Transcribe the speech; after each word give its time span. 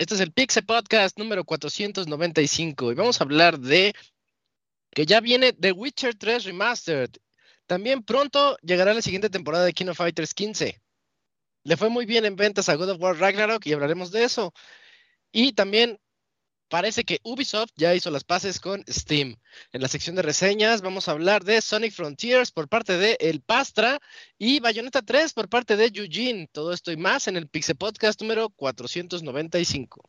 Este 0.00 0.14
es 0.14 0.20
el 0.20 0.32
Pixel 0.32 0.64
Podcast 0.64 1.18
número 1.18 1.44
495 1.44 2.90
y 2.90 2.94
vamos 2.94 3.20
a 3.20 3.24
hablar 3.24 3.58
de 3.58 3.92
que 4.92 5.04
ya 5.04 5.20
viene 5.20 5.52
The 5.52 5.72
Witcher 5.72 6.14
3 6.14 6.44
Remastered. 6.44 7.10
También 7.66 8.02
pronto 8.02 8.56
llegará 8.62 8.94
la 8.94 9.02
siguiente 9.02 9.28
temporada 9.28 9.66
de 9.66 9.74
King 9.74 9.88
of 9.88 9.98
Fighters 9.98 10.32
15. 10.32 10.80
Le 11.64 11.76
fue 11.76 11.90
muy 11.90 12.06
bien 12.06 12.24
en 12.24 12.34
ventas 12.34 12.70
a 12.70 12.76
God 12.76 12.92
of 12.92 13.00
War 13.00 13.18
Ragnarok 13.18 13.66
y 13.66 13.74
hablaremos 13.74 14.10
de 14.10 14.24
eso. 14.24 14.54
Y 15.32 15.52
también 15.52 16.00
parece 16.70 17.04
que 17.04 17.20
Ubisoft 17.24 17.72
ya 17.76 17.94
hizo 17.94 18.10
las 18.10 18.24
paces 18.24 18.60
con 18.60 18.82
Steam. 18.88 19.36
En 19.72 19.82
la 19.82 19.88
sección 19.88 20.16
de 20.16 20.22
reseñas 20.22 20.80
vamos 20.80 21.08
a 21.08 21.10
hablar 21.10 21.44
de 21.44 21.60
Sonic 21.60 21.92
Frontiers 21.92 22.52
por 22.52 22.68
parte 22.68 22.96
de 22.96 23.18
El 23.20 23.42
Pastra 23.42 24.00
y 24.38 24.60
Bayonetta 24.60 25.02
3 25.02 25.34
por 25.34 25.50
parte 25.50 25.76
de 25.76 25.90
Eugene. 25.92 26.48
Todo 26.50 26.72
esto 26.72 26.92
y 26.92 26.96
más 26.96 27.28
en 27.28 27.36
el 27.36 27.48
Pixel 27.48 27.76
Podcast 27.76 28.22
número 28.22 28.48
495. 28.50 30.08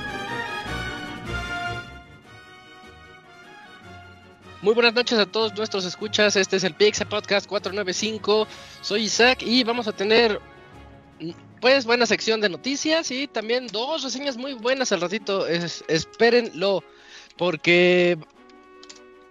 Muy 4.61 4.75
buenas 4.75 4.93
noches 4.93 5.17
a 5.17 5.25
todos 5.25 5.55
nuestros 5.55 5.85
escuchas. 5.85 6.35
Este 6.35 6.57
es 6.57 6.63
el 6.63 6.75
Pixel 6.75 7.07
Podcast 7.07 7.47
495. 7.47 8.47
Soy 8.81 9.03
Isaac 9.05 9.41
y 9.41 9.63
vamos 9.63 9.87
a 9.87 9.91
tener 9.91 10.39
pues 11.59 11.83
buena 11.85 12.05
sección 12.05 12.41
de 12.41 12.49
noticias 12.49 13.09
y 13.09 13.27
también 13.27 13.65
dos 13.65 14.03
reseñas 14.03 14.37
muy 14.37 14.53
buenas 14.53 14.91
al 14.91 15.01
ratito. 15.01 15.47
Es, 15.47 15.83
espérenlo 15.87 16.83
porque 17.37 18.19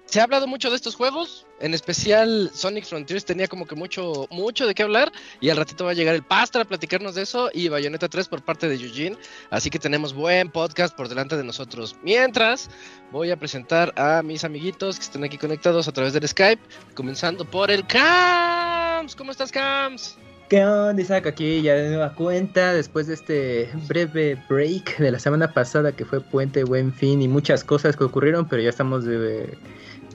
se 0.06 0.18
ha 0.18 0.24
hablado 0.24 0.48
mucho 0.48 0.68
de 0.68 0.74
estos 0.74 0.96
juegos, 0.96 1.46
en 1.60 1.74
especial 1.74 2.50
Sonic 2.52 2.84
Frontiers 2.84 3.24
tenía 3.24 3.46
como 3.46 3.66
que 3.66 3.74
mucho, 3.74 4.26
mucho 4.30 4.66
de 4.66 4.74
qué 4.74 4.82
hablar 4.82 5.12
y 5.40 5.50
al 5.50 5.56
ratito 5.56 5.84
va 5.84 5.92
a 5.92 5.94
llegar 5.94 6.14
el 6.14 6.22
Pastra 6.22 6.62
a 6.62 6.64
platicarnos 6.64 7.14
de 7.14 7.22
eso 7.22 7.50
y 7.52 7.68
Bayonetta 7.68 8.08
3 8.08 8.28
por 8.28 8.42
parte 8.42 8.68
de 8.68 8.76
Eugene, 8.76 9.16
así 9.50 9.70
que 9.70 9.78
tenemos 9.78 10.14
buen 10.14 10.50
podcast 10.50 10.96
por 10.96 11.08
delante 11.08 11.36
de 11.36 11.44
nosotros. 11.44 11.96
Mientras 12.02 12.70
voy 13.12 13.30
a 13.30 13.36
presentar 13.36 13.92
a 13.96 14.22
mis 14.22 14.44
amiguitos 14.44 14.96
que 14.96 15.04
están 15.04 15.24
aquí 15.24 15.38
conectados 15.38 15.86
a 15.86 15.92
través 15.92 16.12
del 16.12 16.26
Skype, 16.26 16.62
comenzando 16.94 17.44
por 17.44 17.70
el 17.70 17.86
Cams. 17.86 19.14
¿Cómo 19.14 19.30
estás 19.30 19.52
Cams? 19.52 20.16
¿Qué 20.50 20.64
onda, 20.64 21.00
Isaac? 21.00 21.28
Aquí 21.28 21.62
ya 21.62 21.74
de 21.74 21.90
nueva 21.90 22.12
cuenta, 22.12 22.74
después 22.74 23.06
de 23.06 23.14
este 23.14 23.70
breve 23.86 24.36
break 24.48 24.98
de 24.98 25.12
la 25.12 25.20
semana 25.20 25.52
pasada 25.52 25.92
que 25.92 26.04
fue 26.04 26.20
Puente 26.20 26.64
Buen 26.64 26.92
Fin 26.92 27.22
y 27.22 27.28
muchas 27.28 27.62
cosas 27.62 27.96
que 27.96 28.02
ocurrieron, 28.02 28.48
pero 28.48 28.60
ya 28.60 28.70
estamos 28.70 29.04
de 29.04 29.56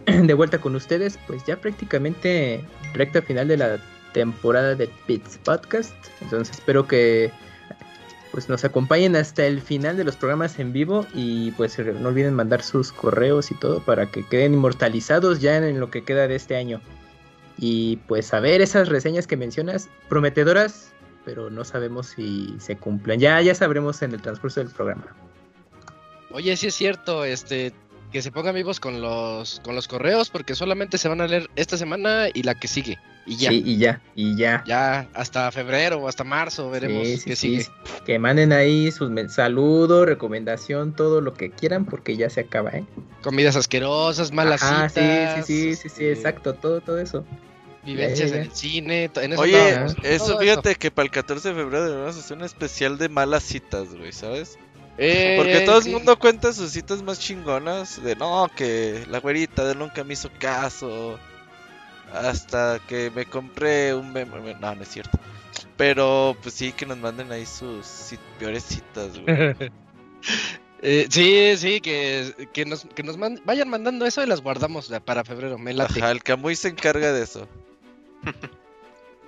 de 0.27 0.33
vuelta 0.33 0.59
con 0.59 0.75
ustedes, 0.75 1.17
pues 1.27 1.45
ya 1.45 1.57
prácticamente 1.57 2.61
recta 2.93 3.21
final 3.21 3.47
de 3.47 3.57
la 3.57 3.79
temporada 4.13 4.75
de 4.75 4.89
Pits 5.07 5.39
Podcast. 5.43 5.95
Entonces 6.21 6.55
espero 6.55 6.87
que 6.87 7.31
pues 8.31 8.49
nos 8.49 8.65
acompañen 8.65 9.15
hasta 9.15 9.45
el 9.45 9.61
final 9.61 9.95
de 9.95 10.03
los 10.03 10.17
programas 10.17 10.59
en 10.59 10.73
vivo 10.73 11.05
y 11.13 11.51
pues 11.51 11.79
no 11.79 12.09
olviden 12.09 12.33
mandar 12.33 12.61
sus 12.61 12.91
correos 12.91 13.49
y 13.49 13.55
todo 13.55 13.79
para 13.79 14.07
que 14.07 14.25
queden 14.27 14.53
inmortalizados 14.53 15.39
ya 15.39 15.57
en 15.57 15.79
lo 15.79 15.89
que 15.89 16.03
queda 16.03 16.27
de 16.27 16.35
este 16.35 16.55
año. 16.57 16.81
Y 17.57 17.97
pues 18.07 18.33
a 18.33 18.41
ver 18.41 18.61
esas 18.61 18.89
reseñas 18.89 19.25
que 19.25 19.37
mencionas, 19.37 19.89
prometedoras, 20.09 20.91
pero 21.23 21.49
no 21.49 21.63
sabemos 21.63 22.07
si 22.07 22.53
se 22.59 22.75
cumplen. 22.75 23.19
Ya 23.19 23.41
ya 23.41 23.55
sabremos 23.55 24.01
en 24.01 24.13
el 24.13 24.21
transcurso 24.21 24.59
del 24.59 24.69
programa. 24.69 25.15
Oye, 26.31 26.57
sí 26.57 26.67
es 26.67 26.75
cierto, 26.75 27.23
este 27.23 27.73
que 28.15 28.21
se 28.21 28.31
pongan 28.31 28.55
vivos 28.55 28.79
con 28.79 29.01
los 29.01 29.59
con 29.61 29.75
los 29.75 29.89
correos 29.89 30.29
porque 30.29 30.55
solamente 30.55 30.97
se 30.97 31.09
van 31.09 31.19
a 31.19 31.27
leer 31.27 31.49
esta 31.57 31.75
semana 31.75 32.27
y 32.33 32.43
la 32.43 32.55
que 32.55 32.69
sigue 32.69 32.97
y 33.25 33.35
ya. 33.35 33.49
Sí, 33.49 33.61
y 33.65 33.75
ya, 33.77 34.01
y 34.15 34.37
ya. 34.37 34.63
Ya 34.65 35.09
hasta 35.13 35.51
febrero 35.51 35.97
o 35.97 36.07
hasta 36.07 36.23
marzo 36.23 36.69
veremos 36.69 37.25
qué 37.25 37.35
sigue. 37.35 37.67
Que 38.05 38.17
manden 38.17 38.53
ahí 38.53 38.89
sus 38.93 39.11
saludos, 39.33 40.05
recomendación, 40.05 40.95
todo 40.95 41.19
lo 41.19 41.33
que 41.33 41.51
quieran 41.51 41.83
porque 41.83 42.15
ya 42.15 42.29
se 42.29 42.39
acaba, 42.39 42.69
¿eh? 42.69 42.85
Comidas 43.21 43.57
asquerosas, 43.57 44.31
malas 44.31 44.61
ah, 44.63 44.87
sí, 44.87 45.01
sí, 45.01 45.43
sí, 45.43 45.75
sí, 45.75 45.89
sí, 45.89 46.05
exacto, 46.07 46.53
todo 46.53 46.79
todo 46.79 46.99
eso. 46.99 47.25
Vivencias 47.83 48.31
en 48.31 48.43
el 48.43 48.51
cine, 48.53 49.11
en 49.13 49.33
eso 49.33 49.41
Oye, 49.41 49.75
eso 50.03 50.39
fíjate 50.39 50.75
que 50.75 50.89
para 50.89 51.07
el 51.07 51.11
14 51.11 51.49
de 51.49 51.53
febrero 51.53 51.83
debemos 51.83 52.15
hacer 52.15 52.37
un 52.37 52.45
especial 52.45 52.97
de 52.97 53.09
malas 53.09 53.43
citas, 53.43 53.93
güey, 53.93 54.13
¿sabes? 54.13 54.57
Porque 54.97 55.63
todo 55.65 55.79
el 55.79 55.91
mundo 55.91 56.17
cuenta 56.17 56.53
sus 56.53 56.71
citas 56.71 57.01
más 57.03 57.19
chingonas. 57.19 58.01
De 58.01 58.15
no, 58.15 58.49
que 58.55 59.05
la 59.09 59.19
güerita 59.19 59.65
de 59.65 59.75
nunca 59.75 60.03
me 60.03 60.13
hizo 60.13 60.29
caso. 60.39 61.19
Hasta 62.13 62.79
que 62.87 63.11
me 63.11 63.25
compré 63.25 63.93
un. 63.93 64.13
No, 64.13 64.75
no 64.75 64.81
es 64.81 64.89
cierto. 64.89 65.19
Pero 65.77 66.37
pues 66.41 66.55
sí, 66.55 66.71
que 66.71 66.85
nos 66.85 66.97
manden 66.97 67.31
ahí 67.31 67.45
sus 67.45 68.15
peores 68.39 68.63
citas, 68.63 69.11
eh, 70.81 71.07
sí, 71.09 71.53
sí, 71.57 71.81
que, 71.81 72.49
que 72.53 72.65
nos, 72.65 72.85
que 72.85 73.03
nos 73.03 73.17
vayan 73.17 73.69
mandando 73.69 74.05
eso 74.05 74.23
y 74.23 74.27
las 74.27 74.41
guardamos 74.41 74.91
para 75.03 75.25
febrero. 75.25 75.57
Me 75.57 75.73
late. 75.73 75.99
Ajá, 75.99 76.11
el 76.11 76.23
Camuy 76.23 76.55
se 76.55 76.69
encarga 76.69 77.11
de 77.11 77.23
eso. 77.23 77.47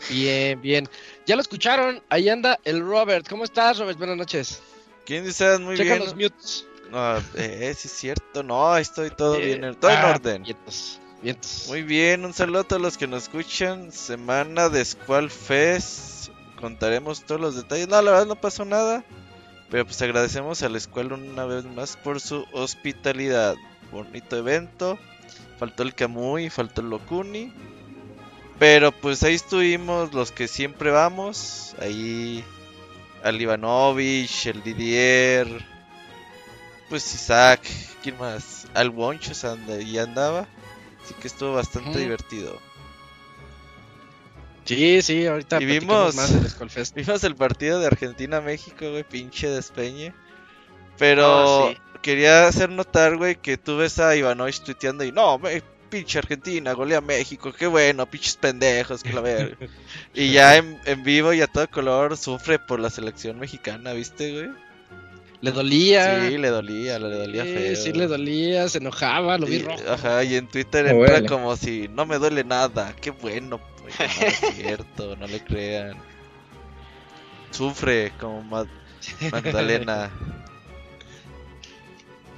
bien, 0.09 0.61
bien. 0.61 0.89
Ya 1.25 1.35
lo 1.35 1.41
escucharon. 1.41 2.01
Ahí 2.09 2.29
anda 2.29 2.59
el 2.63 2.79
Robert. 2.81 3.27
¿Cómo 3.27 3.43
estás, 3.43 3.79
Robert? 3.79 3.97
Buenas 3.97 4.17
noches. 4.17 4.61
¿Quién 5.07 5.23
dice? 5.23 5.57
Muy 5.59 5.77
Checa 5.77 5.93
bien. 5.93 6.03
los 6.03 6.15
mutes. 6.15 6.67
No, 6.91 7.17
eh, 7.35 7.73
sí 7.77 7.87
es 7.87 7.93
cierto. 7.93 8.43
No, 8.43 8.75
estoy 8.75 9.09
todo 9.09 9.37
bien, 9.37 9.61
todo 9.79 9.89
en 9.89 9.97
ah, 9.97 10.09
orden. 10.09 10.43
Vientos, 10.43 10.99
vientos. 11.21 11.65
Muy 11.69 11.83
bien, 11.83 12.25
un 12.25 12.33
saludo 12.33 12.59
a 12.59 12.63
todos 12.65 12.81
los 12.81 12.97
que 12.97 13.07
nos 13.07 13.23
escuchan. 13.23 13.93
Semana 13.93 14.67
de 14.67 14.83
Squall 14.83 15.29
Fest. 15.29 16.27
Contaremos 16.59 17.23
todos 17.23 17.39
los 17.39 17.55
detalles. 17.55 17.87
No, 17.87 18.01
la 18.01 18.11
verdad 18.11 18.25
no 18.25 18.35
pasó 18.35 18.65
nada. 18.65 19.05
Pero 19.69 19.85
pues 19.85 20.01
agradecemos 20.01 20.61
a 20.61 20.67
la 20.67 20.77
escuela 20.77 21.15
una 21.15 21.45
vez 21.45 21.63
más 21.63 21.95
por 21.95 22.19
su 22.19 22.45
hospitalidad. 22.51 23.55
Bonito 23.93 24.35
evento. 24.35 24.99
Faltó 25.57 25.83
el 25.83 25.95
Kamui, 25.95 26.49
faltó 26.49 26.81
el 26.81 26.89
Lokuni. 26.89 27.53
Pero 28.59 28.91
pues 28.91 29.23
ahí 29.23 29.35
estuvimos 29.35 30.13
los 30.13 30.33
que 30.33 30.49
siempre 30.49 30.91
vamos. 30.91 31.75
Ahí 31.79 32.43
al 33.23 33.41
Ivanovich, 33.41 34.47
el 34.47 34.63
Didier, 34.63 35.47
pues 36.89 37.13
Isaac, 37.13 37.61
¿quién 38.01 38.17
más? 38.17 38.67
Al 38.73 38.89
Woncho 38.89 39.33
y 39.81 39.97
andaba. 39.97 40.47
Así 41.03 41.13
que 41.21 41.27
estuvo 41.27 41.53
bastante 41.53 41.99
divertido. 41.99 42.59
Sí, 44.65 45.01
sí, 45.01 45.25
ahorita 45.25 45.61
y 45.61 45.65
vimos, 45.65 46.15
más 46.15 46.93
vimos 46.95 47.23
el 47.23 47.35
partido 47.35 47.79
de 47.79 47.87
Argentina-México, 47.87 48.91
güey, 48.91 49.03
pinche 49.03 49.49
despeñe. 49.49 50.13
Pero 50.97 51.69
ah, 51.69 51.73
quería 52.01 52.47
hacer 52.47 52.69
notar, 52.69 53.15
güey, 53.15 53.35
que 53.35 53.57
tú 53.57 53.77
ves 53.77 53.99
a 53.99 54.15
Ivanovich 54.15 54.61
tuiteando 54.63 55.05
y 55.05 55.11
no, 55.11 55.39
me, 55.39 55.63
pinche 55.87 56.19
Argentina, 56.19 56.73
golea 56.73 57.01
México, 57.01 57.51
qué 57.51 57.67
bueno, 57.67 58.05
pinches 58.09 58.37
pendejos, 58.37 59.03
que 59.03 59.13
la 59.13 59.21
ver. 59.21 59.57
y 60.13 60.31
ya 60.31 60.55
en, 60.57 61.03
vivo 61.03 61.33
y 61.33 61.41
a 61.41 61.47
todo 61.47 61.69
color 61.69 62.17
sufre 62.17 62.59
por 62.59 62.79
la 62.79 62.89
selección 62.89 63.39
mexicana, 63.39 63.93
¿viste, 63.93 64.31
güey? 64.33 64.49
Le 65.41 65.51
dolía. 65.51 66.27
Sí, 66.27 66.37
le 66.37 66.49
dolía, 66.49 66.97
le 66.97 67.15
dolía 67.15 67.43
sí, 67.43 67.53
feo. 67.53 67.75
Sí, 67.75 67.93
le 67.93 68.07
dolía, 68.07 68.67
se 68.69 68.79
enojaba, 68.79 69.37
lo 69.37 69.45
vi 69.45 69.59
rojo. 69.59 69.79
Ajá, 69.87 70.23
y 70.23 70.35
en 70.35 70.47
Twitter 70.47 70.87
era 70.87 71.25
como 71.27 71.55
si 71.55 71.87
no 71.89 72.05
me 72.05 72.17
duele 72.17 72.43
nada, 72.43 72.95
qué 72.99 73.11
bueno, 73.11 73.59
pues, 73.81 73.95
no 73.99 74.27
es 74.27 74.55
cierto, 74.55 75.15
no 75.15 75.27
le 75.27 75.43
crean. 75.43 75.97
Sufre 77.51 78.11
como 78.19 78.43
Magdalena. 79.31 80.11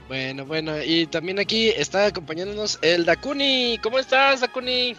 Bueno, 0.10 0.44
bueno, 0.44 0.82
y 0.84 1.06
también 1.06 1.38
aquí 1.38 1.70
está 1.70 2.08
acompañándonos 2.08 2.80
el 2.82 3.06
Dakuni. 3.06 3.80
¿Cómo 3.84 4.00
estás, 4.00 4.42
Dakuni? 4.42 4.96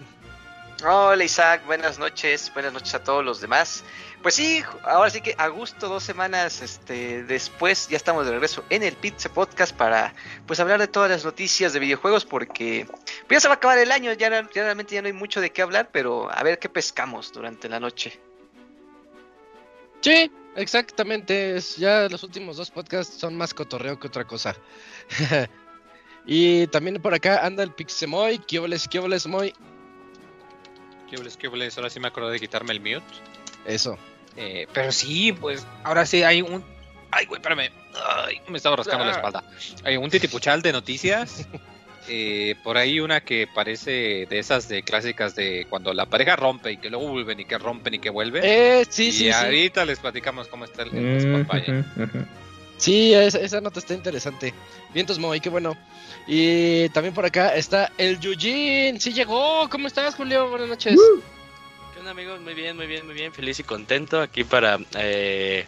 Hola 0.86 1.24
Isaac, 1.24 1.66
buenas 1.66 1.98
noches, 1.98 2.48
buenas 2.54 2.72
noches 2.72 2.94
a 2.94 3.02
todos 3.02 3.24
los 3.24 3.40
demás. 3.40 3.82
Pues 4.22 4.36
sí, 4.36 4.62
ahora 4.84 5.10
sí 5.10 5.20
que 5.20 5.34
a 5.36 5.48
gusto 5.48 5.88
dos 5.88 6.04
semanas 6.04 6.62
este, 6.62 7.24
después 7.24 7.88
ya 7.88 7.96
estamos 7.96 8.24
de 8.24 8.30
regreso 8.30 8.64
en 8.70 8.84
el 8.84 8.94
Pizza 8.94 9.28
Podcast 9.28 9.74
para 9.76 10.14
pues 10.46 10.60
hablar 10.60 10.78
de 10.78 10.86
todas 10.86 11.10
las 11.10 11.24
noticias 11.24 11.72
de 11.72 11.80
videojuegos 11.80 12.24
porque 12.24 12.86
pues, 13.26 13.30
ya 13.30 13.40
se 13.40 13.48
va 13.48 13.54
a 13.54 13.56
acabar 13.56 13.78
el 13.78 13.90
año, 13.90 14.12
ya, 14.12 14.30
ya 14.30 14.62
realmente 14.62 14.94
ya 14.94 15.02
no 15.02 15.08
hay 15.08 15.12
mucho 15.12 15.40
de 15.40 15.50
qué 15.50 15.62
hablar, 15.62 15.88
pero 15.90 16.30
a 16.32 16.40
ver 16.44 16.60
qué 16.60 16.68
pescamos 16.68 17.32
durante 17.32 17.68
la 17.68 17.80
noche. 17.80 18.20
Sí, 20.00 20.30
exactamente. 20.56 21.58
Ya 21.76 22.08
los 22.08 22.22
últimos 22.22 22.56
dos 22.56 22.70
podcasts 22.70 23.18
son 23.18 23.36
más 23.36 23.52
cotorreo 23.52 23.98
que 23.98 24.06
otra 24.06 24.26
cosa. 24.26 24.56
y 26.26 26.66
también 26.68 27.00
por 27.00 27.14
acá 27.14 27.44
anda 27.44 27.62
el 27.62 27.72
Pixemoy. 27.72 28.38
¿Qué 28.38 28.58
obles, 28.58 28.88
qué 28.88 28.98
obles, 28.98 29.26
Moy? 29.26 29.52
¿Qué 31.08 31.16
obles, 31.16 31.36
qué? 31.36 31.48
Ahora 31.48 31.90
sí 31.90 32.00
me 32.00 32.08
acordé 32.08 32.32
de 32.32 32.40
quitarme 32.40 32.72
el 32.72 32.80
mute. 32.80 33.02
Eso. 33.64 33.98
Eh, 34.36 34.66
pero 34.72 34.92
sí, 34.92 35.32
pues 35.32 35.66
ahora 35.84 36.06
sí 36.06 36.22
hay 36.22 36.42
un. 36.42 36.64
Ay, 37.10 37.26
güey, 37.26 37.40
espérame. 37.40 37.70
Ay, 38.26 38.40
me 38.48 38.56
estaba 38.56 38.76
rascando 38.76 39.04
la 39.04 39.12
espalda. 39.12 39.44
Hay 39.84 39.96
un 39.96 40.08
titipuchal 40.08 40.62
de 40.62 40.72
noticias. 40.72 41.46
Eh, 42.08 42.56
por 42.64 42.76
ahí 42.76 42.98
una 42.98 43.20
que 43.20 43.46
parece 43.46 44.26
de 44.28 44.38
esas 44.38 44.68
de 44.68 44.82
clásicas 44.82 45.36
de 45.36 45.66
cuando 45.68 45.92
la 45.92 46.06
pareja 46.06 46.34
rompe 46.34 46.72
y 46.72 46.76
que 46.78 46.90
luego 46.90 47.08
vuelven 47.08 47.38
y 47.38 47.44
que 47.44 47.58
rompen 47.58 47.94
y 47.94 47.98
que 48.00 48.10
vuelven. 48.10 48.42
Eh, 48.44 48.84
sí, 48.88 49.08
y 49.08 49.12
sí, 49.12 49.18
sí. 49.24 49.30
ahorita 49.30 49.84
les 49.84 50.00
platicamos 50.00 50.48
cómo 50.48 50.64
está 50.64 50.82
el, 50.82 50.96
el 50.96 51.44
Mm. 51.44 52.26
Sí, 52.80 53.12
esa, 53.12 53.38
esa 53.40 53.60
nota 53.60 53.78
está 53.78 53.92
interesante. 53.92 54.54
Vientos 54.94 55.18
Moy, 55.18 55.38
qué 55.38 55.50
bueno. 55.50 55.76
Y 56.26 56.88
también 56.88 57.12
por 57.14 57.26
acá 57.26 57.54
está 57.54 57.92
el 57.98 58.18
Yujin. 58.18 58.98
Sí 58.98 59.12
llegó. 59.12 59.68
¿Cómo 59.68 59.86
estás, 59.86 60.14
Julio? 60.14 60.48
Buenas 60.48 60.68
noches. 60.68 60.98
¿Qué 61.92 61.98
onda 61.98 62.12
amigos? 62.12 62.40
Muy 62.40 62.54
bien, 62.54 62.76
muy 62.76 62.86
bien, 62.86 63.04
muy 63.04 63.14
bien. 63.14 63.34
Feliz 63.34 63.60
y 63.60 63.64
contento 63.64 64.22
aquí 64.22 64.44
para 64.44 64.78
eh, 64.94 65.66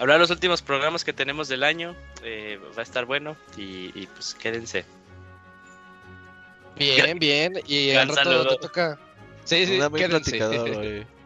hablar 0.00 0.16
de 0.16 0.22
los 0.22 0.30
últimos 0.30 0.60
programas 0.60 1.04
que 1.04 1.12
tenemos 1.12 1.46
del 1.46 1.62
año. 1.62 1.94
Eh, 2.24 2.58
va 2.76 2.80
a 2.80 2.82
estar 2.82 3.04
bueno 3.04 3.36
y, 3.56 3.92
y, 3.94 4.08
pues 4.12 4.34
quédense. 4.34 4.84
Bien, 6.76 7.20
bien. 7.20 7.60
Y 7.68 7.92
al 7.92 8.08
rato 8.08 8.24
saludo. 8.24 8.48
te 8.56 8.66
toca. 8.66 8.98
Sí, 9.44 9.64
sí, 9.64 9.78
quédense. 9.96 11.06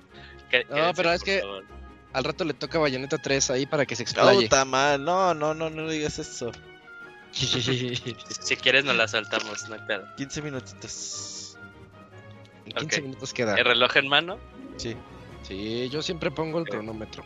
No, 0.69 0.93
pero 0.95 1.11
es 1.15 1.23
que- 1.23 1.41
favor. 1.41 1.72
Al 2.13 2.25
rato 2.25 2.45
le 2.45 2.53
toca 2.55 2.79
Bayonetta 2.79 3.19
3 3.19 3.51
ahí 3.51 3.67
para 3.67 3.87
que 3.87 3.97
se 3.97 4.03
explaye. 4.03 4.43
Puta 4.43 4.65
mal, 4.65 5.03
no, 5.05 5.33
no, 5.35 5.55
no, 5.55 5.71
no 5.71 5.89
digas 5.89 6.19
eso. 6.19 6.53
Si, 7.33 8.57
quieres 8.57 8.85
nos 8.85 8.95
la 8.95 9.09
saltamos, 9.09 9.67
no 9.69 9.75
hay 9.77 9.81
pedo. 9.87 10.05
15 10.17 10.43
minutitos. 10.43 11.57
En 12.67 12.73
15 12.75 12.97
Ok. 12.97 13.03
minutos 13.03 13.33
queda. 13.33 13.55
¿El 13.57 13.65
reloj 13.65 13.97
en 13.97 14.09
mano? 14.09 14.39
Sí. 14.77 14.95
Sí, 15.43 15.89
yo 15.89 16.03
siempre 16.03 16.31
pongo 16.31 16.59
el 16.59 16.67
cronómetro. 16.67 17.23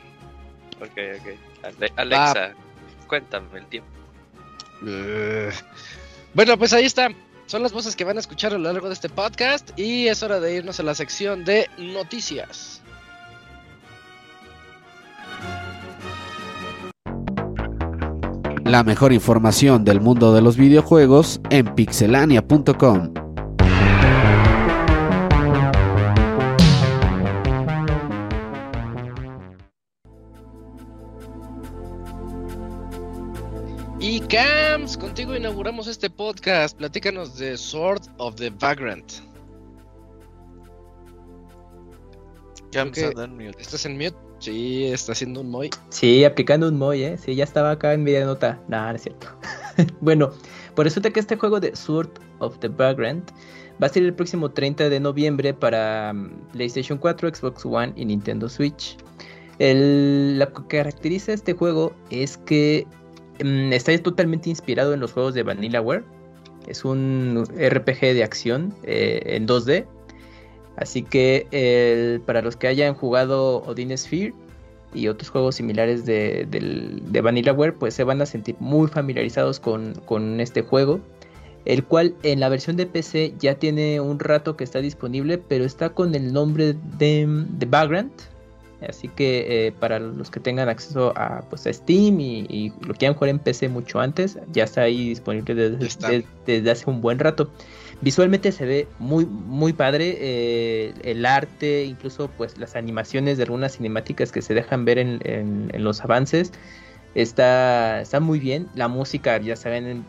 Ok, 0.80 0.92
ok. 1.20 1.64
Ale- 1.64 1.92
Alexa, 1.96 2.54
cuéntame 3.08 3.58
el 3.58 3.66
tiempo. 3.66 3.90
Bueno, 6.34 6.56
pues 6.58 6.72
ahí 6.72 6.84
está. 6.84 7.08
Son 7.46 7.62
las 7.62 7.72
voces 7.72 7.94
que 7.96 8.04
van 8.04 8.16
a 8.16 8.20
escuchar 8.20 8.52
a 8.52 8.58
lo 8.58 8.72
largo 8.72 8.88
de 8.88 8.94
este 8.94 9.08
podcast 9.08 9.70
y 9.78 10.08
es 10.08 10.22
hora 10.22 10.40
de 10.40 10.54
irnos 10.54 10.80
a 10.80 10.82
la 10.82 10.94
sección 10.94 11.44
de 11.44 11.68
noticias. 11.78 12.82
La 18.76 18.84
mejor 18.84 19.14
información 19.14 19.86
del 19.86 20.02
mundo 20.02 20.34
de 20.34 20.42
los 20.42 20.58
videojuegos 20.58 21.40
en 21.48 21.74
pixelania.com. 21.74 23.14
Y 33.98 34.20
Cams, 34.20 34.98
contigo 34.98 35.34
inauguramos 35.34 35.86
este 35.86 36.10
podcast. 36.10 36.76
Platícanos 36.76 37.38
de 37.38 37.56
Sword 37.56 38.02
of 38.18 38.34
the 38.34 38.50
Vagrant. 38.50 39.10
Cams 42.72 42.92
que- 42.92 43.06
anda 43.06 43.24
en 43.24 43.36
mute. 43.36 43.56
¿Estás 43.58 43.86
en 43.86 43.96
mute? 43.96 44.16
Sí, 44.46 44.84
está 44.86 45.10
haciendo 45.12 45.40
un 45.40 45.50
Moy. 45.50 45.70
Sí, 45.88 46.24
aplicando 46.24 46.68
un 46.68 46.78
Moy, 46.78 47.02
¿eh? 47.02 47.18
Sí, 47.18 47.34
ya 47.34 47.42
estaba 47.44 47.72
acá 47.72 47.92
en 47.94 48.04
media 48.04 48.24
nota. 48.24 48.60
Nah, 48.68 48.90
no 48.90 48.96
es 48.96 49.02
cierto. 49.02 49.26
bueno, 50.00 50.30
pues 50.76 50.86
resulta 50.86 51.10
que 51.10 51.18
este 51.18 51.36
juego 51.36 51.58
de 51.58 51.74
Sword 51.74 52.10
of 52.38 52.56
the 52.60 52.68
Vagrant 52.68 53.28
va 53.82 53.88
a 53.88 53.90
ser 53.90 54.04
el 54.04 54.14
próximo 54.14 54.50
30 54.52 54.88
de 54.88 55.00
noviembre 55.00 55.52
para 55.52 56.12
mm, 56.14 56.48
PlayStation 56.52 56.96
4, 56.98 57.34
Xbox 57.34 57.66
One 57.66 57.92
y 57.96 58.04
Nintendo 58.04 58.48
Switch. 58.48 58.96
El- 59.58 60.38
lo 60.38 60.52
que 60.52 60.62
caracteriza 60.78 61.32
este 61.32 61.54
juego 61.54 61.92
es 62.10 62.36
que 62.36 62.86
mm, 63.42 63.72
está 63.72 63.96
totalmente 64.00 64.48
inspirado 64.48 64.94
en 64.94 65.00
los 65.00 65.12
juegos 65.12 65.34
de 65.34 65.42
Vanillaware. 65.42 66.04
Es 66.68 66.84
un 66.84 67.44
RPG 67.56 68.00
de 68.14 68.22
acción 68.22 68.72
eh, 68.84 69.22
en 69.24 69.46
2D. 69.48 69.86
Así 70.76 71.02
que 71.02 71.46
el- 71.50 72.20
para 72.20 72.42
los 72.42 72.56
que 72.56 72.68
hayan 72.68 72.94
jugado 72.94 73.62
Odin 73.62 73.96
Sphere 73.96 74.34
y 74.94 75.08
otros 75.08 75.30
juegos 75.30 75.56
similares 75.56 76.04
de, 76.06 76.46
del- 76.50 77.02
de 77.10 77.20
Vanillaware, 77.20 77.72
pues 77.72 77.94
se 77.94 78.04
van 78.04 78.20
a 78.22 78.26
sentir 78.26 78.56
muy 78.60 78.88
familiarizados 78.88 79.58
con, 79.60 79.94
con 80.04 80.40
este 80.40 80.62
juego. 80.62 81.00
El 81.64 81.82
cual 81.82 82.14
en 82.22 82.38
la 82.40 82.48
versión 82.48 82.76
de 82.76 82.86
PC 82.86 83.34
ya 83.40 83.56
tiene 83.56 84.00
un 84.00 84.20
rato 84.20 84.56
que 84.56 84.62
está 84.62 84.80
disponible, 84.80 85.36
pero 85.38 85.64
está 85.64 85.88
con 85.90 86.14
el 86.14 86.32
nombre 86.32 86.76
de, 86.98 87.26
de 87.26 87.66
Vagrant. 87.66 88.12
Así 88.86 89.08
que 89.08 89.66
eh, 89.66 89.72
para 89.72 89.98
los 89.98 90.30
que 90.30 90.38
tengan 90.38 90.68
acceso 90.68 91.12
a, 91.16 91.40
pues, 91.48 91.66
a 91.66 91.72
Steam 91.72 92.20
y, 92.20 92.46
y 92.48 92.72
lo 92.86 92.94
quieran 92.94 93.14
jugar 93.16 93.30
en 93.30 93.38
PC 93.40 93.68
mucho 93.68 93.98
antes, 93.98 94.38
ya 94.52 94.64
está 94.64 94.82
ahí 94.82 95.08
disponible 95.08 95.54
desde, 95.54 95.86
está. 95.86 96.10
de- 96.10 96.24
desde 96.46 96.70
hace 96.70 96.88
un 96.88 97.00
buen 97.00 97.18
rato. 97.18 97.50
Visualmente 98.02 98.52
se 98.52 98.66
ve 98.66 98.88
muy, 98.98 99.24
muy 99.26 99.72
padre. 99.72 100.16
eh, 100.20 100.94
el 101.02 101.24
arte, 101.26 101.84
incluso 101.84 102.28
pues 102.36 102.58
las 102.58 102.76
animaciones 102.76 103.36
de 103.38 103.44
algunas 103.44 103.76
cinemáticas 103.76 104.32
que 104.32 104.42
se 104.42 104.54
dejan 104.54 104.84
ver 104.84 104.98
en, 104.98 105.20
en- 105.24 105.70
los 105.82 106.02
avances. 106.02 106.52
Está, 107.14 108.00
está 108.02 108.20
muy 108.20 108.38
bien. 108.38 108.68
La 108.74 108.88
música, 108.88 109.38
ya 109.40 109.56
saben, 109.56 110.04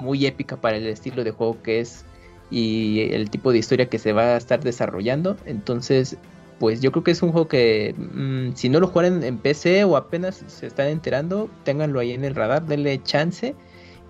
muy 0.00 0.26
épica 0.26 0.56
para 0.60 0.76
el 0.76 0.86
estilo 0.86 1.24
de 1.24 1.30
juego 1.30 1.62
que 1.62 1.80
es 1.80 2.04
y 2.50 3.00
el 3.12 3.30
tipo 3.30 3.52
de 3.52 3.58
historia 3.58 3.88
que 3.88 3.98
se 3.98 4.12
va 4.12 4.34
a 4.34 4.36
estar 4.36 4.62
desarrollando. 4.64 5.36
Entonces, 5.46 6.16
pues 6.58 6.80
yo 6.80 6.90
creo 6.90 7.04
que 7.04 7.12
es 7.12 7.22
un 7.22 7.30
juego 7.30 7.46
que 7.46 7.94
mm, 7.96 8.54
si 8.56 8.68
no 8.68 8.80
lo 8.80 8.88
juegan 8.88 9.22
en 9.22 9.38
PC 9.38 9.84
o 9.84 9.96
apenas 9.96 10.42
se 10.48 10.66
están 10.66 10.88
enterando, 10.88 11.48
ténganlo 11.64 12.00
ahí 12.00 12.12
en 12.12 12.24
el 12.24 12.34
radar, 12.34 12.66
denle 12.66 13.00
chance. 13.04 13.54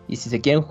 Y 0.09 0.17
si 0.17 0.31
se 0.31 0.41
quieren 0.41 0.65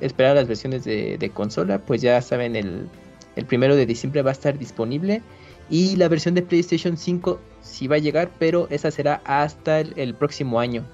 esperar 0.00 0.34
las 0.36 0.48
versiones 0.48 0.84
de, 0.84 1.18
de 1.18 1.30
consola, 1.30 1.78
pues 1.78 2.00
ya 2.02 2.20
saben, 2.22 2.56
el, 2.56 2.88
el 3.36 3.44
primero 3.46 3.76
de 3.76 3.84
diciembre 3.86 4.22
va 4.22 4.30
a 4.30 4.32
estar 4.32 4.58
disponible. 4.58 5.22
Y 5.70 5.96
la 5.96 6.08
versión 6.08 6.34
de 6.34 6.40
PlayStation 6.42 6.96
5 6.96 7.40
sí 7.60 7.86
va 7.86 7.96
a 7.96 7.98
llegar, 7.98 8.30
pero 8.38 8.66
esa 8.70 8.90
será 8.90 9.20
hasta 9.24 9.80
el, 9.80 9.92
el 9.96 10.14
próximo 10.14 10.58
año. 10.60 10.84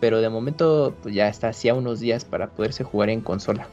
Pero 0.00 0.20
de 0.20 0.28
momento, 0.28 0.94
pues 1.02 1.14
ya 1.14 1.28
está 1.28 1.48
hacía 1.48 1.74
unos 1.74 2.00
días 2.00 2.24
para 2.26 2.48
poderse 2.50 2.84
jugar 2.84 3.08
en 3.10 3.20
consola. 3.22 3.66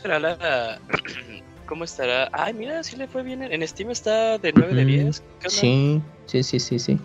¿Será 0.00 0.18
la- 0.20 0.78
¿Cómo 1.66 1.84
estará? 1.84 2.28
Ay, 2.32 2.52
mira, 2.54 2.82
sí 2.84 2.94
le 2.96 3.08
fue 3.08 3.22
bien. 3.22 3.42
En 3.42 3.66
Steam 3.66 3.90
está 3.90 4.38
de 4.38 4.52
9 4.52 4.74
de 4.74 4.82
Ujú. 4.82 4.90
10. 5.04 5.20
¿Qué 5.40 5.48
onda? 5.48 5.50
Sí, 5.50 6.02
sí, 6.26 6.42
sí, 6.42 6.60
sí, 6.60 6.78
sí. 6.78 6.98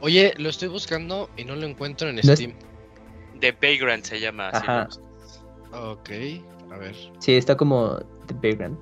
Oye, 0.00 0.32
lo 0.38 0.48
estoy 0.50 0.68
buscando 0.68 1.28
y 1.36 1.44
no 1.44 1.56
lo 1.56 1.66
encuentro 1.66 2.08
en 2.08 2.14
No 2.16 2.20
es- 2.20 2.38
Steam. 2.38 2.52
The 3.40 3.52
Vagrant 3.52 4.04
se 4.04 4.20
llama. 4.20 4.48
así 4.50 4.62
Ajá. 4.66 4.88
Ok, 5.74 6.10
a 6.72 6.78
ver. 6.78 6.94
Sí, 7.18 7.34
está 7.34 7.56
como 7.56 7.98
The 8.26 8.34
Vagrant. 8.34 8.78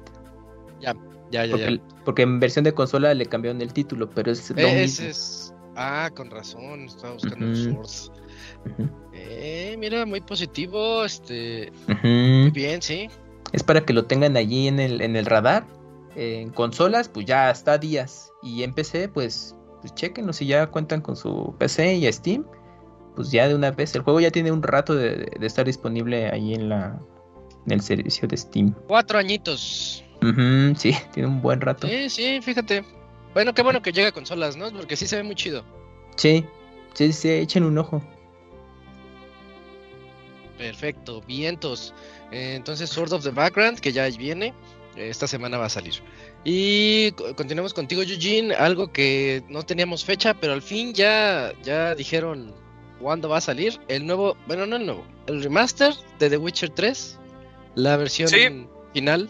Ya, 0.80 0.94
ya, 1.30 1.46
ya. 1.46 1.50
Porque, 1.50 1.80
porque 2.04 2.22
en 2.22 2.40
versión 2.40 2.64
de 2.64 2.72
consola 2.74 3.14
le 3.14 3.26
cambiaron 3.26 3.60
el 3.62 3.72
título, 3.72 4.10
pero 4.10 4.32
es 4.32 4.50
lo 4.50 4.56
Ese 4.58 4.80
mismo. 4.80 5.08
es. 5.08 5.54
Ah, 5.74 6.10
con 6.14 6.30
razón, 6.30 6.84
estaba 6.84 7.14
buscando 7.14 7.46
el 7.46 7.52
Ujú. 7.52 7.74
Source. 7.76 8.10
Ujú, 8.66 8.88
Eh, 9.14 9.74
mira, 9.78 10.04
muy 10.04 10.20
positivo. 10.20 11.04
Este. 11.04 11.72
Muy 12.02 12.50
bien, 12.50 12.82
sí. 12.82 13.08
Es 13.52 13.62
para 13.62 13.82
que 13.84 13.92
lo 13.94 14.04
tengan 14.04 14.36
allí 14.36 14.68
en 14.68 14.78
el, 14.80 15.00
en 15.00 15.16
el 15.16 15.24
radar. 15.26 15.64
En 16.14 16.50
consolas, 16.50 17.08
pues 17.08 17.24
ya 17.24 17.50
está 17.50 17.78
días. 17.78 18.30
Y 18.42 18.64
en 18.64 18.74
PC, 18.74 19.08
pues, 19.08 19.56
pues 19.80 19.94
chequenlo. 19.94 20.34
Si 20.34 20.46
ya 20.46 20.66
cuentan 20.66 21.00
con 21.00 21.16
su 21.16 21.54
PC 21.58 21.94
y 21.94 22.12
Steam, 22.12 22.44
pues 23.14 23.30
ya 23.30 23.48
de 23.48 23.54
una 23.54 23.70
vez. 23.70 23.94
El 23.94 24.02
juego 24.02 24.20
ya 24.20 24.30
tiene 24.30 24.50
un 24.52 24.62
rato 24.62 24.94
de, 24.94 25.30
de 25.38 25.46
estar 25.46 25.64
disponible 25.66 26.30
ahí 26.30 26.54
en 26.54 26.68
la 26.68 26.98
en 27.66 27.72
el 27.72 27.80
servicio 27.80 28.26
de 28.26 28.36
Steam. 28.36 28.74
Cuatro 28.88 29.18
añitos. 29.18 30.02
Ujú, 30.22 30.74
sí, 30.76 30.94
tiene 31.12 31.28
un 31.28 31.40
buen 31.42 31.60
rato. 31.60 31.86
Sí, 31.86 32.08
sí, 32.10 32.40
fíjate. 32.42 32.84
Bueno, 33.34 33.54
qué 33.54 33.62
bueno 33.62 33.80
que 33.82 33.92
llega 33.92 34.08
a 34.08 34.12
consolas, 34.12 34.56
¿no? 34.56 34.70
Porque 34.72 34.96
sí 34.96 35.06
se 35.06 35.16
ve 35.16 35.22
muy 35.22 35.34
chido. 35.34 35.64
Sí, 36.16 36.44
sí, 36.94 37.12
sí, 37.12 37.30
echen 37.30 37.64
un 37.64 37.78
ojo. 37.78 38.02
Perfecto, 40.58 41.22
vientos. 41.22 41.94
Eh, 42.30 42.54
entonces, 42.56 42.90
Sword 42.90 43.12
of 43.12 43.22
the 43.24 43.30
Background, 43.30 43.80
que 43.80 43.92
ya 43.92 44.06
viene, 44.10 44.48
eh, 44.96 45.08
esta 45.08 45.26
semana 45.26 45.58
va 45.58 45.66
a 45.66 45.70
salir. 45.70 45.94
Y 46.44 47.10
co- 47.12 47.34
continuamos 47.34 47.74
contigo, 47.74 48.02
Eugene. 48.02 48.54
Algo 48.54 48.92
que 48.92 49.42
no 49.48 49.62
teníamos 49.64 50.04
fecha, 50.04 50.34
pero 50.34 50.52
al 50.52 50.62
fin 50.62 50.92
ya, 50.94 51.52
ya 51.62 51.94
dijeron 51.94 52.54
cuándo 53.02 53.28
va 53.28 53.38
a 53.38 53.40
salir. 53.40 53.78
El 53.88 54.06
nuevo, 54.06 54.36
bueno, 54.46 54.64
no 54.66 54.76
el 54.76 54.86
nuevo, 54.86 55.04
el 55.26 55.42
remaster 55.42 55.92
de 56.18 56.30
The 56.30 56.36
Witcher 56.38 56.70
3, 56.70 57.18
la 57.74 57.96
versión 57.96 58.28
Sí. 58.28 58.66
final. 58.94 59.28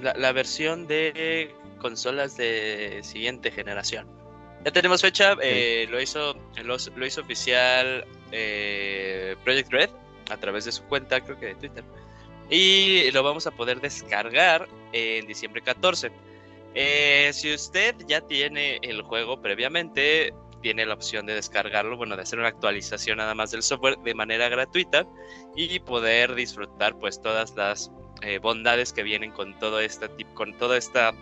La, 0.00 0.14
la 0.14 0.32
versión 0.32 0.86
de 0.86 1.54
consolas 1.78 2.36
de 2.36 3.00
siguiente 3.02 3.50
generación. 3.50 4.06
Ya 4.64 4.70
tenemos 4.70 5.02
fecha, 5.02 5.34
eh, 5.42 5.86
lo 5.90 6.00
hizo 6.00 6.34
lo, 6.62 6.76
lo 6.96 7.06
hizo 7.06 7.20
oficial 7.20 8.06
eh, 8.32 9.36
Project 9.44 9.70
Red 9.70 9.90
a 10.30 10.36
través 10.38 10.64
de 10.64 10.72
su 10.72 10.82
cuenta, 10.84 11.20
creo 11.20 11.38
que 11.38 11.46
de 11.46 11.54
Twitter. 11.56 11.84
Y 12.48 13.10
lo 13.10 13.22
vamos 13.22 13.46
a 13.46 13.50
poder 13.50 13.80
descargar 13.80 14.68
en 14.92 15.26
diciembre 15.26 15.60
14. 15.60 16.10
Eh, 16.74 17.30
si 17.32 17.52
usted 17.52 17.94
ya 18.08 18.20
tiene 18.22 18.78
el 18.82 19.02
juego 19.02 19.40
previamente, 19.40 20.32
tiene 20.64 20.86
la 20.86 20.94
opción 20.94 21.26
de 21.26 21.34
descargarlo, 21.34 21.98
bueno, 21.98 22.16
de 22.16 22.22
hacer 22.22 22.38
una 22.38 22.48
actualización 22.48 23.18
nada 23.18 23.34
más 23.34 23.50
del 23.50 23.62
software 23.62 23.98
de 23.98 24.14
manera 24.14 24.48
gratuita 24.48 25.06
y 25.54 25.78
poder 25.80 26.34
disfrutar 26.34 26.98
pues 26.98 27.20
todas 27.20 27.54
las 27.54 27.92
eh, 28.22 28.38
bondades 28.38 28.94
que 28.94 29.02
vienen 29.02 29.30
con 29.30 29.58
todo 29.58 29.78
este 29.78 30.08
tip- 30.08 30.32
con 30.32 30.56
toda 30.56 30.78
esta 30.78 31.12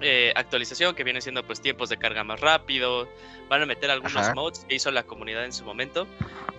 eh, 0.00 0.32
actualización 0.34 0.96
que 0.96 1.04
viene 1.04 1.20
siendo 1.20 1.46
pues 1.46 1.60
tiempos 1.60 1.88
de 1.88 1.98
carga 1.98 2.24
más 2.24 2.40
rápido. 2.40 3.08
Van 3.48 3.62
a 3.62 3.66
meter 3.66 3.92
algunos 3.92 4.16
Ajá. 4.16 4.34
mods 4.34 4.64
que 4.68 4.74
hizo 4.74 4.90
la 4.90 5.04
comunidad 5.04 5.44
en 5.44 5.52
su 5.52 5.64
momento 5.64 6.08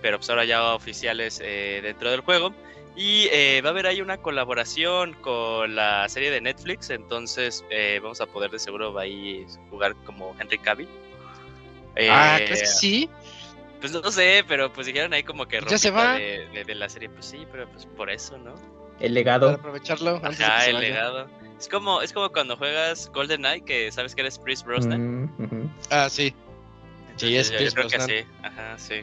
pero 0.00 0.16
pues 0.16 0.30
ahora 0.30 0.46
ya 0.46 0.72
oficiales 0.74 1.42
eh, 1.44 1.80
dentro 1.82 2.10
del 2.10 2.20
juego. 2.22 2.54
Y 2.96 3.28
eh, 3.30 3.60
va 3.62 3.68
a 3.68 3.72
haber 3.72 3.86
ahí 3.88 4.00
una 4.00 4.16
colaboración 4.16 5.12
con 5.20 5.74
la 5.74 6.08
serie 6.08 6.30
de 6.30 6.40
Netflix 6.40 6.88
entonces 6.88 7.62
eh, 7.68 8.00
vamos 8.02 8.22
a 8.22 8.26
poder 8.26 8.50
de 8.50 8.58
seguro 8.58 8.98
ahí 8.98 9.44
jugar 9.68 9.94
como 10.06 10.34
Henry 10.40 10.56
Cavill 10.56 10.88
ah, 12.10 12.38
Eh, 12.40 12.44
¿crees 12.46 12.60
que 12.60 12.66
sí? 12.66 13.10
pues 13.80 13.92
no 13.92 14.10
sé, 14.10 14.44
pero 14.48 14.72
pues 14.72 14.86
dijeron 14.86 15.12
ahí 15.12 15.22
como 15.22 15.46
que 15.46 15.60
Ya 15.68 15.78
se 15.78 15.90
va. 15.90 16.14
De, 16.14 16.48
de- 16.52 16.64
de 16.64 16.74
la 16.74 16.88
serie. 16.88 17.08
Pues 17.08 17.26
sí, 17.26 17.46
pero 17.52 17.68
pues 17.70 17.86
por 17.86 18.10
eso, 18.10 18.36
¿no? 18.38 18.54
El 18.54 18.58
Para 18.98 19.08
legado. 19.10 19.50
aprovecharlo 19.50 20.16
antes 20.16 20.38
de 20.38 20.44
que 20.44 20.50
Ajá, 20.50 20.60
se 20.62 20.70
el 20.70 20.76
vaya. 20.76 20.88
legado. 20.88 21.28
Es 21.58 21.68
como, 21.68 22.02
es 22.02 22.12
como 22.12 22.30
cuando 22.30 22.56
juegas 22.56 23.10
GoldenEye, 23.14 23.62
que 23.62 23.92
sabes 23.92 24.14
que 24.14 24.22
eres 24.22 24.38
Chris 24.42 24.62
Brosnan. 24.64 25.24
Mm. 25.38 25.70
Ah, 25.90 26.08
sí. 26.10 26.34
Sí, 27.16 27.36
es 27.36 27.48
yo- 27.50 27.52
yo 27.54 27.58
Pierce 27.58 27.74
creo 27.76 27.88
que 27.88 28.00
sí. 28.00 28.28
Ajá, 28.42 28.78
sí. 28.78 28.94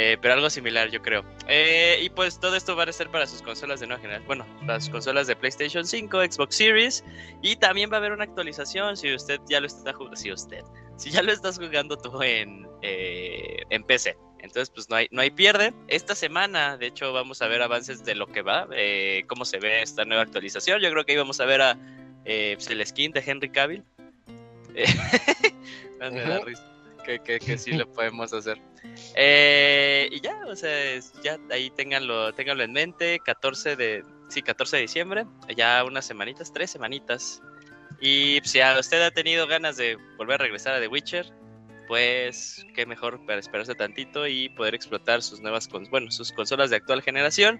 Eh, 0.00 0.16
pero 0.22 0.34
algo 0.34 0.48
similar, 0.48 0.90
yo 0.90 1.02
creo. 1.02 1.24
Eh, 1.48 1.98
y 2.00 2.08
pues 2.08 2.38
todo 2.38 2.54
esto 2.54 2.76
va 2.76 2.84
a 2.84 2.92
ser 2.92 3.10
para 3.10 3.26
sus 3.26 3.42
consolas 3.42 3.80
de 3.80 3.88
nueva 3.88 4.00
generación. 4.00 4.28
Bueno, 4.28 4.46
las 4.64 4.88
consolas 4.88 5.26
de 5.26 5.34
PlayStation 5.34 5.84
5, 5.84 6.22
Xbox 6.22 6.54
Series. 6.54 7.04
Y 7.42 7.56
también 7.56 7.90
va 7.90 7.96
a 7.96 7.98
haber 7.98 8.12
una 8.12 8.22
actualización 8.22 8.96
si 8.96 9.12
usted 9.12 9.40
ya 9.48 9.58
lo 9.58 9.66
está 9.66 9.92
jugando. 9.92 10.16
Si 10.16 10.30
usted. 10.30 10.62
Si 10.96 11.10
ya 11.10 11.20
lo 11.20 11.32
estás 11.32 11.58
jugando 11.58 11.96
tú 11.98 12.22
en, 12.22 12.64
eh, 12.82 13.56
en 13.70 13.82
PC. 13.82 14.16
Entonces, 14.38 14.70
pues 14.70 14.88
no 14.88 14.94
hay, 14.94 15.08
no 15.10 15.20
hay 15.20 15.32
pierde. 15.32 15.74
Esta 15.88 16.14
semana, 16.14 16.76
de 16.76 16.86
hecho, 16.86 17.12
vamos 17.12 17.42
a 17.42 17.48
ver 17.48 17.60
avances 17.60 18.04
de 18.04 18.14
lo 18.14 18.28
que 18.28 18.42
va, 18.42 18.68
cómo 19.26 19.44
se 19.44 19.58
ve 19.58 19.82
esta 19.82 20.04
nueva 20.04 20.22
actualización. 20.22 20.80
Yo 20.80 20.92
creo 20.92 21.04
que 21.04 21.10
ahí 21.10 21.18
vamos 21.18 21.40
a 21.40 21.44
ver 21.44 21.60
a 21.60 21.76
pues, 22.22 22.70
el 22.70 22.86
skin 22.86 23.10
de 23.10 23.24
Henry 23.26 23.50
Cavill. 23.50 23.82
Me 25.98 26.20
da 26.20 26.36
Ujú. 26.36 26.44
risa 26.44 26.77
que, 27.08 27.20
que, 27.20 27.38
que 27.38 27.58
sí 27.58 27.72
lo 27.72 27.90
podemos 27.92 28.32
hacer. 28.32 28.60
Eh, 29.14 30.08
y 30.12 30.20
ya, 30.20 30.42
o 30.46 30.54
sea, 30.54 31.00
ya 31.22 31.38
ahí 31.50 31.70
ténganlo, 31.70 32.32
ténganlo 32.34 32.62
en 32.62 32.72
mente. 32.72 33.20
14 33.24 33.76
de, 33.76 34.04
sí, 34.28 34.42
14 34.42 34.76
de 34.76 34.82
diciembre, 34.82 35.26
ya 35.56 35.84
unas 35.84 36.04
semanitas, 36.04 36.52
tres 36.52 36.70
semanitas. 36.70 37.42
Y 38.00 38.40
pues, 38.40 38.50
si 38.52 38.60
a 38.60 38.78
usted 38.78 39.02
ha 39.02 39.10
tenido 39.10 39.46
ganas 39.46 39.76
de 39.76 39.96
volver 40.16 40.34
a 40.40 40.44
regresar 40.44 40.74
a 40.74 40.80
The 40.80 40.88
Witcher, 40.88 41.32
pues 41.88 42.64
qué 42.74 42.84
mejor 42.84 43.24
para 43.24 43.40
esperarse 43.40 43.74
tantito 43.74 44.26
y 44.26 44.50
poder 44.50 44.74
explotar 44.74 45.22
sus 45.22 45.40
nuevas, 45.40 45.68
bueno, 45.90 46.10
sus 46.10 46.32
consolas 46.32 46.70
de 46.70 46.76
actual 46.76 47.02
generación. 47.02 47.58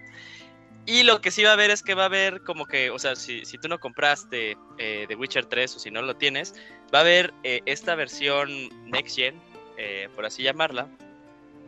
Y 0.85 1.03
lo 1.03 1.21
que 1.21 1.29
sí 1.29 1.43
va 1.43 1.51
a 1.51 1.53
haber 1.53 1.69
es 1.69 1.83
que 1.83 1.93
va 1.93 2.03
a 2.03 2.07
haber 2.07 2.41
como 2.41 2.65
que, 2.65 2.89
o 2.89 2.97
sea, 2.97 3.15
si, 3.15 3.45
si 3.45 3.57
tú 3.59 3.67
no 3.67 3.79
compraste 3.79 4.57
eh, 4.79 5.05
The 5.07 5.15
Witcher 5.15 5.45
3 5.45 5.75
o 5.75 5.79
si 5.79 5.91
no 5.91 6.01
lo 6.01 6.15
tienes, 6.15 6.55
va 6.93 6.99
a 6.99 7.01
haber 7.01 7.33
eh, 7.43 7.61
esta 7.65 7.93
versión 7.95 8.49
Next 8.89 9.15
Gen, 9.15 9.39
eh, 9.77 10.09
por 10.15 10.25
así 10.25 10.41
llamarla. 10.41 10.87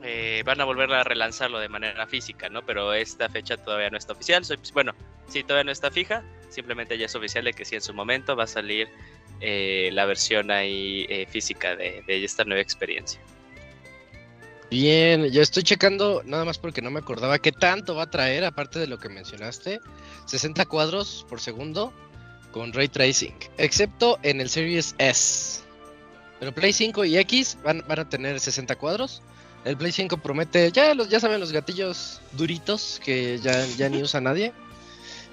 Eh, 0.03 0.41
van 0.43 0.59
a 0.59 0.65
volver 0.65 0.91
a 0.93 1.03
relanzarlo 1.03 1.59
de 1.59 1.69
manera 1.69 2.07
física, 2.07 2.49
¿no? 2.49 2.65
Pero 2.65 2.93
esta 2.93 3.29
fecha 3.29 3.57
todavía 3.57 3.91
no 3.91 3.97
está 3.97 4.13
oficial. 4.13 4.43
Soy- 4.43 4.57
pues, 4.57 4.71
bueno, 4.71 4.93
sí, 5.27 5.43
todavía 5.43 5.65
no 5.65 5.71
está 5.71 5.91
fija. 5.91 6.23
Simplemente 6.49 6.97
ya 6.97 7.05
es 7.05 7.13
oficial 7.15 7.43
de 7.45 7.53
que 7.53 7.63
sí 7.65 7.75
en 7.75 7.81
su 7.81 7.93
momento 7.93 8.35
va 8.35 8.45
a 8.45 8.47
salir 8.47 8.89
eh, 9.39 9.89
la 9.93 10.05
versión 10.05 10.49
ahí 10.49 11.05
eh, 11.09 11.27
física 11.27 11.75
de, 11.75 12.03
de 12.07 12.23
esta 12.23 12.43
nueva 12.43 12.61
experiencia. 12.61 13.21
Bien, 14.71 15.25
yo 15.25 15.41
estoy 15.41 15.63
checando 15.63 16.23
nada 16.23 16.45
más 16.45 16.57
porque 16.57 16.81
no 16.81 16.89
me 16.89 16.99
acordaba 16.99 17.39
qué 17.39 17.51
tanto 17.51 17.93
va 17.93 18.03
a 18.03 18.09
traer, 18.09 18.45
aparte 18.45 18.79
de 18.79 18.87
lo 18.87 18.99
que 18.99 19.09
mencionaste. 19.09 19.81
60 20.27 20.65
cuadros 20.65 21.25
por 21.27 21.41
segundo 21.41 21.91
con 22.53 22.71
ray 22.71 22.87
tracing, 22.87 23.33
excepto 23.57 24.17
en 24.23 24.39
el 24.39 24.49
Series 24.49 24.95
S. 24.97 25.59
Pero 26.39 26.53
Play 26.53 26.71
5 26.71 27.03
y 27.03 27.17
X 27.17 27.57
van, 27.65 27.83
van 27.85 27.99
a 27.99 28.07
tener 28.07 28.39
60 28.39 28.77
cuadros. 28.77 29.21
El 29.65 29.75
Play 29.75 29.91
5 29.91 30.15
promete, 30.15 30.71
ya, 30.71 30.93
los, 30.93 31.09
ya 31.09 31.19
saben, 31.19 31.41
los 31.41 31.51
gatillos 31.51 32.21
duritos 32.31 33.01
que 33.03 33.39
ya, 33.39 33.65
ya 33.77 33.89
ni 33.89 34.01
usa 34.01 34.21
nadie. 34.21 34.53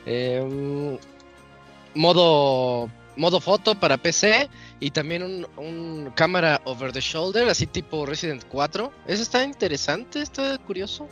Em, 0.05 0.99
modo, 1.95 2.91
modo 3.19 3.41
foto 3.41 3.75
para 3.75 3.99
PC 3.99 4.49
y 4.81 4.91
también 4.93 5.23
un, 5.23 5.47
un 5.57 6.11
cámara 6.13 6.63
over 6.65 6.93
the 6.93 7.01
shoulder, 7.01 7.49
así 7.49 7.67
tipo 7.67 8.07
Resident 8.07 8.45
4. 8.49 8.93
Eso 9.07 9.23
está 9.23 9.45
interesante, 9.45 10.23
está 10.23 10.57
curioso. 10.59 11.09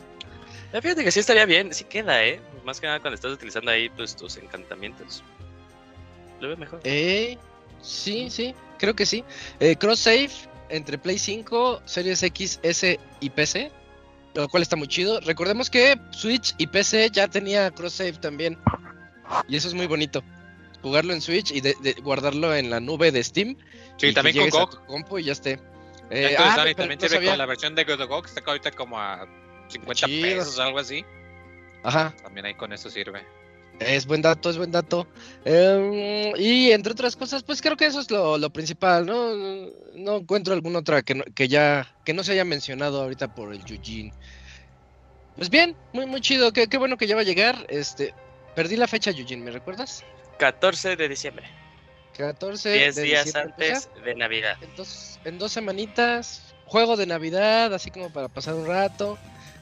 Eh, 0.73 0.81
Fíjate 0.81 1.03
que 1.03 1.11
sí 1.11 1.19
estaría 1.19 1.45
bien, 1.45 1.73
sí 1.73 1.83
queda, 1.83 2.23
¿eh? 2.25 2.41
Más 2.63 2.79
que 2.79 2.87
nada 2.87 2.99
cuando 2.99 3.15
estás 3.15 3.31
utilizando 3.31 3.71
ahí 3.71 3.89
pues, 3.89 4.15
tus 4.15 4.37
encantamientos. 4.37 5.23
Lo 6.39 6.47
veo 6.47 6.57
mejor. 6.57 6.79
Eh, 6.83 7.37
sí, 7.81 8.29
sí, 8.29 8.55
creo 8.79 8.95
que 8.95 9.05
sí. 9.05 9.23
Eh, 9.59 9.75
cross 9.75 9.99
save 9.99 10.31
entre 10.69 10.97
Play 10.97 11.17
5, 11.17 11.81
Series 11.85 12.23
X, 12.23 12.59
S 12.63 12.99
y 13.19 13.29
PC, 13.29 13.71
lo 14.33 14.47
cual 14.47 14.63
está 14.63 14.75
muy 14.75 14.87
chido. 14.87 15.19
Recordemos 15.21 15.69
que 15.69 15.99
Switch 16.11 16.55
y 16.57 16.67
PC 16.67 17.09
ya 17.11 17.27
tenía 17.27 17.71
cross 17.71 17.93
save 17.93 18.13
también. 18.13 18.57
Y 19.49 19.57
eso 19.57 19.67
es 19.67 19.73
muy 19.73 19.87
bonito. 19.87 20.23
Jugarlo 20.87 21.13
en 21.13 21.21
Switch 21.21 21.51
y 21.51 21.61
de- 21.61 21.75
de- 21.81 21.93
guardarlo 22.01 22.55
en 22.55 22.69
la 22.69 22.79
nube 22.79 23.11
de 23.11 23.23
Steam. 23.23 23.55
Sí, 23.97 24.07
y 24.07 24.13
también 24.13 24.49
con 24.49 24.61
GOG. 24.61 24.85
compu 24.85 25.19
y 25.19 25.23
ya 25.25 25.33
esté. 25.33 25.59
Eh, 26.09 26.35
ah, 26.39 26.53
Dani, 26.57 26.73
también 26.75 26.99
no 27.01 27.07
sirve 27.07 27.25
con 27.27 27.37
la 27.37 27.45
versión 27.45 27.75
de 27.75 27.83
GOG, 27.83 28.25
está 28.27 28.41
ahorita 28.45 28.71
como 28.71 28.99
a 28.99 29.27
50 29.69 30.07
Chido. 30.07 30.21
pesos 30.21 30.57
o 30.57 30.61
algo 30.63 30.79
así. 30.79 31.03
Ajá. 31.83 32.13
También 32.23 32.45
ahí 32.45 32.53
con 32.55 32.71
eso 32.73 32.89
sirve. 32.89 33.21
Es 33.79 34.07
buen 34.07 34.21
dato, 34.23 34.49
es 34.49 34.57
buen 34.57 34.71
dato. 34.71 35.05
Em, 35.45 36.33
y 36.37 36.71
entre 36.71 36.93
otras 36.93 37.15
cosas, 37.15 37.43
pues 37.43 37.61
creo 37.61 37.77
que 37.77 37.85
eso 37.85 37.99
es 37.99 38.09
lo, 38.09 38.37
lo 38.37 38.49
principal, 38.49 39.05
¿no? 39.05 39.35
No 39.95 40.17
encuentro 40.17 40.53
alguna 40.53 40.79
otra 40.79 41.03
que, 41.03 41.13
no- 41.15 41.23
que 41.35 41.47
ya 41.47 41.95
que 42.03 42.13
no 42.13 42.23
se 42.23 42.31
haya 42.31 42.43
mencionado 42.45 43.03
ahorita 43.03 43.35
por 43.35 43.53
el 43.53 43.63
Yujin. 43.65 44.11
Pues 45.35 45.49
bien, 45.51 45.75
muy 45.93 46.05
muy 46.07 46.21
chido, 46.21 46.51
qué, 46.53 46.67
qué 46.67 46.77
bueno 46.79 46.97
que 46.97 47.05
ya 47.05 47.15
va 47.15 47.21
a 47.21 47.25
llegar. 47.25 47.67
Este, 47.69 48.15
perdí 48.55 48.75
la 48.77 48.87
fecha, 48.87 49.11
Yujin, 49.11 49.43
¿me 49.43 49.51
recuerdas? 49.51 50.03
14 50.37 50.95
de 50.95 51.09
diciembre, 51.09 51.45
14 52.17 52.69
10 52.71 52.95
de 52.95 53.01
días 53.03 53.25
diciembre, 53.25 53.53
pues 53.57 53.87
antes 53.87 54.03
de 54.03 54.15
Navidad. 54.15 54.57
en 54.61 54.75
dos, 54.75 55.19
en 55.25 55.37
dos 55.37 55.51
semanitas, 55.51 56.53
juego 56.65 56.95
de 56.97 57.05
Navidad, 57.05 57.73
así 57.73 57.91
como 57.91 58.09
para 58.11 58.27
pasar 58.27 58.53
un 58.55 58.65
rato. 58.67 59.17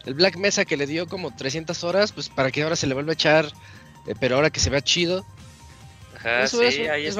El 0.05 0.13
Black 0.13 0.37
Mesa 0.37 0.65
que 0.65 0.77
le 0.77 0.85
dio 0.85 1.07
como 1.07 1.35
300 1.35 1.83
horas, 1.83 2.11
pues 2.11 2.29
para 2.29 2.51
que 2.51 2.61
ahora 2.61 2.75
se 2.75 2.85
le 2.87 2.93
vuelva 2.93 3.11
a 3.11 3.13
echar, 3.15 3.45
eh, 4.07 4.13
pero 4.19 4.35
ahora 4.35 4.51
que 4.51 4.59
se 4.59 4.69
vea 4.69 4.81
chido. 4.81 5.25
Ajá, 6.15 6.43
Eso, 6.43 6.59
sí, 6.59 6.65
eso, 6.81 6.91
ahí 6.91 7.07
es. 7.07 7.15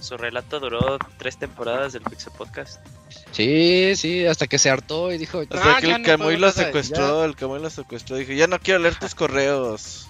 Su 0.00 0.16
relato 0.18 0.60
duró 0.60 0.98
tres 1.18 1.38
temporadas 1.38 1.94
del 1.94 2.02
Pixel 2.02 2.32
Podcast. 2.36 2.80
Sí, 3.30 3.94
sí, 3.96 4.26
hasta 4.26 4.46
que 4.46 4.58
se 4.58 4.68
hartó 4.70 5.10
y 5.12 5.18
dijo, 5.18 5.40
Hasta 5.40 5.76
"Ah, 5.76 5.80
que 5.80 5.86
el 5.86 6.02
no 6.02 6.06
Camuy 6.06 6.36
lo 6.36 6.48
nada", 6.48 6.62
y 6.62 6.64
secuestró, 6.66 7.24
el 7.24 7.34
Camuy 7.34 7.60
lo 7.60 7.70
secuestró. 7.70 8.16
Dijo, 8.16 8.32
ya 8.32 8.46
no 8.46 8.58
quiero 8.58 8.80
leer 8.80 8.96
tus 8.96 9.14
correos. 9.14 10.08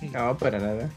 No, 0.00 0.36
para 0.38 0.58
nada. 0.58 0.88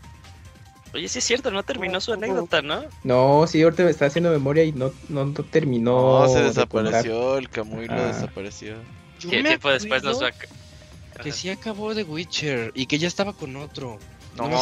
Oye, 0.93 1.07
sí 1.07 1.19
es 1.19 1.25
cierto, 1.25 1.51
no 1.51 1.61
terminó 1.63 2.01
su 2.01 2.13
anécdota, 2.13 2.61
¿no? 2.63 2.83
No, 3.03 3.45
sí, 3.47 3.61
ahorita 3.61 3.83
me 3.83 3.91
está 3.91 4.05
haciendo 4.07 4.31
memoria 4.31 4.63
y 4.63 4.71
no, 4.71 4.91
no, 5.07 5.25
no 5.25 5.33
terminó. 5.43 6.21
No, 6.21 6.27
se 6.29 6.39
de 6.39 6.45
desapareció, 6.45 7.37
el 7.37 7.49
Camuy 7.49 7.85
lo 7.87 7.93
Ah. 7.93 8.07
desapareció. 8.07 8.75
Me 9.25 9.43
tiempo 9.43 9.69
después 9.69 10.01
nos 10.03 10.21
va 10.21 10.29
a... 10.29 11.21
Que 11.21 11.31
sí 11.31 11.49
acabó 11.49 11.93
de 11.93 12.03
Witcher 12.03 12.71
y 12.73 12.85
que 12.85 12.97
ya 12.97 13.07
estaba 13.07 13.33
con 13.33 13.55
otro. 13.57 13.99
No, 14.37 14.47
acuerdo 14.47 14.57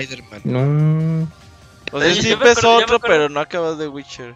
si 0.00 0.04
Spider-Man. 0.06 0.40
No. 0.44 1.28
O 1.92 2.00
sea, 2.00 2.08
Yo 2.08 2.14
sí 2.22 2.28
me 2.28 2.32
empezó 2.34 2.76
otro, 2.76 2.98
pero 2.98 3.28
no 3.28 3.38
acabas 3.40 3.76
de 3.78 3.88
Witcher. 3.88 4.34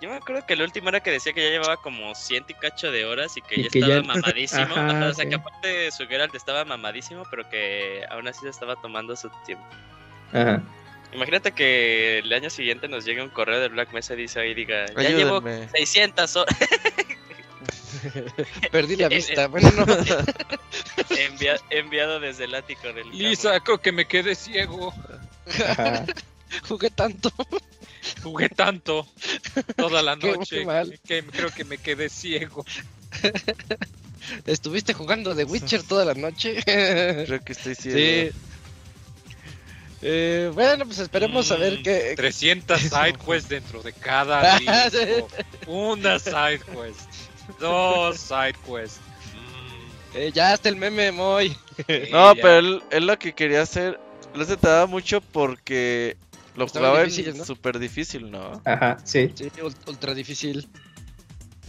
Yo 0.00 0.08
me 0.10 0.16
acuerdo 0.16 0.44
que 0.44 0.54
el 0.54 0.62
último 0.62 0.88
era 0.88 0.98
que 0.98 1.12
decía 1.12 1.32
que 1.32 1.44
ya 1.44 1.50
llevaba 1.50 1.76
como 1.76 2.12
ciento 2.16 2.50
y 2.52 2.54
cacho 2.56 2.90
de 2.90 3.04
horas 3.04 3.36
y 3.36 3.42
que 3.42 3.60
Y 3.60 3.62
ya 3.64 3.68
que 3.70 3.78
estaba 3.78 3.94
ya- 4.02 4.06
mamadísimo. 4.08 4.62
Ajá, 4.62 4.88
Ajá, 4.90 5.06
o 5.10 5.14
sea, 5.14 5.24
sí. 5.24 5.28
que 5.30 5.34
aparte 5.36 5.90
su 5.92 6.06
Geralt 6.08 6.34
estaba 6.34 6.64
mamadísimo, 6.64 7.22
pero 7.30 7.48
que 7.48 8.02
aún 8.10 8.26
así 8.26 8.40
se 8.40 8.48
estaba 8.48 8.74
tomando 8.76 9.14
su 9.14 9.30
tiempo. 9.46 9.64
Ajá. 10.32 10.62
Imagínate 11.12 11.52
que 11.52 12.20
el 12.20 12.32
año 12.32 12.48
siguiente 12.48 12.88
nos 12.88 13.04
llegue 13.04 13.22
un 13.22 13.28
correo 13.28 13.60
de 13.60 13.68
Black 13.68 13.92
Mesa 13.92 14.14
y 14.14 14.18
dice 14.18 14.40
ahí, 14.40 14.54
diga, 14.54 14.86
ya 14.96 15.10
llevo 15.10 15.38
Ayúdenme. 15.38 15.68
600 15.68 16.36
horas 16.36 16.56
Perdí 18.70 18.96
la 18.96 19.08
vista. 19.10 19.46
Bueno, 19.48 19.70
no. 19.76 19.84
envia- 21.10 21.60
enviado 21.70 22.18
desde 22.18 22.44
el 22.44 22.54
ático 22.54 22.92
del 22.92 23.10
Lisa, 23.10 23.60
creo 23.60 23.78
que 23.78 23.92
me 23.92 24.06
quedé 24.06 24.34
ciego. 24.34 24.94
Ajá. 25.68 26.06
Jugué 26.68 26.90
tanto. 26.90 27.30
Jugué 28.22 28.48
tanto 28.48 29.06
toda 29.76 30.02
la 30.02 30.16
noche 30.16 30.60
qué 30.60 30.64
mal. 30.64 30.98
que 31.06 31.22
creo 31.24 31.50
que 31.50 31.64
me 31.64 31.78
quedé 31.78 32.08
ciego. 32.08 32.64
¿Estuviste 34.46 34.92
jugando 34.94 35.34
The 35.34 35.44
Witcher 35.44 35.82
toda 35.82 36.04
la 36.04 36.14
noche? 36.14 36.62
Creo 36.64 37.40
que 37.44 37.52
estoy 37.52 37.74
ciego. 37.74 37.98
sí. 38.32 38.38
Eh, 40.02 40.50
bueno, 40.52 40.84
pues 40.84 40.98
esperemos 40.98 41.50
a 41.52 41.56
ver 41.56 41.78
Mm, 41.78 41.82
qué. 41.82 42.14
300 42.16 42.80
side 42.80 43.14
quests 43.24 43.48
dentro 43.48 43.82
de 43.82 43.92
cada 43.92 44.58
disco. 44.58 45.28
Una 45.66 46.18
side 46.18 46.60
quest. 46.60 47.08
Dos 47.60 48.18
side 48.18 48.54
quests. 48.66 49.00
Mm, 49.34 50.16
Eh, 50.16 50.32
ya 50.34 50.54
está 50.54 50.68
el 50.68 50.76
meme, 50.76 51.12
Moy. 51.12 51.56
No, 52.10 52.34
ya. 52.34 52.42
pero 52.42 52.58
él, 52.58 52.82
él 52.90 53.06
lo 53.06 53.18
que 53.18 53.32
quería 53.32 53.62
hacer, 53.62 53.98
lo 54.34 54.44
se 54.44 54.56
tardaba 54.56 54.86
mucho 54.86 55.20
porque 55.20 56.16
lo 56.56 56.66
Estaban 56.66 56.88
jugaba 56.90 57.04
difíciles, 57.04 57.34
en 57.34 57.38
¿no? 57.38 57.44
súper 57.46 57.78
difícil, 57.78 58.30
¿no? 58.30 58.60
Ajá, 58.64 58.98
sí. 59.04 59.30
Sí, 59.34 59.44
ul- 59.60 59.74
ultra 59.86 60.14
difícil. 60.14 60.68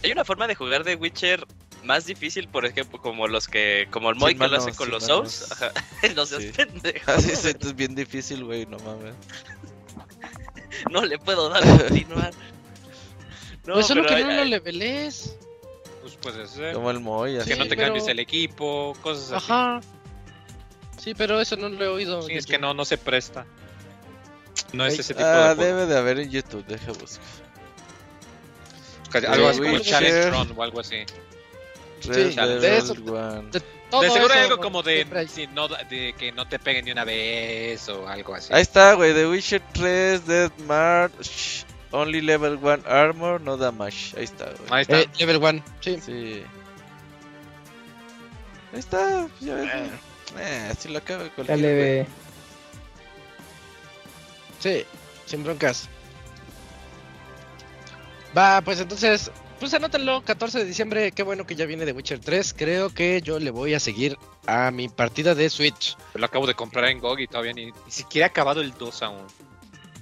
Hay 0.02 0.12
una 0.12 0.24
forma 0.24 0.46
de 0.46 0.54
jugar 0.54 0.84
de 0.84 0.96
Witcher 0.96 1.46
más 1.84 2.06
difícil, 2.06 2.48
por 2.48 2.64
ejemplo, 2.66 3.00
como 3.00 3.28
los 3.28 3.46
que, 3.48 3.86
como 3.90 4.10
el 4.10 4.16
Moy 4.16 4.34
que 4.34 4.48
lo 4.48 4.56
hace 4.56 4.72
con 4.72 4.90
los 4.90 5.02
manos. 5.08 5.32
Souls. 5.32 5.52
Ajá. 5.52 5.72
No 6.16 6.26
seas 6.26 6.42
Sí. 6.42 6.52
pendejo. 6.54 7.10
Así 7.10 7.30
es, 7.30 7.44
es 7.44 7.76
bien 7.76 7.94
difícil, 7.94 8.44
güey, 8.44 8.66
no 8.66 8.78
mames. 8.78 9.14
No 10.90 11.02
le 11.04 11.18
puedo 11.18 11.48
dar 11.48 11.62
a 11.66 11.78
continuar. 11.78 12.30
No, 13.66 13.74
pues 13.74 13.86
solo 13.86 14.02
pero 14.02 14.16
que 14.16 14.24
no 14.24 14.30
lo 14.32 14.44
leveles. 14.44 15.36
Pues 16.02 16.16
puede 16.16 16.46
ser. 16.46 16.74
Como 16.74 16.90
el 16.90 17.00
Moy, 17.00 17.38
así. 17.38 17.48
que 17.48 17.56
no 17.56 17.64
te 17.64 17.70
Sí, 17.70 17.76
pero- 17.76 17.86
cambies 17.86 18.08
el 18.08 18.18
equipo, 18.18 18.94
cosas 19.00 19.32
así. 19.32 19.44
Ajá. 19.50 19.80
Sí, 21.02 21.14
pero 21.14 21.40
eso 21.40 21.56
no 21.56 21.70
lo 21.70 21.82
he 21.82 21.88
oído. 21.88 22.20
Sí, 22.22 22.34
es 22.34 22.44
que 22.44 22.58
no, 22.58 22.74
no 22.74 22.84
se 22.84 22.98
presta. 22.98 23.46
No 24.74 24.84
es 24.84 24.94
Ay, 24.94 25.00
ese 25.00 25.14
tipo 25.14 25.26
Ah, 25.26 25.54
de 25.54 25.64
debe 25.64 25.86
de 25.86 25.96
haber 25.96 26.18
en 26.18 26.30
YouTube, 26.30 26.64
deja 26.66 26.92
buscar. 26.92 27.24
Algo 29.30 29.44
The 29.44 29.48
así 29.50 29.60
como. 29.60 29.78
Challenge 29.78 30.30
Run 30.30 30.52
o 30.56 30.62
algo 30.62 30.80
así. 30.80 30.96
Red 32.06 32.30
Sí, 32.30 32.36
de 32.36 32.76
eso- 32.78 32.92
One. 32.94 33.50
Todo 33.90 34.02
de 34.02 34.10
seguro 34.10 34.34
hay 34.34 34.40
algo 34.40 34.58
como 34.58 34.82
de, 34.82 35.06
sí, 35.32 35.46
no, 35.52 35.68
de 35.68 36.14
que 36.18 36.32
no 36.32 36.48
te 36.48 36.58
peguen 36.58 36.84
ni 36.86 36.90
una 36.92 37.04
vez 37.04 37.88
o 37.88 38.08
algo 38.08 38.34
así. 38.34 38.52
Ahí 38.52 38.62
está, 38.62 38.94
güey, 38.94 39.14
The 39.14 39.26
Witcher 39.28 39.62
3, 39.72 40.26
Dead 40.26 40.50
March, 40.66 41.64
Only 41.92 42.20
Level 42.20 42.58
1 42.60 42.82
Armor, 42.86 43.40
no 43.40 43.56
damage. 43.56 44.16
Ahí 44.16 44.24
está, 44.24 44.46
güey. 44.46 44.56
Ahí 44.70 44.82
está. 44.82 45.00
Eh, 45.00 45.08
level 45.18 45.36
1, 45.36 45.64
sí. 45.80 46.00
Sí. 46.04 46.42
Ahí 48.72 48.78
está, 48.80 49.28
ya 49.40 49.54
ves. 49.54 49.70
Eh, 50.40 50.68
así 50.72 50.88
lo 50.88 50.98
acaba 50.98 51.24
güey. 51.36 51.62
ve. 51.62 52.06
Sí, 54.58 54.84
sin 55.26 55.44
broncas. 55.44 55.88
Va, 58.36 58.60
pues 58.62 58.80
entonces, 58.80 59.30
pues 59.64 59.74
anótenlo, 59.74 60.22
14 60.22 60.58
de 60.58 60.64
diciembre, 60.64 61.12
qué 61.12 61.22
bueno 61.22 61.46
que 61.46 61.54
ya 61.54 61.64
viene 61.66 61.84
de 61.84 61.92
Witcher 61.92 62.18
3. 62.20 62.54
Creo 62.54 62.90
que 62.90 63.20
yo 63.22 63.38
le 63.38 63.50
voy 63.50 63.74
a 63.74 63.80
seguir 63.80 64.18
a 64.46 64.70
mi 64.70 64.88
partida 64.88 65.34
de 65.34 65.48
Switch. 65.50 65.96
Lo 66.14 66.26
acabo 66.26 66.46
de 66.46 66.54
comprar 66.54 66.86
en 66.86 66.98
GOG 67.00 67.20
y 67.20 67.26
todavía 67.26 67.52
ni, 67.52 67.66
ni 67.66 67.72
siquiera 67.90 68.26
he 68.26 68.30
acabado 68.30 68.60
el 68.60 68.72
2 68.74 69.02
aún. 69.02 69.26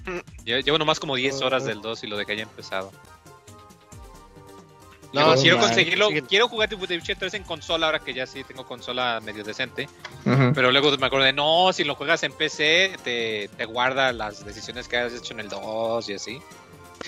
Lle- 0.45 0.63
Llevo 0.63 0.77
nomás 0.77 0.99
como 0.99 1.15
10 1.15 1.41
horas 1.41 1.63
del 1.65 1.81
2 1.81 2.03
y 2.03 2.07
lo 2.07 2.17
dejé 2.17 2.35
ya 2.35 2.43
empezado. 2.43 2.91
No, 5.13 5.35
quiero 5.35 5.57
man. 5.57 5.67
conseguirlo. 5.67 6.09
Quiero 6.27 6.47
jugar 6.47 6.69
The 6.69 6.75
Witcher 6.75 7.15
3 7.17 7.35
en 7.35 7.43
consola 7.43 7.85
ahora 7.85 7.99
que 7.99 8.13
ya 8.15 8.25
sí 8.25 8.43
tengo 8.43 8.65
consola 8.65 9.21
medio 9.23 9.43
decente. 9.43 9.87
Pero 10.23 10.71
luego 10.71 10.97
me 10.97 11.05
acordé, 11.05 11.31
no, 11.33 11.71
si 11.71 11.83
lo 11.83 11.95
juegas 11.95 12.23
en 12.23 12.33
PC, 12.33 12.97
te, 13.03 13.49
te 13.55 13.65
guarda 13.65 14.11
las 14.11 14.43
decisiones 14.43 14.87
que 14.87 14.97
has 14.97 15.13
hecho 15.13 15.33
en 15.33 15.41
el 15.41 15.49
2 15.49 16.09
y 16.09 16.13
así. 16.13 16.41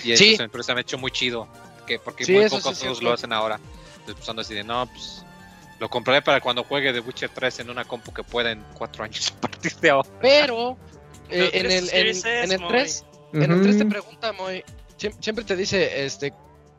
Y 0.04 0.12
eso 0.12 0.22
Sí. 0.22 0.36
se 0.36 0.46
me, 0.46 0.62
se 0.62 0.72
me 0.72 0.78
ha 0.78 0.82
hecho 0.82 0.98
muy 0.98 1.10
chido. 1.10 1.48
Que, 1.86 1.98
porque 1.98 2.24
Sí, 2.24 2.32
muy 2.32 2.48
pocos 2.48 2.72
es 2.72 2.78
juegos 2.80 3.02
lo 3.02 3.12
hacen 3.12 3.32
ahora. 3.32 3.60
Entonces, 3.90 4.14
pues 4.16 4.28
ando 4.28 4.42
así 4.42 4.54
de, 4.54 4.64
no, 4.64 4.86
pues 4.86 5.24
lo 5.78 5.88
compraré 5.88 6.22
para 6.22 6.40
cuando 6.40 6.64
juegue 6.64 6.92
The 6.92 7.00
Witcher 7.00 7.30
3 7.30 7.60
en 7.60 7.70
una 7.70 7.84
compu 7.84 8.12
que 8.12 8.22
pueda 8.22 8.50
en 8.50 8.64
4 8.74 9.04
años 9.04 9.32
a 9.36 9.40
partir 9.40 9.74
de 9.76 9.90
ahora. 9.90 10.08
Pero 10.20 10.76
eh, 11.30 11.50
en, 11.52 11.66
el, 11.66 11.72
en, 11.90 12.52
el. 12.52 12.66
3, 12.68 13.04
en 13.34 13.52
el 13.52 13.62
3 13.62 13.78
te 13.78 13.86
pregunta, 13.86 14.32
Moy, 14.32 14.64
siem- 14.98 15.14
siempre 15.20 15.44
te 15.44 15.54
dice, 15.56 16.04
este, 16.04 16.32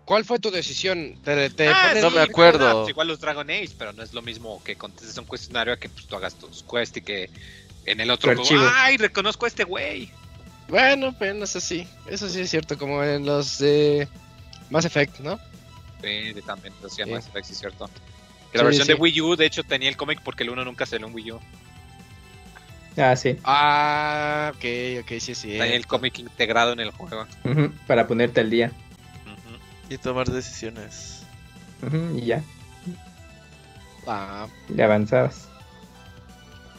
¿cuál 0.05 0.25
fue 0.25 0.39
tu 0.39 0.49
decisión? 0.51 1.19
Te, 1.23 1.49
te 1.51 1.67
Ah, 1.69 1.93
no 2.01 2.09
me 2.09 2.21
acuerdo. 2.21 2.81
pues 2.81 2.89
igual 2.89 3.07
los 3.07 3.19
Dragon 3.19 3.49
Age, 3.49 3.71
pero 3.77 3.93
no 3.93 4.03
es 4.03 4.13
lo 4.13 4.21
mismo 4.21 4.61
que 4.63 4.75
contestes 4.75 5.17
un 5.17 5.25
cuestionario 5.25 5.73
a 5.73 5.77
que 5.77 5.89
pues, 5.89 6.05
tú 6.07 6.15
hagas 6.15 6.35
tus 6.35 6.63
quests 6.63 6.97
y 6.97 7.01
que 7.01 7.29
en 7.85 8.01
el 8.01 8.09
otro 8.09 8.35
juego. 8.35 8.65
¡ay, 8.75 8.97
reconozco 8.97 9.45
a 9.45 9.47
este 9.47 9.63
güey! 9.63 10.11
Bueno, 10.69 11.15
pero 11.17 11.33
no 11.33 11.45
sé 11.47 11.61
si, 11.61 11.87
eso 12.07 12.27
sí 12.27 12.41
es 12.41 12.49
cierto, 12.49 12.77
como 12.77 13.01
en 13.01 13.25
los 13.25 13.57
de 13.59 14.07
Mass 14.69 14.85
Effect, 14.85 15.19
¿no? 15.19 15.39
Sí, 16.03 16.33
también, 16.45 16.73
lo 16.81 16.87
hacía 16.87 17.05
Sí. 17.05 17.11
Mass 17.11 17.27
Effect, 17.27 17.45
sí 17.45 17.53
es 17.53 17.59
cierto. 17.59 17.87
Que 17.87 17.93
Sí, 18.53 18.57
la 18.57 18.63
versión 18.63 18.85
sí. 18.87 18.93
de 18.93 18.99
Wii 18.99 19.21
U, 19.21 19.35
de 19.35 19.45
hecho, 19.45 19.63
tenía 19.63 19.89
el 19.89 19.97
cómic 19.97 20.21
porque 20.23 20.43
el 20.43 20.49
1 20.51 20.63
nunca 20.65 20.85
salió 20.85 21.07
en 21.07 21.13
Wii 21.15 21.31
U. 21.33 21.39
Ah, 22.97 23.15
sí. 23.15 23.37
Ah, 23.43 24.51
ok, 24.55 24.65
ok, 25.03 25.19
sí, 25.19 25.35
sí. 25.35 25.49
Tenía 25.49 25.75
el 25.75 25.85
cómic 25.85 26.17
integrado 26.19 26.73
en 26.73 26.79
el 26.79 26.91
juego. 26.91 27.25
Ujú, 27.43 27.71
Para 27.85 28.07
ponerte 28.07 28.39
al 28.41 28.49
día. 28.49 28.71
Ujú. 29.25 29.93
Y 29.93 29.97
tomar 29.99 30.27
decisiones. 30.29 31.21
Ujú, 31.85 32.17
Y 32.17 32.25
ya. 32.25 32.43
Ah, 34.07 34.47
Le 34.69 34.83
avanzabas. 34.83 35.47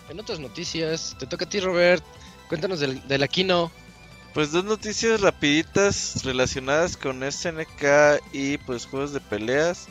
en 0.08 0.18
otras 0.18 0.40
noticias, 0.40 1.14
te 1.18 1.26
toca 1.26 1.44
a 1.44 1.48
ti, 1.48 1.60
Robert. 1.60 2.02
Cuéntanos 2.48 2.80
del, 2.80 3.06
del 3.06 3.22
Aquino. 3.22 3.70
Pues 4.34 4.52
dos 4.52 4.64
noticias 4.64 5.20
rapiditas 5.20 6.22
relacionadas 6.24 6.96
con 6.96 7.22
SNK 7.22 8.22
y 8.32 8.58
pues 8.58 8.86
juegos 8.86 9.12
de 9.12 9.20
peleas. 9.20 9.88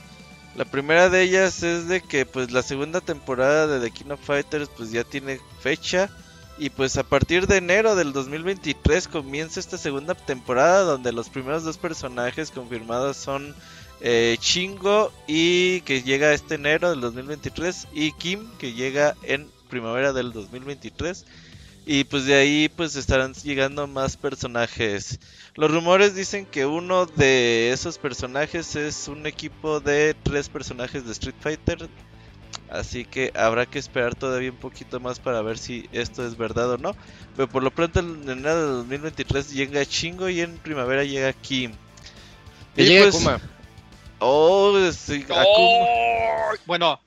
La 0.56 0.66
primera 0.66 1.10
de 1.10 1.22
ellas 1.24 1.64
es 1.64 1.88
de 1.88 2.02
que 2.02 2.26
pues 2.26 2.52
la 2.52 2.62
segunda 2.62 3.02
temporada 3.02 3.68
de 3.68 3.80
The 3.80 3.92
King 3.92 4.12
of 4.12 4.24
Fighters 4.24 4.70
pues 4.76 4.92
ya 4.92 5.04
tiene 5.04 5.40
fecha 5.60 6.10
y 6.58 6.70
pues 6.70 6.98
a 6.98 7.04
partir 7.04 7.46
de 7.48 7.58
enero 7.58 7.96
del 7.96 8.14
2023 8.14 9.08
comienza 9.08 9.60
esta 9.60 9.78
segunda 9.78 10.16
temporada 10.16 10.82
donde 10.82 11.12
los 11.12 11.30
primeros 11.30 11.64
dos 11.64 11.78
personajes 11.78 12.50
confirmados 12.50 13.18
son 13.18 13.56
eh, 14.02 14.38
Chingo 14.40 15.12
y 15.28 15.82
que 15.82 16.02
llega 16.02 16.34
este 16.34 16.56
enero 16.56 16.90
del 16.90 17.02
2023 17.02 17.88
y 17.94 18.12
Kim 18.14 18.48
que 18.58 18.74
llega 18.74 19.16
en 19.24 19.50
primavera 19.70 20.14
del 20.14 20.32
2023 20.34 21.26
y 21.90 22.04
pues 22.04 22.26
de 22.26 22.36
ahí 22.36 22.70
pues 22.76 22.98
estarán 22.98 23.34
llegando 23.34 23.88
más 23.88 24.18
personajes. 24.18 25.20
Los 25.56 25.72
rumores 25.72 26.14
dicen 26.16 26.46
que 26.46 26.66
uno 26.66 27.06
de 27.06 27.72
esos 27.72 27.98
personajes 27.98 28.76
es 28.76 29.08
un 29.08 29.26
equipo 29.26 29.80
de 29.80 30.14
tres 30.22 30.50
personajes 30.50 31.06
de 31.06 31.14
Street 31.14 31.36
Fighter. 31.40 31.88
Así 32.70 33.06
que 33.06 33.32
habrá 33.36 33.66
que 33.66 33.80
esperar 33.80 34.16
todavía 34.16 34.52
un 34.52 34.58
poquito 34.58 35.00
más 35.00 35.20
para 35.20 35.42
ver 35.42 35.58
si 35.58 35.88
esto 35.94 36.28
es 36.28 36.36
verdad 36.36 36.72
o 36.72 36.78
no. 36.78 36.94
Pero 37.38 37.48
por 37.48 37.64
lo 37.64 37.72
pronto 37.72 38.02
en 38.02 38.30
enero 38.30 38.56
de 38.56 38.74
2023 38.80 39.54
llega 39.54 39.86
Chingo 39.86 40.28
y 40.28 40.42
en 40.42 40.58
primavera 40.58 41.06
llega 41.06 41.32
Kim. 41.32 41.72
Y 42.76 43.00
pues- 43.00 43.16
Kuma. 43.16 43.40
Oh, 44.20 44.78
sí, 44.92 45.24
Akuma. 45.24 45.44
¡Oh! 45.48 46.52
Bueno, 46.66 47.00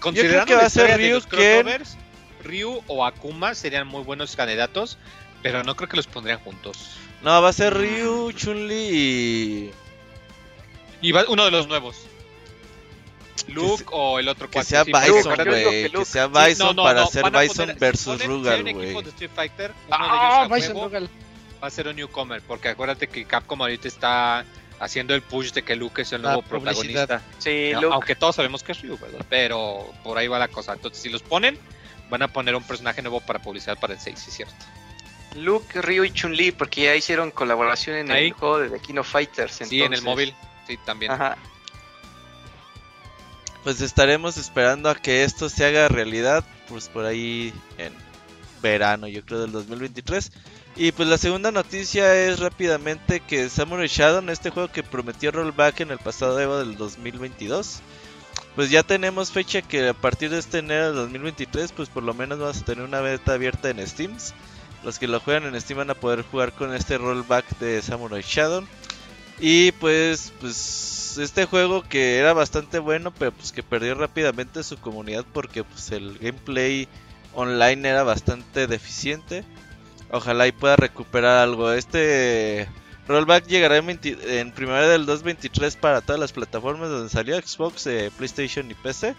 considerando 0.00 0.46
que 0.46 0.54
va 0.56 0.62
a 0.66 0.70
ser 0.70 0.98
Ryu, 0.98 1.20
Ken. 1.28 1.66
Ryu 2.42 2.82
o 2.86 3.04
Akuma 3.04 3.54
serían 3.54 3.86
muy 3.86 4.02
buenos 4.02 4.34
candidatos, 4.36 4.98
pero 5.42 5.62
no 5.64 5.76
creo 5.76 5.88
que 5.88 5.96
los 5.96 6.06
pondrían 6.06 6.38
juntos. 6.40 6.96
No, 7.22 7.40
va 7.42 7.48
a 7.50 7.52
ser 7.52 7.74
Ryu, 7.74 8.32
Chun-Li 8.32 8.74
y... 8.74 9.70
Y 11.02 11.12
va 11.12 11.24
uno 11.28 11.44
de 11.44 11.50
los 11.50 11.66
nuevos. 11.68 11.96
Luke 13.48 13.78
se- 13.78 13.84
o 13.90 14.18
el 14.18 14.28
otro 14.28 14.50
Que 14.50 14.62
sea 14.62 14.84
sí, 14.84 14.92
Bison, 14.92 15.34
güey. 15.44 15.90
que 15.90 16.04
sea 16.04 16.26
Sí, 16.26 16.32
Bison 16.50 16.66
no, 16.68 16.72
no, 16.74 16.82
para 16.84 17.00
no, 17.00 17.06
hacer 17.06 17.24
Bison 17.30 17.66
poner- 17.68 17.78
versus 17.78 18.18
ponen- 18.20 18.26
Rugal, 18.26 18.62
güey. 18.74 18.94
Ah, 19.90 20.46
va 20.50 21.66
a 21.66 21.70
ser 21.70 21.88
un 21.88 21.96
newcomer, 21.96 22.42
porque 22.46 22.68
acuérdate 22.68 23.06
que 23.08 23.24
Capcom 23.24 23.60
ahorita 23.60 23.88
está 23.88 24.44
haciendo 24.78 25.14
el 25.14 25.22
push 25.22 25.52
de 25.52 25.62
que 25.62 25.76
Luke 25.76 26.02
es 26.02 26.12
el 26.12 26.22
nuevo 26.22 26.42
protagonista. 26.42 27.22
Sí, 27.38 27.70
No, 27.74 27.80
Luke. 27.82 27.94
Aunque 27.94 28.14
todos 28.14 28.36
sabemos 28.36 28.62
que 28.62 28.72
es 28.72 28.80
Ryu, 28.82 28.98
¿verdad? 28.98 29.24
Pero 29.28 29.86
por 30.02 30.16
ahí 30.18 30.26
va 30.28 30.38
la 30.38 30.48
cosa. 30.48 30.72
Entonces, 30.74 31.02
si 31.02 31.08
los 31.10 31.22
ponen, 31.22 31.58
van 32.10 32.22
a 32.22 32.28
poner 32.28 32.54
un 32.56 32.62
personaje 32.64 33.00
nuevo 33.02 33.20
para 33.20 33.38
publicidad 33.40 33.78
para 33.78 33.94
el 33.94 34.00
6, 34.00 34.18
sí 34.18 34.30
es 34.30 34.36
cierto. 34.36 34.54
Luke, 35.36 35.80
Ryu 35.80 36.04
y 36.04 36.10
Chun-Li, 36.12 36.50
porque 36.52 36.82
ya 36.82 36.94
hicieron 36.96 37.30
colaboración 37.30 37.96
en 37.96 38.10
Ahí. 38.10 38.26
el 38.26 38.32
juego 38.32 38.58
de 38.58 38.68
The 38.70 38.80
King 38.80 38.96
of 38.98 39.08
Fighters. 39.08 39.52
Sí, 39.54 39.62
en 39.82 39.92
el 39.92 39.98
entonces- 40.00 40.04
móvil. 40.04 40.34
Sí, 40.66 40.76
también. 40.84 41.12
Ajá. 41.12 41.36
Pues 43.62 43.80
estaremos 43.80 44.36
esperando 44.38 44.88
a 44.88 44.94
que 44.94 45.22
esto 45.24 45.48
se 45.48 45.64
haga 45.66 45.88
realidad, 45.88 46.44
pues 46.68 46.88
por 46.88 47.04
ahí 47.04 47.52
en 47.76 47.92
verano, 48.62 49.06
yo 49.06 49.24
creo, 49.24 49.40
del 49.40 49.52
2023. 49.52 50.32
Y 50.76 50.92
pues 50.92 51.08
la 51.08 51.18
segunda 51.18 51.50
noticia 51.50 52.14
es 52.14 52.38
rápidamente 52.38 53.20
que 53.20 53.48
Samurai 53.50 53.88
Shadow, 53.88 54.26
este 54.30 54.50
juego 54.50 54.70
que 54.72 54.82
prometió 54.82 55.30
rollback 55.30 55.80
en 55.80 55.90
el 55.90 55.98
pasado 55.98 56.40
Evo 56.40 56.58
del 56.58 56.76
2022, 56.76 57.80
pues 58.60 58.68
ya 58.68 58.82
tenemos 58.82 59.32
fecha 59.32 59.62
que 59.62 59.88
a 59.88 59.94
partir 59.94 60.28
de 60.28 60.38
este 60.38 60.58
enero 60.58 60.88
del 60.88 60.96
2023, 60.96 61.72
pues 61.72 61.88
por 61.88 62.02
lo 62.02 62.12
menos 62.12 62.38
vamos 62.38 62.60
a 62.60 62.64
tener 62.66 62.84
una 62.84 63.00
beta 63.00 63.32
abierta 63.32 63.70
en 63.70 63.88
Steam. 63.88 64.14
Los 64.84 64.98
que 64.98 65.08
lo 65.08 65.18
juegan 65.18 65.46
en 65.46 65.58
Steam 65.58 65.78
van 65.78 65.88
a 65.88 65.94
poder 65.94 66.20
jugar 66.30 66.52
con 66.52 66.74
este 66.74 66.98
rollback 66.98 67.58
de 67.58 67.80
Samurai 67.80 68.20
Shadow. 68.20 68.66
Y 69.38 69.72
pues, 69.72 70.34
pues 70.40 71.16
este 71.18 71.46
juego 71.46 71.84
que 71.84 72.18
era 72.18 72.34
bastante 72.34 72.80
bueno, 72.80 73.14
pero 73.18 73.32
pues 73.32 73.50
que 73.50 73.62
perdió 73.62 73.94
rápidamente 73.94 74.62
su 74.62 74.76
comunidad 74.76 75.24
porque 75.32 75.64
pues 75.64 75.90
el 75.92 76.18
gameplay 76.18 76.86
online 77.32 77.88
era 77.88 78.02
bastante 78.02 78.66
deficiente. 78.66 79.42
Ojalá 80.10 80.46
y 80.46 80.52
pueda 80.52 80.76
recuperar 80.76 81.38
algo. 81.38 81.72
Este 81.72 82.68
rollback 83.10 83.46
llegará 83.46 83.76
en, 83.76 83.86
20 83.86 84.40
en 84.40 84.52
primavera 84.52 84.88
del 84.88 85.04
2023 85.06 85.76
para 85.76 86.00
todas 86.00 86.18
las 86.20 86.32
plataformas 86.32 86.88
donde 86.88 87.08
salió 87.10 87.36
Xbox, 87.40 87.86
eh, 87.86 88.10
PlayStation 88.16 88.70
y 88.70 88.74
PC. 88.74 89.14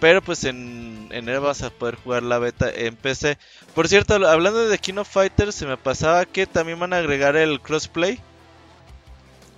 Pero 0.00 0.20
pues 0.20 0.44
en 0.44 1.08
enero 1.12 1.40
vas 1.42 1.62
a 1.62 1.70
poder 1.70 1.94
jugar 1.94 2.24
la 2.24 2.38
beta 2.38 2.68
en 2.70 2.96
PC. 2.96 3.38
Por 3.74 3.88
cierto, 3.88 4.14
hablando 4.14 4.68
de 4.68 4.78
King 4.78 4.96
of 4.98 5.08
Fighters, 5.08 5.54
se 5.54 5.66
me 5.66 5.76
pasaba 5.76 6.24
que 6.26 6.46
también 6.46 6.78
van 6.80 6.92
a 6.92 6.98
agregar 6.98 7.36
el 7.36 7.60
crossplay. 7.60 8.20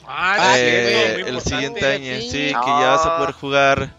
Ah, 0.06 0.36
Ah, 0.38 0.54
sí, 0.54 0.60
Eh, 0.62 1.12
el 1.14 1.18
importante. 1.20 1.48
siguiente 1.50 1.86
año, 1.86 2.14
sí. 2.20 2.30
sí, 2.30 2.38
que 2.48 2.52
ya 2.52 2.88
vas 2.90 3.06
a 3.06 3.14
Ah. 3.14 3.18
poder 3.18 3.32
jugar 3.32 3.90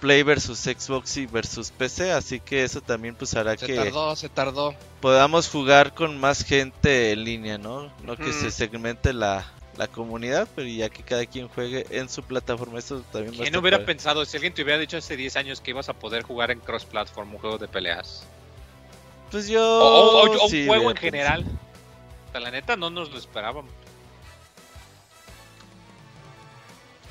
Play 0.00 0.22
versus 0.22 0.58
Xbox 0.60 1.16
y 1.18 1.26
versus 1.26 1.70
PC, 1.70 2.12
así 2.12 2.40
que 2.40 2.64
eso 2.64 2.80
también 2.80 3.14
pues 3.14 3.34
hará 3.34 3.56
Se 3.56 3.66
que 3.66 3.74
tardó, 3.76 4.16
se 4.16 4.28
tardó. 4.28 4.74
podamos 5.00 5.48
jugar 5.48 5.94
con 5.94 6.18
más 6.18 6.42
gente 6.44 7.12
en 7.12 7.24
línea, 7.24 7.58
¿no? 7.58 7.92
No 8.02 8.16
que 8.16 8.32
se 8.32 8.50
segmente 8.50 9.12
la, 9.12 9.46
la 9.76 9.86
comunidad, 9.88 10.48
pero 10.56 10.66
ya 10.68 10.88
que 10.88 11.02
cada 11.02 11.26
quien 11.26 11.48
juegue 11.48 11.86
en 11.90 12.08
su 12.08 12.22
plataforma, 12.22 12.78
eso 12.78 13.02
también 13.12 13.34
va 13.34 13.40
a 13.40 13.42
¿Quién 13.42 13.56
hubiera 13.56 13.76
padre. 13.78 13.86
pensado 13.94 14.24
si 14.24 14.36
alguien 14.36 14.54
te 14.54 14.62
hubiera 14.62 14.78
dicho 14.80 14.96
hace 14.96 15.16
10 15.16 15.36
años 15.36 15.60
que 15.60 15.70
ibas 15.70 15.88
a 15.88 15.92
poder 15.92 16.22
jugar 16.22 16.50
en 16.50 16.60
cross-platform 16.60 17.34
un 17.34 17.38
juego 17.38 17.58
de 17.58 17.68
peleas? 17.68 18.26
Pues 19.30 19.48
yo 19.48 19.62
O, 19.62 19.84
o- 19.84 20.30
o- 20.30 20.46
o 20.46 20.48
sí 20.48 20.62
un 20.62 20.66
juego 20.68 20.90
en 20.90 20.96
general. 20.96 21.44
O 22.28 22.32
sea, 22.32 22.40
la 22.40 22.50
neta 22.50 22.76
no 22.76 22.90
nos 22.90 23.10
lo 23.10 23.18
esperábamos. 23.18 23.70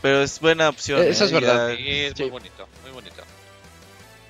Pero 0.01 0.21
es 0.21 0.39
buena 0.39 0.69
opción. 0.69 1.01
Eso 1.03 1.23
¿eh? 1.23 1.27
es 1.27 1.33
verdad. 1.33 1.69
Ya- 1.71 1.75
Sí, 1.77 1.89
es 1.89 2.13
Sí. 2.15 2.23
muy 2.23 2.31
bonito, 2.31 2.67
muy 2.83 2.91
bonito. 2.91 3.23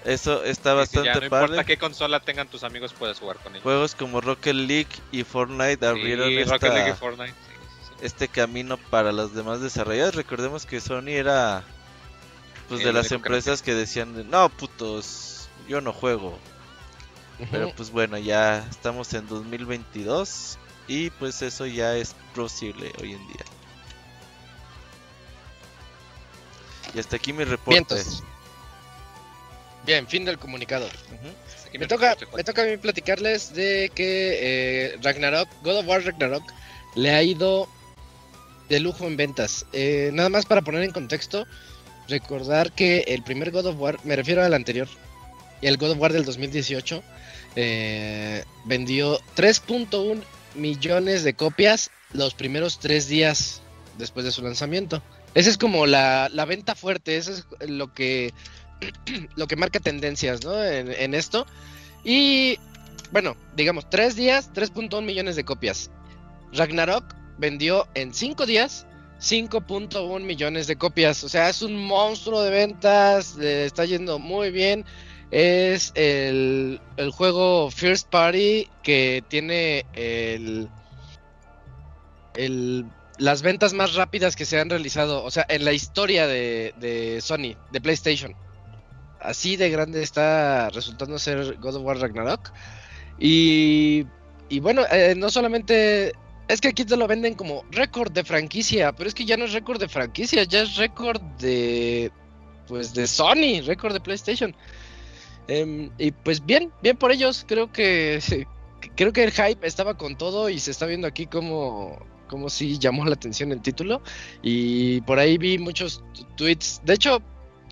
Eso 0.06 0.44
está 0.44 0.72
Sí, 0.72 0.76
sí, 0.92 0.98
bastante 0.98 1.08
ya 1.08 1.14
no 1.16 1.30
padre. 1.30 1.46
importa 1.46 1.64
qué 1.66 1.78
consola 1.78 2.20
tengan 2.22 2.48
tus 2.48 2.64
amigos, 2.64 2.94
puedes 2.98 3.20
jugar 3.20 3.38
con 3.38 3.52
ellos. 3.54 3.64
Juegos 3.64 3.96
como 3.96 4.22
Rocket 4.22 4.56
League 4.56 4.88
y 5.12 5.24
Fortnite 5.24 5.86
abrieron 5.86 6.30
Sí, 6.30 6.38
esta- 6.38 6.54
Rocket 6.54 6.74
League 6.74 6.92
y 6.92 6.94
Fortnite. 6.94 7.32
sí, 7.34 7.36
sí, 7.52 7.94
sí. 8.00 8.06
este 8.06 8.28
camino 8.30 8.78
para 8.78 9.12
los 9.12 9.36
demás 9.36 9.60
desarrolladores. 9.62 10.16
Recordemos 10.16 10.66
que 10.66 10.80
Sony 10.80 11.10
era 11.10 11.64
pues 12.70 12.82
El 12.82 12.88
de 12.88 12.94
las 12.94 13.12
empresas 13.12 13.62
que 13.64 13.74
decían, 13.74 14.16
de, 14.16 14.24
no 14.24 14.48
putos, 14.50 15.50
yo 15.68 15.82
no 15.82 15.92
juego. 15.92 16.38
Pero 17.52 17.72
pues 17.76 17.90
bueno, 17.92 18.18
ya 18.18 18.66
estamos 18.70 19.14
en 19.14 19.28
2022 19.28 20.58
y 20.88 21.10
pues 21.12 21.42
eso 21.42 21.66
ya 21.66 21.96
es 21.96 22.14
posible 22.36 22.92
hoy 23.02 23.14
en 23.14 23.28
día. 23.28 23.46
Y 26.94 27.00
hasta 27.00 27.16
aquí 27.16 27.34
mi 27.34 27.44
reporte. 27.44 27.72
Vientos. 27.72 28.24
Bien, 29.86 30.08
fin 30.08 30.26
del 30.26 30.38
comunicado. 30.38 30.88
Me 31.74 31.88
toca, 31.88 32.16
me 32.36 32.44
toca 32.44 32.64
a 32.64 32.66
mí 32.66 32.78
platicarles 32.78 33.54
de 33.54 33.92
que 33.94 34.38
eh, 34.42 34.98
Ragnarok, 35.02 35.48
God 35.64 35.78
of 35.78 35.88
War 35.88 36.04
Ragnarok, 36.04 36.44
le 36.96 37.12
ha 37.12 37.24
ido 37.24 37.68
de 38.70 38.80
lujo 38.80 39.08
en 39.08 39.18
ventas. 39.18 39.66
Eh, 39.74 40.12
nada 40.14 40.30
más 40.30 40.46
para 40.46 40.62
poner 40.62 40.84
en 40.84 40.92
contexto, 40.92 41.46
recordar 42.08 42.72
que 42.72 43.00
el 43.08 43.24
primer 43.24 43.52
God 43.52 43.68
of 43.68 43.80
War, 43.80 43.98
me 44.04 44.16
refiero 44.16 44.44
al 44.44 44.54
anterior, 44.54 44.88
el 45.62 45.78
God 45.78 45.92
of 45.92 46.00
War 46.00 46.14
del 46.14 46.26
2018, 46.26 47.04
eh, 47.56 48.44
vendió 48.66 49.20
3.1 49.36 50.24
millones 50.56 51.24
de 51.24 51.34
copias 51.34 51.92
los 52.14 52.34
primeros 52.34 52.80
tres 52.80 53.08
días 53.08 53.62
después 53.98 54.26
de 54.26 54.32
su 54.32 54.42
lanzamiento. 54.42 55.02
Esa 55.40 55.52
es 55.52 55.58
como 55.58 55.86
la, 55.86 56.28
la 56.34 56.44
venta 56.44 56.76
fuerte, 56.76 57.16
eso 57.16 57.32
es 57.32 57.70
lo 57.70 57.94
que, 57.94 58.34
lo 59.38 59.48
que 59.48 59.56
marca 59.56 59.80
tendencias 59.80 60.44
¿no? 60.44 60.62
en, 60.62 61.14
esto. 61.14 61.46
Y 62.04 62.60
bueno, 63.14 63.38
digamos, 63.56 63.90
tres 63.90 64.18
días, 64.18 64.52
3.1 64.54 65.02
millones 65.02 65.38
de 65.38 65.46
copias. 65.46 65.92
Ragnarok 66.52 67.16
vendió 67.38 67.88
en 67.94 68.14
cinco 68.14 68.46
días 68.46 68.86
5.1 69.22 70.20
millones 70.20 70.68
de 70.68 70.76
copias. 70.76 71.24
O 71.24 71.30
sea, 71.30 71.48
es 71.48 71.62
un 71.62 71.78
monstruo 71.86 72.42
de 72.42 72.50
ventas, 72.50 73.38
está 73.38 73.86
yendo 73.86 74.20
muy 74.20 74.52
bien. 74.52 74.84
Es 75.32 75.94
el, 75.96 76.82
el 76.98 77.12
juego 77.12 77.72
First 77.72 78.10
Party 78.10 78.68
que 78.84 79.24
tiene 79.30 79.86
el, 79.94 80.68
el, 82.36 82.86
las 83.20 83.42
ventas 83.42 83.74
más 83.74 83.96
rápidas 83.96 84.36
que 84.36 84.46
se 84.46 84.60
han 84.60 84.70
realizado, 84.70 85.24
o 85.24 85.30
sea, 85.30 85.46
en 85.50 85.66
la 85.66 85.74
historia 85.74 86.26
de, 86.26 86.74
de 86.80 87.22
Sony, 87.22 87.56
de 87.72 87.82
PlayStation. 87.82 88.34
Así 89.20 89.58
de 89.58 89.70
grande 89.70 90.02
está 90.02 90.70
resultando 90.70 91.20
ser 91.20 91.58
God 91.60 91.76
of 91.76 91.84
War 91.84 92.00
Ragnarok. 92.00 92.52
Y, 93.20 94.06
y 94.48 94.60
bueno, 94.62 94.84
eh, 94.92 95.14
no 95.16 95.30
solamente... 95.30 96.14
Es 96.48 96.62
que 96.62 96.70
aquí 96.70 96.84
te 96.84 96.98
lo 96.98 97.06
venden 97.06 97.36
como 97.36 97.64
récord 97.70 98.12
de 98.12 98.24
franquicia, 98.24 98.92
pero 98.94 99.08
es 99.08 99.14
que 99.14 99.26
ya 99.26 99.38
no 99.38 99.46
es 99.46 99.54
récord 99.54 99.80
de 99.80 99.88
franquicia, 99.88 100.44
ya 100.46 100.62
es 100.62 100.78
récord 100.78 101.22
de... 101.40 102.12
Pues 102.68 102.94
de 102.94 103.06
Sony, 103.06 103.62
récord 103.66 103.94
de 103.94 104.00
PlayStation. 104.00 104.56
Em, 105.48 105.92
y 105.98 106.12
pues 106.12 106.46
bien, 106.46 106.72
bien 106.82 106.96
por 106.96 107.12
ellos. 107.12 107.44
Creo 107.48 107.72
que 107.72 108.20
creo 108.96 109.12
que 109.12 109.24
el 109.24 109.32
hype 109.32 109.68
estaba 109.68 109.98
con 109.98 110.18
todo 110.18 110.50
y 110.50 110.60
se 110.60 110.72
está 110.72 110.86
viendo 110.86 111.08
aquí 111.08 111.26
como 111.26 112.00
como 112.30 112.50
si 112.50 112.80
llamó 112.80 113.04
la 113.06 113.16
atención 113.16 113.52
el 113.52 113.62
título 113.62 114.02
y 114.42 115.02
por 115.02 115.20
ahí 115.20 115.38
vi 115.38 115.58
muchos 115.58 116.04
tweets. 116.38 116.82
De 116.86 116.94
hecho, 116.94 117.22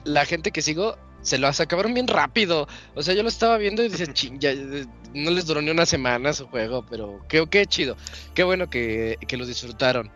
la 0.03 0.25
gente 0.25 0.51
que 0.51 0.61
sigo 0.61 0.97
se 1.21 1.37
lo 1.37 1.47
acabaron 1.47 1.93
bien 1.93 2.07
rápido. 2.07 2.67
O 2.95 3.03
sea, 3.03 3.13
yo 3.13 3.23
lo 3.23 3.29
estaba 3.29 3.57
viendo 3.57 3.83
y 3.83 3.89
decía, 3.89 4.11
"Chin, 4.13 4.39
ya, 4.39 4.51
eh, 4.51 4.85
no 5.13 5.31
les 5.31 5.45
duró 5.45 5.61
ni 5.61 5.71
una 5.71 5.85
semana 5.85 6.33
su 6.33 6.47
juego, 6.47 6.85
pero 6.89 7.21
qué, 7.27 7.45
qué 7.49 7.65
chido. 7.65 7.97
Qué 8.33 8.43
bueno 8.43 8.69
que, 8.69 9.17
que 9.27 9.37
lo 9.37 9.45
disfrutaron. 9.45 10.11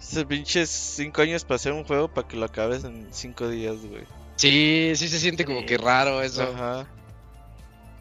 Esos 0.00 0.24
pinches 0.26 0.68
5 0.70 1.22
años 1.22 1.44
para 1.44 1.56
hacer 1.56 1.72
un 1.72 1.84
juego 1.84 2.08
para 2.12 2.28
que 2.28 2.36
lo 2.36 2.46
acabes 2.46 2.84
en 2.84 3.08
5 3.10 3.48
días, 3.48 3.76
güey. 3.84 4.04
Sí, 4.36 4.92
sí 4.94 5.08
se 5.08 5.18
siente 5.18 5.44
como 5.44 5.66
que 5.66 5.76
raro 5.76 6.22
eso. 6.22 6.42
Ajá. 6.42 6.86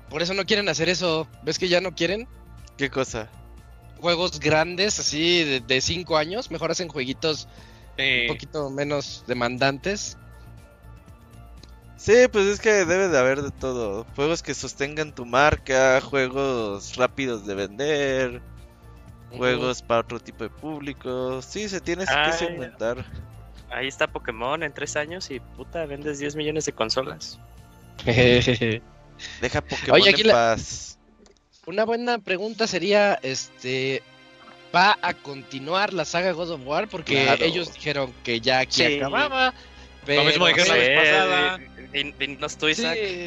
Por 0.10 0.22
eso 0.22 0.34
no 0.34 0.46
quieren 0.46 0.70
hacer 0.70 0.90
eso. 0.90 1.28
¿Ves 1.44 1.58
que 1.58 1.68
ya 1.68 1.82
no 1.82 1.96
quieren? 1.96 2.28
¿Qué 2.78 2.90
cosa? 2.90 3.30
Juegos 4.00 4.40
grandes, 4.40 5.00
así 5.00 5.44
de, 5.44 5.60
de 5.60 5.82
cinco 5.82 6.18
años. 6.18 6.52
Mejor 6.52 6.72
hacen 6.72 6.88
jueguitos 6.88 7.48
Sí. 7.98 8.22
un 8.22 8.28
poquito 8.28 8.70
menos 8.70 9.24
demandantes. 9.28 10.18
Sí, 11.96 12.14
pues 12.32 12.46
es 12.46 12.60
que 12.60 12.86
debe 12.86 13.08
de 13.08 13.18
haber 13.18 13.42
de 13.42 13.50
todo. 13.52 14.06
Juegos 14.16 14.44
que 14.44 14.54
sostengan 14.54 15.16
tu 15.16 15.26
marca, 15.26 16.00
juegos 16.02 16.96
rápidos 16.96 17.48
de 17.48 17.56
vender, 17.56 18.42
juegos 19.36 19.82
para 19.82 20.02
otro 20.02 20.20
tipo 20.20 20.44
de 20.44 20.52
público. 20.52 21.42
Sí, 21.42 21.68
se 21.68 21.82
tiene 21.82 22.06
que 22.06 22.34
segmentar. 22.34 23.04
Ahí 23.72 23.88
está 23.88 24.06
Pokémon 24.08 24.62
en 24.62 24.72
tres 24.74 24.96
años 24.96 25.30
y 25.32 25.40
puta, 25.40 25.86
vendes 25.88 26.20
10 26.20 26.36
millones 26.36 26.66
de 26.66 26.74
consolas. 26.74 27.40
Deja 28.06 29.62
Pokémon 29.62 30.00
Oye, 30.00 30.12
aquí 30.12 30.22
en 30.22 30.28
la- 30.28 30.34
paz. 30.34 30.97
Una 31.67 31.84
buena 31.84 32.17
pregunta 32.17 32.65
sería, 32.65 33.15
este, 33.23 34.01
¿va 34.73 34.97
a 35.01 35.13
continuar 35.13 35.93
la 35.93 36.06
saga 36.06 36.32
God 36.32 36.51
of 36.51 36.62
War? 36.65 36.88
Porque 36.88 37.23
Claro. 37.23 37.43
ellos 37.43 37.73
dijeron 37.73 38.13
que 38.23 38.39
ya 38.39 38.60
aquí 38.60 38.84
Sí. 38.86 38.95
acababa. 38.95 39.53
Pero 40.06 40.23
mismo 40.23 40.47
dijeron 40.47 40.69
la 40.69 40.73
Sí, 40.75 40.80
vez 40.80 40.97
pasada. 40.99 41.58
din- 41.91 42.15
dinos 42.17 42.58
tú, 42.58 42.73
Sí. 42.73 42.82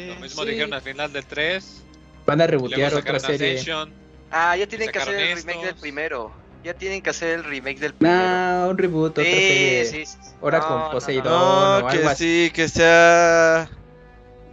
Lo 0.07 0.15
mismo 0.21 0.43
sí. 0.43 0.49
dijeron 0.49 0.73
al 0.73 0.81
final 0.81 1.13
del 1.13 1.23
3. 1.25 1.83
Van 2.25 2.41
a 2.41 2.47
rebotear 2.47 2.95
otra 2.95 3.19
serie. 3.19 3.51
Ascension. 3.51 3.93
Ah, 4.31 4.57
ya 4.57 4.65
tienen 4.65 4.89
que 4.89 4.97
hacer 4.97 5.15
el 5.19 5.37
remake 5.37 5.63
del 5.65 5.75
primero. 5.75 6.31
Ya 6.63 6.73
tienen 6.73 7.01
que 7.03 7.11
hacer 7.11 7.29
el 7.39 7.43
remake 7.43 7.79
del 7.79 7.93
primero. 7.93 8.17
Nah, 8.19 8.67
un 8.69 8.77
reboot, 8.77 9.11
otra 9.11 9.23
serie. 9.23 9.85
sí, 9.85 10.05
sí, 10.07 10.17
sí. 10.19 10.29
Ahora 10.41 10.59
No, 10.59 10.67
con 10.67 10.77
no, 10.79 10.85
no. 10.85 10.91
Poseidón. 10.91 11.25
No, 11.25 11.77
o 11.77 11.87
que 11.89 11.97
algo 11.97 12.09
así. 12.09 12.45
sí, 12.47 12.51
que 12.51 12.67
sea 12.69 13.69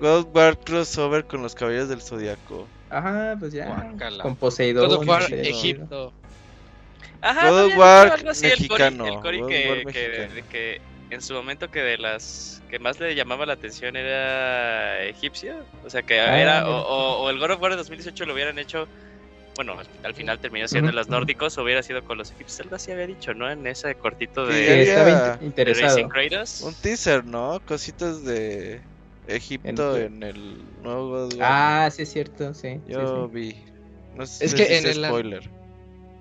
God 0.01 0.18
of 0.20 0.27
War 0.35 0.59
crossover 0.59 1.24
con 1.24 1.40
los 1.42 1.55
Caballeros 1.55 1.88
del 1.88 2.03
Zodiaco. 2.03 2.66
Ajá, 2.90 3.37
pues 3.38 3.53
ya. 3.53 3.66
Guácala. 3.66 4.22
Con 4.22 4.37
Poseidón. 4.37 4.88
God 4.88 4.96
of 4.96 5.09
War, 5.09 5.20
no 5.22 5.29
sé, 5.29 5.48
Egipto. 5.48 6.12
Ajá, 7.20 7.51
God 7.51 7.59
¿no 7.61 7.66
of 7.66 7.77
War 7.77 8.12
algo 8.12 8.31
así, 8.31 8.46
mexicano, 8.46 9.07
El 9.07 9.40
of 9.40 9.48
que, 9.48 9.92
que, 9.92 10.29
de 10.35 10.42
que 10.51 10.81
en 11.11 11.22
su 11.22 11.35
momento 11.35 11.70
que 11.70 11.81
de 11.83 11.98
las 11.98 12.62
que 12.70 12.79
más 12.79 13.01
le 13.01 13.14
llamaba 13.14 13.46
la 13.46 13.55
atención 13.55 13.96
era 13.96 15.03
egipcio. 15.05 15.55
O 15.85 15.90
sea, 15.90 16.03
que 16.03 16.20
Ah, 16.20 16.38
era. 16.40 16.68
O, 16.68 16.77
o- 16.83 17.22
o 17.24 17.31
el 17.31 17.38
God 17.38 17.53
of 17.53 17.62
War 17.62 17.70
de 17.72 17.77
2018 17.79 18.24
lo 18.27 18.35
hubieran 18.35 18.59
hecho. 18.59 18.87
Bueno, 19.57 19.77
al 20.05 20.14
final 20.14 20.38
terminó 20.38 20.68
siendo 20.68 20.90
Ujú, 20.90 20.96
los 20.96 21.07
ujú. 21.09 21.16
nórdicos, 21.16 21.59
o 21.59 21.64
hubiera 21.64 21.83
sido 21.83 22.05
con 22.05 22.16
los 22.18 22.31
egipcios. 22.31 22.61
Algo 22.61 22.77
así 22.77 22.92
había 22.92 23.09
dicho, 23.09 23.35
¿no? 23.35 23.51
En 23.51 23.66
ese 23.66 23.94
cortito 23.96 24.46
Sí, 24.46 24.53
de, 24.53 24.70
había 24.70 24.83
estaba 24.83 25.05
de 25.05 25.20
Racing 25.35 25.46
interesado. 25.46 26.09
Kratos. 26.09 26.61
Un 26.61 26.74
teaser, 26.74 27.24
¿no? 27.24 27.61
Cositas 27.66 28.22
de 28.24 28.83
Egipto 29.29 29.97
En- 29.97 30.14
en, 30.14 30.23
el 30.23 30.62
nuevo 30.83 31.09
God 31.11 31.27
of 31.33 31.35
War. 31.38 31.49
Ah, 31.87 31.91
sí 31.91 32.03
es 32.03 32.12
cierto, 32.12 32.53
sí. 32.55 32.75
sí, 32.87 32.93
Yo 32.93 33.29
sí. 33.29 33.35
vi. 33.35 33.57
No 34.14 34.27
sé 34.27 34.45
Es 34.47 34.51
si 34.53 34.57
que 34.57 34.79
en 34.79 34.87
el- 34.87 35.05
spoiler. 35.05 35.51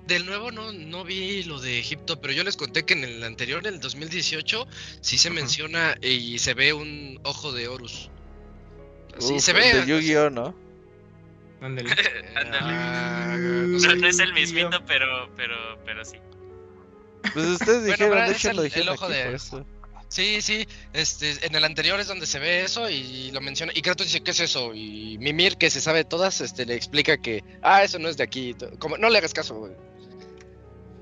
Del 0.07 0.25
nuevo 0.25 0.51
no, 0.51 0.71
no 0.71 1.03
vi 1.03 1.43
lo 1.43 1.59
de 1.59 1.79
Egipto, 1.79 2.21
pero 2.21 2.31
yo 2.33 2.43
les 2.45 2.55
conté 2.55 2.83
que 2.83 2.93
en 2.93 3.03
el 3.03 3.23
anterior, 3.23 3.65
en 3.67 3.73
el 3.73 3.79
2018, 3.81 4.65
sí 5.01 5.17
se 5.17 5.27
Ajá. 5.27 5.35
menciona 5.35 5.95
y 6.01 6.39
se 6.39 6.53
ve 6.53 6.71
un 6.73 7.19
ojo 7.23 7.51
de 7.51 7.67
Horus. 7.67 8.09
Uf, 9.19 9.41
se 9.41 9.51
el 9.51 9.57
ve. 9.57 9.73
De 9.81 9.85
Yu-Gi-Oh, 9.85 10.29
¿no? 10.29 10.55
Ándale. 11.61 11.89
Ah, 12.53 13.35
O 13.75 13.79
sea, 13.79 13.95
no 13.95 14.07
es 14.07 14.19
el 14.19 14.33
mismito, 14.33 14.79
pero, 14.85 15.27
pero, 15.35 15.55
pero 15.85 16.05
sí. 16.05 16.17
Pues 17.33 17.45
ustedes 17.47 17.79
Bueno, 17.79 17.91
dijeron, 17.91 18.11
pero 18.13 18.25
de 18.29 18.31
hecho 18.35 18.49
el- 18.51 18.55
lo 18.55 18.61
el 18.63 18.69
dijeron 18.69 18.93
ojo 18.95 19.05
aquí 19.05 19.13
de- 19.13 19.25
por 19.25 19.35
eso. 19.35 19.65
Sí, 20.09 20.41
sí, 20.41 20.65
este, 20.93 21.45
en 21.45 21.53
el 21.55 21.63
anterior 21.65 21.99
es 21.99 22.07
donde 22.07 22.25
se 22.25 22.39
ve 22.39 22.63
eso 22.63 22.89
y 22.89 23.29
lo 23.31 23.41
menciona. 23.41 23.73
Y 23.75 23.81
Kratos 23.81 24.07
dice, 24.07 24.21
¿qué 24.21 24.31
es 24.31 24.39
eso? 24.39 24.73
Y 24.73 25.17
Mimir, 25.19 25.57
que 25.57 25.69
se 25.69 25.81
sabe 25.81 26.05
todas, 26.05 26.39
este, 26.41 26.65
le 26.65 26.75
explica 26.75 27.17
que, 27.17 27.43
ah, 27.61 27.83
eso 27.83 27.99
no 27.99 28.07
es 28.07 28.15
de 28.17 28.23
aquí. 28.23 28.55
Como, 28.79 28.97
no 28.97 29.09
le 29.09 29.17
hagas 29.17 29.33
caso, 29.33 29.55
güey. 29.55 29.73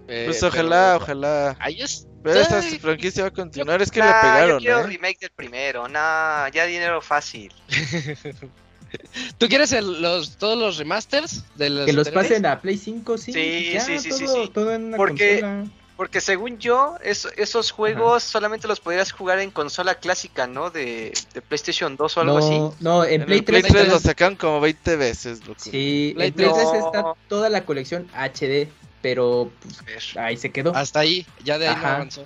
Eh, 0.08 0.24
Pues 0.26 0.38
pero- 0.38 0.48
ojalá, 0.48 0.96
ojalá. 0.98 1.56
Ahí 1.60 1.82
es. 1.82 2.08
Pero 2.24 2.40
esta 2.40 2.60
franquicia 2.64 3.22
va 3.24 3.28
a 3.30 3.34
continuar. 3.34 3.82
Es 3.84 3.92
que 3.92 4.00
Nah, 4.00 4.06
le 4.08 4.12
yo 4.14 4.22
pegaron, 4.22 4.60
quiero 4.60 4.80
¿eh? 4.80 4.88
remake 4.88 5.20
del 5.20 5.30
primero. 5.30 5.88
Nah, 5.88 6.50
ya 6.50 6.66
dinero 6.66 7.00
fácil. 7.02 7.54
¿Tú 9.38 9.48
quieres 9.48 9.72
el- 9.72 10.02
los, 10.02 10.38
todos 10.38 10.58
los 10.58 10.78
remasters 10.78 11.44
de 11.56 11.70
los 11.70 11.86
Que 11.86 11.94
los 11.94 12.10
pasen 12.10 12.46
a 12.46 12.62
Play 12.62 12.78
5, 12.78 13.18
sí. 13.18 13.34
Sí, 13.34 13.72
ya, 13.74 13.82
sí, 13.82 14.00
sí, 14.00 14.12
sí, 14.12 14.26
todo, 14.26 14.44
sí. 14.46 14.52
todo 14.52 14.74
en 14.74 14.86
una 14.86 14.98
Porque- 14.98 15.42
consola. 15.42 15.66
Porque 15.98 16.20
según 16.20 16.58
yo, 16.60 16.96
es- 17.04 17.28
esos 17.38 17.72
juegos 17.72 18.22
solamente 18.24 18.68
los 18.68 18.82
podrías 18.82 19.12
jugar 19.14 19.40
en 19.40 19.50
consola 19.50 19.96
clásica, 19.96 20.46
¿no? 20.46 20.70
De, 20.70 21.14
de 21.34 21.42
PlayStation 21.42 21.96
2 21.96 22.18
o 22.18 22.22
algo 22.22 22.38
así. 22.40 22.50
No, 22.60 22.76
no, 22.82 23.04
en, 23.06 23.22
En 23.22 23.26
Play 23.28 23.40
el 23.40 23.46
Play 23.46 23.62
3. 23.62 23.74
3 23.74 23.88
lo 23.90 24.00
sacan 24.00 24.36
como 24.36 24.60
20 24.60 24.96
veces, 24.98 25.40
loco. 25.48 25.60
Sí, 25.60 26.12
Play 26.16 26.28
en 26.28 26.34
Play 26.34 26.50
3 26.54 26.70
3. 26.72 26.86
está 26.86 27.14
toda 27.30 27.50
la 27.50 27.64
colección 27.64 28.10
HD, 28.14 28.68
pero 29.02 29.50
pues, 29.62 30.18
ahí 30.18 30.36
se 30.36 30.52
quedó. 30.52 30.76
Hasta 30.76 31.00
ahí, 31.00 31.26
ya 31.46 31.58
de 31.58 31.70
ahí 31.70 31.76
no 31.76 31.80
Ajá. 31.82 31.96
avanzó. 31.96 32.24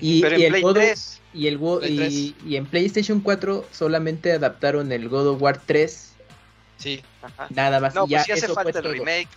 Y, 0.00 0.20
Pero 0.20 0.36
y 0.38 0.42
en 0.42 0.46
el 0.46 0.50
Play 0.52 0.62
God 0.62 0.70
of- 0.76 0.84
3. 0.84 1.20
y, 1.34 1.46
el 1.48 1.58
y, 1.90 2.36
y 2.46 2.54
en 2.56 2.66
PlayStation 2.66 3.20
4 3.20 3.66
solamente 3.72 4.30
adaptaron 4.32 4.92
el 4.92 5.08
God 5.08 5.26
of 5.26 5.42
War 5.42 5.60
3, 5.66 6.12
Sí. 6.76 7.02
Ajá. 7.22 7.48
nada 7.50 7.80
más. 7.80 7.96
No, 7.96 8.06
y 8.06 8.10
ya 8.10 8.18
pues 8.18 8.26
sí 8.26 8.32
hace 8.32 8.44
eso 8.46 8.54
fue 8.54 8.62
falta 8.62 8.78
el 8.78 8.82
todo. 8.84 8.92
remake. 8.92 9.28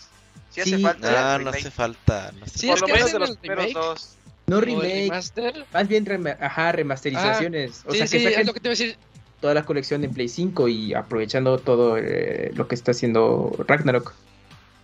Sí, 0.51 0.61
Sí. 0.63 0.73
hace 0.73 0.79
falta 0.83 1.37
No, 1.37 1.43
no 1.45 1.49
hace 1.51 1.71
falta. 1.71 2.31
No 2.37 2.45
hace 2.45 2.59
Sí, 2.59 2.67
Por 2.67 2.75
es 2.75 2.81
lo 2.81 2.87
menos 2.87 3.11
de 3.13 3.19
los 3.19 3.37
primeros 3.37 3.65
remake. 3.65 3.85
dos. 3.85 4.15
No 4.47 4.57
o 4.57 4.61
remake, 4.61 4.93
remaster. 5.09 5.65
más 5.73 5.87
bien 5.87 6.05
rema- 6.05 6.37
ajá, 6.41 6.71
remasterizaciones. 6.73 7.83
o 7.85 7.91
sí, 7.91 7.97
sea, 7.99 8.05
que 8.05 8.07
sí, 8.19 8.23
saquen 8.25 8.39
es 8.41 8.47
lo 8.47 8.53
que 8.53 8.59
te 8.59 8.67
iba 8.67 8.73
a 8.73 8.77
decir. 8.77 8.97
toda 9.39 9.53
la 9.53 9.63
colección 9.63 10.03
en 10.03 10.13
Play 10.13 10.27
5 10.29 10.67
y 10.67 10.93
aprovechando 10.93 11.57
todo 11.57 11.97
eh, 11.97 12.51
lo 12.53 12.67
que 12.67 12.75
está 12.75 12.91
haciendo 12.91 13.55
Ragnarok. 13.67 14.13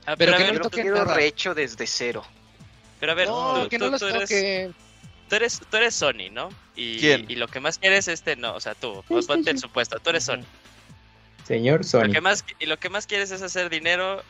Ah, 0.05 0.15
Pero 0.17 0.31
pero, 0.31 0.33
a 0.33 0.37
que 0.37 0.43
ver, 0.45 0.53
no 0.53 0.61
toquen 0.61 0.81
quiero 0.83 1.03
rehecho 1.05 1.53
desde 1.53 1.85
cero. 1.85 2.23
pero 2.99 3.11
a 3.11 3.15
ver, 3.15 3.27
No, 3.27 3.63
tú, 3.63 3.69
que 3.69 3.77
tú- 3.77 3.85
no 3.85 3.91
los 3.91 3.99
tú 3.99 4.07
eres, 4.07 4.29
tú 5.29 5.35
eres, 5.35 5.59
tú 5.69 5.77
eres 5.77 5.93
Sony, 5.95 6.29
¿no? 6.31 6.49
Y, 6.77 6.99
¿Quién? 6.99 7.25
y 7.27 7.35
lo 7.35 7.47
que 7.49 7.59
más 7.59 7.77
quieres 7.77 8.07
este, 8.07 8.35
no, 8.37 8.55
o 8.55 8.59
sea, 8.61 8.73
tú, 8.73 9.03
pues 9.07 9.25
ponte 9.27 9.51
el 9.51 9.59
supuesto, 9.59 9.99
tú 9.99 10.09
eres 10.11 10.23
Sony. 10.23 10.45
Señor 11.45 11.79
Lo 11.79 11.83
Sony. 11.83 12.11
que 12.11 12.21
más, 12.21 12.43
y 12.59 12.65
lo 12.65 12.77
que 12.77 12.89
más 12.89 13.05
quieres 13.05 13.31
es 13.31 13.41
hacer 13.41 13.69
dinero 13.69 14.23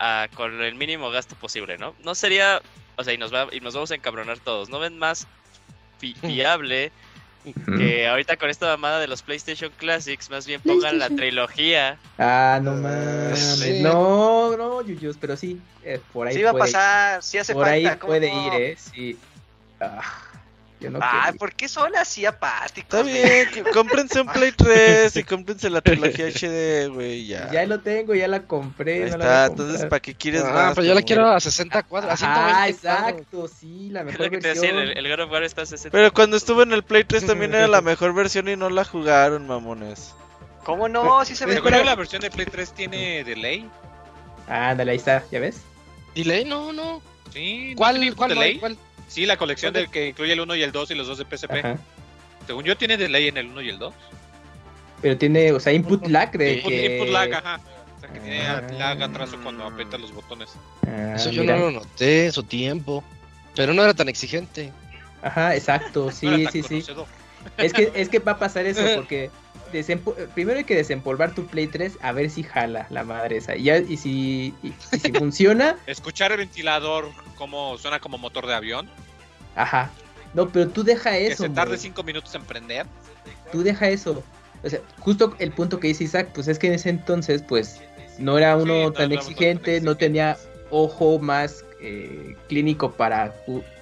ah, 0.00 0.26
con 0.34 0.60
el 0.60 0.74
mínimo 0.74 1.10
gasto 1.10 1.36
posible, 1.36 1.78
¿no? 1.78 1.94
No 2.02 2.14
sería, 2.14 2.60
o 2.96 3.04
sea, 3.04 3.12
y 3.14 3.18
nos, 3.18 3.32
va, 3.32 3.46
y 3.52 3.60
nos 3.60 3.74
vamos 3.74 3.90
a 3.92 3.94
encabronar 3.94 4.38
todos, 4.40 4.68
¿no 4.68 4.78
ven 4.80 4.98
más 4.98 5.26
fi- 5.98 6.16
viable 6.22 6.90
Ujú. 7.44 7.76
que 7.76 8.06
ahorita 8.08 8.36
con 8.36 8.50
esta 8.50 8.66
mamada 8.66 8.98
de 9.00 9.06
los 9.08 9.22
PlayStation 9.22 9.70
Classics 9.78 10.28
más 10.30 10.46
bien 10.46 10.60
pongan 10.60 10.98
la 10.98 11.08
trilogía? 11.08 11.98
Ah, 12.18 12.60
no 12.62 12.72
mames. 12.72 13.38
Sí. 13.38 13.80
No, 13.82 14.56
no, 14.56 14.82
Yuyos, 14.82 15.16
pero 15.18 15.36
sí, 15.36 15.58
eh, 15.84 16.00
por 16.12 16.26
ahí 16.26 16.34
Sí 16.34 16.42
va 16.42 16.50
a 16.50 16.52
puede, 16.52 16.64
pasar, 16.64 17.22
sí 17.22 17.38
hace 17.38 17.54
por 17.54 17.66
falta. 17.66 17.92
ahí 17.92 17.98
¿cómo 17.98 18.10
puede 18.12 18.30
no? 18.30 18.46
ir, 18.46 18.54
eh, 18.54 18.76
sí. 18.76 19.18
Ah, 19.80 20.02
yo 20.80 20.90
no 20.90 20.98
Ay. 21.02 21.34
¿por 21.38 21.52
qué 21.54 21.68
son 21.68 21.94
así 21.96 22.24
apáticos? 22.26 22.82
Está 23.00 23.02
güey? 23.02 23.12
bien, 23.12 23.48
cómprense 23.72 24.20
un 24.20 24.26
Play 24.28 24.52
3 24.52 25.14
y 25.16 25.24
cómprense 25.24 25.68
la 25.70 25.80
trilogía 25.82 26.26
HD, 26.28 26.88
güey, 26.92 27.26
ya. 27.26 27.50
Ya 27.52 27.66
lo 27.66 27.80
tengo, 27.80 28.14
ya 28.14 28.26
la 28.28 28.42
compré. 28.42 29.04
Ahí 29.04 29.10
no 29.10 29.18
la 29.18 29.24
está, 29.24 29.44
a 29.44 29.46
entonces. 29.48 29.84
¿para 29.86 30.00
qué 30.00 30.14
quieres 30.14 30.42
Ah, 30.44 30.52
más? 30.52 30.74
pero 30.74 30.86
yo 30.86 30.94
la 30.94 31.02
quiero 31.02 31.28
a 31.28 31.38
60 31.40 31.82
cuadros, 31.84 32.12
a 32.12 32.16
120 32.16 32.52
Ah, 32.58 32.68
exacto, 32.68 33.48
sí, 33.48 33.90
la 33.90 34.04
mejor 34.04 34.30
versión. 34.30 34.78
el, 34.78 34.96
el 34.96 35.08
God 35.08 35.24
of 35.26 35.30
War 35.32 35.42
está 35.44 35.62
a 35.62 35.66
60. 35.66 35.90
Pero 35.96 36.12
cuando 36.12 36.36
estuvo 36.36 36.62
en 36.62 36.72
el 36.72 36.82
Play 36.82 37.04
3 37.04 37.26
también 37.26 37.54
era 37.54 37.68
la 37.68 37.82
mejor 37.82 38.14
versión 38.14 38.48
y 38.48 38.56
no 38.56 38.70
la 38.70 38.84
jugaron, 38.84 39.46
mamones. 39.46 40.14
¿Cómo 40.64 40.88
no? 40.88 41.24
Sí 41.24 41.34
se 41.36 41.46
ve 41.46 41.60
bien. 41.60 41.86
la 41.86 41.96
versión 41.96 42.22
de 42.22 42.30
Play 42.30 42.46
3 42.46 42.72
tiene 42.74 43.24
delay. 43.24 43.68
Ándale, 44.48 44.92
ahí 44.92 44.96
está, 44.96 45.24
¿ya 45.30 45.40
ves? 45.40 45.60
Delay, 46.14 46.44
no, 46.44 46.72
no. 46.72 47.00
Sí, 47.32 47.70
¿no 47.70 47.76
¿Cuál, 47.76 48.00
tiene 48.00 48.16
cuál, 48.16 48.30
delay? 48.30 48.58
cuál? 48.58 48.76
Sí, 49.10 49.26
la 49.26 49.36
colección 49.36 49.72
¿Cuál 49.72 49.82
del 49.84 49.90
que 49.90 50.08
incluye 50.08 50.32
el 50.32 50.40
1 50.40 50.54
y 50.54 50.62
el 50.62 50.70
2 50.70 50.90
y 50.92 50.94
los 50.94 51.08
dos 51.08 51.18
de 51.18 51.24
PSP. 51.24 51.50
Ajá. 51.58 51.76
Según 52.46 52.64
yo, 52.64 52.76
tiene 52.76 52.96
delay 52.96 53.26
en 53.26 53.36
el 53.38 53.46
1 53.48 53.60
y 53.62 53.68
el 53.70 53.78
2. 53.78 53.92
Pero 55.02 55.18
tiene, 55.18 55.50
o 55.52 55.58
sea, 55.58 55.72
input 55.72 56.06
lag 56.06 56.30
de 56.30 56.52
Input, 56.54 56.70
que... 56.70 56.96
input 56.96 57.08
lag, 57.08 57.34
ajá. 57.34 57.60
O 57.96 58.00
sea, 58.00 58.08
que 58.10 58.20
tiene 58.20 58.46
Ah. 58.46 58.62
lag 58.78 59.02
atraso 59.02 59.36
cuando 59.42 59.64
aprietas 59.64 60.00
los 60.00 60.12
botones. 60.14 60.50
Ah, 60.86 61.14
Eso 61.16 61.30
yo 61.30 61.42
mira. 61.42 61.56
no 61.56 61.66
lo 61.66 61.70
noté 61.72 62.30
su 62.30 62.44
tiempo. 62.44 63.02
Pero 63.56 63.74
no 63.74 63.82
era 63.82 63.94
tan 63.94 64.08
exigente. 64.08 64.70
Ajá, 65.22 65.56
exacto, 65.56 66.12
sí, 66.12 66.26
No 66.26 66.34
era 66.36 66.44
tan 66.44 66.52
sí, 66.52 66.62
sí. 66.62 66.84
Es 67.58 67.72
que, 67.72 67.90
es 67.94 68.08
que 68.08 68.20
va 68.20 68.32
a 68.32 68.38
pasar 68.38 68.64
eso, 68.66 68.80
porque 68.96 69.28
primero 70.34 70.58
hay 70.58 70.64
que 70.64 70.74
desempolvar 70.76 71.34
tu 71.34 71.46
Play 71.46 71.66
3 71.66 71.98
a 72.02 72.12
ver 72.12 72.30
si 72.30 72.42
jala 72.42 72.86
la 72.90 73.04
madre 73.04 73.36
esa. 73.38 73.56
Y, 73.56 73.70
y, 73.70 73.96
si, 73.96 74.54
y, 74.62 74.72
y 74.92 74.98
si 74.98 75.12
funciona, 75.14 75.76
Escuchar 75.86 76.32
el 76.32 76.38
ventilador 76.38 77.08
como 77.36 77.78
suena 77.78 78.00
como 78.00 78.18
motor 78.18 78.46
de 78.46 78.54
avión. 78.54 78.88
ajá. 79.54 79.90
No, 80.32 80.48
pero 80.48 80.68
tú 80.68 80.84
deja 80.84 81.10
Que 81.10 81.26
eso. 81.26 81.42
se 81.42 81.48
tarde 81.50 81.70
güey. 81.72 81.80
5 81.80 82.02
minutos 82.04 82.32
en 82.36 82.44
prender. 82.44 82.86
Tú 83.50 83.62
deja 83.64 83.88
eso. 83.88 84.22
O 84.62 84.68
sea, 84.70 84.78
justo 85.00 85.34
el 85.40 85.50
punto 85.50 85.80
que 85.80 85.88
dice 85.88 86.04
Isaac, 86.04 86.30
pues 86.34 86.46
es 86.46 86.58
que 86.58 86.68
en 86.68 86.74
ese 86.74 86.90
entonces, 86.90 87.42
pues, 87.42 87.80
no 88.18 88.38
era 88.38 88.54
Sí, 88.56 88.62
uno 88.62 88.74
no 88.74 88.74
tan 88.74 88.76
era 88.76 88.86
uno 88.86 88.92
tan 88.92 89.12
exigente, 89.12 89.80
no 89.80 89.96
tenía 89.96 90.36
ojo 90.70 91.18
más 91.18 91.64
eh, 91.80 92.36
clínico 92.48 92.92
para, 92.92 93.34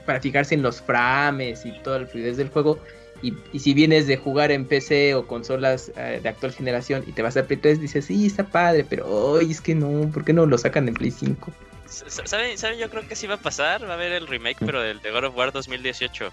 para 0.06 0.20
fijarse 0.20 0.54
en 0.54 0.62
los 0.62 0.80
frames 0.80 1.66
y 1.66 1.72
toda 1.82 1.98
la 1.98 2.06
fluidez 2.06 2.38
del 2.38 2.48
juego. 2.48 2.78
Y, 3.22 3.34
y 3.52 3.58
si 3.58 3.74
vienes 3.74 4.06
de 4.06 4.16
jugar 4.16 4.52
en 4.52 4.64
PC 4.64 5.14
o 5.14 5.26
consolas 5.26 5.90
eh, 5.96 6.20
de 6.22 6.28
actual 6.28 6.52
generación 6.52 7.02
y 7.06 7.12
te 7.12 7.22
vas 7.22 7.36
a 7.36 7.44
Play 7.44 7.58
3, 7.58 7.80
dices, 7.80 8.04
sí, 8.04 8.26
está 8.26 8.44
padre, 8.44 8.84
pero 8.88 9.06
hoy 9.08 9.50
es 9.50 9.60
que 9.60 9.74
no, 9.74 10.08
¿por 10.12 10.24
qué 10.24 10.32
no 10.32 10.46
lo 10.46 10.56
sacan 10.56 10.86
en 10.86 10.94
Play 10.94 11.10
5? 11.10 11.52
S- 11.86 12.04
¿Saben, 12.26 12.56
¿Saben? 12.58 12.78
Yo 12.78 12.88
creo 12.90 13.08
que 13.08 13.16
sí 13.16 13.26
va 13.26 13.34
a 13.34 13.38
pasar. 13.38 13.84
Va 13.84 13.92
a 13.92 13.94
haber 13.94 14.12
el 14.12 14.26
remake, 14.28 14.58
pero 14.64 14.80
del 14.82 15.00
de 15.00 15.10
God 15.10 15.24
of 15.24 15.36
War 15.36 15.52
2018. 15.52 16.30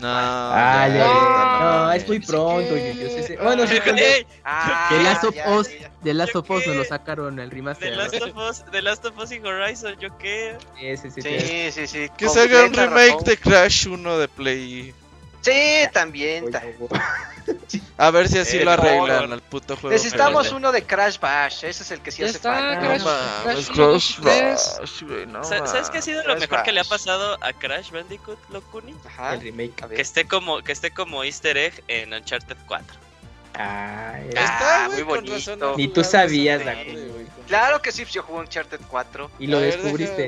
No, 0.00 0.06
Ah, 0.08 0.86
ya, 0.88 0.94
ya, 0.96 1.04
ahorita 1.04 1.58
no, 1.58 1.86
no, 1.86 1.92
es 1.92 2.06
muy 2.06 2.20
sí 2.20 2.26
pronto, 2.28 2.72
que- 2.74 2.94
Yuyos, 2.94 3.12
ese- 3.14 3.36
Bueno, 3.36 3.66
sí, 3.66 3.74
¡Ey! 3.96 4.26
Ah, 4.44 4.86
The 4.90 5.02
Last 5.02 5.24
of 5.24 5.34
ya, 5.34 5.50
Us, 5.50 5.68
ya, 5.72 5.78
ya. 5.80 5.90
The 6.04 6.14
Last 6.14 6.32
¿Yo 6.34 6.38
of 6.38 6.50
Us 6.50 6.66
nos 6.68 6.76
lo 6.76 6.84
sacaron 6.84 7.40
el 7.40 7.48
The 7.50 7.54
remaster. 7.56 7.96
Last 7.96 8.14
¿no? 8.14 8.26
of 8.26 8.36
Us, 8.36 8.64
The 8.70 8.80
Last 8.82 9.04
of 9.06 9.18
Us 9.18 9.32
y 9.32 9.38
Horizon, 9.40 9.96
¿yo 9.98 10.16
qué? 10.18 10.56
Ese 10.80 11.10
sí, 11.10 11.20
tiene- 11.20 11.40
Sí, 11.40 11.72
sí, 11.72 11.86
sí. 11.88 12.08
Que 12.16 12.28
se 12.28 12.40
haga 12.42 12.64
un 12.66 12.72
remake 12.74 13.08
razón. 13.10 13.24
de 13.24 13.36
Crash 13.38 13.88
1 13.88 14.18
de 14.18 14.28
Play. 14.28 14.94
Sí, 15.42 15.86
también. 15.92 16.50
ta- 16.50 16.62
A 17.96 18.10
ver 18.10 18.28
si 18.28 18.38
así 18.38 18.58
Eh, 18.58 18.64
lo 18.64 18.72
arreglan 18.72 19.28
no. 19.30 19.34
al 19.34 19.40
puto 19.42 19.74
juego. 19.76 19.90
Necesitamos 19.90 20.52
uno 20.52 20.70
de 20.70 20.82
Crash 20.84 21.18
Bash. 21.18 21.64
Ese 21.64 21.82
es 21.82 21.90
el 21.90 22.00
que 22.00 22.10
sí 22.10 22.22
hace 22.22 22.36
está, 22.36 22.52
falta. 22.54 22.80
Crash- 22.80 22.98
No 22.98 23.04
mames, 23.46 23.66
Crash 23.70 23.76
Crash 23.76 24.20
3. 24.20 24.76
Bash, 24.80 25.02
güey, 25.02 25.26
no 25.26 25.42
Sa- 25.44 25.66
¿Sabes 25.66 25.90
qué 25.90 25.98
ha 25.98 26.02
sido 26.02 26.18
lo 26.20 26.24
Crash 26.36 26.40
mejor 26.40 26.62
que 26.64 26.72
le 26.72 26.80
ha 26.80 26.82
Bash. 26.82 26.90
pasado 26.90 27.38
a 27.40 27.52
Crash 27.54 27.90
Bandicoot, 27.90 28.38
Locuni? 28.50 28.94
Ajá. 29.06 29.34
el 29.34 29.40
remake. 29.40 29.82
A 29.82 29.86
ver. 29.86 29.96
Que 29.96 30.02
esté 30.02 30.26
como, 30.28 30.62
que 30.62 30.72
esté 30.72 30.90
como 30.90 31.24
Easter 31.24 31.56
egg 31.56 31.82
en 31.88 32.12
Uncharted 32.12 32.56
4. 32.66 32.96
Ah, 33.54 34.20
está, 34.28 34.84
Ah, 34.84 34.88
muy 34.90 35.02
bonito. 35.02 35.34
razón 35.34 35.58
no 35.58 35.74
Ni 35.76 35.88
tú 35.88 36.04
sabías, 36.04 36.62
güey. 36.62 37.08
Claro 37.48 37.80
que 37.82 37.90
sí, 37.90 38.04
yo 38.04 38.22
jugué 38.22 38.40
Uncharted 38.40 38.80
4. 38.88 39.30
y 39.40 39.46
lo 39.48 39.58
ver, 39.58 39.72
descubriste. 39.80 40.26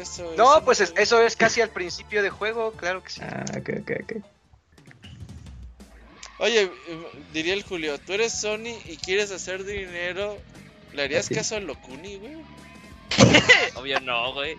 eso, 0.00 0.32
No, 0.36 0.52
eso 0.56 0.64
pues 0.64 0.80
es- 0.80 0.94
eso 0.96 1.20
es 1.20 1.36
casi 1.36 1.60
al 1.60 1.68
principio 1.70 2.22
de 2.22 2.30
juego, 2.30 2.72
claro 2.72 3.02
que 3.02 3.10
sí. 3.10 3.20
Ah, 3.22 3.44
ok, 3.58 3.70
ok, 3.82 3.90
ok. 4.04 4.24
Oye, 6.40 6.62
eh, 6.62 6.70
diría 7.32 7.54
el 7.54 7.62
Julio, 7.62 7.98
tú 7.98 8.12
eres 8.14 8.32
Sony 8.40 8.74
y 8.86 8.96
quieres 8.96 9.30
hacer 9.30 9.64
dinero 9.64 10.38
¿Le 10.92 11.02
harías 11.04 11.26
Así. 11.26 11.34
caso 11.34 11.54
a 11.56 11.60
Locuni, 11.60 12.16
güey? 12.16 12.36
Obvio 13.76 14.00
no, 14.00 14.32
güey. 14.32 14.56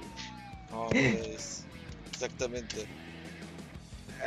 No, 0.72 0.88
pues. 0.92 1.66
Exactamente. 2.12 2.86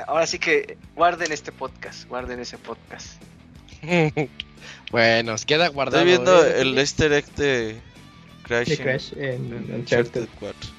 Ahora 0.06 0.26
sí 0.26 0.38
que 0.38 0.76
guarden 0.94 1.32
este 1.32 1.50
podcast, 1.52 2.06
guarden 2.08 2.40
ese 2.40 2.58
podcast. 2.58 3.22
bueno, 4.90 5.36
queda 5.46 5.68
guardado. 5.68 5.98
Estoy 6.04 6.10
viendo 6.12 6.44
¿eh? 6.44 6.60
el 6.60 6.76
easter 6.78 7.12
egg 7.12 7.26
de 7.36 7.80
Crash, 8.42 8.66
De 8.68 8.74
en- 8.74 8.82
Crash 8.82 9.12
en 9.14 9.22
en 9.22 9.54
Uncharted. 9.54 10.22
Uncharted 10.22 10.28
4. 10.40 10.70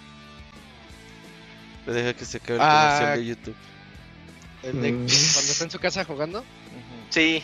Le 1.87 1.93
deja 1.93 2.13
que 2.13 2.25
se 2.25 2.37
acabe 2.37 2.55
el 2.55 2.61
Ah. 2.61 2.97
comercial 2.99 3.19
de 3.19 3.25
YouTube. 3.25 3.55
El 4.63 4.81
de- 4.81 4.91
Mm. 4.91 5.07
Cuando 5.33 5.51
está 5.51 5.63
en 5.63 5.71
su 5.71 5.79
casa 5.79 6.05
jugando. 6.05 6.43
Sí, 7.09 7.43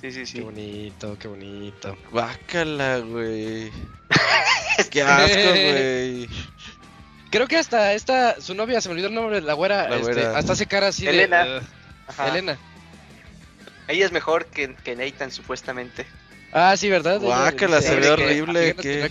sí, 0.00 0.10
sí, 0.12 0.18
Qué 0.20 0.26
sí. 0.26 0.40
bonito, 0.40 1.16
qué 1.18 1.28
bonito. 1.28 1.96
Bácala, 2.12 2.98
güey. 2.98 3.70
Qué 4.90 5.02
asco, 5.02 5.50
güey. 5.50 6.28
Creo 7.30 7.46
que 7.46 7.56
hasta 7.56 7.92
esta, 7.94 8.40
su 8.40 8.54
novia, 8.54 8.80
se 8.80 8.88
me 8.88 8.92
olvidó 8.92 9.08
el 9.08 9.14
nombre, 9.14 9.40
la 9.40 9.52
güera, 9.54 9.88
La 9.88 9.96
este, 9.96 10.12
güera. 10.14 10.38
hasta 10.38 10.52
hace 10.52 10.66
cara 10.66 10.88
así 10.88 11.06
Elena. 11.06 11.44
de... 11.44 11.58
uh, 11.58 11.62
Ajá. 12.06 12.28
Elena. 12.28 12.58
Ella 13.88 14.06
es 14.06 14.12
mejor 14.12 14.46
que, 14.46 14.74
que 14.76 14.94
Nathan, 14.96 15.30
supuestamente. 15.30 16.06
Ah, 16.52 16.74
sí, 16.76 16.88
¿verdad? 16.88 17.20
Guácala, 17.20 17.82
se 17.82 17.96
ve 17.96 18.02
que- 18.02 18.08
horrible, 18.10 18.74
que-. 18.76 19.10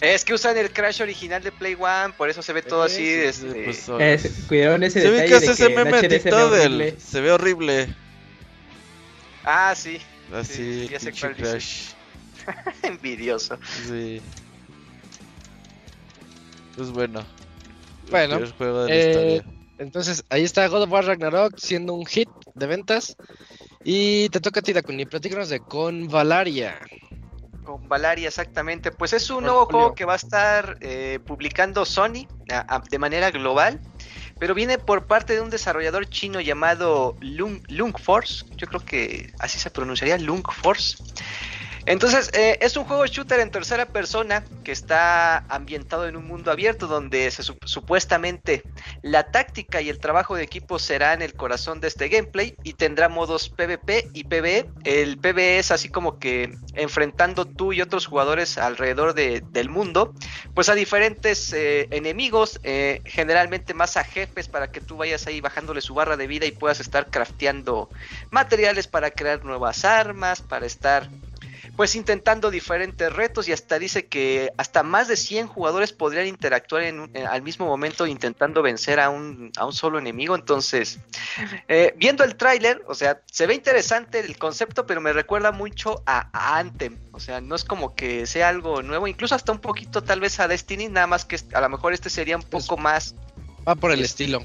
Es 0.00 0.24
que 0.24 0.32
usan 0.34 0.56
el 0.56 0.70
Crash 0.70 1.02
original 1.02 1.42
de 1.42 1.50
Play 1.50 1.76
One, 1.78 2.14
por 2.16 2.30
eso 2.30 2.40
se 2.40 2.52
ve 2.52 2.62
todo 2.62 2.84
así. 2.84 2.98
Sí, 2.98 3.10
este, 3.14 3.64
Pues, 3.64 3.84
Eh, 3.98 4.30
cuidaron 4.46 4.84
ese 4.84 5.00
¿Se 5.00 5.10
detalle 5.10 5.24
ubicas 5.24 5.40
de 5.40 5.46
ese 5.52 5.66
que 5.66 5.72
en 5.72 5.74
meme 5.84 6.00
ve 6.02 6.58
del... 6.58 7.00
Se 7.00 7.20
ve 7.20 7.32
horrible. 7.32 7.88
Ah, 9.50 9.74
sí, 9.74 9.98
Así, 10.30 10.52
sí, 10.52 10.88
ya 10.90 11.00
sé 11.00 11.10
cuál 11.18 11.34
envidioso. 12.82 13.58
Sí. 13.88 14.20
Pues 16.76 16.90
bueno. 16.90 17.26
Bueno, 18.10 18.34
El 18.34 18.40
peor 18.42 18.56
juego 18.58 18.84
de 18.84 18.88
la 18.88 18.94
eh, 18.94 19.08
historia. 19.08 19.44
Entonces, 19.78 20.24
ahí 20.28 20.44
está 20.44 20.66
God 20.68 20.82
of 20.82 20.90
War 20.92 21.06
Ragnarok 21.06 21.56
siendo 21.56 21.94
un 21.94 22.04
hit 22.04 22.28
de 22.54 22.66
ventas. 22.66 23.16
Y 23.84 24.28
te 24.28 24.40
toca 24.40 24.60
a 24.60 24.62
ti, 24.62 24.74
Dakuni, 24.74 25.06
platícanos 25.06 25.48
de 25.48 25.60
Con 25.60 26.08
Valaria. 26.08 26.78
Con 27.64 27.88
Valaria, 27.88 28.28
exactamente. 28.28 28.90
Pues 28.90 29.14
es 29.14 29.30
un 29.30 29.44
nuevo 29.44 29.64
juego 29.64 29.94
que 29.94 30.04
va 30.04 30.12
a 30.12 30.16
estar 30.16 30.76
eh, 30.82 31.20
publicando 31.26 31.86
Sony 31.86 32.26
a- 32.50 32.76
a- 32.76 32.82
de 32.86 32.98
manera 32.98 33.30
global. 33.30 33.80
Pero 34.38 34.54
viene 34.54 34.78
por 34.78 35.06
parte 35.06 35.34
de 35.34 35.40
un 35.40 35.50
desarrollador 35.50 36.08
chino 36.08 36.40
llamado 36.40 37.16
Lung, 37.20 37.60
Lung 37.68 37.96
Force. 37.98 38.44
Yo 38.56 38.66
creo 38.66 38.84
que 38.84 39.32
así 39.38 39.58
se 39.58 39.70
pronunciaría, 39.70 40.18
Lung 40.18 40.44
Force. 40.50 40.96
Entonces, 41.88 42.28
eh, 42.34 42.58
es 42.60 42.76
un 42.76 42.84
juego 42.84 43.06
shooter 43.06 43.40
en 43.40 43.50
tercera 43.50 43.86
persona 43.86 44.44
que 44.62 44.72
está 44.72 45.38
ambientado 45.48 46.06
en 46.06 46.16
un 46.16 46.26
mundo 46.26 46.50
abierto 46.50 46.86
donde 46.86 47.30
supuestamente 47.64 48.62
la 49.00 49.30
táctica 49.30 49.80
y 49.80 49.88
el 49.88 49.98
trabajo 49.98 50.36
de 50.36 50.42
equipo 50.42 50.78
serán 50.78 51.22
el 51.22 51.32
corazón 51.32 51.80
de 51.80 51.88
este 51.88 52.08
gameplay 52.08 52.54
y 52.62 52.74
tendrá 52.74 53.08
modos 53.08 53.48
PvP 53.48 54.08
y 54.12 54.24
PvE. 54.24 54.68
El 54.84 55.16
PvE 55.16 55.60
es 55.60 55.70
así 55.70 55.88
como 55.88 56.18
que 56.18 56.52
enfrentando 56.74 57.46
tú 57.46 57.72
y 57.72 57.80
otros 57.80 58.04
jugadores 58.04 58.58
alrededor 58.58 59.14
de- 59.14 59.42
del 59.50 59.70
mundo, 59.70 60.12
pues 60.52 60.68
a 60.68 60.74
diferentes 60.74 61.54
eh, 61.54 61.88
enemigos, 61.90 62.60
eh, 62.64 63.00
generalmente 63.06 63.72
más 63.72 63.96
a 63.96 64.04
jefes 64.04 64.46
para 64.46 64.70
que 64.70 64.82
tú 64.82 64.98
vayas 64.98 65.26
ahí 65.26 65.40
bajándole 65.40 65.80
su 65.80 65.94
barra 65.94 66.18
de 66.18 66.26
vida 66.26 66.44
y 66.44 66.52
puedas 66.52 66.80
estar 66.80 67.08
crafteando 67.08 67.88
materiales 68.30 68.86
para 68.86 69.10
crear 69.10 69.42
nuevas 69.42 69.86
armas, 69.86 70.42
para 70.42 70.66
estar 70.66 71.08
pues 71.78 71.94
intentando 71.94 72.50
diferentes 72.50 73.12
retos 73.12 73.46
y 73.46 73.52
hasta 73.52 73.78
dice 73.78 74.06
que 74.08 74.50
hasta 74.56 74.82
más 74.82 75.06
de 75.06 75.14
100 75.16 75.46
jugadores 75.46 75.92
podrían 75.92 76.26
interactuar 76.26 76.82
en 76.82 76.98
un- 76.98 77.10
en- 77.14 77.24
al 77.28 77.40
mismo 77.42 77.66
momento 77.66 78.04
intentando 78.08 78.62
vencer 78.62 78.98
a 78.98 79.10
un, 79.10 79.52
a 79.56 79.64
un 79.64 79.72
solo 79.72 80.00
enemigo. 80.00 80.34
Entonces, 80.34 80.98
eh, 81.68 81.94
viendo 81.96 82.24
el 82.24 82.34
tráiler, 82.34 82.82
o 82.88 82.96
sea, 82.96 83.20
se 83.30 83.46
ve 83.46 83.54
interesante 83.54 84.18
el 84.18 84.36
concepto, 84.38 84.86
pero 84.86 85.00
me 85.00 85.12
recuerda 85.12 85.52
mucho 85.52 86.02
a, 86.04 86.28
a 86.32 86.58
Anthem. 86.58 86.98
O 87.12 87.20
sea, 87.20 87.40
no 87.40 87.54
es 87.54 87.62
como 87.64 87.94
que 87.94 88.26
sea 88.26 88.48
algo 88.48 88.82
nuevo, 88.82 89.06
incluso 89.06 89.36
hasta 89.36 89.52
un 89.52 89.60
poquito 89.60 90.02
tal 90.02 90.18
vez 90.18 90.40
a 90.40 90.48
Destiny, 90.48 90.88
nada 90.88 91.06
más 91.06 91.24
que 91.24 91.38
a 91.54 91.60
lo 91.60 91.68
mejor 91.68 91.92
este 91.92 92.10
sería 92.10 92.36
un 92.36 92.42
Pues- 92.42 92.66
poco 92.66 92.76
más 92.82 93.14
Va 93.68 93.76
por 93.76 93.92
el 93.92 94.00
Es- 94.00 94.06
estilo. 94.06 94.44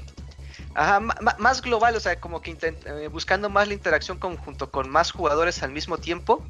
Ajá, 0.76 0.98
más 1.00 1.62
global, 1.62 1.94
o 1.96 2.00
sea, 2.00 2.18
como 2.20 2.40
que 2.42 2.50
intent- 2.56 2.84
eh, 2.86 3.06
buscando 3.08 3.48
más 3.48 3.68
la 3.68 3.74
interacción 3.74 4.18
con, 4.18 4.36
junto 4.36 4.70
con 4.72 4.88
más 4.88 5.12
jugadores 5.12 5.62
al 5.64 5.70
mismo 5.70 5.98
tiempo. 5.98 6.44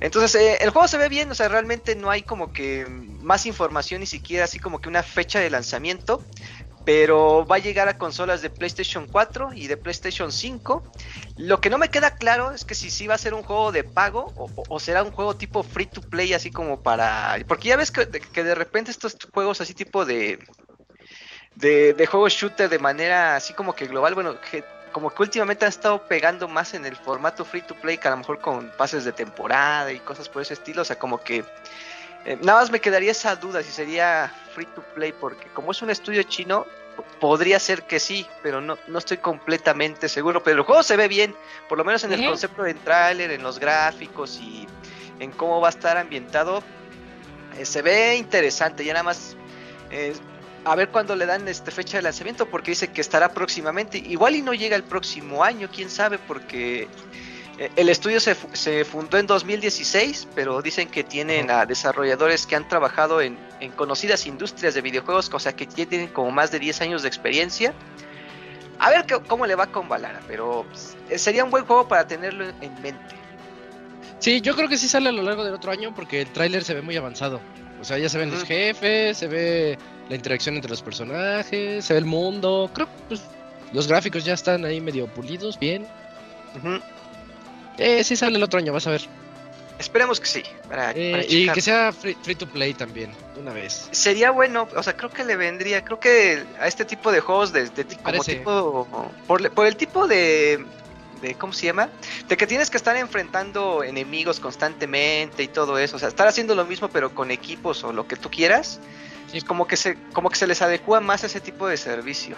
Entonces, 0.00 0.34
eh, 0.40 0.58
el 0.62 0.70
juego 0.70 0.88
se 0.88 0.96
ve 0.96 1.08
bien, 1.08 1.30
o 1.30 1.34
sea, 1.34 1.48
realmente 1.48 1.94
no 1.94 2.10
hay 2.10 2.22
como 2.22 2.52
que 2.52 2.86
más 3.20 3.44
información, 3.44 4.00
ni 4.00 4.06
siquiera 4.06 4.44
así 4.44 4.58
como 4.58 4.80
que 4.80 4.88
una 4.88 5.02
fecha 5.02 5.40
de 5.40 5.50
lanzamiento. 5.50 6.22
Pero 6.86 7.46
va 7.46 7.56
a 7.56 7.58
llegar 7.58 7.88
a 7.88 7.98
consolas 7.98 8.40
de 8.40 8.48
PlayStation 8.48 9.06
4 9.06 9.52
y 9.52 9.66
de 9.66 9.76
PlayStation 9.76 10.32
5. 10.32 10.82
Lo 11.36 11.60
que 11.60 11.68
no 11.68 11.76
me 11.76 11.90
queda 11.90 12.16
claro 12.16 12.52
es 12.52 12.64
que 12.64 12.74
si 12.74 12.90
sí 12.90 13.06
va 13.06 13.14
a 13.14 13.18
ser 13.18 13.34
un 13.34 13.42
juego 13.42 13.70
de 13.70 13.84
pago 13.84 14.32
o, 14.36 14.80
será 14.80 15.02
un 15.02 15.10
juego 15.10 15.36
tipo 15.36 15.62
free 15.62 15.84
to 15.84 16.00
play, 16.00 16.32
así 16.32 16.50
como 16.50 16.82
para. 16.82 17.36
Porque 17.46 17.68
ya 17.68 17.76
ves 17.76 17.90
que, 17.90 18.06
de 18.06 18.54
repente 18.54 18.90
estos 18.90 19.18
juegos 19.32 19.60
así 19.60 19.74
tipo 19.74 20.06
de, 20.06 20.38
de, 21.54 21.92
de 21.92 22.08
shooter 22.30 22.70
de 22.70 22.78
manera 22.78 23.36
así 23.36 23.52
como 23.52 23.74
que 23.74 23.86
global, 23.86 24.14
bueno, 24.14 24.38
como 24.92 25.10
que 25.10 25.22
últimamente 25.22 25.64
han 25.64 25.70
estado 25.70 26.02
pegando 26.02 26.48
más 26.48 26.74
en 26.74 26.84
el 26.86 26.96
formato 26.96 27.44
free 27.44 27.62
to 27.62 27.74
play 27.74 27.98
que 27.98 28.08
a 28.08 28.12
lo 28.12 28.18
mejor 28.18 28.40
con 28.40 28.70
pases 28.70 29.04
de 29.04 29.12
temporada 29.12 29.92
y 29.92 29.98
cosas 30.00 30.28
por 30.28 30.42
ese 30.42 30.54
estilo, 30.54 30.82
o 30.82 30.84
sea, 30.84 30.98
como 30.98 31.22
que 31.22 31.44
eh, 32.24 32.38
nada 32.42 32.60
más 32.60 32.70
me 32.70 32.80
quedaría 32.80 33.12
esa 33.12 33.36
duda 33.36 33.62
si 33.62 33.70
sería 33.70 34.32
free 34.54 34.66
to 34.66 34.82
play 34.94 35.12
porque 35.12 35.46
como 35.48 35.70
es 35.72 35.80
un 35.82 35.90
estudio 35.90 36.22
chino 36.24 36.66
podría 37.18 37.58
ser 37.58 37.84
que 37.84 37.98
sí, 37.98 38.26
pero 38.42 38.60
no, 38.60 38.78
no 38.88 38.98
estoy 38.98 39.18
completamente 39.18 40.08
seguro, 40.08 40.42
pero 40.42 40.58
el 40.58 40.62
juego 40.64 40.82
se 40.82 40.96
ve 40.96 41.08
bien, 41.08 41.34
por 41.68 41.78
lo 41.78 41.84
menos 41.84 42.04
en 42.04 42.12
el 42.12 42.26
concepto 42.26 42.62
del 42.62 42.76
tráiler, 42.76 43.30
en 43.30 43.42
los 43.42 43.58
gráficos 43.58 44.38
y 44.38 44.66
en 45.18 45.32
cómo 45.32 45.60
va 45.60 45.68
a 45.68 45.70
estar 45.70 45.96
ambientado, 45.96 46.62
eh, 47.58 47.64
se 47.64 47.82
ve 47.82 48.16
interesante, 48.16 48.84
ya 48.84 48.92
nada 48.92 49.04
más 49.04 49.36
eh, 49.90 50.14
a 50.64 50.74
ver 50.76 50.88
cuándo 50.90 51.16
le 51.16 51.26
dan 51.26 51.46
este 51.48 51.70
fecha 51.70 51.96
de 51.98 52.02
lanzamiento 52.02 52.46
porque 52.46 52.72
dice 52.72 52.88
que 52.88 53.00
estará 53.00 53.32
próximamente. 53.32 53.98
Igual 53.98 54.36
y 54.36 54.42
no 54.42 54.52
llega 54.54 54.76
el 54.76 54.84
próximo 54.84 55.42
año, 55.42 55.68
quién 55.74 55.88
sabe, 55.90 56.18
porque 56.18 56.88
eh, 57.58 57.70
el 57.76 57.88
estudio 57.88 58.20
se, 58.20 58.36
se 58.52 58.84
fundó 58.84 59.16
en 59.18 59.26
2016, 59.26 60.28
pero 60.34 60.60
dicen 60.62 60.88
que 60.88 61.02
tienen 61.04 61.50
a 61.50 61.64
desarrolladores 61.66 62.46
que 62.46 62.56
han 62.56 62.68
trabajado 62.68 63.20
en, 63.22 63.38
en 63.60 63.72
conocidas 63.72 64.26
industrias 64.26 64.74
de 64.74 64.82
videojuegos, 64.82 65.30
o 65.32 65.38
sea 65.38 65.54
que 65.54 65.66
tienen 65.66 66.08
como 66.08 66.30
más 66.30 66.50
de 66.50 66.58
10 66.58 66.80
años 66.82 67.02
de 67.02 67.08
experiencia. 67.08 67.72
A 68.78 68.90
ver 68.90 69.04
qué- 69.06 69.20
cómo 69.26 69.46
le 69.46 69.54
va 69.54 69.66
con 69.66 69.88
Valara, 69.88 70.20
pero 70.26 70.64
pues, 70.68 70.96
eh, 71.10 71.18
sería 71.18 71.44
un 71.44 71.50
buen 71.50 71.64
juego 71.64 71.86
para 71.88 72.06
tenerlo 72.06 72.44
en- 72.48 72.54
en 72.62 72.82
mente. 72.82 73.14
Sí, 74.18 74.40
yo 74.42 74.54
creo 74.54 74.68
que 74.68 74.76
sí 74.76 74.88
sale 74.88 75.08
a 75.08 75.12
lo 75.12 75.22
largo 75.22 75.44
del 75.44 75.54
otro 75.54 75.70
año 75.72 75.94
porque 75.94 76.20
el 76.22 76.28
tráiler 76.28 76.64
se 76.64 76.74
ve 76.74 76.82
muy 76.82 76.96
avanzado. 76.96 77.40
O 77.80 77.84
sea, 77.84 77.96
ya 77.98 78.10
se 78.10 78.18
ven 78.18 78.30
los 78.30 78.44
jefes, 78.44 79.16
se 79.16 79.26
ve 79.26 79.78
la 80.10 80.16
interacción 80.16 80.56
entre 80.56 80.70
los 80.70 80.82
personajes, 80.82 81.84
se 81.84 81.92
ve 81.94 81.98
el 82.00 82.04
mundo. 82.04 82.68
Creo 82.74 82.86
que 82.86 82.92
pues, 83.08 83.22
los 83.72 83.86
gráficos 83.86 84.24
ya 84.24 84.34
están 84.34 84.64
ahí 84.66 84.80
medio 84.80 85.06
pulidos, 85.06 85.58
bien. 85.58 85.86
Eh, 87.78 88.04
sí 88.04 88.16
sale 88.16 88.36
el 88.36 88.42
otro 88.42 88.58
año, 88.58 88.72
vas 88.72 88.86
a 88.86 88.90
ver. 88.90 89.02
Esperemos 89.78 90.20
que 90.20 90.26
sí. 90.26 90.42
Para, 90.68 90.90
Eh, 90.94 91.12
para 91.12 91.24
y 91.26 91.48
que 91.48 91.60
sea 91.62 91.90
free, 91.92 92.14
free 92.22 92.34
to 92.34 92.46
play 92.46 92.74
también, 92.74 93.12
una 93.40 93.52
vez. 93.54 93.88
Sería 93.92 94.30
bueno, 94.30 94.68
o 94.76 94.82
sea, 94.82 94.94
creo 94.94 95.08
que 95.10 95.24
le 95.24 95.36
vendría, 95.36 95.82
creo 95.84 95.98
que 95.98 96.44
a 96.60 96.66
este 96.66 96.84
tipo 96.84 97.10
de 97.12 97.20
juegos 97.20 97.52
de, 97.52 97.70
de- 97.70 97.84
como 97.86 98.02
Parece. 98.02 98.36
tipo, 98.36 99.08
por, 99.26 99.50
por 99.52 99.66
el 99.66 99.76
tipo 99.76 100.06
de, 100.06 100.62
de, 101.22 101.34
¿cómo 101.36 101.54
se 101.54 101.66
llama? 101.66 101.88
De 102.28 102.36
que 102.36 102.46
tienes 102.46 102.68
que 102.68 102.76
estar 102.76 102.94
enfrentando 102.96 103.82
enemigos 103.82 104.38
constantemente 104.38 105.44
y 105.44 105.48
todo 105.48 105.78
eso, 105.78 105.96
o 105.96 105.98
sea, 105.98 106.08
estar 106.08 106.28
haciendo 106.28 106.54
lo 106.54 106.66
mismo 106.66 106.88
pero 106.88 107.14
con 107.14 107.30
equipos 107.30 107.82
o 107.82 107.92
lo 107.94 108.06
que 108.06 108.16
tú 108.16 108.28
quieras, 108.30 108.80
Sí. 109.30 109.38
es 109.38 109.44
como 109.44 109.66
que 109.66 109.76
se, 109.76 109.96
como 110.12 110.28
que 110.30 110.36
se 110.36 110.46
les 110.46 110.62
adecua 110.62 111.00
más 111.00 111.22
a 111.22 111.26
ese 111.26 111.40
tipo 111.40 111.66
de 111.66 111.76
servicio. 111.76 112.36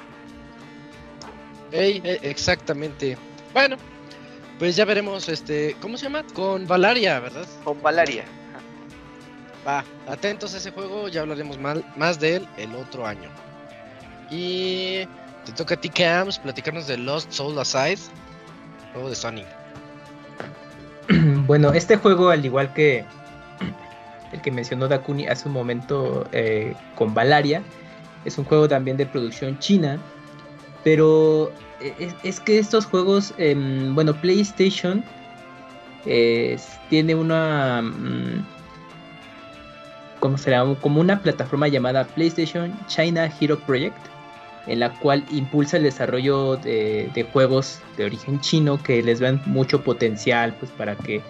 Ey, 1.71 2.01
eh, 2.05 2.19
exactamente. 2.23 3.17
Bueno, 3.53 3.77
pues 4.59 4.77
ya 4.77 4.85
veremos, 4.85 5.29
este, 5.29 5.77
¿cómo 5.81 5.97
se 5.97 6.05
llama? 6.05 6.25
Con 6.35 6.67
Valaria, 6.67 7.19
¿verdad? 7.21 7.47
Con 7.65 7.81
Valaria. 7.83 8.25
Va, 9.67 9.85
atentos 10.09 10.55
a 10.55 10.59
ese 10.59 10.71
juego, 10.73 11.09
ya 11.09 11.21
hablaremos 11.21 11.59
mal, 11.59 11.85
más 11.97 12.19
de 12.19 12.37
él 12.37 12.49
el 12.57 12.75
otro 12.75 13.07
año. 13.07 13.31
Y 14.31 15.07
te 15.45 15.53
toca 15.57 15.75
a 15.75 15.81
ti, 15.81 15.89
Cams, 15.89 16.39
platicarnos 16.39 16.87
de 16.87 16.97
Lost 16.99 17.31
Soul 17.33 17.59
Aside, 17.59 17.99
juego 18.93 19.09
de 19.09 19.15
Sony. 19.15 19.45
Bueno, 21.47 21.73
este 21.73 21.97
juego, 21.97 22.31
al 22.31 22.45
igual 22.45 22.73
que 22.73 23.05
el 24.33 24.41
que 24.41 24.51
mencionó 24.51 24.89
Dakuni 24.89 25.27
hace 25.27 25.49
un 25.49 25.55
momento 25.55 26.27
eh, 26.33 26.75
con 26.95 27.15
Valaria, 27.15 27.63
es 28.25 28.39
un 28.39 28.45
juego 28.45 28.69
también 28.69 28.97
de 28.97 29.07
producción 29.07 29.59
china. 29.59 29.99
Pero 30.85 31.53
eh, 31.81 32.13
es, 32.23 32.41
que 32.41 32.59
estos 32.59 32.87
juegos, 32.87 33.35
em, 33.39 33.95
bueno, 33.95 34.15
PlayStation 34.15 35.05
tiene 36.89 37.15
una, 37.15 37.81
mm, 37.83 38.45
¿cómo 40.19 40.37
será? 40.37 40.65
Como 40.81 41.01
una 41.01 41.21
plataforma 41.21 41.69
llamada 41.69 42.05
PlayStation 42.05 42.73
China 42.89 43.31
Hero 43.41 43.59
Project, 43.61 43.97
en 44.67 44.81
la 44.81 44.91
cual 44.91 45.25
impulsa 45.31 45.77
el 45.77 45.83
desarrollo 45.83 46.57
de, 46.57 47.27
juegos 47.33 47.81
de 47.97 48.05
origen 48.05 48.41
chino 48.41 48.83
que 48.83 49.03
les 49.03 49.21
vean 49.21 49.43
mucho 49.47 49.83
potencial, 49.83 50.55
pues 50.59 50.71
para 50.73 50.95
que 50.95 51.21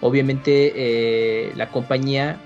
obviamente 0.00 0.72
eh, 0.74 1.52
la 1.54 1.68
compañía 1.68 2.38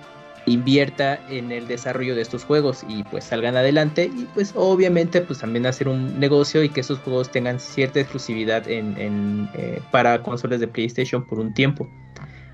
invierta 0.47 1.20
en 1.28 1.53
el 1.53 1.66
desarrollo 1.66 2.14
de 2.14 2.22
estos 2.22 2.45
juegos 2.45 2.84
y 2.88 3.03
pues 3.05 3.24
salgan 3.24 3.57
adelante 3.57 4.11
y 4.14 4.24
pues 4.34 4.53
obviamente 4.55 5.20
pues 5.20 5.38
también 5.38 5.66
hacer 5.66 5.88
un 5.88 6.18
negocio 6.20 6.62
y 6.62 6.68
que 6.68 6.80
esos 6.80 6.99
juegos 6.99 7.30
tengan 7.30 7.59
cierta 7.59 8.01
exclusividad 8.01 8.68
en, 8.68 9.49
eh, 9.55 9.80
para 9.90 10.22
consolas 10.22 10.61
de 10.61 10.68
PlayStation 10.68 11.26
por 11.26 11.38
un 11.38 11.55
tiempo. 11.55 11.88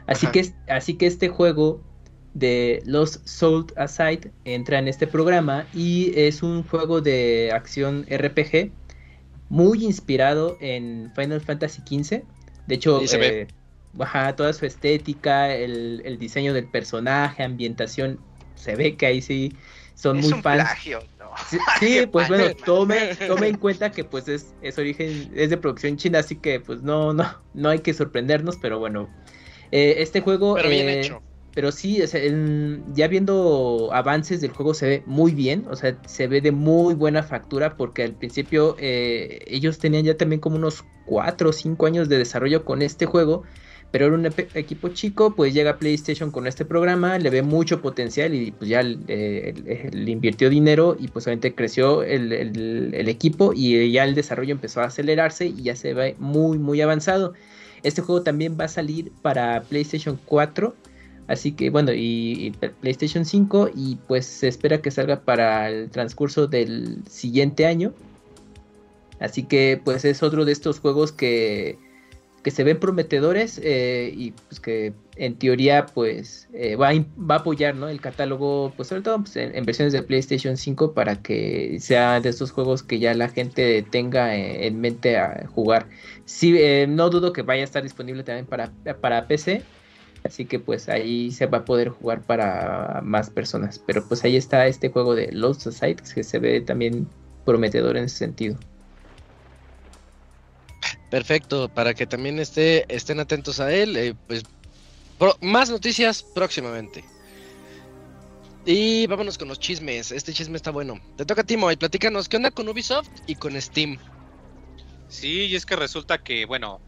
Así 0.07 0.26
que, 0.28 0.53
así 0.68 0.95
que 0.95 1.07
este 1.07 1.28
juego 1.28 1.80
de 2.34 2.82
Los 2.84 3.20
Sold 3.24 3.72
Aside 3.76 4.30
entra 4.45 4.78
en 4.78 4.88
este 4.88 5.07
programa 5.07 5.66
y 5.74 6.12
es 6.14 6.43
un 6.43 6.62
juego 6.62 7.01
de 7.01 7.51
acción 7.53 8.07
RPG 8.09 8.70
muy 9.49 9.84
inspirado 9.84 10.57
en 10.61 11.12
Final 11.14 11.41
Fantasy 11.41 11.82
XV. 11.82 12.22
De 12.66 12.74
hecho, 12.74 13.01
eh, 13.03 13.49
toda 14.36 14.53
su 14.53 14.66
estética, 14.66 15.55
el, 15.55 16.16
diseño 16.18 16.53
del 16.55 16.66
personaje, 16.66 17.43
ambientación, 17.43 18.20
se 18.55 18.76
ve 18.76 18.97
que 18.97 19.07
ahí 19.07 19.22
sí 19.22 19.53
son 19.95 20.18
muy 20.18 20.32
un 20.32 20.43
fans. 20.43 20.62
Plagio, 20.62 21.01
¿no? 21.18 21.30
Sí, 21.78 22.07
pues 22.12 22.28
bueno, 22.28 22.55
tome, 22.64 23.14
tome 23.26 23.49
en 23.49 23.57
cuenta 23.57 23.91
que 23.91 24.05
pues 24.05 24.28
es, 24.28 24.55
es 24.62 24.78
origen, 24.78 25.30
es 25.34 25.51
de 25.51 25.57
producción 25.57 25.97
china, 25.97 26.20
así 26.20 26.36
que 26.36 26.61
pues 26.61 26.82
no, 26.82 27.12
no, 27.12 27.36
no 27.55 27.68
hay 27.68 27.80
que 27.80 27.95
sorprendernos, 27.95 28.57
pero 28.61 28.78
bueno. 28.78 29.09
Eh, 29.72 29.97
este 29.99 30.20
juego. 30.20 30.55
Pero 30.55 30.68
bien 30.68 30.88
eh, 30.88 31.01
hecho. 31.01 31.22
Pero 31.53 31.72
sí, 31.72 32.01
ya 32.95 33.09
viendo 33.09 33.91
avances 33.93 34.41
del 34.41 34.53
juego 34.53 34.72
se 34.72 34.86
ve 34.86 35.03
muy 35.07 35.32
bien, 35.32 35.66
o 35.68 35.74
sea, 35.74 35.99
se 36.07 36.28
ve 36.28 36.41
de 36.41 36.53
muy 36.53 36.95
buena 36.95 37.24
factura 37.24 37.76
porque 37.76 38.05
al 38.05 38.12
principio 38.12 38.76
eh, 38.78 39.41
ellos 39.49 39.80
tenían 39.80 40.05
ya 40.05 40.16
también 40.16 40.41
como 40.41 40.55
unos 40.57 40.84
4 41.07 41.51
o 41.51 41.53
5 41.53 41.86
años 41.86 42.09
de 42.09 42.18
desarrollo 42.18 42.64
con 42.64 42.82
este 42.82 43.05
juego, 43.05 43.43
pero 43.91 44.07
era 44.07 44.14
un 44.14 44.26
equipo 44.26 44.88
chico, 44.88 45.34
pues 45.34 45.53
llega 45.53 45.78
PlayStation 45.78 46.30
con 46.30 46.47
este 46.47 46.64
programa, 46.64 47.18
le 47.18 47.30
ve 47.30 47.43
mucho 47.43 47.82
potencial 47.82 48.34
y 48.34 48.53
pues 48.53 48.70
ya 48.70 48.82
le 48.82 50.11
invirtió 50.11 50.49
dinero 50.49 50.97
y 50.99 51.09
pues 51.09 51.26
obviamente 51.26 51.55
creció 51.55 52.03
el, 52.03 52.32
el 52.32 53.09
equipo 53.09 53.53
y 53.55 53.91
ya 53.91 54.05
el 54.05 54.14
desarrollo 54.14 54.53
empezó 54.53 54.80
a 54.80 54.84
acelerarse 54.84 55.47
y 55.47 55.62
ya 55.64 55.76
se 55.76 55.95
ve 55.95 56.14
muy 56.18 56.59
muy 56.59 56.80
avanzado. 56.80 57.34
Este 57.82 58.03
juego 58.03 58.22
también 58.22 58.57
va 58.61 58.64
a 58.64 58.68
salir 58.68 59.11
para 59.22 59.62
PlayStation 59.62 60.18
4 60.26 60.74
Así 61.30 61.53
que 61.53 61.70
bueno, 61.70 61.93
y, 61.95 62.53
PlayStation 62.80 63.24
5 63.24 63.70
y 63.72 63.95
pues 64.09 64.26
se 64.26 64.49
espera 64.49 64.82
que 64.82 64.91
salga 64.91 65.20
para 65.20 65.68
el 65.70 65.88
transcurso 65.88 66.49
del 66.49 67.05
siguiente 67.09 67.66
año. 67.66 67.95
Así 69.20 69.45
que 69.45 69.80
pues 69.84 70.05
es 70.05 70.24
otro 70.24 70.45
de 70.45 70.51
estos 70.51 70.80
juegos 70.80 71.12
que, 71.12 71.78
que 72.43 72.51
se 72.51 72.64
ven 72.64 72.80
prometedores 72.80 73.61
eh, 73.62 74.12
y 74.16 74.30
pues 74.30 74.61
que 74.61 74.95
en 75.16 75.36
teoría 75.36 75.86
pues 75.86 76.49
eh, 76.55 76.76
va, 76.76 76.88
a, 76.88 76.95
va, 76.95 77.34
a, 77.34 77.38
apoyar 77.38 77.74
¿no? 77.74 77.88
el 77.88 78.01
catálogo 78.01 78.72
pues 78.76 78.88
sobre 78.88 79.03
todo 79.03 79.18
pues, 79.20 79.36
en, 79.36 79.64
versiones 79.66 79.93
de 79.93 80.03
PlayStation 80.03 80.57
5 80.57 80.95
para 80.95 81.16
que 81.22 81.76
sea 81.80 82.20
de 82.20 82.30
estos 82.30 82.51
juegos 82.51 82.82
que 82.82 82.99
ya 82.99 83.12
la 83.14 83.28
gente 83.28 83.84
tenga 83.91 84.34
eh, 84.34 84.66
en 84.66 84.80
mente 84.80 85.18
a 85.18 85.47
jugar. 85.55 85.88
Sí, 86.24 86.57
no 86.88 87.11
dudo 87.11 87.32
que 87.32 87.43
vaya 87.43 87.62
a 87.62 87.64
estar 87.64 87.82
disponible 87.82 88.22
también 88.22 88.47
para, 88.47 88.72
para 89.01 89.26
PC 89.26 89.62
Así 90.24 90.45
que 90.45 90.59
pues 90.59 90.88
ahí 90.88 91.30
se 91.30 91.47
va 91.47 91.59
a 91.59 91.64
poder 91.64 91.88
jugar 91.88 92.22
para 92.22 93.01
más 93.03 93.30
personas. 93.30 93.78
Pero 93.78 94.07
pues 94.07 94.24
ahí 94.24 94.36
está 94.36 94.66
este 94.66 94.91
juego 94.91 95.14
de 95.14 95.32
Lost 95.32 95.62
Society 95.62 96.03
que 96.14 96.24
se 96.24 96.38
ve 96.38 96.61
también 96.61 97.09
prometedor 97.45 97.97
en 97.97 98.05
ese 98.05 98.18
sentido. 98.18 98.59
Perfecto, 101.11 101.68
para 101.68 101.92
que 101.92 102.06
también 102.06 102.38
esté, 102.38 102.86
estén 102.88 103.20
atentos 103.20 103.61
a 103.61 103.72
él. 103.72 103.96
Eh, 103.96 104.14
pues 104.26 104.44
más 105.40 105.68
noticias 105.68 106.22
próximamente. 106.22 107.04
Y 108.64 109.06
vámonos 109.06 109.36
con 109.36 109.48
los 109.48 109.58
chismes. 109.58 110.12
Este 110.12 110.32
chisme 110.32 110.56
está 110.56 110.70
bueno. 110.70 111.00
Te 111.16 111.24
toca 111.24 111.42
Timo 111.42 111.70
y 111.72 111.76
platícanos 111.76 112.28
qué 112.28 112.36
onda 112.36 112.50
con 112.50 112.68
Ubisoft 112.68 113.08
y 113.26 113.34
con 113.34 113.61
Steam. 113.61 113.98
Sí, 115.08 115.46
y 115.46 115.56
es 115.56 115.66
que 115.66 115.76
resulta 115.76 116.18
que, 116.18 116.44
bueno, 116.46 116.80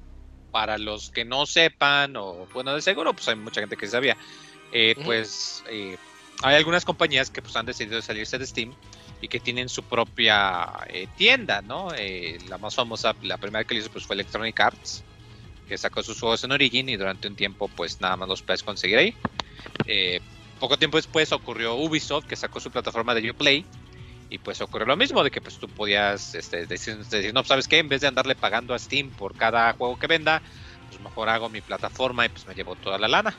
para 0.52 0.78
los 0.78 1.10
que 1.10 1.24
no 1.24 1.44
sepan, 1.46 2.16
o 2.16 2.46
bueno, 2.54 2.74
de 2.74 2.82
seguro, 2.82 3.12
pues 3.14 3.26
hay 3.28 3.36
mucha 3.36 3.60
gente 3.60 3.76
que 3.76 3.88
sabía, 3.88 4.16
eh, 4.72 4.94
pues 5.04 5.64
eh, 5.68 5.96
hay 6.42 6.56
algunas 6.56 6.84
compañías 6.84 7.30
que 7.30 7.42
pues 7.42 7.56
han 7.56 7.66
decidido 7.66 8.00
salirse 8.00 8.38
de 8.38 8.46
Steam 8.46 8.74
y 9.22 9.28
que 9.28 9.40
tienen 9.40 9.70
su 9.70 9.84
propia 9.84 10.68
eh, 10.88 11.06
tienda, 11.16 11.62
¿no? 11.62 11.88
la 12.48 12.58
más 12.58 12.74
famosa, 12.74 13.14
la 13.22 13.38
primera 13.38 13.64
que 13.64 13.74
lo 13.74 13.80
hizo 13.80 13.90
pues 13.90 14.04
fue 14.04 14.14
Electronic 14.14 14.60
Arts, 14.60 15.02
que 15.66 15.78
sacó 15.78 16.02
sus 16.02 16.20
juegos 16.20 16.44
en 16.44 16.52
Origin 16.52 16.90
y 16.90 16.96
durante 16.96 17.28
un 17.28 17.36
tiempo 17.36 17.68
pues 17.68 18.00
nada 18.00 18.16
más 18.16 18.28
los 18.28 18.42
puedes 18.42 18.62
conseguir 18.62 18.98
ahí. 18.98 19.14
poco 20.60 20.76
tiempo 20.76 20.98
después 20.98 21.32
ocurrió 21.32 21.76
Ubisoft, 21.76 22.26
que 22.26 22.36
sacó 22.36 22.60
su 22.60 22.70
plataforma 22.70 23.14
de 23.14 23.30
Uplay, 23.30 23.64
y 24.32 24.38
pues 24.38 24.62
ocurrió 24.62 24.86
lo 24.86 24.96
mismo, 24.96 25.22
de 25.22 25.30
que 25.30 25.42
pues 25.42 25.58
tú 25.58 25.68
podías 25.68 26.34
este, 26.34 26.64
decir, 26.64 26.98
no, 27.34 27.44
¿sabes 27.44 27.68
qué? 27.68 27.78
En 27.78 27.88
vez 27.90 28.00
de 28.00 28.06
andarle 28.06 28.34
pagando 28.34 28.72
a 28.72 28.78
Steam 28.78 29.10
por 29.10 29.36
cada 29.36 29.74
juego 29.74 29.98
que 29.98 30.06
venda, 30.06 30.40
pues 30.88 31.02
mejor 31.02 31.28
hago 31.28 31.50
mi 31.50 31.60
plataforma 31.60 32.24
y 32.24 32.30
pues 32.30 32.46
me 32.46 32.54
llevo 32.54 32.74
toda 32.74 32.96
la 32.96 33.08
lana. 33.08 33.34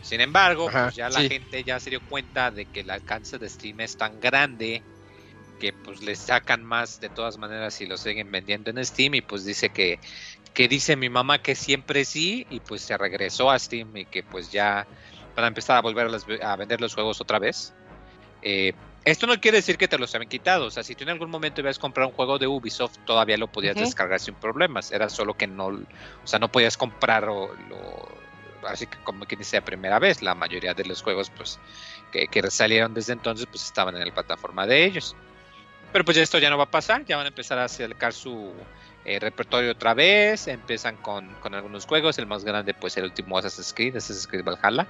Sin 0.00 0.22
embargo, 0.22 0.70
pues 0.70 0.94
ya 0.94 1.10
la 1.10 1.20
gente 1.20 1.64
ya 1.64 1.78
se 1.80 1.90
dio 1.90 2.00
cuenta 2.00 2.50
de 2.50 2.64
que 2.64 2.80
el 2.80 2.90
alcance 2.90 3.38
de 3.38 3.46
Steam 3.46 3.80
es 3.80 3.98
tan 3.98 4.18
grande 4.18 4.82
que 5.58 5.72
pues 5.72 6.02
le 6.02 6.16
sacan 6.16 6.64
más 6.64 7.00
de 7.00 7.08
todas 7.08 7.38
maneras 7.38 7.80
y 7.80 7.86
lo 7.86 7.96
siguen 7.96 8.30
vendiendo 8.30 8.70
en 8.70 8.84
Steam 8.84 9.14
y 9.14 9.20
pues 9.20 9.44
dice 9.44 9.70
que, 9.70 9.98
que 10.54 10.68
dice 10.68 10.96
mi 10.96 11.08
mamá 11.08 11.42
que 11.42 11.54
siempre 11.54 12.04
sí 12.04 12.46
y 12.50 12.60
pues 12.60 12.82
se 12.82 12.96
regresó 12.96 13.50
a 13.50 13.58
Steam 13.58 13.96
y 13.96 14.04
que 14.06 14.22
pues 14.22 14.50
ya 14.52 14.86
van 15.34 15.44
a 15.44 15.48
empezar 15.48 15.76
a 15.76 15.82
volver 15.82 16.08
a, 16.42 16.52
a 16.52 16.56
vender 16.56 16.80
los 16.80 16.94
juegos 16.94 17.20
otra 17.20 17.38
vez. 17.38 17.74
Eh, 18.42 18.72
esto 19.06 19.28
no 19.28 19.40
quiere 19.40 19.58
decir 19.58 19.78
que 19.78 19.86
te 19.86 19.98
los 19.98 20.12
habían 20.16 20.28
quitado. 20.28 20.66
O 20.66 20.70
sea, 20.70 20.82
si 20.82 20.96
tú 20.96 21.04
en 21.04 21.10
algún 21.10 21.30
momento 21.30 21.60
ibas 21.60 21.78
a 21.78 21.80
comprar 21.80 22.08
un 22.08 22.12
juego 22.12 22.38
de 22.38 22.48
Ubisoft, 22.48 22.98
todavía 23.04 23.36
lo 23.36 23.46
podías 23.46 23.76
descargar 23.76 24.18
sin 24.18 24.34
problemas. 24.34 24.90
Era 24.90 25.08
solo 25.08 25.34
que 25.34 25.46
no, 25.46 25.66
o 25.66 26.26
sea, 26.26 26.40
no 26.40 26.50
podías 26.50 26.76
comprar 26.76 27.22
lo, 27.22 27.54
así 28.66 28.88
que 28.88 28.98
como 29.04 29.24
quien 29.24 29.38
dice 29.38 29.62
primera 29.62 30.00
vez. 30.00 30.22
La 30.22 30.34
mayoría 30.34 30.74
de 30.74 30.84
los 30.84 31.02
juegos, 31.02 31.30
pues, 31.30 31.60
que, 32.10 32.50
salieron 32.50 32.94
desde 32.94 33.12
entonces, 33.12 33.46
pues 33.46 33.64
estaban 33.64 33.96
en 33.96 34.04
la 34.04 34.12
plataforma 34.12 34.66
de 34.66 34.84
ellos. 34.84 35.14
Pero 35.96 36.04
pues 36.04 36.18
esto 36.18 36.38
ya 36.38 36.50
no 36.50 36.58
va 36.58 36.64
a 36.64 36.70
pasar. 36.70 37.06
Ya 37.06 37.16
van 37.16 37.24
a 37.24 37.28
empezar 37.30 37.58
a 37.58 37.64
acercar 37.64 38.12
su 38.12 38.52
eh, 39.06 39.18
repertorio 39.18 39.72
otra 39.72 39.94
vez. 39.94 40.46
Empiezan 40.46 40.98
con, 40.98 41.26
con 41.36 41.54
algunos 41.54 41.86
juegos. 41.86 42.18
El 42.18 42.26
más 42.26 42.44
grande, 42.44 42.74
pues, 42.74 42.98
el 42.98 43.04
último 43.04 43.38
Assassin's 43.38 43.72
Creed, 43.72 43.96
Assassin's 43.96 44.26
Creed 44.26 44.44
Valhalla. 44.44 44.86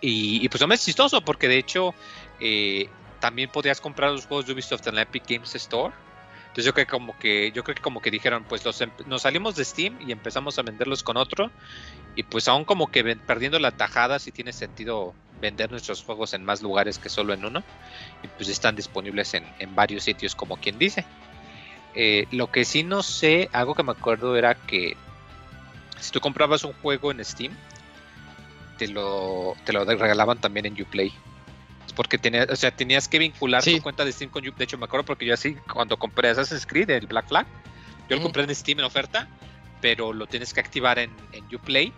Y, 0.00 0.44
y 0.44 0.48
pues 0.48 0.60
es 0.60 0.84
chistoso 0.84 1.24
porque 1.24 1.46
de 1.46 1.58
hecho 1.58 1.94
eh, 2.40 2.88
también 3.20 3.50
podías 3.50 3.80
comprar 3.80 4.10
los 4.10 4.26
juegos 4.26 4.46
de 4.46 4.54
Ubisoft 4.54 4.84
en 4.88 4.96
la 4.96 5.02
Epic 5.02 5.28
Games 5.28 5.54
Store. 5.54 5.94
Entonces 6.40 6.64
yo 6.64 6.74
creo 6.74 6.86
que 6.86 6.90
como 6.90 7.16
que 7.20 7.52
yo 7.52 7.62
creo 7.62 7.76
que 7.76 7.82
como 7.82 8.02
que 8.02 8.10
dijeron, 8.10 8.42
pues 8.42 8.64
los 8.64 8.82
nos 9.06 9.22
salimos 9.22 9.54
de 9.54 9.64
Steam 9.64 9.96
y 10.04 10.10
empezamos 10.10 10.58
a 10.58 10.62
venderlos 10.62 11.04
con 11.04 11.16
otro 11.16 11.52
y 12.16 12.24
pues 12.24 12.48
aún 12.48 12.64
como 12.64 12.90
que 12.90 13.04
perdiendo 13.14 13.60
la 13.60 13.70
tajada 13.70 14.18
si 14.18 14.32
tiene 14.32 14.52
sentido 14.52 15.14
vender 15.42 15.70
nuestros 15.70 16.02
juegos 16.02 16.32
en 16.32 16.42
más 16.42 16.62
lugares 16.62 16.98
que 16.98 17.10
solo 17.10 17.34
en 17.34 17.44
uno 17.44 17.62
y 18.22 18.28
pues 18.28 18.48
están 18.48 18.74
disponibles 18.74 19.34
en, 19.34 19.44
varios 19.74 20.04
sitios 20.04 20.34
como 20.34 20.56
quien 20.56 20.78
dice. 20.78 21.04
Eh, 21.94 22.26
lo 22.30 22.50
que 22.50 22.64
sí 22.64 22.82
no 22.82 23.02
sé, 23.02 23.50
algo 23.52 23.74
que 23.74 23.82
me 23.82 23.92
acuerdo 23.92 24.34
era 24.36 24.54
que 24.54 24.96
si 26.00 26.10
tú 26.10 26.20
comprabas 26.20 26.64
un 26.64 26.72
juego 26.72 27.10
en 27.10 27.22
Steam, 27.22 27.54
te 28.78 28.88
lo, 28.88 29.54
te 29.66 29.74
lo 29.74 29.84
regalaban 29.84 30.40
también 30.40 30.64
en 30.64 30.80
Uplay 30.80 31.12
porque 31.92 32.18
tenías, 32.18 32.48
o 32.50 32.56
sea, 32.56 32.70
tenías 32.70 33.08
que 33.08 33.18
vincular 33.18 33.62
tu 33.62 33.80
cuenta 33.82 34.04
de 34.04 34.12
Steam 34.12 34.30
con 34.30 34.42
De 34.42 34.64
hecho, 34.64 34.78
me 34.78 34.84
acuerdo 34.84 35.04
porque 35.04 35.26
yo 35.26 35.34
así, 35.34 35.54
cuando 35.72 35.96
compré 35.96 36.28
Assassin's 36.30 36.66
Creed, 36.66 36.90
el 36.90 37.06
Black 37.06 37.28
Flag, 37.28 37.46
yo 38.08 38.16
lo 38.16 38.22
compré 38.22 38.44
en 38.44 38.54
Steam 38.54 38.78
en 38.78 38.84
oferta, 38.84 39.28
pero 39.80 40.12
lo 40.12 40.26
tienes 40.26 40.52
que 40.52 40.60
activar 40.60 40.98
en, 40.98 41.10
en 41.32 41.44
Uplay. 41.54 41.92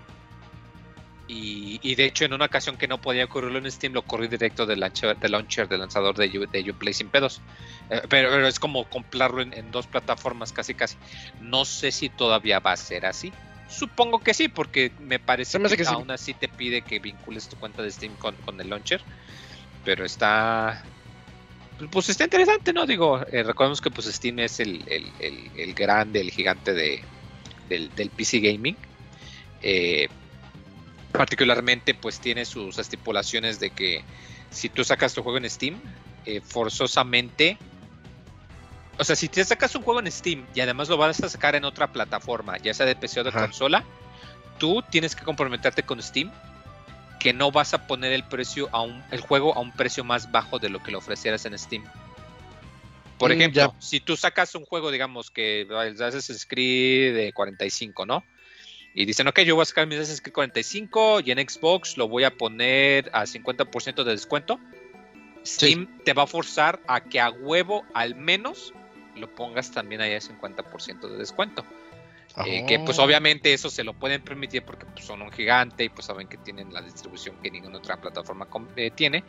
Y, 1.26 1.80
y, 1.82 1.94
de 1.94 2.04
hecho, 2.04 2.26
en 2.26 2.34
una 2.34 2.44
ocasión 2.44 2.76
que 2.76 2.86
no 2.86 3.00
podía 3.00 3.26
correrlo 3.26 3.58
en 3.58 3.70
Steam, 3.70 3.94
lo 3.94 4.02
corrí 4.02 4.28
directo 4.28 4.66
del 4.66 4.80
launcher, 4.80 5.16
del, 5.18 5.32
launcher, 5.32 5.68
del 5.68 5.80
lanzador 5.80 6.14
de, 6.16 6.28
de 6.28 6.70
Uplay 6.70 6.92
sin 6.92 7.08
pedos. 7.08 7.40
Eh, 7.88 8.02
pero, 8.10 8.46
es 8.46 8.58
como 8.58 8.84
comprarlo 8.84 9.40
en, 9.40 9.70
dos 9.70 9.86
plataformas 9.86 10.52
casi 10.52 10.74
casi. 10.74 10.96
No 11.40 11.64
sé 11.64 11.92
si 11.92 12.10
todavía 12.10 12.58
va 12.58 12.72
a 12.72 12.76
ser 12.76 13.06
así. 13.06 13.32
Supongo 13.68 14.20
que 14.20 14.34
sí, 14.34 14.48
porque 14.48 14.92
me 15.00 15.18
parece 15.18 15.58
que, 15.58 15.86
aún 15.86 16.10
así 16.10 16.34
te 16.34 16.48
pide 16.48 16.82
que 16.82 16.98
vincules 16.98 17.48
tu 17.48 17.56
cuenta 17.56 17.82
de 17.82 17.90
Steam 17.90 18.14
con, 18.16 18.34
con 18.36 18.60
el 18.60 18.68
launcher 18.68 19.00
pero 19.84 20.04
está 20.04 20.82
pues 21.90 22.08
está 22.08 22.24
interesante, 22.24 22.72
¿no? 22.72 22.86
Digo, 22.86 23.20
eh, 23.32 23.42
recordemos 23.42 23.80
que 23.80 23.90
pues 23.90 24.06
Steam 24.06 24.38
es 24.38 24.60
el, 24.60 24.84
el, 24.88 25.74
grande, 25.74 26.20
el 26.20 26.30
gigante 26.30 26.72
de, 26.72 27.02
del, 27.68 28.10
PC 28.10 28.38
Gaming. 28.38 28.76
Eh, 29.60 30.08
particularmente 31.16 31.94
pues 31.94 32.20
tiene 32.20 32.44
sus 32.44 32.78
estipulaciones 32.78 33.60
de 33.60 33.70
que 33.70 34.04
si 34.50 34.68
tú 34.68 34.84
sacas 34.84 35.14
tu 35.14 35.22
juego 35.22 35.38
en 35.38 35.48
Steam, 35.48 35.80
eh, 36.26 36.40
forzosamente, 36.40 37.58
o 38.98 39.04
sea, 39.04 39.16
si 39.16 39.28
te 39.28 39.44
sacas 39.44 39.74
un 39.74 39.82
juego 39.82 40.00
en 40.00 40.10
Steam 40.10 40.46
y 40.54 40.60
además 40.60 40.88
lo 40.88 40.96
vas 40.96 41.22
a 41.22 41.28
sacar 41.28 41.54
en 41.56 41.64
otra 41.64 41.88
plataforma, 41.92 42.58
ya 42.58 42.74
sea 42.74 42.86
de 42.86 42.96
PC 42.96 43.20
o 43.20 43.24
de 43.24 43.30
Ajá. 43.30 43.46
consola, 43.46 43.84
tú 44.58 44.82
tienes 44.90 45.16
que 45.16 45.24
comprometerte 45.24 45.82
con 45.82 46.02
Steam 46.02 46.30
que 47.20 47.32
no 47.32 47.50
vas 47.50 47.74
a 47.74 47.86
poner 47.86 48.12
el 48.12 48.22
precio 48.24 48.68
a 48.72 48.82
un, 48.82 49.02
el 49.10 49.20
juego 49.20 49.56
a 49.56 49.60
un 49.60 49.72
precio 49.72 50.04
más 50.04 50.30
bajo 50.30 50.58
de 50.58 50.68
lo 50.68 50.82
que 50.82 50.90
lo 50.92 50.98
ofrecieras 50.98 51.44
en 51.46 51.58
Steam. 51.58 51.82
Por 53.18 53.30
Mm, 53.30 53.32
ejemplo, 53.32 53.62
ya. 53.62 53.72
si 53.78 54.00
tú 54.00 54.16
sacas 54.16 54.54
un 54.54 54.66
juego, 54.66 54.90
digamos 54.90 55.30
que 55.30 55.66
Assassin's 55.70 56.44
Creed 56.46 57.14
de 57.14 57.32
45, 57.32 58.04
¿no? 58.04 58.24
Y 58.94 59.04
dicen, 59.06 59.26
ok, 59.26 59.40
yo 59.40 59.56
voy 59.56 59.62
a 59.62 59.66
sacar 59.66 59.88
mi 59.88 59.96
Assassin's 59.96 60.20
Creed 60.20 60.32
45 60.34 61.20
y 61.24 61.32
en 61.32 61.38
Xbox 61.48 61.96
lo 61.96 62.08
voy 62.08 62.22
a 62.22 62.30
poner 62.36 63.10
a 63.12 63.24
50% 63.24 64.04
de 64.04 64.10
descuento. 64.12 64.60
Steam 65.44 65.98
te 66.04 66.12
va 66.12 66.22
a 66.22 66.26
forzar 66.26 66.80
a 66.86 67.00
que 67.02 67.20
a 67.20 67.30
huevo 67.30 67.84
al 67.92 68.14
menos 68.14 68.72
lo 69.16 69.28
pongas 69.34 69.72
también 69.72 70.00
ahí 70.00 70.14
a 70.14 70.20
50% 70.20 71.08
de 71.08 71.18
descuento. 71.18 71.64
Eh, 72.46 72.64
que 72.66 72.80
pues 72.80 72.98
Oh. 72.98 73.04
obviamente 73.04 73.52
eso 73.52 73.68
se 73.70 73.84
lo 73.84 73.92
pueden 73.94 74.22
permitir 74.22 74.64
porque 74.64 74.86
pues, 74.86 75.04
son 75.04 75.22
un 75.22 75.30
gigante 75.30 75.84
y 75.84 75.88
pues 75.88 76.06
saben 76.06 76.26
que 76.26 76.36
tienen 76.36 76.72
la 76.72 76.80
distribución 76.82 77.36
que 77.42 77.50
ninguna 77.50 77.78
otra 77.78 78.00
plataforma 78.00 78.48
eh, 78.76 78.90
tiene. 78.90 79.22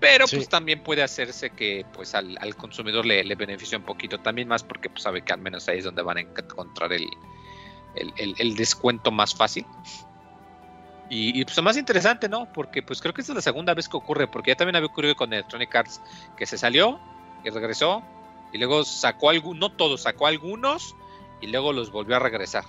Pero 0.00 0.26
Sí. 0.26 0.36
pues 0.36 0.48
también 0.48 0.82
puede 0.82 1.02
hacerse 1.02 1.50
que 1.50 1.84
pues 1.92 2.14
al, 2.14 2.38
al 2.40 2.56
consumidor 2.56 3.04
le, 3.04 3.22
le 3.24 3.34
beneficie 3.34 3.76
un 3.76 3.84
poquito 3.84 4.18
también 4.18 4.48
más 4.48 4.62
porque 4.64 4.88
pues 4.88 5.02
sabe 5.02 5.22
que 5.22 5.32
al 5.32 5.40
menos 5.40 5.68
ahí 5.68 5.78
es 5.78 5.84
donde 5.84 6.00
van 6.02 6.16
a 6.18 6.20
encontrar 6.20 6.90
el, 6.94 7.06
el, 7.94 8.12
el- 8.16 8.34
el 8.38 8.54
descuento 8.56 9.10
más 9.10 9.34
fácil. 9.34 9.66
Y, 11.08 11.40
y, 11.40 11.44
pues 11.44 11.56
lo 11.56 11.64
más 11.64 11.76
interesante, 11.76 12.28
¿no? 12.28 12.46
Porque 12.52 12.82
pues 12.82 13.00
creo 13.00 13.12
que 13.12 13.20
esta 13.20 13.32
es 13.32 13.36
la 13.36 13.42
segunda 13.42 13.74
vez 13.74 13.88
que 13.88 13.96
ocurre, 13.96 14.28
porque 14.28 14.52
ya 14.52 14.56
también 14.56 14.76
había 14.76 14.86
ocurrido 14.86 15.16
con 15.16 15.32
Electronic 15.32 15.74
Arts, 15.74 16.00
que 16.36 16.46
se 16.46 16.56
salió 16.56 17.00
y 17.42 17.50
regresó, 17.50 18.02
y 18.52 18.58
luego 18.58 18.84
sacó 18.84 19.30
algunos, 19.30 19.58
no 19.58 19.76
todos, 19.76 20.02
sacó 20.02 20.28
algunos, 20.28 20.94
y 21.40 21.48
luego 21.48 21.72
los 21.72 21.90
volvió 21.90 22.14
a 22.14 22.20
regresar. 22.20 22.64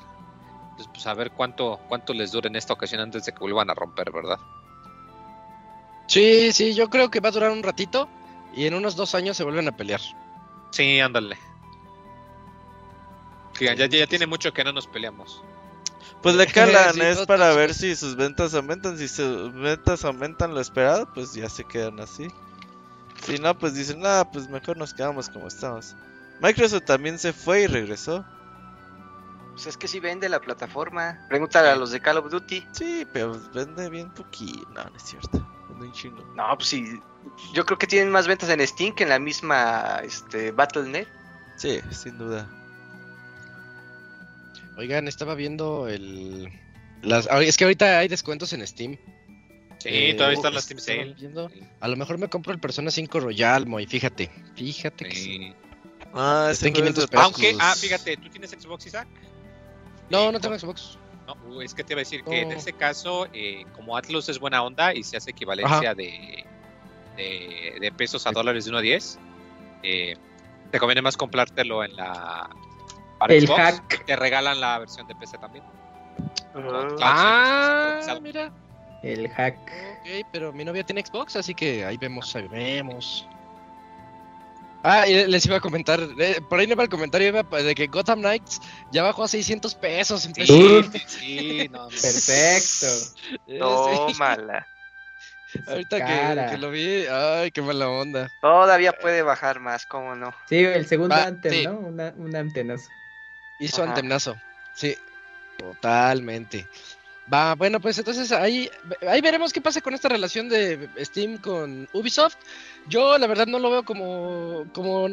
Entonces, 0.71 0.87
pues 0.91 1.05
a 1.05 1.13
ver 1.13 1.31
cuánto, 1.31 1.79
cuánto 1.87 2.13
les 2.13 2.31
dura 2.31 2.47
en 2.47 2.55
esta 2.55 2.73
ocasión 2.73 3.01
antes 3.01 3.25
de 3.25 3.31
que 3.31 3.39
vuelvan 3.39 3.69
a 3.69 3.75
romper, 3.75 4.11
¿verdad? 4.11 4.39
Sí, 6.07 6.51
sí, 6.51 6.73
yo 6.73 6.89
creo 6.89 7.09
que 7.11 7.19
va 7.19 7.29
a 7.29 7.31
durar 7.31 7.51
un 7.51 7.63
ratito 7.63 8.09
y 8.53 8.65
en 8.65 8.73
unos 8.73 8.95
dos 8.95 9.13
años 9.15 9.37
se 9.37 9.43
vuelven 9.43 9.67
a 9.67 9.71
pelear. 9.71 10.01
Sí, 10.71 10.99
ándale. 10.99 11.37
Ya, 13.59 13.73
ya, 13.73 13.85
ya 13.85 14.03
sí, 14.05 14.07
tiene 14.07 14.27
mucho 14.27 14.53
que 14.53 14.63
no 14.63 14.71
nos 14.71 14.87
peleamos. 14.87 15.43
Pues 16.21 16.35
le 16.35 16.47
calan, 16.47 16.93
Sí, 16.93 17.01
es 17.01 17.25
para 17.25 17.53
ver 17.53 17.73
si 17.73 17.95
sus 17.95 18.15
ventas 18.15 18.53
aumentan. 18.53 18.97
Si 18.97 19.07
sus 19.07 19.53
ventas 19.53 20.05
aumentan 20.05 20.53
lo 20.53 20.61
esperado, 20.61 21.11
pues 21.13 21.33
ya 21.33 21.49
se 21.49 21.63
quedan 21.63 21.99
así. 21.99 22.27
Si 23.25 23.37
no, 23.37 23.57
pues 23.57 23.75
dicen, 23.75 23.99
nada, 23.99 24.29
pues 24.29 24.49
mejor 24.49 24.77
nos 24.77 24.93
quedamos 24.93 25.29
como 25.29 25.47
estamos. 25.47 25.95
Microsoft 26.41 26.85
también 26.85 27.19
se 27.19 27.33
fue 27.33 27.63
y 27.63 27.67
regresó. 27.67 28.25
Pues 29.51 29.67
es 29.67 29.77
que 29.77 29.87
si 29.87 29.99
vende 29.99 30.27
la 30.29 30.39
plataforma. 30.39 31.19
Pregúntale 31.29 31.69
a 31.69 31.75
los 31.75 31.91
de 31.91 31.99
Call 31.99 32.17
of 32.17 32.31
Duty. 32.31 32.65
Sí, 32.71 33.05
pero 33.13 33.39
vende 33.53 33.89
bien 33.89 34.09
poquito. 34.11 34.67
No, 34.71 34.83
no 34.83 34.95
es 34.95 35.03
cierto. 35.03 35.45
Vende 35.69 35.87
un 35.87 35.91
chingo. 35.91 36.23
No, 36.35 36.55
pues 36.55 36.69
sí. 36.69 36.99
Yo 37.53 37.65
creo 37.65 37.77
que 37.77 37.85
tienen 37.85 38.11
más 38.11 38.27
ventas 38.27 38.49
en 38.49 38.65
Steam 38.65 38.95
que 38.95 39.03
en 39.03 39.09
la 39.09 39.19
misma 39.19 39.99
este, 40.03 40.51
Battle.net. 40.51 41.07
Sí, 41.57 41.79
sin 41.91 42.17
duda. 42.17 42.49
Oigan, 44.77 45.07
estaba 45.07 45.35
viendo 45.35 45.87
el... 45.87 46.49
Las... 47.01 47.27
Es 47.27 47.57
que 47.57 47.63
ahorita 47.65 47.99
hay 47.99 48.07
descuentos 48.07 48.53
en 48.53 48.65
Steam. 48.65 48.97
Sí, 49.79 49.89
Eh, 49.89 50.13
todavía 50.13 50.35
están 50.35 50.53
las 50.53 50.67
Team 50.67 50.77
estaba 50.77 50.99
Sale. 50.99 51.13
viendo. 51.15 51.49
Sí. 51.49 51.59
A 51.79 51.87
lo 51.87 51.95
mejor 51.97 52.17
me 52.19 52.27
compro 52.29 52.53
el 52.53 52.59
Persona 52.59 52.91
5 52.91 53.19
Royal, 53.19 53.65
Moy, 53.65 53.87
fíjate. 53.87 54.29
Fíjate 54.55 55.05
que 55.05 55.15
sí. 55.15 55.21
Sí. 55.39 55.53
Ah, 56.13 56.49
Está 56.51 56.67
en 56.67 56.73
ese 56.75 56.81
juego 56.83 56.89
es 56.89 56.93
500 56.97 57.03
de 57.03 57.07
pesos. 57.07 57.25
Aunque, 57.25 57.55
ah, 57.59 57.75
fíjate, 57.75 58.17
¿tú 58.17 58.29
tienes 58.29 58.51
Xbox, 58.51 58.85
Isaac? 58.85 59.07
No, 60.09 60.29
Eh, 60.29 60.31
no 60.33 60.39
tengo 60.39 60.57
Xbox. 60.59 60.97
No, 61.25 61.35
uh, 61.55 61.61
es 61.61 61.73
que 61.73 61.83
te 61.83 61.93
iba 61.93 61.99
a 61.99 62.03
decir 62.03 62.23
que 62.23 62.41
en 62.41 62.49
No. 62.49 62.55
este 62.55 62.73
caso, 62.73 63.27
eh, 63.33 63.63
como 63.75 63.95
Atlus 63.97 64.27
es 64.29 64.39
buena 64.39 64.61
onda 64.63 64.93
y 64.93 65.03
se 65.03 65.17
hace 65.17 65.31
equivalencia 65.31 65.93
de, 65.95 66.43
de, 67.17 67.77
de 67.79 67.91
pesos 67.91 68.25
a 68.27 68.31
dólares 68.31 68.65
de 68.65 68.71
1 68.71 68.77
a 68.79 68.81
10, 68.81 69.19
eh, 69.83 70.15
te 70.71 70.79
conviene 70.79 71.01
más 71.01 71.17
comprártelo 71.17 71.83
en 71.83 71.95
la. 71.95 72.49
Para 73.21 73.35
El 73.35 73.45
Xbox, 73.45 73.61
hack. 73.61 74.05
Te 74.05 74.15
regalan 74.15 74.59
la 74.59 74.79
versión 74.79 75.05
de 75.05 75.13
PC 75.13 75.37
también. 75.37 75.63
Ah, 77.03 78.01
mira. 78.19 78.51
El 79.03 79.29
hack. 79.29 79.57
Ok, 79.57 80.27
pero 80.31 80.51
mi 80.51 80.65
novia 80.65 80.83
tiene 80.83 81.05
Xbox, 81.05 81.35
así 81.35 81.53
que 81.53 81.85
ahí 81.85 81.97
vemos, 81.97 82.35
ahí 82.35 82.47
vemos. 82.47 83.27
Ah, 84.83 85.07
y 85.07 85.27
les 85.27 85.45
iba 85.45 85.57
a 85.57 85.59
comentar, 85.59 85.99
eh, 86.17 86.41
por 86.49 86.59
ahí 86.59 86.65
no 86.65 86.73
iba 86.73 86.81
el 86.81 86.89
comentario 86.89 87.27
iba 87.27 87.43
de 87.43 87.75
que 87.75 87.85
Gotham 87.85 88.21
Knights 88.21 88.59
ya 88.91 89.03
bajó 89.03 89.25
a 89.25 89.27
600 89.27 89.75
pesos 89.75 90.25
en 90.25 90.33
Sí, 90.33 90.43
sí, 90.91 90.99
sí, 91.07 91.69
no. 91.71 91.89
Perfecto. 91.89 92.87
Eh. 93.45 93.59
Tómala. 93.59 94.65
Ahorita 95.67 96.03
que, 96.03 96.51
que 96.53 96.57
lo 96.57 96.71
vi, 96.71 97.05
ay, 97.05 97.51
qué 97.51 97.61
mala 97.61 97.87
onda. 97.87 98.31
Todavía 98.41 98.93
puede 98.93 99.21
bajar 99.21 99.59
más, 99.59 99.85
¿cómo 99.85 100.15
no? 100.15 100.33
Sí, 100.47 100.57
el 100.57 100.87
segundo 100.87 101.15
Va, 101.15 101.25
Anthem, 101.25 101.51
sí. 101.53 101.63
¿no? 101.65 101.73
Una, 101.73 102.15
un 102.17 102.35
antenazo. 102.35 102.89
Hizo 103.61 103.83
Ajá. 103.83 103.91
antemnazo. 103.91 104.35
Sí, 104.73 104.95
totalmente. 105.57 106.67
Va, 107.31 107.55
bueno, 107.55 107.79
pues 107.79 107.97
entonces 107.97 108.31
ahí, 108.31 108.69
ahí 109.07 109.21
veremos 109.21 109.53
qué 109.53 109.61
pasa 109.61 109.79
con 109.79 109.93
esta 109.93 110.09
relación 110.09 110.49
de 110.49 110.89
Steam 110.99 111.37
con 111.37 111.87
Ubisoft. 111.93 112.35
Yo 112.87 113.17
la 113.17 113.27
verdad 113.27 113.47
no 113.47 113.59
lo 113.59 113.69
veo 113.69 113.85
como, 113.85 114.65
como 114.73 115.07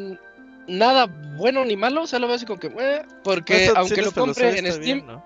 nada 0.67 1.05
bueno 1.05 1.63
ni 1.63 1.77
malo, 1.77 2.01
o 2.03 2.07
sea, 2.07 2.19
lo 2.19 2.27
veo 2.27 2.35
así 2.35 2.45
como 2.45 2.59
que, 2.59 2.67
eh, 2.67 3.05
porque 3.23 3.65
Pues, 3.67 3.77
aunque 3.77 3.95
sí, 3.95 4.01
lo 4.01 4.11
compre 4.11 4.57
en 4.57 4.65
Steam, 4.65 4.81
bien, 4.81 5.07
¿no? 5.07 5.23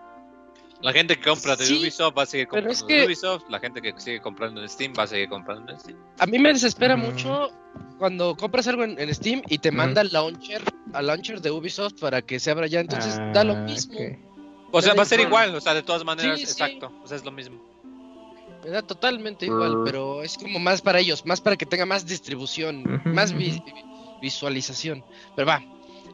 La 0.84 0.92
gente 0.94 1.18
que 1.18 1.30
compra 1.30 1.56
de 1.56 1.66
Sí, 1.66 1.80
Ubisoft 1.82 2.18
va 2.18 2.24
a 2.24 2.26
seguir 2.26 2.48
comprando 2.48 2.72
es 2.74 2.86
de 2.86 3.06
Ubisoft. 3.06 3.44
La 3.50 3.60
gente 3.60 3.82
que 3.82 3.94
sigue 3.98 4.20
comprando 4.22 4.62
en 4.62 4.68
Steam 4.70 4.94
va 4.98 5.04
a 5.04 5.08
seguir 5.08 5.30
comprando 5.30 5.72
en 5.72 5.80
Steam. 5.80 5.98
a 6.20 6.26
mí 6.26 6.38
me 6.40 6.50
desespera 6.54 6.96
mucho 6.98 7.50
cuando 7.98 8.36
compras 8.36 8.68
algo 8.68 8.84
en, 8.84 9.00
en 9.00 9.14
Steam 9.16 9.42
y 9.50 9.58
te 9.60 9.72
manda 9.72 10.02
el 10.02 10.12
launcher, 10.12 10.62
al 10.94 11.08
launcher 11.08 11.40
de 11.42 11.52
Ubisoft 11.52 12.00
para 12.00 12.22
que 12.22 12.40
se 12.40 12.52
abra 12.52 12.68
ya, 12.68 12.82
entonces 12.82 13.18
da 13.34 13.44
lo 13.44 13.54
Ah, 13.54 13.62
mismo. 13.62 13.98
O 14.72 14.82
sea, 14.82 14.94
va 14.94 15.04
a 15.04 15.06
ser 15.06 15.20
igual. 15.22 15.56
o 15.56 15.62
sea, 15.62 15.74
de 15.74 15.84
todas 15.84 16.04
maneras, 16.04 16.38
Sí, 16.40 16.46
sí. 16.46 16.52
exacto. 16.52 16.92
O 17.04 17.08
sea, 17.08 17.16
es 17.18 17.24
lo 17.24 17.32
mismo. 17.32 17.62
Me 18.64 18.70
da 18.70 18.82
totalmente 18.82 19.46
igual, 19.46 19.82
pero 19.86 20.22
es 20.24 20.38
como 20.38 20.58
más 20.60 20.82
para 20.82 21.00
ellos, 21.00 21.26
más 21.26 21.40
para 21.42 21.56
que 21.56 21.66
tenga 21.66 21.86
más 21.86 22.06
distribución, 22.06 23.02
más 23.06 23.34
vi- 23.34 23.62
visualización. 24.22 25.04
Pero 25.36 25.48
va, 25.48 25.64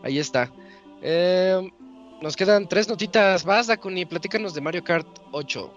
ahí 0.04 0.18
está. 0.20 0.52
Eh, 1.02 1.72
nos 2.22 2.36
quedan 2.36 2.68
tres 2.68 2.88
notitas 2.88 3.46
más, 3.46 3.68
Dakuni, 3.68 4.06
platícanos 4.06 4.54
de 4.54 4.62
Mario 4.62 4.84
Kart 4.84 5.08
8. 5.32 5.74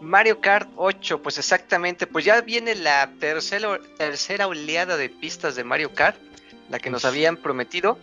Mario 0.00 0.40
Kart 0.40 0.68
8, 0.76 1.22
pues 1.22 1.38
exactamente, 1.38 2.06
pues 2.06 2.24
ya 2.24 2.40
viene 2.40 2.74
la 2.74 3.10
tercera, 3.20 3.78
tercera 3.96 4.48
oleada 4.48 4.96
de 4.96 5.08
pistas 5.08 5.54
de 5.54 5.64
Mario 5.64 5.94
Kart, 5.94 6.16
la 6.68 6.78
que 6.78 6.90
nos 6.90 7.04
habían 7.04 7.36
prometido. 7.36 7.98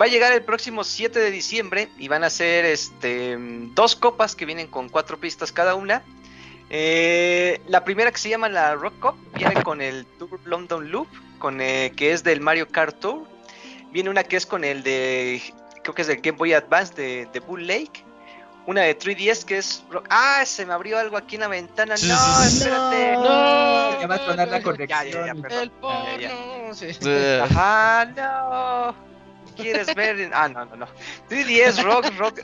Va 0.00 0.06
a 0.06 0.08
llegar 0.08 0.32
el 0.32 0.42
próximo 0.42 0.82
7 0.82 1.18
de 1.18 1.30
diciembre 1.30 1.88
y 1.98 2.08
van 2.08 2.24
a 2.24 2.30
ser 2.30 2.64
este, 2.64 3.36
dos 3.74 3.96
copas 3.96 4.34
que 4.34 4.46
vienen 4.46 4.66
con 4.66 4.88
cuatro 4.88 5.18
pistas 5.18 5.52
cada 5.52 5.74
una. 5.74 6.02
Eh, 6.70 7.60
la 7.68 7.84
primera 7.84 8.10
que 8.10 8.18
se 8.18 8.28
llama 8.28 8.48
la 8.48 8.74
Rock 8.74 8.98
Cup 8.98 9.14
viene 9.34 9.62
con 9.62 9.80
el 9.80 10.04
Tour 10.18 10.40
London 10.44 10.90
Loop, 10.90 11.08
con, 11.38 11.60
eh, 11.60 11.92
que 11.96 12.12
es 12.12 12.24
del 12.24 12.40
Mario 12.40 12.68
Kart 12.68 12.98
Tour. 12.98 13.26
Viene 13.92 14.10
una 14.10 14.24
que 14.24 14.36
es 14.36 14.46
con 14.46 14.64
el 14.64 14.82
de, 14.82 15.40
creo 15.86 15.94
que 15.94 16.02
es 16.02 16.08
del 16.08 16.20
Game 16.20 16.36
Boy 16.36 16.52
Advance 16.52 16.92
de, 16.94 17.26
de 17.32 17.40
Bull 17.40 17.64
Lake. 17.64 18.04
Una 18.66 18.80
de 18.82 18.98
3DS 18.98 19.44
que 19.44 19.58
es... 19.58 19.84
Ah, 20.10 20.42
se 20.44 20.66
me 20.66 20.72
abrió 20.72 20.98
algo 20.98 21.16
aquí 21.16 21.36
en 21.36 21.42
la 21.42 21.48
ventana. 21.48 21.94
No, 22.02 22.42
espérate. 22.42 23.12
No, 23.14 24.00
Ya 24.00 24.06
va 24.08 24.14
a 24.16 24.18
sonar 24.18 24.48
la 24.48 24.58
no, 24.58 24.64
corrección. 24.64 25.06
ya, 25.06 25.26
ya, 25.26 25.34
perdón. 25.40 25.62
El 25.62 25.70
porno, 25.70 26.18
Ya, 26.18 26.30
ya. 26.30 26.74
sí. 26.74 26.90
Ajá, 27.40 28.04
no. 28.16 28.96
¿Quieres 29.54 29.94
ver? 29.94 30.30
Ah, 30.34 30.48
no, 30.48 30.64
no, 30.64 30.74
no. 30.74 30.88
3DS 31.30 31.82
Rock, 31.84 32.10
Rock, 32.18 32.40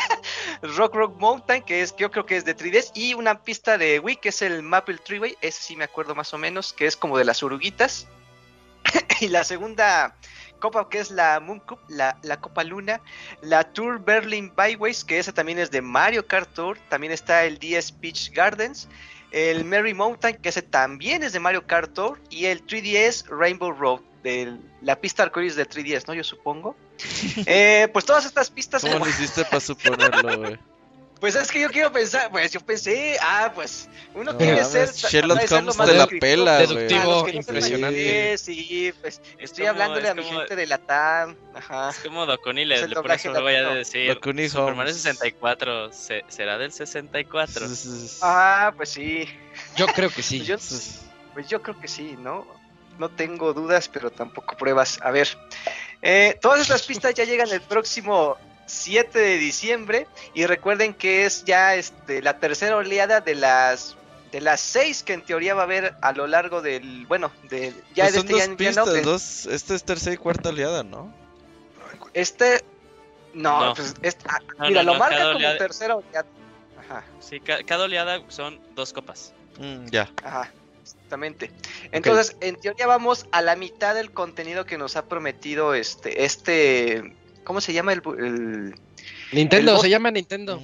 Rock 0.62 0.94
Rock 0.94 1.20
Mountain, 1.20 1.62
que 1.62 1.82
es, 1.82 1.92
que 1.92 2.02
yo 2.02 2.10
creo 2.10 2.24
que 2.24 2.38
es 2.38 2.46
de 2.46 2.56
3DS, 2.56 2.92
y 2.94 3.12
una 3.12 3.42
pista 3.42 3.76
de 3.76 4.00
Wii, 4.00 4.16
que 4.16 4.30
es 4.30 4.40
el 4.40 4.62
Maple 4.62 4.96
Treeway, 4.98 5.36
ese 5.42 5.62
sí 5.62 5.76
me 5.76 5.84
acuerdo 5.84 6.14
más 6.14 6.32
o 6.32 6.38
menos, 6.38 6.72
que 6.72 6.86
es 6.86 6.96
como 6.96 7.18
de 7.18 7.26
las 7.26 7.42
oruguitas. 7.42 8.08
y 9.20 9.28
la 9.28 9.44
segunda 9.44 10.16
copa, 10.62 10.88
que 10.88 11.00
es 11.00 11.10
la 11.10 11.40
Moon 11.40 11.58
Cup, 11.58 11.80
la, 11.88 12.16
la 12.22 12.40
Copa 12.40 12.62
Luna, 12.62 13.00
la 13.42 13.64
Tour 13.64 14.02
Berlin 14.02 14.52
Byways, 14.56 15.04
que 15.04 15.18
esa 15.18 15.32
también 15.32 15.58
es 15.58 15.72
de 15.72 15.82
Mario 15.82 16.24
Kart 16.26 16.48
Tour, 16.54 16.78
también 16.88 17.12
está 17.12 17.44
el 17.44 17.58
DS 17.58 18.00
Beach 18.00 18.30
Gardens, 18.32 18.88
el 19.32 19.64
Merry 19.64 19.92
Mountain, 19.92 20.36
que 20.36 20.50
ese 20.50 20.62
también 20.62 21.24
es 21.24 21.32
de 21.32 21.40
Mario 21.40 21.66
Kart 21.66 21.92
Tour, 21.92 22.20
y 22.30 22.46
el 22.46 22.64
3DS 22.64 23.26
Rainbow 23.28 23.72
Road, 23.72 24.00
de 24.22 24.56
la 24.82 24.94
pista 25.00 25.24
arcoíris 25.24 25.56
de 25.56 25.68
3DS, 25.68 26.06
¿no? 26.06 26.14
Yo 26.14 26.24
supongo. 26.24 26.76
Eh, 27.46 27.88
pues 27.92 28.04
todas 28.04 28.24
estas 28.24 28.48
pistas... 28.48 28.82
¿Cómo 28.82 29.04
le 29.04 29.10
hiciste 29.10 29.44
para 29.44 29.60
suponerlo, 29.60 30.38
güey? 30.38 30.58
Pues 31.22 31.36
es 31.36 31.52
que 31.52 31.60
yo 31.60 31.70
quiero 31.70 31.92
pensar, 31.92 32.32
pues 32.32 32.50
yo 32.50 32.58
pensé, 32.60 33.16
ah, 33.22 33.52
pues 33.54 33.88
uno 34.12 34.32
No 34.32 34.38
quiere 34.38 34.64
ser. 34.64 34.90
Sherlock 34.92 35.38
de 35.38 35.46
lo 35.48 35.56
Holmes 35.56 35.76
te 35.76 35.94
la 35.94 36.06
pela. 36.20 36.58
Deductivo, 36.58 37.04
no 37.04 37.14
sepan 37.20 37.34
impresionante. 37.36 38.00
inglés, 38.00 38.40
Sí, 38.40 38.92
pues 39.00 39.22
estoy 39.38 39.60
como- 39.66 39.70
hablándole 39.70 40.06
es 40.06 40.10
a 40.10 40.14
mi 40.14 40.22
como- 40.24 40.38
gente 40.40 40.56
de 40.56 40.66
la 40.66 40.78
TAM. 40.78 41.36
Ajá. 41.54 41.90
Es 41.90 41.98
como 42.00 42.26
Docuni 42.26 42.62
Es 42.62 42.66
le, 42.68 42.80
pone 42.80 42.94
doblaje 42.96 43.22
solo 43.28 43.40
voy 43.40 43.54
a 43.54 43.68
decir. 43.68 44.12
Docuni 44.12 44.48
Superman 44.48 44.78
Holmes. 44.80 44.96
es 44.96 45.02
64. 45.02 45.92
se- 45.92 46.24
¿Será 46.26 46.58
del 46.58 46.72
64? 46.72 47.66
Ah, 48.20 48.72
pues 48.76 48.88
sí. 48.88 49.28
Yo 49.76 49.86
creo 49.86 50.10
que 50.10 50.24
sí. 50.24 50.38
Pues 50.44 50.48
yo, 50.48 50.56
pues 51.34 51.48
yo 51.48 51.62
creo 51.62 51.78
que 51.80 51.86
sí, 51.86 52.16
¿no? 52.18 52.44
No 52.98 53.08
tengo 53.10 53.52
dudas, 53.52 53.88
pero 53.88 54.10
tampoco 54.10 54.56
pruebas. 54.56 54.98
A 55.00 55.12
ver, 55.12 55.28
eh, 56.02 56.36
todas 56.42 56.60
estas 56.60 56.82
pistas 56.82 57.14
ya 57.14 57.22
llegan 57.24 57.48
el 57.52 57.60
próximo 57.62 58.36
7 58.72 59.18
de 59.18 59.36
diciembre 59.38 60.06
y 60.34 60.46
recuerden 60.46 60.94
que 60.94 61.24
es 61.26 61.44
ya 61.44 61.74
este, 61.74 62.22
la 62.22 62.38
tercera 62.38 62.76
oleada 62.76 63.20
de 63.20 63.34
las 63.34 63.96
de 64.32 64.40
las 64.40 64.60
seis 64.60 65.02
que 65.02 65.12
en 65.12 65.20
teoría 65.22 65.52
va 65.54 65.60
a 65.60 65.64
haber 65.64 65.94
a 66.00 66.12
lo 66.12 66.26
largo 66.26 66.62
del, 66.62 67.04
bueno, 67.06 67.30
de 67.50 67.74
ya 67.94 68.04
Pues 68.04 68.14
de 68.14 68.18
son 68.20 68.26
este 68.28 68.32
dos 68.32 68.38
ya- 68.38 68.44
ya 68.46 68.50
no, 68.50 68.56
pistas, 68.56 68.92
del- 68.94 69.04
dos, 69.04 69.46
esta 69.46 69.74
es 69.74 69.84
tercera 69.84 70.14
y 70.14 70.16
cuarta 70.16 70.48
oleada, 70.48 70.82
¿no? 70.82 71.12
este 72.14 72.64
no, 73.34 73.66
No. 73.66 73.74
pues 73.74 73.94
este- 74.02 74.24
ah, 74.28 74.38
No, 74.58 74.68
mira, 74.68 74.82
no, 74.82 74.86
lo 74.86 74.92
no, 74.94 74.98
marca 74.98 75.18
como 75.24 75.36
oleada- 75.36 75.58
tercera 75.58 75.96
oleada. 75.96 76.26
Ajá. 76.78 77.04
Sí, 77.20 77.40
ca- 77.40 77.62
cada 77.64 77.84
oleada 77.84 78.20
son 78.28 78.60
dos 78.74 78.92
copas. 78.92 79.32
Mm, 79.58 79.86
ya. 79.90 80.10
Ajá, 80.24 80.50
exactamente. 80.82 81.50
Entonces, 81.92 82.36
en 82.40 82.56
teoría 82.56 82.86
vamos 82.86 83.26
a 83.32 83.40
la 83.42 83.54
mitad 83.56 83.94
del 83.94 84.12
contenido 84.12 84.64
que 84.66 84.76
nos 84.78 84.96
ha 84.96 85.06
prometido 85.06 85.74
este, 85.74 86.24
este, 86.24 87.14
¿cómo 87.44 87.60
se 87.60 87.72
llama 87.72 87.92
el, 87.92 88.02
bu- 88.02 88.18
el- 88.18 88.74
Nintendo, 89.32 89.74
El 89.76 89.80
se 89.80 89.90
llama 89.90 90.10
Nintendo. 90.10 90.60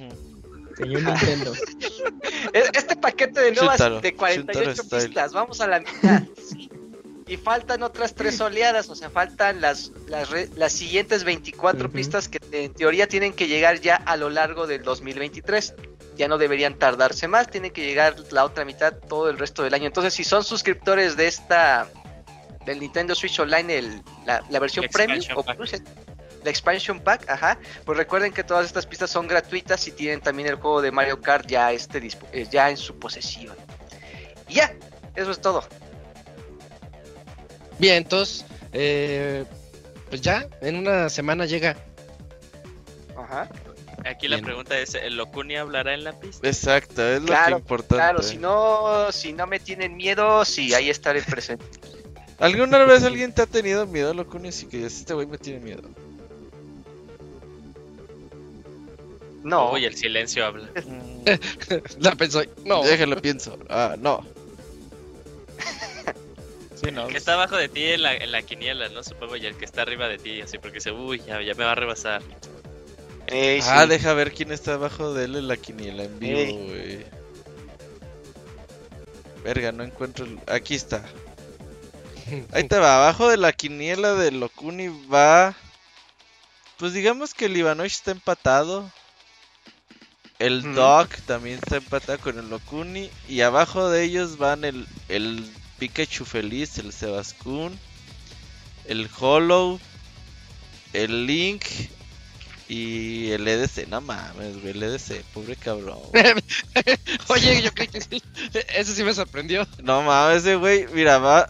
Señor 0.77 1.01
Nintendo. 1.03 1.53
este 2.53 2.95
paquete 2.95 3.41
de 3.41 3.51
nuevas 3.51 3.77
Shintaro, 3.79 4.01
de 4.01 4.13
48 4.15 4.59
Shintaro 4.69 4.83
style. 4.83 5.05
pistas? 5.05 5.33
Vamos 5.33 5.61
a 5.61 5.67
la 5.67 5.79
mitad. 5.79 6.23
sí. 6.37 6.69
Y 7.27 7.37
faltan 7.37 7.83
otras 7.83 8.15
tres 8.15 8.41
oleadas, 8.41 8.89
o 8.89 8.95
sea, 8.95 9.11
faltan 9.11 9.61
las, 9.61 9.91
las, 10.07 10.31
re- 10.31 10.49
las 10.55 10.71
siguientes 10.73 11.23
24 11.23 11.85
Ujú. 11.87 11.93
pistas 11.95 12.27
que 12.27 12.39
en 12.51 12.73
teoría 12.73 13.07
tienen 13.07 13.33
que 13.33 13.47
llegar 13.47 13.81
ya 13.81 13.97
a 13.97 14.17
lo 14.17 14.31
largo 14.31 14.65
del 14.65 14.81
2023. 14.81 15.75
Ya 16.17 16.27
no 16.27 16.39
deberían 16.39 16.73
tardarse 16.79 17.27
más, 17.27 17.47
tienen 17.51 17.71
que 17.71 17.85
llegar 17.85 18.15
la 18.31 18.45
otra 18.45 18.65
mitad 18.65 18.93
todo 18.95 19.29
el 19.29 19.37
resto 19.37 19.61
del 19.61 19.75
año. 19.75 19.85
Entonces, 19.85 20.15
si 20.15 20.23
son 20.23 20.43
suscriptores 20.43 21.17
de 21.17 21.27
esta 21.27 21.87
del 22.65 22.79
Nintendo 22.79 23.13
Switch 23.13 23.39
Online, 23.39 23.77
el- 23.77 24.01
la, 24.25 24.43
la 24.49 24.59
versión 24.59 24.85
El 24.85 24.89
premium 24.89 25.17
expansion 25.19 25.37
o 25.47 25.55
plus, 25.55 25.73
la 26.43 26.49
expansion 26.49 26.99
pack, 26.99 27.29
ajá, 27.29 27.59
pues 27.85 27.97
recuerden 27.97 28.31
que 28.31 28.43
todas 28.43 28.65
estas 28.65 28.85
pistas 28.85 29.09
son 29.09 29.27
gratuitas 29.27 29.87
y 29.87 29.91
tienen 29.91 30.21
también 30.21 30.47
el 30.47 30.55
juego 30.55 30.81
de 30.81 30.91
Mario 30.91 31.21
Kart 31.21 31.47
ya 31.47 31.71
este 31.71 32.01
dispo- 32.01 32.27
eh, 32.31 32.47
ya 32.49 32.69
en 32.69 32.77
su 32.77 32.97
posesión. 32.97 33.55
Y 34.47 34.55
ya, 34.55 34.73
eso 35.15 35.31
es 35.31 35.41
todo. 35.41 35.63
Bien, 37.77 37.95
entonces, 37.95 38.45
eh, 38.73 39.45
pues 40.09 40.21
ya, 40.21 40.47
en 40.61 40.75
una 40.75 41.09
semana 41.09 41.45
llega. 41.45 41.75
Ajá. 43.17 43.49
Aquí 44.05 44.29
la 44.29 44.37
Bien. 44.37 44.45
pregunta 44.45 44.77
es: 44.79 44.95
¿el 44.95 45.17
Locuni 45.17 45.57
hablará 45.57 45.93
en 45.93 46.05
la 46.05 46.17
pista? 46.17 46.47
Exacto, 46.47 47.05
es 47.05 47.21
lo 47.21 47.27
que 47.27 47.51
importante. 47.51 47.95
Claro, 47.95 48.21
si 48.23 48.37
no, 48.37 49.11
si 49.11 49.33
no 49.33 49.45
me 49.45 49.59
tienen 49.59 49.97
miedo, 49.97 50.45
sí, 50.45 50.73
ahí 50.73 50.89
estaré 50.89 51.21
presente. 51.21 51.65
¿Alguna 52.39 52.77
vez 52.85 53.03
alguien 53.03 53.33
te 53.33 53.41
ha 53.41 53.45
tenido 53.45 53.85
miedo, 53.85 54.13
Locuni? 54.13 54.47
Así 54.49 54.67
que 54.67 54.85
este 54.85 55.13
güey 55.13 55.27
me 55.27 55.37
tiene 55.37 55.59
miedo. 55.59 55.81
No, 59.43 59.71
Uy, 59.71 59.85
el 59.85 59.95
silencio 59.95 60.45
habla. 60.45 60.69
La 61.99 62.15
pensó. 62.15 62.41
No. 62.65 62.83
Déjalo, 62.83 63.21
pienso. 63.21 63.57
Ah, 63.69 63.95
no. 63.97 64.25
Sí, 66.75 66.91
no. 66.91 67.05
El 67.07 67.11
que 67.11 67.17
está 67.17 67.33
abajo 67.33 67.57
de 67.57 67.67
ti 67.69 67.83
en 67.85 68.03
la, 68.03 68.15
en 68.15 68.31
la 68.31 68.41
quiniela, 68.41 68.87
¿no? 68.89 69.03
Supongo, 69.03 69.35
y 69.35 69.45
el 69.45 69.55
que 69.55 69.65
está 69.65 69.81
arriba 69.81 70.07
de 70.07 70.17
ti, 70.17 70.41
así, 70.41 70.57
porque 70.57 70.75
dice, 70.75 70.91
uy, 70.91 71.21
ya, 71.25 71.41
ya 71.41 71.53
me 71.55 71.65
va 71.65 71.73
a 71.73 71.75
rebasar. 71.75 72.21
Ey, 73.27 73.59
Ah, 73.63 73.83
sí. 73.83 73.89
deja 73.89 74.13
ver 74.13 74.33
quién 74.33 74.51
está 74.51 74.73
abajo 74.75 75.13
de 75.13 75.25
él 75.25 75.35
en 75.35 75.47
la 75.47 75.57
quiniela 75.57 76.03
en 76.03 76.19
vivo, 76.19 76.39
Ey. 76.39 76.53
güey. 76.53 77.05
Verga, 79.43 79.71
no 79.71 79.83
encuentro. 79.83 80.25
el- 80.25 80.39
Aquí 80.47 80.75
está. 80.75 81.03
Ahí 82.51 82.63
te 82.65 82.77
va. 82.77 82.97
Abajo 82.97 83.27
de 83.29 83.37
la 83.37 83.51
quiniela 83.53 84.13
de 84.15 84.31
Locuni 84.31 84.87
va. 85.11 85.55
Pues 86.77 86.93
digamos 86.93 87.33
que 87.33 87.45
el 87.45 87.57
Ivanovich 87.57 87.93
está 87.93 88.11
empatado. 88.11 88.89
El 90.39 90.59
Ujú. 90.59 90.73
Doc 90.73 91.15
también 91.25 91.59
está 91.61 91.77
empatado 91.77 92.17
con 92.19 92.39
el 92.39 92.49
Locuni. 92.49 93.09
Y 93.27 93.41
abajo 93.41 93.89
de 93.89 94.03
ellos 94.03 94.37
van 94.37 94.63
el, 94.63 94.87
el 95.09 95.45
Pikachu 95.77 96.23
Feliz, 96.23 96.77
el 96.77 96.93
Sebaskun, 96.93 97.77
el 98.85 99.09
Hollow, 99.19 99.79
el 100.93 101.27
Link 101.27 101.63
y 102.69 103.31
el 103.31 103.47
EDC. 103.47 103.87
No 103.89 103.99
mames, 103.99 104.61
güey, 104.61 104.71
el 104.71 104.83
EDC, 104.83 105.23
pobre 105.33 105.57
cabrón. 105.57 105.99
Oye, 107.27 107.61
yo 107.61 107.73
creo 107.73 107.89
que 107.91 107.99
sí. 107.99 108.23
Ese 108.73 108.95
sí 108.95 109.03
me 109.03 109.13
sorprendió. 109.13 109.67
No 109.83 110.03
mames, 110.03 110.37
ese 110.37 110.55
güey, 110.55 110.87
mira, 110.93 111.17
va. 111.17 111.49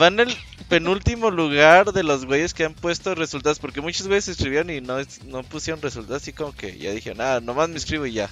Va 0.00 0.08
en 0.08 0.20
el 0.20 0.36
penúltimo 0.68 1.30
lugar 1.30 1.92
de 1.92 2.02
los 2.02 2.26
güeyes 2.26 2.54
que 2.54 2.64
han 2.64 2.74
puesto 2.74 3.14
resultados. 3.14 3.58
Porque 3.58 3.80
muchos 3.80 4.06
güeyes 4.06 4.26
se 4.26 4.32
escribieron 4.32 4.70
y 4.70 4.80
no, 4.80 4.98
no 5.26 5.42
pusieron 5.42 5.80
resultados. 5.82 6.22
Así 6.22 6.32
como 6.32 6.52
que 6.52 6.76
ya 6.78 6.92
dije, 6.92 7.14
nada, 7.14 7.40
nomás 7.40 7.68
me 7.68 7.76
escribo 7.76 8.06
y 8.06 8.12
ya. 8.12 8.28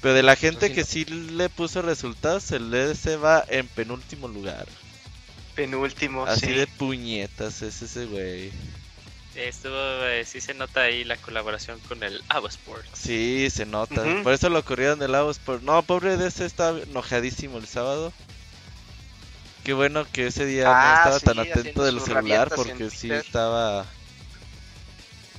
Pero 0.00 0.14
de 0.14 0.22
la 0.24 0.34
gente 0.36 0.68
sí, 0.68 0.74
que 0.74 0.80
no. 0.80 0.86
sí 0.86 1.04
le 1.04 1.48
puso 1.48 1.80
resultados, 1.80 2.50
el 2.50 2.72
EDC 2.74 3.22
va 3.22 3.44
en 3.48 3.68
penúltimo 3.68 4.26
lugar. 4.28 4.66
penúltimo, 5.54 6.24
Así 6.26 6.46
sí. 6.46 6.52
de 6.52 6.66
puñetas 6.66 7.62
es 7.62 7.82
ese 7.82 8.06
güey. 8.06 8.50
Estuvo, 9.34 9.74
eh, 9.74 10.24
sí 10.26 10.40
se 10.40 10.54
nota 10.54 10.82
ahí 10.82 11.04
la 11.04 11.16
colaboración 11.16 11.78
con 11.88 12.02
el 12.02 12.22
Avosport. 12.28 12.84
Sí, 12.92 13.48
se 13.50 13.64
nota. 13.64 14.04
Por 14.22 14.32
eso 14.34 14.50
lo 14.50 14.62
corrieron 14.64 14.98
del 14.98 15.12
lado. 15.12 15.32
Por... 15.46 15.62
No, 15.62 15.82
pobre 15.82 16.14
EDC 16.14 16.40
estaba 16.40 16.80
enojadísimo 16.80 17.56
el 17.58 17.66
sábado. 17.66 18.12
Qué 19.64 19.72
bueno 19.72 20.04
que 20.10 20.26
ese 20.26 20.44
día 20.44 20.70
Ah, 20.70 20.84
no 20.86 21.16
estaba 21.16 21.18
sí, 21.20 21.26
tan 21.26 21.38
atento 21.38 21.84
del 21.84 22.00
celular 22.00 22.50
porque 22.54 22.90
sí 22.90 23.08
Twitter. 23.08 23.24
estaba 23.24 23.86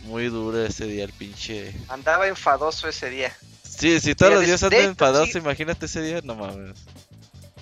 muy 0.03 0.27
duro 0.27 0.63
ese 0.65 0.85
día 0.85 1.03
el 1.05 1.11
pinche. 1.13 1.73
Andaba 1.89 2.27
enfadoso 2.27 2.87
ese 2.87 3.09
día. 3.09 3.35
Sí, 3.63 3.99
si 3.99 4.15
todos 4.15 4.31
Mira, 4.31 4.47
los 4.47 4.61
días 4.61 4.63
enfadados, 4.85 5.29
sí. 5.31 5.37
imagínate 5.39 5.85
ese 5.87 6.01
día, 6.01 6.21
no 6.23 6.35
mames. 6.35 6.77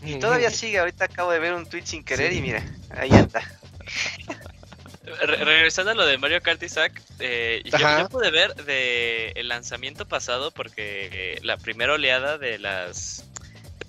Y 0.04 0.16
todavía 0.20 0.50
sigue, 0.52 0.80
ahorita 0.80 1.06
acabo 1.06 1.32
de 1.32 1.40
ver 1.40 1.54
un 1.54 1.66
tweet 1.68 1.84
sin 1.86 2.04
querer 2.04 2.34
y 2.34 2.42
mira, 2.42 2.64
ahí 2.96 3.10
anda. 3.12 3.42
Re- 5.04 5.44
regresando 5.44 5.92
a 5.92 5.96
lo 5.96 6.06
de 6.06 6.18
Mario 6.18 6.42
Kart 6.42 6.62
Isaac, 6.64 7.02
eh, 7.20 7.62
yo, 7.66 7.78
yo 7.78 8.10
pude 8.10 8.30
ver 8.32 8.54
de 8.56 9.32
el 9.36 9.48
lanzamiento 9.48 10.08
pasado 10.08 10.52
porque 10.52 11.10
eh, 11.12 11.40
la 11.44 11.58
primera 11.58 11.94
oleada 11.94 12.38
de 12.38 12.60
las 12.60 13.24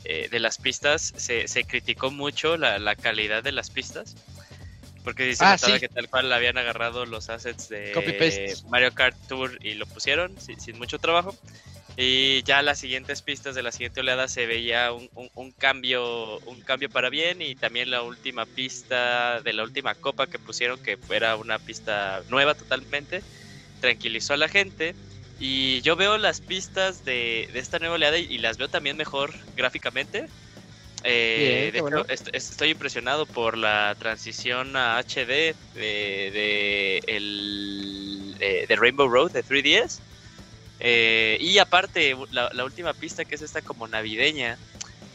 eh, 0.05 0.28
de 0.30 0.40
las 0.40 0.59
pistas 0.59 1.12
se, 1.16 1.48
se 1.48 1.64
criticó 1.66 2.11
mucho 2.11 2.57
la, 2.57 2.78
la 2.78 2.96
calidad 2.96 3.42
de 3.42 3.53
las 3.53 3.70
pistas 3.70 4.18
porque 5.03 5.34
se 5.36 5.46
Ah, 5.46 5.48
notaba 5.48 5.78
sí. 5.78 5.80
que 5.80 5.88
tal 5.88 6.09
cual 6.09 6.32
habían 6.32 6.59
agarrado 6.59 7.07
los 7.07 7.28
assets 7.30 7.68
de. 7.68 8.57
Mario 8.66 8.92
Kart 8.92 9.16
Tour 9.26 9.59
y 9.61 9.74
lo 9.74 9.86
pusieron 9.86 10.38
sin, 10.40 10.61
sin 10.61 10.78
mucho 10.78 10.98
trabajo 10.98 11.38
y 11.96 12.42
ya 12.44 12.62
las 12.62 12.78
siguientes 12.78 13.22
pistas 13.22 13.55
de 13.55 13.62
la 13.62 13.72
siguiente 13.72 14.00
oleada 14.00 14.28
se 14.28 14.46
veía 14.46 14.92
un, 14.92 15.11
un- 15.14 15.30
un 15.34 15.53
cambio 15.53 16.40
un 16.42 16.62
cambio 16.62 16.90
para 16.90 17.11
bien 17.11 17.42
y 17.42 17.57
también 17.57 17.90
la 17.90 18.03
última 18.03 18.46
pista 18.46 19.42
de 19.42 19.53
la 19.53 19.62
última 19.64 19.94
copa 19.96 20.26
que 20.28 20.38
pusieron 20.38 20.78
que 20.82 20.98
era 21.11 21.36
una 21.36 21.59
pista 21.59 22.22
nueva 22.28 22.55
totalmente 22.55 23.24
tranquilizó 23.80 24.34
a 24.34 24.38
la 24.38 24.48
gente 24.48 24.96
y 25.45 25.80
yo 25.82 25.97
veo 25.97 26.18
las 26.18 26.40
pistas 26.40 27.03
de, 27.05 27.49
de 27.53 27.59
esta 27.59 27.78
nueva 27.78 27.97
oleada 27.97 28.18
y, 28.18 28.24
y 28.24 28.38
las 28.38 28.59
veo 28.59 28.68
también 28.68 28.97
mejor 28.97 29.34
gráficamente 29.55 30.30
Eh, 31.05 31.12
Bien, 31.34 31.72
de 31.72 31.78
qué 31.78 31.80
hecho, 31.80 31.82
bueno. 31.82 32.05
est- 32.09 32.28
estoy 32.34 32.70
impresionado 32.70 33.26
por 33.30 33.59
la 33.59 33.97
transición 33.99 34.76
a 34.76 34.99
HD 34.99 35.57
de, 35.74 35.80
de 36.32 37.03
el, 37.07 38.36
eh, 38.40 38.66
de 38.68 38.76
Rainbow 38.76 39.09
Road 39.09 39.32
de 39.32 39.43
3DS 39.45 40.03
eh, 40.78 41.38
y 41.40 41.59
aparte, 41.59 42.16
la, 42.30 42.49
la 42.53 42.64
última 42.64 42.95
pista 42.95 43.24
que 43.26 43.36
es 43.36 43.43
esta 43.43 43.62
como 43.62 43.88
navideña, 43.88 44.61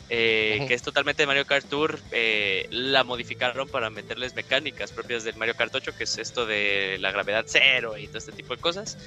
eh, 0.10 0.64
que 0.66 0.74
es 0.74 0.82
totalmente 0.84 1.24
de 1.24 1.28
Mario 1.28 1.46
Kart 1.46 1.68
Tour, 1.68 2.02
eh, 2.12 2.66
la 2.70 3.04
modificaron 3.04 3.70
para 3.70 3.90
meterles 3.90 4.36
mecánicas 4.36 4.94
propias 4.94 5.24
del 5.26 5.36
Mario 5.36 5.56
Kart 5.56 5.76
8, 5.76 5.94
que 5.94 6.06
es 6.06 6.18
esto 6.18 6.46
de 6.46 6.98
la 7.00 7.12
gravedad 7.12 7.44
cero 7.48 7.98
y 7.98 8.08
todo 8.08 8.20
este 8.20 8.34
tipo 8.34 8.54
de 8.54 8.60
cosas. 8.60 8.98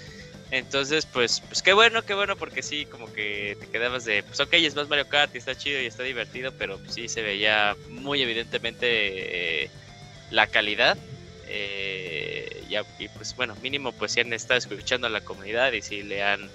Entonces, 0.51 1.07
pues, 1.07 1.41
pues 1.49 1.63
qué 1.63 1.73
bueno, 1.73 2.03
qué 2.03 2.15
bueno, 2.15 2.37
porque 2.37 2.63
sí, 2.63 2.85
como 2.87 3.13
que 3.13 3.57
te 3.61 3.69
quedabas 3.69 4.05
de, 4.05 4.23
pues 4.25 4.41
ok, 4.41 4.53
es 4.55 4.75
más 4.75 4.89
Mario 4.89 5.07
Kart 5.09 5.33
y 5.35 5.39
está 5.39 5.55
chido 5.55 5.81
y 5.81 5.87
está 5.87 6.03
divertido, 6.03 6.53
pero 6.59 6.79
pues, 6.79 6.93
sí 6.95 7.09
se 7.09 7.23
veía 7.23 7.77
muy 7.89 8.21
evidentemente 8.23 9.65
eh, 9.65 9.71
la 10.31 10.47
calidad. 10.49 10.99
eh, 11.47 12.65
y, 12.69 12.75
a- 12.77 12.85
y, 12.99 13.09
pues 13.09 13.35
bueno, 13.35 13.57
mínimo 13.61 13.93
pues 13.93 14.13
si 14.13 14.21
han 14.21 14.33
estado 14.33 14.59
escuchando 14.59 15.07
a 15.09 15.11
la 15.11 15.21
comunidad 15.21 15.73
y 15.73 15.83
si 15.83 16.03
le 16.03 16.23
han 16.23 16.49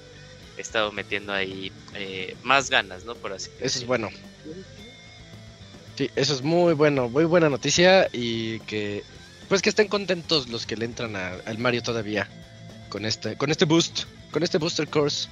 estado 0.58 0.92
metiendo 0.94 1.34
ahí 1.34 1.72
eh, 1.94 2.36
más 2.42 2.70
ganas, 2.70 3.04
¿no? 3.04 3.16
Por 3.16 3.34
así 3.34 3.50
Eso 3.60 3.80
es 3.80 3.86
bueno. 3.86 4.10
Sí, 5.98 6.10
eso 6.16 6.34
es 6.34 6.42
muy 6.42 6.74
bueno, 6.74 7.10
muy 7.10 7.26
buena 7.26 7.50
noticia 7.50 8.08
y 8.12 8.60
que 8.62 9.04
pues 9.48 9.62
que 9.62 9.70
estén 9.70 9.88
contentos 9.88 10.50
los 10.50 10.66
que 10.66 10.76
le 10.76 10.86
entran 10.86 11.16
a- 11.16 11.40
al 11.46 11.58
Mario 11.58 11.82
todavía 11.82 12.30
con 12.96 13.04
este 13.04 13.36
con 13.36 13.52
este 13.52 13.66
boost, 13.66 14.04
con 14.32 14.42
este 14.42 14.58
booster 14.58 14.88
course. 14.88 15.28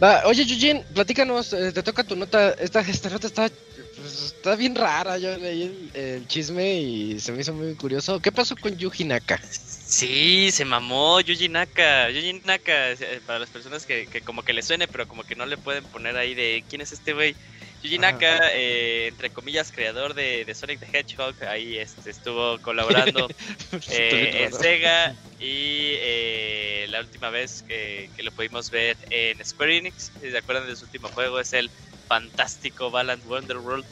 Va, 0.00 0.22
oye 0.26 0.42
Eugene, 0.42 0.84
platícanos, 0.94 1.52
eh, 1.52 1.72
te 1.72 1.82
toca 1.82 2.04
tu 2.04 2.14
nota, 2.14 2.52
esta, 2.52 2.78
esta 2.80 3.10
nota 3.10 3.26
está 3.26 3.50
pues, 3.96 4.34
está 4.36 4.54
bien 4.54 4.76
rara, 4.76 5.18
yo 5.18 5.36
leí 5.36 5.62
el, 5.64 5.90
el 6.00 6.28
chisme 6.28 6.74
y 6.74 7.18
se 7.18 7.32
me 7.32 7.40
hizo 7.40 7.52
muy 7.52 7.74
curioso. 7.74 8.20
¿Qué 8.20 8.30
pasó 8.30 8.54
con 8.54 8.76
Yuji 8.76 9.02
Naka? 9.02 9.40
Sí, 9.50 10.52
se 10.52 10.64
mamó 10.64 11.20
Yuji 11.22 11.48
Naka. 11.48 12.08
Yuji 12.10 12.42
Naka, 12.44 12.92
eh, 12.92 13.20
para 13.26 13.40
las 13.40 13.48
personas 13.48 13.84
que, 13.84 14.06
que 14.06 14.20
como 14.20 14.44
que 14.44 14.52
le 14.52 14.62
suene, 14.62 14.86
pero 14.86 15.08
como 15.08 15.24
que 15.24 15.34
no 15.34 15.44
le 15.44 15.56
pueden 15.56 15.82
poner 15.82 16.16
ahí 16.16 16.34
de 16.34 16.62
quién 16.68 16.82
es 16.82 16.92
este 16.92 17.14
güey. 17.14 17.34
Yuji. 17.82 17.98
Naka, 17.98 18.52
eh, 18.54 19.08
entre 19.08 19.30
comillas, 19.30 19.72
creador 19.72 20.14
de, 20.14 20.44
de 20.44 20.54
Sonic 20.54 20.78
the 20.78 20.98
Hedgehog, 20.98 21.34
ahí 21.48 21.78
este, 21.78 22.10
estuvo 22.10 22.58
colaborando 22.62 23.28
eh, 23.90 24.44
en 24.44 24.52
Sega 24.52 25.16
y 25.38 25.92
eh, 25.98 26.86
la 26.90 27.00
última 27.00 27.30
vez 27.30 27.64
que, 27.66 28.10
que 28.16 28.22
lo 28.22 28.32
pudimos 28.32 28.70
ver 28.70 28.96
en 29.10 29.44
Square 29.44 29.76
Enix, 29.76 30.10
si 30.20 30.30
se 30.30 30.38
acuerdan 30.38 30.66
de 30.66 30.76
su 30.76 30.84
último 30.84 31.08
juego, 31.08 31.38
es 31.40 31.52
el 31.52 31.70
fantástico 32.08 32.90
Balan 32.90 33.20
Wonderworld. 33.26 33.84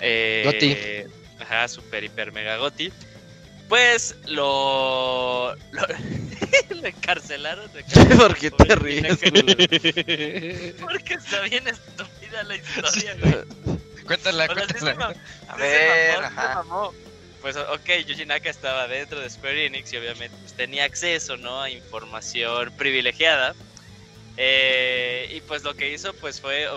Eh, 0.00 0.42
Goti. 0.44 1.12
Ajá, 1.42 1.68
super, 1.68 2.04
hiper, 2.04 2.32
mega 2.32 2.56
goti. 2.56 2.92
Pues 3.68 4.14
lo... 4.26 5.54
lo, 5.72 5.82
lo 6.70 6.86
encarcelaron. 6.86 7.70
lo 7.72 7.78
encarcelaron, 7.80 8.18
¿Por 8.18 8.36
qué 8.36 8.50
te 8.50 8.74
ríes, 8.76 9.18
Porque 10.80 11.14
está 11.14 11.40
bien 11.42 11.66
estúpida 11.68 12.42
la 12.44 12.56
historia, 12.56 13.16
güey. 13.20 13.34
cuéntala, 14.04 14.46
sí 14.46 14.74
se 14.74 14.94
cuéntala. 14.94 15.14
A 15.48 15.56
se 15.56 15.62
ver, 15.62 16.18
mamó, 16.20 16.20
se 16.20 16.26
ajá. 16.26 16.54
mamó. 16.54 16.94
Pues 17.42 17.56
ok, 17.56 18.06
Yuji 18.06 18.24
Naka 18.24 18.48
estaba 18.48 18.86
dentro 18.86 19.18
de 19.20 19.28
Square 19.28 19.66
Enix 19.66 19.92
y 19.92 19.96
obviamente 19.96 20.36
pues, 20.38 20.54
tenía 20.54 20.84
acceso 20.84 21.36
¿no? 21.36 21.60
a 21.60 21.68
información 21.68 22.72
privilegiada. 22.76 23.52
Eh, 24.36 25.28
y 25.32 25.40
pues 25.42 25.64
lo 25.64 25.74
que 25.74 25.92
hizo 25.92 26.14
pues 26.14 26.40
fue, 26.40 26.68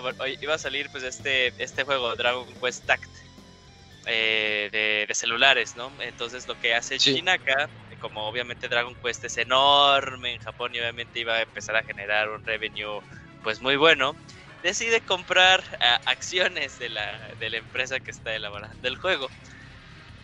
iba 0.41 0.55
a 0.55 0.57
salir 0.57 0.89
pues 0.89 1.03
este, 1.03 1.53
este 1.63 1.83
juego 1.83 2.15
Dragon 2.15 2.47
Quest 2.59 2.85
Tact 2.85 3.15
eh, 4.07 4.69
de, 4.71 5.05
de 5.07 5.13
celulares, 5.13 5.75
¿no? 5.75 5.91
Entonces 6.01 6.47
lo 6.47 6.55
que 6.55 6.73
hace 6.73 6.99
Sí. 6.99 7.23
Como 7.99 8.27
obviamente 8.27 8.67
Dragon 8.67 8.95
Quest 9.03 9.23
es 9.23 9.37
enorme 9.37 10.33
en 10.33 10.39
Japón 10.39 10.73
y 10.73 10.79
obviamente 10.79 11.19
iba 11.19 11.35
a 11.35 11.41
empezar 11.43 11.75
a 11.75 11.83
generar 11.83 12.29
un 12.29 12.43
revenue 12.43 13.01
pues 13.43 13.61
muy 13.61 13.75
bueno, 13.75 14.15
decide 14.63 14.99
comprar 15.01 15.63
ah, 15.79 15.99
acciones 16.07 16.79
de 16.79 16.89
la, 16.89 17.35
de 17.39 17.49
la 17.51 17.57
empresa 17.57 17.99
que 17.99 18.11
está 18.11 18.35
elaborando 18.35 18.87
el 18.87 18.97
juego. 18.97 19.29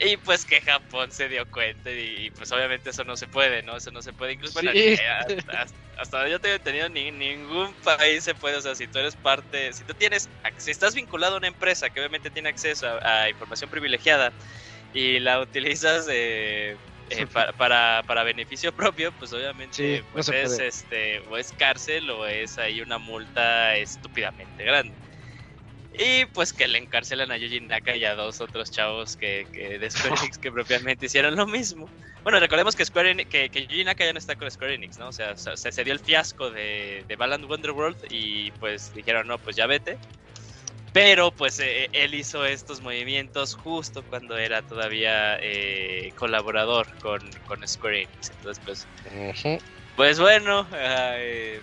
Y 0.03 0.17
pues 0.17 0.45
que 0.45 0.61
Japón 0.61 1.11
se 1.11 1.29
dio 1.29 1.45
cuenta 1.49 1.91
y, 1.91 2.25
y, 2.25 2.31
pues 2.31 2.51
obviamente 2.51 2.89
eso 2.89 3.03
no 3.03 3.15
se 3.15 3.27
puede, 3.27 3.61
¿no? 3.61 3.77
Eso 3.77 3.91
no 3.91 4.01
se 4.01 4.13
puede. 4.13 4.33
Incluso 4.33 4.53
bueno, 4.53 4.71
Sí. 4.71 4.79
eh, 4.79 4.99
hasta, 5.07 5.65
hasta 5.97 6.17
donde 6.17 6.31
yo 6.31 6.39
tengo 6.39 6.55
entendido, 6.55 6.89
ni, 6.89 7.11
ningún 7.11 7.73
país 7.83 8.23
se 8.23 8.33
puede, 8.33 8.57
o 8.57 8.61
sea, 8.61 8.73
si 8.73 8.87
tú 8.87 8.97
eres 8.97 9.15
parte, 9.15 9.71
si 9.73 9.83
tú 9.83 9.93
tienes, 9.93 10.27
si 10.57 10.71
estás 10.71 10.95
vinculado 10.95 11.35
a 11.35 11.37
una 11.37 11.47
empresa 11.47 11.89
que 11.89 11.99
obviamente 11.99 12.31
tiene 12.31 12.49
acceso 12.49 12.87
a, 12.87 13.23
a 13.23 13.29
información 13.29 13.69
privilegiada 13.69 14.33
y 14.93 15.19
la 15.19 15.39
utilizas 15.39 16.07
eh, 16.09 16.75
eh, 17.11 17.27
para, 17.33 17.53
para, 17.53 18.03
para 18.07 18.23
beneficio 18.23 18.71
propio, 18.71 19.11
pues 19.19 19.31
obviamente 19.33 19.75
Sí, 19.75 20.03
pues 20.11 20.29
es, 20.29 20.59
este, 20.59 21.19
o 21.29 21.37
es 21.37 21.51
cárcel 21.53 22.09
o 22.09 22.25
es 22.25 22.57
ahí 22.57 22.81
una 22.81 22.97
multa 22.97 23.75
estúpidamente 23.75 24.63
grande. 24.63 24.93
Y 26.03 26.25
pues 26.25 26.51
que 26.51 26.67
le 26.67 26.79
encarcelan 26.79 27.31
a 27.31 27.37
Yuji 27.37 27.61
Naka 27.61 27.95
y 27.95 28.03
a 28.05 28.15
dos 28.15 28.41
otros 28.41 28.71
chavos 28.71 29.15
que, 29.15 29.45
que 29.53 29.77
de 29.77 29.91
Square 29.91 30.15
Enix 30.19 30.39
que 30.39 30.51
propiamente 30.51 31.05
hicieron 31.05 31.35
lo 31.35 31.45
mismo. 31.45 31.87
Bueno, 32.23 32.39
recordemos 32.39 32.75
que 32.75 32.83
Square 32.83 33.11
Enix, 33.11 33.29
que, 33.29 33.49
que 33.49 33.67
Yuji 33.67 33.83
Naka 33.83 34.05
ya 34.05 34.11
no 34.11 34.17
está 34.17 34.35
con 34.35 34.49
Square 34.49 34.73
Enix, 34.73 34.97
¿no? 34.97 35.09
O 35.09 35.11
sea, 35.11 35.37
se, 35.37 35.55
se 35.55 35.83
dio 35.83 35.93
el 35.93 35.99
fiasco 35.99 36.49
de, 36.49 37.05
de 37.07 37.15
Balan 37.15 37.45
Wonderworld 37.45 38.07
y 38.09 38.49
pues 38.51 38.91
dijeron, 38.95 39.27
no, 39.27 39.37
pues 39.37 39.55
ya 39.55 39.67
vete. 39.67 39.99
Pero 40.91 41.29
pues 41.29 41.59
eh, 41.59 41.87
él 41.93 42.15
hizo 42.15 42.47
estos 42.47 42.81
movimientos 42.81 43.53
justo 43.53 44.01
cuando 44.01 44.39
era 44.39 44.63
todavía 44.63 45.37
eh, 45.39 46.13
colaborador 46.15 46.87
con, 46.97 47.21
con 47.45 47.67
Square 47.67 48.03
Enix. 48.03 48.31
Entonces 48.31 48.63
pues, 48.65 48.87
pues 49.95 50.19
bueno, 50.19 50.67
eh, 50.73 51.61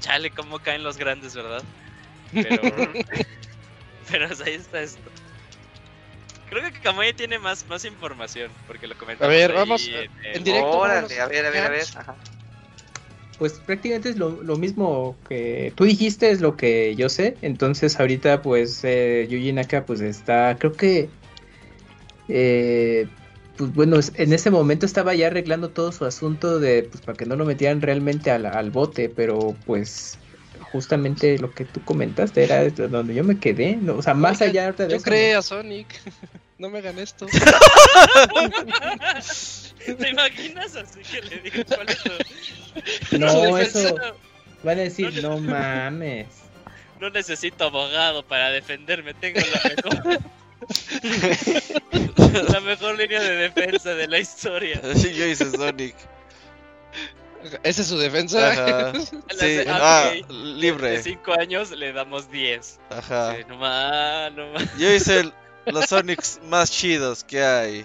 chale, 0.00 0.30
cómo 0.30 0.58
caen 0.58 0.82
los 0.82 0.96
grandes, 0.96 1.36
¿verdad? 1.36 1.62
Pero, 2.32 2.62
pero 4.10 4.26
ahí 4.44 4.54
está 4.54 4.80
esto. 4.80 5.10
Creo 6.48 6.62
que 6.62 6.78
Kamui 6.80 7.12
tiene 7.12 7.38
más, 7.38 7.66
más 7.68 7.84
información, 7.84 8.50
porque 8.66 8.86
lo 8.86 8.96
comentamos 8.96 9.32
A 9.34 9.36
ver, 9.36 9.50
ahí 9.50 9.56
vamos, 9.56 9.90
en- 10.32 10.44
directo, 10.44 10.78
Órale, 10.78 11.20
a 11.20 11.26
ver, 11.26 11.46
a 11.46 11.50
ver, 11.50 11.64
a 11.64 11.68
ver. 11.70 11.84
Ajá. 11.96 12.14
Pues 13.38 13.54
prácticamente 13.54 14.08
es 14.08 14.16
lo, 14.16 14.42
lo 14.42 14.56
mismo 14.56 15.14
que 15.28 15.72
tú 15.76 15.84
dijiste, 15.84 16.30
es 16.30 16.40
lo 16.40 16.56
que 16.56 16.94
yo 16.96 17.08
sé. 17.10 17.36
Entonces 17.42 17.98
ahorita 18.00 18.40
pues 18.42 18.80
eh, 18.82 19.26
Yuji 19.28 19.52
Naka 19.52 19.84
pues 19.84 20.00
está, 20.00 20.56
creo 20.58 20.72
que, 20.74 21.10
eh, 22.28 23.06
pues 23.58 23.74
bueno, 23.74 23.98
es- 23.98 24.12
en 24.16 24.32
ese 24.32 24.50
momento 24.50 24.86
estaba 24.86 25.14
ya 25.14 25.26
arreglando 25.26 25.68
todo 25.70 25.92
su 25.92 26.04
asunto 26.04 26.58
de, 26.60 26.84
pues 26.84 27.02
para 27.02 27.16
que 27.18 27.26
no 27.26 27.36
lo 27.36 27.44
metieran 27.44 27.82
realmente 27.82 28.30
al, 28.30 28.46
al 28.46 28.70
bote, 28.70 29.08
pero 29.08 29.54
pues 29.66 30.16
justamente 30.76 31.38
lo 31.38 31.50
que 31.52 31.64
tú 31.64 31.82
comentaste 31.84 32.44
era 32.44 32.60
de 32.62 32.70
donde 32.88 33.14
yo 33.14 33.24
me 33.24 33.38
quedé, 33.40 33.76
¿no? 33.76 33.96
o 33.96 34.02
sea, 34.02 34.12
más 34.14 34.42
allá 34.42 34.66
ahorita 34.66 34.84
de 34.84 34.90
Yo 34.90 34.96
eso, 34.96 35.04
creé 35.04 35.34
a 35.34 35.42
Sonic. 35.42 35.88
No 36.58 36.70
me 36.70 36.78
hagan 36.78 36.98
esto. 36.98 37.26
¿Te 39.98 40.08
imaginas 40.08 40.74
así 40.74 41.00
que 41.02 41.20
le 41.20 41.36
digo 41.40 41.62
cuál 41.68 41.86
es 41.90 41.98
tu- 42.02 43.18
No, 43.18 43.58
eso- 43.58 43.94
van 44.62 44.78
a 44.78 44.82
decir, 44.82 45.22
no 45.22 45.38
mames. 45.38 46.26
No 46.98 47.10
necesito 47.10 47.64
abogado 47.64 48.22
para 48.24 48.48
defenderme, 48.50 49.12
tengo 49.12 49.38
la 49.40 49.60
mejor. 49.68 50.18
la 52.52 52.60
mejor 52.60 52.96
línea 52.98 53.20
de 53.20 53.36
defensa 53.36 53.90
de 53.94 54.08
la 54.08 54.18
historia. 54.18 54.80
Sí, 54.94 55.12
yo 55.12 55.26
hice 55.26 55.50
Sonic. 55.50 55.94
¿Esa 57.62 57.82
es 57.82 57.88
su 57.88 57.98
defensa? 57.98 58.50
Ajá. 58.52 58.92
Sí, 59.38 59.58
Ah, 59.68 60.12
ok. 60.20 60.26
De 60.28 60.34
libre. 60.34 61.02
5 61.02 61.32
años 61.38 61.70
le 61.70 61.92
damos 61.92 62.30
10. 62.30 62.78
Ajá. 62.90 63.36
Eh, 63.38 63.44
no 63.48 63.56
más, 63.58 64.32
no 64.32 64.52
más. 64.52 64.76
Yo 64.78 64.92
hice 64.92 65.20
el- 65.20 65.32
los 65.66 65.86
Sonics 65.86 66.40
más 66.44 66.70
chidos 66.70 67.24
que 67.24 67.42
hay. 67.42 67.84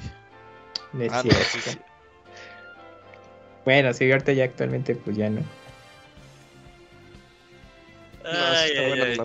No 0.94 1.04
es 1.04 1.12
Ah, 1.12 1.18
no, 1.24 1.32
cierto. 1.32 1.44
sí, 1.54 1.60
sí. 1.72 1.78
Bueno, 3.66 3.94
sí, 3.94 4.12
ahorita 4.12 4.34
ya 4.34 4.46
actualmente 4.46 4.96
pues 4.96 5.16
ya 5.18 5.30
no. 5.30 5.42
No, 8.24 8.30
sí 8.30 8.38
Ay, 8.38 8.70
está 8.70 8.82
ay, 8.82 8.88
buena 8.88 9.04
ay. 9.06 9.18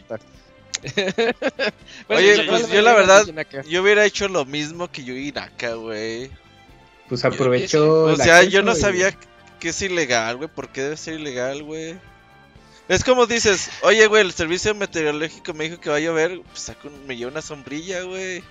Oye, 2.09 2.35
¿cuál 2.37 2.47
pues 2.49 2.63
es 2.65 2.71
yo 2.71 2.83
la 2.83 2.95
verdad-? 2.95 3.27
Yo 3.69 3.83
hubiera 3.83 4.05
hecho 4.05 4.29
lo 4.29 4.45
mismo 4.45 4.91
que 4.91 5.05
Yuji 5.05 5.33
Naka, 5.33 5.75
güey. 5.75 6.31
Pues 7.09 7.25
aprovechó. 7.25 8.05
O 8.05 8.17
sea, 8.17 8.43
yo 8.45 8.63
no 8.63 8.73
y- 8.73 8.77
sabía 8.77 9.17
que 9.59 9.71
es 9.71 9.83
ilegal, 9.83 10.37
güey. 10.37 10.49
¿Por 10.49 10.69
qué 10.71 10.83
debe 10.83 10.97
ser 10.97 11.15
ilegal, 11.21 11.63
güey? 11.63 11.99
Es 12.89 13.03
como 13.03 13.27
dices, 13.27 13.71
oye, 13.83 14.07
güey, 14.07 14.23
el 14.23 14.33
servicio 14.33 14.75
meteorológico 14.75 15.53
me 15.55 15.65
dijo 15.65 15.81
que 15.81 15.91
va 15.91 15.97
a 15.97 16.01
llover. 16.01 16.41
Pues 16.43 16.61
saco 16.61 16.89
un- 16.89 17.07
me 17.07 17.17
lleva 17.17 17.31
una 17.33 17.43
sombrilla, 17.43 18.03
güey. 18.03 18.43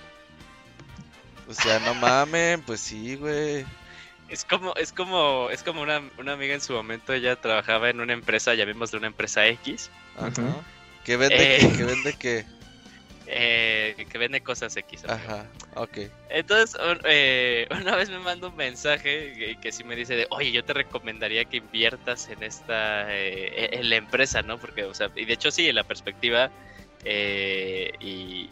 O 1.48 1.54
sea, 1.54 1.78
no 1.80 1.94
mamen, 1.94 2.62
pues 2.62 2.80
sí, 2.80 3.16
güey. 3.16 3.64
Es 4.28 4.44
como, 4.44 4.74
es 4.74 4.92
como, 4.92 5.48
es 5.50 5.62
como 5.62 5.82
una, 5.82 6.02
una 6.18 6.32
amiga 6.32 6.52
en 6.54 6.60
su 6.60 6.72
momento, 6.72 7.12
ella 7.12 7.36
trabajaba 7.40 7.88
en 7.90 8.00
una 8.00 8.12
empresa, 8.12 8.54
llamémosle 8.54 8.98
una 8.98 9.06
empresa 9.06 9.46
X, 9.46 9.88
Ajá. 10.18 10.56
Que 11.04 11.16
vende 11.16 11.56
Eh. 11.56 11.58
que, 11.60 11.76
que 11.76 11.84
vende 11.84 12.12
que. 12.14 12.44
Eh, 13.26 14.06
que 14.10 14.18
vende 14.18 14.40
cosas 14.40 14.76
X. 14.76 15.04
Ajá, 15.06 15.46
ok. 15.74 15.98
Entonces, 16.30 16.78
un- 16.80 17.00
eh, 17.04 17.66
una 17.80 17.96
vez 17.96 18.10
me 18.10 18.18
manda 18.18 18.48
un 18.48 18.56
mensaje 18.56 19.32
que, 19.34 19.56
que 19.60 19.72
sí 19.72 19.84
me 19.84 19.96
dice 19.96 20.14
de, 20.16 20.26
oye, 20.30 20.50
yo 20.52 20.64
te 20.64 20.72
recomendaría 20.72 21.44
que 21.44 21.58
inviertas 21.58 22.28
en 22.28 22.42
esta, 22.42 23.06
eh, 23.14 23.68
en 23.72 23.88
la 23.90 23.96
empresa, 23.96 24.42
¿no? 24.42 24.58
Porque, 24.58 24.84
o 24.84 24.94
sea, 24.94 25.10
y 25.14 25.24
de 25.24 25.32
hecho 25.34 25.50
sí, 25.50 25.68
en 25.68 25.76
la 25.76 25.84
perspectiva 25.84 26.50
eh, 27.04 27.92
y, 28.00 28.48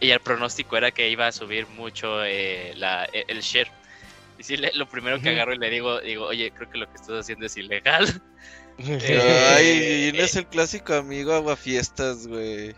y 0.00 0.10
el 0.10 0.20
pronóstico 0.20 0.76
era 0.76 0.90
que 0.90 1.08
iba 1.08 1.26
a 1.26 1.32
subir 1.32 1.66
mucho 1.68 2.24
eh, 2.24 2.72
la, 2.76 3.04
el 3.12 3.40
share. 3.40 3.68
Y 4.38 4.42
sí, 4.42 4.56
le- 4.56 4.72
lo 4.74 4.86
primero 4.86 5.20
que 5.20 5.30
agarro 5.30 5.54
y 5.54 5.58
le 5.58 5.70
digo, 5.70 6.00
digo, 6.00 6.26
oye, 6.26 6.50
creo 6.50 6.68
que 6.68 6.78
lo 6.78 6.86
que 6.86 6.96
estás 6.96 7.20
haciendo 7.20 7.46
es 7.46 7.56
ilegal. 7.56 8.06
Ay, 8.78 10.08
y 10.08 10.12
no 10.18 10.22
es 10.24 10.36
el 10.36 10.46
clásico 10.46 10.92
amigo 10.94 11.32
aguafiestas, 11.32 12.26
güey. 12.26 12.74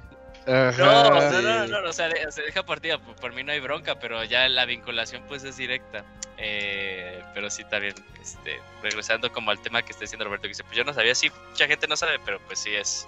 No, 0.49 0.55
Ajá. 0.55 1.31
no, 1.31 1.43
no, 1.43 1.67
no, 1.69 1.81
no, 1.83 1.89
o 1.91 1.93
sea, 1.93 2.09
de- 2.09 2.33
sea, 2.33 2.45
deja 2.45 2.63
partida, 2.65 2.99
por, 2.99 3.15
por 3.17 3.33
mí 3.35 3.43
no 3.45 3.53
hay 3.53 3.61
bronca, 3.61 3.99
pero 3.99 4.25
ya 4.25 4.49
la 4.49 4.65
vinculación 4.65 5.23
pues 5.29 5.45
es 5.45 5.57
directa. 5.59 6.05
Eh, 6.39 7.21
pero 7.35 7.51
sí 7.51 7.65
también, 7.69 7.95
este, 8.21 8.59
regresando 8.83 9.31
como 9.33 9.51
al 9.51 9.61
tema 9.61 9.83
que 9.83 9.91
está 9.93 10.03
diciendo 10.05 10.25
Roberto, 10.25 10.43
que 10.45 10.49
dice, 10.49 10.65
pues 10.65 10.77
yo 10.77 10.85
no 10.85 10.95
sabía, 10.95 11.15
sí, 11.15 11.31
mucha 11.51 11.67
gente 11.67 11.87
no 11.89 11.97
sabe, 11.97 12.19
pero 12.25 12.41
pues 12.47 12.61
sí 12.61 12.75
es, 12.75 13.07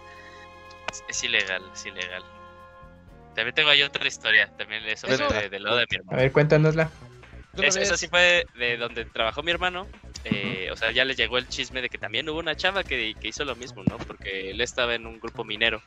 es, 0.92 1.04
es 1.08 1.24
ilegal, 1.24 1.62
es 1.72 1.86
ilegal. 1.86 2.22
También 3.34 3.54
tengo 3.54 3.70
ahí 3.70 3.82
otra 3.84 4.06
historia, 4.06 4.48
también 4.58 4.84
eso 4.86 5.06
Eso- 5.06 5.26
fue 5.28 5.42
de- 5.42 5.48
del 5.48 5.62
lado 5.62 5.76
de 5.76 5.86
mi 5.88 5.96
A 5.96 5.98
hermano. 6.00 6.18
ver, 6.18 6.32
cuéntanosla. 6.32 6.90
Es- 7.62 7.76
esa 7.76 7.96
sí 7.96 8.06
fue 8.08 8.44
de 8.54 8.76
donde 8.76 9.04
trabajó 9.06 9.42
mi 9.42 9.50
hermano. 9.50 9.86
eh, 10.24 10.68
o 10.70 10.76
sea, 10.76 10.90
ya 10.92 11.06
le 11.06 11.14
llegó 11.14 11.38
el 11.38 11.48
chisme 11.48 11.80
de 11.80 11.88
que 11.88 11.96
también 11.96 12.28
hubo 12.28 12.38
una 12.40 12.54
chava 12.54 12.82
que, 12.84 13.14
que 13.18 13.28
hizo 13.28 13.42
lo 13.46 13.56
mismo, 13.56 13.82
¿no? 13.84 13.96
Porque 13.96 14.50
él 14.50 14.60
estaba 14.60 14.94
en 14.94 15.06
un 15.06 15.18
grupo 15.18 15.44
minero. 15.44 15.82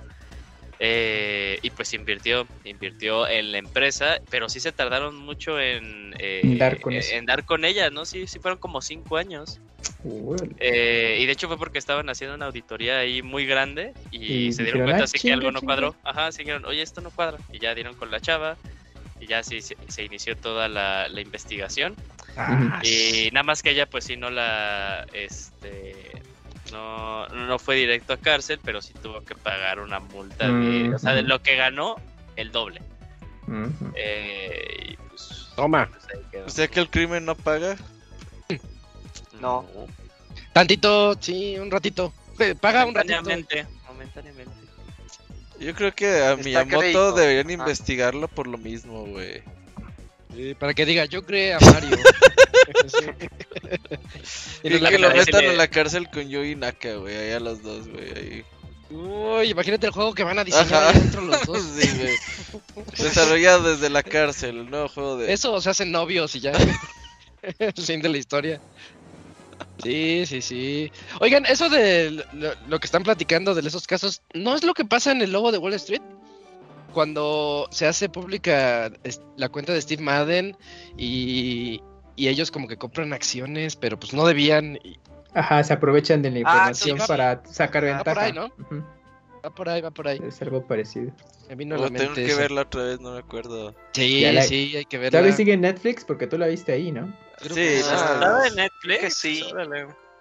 Eh, 0.86 1.59
y 1.61 1.71
pues 1.71 1.93
invirtió, 1.93 2.51
invirtió 2.63 3.27
en 3.27 3.51
la 3.53 3.57
empresa, 3.59 4.19
pero 4.29 4.49
sí 4.49 4.59
se 4.59 4.73
tardaron 4.73 5.15
mucho 5.15 5.59
en, 5.59 6.13
eh, 6.19 6.43
dar 6.59 6.79
con 6.81 6.93
eso. 6.93 7.15
en 7.15 7.25
dar 7.25 7.45
con 7.45 7.65
ella, 7.65 7.89
¿no? 7.89 8.05
Sí, 8.05 8.27
sí 8.27 8.39
fueron 8.39 8.59
como 8.59 8.81
cinco 8.81 9.17
años. 9.17 9.61
Eh, 10.59 11.17
y 11.19 11.25
de 11.25 11.31
hecho 11.31 11.47
fue 11.47 11.57
porque 11.57 11.79
estaban 11.79 12.09
haciendo 12.09 12.36
una 12.36 12.45
auditoría 12.47 12.99
ahí 12.99 13.21
muy 13.21 13.45
grande 13.45 13.95
y, 14.09 14.47
Y 14.47 14.51
se 14.51 14.63
dieron 14.63 14.81
cuenta 14.84 15.03
"Ah, 15.03 15.05
así 15.05 15.19
que 15.19 15.34
algo 15.34 15.51
no 15.51 15.59
chinga". 15.59 15.73
cuadró. 15.73 15.99
Ajá, 16.03 16.31
sí 16.31 16.43
dijeron, 16.43 16.65
oye, 16.65 16.81
esto 16.81 17.01
no 17.01 17.11
cuadra. 17.11 17.41
Y 17.51 17.59
ya 17.59 17.75
dieron 17.75 17.95
con 17.95 18.11
la 18.11 18.19
chava 18.21 18.59
y 19.19 19.27
ya 19.27 19.43
sí 19.43 19.61
se, 19.61 19.77
se 19.88 20.03
inició 20.05 20.38
toda 20.38 20.69
la, 20.69 21.07
la 21.09 21.21
investigación. 21.21 21.99
Ah, 22.38 22.79
Y 22.84 23.29
nada 23.34 23.43
más 23.43 23.63
que 23.63 23.71
ella 23.71 23.88
pues 23.88 24.05
sí 24.05 24.17
no 24.17 24.29
la, 24.31 25.05
este, 25.13 26.25
no, 26.74 27.28
no 27.30 27.59
fue 27.59 27.76
directo 27.76 28.13
a 28.13 28.17
cárcel, 28.17 28.59
pero 28.63 28.82
sí 28.82 28.93
tuvo 29.01 29.24
que 29.24 29.36
pagar 29.36 29.80
una 29.80 29.99
multa 29.99 30.47
de, 30.47 30.93
o 30.93 30.99
sea, 30.99 31.13
de 31.13 31.21
lo 31.21 31.41
que 31.41 31.55
ganó, 31.55 31.95
el 32.36 32.51
doble. 32.51 32.82
Eh, 33.95 34.89
y 34.89 34.97
pues, 34.97 35.49
Toma. 35.55 35.89
pues. 36.32 36.43
O 36.45 36.49
sea 36.49 36.67
que 36.67 36.80
el 36.80 36.89
crimen 36.89 37.26
no 37.26 37.36
paga. 37.36 37.78
No. 39.39 39.65
Tantito, 40.51 41.15
sí, 41.19 41.57
un 41.57 41.71
ratito. 41.71 42.13
Paga 42.59 42.86
un 42.86 42.95
ratito. 42.95 43.21
momentáneamente, 43.21 43.67
momentáneamente. 43.88 44.53
Yo 45.59 45.74
creo 45.76 45.93
que 45.93 46.07
a 46.07 46.32
Está 46.32 46.43
Miyamoto 46.43 47.13
deberían 47.13 47.49
investigarlo 47.49 48.28
por 48.28 48.47
lo 48.47 48.57
mismo, 48.57 49.05
güey. 49.05 49.43
Sí, 50.36 50.55
para 50.55 50.73
que 50.73 50.86
diga, 50.86 51.05
yo 51.05 51.25
creé 51.25 51.53
a 51.53 51.59
Mario. 51.59 51.97
Sí. 52.88 53.05
Y 54.63 54.75
Y 54.75 54.79
que 54.79 54.97
lo 54.97 55.09
metan 55.09 55.43
en 55.43 55.57
la 55.57 55.67
cárcel 55.67 56.09
con 56.09 56.29
Yui 56.29 56.55
Naka, 56.55 56.95
güey. 56.95 57.15
Ahí 57.15 57.31
a 57.31 57.39
los 57.39 57.61
dos, 57.61 57.88
güey. 57.88 58.11
Ahí. 58.15 58.45
Uy, 58.89 59.49
imagínate 59.49 59.88
el 59.88 59.91
juego 59.91 60.13
que 60.13 60.23
van 60.23 60.39
a 60.39 60.43
diseñar 60.43 60.93
dentro 60.93 61.21
los 61.21 61.41
dos. 61.45 61.61
Sí, 61.77 61.89
güey. 61.97 62.15
Desarrollado 62.97 63.73
desde 63.73 63.89
la 63.89 64.03
cárcel, 64.03 64.59
el 64.59 64.69
nuevo 64.69 64.88
juego 64.88 65.17
de. 65.17 65.34
Eso 65.34 65.59
se 65.59 65.69
hacen 65.69 65.91
novios 65.91 66.36
y 66.36 66.39
ya. 66.41 66.53
fin 67.86 68.01
de 68.01 68.09
la 68.09 68.17
historia. 68.17 68.61
Sí, 69.81 70.23
sí, 70.27 70.41
sí. 70.41 70.91
Oigan, 71.19 71.45
eso 71.45 71.69
de 71.69 72.23
lo, 72.34 72.53
lo 72.67 72.79
que 72.79 72.86
están 72.86 73.03
platicando 73.03 73.55
de 73.55 73.67
esos 73.67 73.88
casos, 73.88 74.21
¿no 74.34 74.55
es 74.55 74.63
lo 74.63 74.73
que 74.73 74.86
pasa 74.86 75.11
en 75.11 75.21
el 75.21 75.31
lobo 75.31 75.51
de 75.51 75.57
Wall 75.57 75.73
Street? 75.73 76.01
Cuando 76.93 77.67
se 77.71 77.87
hace 77.87 78.07
pública 78.07 78.91
la 79.35 79.49
cuenta 79.49 79.73
de 79.73 79.81
Steve 79.81 80.01
Madden 80.03 80.55
y, 80.97 81.81
y 82.15 82.27
ellos 82.27 82.51
como 82.51 82.67
que 82.67 82.77
compran 82.77 83.11
acciones, 83.13 83.75
pero 83.75 83.99
pues 83.99 84.13
no 84.13 84.25
debían. 84.25 84.77
y 84.83 84.97
Ajá, 85.33 85.63
se 85.63 85.73
aprovechan 85.73 86.21
de 86.21 86.29
la 86.29 86.37
Ah, 86.37 86.41
información 86.41 86.97
sí, 86.97 87.01
va- 87.01 87.07
para 87.07 87.43
sacar 87.45 87.83
va 87.83 87.97
por 88.03 88.05
ventaja. 88.05 88.21
ahí, 88.27 88.33
¿no? 88.33 88.45
Ujú. 88.59 88.83
va 89.43 89.49
por 89.49 89.67
ahí, 89.69 89.81
va 89.81 89.89
por 89.91 90.07
ahí. 90.07 90.19
Es 90.25 90.39
algo 90.43 90.65
parecido. 90.67 91.11
Me 91.49 91.55
vino 91.55 91.75
Oh, 91.75 91.79
la 91.79 91.89
tengo 91.89 92.13
que 92.13 92.25
eso. 92.27 92.37
verla 92.37 92.61
otra 92.61 92.83
vez, 92.83 92.99
no 93.01 93.13
me 93.13 93.19
acuerdo. 93.19 93.75
Sí, 93.93 94.21
la- 94.31 94.43
sí, 94.43 94.73
hay 94.77 94.85
que 94.85 94.97
verla. 94.99 95.17
¿Todavía 95.19 95.35
sigue 95.35 95.53
en 95.53 95.61
Netflix? 95.61 96.05
Porque 96.05 96.27
tú 96.27 96.37
la 96.37 96.47
viste 96.47 96.71
ahí, 96.71 96.91
¿no? 96.91 97.11
Creo 97.39 97.55
Sí, 97.55 97.61
que 97.61 97.77
no, 97.79 97.83
sí. 97.83 97.91
Ah, 97.91 98.11
¿Estaba 98.13 98.47
en 98.47 98.55
Netflix? 98.55 98.99
que 98.99 99.09
sí. 99.11 99.43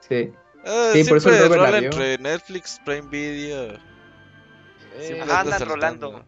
Sí. 0.08 0.32
Ah, 0.64 0.90
Sí, 0.94 1.04
por 1.04 1.18
eso 1.18 1.28
el 1.28 1.38
Robert 1.38 1.62
la 1.62 1.78
vio. 1.78 1.90
entre 1.90 2.18
Netflix, 2.18 2.80
Prime 2.84 3.08
Video. 3.08 3.78
Eh, 4.94 5.18
Ajá, 5.22 5.40
anda 5.40 5.56
andan 5.56 5.68
rolando. 5.68 6.24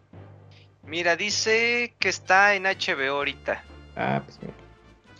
Mira, 0.87 1.15
dice 1.15 1.93
que 1.99 2.09
está 2.09 2.55
en 2.55 2.63
HBO 2.65 3.17
ahorita. 3.17 3.63
Ah, 3.95 4.21
pues 4.25 4.37
mira. 4.41 4.53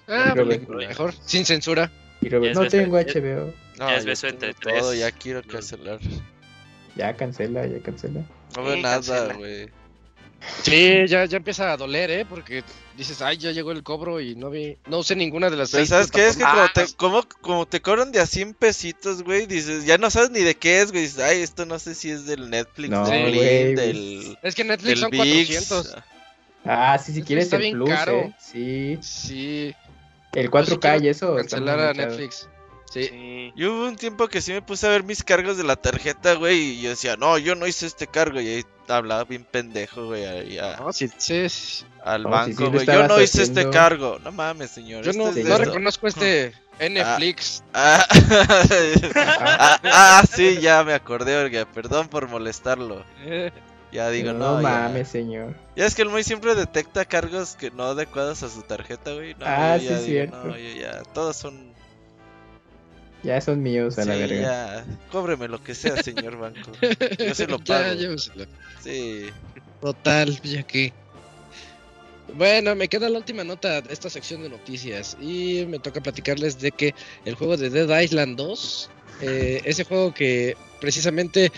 ah, 0.08 0.34
pues, 0.36 0.68
mejor, 0.70 1.14
sin 1.26 1.46
censura. 1.46 1.92
Y 2.22 2.30
Robert, 2.30 2.56
no 2.56 2.62
beso- 2.62 2.70
tengo 2.72 3.00
ya- 3.02 3.08
HBO. 3.14 3.54
No, 3.80 3.90
Ya 3.90 3.98
es 3.98 4.06
beso 4.06 4.28
entre 4.28 4.54
todo, 4.54 4.90
tres. 4.90 5.00
ya 5.00 5.12
quiero 5.12 5.42
cancelar. 5.44 6.00
Ya 6.96 7.14
cancela, 7.16 7.66
ya 7.66 7.80
cancela. 7.82 8.22
No 8.56 8.64
veo 8.64 8.76
Sí, 8.76 8.82
nada, 8.82 9.34
güey. 9.34 9.70
Sí, 10.64 11.06
ya, 11.08 11.26
ya 11.26 11.38
empieza 11.38 11.72
a 11.72 11.78
doler, 11.78 12.10
¿eh? 12.12 12.26
Porque 12.28 12.64
dices, 12.98 13.22
ay, 13.22 13.38
ya 13.38 13.52
llegó 13.52 13.72
el 13.72 13.84
cobro 13.84 14.20
y 14.20 14.36
no 14.36 14.50
vi, 14.50 14.78
no 14.88 15.00
usé 15.00 15.16
ninguna 15.16 15.50
de 15.50 15.58
las 15.58 15.70
seis 15.70 15.90
¿sabes 15.90 16.10
qué? 16.10 16.28
Es 16.28 16.38
que 16.38 16.44
como 16.44 16.68
te, 16.74 16.86
como, 16.96 17.24
como 17.42 17.66
te 17.68 17.82
cobran 17.82 18.12
de 18.12 18.20
a 18.20 18.26
100 18.26 18.54
pesitos, 18.54 19.24
güey, 19.24 19.46
dices, 19.46 19.86
ya 19.86 19.98
no 19.98 20.10
sabes 20.10 20.32
ni 20.32 20.42
de 20.42 20.56
qué 20.56 20.82
es, 20.82 20.92
güey. 20.92 21.04
Dices, 21.04 21.20
ay, 21.20 21.42
esto 21.42 21.66
no 21.66 21.78
sé 21.80 21.94
si 21.96 22.10
es 22.10 22.26
del 22.26 22.50
Netflix, 22.50 22.90
No, 22.90 23.08
del 23.08 23.36
güey, 23.36 23.76
del, 23.76 24.38
Es 24.42 24.56
que 24.56 24.64
Netflix 24.64 25.00
son 25.00 25.12
ViX. 25.12 25.68
400. 25.68 25.96
Ah, 26.66 26.98
sí, 26.98 27.14
si 27.14 27.22
quieres 27.22 27.46
está 27.46 27.58
el 27.58 27.62
bien 27.62 27.74
plus, 27.76 27.90
caro. 27.90 28.14
¿eh? 28.14 28.36
Sí. 28.40 28.98
Sí. 29.02 29.76
El 30.34 30.46
Yo 30.46 30.52
4K 30.52 30.66
sí 30.66 30.78
quiero 30.78 31.04
y 31.04 31.08
eso. 31.08 31.36
Cancelar 31.36 31.80
a. 31.80 31.94
Netflix. 31.94 32.50
Sí. 32.96 33.08
Sí. 33.10 33.54
Y 33.56 33.66
hubo 33.66 33.86
un 33.88 33.96
tiempo 33.96 34.28
que 34.28 34.42
sí 34.42 34.52
me 34.54 34.62
puse 34.62 34.88
a 34.88 34.90
ver 34.90 35.04
mis 35.04 35.24
cargos 35.24 35.58
de 35.58 35.64
la 35.64 35.76
tarjeta, 35.76 36.34
güey, 36.36 36.58
y 36.58 36.82
yo 36.82 36.90
decía, 36.90 37.16
no, 37.18 37.38
yo 37.38 37.54
no 37.56 37.68
hice 37.68 37.86
este 37.86 38.08
cargo, 38.08 38.40
y 38.42 38.48
ahí 38.48 38.66
hablaba 38.88 39.24
bien 39.26 39.44
pendejo, 39.44 40.06
güey, 40.08 40.24
No, 40.80 40.94
sí, 40.94 41.10
al 42.04 42.24
No, 42.24 42.30
banco, 42.30 42.72
güey. 42.72 42.86
yo 42.86 43.08
no 43.08 43.22
hice 43.22 43.44
este 43.44 43.70
cargo. 43.70 44.20
No 44.24 44.32
mames, 44.32 44.72
señor. 44.72 45.04
Yo 45.04 45.14
no, 45.14 45.30
es 45.30 45.36
de 45.36 45.44
no 45.44 45.56
esto. 45.56 45.66
reconozco 45.66 46.08
este 46.08 46.54
Netflix. 46.80 47.64
Ah, 47.74 48.06
ah, 48.10 49.80
ah, 49.84 50.24
sí, 50.32 50.58
ya 50.62 50.84
me 50.84 50.94
acordé, 50.94 51.36
oiga, 51.38 51.66
perdón 51.66 52.08
por 52.08 52.28
molestarlo. 52.30 53.04
Ya 53.92 54.10
digo, 54.10 54.34
no 54.34 54.56
no, 54.58 54.62
ya. 54.62 54.70
mames, 54.70 55.08
señor. 55.08 55.56
Ya 55.76 55.86
es 55.86 55.96
que 55.96 56.02
el 56.02 56.10
muy 56.10 56.24
siempre 56.24 56.54
detecta 56.56 57.06
cargos 57.06 57.56
que 57.56 57.72
no 57.72 57.84
adecuados 57.86 58.44
a 58.44 58.50
su 58.50 58.62
tarjeta, 58.64 59.14
güey. 59.14 59.36
No, 59.36 59.46
Ah, 59.48 59.78
yo 59.78 59.90
ya 59.92 60.00
sí, 60.00 60.04
digo, 60.12 60.32
cierto. 60.32 60.44
No, 60.48 60.58
yo 60.58 60.70
ya, 60.82 61.02
todos 61.14 61.36
son. 61.38 61.75
Ya 63.26 63.42
son 63.42 63.64
míos 63.64 63.98
a 63.98 64.06
la 64.06 64.16
verga. 64.16 64.42
ya. 64.42 64.86
Cóbreme 65.12 65.48
lo 65.48 65.64
que 65.64 65.74
sea, 65.74 65.98
señor 66.04 66.38
banco. 66.38 66.72
Yo 67.18 67.34
se 67.34 67.48
lo 67.48 67.58
ya, 67.58 67.82
pago. 67.82 67.94
lléveselo. 67.96 68.46
Sí. 68.84 69.26
Total, 69.82 70.40
ya 70.42 70.64
que. 70.64 70.94
Bueno, 72.34 72.76
me 72.76 72.88
queda 72.88 73.10
la 73.10 73.18
última 73.18 73.44
nota 73.44 73.82
de 73.82 73.94
esta 73.94 74.10
sección 74.10 74.42
de 74.44 74.50
noticias 74.50 75.16
y 75.22 75.66
me 75.68 75.80
toca 75.80 76.02
platicarles 76.02 76.60
de 76.60 76.72
que 76.72 76.94
el 77.24 77.36
juego 77.36 77.56
de 77.58 77.70
Dead 77.70 78.02
Island 78.02 78.36
2, 78.36 78.90
eh, 79.22 79.62
ese 79.64 79.84
juego 79.86 80.14
que 80.14 80.58
precisamente 80.82 81.52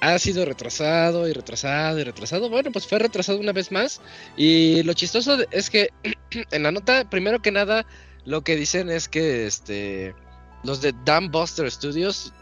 ha 0.00 0.18
sido 0.18 0.44
retrasado 0.44 1.28
y 1.28 1.32
retrasado 1.32 1.98
y 1.98 2.04
retrasado, 2.04 2.50
bueno, 2.50 2.70
pues 2.72 2.86
fue 2.86 2.98
retrasado 2.98 3.38
una 3.38 3.52
vez 3.52 3.72
más 3.72 4.00
y 4.36 4.82
lo 4.82 4.92
chistoso 4.92 5.38
es 5.50 5.70
que 5.70 5.90
en 6.50 6.62
la 6.62 6.72
nota, 6.72 7.08
primero 7.08 7.40
que 7.40 7.50
nada, 7.50 7.86
lo 8.24 8.42
que 8.42 8.54
dicen 8.56 8.90
es 8.90 9.08
que 9.08 9.46
este 9.46 10.14
los 10.62 10.80
de 10.80 10.94
Dam 11.04 11.30
Buster 11.30 11.70
Studios 11.70 12.32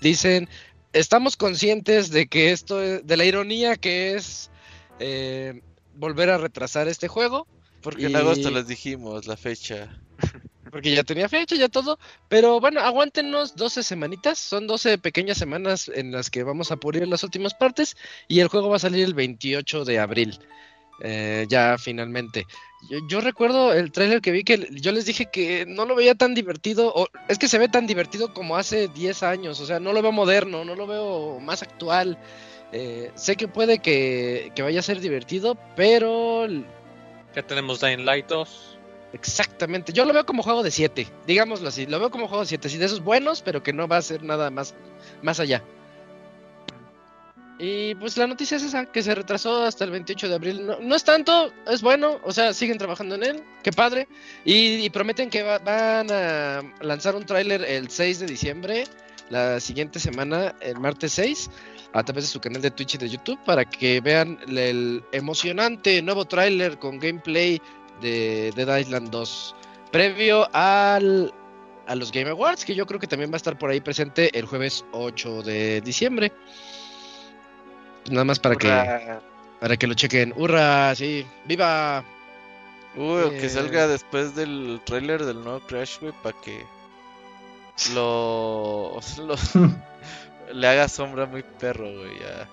dicen 0.00 0.48
estamos 0.92 1.36
conscientes 1.36 2.10
de 2.10 2.26
que 2.26 2.52
esto 2.52 2.82
es, 2.82 3.06
de 3.06 3.16
la 3.16 3.24
ironía 3.24 3.76
que 3.76 4.14
es 4.14 4.50
eh, 4.98 5.60
volver 5.96 6.30
a 6.30 6.38
retrasar 6.38 6.88
este 6.88 7.08
juego. 7.08 7.46
Porque 7.82 8.06
en 8.06 8.16
agosto 8.16 8.50
les 8.50 8.66
dijimos 8.66 9.26
la 9.26 9.36
fecha. 9.36 10.00
Porque 10.70 10.94
ya 10.94 11.04
tenía 11.04 11.28
fecha, 11.28 11.54
ya 11.54 11.68
todo. 11.68 11.98
Pero 12.28 12.58
bueno, 12.58 12.80
aguántenos 12.80 13.54
12 13.56 13.82
semanitas. 13.82 14.38
Son 14.38 14.66
12 14.66 14.98
pequeñas 14.98 15.36
semanas 15.36 15.90
en 15.94 16.10
las 16.10 16.30
que 16.30 16.42
vamos 16.42 16.72
a 16.72 16.76
pulir 16.76 17.06
las 17.06 17.22
últimas 17.22 17.52
partes. 17.54 17.96
Y 18.26 18.40
el 18.40 18.48
juego 18.48 18.70
va 18.70 18.76
a 18.76 18.80
salir 18.80 19.04
el 19.04 19.14
28 19.14 19.84
de 19.84 19.98
abril. 19.98 20.38
Eh, 21.00 21.46
ya 21.48 21.76
finalmente. 21.78 22.46
Yo, 22.88 22.98
yo 23.08 23.20
recuerdo 23.20 23.72
el 23.72 23.92
tráiler 23.92 24.20
que 24.20 24.30
vi 24.30 24.44
que 24.44 24.68
yo 24.72 24.92
les 24.92 25.06
dije 25.06 25.30
que 25.32 25.64
no 25.66 25.86
lo 25.86 25.94
veía 25.94 26.14
tan 26.14 26.34
divertido. 26.34 26.92
O, 26.94 27.08
es 27.28 27.38
que 27.38 27.48
se 27.48 27.58
ve 27.58 27.68
tan 27.68 27.86
divertido 27.86 28.34
como 28.34 28.56
hace 28.56 28.88
10 28.88 29.22
años. 29.22 29.60
O 29.60 29.66
sea, 29.66 29.80
no 29.80 29.92
lo 29.92 30.02
veo 30.02 30.12
moderno, 30.12 30.64
no 30.64 30.74
lo 30.74 30.86
veo 30.86 31.40
más 31.40 31.62
actual. 31.62 32.18
Eh, 32.72 33.12
sé 33.14 33.36
que 33.36 33.48
puede 33.48 33.78
que, 33.78 34.50
que 34.54 34.62
vaya 34.62 34.80
a 34.80 34.82
ser 34.82 35.00
divertido, 35.00 35.56
pero 35.76 36.46
Ya 37.34 37.42
tenemos 37.46 37.80
Dying 37.80 38.04
Light 38.04 38.26
2. 38.26 38.74
Exactamente, 39.14 39.92
yo 39.92 40.04
lo 40.04 40.12
veo 40.12 40.26
como 40.26 40.42
juego 40.42 40.64
de 40.64 40.72
7, 40.72 41.06
digámoslo 41.24 41.68
así, 41.68 41.86
lo 41.86 42.00
veo 42.00 42.10
como 42.10 42.26
juego 42.26 42.42
de 42.42 42.48
7, 42.48 42.68
sí, 42.68 42.78
de 42.78 42.86
esos 42.86 42.98
buenos, 43.04 43.42
pero 43.42 43.62
que 43.62 43.72
no 43.72 43.86
va 43.86 43.98
a 43.98 44.02
ser 44.02 44.24
nada 44.24 44.50
más, 44.50 44.74
más 45.22 45.38
allá. 45.38 45.62
Y 47.58 47.94
pues 47.94 48.16
la 48.16 48.26
noticia 48.26 48.56
es 48.56 48.64
esa, 48.64 48.86
que 48.86 49.02
se 49.02 49.14
retrasó 49.14 49.62
hasta 49.62 49.84
el 49.84 49.90
28 49.92 50.28
de 50.28 50.34
abril. 50.34 50.66
No, 50.66 50.78
no 50.80 50.94
es 50.96 51.04
tanto, 51.04 51.52
es 51.68 51.82
bueno, 51.82 52.18
o 52.24 52.32
sea, 52.32 52.52
siguen 52.52 52.78
trabajando 52.78 53.14
en 53.14 53.22
él, 53.22 53.42
qué 53.62 53.70
padre. 53.72 54.08
Y, 54.44 54.90
prometen 54.90 55.30
que 55.30 55.42
va- 55.44 55.58
van 55.60 56.08
a 56.10 56.62
lanzar 56.80 57.14
un 57.14 57.24
tráiler 57.24 57.62
el 57.64 57.88
6 57.90 58.18
de 58.18 58.26
diciembre, 58.26 58.84
la 59.30 59.60
siguiente 59.60 60.00
semana, 60.00 60.54
el 60.60 60.78
martes 60.80 61.12
6. 61.12 61.50
a 61.96 62.02
través 62.02 62.24
de 62.24 62.30
su 62.30 62.40
canal 62.40 62.60
de 62.60 62.72
Twitch 62.72 62.96
y 62.96 62.98
de 62.98 63.08
YouTube 63.08 63.38
para 63.44 63.64
que 63.64 64.00
vean 64.00 64.36
el 64.48 65.04
emocionante 65.12 66.02
nuevo 66.02 66.24
tráiler 66.24 66.76
con 66.80 66.98
gameplay 66.98 67.62
de 68.00 68.50
Dead 68.56 68.78
Island 68.80 69.10
2 69.10 69.54
previo 69.92 70.48
al, 70.52 71.32
a 71.86 71.94
los 71.94 72.10
Game 72.10 72.28
Awards, 72.30 72.64
que 72.64 72.74
yo 72.74 72.84
creo 72.84 72.98
que 72.98 73.06
también 73.06 73.30
va 73.30 73.34
a 73.34 73.36
estar 73.36 73.56
por 73.56 73.70
ahí 73.70 73.80
presente 73.80 74.36
el 74.36 74.44
jueves 74.44 74.84
8 74.90 75.42
de 75.42 75.80
diciembre. 75.82 76.32
Nada 78.10 78.24
más 78.24 78.38
para 78.38 78.56
que 78.56 78.68
para 79.60 79.76
que 79.76 79.86
lo 79.86 79.94
chequen. 79.94 80.32
¡Hurra! 80.36 80.94
Sí, 80.94 81.26
¡viva! 81.46 82.04
Uy, 82.96 83.22
o 83.22 83.30
que 83.30 83.46
Eh. 83.46 83.50
salga 83.50 83.86
después 83.88 84.34
del 84.36 84.80
trailer 84.84 85.24
del 85.24 85.42
nuevo 85.42 85.60
Crash, 85.60 85.98
güey, 86.00 86.12
para 86.22 86.36
que 86.40 86.64
lo, 87.94 89.00
lo- 89.18 89.36
le 90.52 90.68
haga 90.68 90.88
sombra 90.88 91.26
muy 91.26 91.42
perro, 91.42 91.84
güey, 91.90 92.18
ya. 92.20 92.48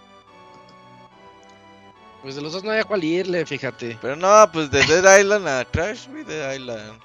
Pues 2.24 2.36
de 2.36 2.42
los 2.42 2.54
dos 2.54 2.64
no 2.64 2.72
hay 2.72 2.80
a 2.80 2.84
cuál 2.84 3.04
irle, 3.04 3.46
fíjate. 3.46 3.98
Pero 4.02 4.16
no, 4.16 4.50
pues 4.52 4.70
de 4.72 4.84
Dead 4.86 5.20
Island 5.20 5.48
a 5.48 5.66
Crash, 5.66 6.08
güey, 6.08 6.24
Dead 6.24 6.54
Island. 6.54 7.00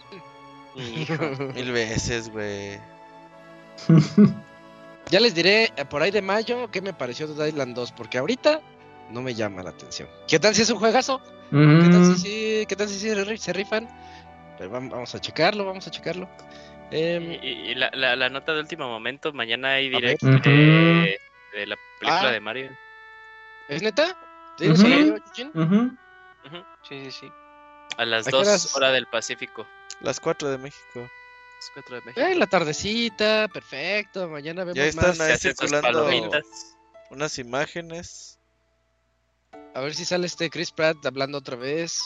Hijo. 0.76 1.14
Mil 1.55 1.72
veces, 1.72 2.30
güey. 2.30 2.78
Ya 5.11 5.20
les 5.20 5.34
diré 5.34 5.72
eh, 5.76 5.84
por 5.88 6.02
ahí 6.02 6.11
de 6.11 6.22
mayo 6.22 6.68
qué 6.70 6.80
me 6.80 6.92
pareció 6.92 7.26
Dead 7.28 7.46
Island 7.46 7.74
2, 7.76 7.92
porque 7.92 8.18
ahorita 8.18 8.61
no 9.11 9.22
me 9.22 9.34
llama 9.34 9.62
la 9.62 9.70
atención. 9.70 10.09
¿Qué 10.26 10.38
tal 10.40 10.54
si 10.54 10.62
es 10.62 10.70
un 10.70 10.78
juegazo? 10.78 11.20
¿Qué 11.50 11.88
tal 11.92 12.04
si 12.04 12.18
sí, 12.18 12.66
qué 12.68 12.74
tal 12.76 12.88
si 12.88 12.94
sí 12.98 13.09
se 13.09 13.24
ri- 13.24 13.36
se 13.36 13.52
rifan? 13.52 13.88
Pero 14.59 14.70
vamos 14.70 15.14
a 15.14 15.20
checarlo, 15.20 15.64
vamos 15.64 15.86
a 15.86 15.90
checarlo. 15.90 16.28
Y, 16.90 16.96
Em, 16.96 17.32
y- 17.32 17.36
y 17.70 17.74
la, 17.76 17.90
la- 17.94 18.16
la 18.16 18.28
nota 18.30 18.52
de 18.52 18.61
último 18.61 18.88
momento, 18.88 19.32
mañana 19.32 19.74
hay 19.74 19.88
direct 19.88 20.22
ver. 20.22 20.40
de, 20.42 21.20
de 21.52 21.66
la 21.66 21.76
película 21.98 22.28
Ah. 22.28 22.32
de 22.32 22.40
Mario. 22.40 22.76
¿Es 23.68 23.82
neta? 23.82 24.16
¿Tienes 24.57 24.80
Ujú. 24.80 24.88
horario, 24.88 25.16
Eugene? 25.24 25.50
Ujú. 25.54 25.98
Ujú, 26.46 26.64
Sí, 26.82 27.04
sí, 27.04 27.11
sí. 27.12 27.32
A 27.96 28.04
las 28.04 28.26
¿A 28.26 28.30
qué 28.30 28.36
2 28.36 28.46
horas? 28.48 28.74
horas 28.74 28.92
del 28.92 29.07
Pacífico. 29.07 29.68
Las 30.00 30.18
4 30.20 30.48
de 30.50 30.59
México. 30.59 31.11
Las 31.57 31.70
4 31.74 31.94
de 31.96 32.02
México. 32.02 32.20
Eh, 32.20 32.34
la 32.34 32.46
tardecita, 32.46 33.48
perfecto. 33.52 34.28
Mañana 34.28 34.62
vemos 34.64 34.76
Ya 34.76 34.84
están 34.86 35.16
más. 35.16 35.20
ahí 35.20 35.36
circulando 35.38 36.09
unas 37.11 37.38
imágenes. 37.38 38.38
A 39.74 39.80
ver 39.80 39.94
si 39.94 40.04
sale 40.04 40.26
este 40.26 40.50
Chris 40.50 40.70
Pratt 40.70 41.04
hablando 41.04 41.38
otra 41.38 41.57
vez. 41.57 42.00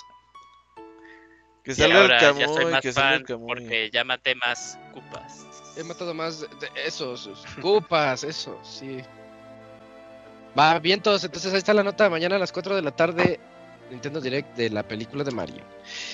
Que 1.64 1.74
salga 1.74 1.96
el 1.96 2.02
ahora 2.02 2.20
ya 2.20 2.46
soy 2.46 2.64
Camuy, 2.64 2.80
que 2.80 2.92
salga 2.92 3.14
el 3.16 3.24
Camuy. 3.24 3.46
porque 3.48 3.90
ya 3.92 4.02
maté 4.04 4.34
más 4.34 4.78
cupas. 4.94 5.46
He 5.76 5.84
matado 5.84 6.14
más 6.14 6.40
de, 6.40 6.48
de 6.48 6.70
esos, 6.86 7.20
sus 7.20 7.44
cupas, 7.60 8.24
eso, 8.24 8.58
sí. 8.64 9.00
Va, 10.58 10.78
bien 10.78 11.00
todos, 11.02 11.22
entonces 11.22 11.52
ahí 11.52 11.58
está 11.58 11.74
la 11.74 11.84
nota, 11.84 12.08
mañana 12.10 12.36
a 12.36 12.38
las 12.38 12.50
4 12.50 12.74
de 12.74 12.82
la 12.82 12.90
tarde, 12.90 13.38
Nintendo 13.90 14.20
Direct 14.20 14.56
de 14.56 14.70
la 14.70 14.86
película 14.86 15.24
de 15.24 15.30
Mario. 15.30 15.62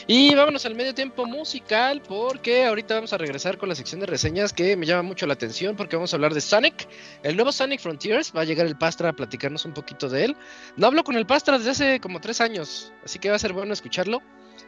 Y 0.07 0.35
vámonos 0.35 0.64
al 0.66 0.74
medio 0.74 0.95
tiempo 0.95 1.27
musical, 1.27 2.03
porque 2.03 2.64
ahorita 2.64 2.95
vamos 2.95 3.12
a 3.12 3.18
regresar 3.18 3.59
con 3.59 3.68
la 3.68 3.74
sección 3.74 4.01
de 4.01 4.07
reseñas 4.07 4.53
que 4.53 4.77
me 4.77 4.87
llama 4.87 5.03
mucho 5.03 5.27
la 5.27 5.35
atención, 5.35 5.77
porque 5.77 5.97
vamos 5.97 6.12
a 6.12 6.16
hablar 6.16 6.35
de 6.35 6.41
Sonic, 6.41 6.89
el 7.22 7.37
nuevo 7.37 7.53
Sonic 7.53 7.81
Frontiers, 7.81 8.33
va 8.35 8.43
a 8.43 8.45
llegar 8.45 8.66
el 8.66 8.77
Pastra 8.77 9.11
a 9.11 9.12
platicarnos 9.12 9.64
un 9.64 9.72
poquito 9.72 10.09
de 10.09 10.24
él. 10.24 10.37
No 10.77 10.87
hablo 10.87 11.05
con 11.05 11.16
el 11.16 11.27
Pastra 11.27 11.59
desde 11.59 11.70
hace 11.70 12.01
como 12.01 12.20
3 12.20 12.41
años, 12.41 12.93
así 13.05 13.18
que 13.18 13.31
va 13.31 13.37
a 13.37 13.39
ser 13.39 13.53
bueno 13.53 13.72
escucharlo, 13.72 14.22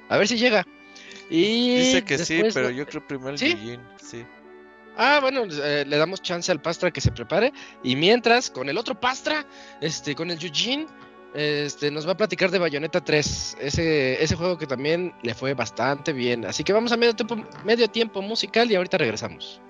a 0.08 0.16
ver 0.16 0.28
si 0.28 0.38
llega. 0.38 0.66
Y 1.30 1.76
Dice 1.76 2.04
que 2.04 2.18
sí, 2.18 2.42
pero 2.54 2.70
yo 2.70 2.86
creo 2.86 3.06
primero 3.06 3.30
el 3.30 3.38
¿Sí? 3.38 3.50
Yujin, 3.50 3.80
sí. 4.02 4.24
Ah, 5.00 5.20
bueno, 5.20 5.44
eh, 5.44 5.84
le 5.86 5.96
damos 5.96 6.20
chance 6.22 6.50
al 6.50 6.60
Pastra 6.60 6.90
que 6.90 7.00
se 7.00 7.12
prepare. 7.12 7.52
Y 7.84 7.94
mientras, 7.94 8.50
con 8.50 8.68
el 8.68 8.76
otro 8.76 8.98
Pastra, 8.98 9.46
este, 9.80 10.16
con 10.16 10.28
el 10.28 10.44
Eugene, 10.44 10.86
este, 11.38 11.92
nos 11.92 12.04
va 12.04 12.12
a 12.12 12.16
platicar 12.16 12.50
de 12.50 12.58
Bayonetta 12.58 13.00
3. 13.00 13.58
Ese, 13.60 14.20
ese 14.20 14.34
juego 14.34 14.58
que 14.58 14.66
también 14.66 15.14
le 15.22 15.34
fue 15.34 15.54
bastante 15.54 16.12
bien. 16.12 16.44
Así 16.44 16.64
que 16.64 16.72
vamos 16.72 16.90
a 16.90 16.96
medio 16.96 17.14
tiempo, 17.14 17.36
medio 17.64 17.86
tiempo 17.88 18.20
musical 18.20 18.68
y 18.68 18.74
ahorita 18.74 18.98
regresamos. 18.98 19.60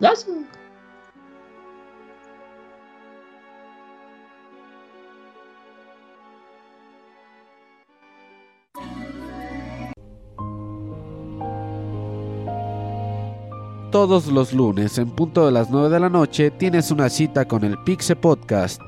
Todos 13.90 14.28
los 14.28 14.54
lunes 14.54 14.96
en 14.96 15.10
punto 15.10 15.44
de 15.44 15.52
las 15.52 15.68
9 15.68 15.90
de 15.90 16.00
la 16.00 16.08
noche 16.08 16.50
tienes 16.50 16.90
una 16.90 17.10
cita 17.10 17.46
con 17.46 17.62
el 17.64 17.76
Pixe 17.84 18.16
Podcast. 18.16 18.87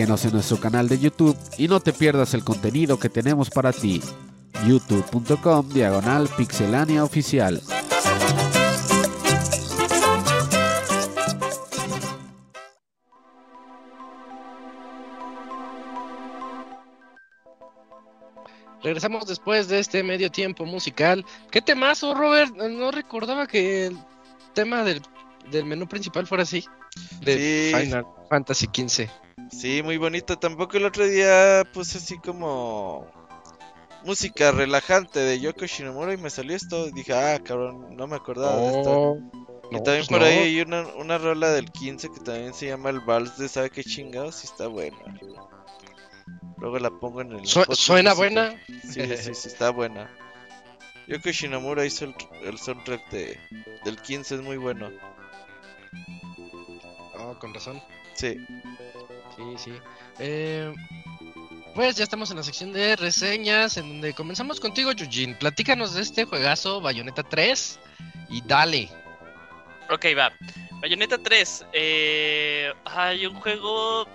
Síguenos 0.00 0.24
en 0.24 0.32
nuestro 0.32 0.58
canal 0.58 0.88
de 0.88 0.98
YouTube 0.98 1.36
y 1.58 1.68
no 1.68 1.78
te 1.78 1.92
pierdas 1.92 2.32
el 2.32 2.42
contenido 2.42 2.98
que 2.98 3.10
tenemos 3.10 3.50
para 3.50 3.70
ti. 3.70 4.00
youtube.com 4.66 5.68
diagonal 5.68 6.26
pixelania 6.38 7.04
oficial. 7.04 7.60
Regresamos 18.82 19.26
después 19.26 19.68
de 19.68 19.80
este 19.80 20.02
medio 20.02 20.30
tiempo 20.30 20.64
musical. 20.64 21.26
¿Qué 21.50 21.60
temazo, 21.60 22.14
Robert? 22.14 22.56
No 22.56 22.90
recordaba 22.90 23.46
que 23.46 23.88
el 23.88 23.98
tema 24.54 24.82
del, 24.82 25.02
del 25.50 25.66
menú 25.66 25.86
principal 25.86 26.26
fuera 26.26 26.44
así. 26.44 26.64
De 27.20 27.70
Sí. 27.74 27.84
Final 27.84 28.06
Fantasy 28.30 28.66
XV. 28.66 29.10
Sí, 29.50 29.82
muy 29.82 29.96
bonito. 29.98 30.38
Tampoco 30.38 30.76
el 30.76 30.84
otro 30.86 31.06
día 31.06 31.64
puse 31.72 31.98
así 31.98 32.18
como 32.18 33.06
música 34.04 34.50
relajante 34.52 35.20
de 35.20 35.40
Yoko 35.40 35.66
Shinomura 35.66 36.12
y 36.14 36.16
me 36.18 36.30
salió 36.30 36.56
esto. 36.56 36.88
Y 36.88 36.92
dije, 36.92 37.14
ah, 37.14 37.40
cabrón, 37.42 37.96
no 37.96 38.06
me 38.06 38.16
acordaba 38.16 38.62
de 38.62 38.70
esto. 38.70 39.00
Y 39.70 39.80
también 39.82 40.06
pues 40.06 40.08
por 40.08 40.20
no. 40.20 40.26
ahí 40.26 40.38
hay 40.38 40.60
una, 40.60 40.86
una 40.96 41.18
rola 41.18 41.50
del 41.50 41.70
15 41.70 42.10
que 42.10 42.20
también 42.20 42.54
se 42.54 42.66
llama 42.66 42.90
el 42.90 43.00
Vals 43.00 43.36
de 43.38 43.48
sabe 43.48 43.70
qué 43.70 43.84
chingados 43.84 44.42
y 44.44 44.46
está 44.46 44.66
buena. 44.66 44.98
Luego 46.58 46.78
la 46.78 46.90
pongo 46.90 47.20
en 47.22 47.32
el. 47.32 47.46
Su- 47.46 47.64
¿Suena 47.70 48.14
buena? 48.14 48.54
Sí, 48.82 49.16
sí, 49.16 49.34
sí, 49.34 49.48
está 49.48 49.70
buena. 49.70 50.10
Yoko 51.08 51.30
Shinomura 51.30 51.84
hizo 51.86 52.04
el, 52.06 52.14
el 52.42 52.58
soundtrack 52.58 53.10
de, 53.10 53.40
del 53.84 54.00
15, 54.00 54.36
es 54.36 54.42
muy 54.42 54.56
bueno. 54.56 54.90
Oh, 57.18 57.38
con 57.38 57.52
razón. 57.54 57.80
Sí. 58.14 58.36
Sí, 59.40 59.70
sí. 59.70 59.72
Eh, 60.18 60.74
pues 61.74 61.96
ya 61.96 62.04
estamos 62.04 62.30
en 62.30 62.36
la 62.36 62.42
sección 62.42 62.72
de 62.72 62.96
reseñas, 62.96 63.76
en 63.76 63.88
donde 63.88 64.12
comenzamos 64.12 64.60
contigo, 64.60 64.92
Yujin. 64.92 65.34
Platícanos 65.36 65.94
de 65.94 66.02
este 66.02 66.24
juegazo, 66.24 66.80
Bayonetta 66.80 67.22
3, 67.22 67.80
y 68.28 68.42
dale. 68.42 68.90
Ok, 69.88 70.06
va. 70.16 70.32
Bayonetta 70.80 71.18
3. 71.18 71.66
Eh, 71.72 72.72
hay 72.84 73.26
un 73.26 73.34
juego. 73.40 74.06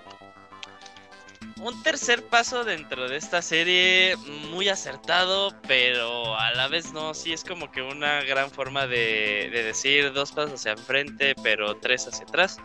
Un 1.57 1.81
tercer 1.83 2.21
paso 2.23 2.65
dentro 2.65 3.07
de 3.07 3.15
esta 3.15 3.41
serie 3.41 4.15
muy 4.51 4.67
acertado, 4.67 5.55
pero 5.67 6.37
a 6.37 6.51
la 6.51 6.67
vez 6.67 6.91
no. 6.91 7.13
Sí, 7.13 7.33
es 7.33 7.43
como 7.43 7.71
que 7.71 7.81
una 7.81 8.21
gran 8.23 8.51
forma 8.51 8.85
de, 8.87 9.49
de 9.51 9.63
decir 9.63 10.11
dos 10.13 10.33
pasos 10.33 10.59
hacia 10.59 10.73
enfrente, 10.73 11.33
pero 11.41 11.77
tres 11.77 12.07
hacia 12.07 12.25
atrás. 12.25 12.59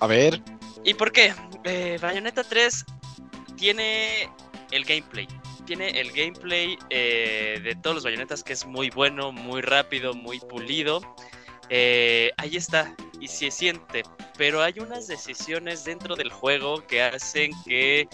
A 0.00 0.06
ver. 0.06 0.40
¿Y 0.84 0.94
por 0.94 1.12
qué? 1.12 1.34
Eh, 1.64 1.98
Bayonetta 2.00 2.44
3 2.44 2.84
tiene 3.56 4.30
el 4.70 4.84
gameplay. 4.84 5.26
Tiene 5.66 6.00
el 6.00 6.12
gameplay 6.12 6.78
eh, 6.88 7.60
de 7.62 7.74
todos 7.76 7.96
los 7.96 8.04
bayonetas 8.04 8.42
que 8.42 8.54
es 8.54 8.64
muy 8.64 8.90
bueno, 8.90 9.32
muy 9.32 9.60
rápido, 9.60 10.14
muy 10.14 10.40
pulido. 10.40 11.00
Eh, 11.70 12.32
ahí 12.36 12.56
está, 12.56 12.94
y 13.20 13.28
se 13.28 13.50
siente. 13.50 14.02
Pero 14.36 14.62
hay 14.62 14.74
unas 14.78 15.08
decisiones 15.08 15.84
dentro 15.84 16.16
del 16.16 16.30
juego 16.30 16.86
que 16.86 17.02
hacen 17.02 17.50
que 17.64 18.08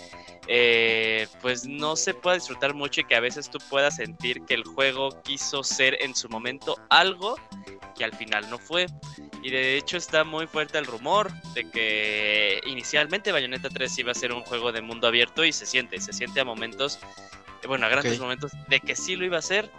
eh, 0.46 1.26
pues 1.40 1.66
no 1.66 1.96
se 1.96 2.14
pueda 2.14 2.36
disfrutar 2.36 2.74
mucho 2.74 3.00
y 3.00 3.04
que 3.04 3.14
a 3.14 3.20
veces 3.20 3.50
tú 3.50 3.58
puedas 3.70 3.96
sentir 3.96 4.42
que 4.42 4.54
el 4.54 4.64
juego 4.64 5.22
quiso 5.22 5.62
ser 5.62 5.96
en 6.02 6.14
su 6.14 6.28
momento 6.28 6.76
algo 6.90 7.36
que 7.96 8.04
al 8.04 8.14
final 8.14 8.48
no 8.50 8.58
fue. 8.58 8.86
Y 9.42 9.50
de 9.50 9.76
hecho 9.76 9.96
está 9.96 10.24
muy 10.24 10.46
fuerte 10.46 10.78
el 10.78 10.86
rumor 10.86 11.30
de 11.52 11.70
que 11.70 12.60
inicialmente 12.66 13.32
Bayonetta 13.32 13.68
3 13.68 13.98
iba 13.98 14.12
a 14.12 14.14
ser 14.14 14.32
un 14.32 14.42
juego 14.42 14.72
de 14.72 14.80
mundo 14.80 15.06
abierto 15.06 15.44
y 15.44 15.52
se 15.52 15.66
siente, 15.66 16.00
se 16.00 16.12
siente 16.12 16.40
a 16.40 16.44
momentos, 16.44 16.98
bueno, 17.66 17.86
a 17.86 17.90
grandes 17.90 18.18
momentos 18.18 18.52
de 18.68 18.80
que 18.80 18.96
sí 18.96 19.16
lo 19.16 19.24
iba 19.24 19.38
a 19.38 19.42
ser. 19.42 19.70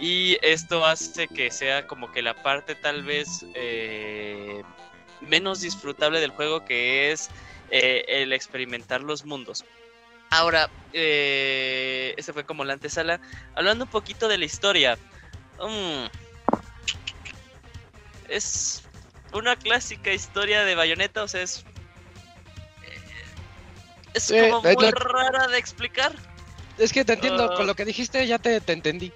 Y 0.00 0.38
esto 0.42 0.84
hace 0.86 1.28
que 1.28 1.50
sea 1.50 1.86
como 1.86 2.10
que 2.10 2.22
la 2.22 2.34
parte 2.42 2.74
tal 2.74 3.02
vez 3.02 3.44
eh, 3.54 4.62
menos 5.20 5.60
disfrutable 5.60 6.20
del 6.20 6.30
juego 6.30 6.64
que 6.64 7.12
es 7.12 7.28
eh, 7.70 8.04
el 8.08 8.32
experimentar 8.32 9.02
los 9.02 9.24
mundos. 9.26 9.64
Ahora, 10.30 10.70
eh, 10.92 12.14
ese 12.16 12.32
fue 12.32 12.44
como 12.44 12.64
la 12.64 12.72
antesala. 12.72 13.20
Hablando 13.54 13.84
un 13.84 13.90
poquito 13.90 14.26
de 14.28 14.38
la 14.38 14.44
historia. 14.46 14.96
mm, 15.58 16.06
es 18.28 18.82
una 19.32 19.56
clásica 19.56 20.12
historia 20.12 20.64
de 20.64 20.74
Bayonetta, 20.74 21.22
o 21.22 21.28
sea, 21.28 21.42
es. 21.42 21.64
eh, 22.86 22.98
Es 24.14 24.32
como 24.32 24.62
muy 24.62 24.90
rara 24.90 25.46
de 25.48 25.58
explicar. 25.58 26.12
Es 26.78 26.92
que 26.92 27.04
te 27.04 27.12
entiendo, 27.14 27.50
Ah. 27.52 27.56
con 27.56 27.66
lo 27.66 27.74
que 27.74 27.84
dijiste 27.84 28.26
ya 28.26 28.38
te, 28.38 28.60
te 28.60 28.72
entendí. 28.72 29.12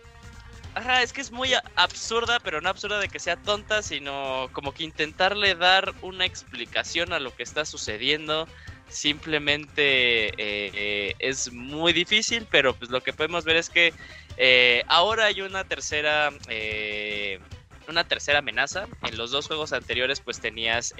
Ajá, 0.74 1.02
es 1.02 1.12
que 1.12 1.20
es 1.20 1.30
muy 1.30 1.52
absurda, 1.76 2.40
pero 2.40 2.60
no 2.60 2.68
absurda 2.68 2.98
de 2.98 3.09
que 3.09 3.20
sea 3.20 3.36
tonta, 3.36 3.80
sino 3.80 4.48
como 4.52 4.72
que 4.74 4.82
intentarle 4.82 5.55
dar 5.55 5.94
una 6.02 6.26
explicación 6.26 7.12
a 7.12 7.20
lo 7.20 7.34
que 7.34 7.44
está 7.44 7.64
sucediendo. 7.64 8.48
Simplemente 8.88 10.28
eh, 10.30 10.32
eh, 10.74 11.14
es 11.20 11.52
muy 11.52 11.92
difícil, 11.92 12.48
pero 12.51 12.74
pues 12.74 12.90
lo 12.90 13.02
que 13.02 13.12
podemos 13.12 13.44
ver 13.44 13.56
es 13.56 13.70
que 13.70 13.94
eh, 14.36 14.82
ahora 14.88 15.26
hay 15.26 15.42
una 15.42 15.62
tercera. 15.62 16.30
una 17.86 18.05
tercera 18.05 18.40
amenaza. 18.40 18.86
En 19.05 19.16
los 19.16 19.30
dos 19.30 19.46
juegos 19.46 19.72
anteriores, 19.72 20.20
pues 20.20 20.40
tenías 20.40 20.92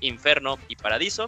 Inferno 0.00 0.58
y 0.66 0.74
Paradiso. 0.74 1.26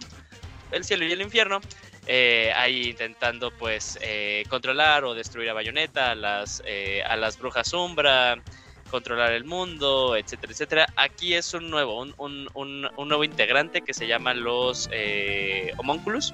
El 0.71 0.83
cielo 0.83 1.05
y 1.05 1.11
el 1.13 1.21
infierno. 1.21 1.61
Eh, 2.07 2.51
ahí 2.55 2.89
intentando 2.89 3.51
pues 3.57 3.97
eh, 4.01 4.43
controlar 4.49 5.05
o 5.05 5.13
destruir 5.13 5.49
a 5.49 5.53
Bayonetta, 5.53 6.11
a 6.11 6.15
las, 6.15 6.61
eh, 6.65 7.01
a 7.07 7.15
las 7.15 7.37
brujas 7.37 7.69
sombra, 7.69 8.41
controlar 8.89 9.31
el 9.33 9.45
mundo, 9.45 10.15
etcétera, 10.15 10.51
etcétera. 10.53 10.87
Aquí 10.95 11.33
es 11.33 11.53
un 11.53 11.69
nuevo, 11.69 12.01
un, 12.01 12.13
un- 12.17 12.49
un- 12.55 13.07
nuevo 13.07 13.23
integrante 13.23 13.81
que 13.81 13.93
se 13.93 14.07
llama 14.07 14.33
los 14.33 14.89
eh, 14.91 15.71
Homunculus, 15.77 16.33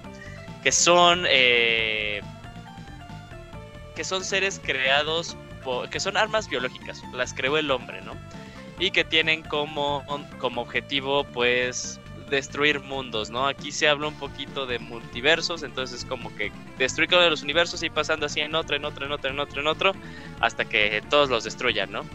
que 0.64 0.72
son 0.72 1.24
que 3.96 4.04
son 4.06 4.24
seres 4.24 4.62
creados, 4.64 5.36
que 5.92 6.00
son 6.00 6.16
armas 6.16 6.48
biológicas, 6.50 7.02
las 7.14 7.34
creó 7.34 7.58
el 7.58 7.70
hombre, 7.70 8.02
¿no? 8.02 8.14
Y 8.80 8.92
que 8.92 9.04
tienen 9.04 9.44
como, 9.44 10.06
como 10.38 10.62
objetivo 10.62 11.26
pues 11.26 12.00
destruir 12.30 12.80
mundos, 12.82 13.30
¿no? 13.30 13.48
Aquí 13.48 13.72
se 13.72 13.88
habla 13.88 14.08
un 14.08 14.16
poquito 14.16 14.66
de 14.66 14.80
multiversos, 14.80 15.64
entonces 15.64 16.06
como 16.06 16.34
que 16.36 16.52
destruir 16.78 17.10
cada 17.10 17.22
uno 17.22 17.26
de 17.26 17.32
los 17.32 17.44
universos 17.44 17.84
y 17.84 17.90
pasando 17.90 18.26
así 18.26 18.40
en 18.40 18.56
otro, 18.56 18.76
en 18.76 18.86
otro, 18.86 19.06
en 19.06 19.12
otro, 19.12 19.32
en 19.32 19.40
otro, 19.40 19.62
en 19.62 19.68
otro, 19.68 19.94
hasta 20.40 20.66
que 20.66 21.04
todos 21.10 21.30
los 21.30 21.44
destruyan, 21.44 21.92
¿no? 21.92 22.06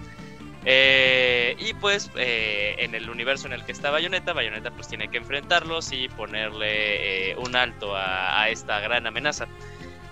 Eh, 0.66 1.57
y 1.59 1.74
pues 1.74 2.11
eh, 2.16 2.77
en 2.78 2.95
el 2.95 3.11
universo 3.11 3.47
en 3.47 3.53
el 3.53 3.65
que 3.65 3.73
está 3.73 3.91
Bayonetta, 3.91 4.32
Bayonetta 4.32 4.70
pues 4.70 4.89
tiene 4.89 5.09
que 5.09 5.19
enfrentarlos 5.19 5.93
y 5.93 6.09
ponerle 6.09 7.32
eh, 7.32 7.36
un 7.36 7.55
alto 7.55 7.95
a, 7.95 8.41
a 8.41 8.49
esta 8.49 8.81
gran 8.81 9.07
amenaza. 9.07 9.47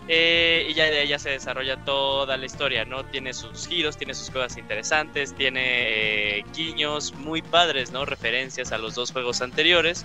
Eh, 0.08 0.66
y 0.68 0.74
ya 0.74 0.84
de 0.84 1.06
ya 1.06 1.18
se 1.18 1.30
desarrolla 1.30 1.76
toda 1.84 2.36
la 2.36 2.44
historia, 2.44 2.84
¿no? 2.84 3.04
Tiene 3.04 3.32
sus 3.32 3.68
giros, 3.68 3.96
tiene 3.96 4.14
sus 4.14 4.30
cosas 4.30 4.58
interesantes, 4.58 5.34
tiene 5.34 6.38
eh, 6.38 6.44
guiños 6.54 7.14
muy 7.14 7.40
padres, 7.40 7.92
¿no? 7.92 8.04
Referencias 8.04 8.72
a 8.72 8.78
los 8.78 8.94
dos 8.94 9.12
juegos 9.12 9.42
anteriores. 9.42 10.04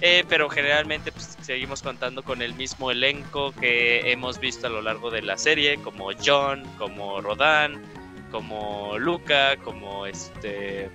Eh, 0.00 0.24
pero 0.28 0.48
generalmente 0.48 1.10
pues, 1.10 1.36
seguimos 1.40 1.82
contando 1.82 2.22
con 2.22 2.40
el 2.40 2.54
mismo 2.54 2.92
elenco 2.92 3.52
que 3.52 4.12
hemos 4.12 4.38
visto 4.38 4.68
a 4.68 4.70
lo 4.70 4.80
largo 4.80 5.10
de 5.10 5.22
la 5.22 5.36
serie, 5.36 5.76
como 5.78 6.10
John, 6.24 6.62
como 6.78 7.20
Rodan, 7.20 7.82
como 8.30 8.96
Luca, 8.96 9.56
como 9.56 10.06
este, 10.06 10.88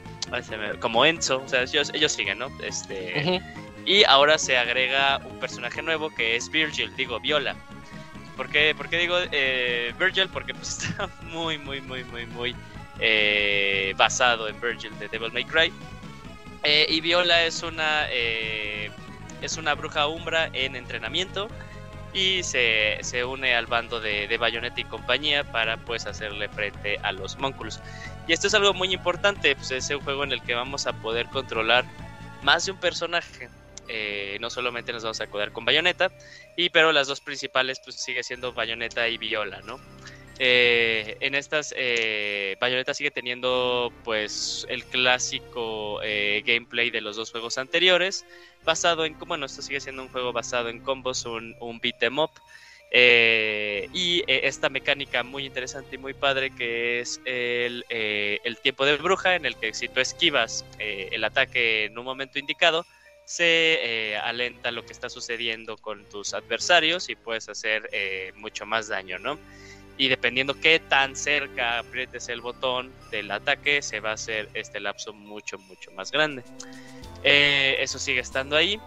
como 0.79 1.05
Enzo, 1.05 1.41
o 1.45 1.47
sea, 1.49 1.63
ellos, 1.63 1.91
ellos 1.93 2.13
siguen, 2.13 2.39
¿no? 2.39 2.49
Este, 2.63 3.41
y 3.85 4.05
ahora 4.05 4.37
se 4.37 4.57
agrega 4.57 5.17
un 5.29 5.37
personaje 5.39 5.81
nuevo 5.81 6.09
que 6.09 6.37
es 6.37 6.49
Virgil, 6.49 6.95
digo 6.95 7.19
Viola. 7.19 7.57
¿Por 8.35 8.49
qué, 8.49 8.75
digo 8.91 9.17
eh, 9.31 9.93
Virgil? 9.99 10.29
Porque 10.29 10.53
pues, 10.53 10.83
está 10.83 11.09
muy, 11.23 11.57
muy, 11.57 11.81
muy, 11.81 12.03
muy, 12.05 12.25
muy 12.25 12.55
eh, 12.99 13.93
basado 13.97 14.47
en 14.47 14.59
Virgil 14.59 14.97
de 14.99 15.07
Devil 15.07 15.31
May 15.31 15.45
Cry. 15.45 15.71
Eh, 16.63 16.85
y 16.89 17.01
Viola 17.01 17.43
es 17.43 17.61
una, 17.61 18.05
eh, 18.09 18.89
es 19.41 19.57
una 19.57 19.75
bruja 19.75 20.07
umbra 20.07 20.49
en 20.53 20.75
entrenamiento 20.75 21.49
y 22.13 22.43
se, 22.43 22.99
se 23.01 23.25
une 23.25 23.55
al 23.55 23.65
bando 23.65 23.99
de, 23.99 24.27
de 24.27 24.37
Bayonetta 24.37 24.79
y 24.79 24.85
compañía 24.85 25.43
para 25.43 25.77
pues 25.77 26.05
hacerle 26.05 26.47
frente 26.49 26.99
a 27.03 27.11
los 27.11 27.37
Monculus. 27.37 27.81
Y 28.27 28.33
esto 28.33 28.47
es 28.47 28.53
algo 28.53 28.73
muy 28.73 28.93
importante, 28.93 29.55
pues 29.55 29.71
es 29.71 29.89
un 29.89 30.01
juego 30.01 30.23
en 30.23 30.31
el 30.31 30.41
que 30.41 30.53
vamos 30.53 30.87
a 30.87 30.93
poder 30.93 31.27
controlar 31.27 31.83
más 32.43 32.65
de 32.65 32.71
un 32.71 32.77
personaje. 32.77 33.49
Eh, 33.87 34.37
no 34.39 34.49
solamente 34.49 34.93
nos 34.93 35.03
vamos 35.03 35.21
a 35.21 35.25
acordar 35.25 35.51
con 35.51 35.65
Bayonetta, 35.65 36.11
y 36.55 36.69
pero 36.69 36.91
las 36.91 37.07
dos 37.07 37.21
principales 37.21 37.79
pues 37.83 37.95
sigue 37.95 38.23
siendo 38.23 38.53
Bayonetta 38.53 39.07
y 39.07 39.17
Viola, 39.17 39.61
¿no? 39.61 39.79
Eh, 40.39 41.17
en 41.19 41.35
estas, 41.35 41.73
eh, 41.77 42.57
Bayonetta 42.59 42.93
sigue 42.93 43.11
teniendo 43.11 43.93
pues 44.03 44.65
el 44.67 44.83
clásico 44.85 46.01
eh, 46.03 46.41
gameplay 46.45 46.89
de 46.89 47.01
los 47.01 47.15
dos 47.15 47.31
juegos 47.31 47.57
anteriores, 47.57 48.25
basado 48.65 49.05
en, 49.05 49.17
bueno, 49.19 49.45
esto 49.45 49.61
sigue 49.61 49.79
siendo 49.79 50.01
un 50.01 50.09
juego 50.09 50.33
basado 50.33 50.69
en 50.69 50.79
combos, 50.79 51.25
un, 51.25 51.79
beat 51.81 52.01
em 52.03 52.19
up. 52.19 52.31
Y 52.91 54.23
esta 54.27 54.69
mecánica 54.69 55.23
muy 55.23 55.45
interesante 55.45 55.95
y 55.95 55.97
muy 55.97 56.13
padre 56.13 56.51
que 56.51 56.99
es 56.99 57.21
el, 57.25 57.85
el 57.89 58.57
tiempo 58.59 58.85
de 58.85 58.97
bruja 58.97 59.35
en 59.35 59.45
el 59.45 59.55
que 59.55 59.73
si 59.73 59.87
tú 59.87 59.99
esquivas 59.99 60.63
el 60.77 61.23
ataque 61.23 61.85
en 61.85 61.97
un 61.97 62.05
momento 62.05 62.37
indicado, 62.37 62.85
se 63.25 64.11
eh, 64.13 64.17
alenta 64.17 64.71
lo 64.71 64.85
que 64.85 64.93
está 64.93 65.09
sucediendo 65.09 65.77
con 65.77 66.03
tus 66.05 66.33
adversarios 66.33 67.09
y 67.09 67.15
puedes 67.15 67.49
hacer 67.49 67.89
eh, 67.91 68.31
mucho 68.35 68.65
más 68.65 68.87
daño, 68.87 69.17
¿no? 69.19 69.39
Y 69.97 70.07
dependiendo 70.07 70.59
qué 70.59 70.79
tan 70.79 71.15
cerca 71.15 71.79
aprietes 71.79 72.27
el 72.29 72.41
botón 72.41 72.91
del 73.11 73.29
ataque, 73.31 73.81
se 73.81 73.99
va 73.99 74.11
a 74.11 74.13
hacer 74.13 74.49
este 74.53 74.79
lapso 74.79 75.13
mucho, 75.13 75.57
mucho 75.59 75.91
más 75.91 76.11
grande. 76.11 76.43
Eh, 77.23 77.77
eso 77.79 77.99
sigue 77.99 78.19
estando 78.19 78.55
ahí. 78.55 78.79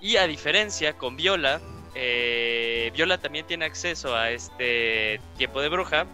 Y 0.00 0.16
a 0.16 0.26
diferencia 0.26 0.94
con 0.94 1.16
Viola, 1.16 1.60
Viola 1.94 3.18
también 3.18 3.46
tiene 3.46 3.64
acceso 3.64 4.16
a 4.16 4.30
este 4.30 5.20
tiempo 5.36 5.60
de 5.60 5.68
bruja, 5.68 6.06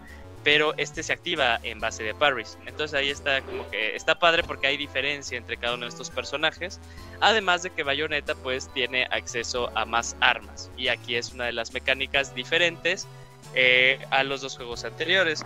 pero 0.47 0.75
este 0.77 1.03
se 1.03 1.13
activa 1.13 1.59
en 1.65 1.81
base 1.81 2.05
de 2.05 2.15
parries. 2.15 2.57
Entonces 2.67 2.97
ahí 2.97 3.11
está 3.11 3.43
como 3.43 3.69
que 3.69 3.97
está 3.97 4.17
padre 4.21 4.45
porque 4.45 4.69
hay 4.69 4.77
diferencia 4.77 5.37
entre 5.37 5.57
cada 5.57 5.75
uno 5.75 5.87
de 5.87 5.89
estos 5.89 6.09
personajes. 6.09 6.79
Además 7.21 7.65
de 7.65 7.71
que 7.71 7.83
Bayonetta 7.83 8.37
pues 8.37 8.73
tiene 8.73 9.09
acceso 9.11 9.73
a 9.75 9.85
más 9.85 10.17
armas. 10.21 10.71
Y 10.77 10.87
aquí 10.87 11.17
es 11.17 11.33
una 11.33 11.47
de 11.47 11.53
las 11.53 11.73
mecánicas 11.73 12.33
diferentes 12.33 13.09
eh, 13.57 13.99
a 14.11 14.23
los 14.23 14.41
dos 14.41 14.57
juegos 14.57 14.85
anteriores. 14.85 15.45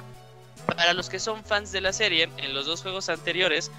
Para 0.67 0.93
los 0.93 1.09
que 1.09 1.19
son 1.19 1.47
fans 1.47 1.73
de 1.73 1.81
la 1.81 1.95
serie, 1.95 2.29
en 2.37 2.53
los 2.53 2.67
dos 2.67 2.83
juegos 2.83 3.09
anteriores 3.09 3.71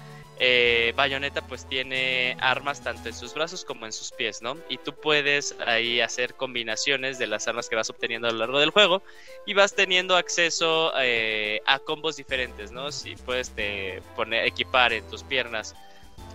eh, 0.44 0.92
Bayonetta 0.96 1.40
pues 1.40 1.68
tiene 1.68 2.36
armas 2.40 2.82
tanto 2.82 3.08
en 3.08 3.14
sus 3.14 3.32
brazos 3.32 3.64
como 3.64 3.86
en 3.86 3.92
sus 3.92 4.10
pies, 4.10 4.42
¿no? 4.42 4.56
Y 4.68 4.76
tú 4.78 4.92
puedes 4.92 5.54
ahí 5.64 6.00
hacer 6.00 6.34
combinaciones 6.34 7.16
de 7.20 7.28
las 7.28 7.46
armas 7.46 7.68
que 7.68 7.76
vas 7.76 7.88
obteniendo 7.90 8.26
a 8.26 8.32
lo 8.32 8.38
largo 8.38 8.58
del 8.58 8.70
juego 8.70 9.04
y 9.46 9.54
vas 9.54 9.74
teniendo 9.74 10.16
acceso 10.16 10.92
eh, 10.98 11.60
a 11.64 11.78
combos 11.78 12.16
diferentes, 12.16 12.72
¿no? 12.72 12.90
Si 12.90 13.14
puedes 13.14 13.50
te 13.50 14.02
poner, 14.16 14.44
equipar 14.44 14.92
en 14.92 15.08
tus 15.08 15.22
piernas 15.22 15.76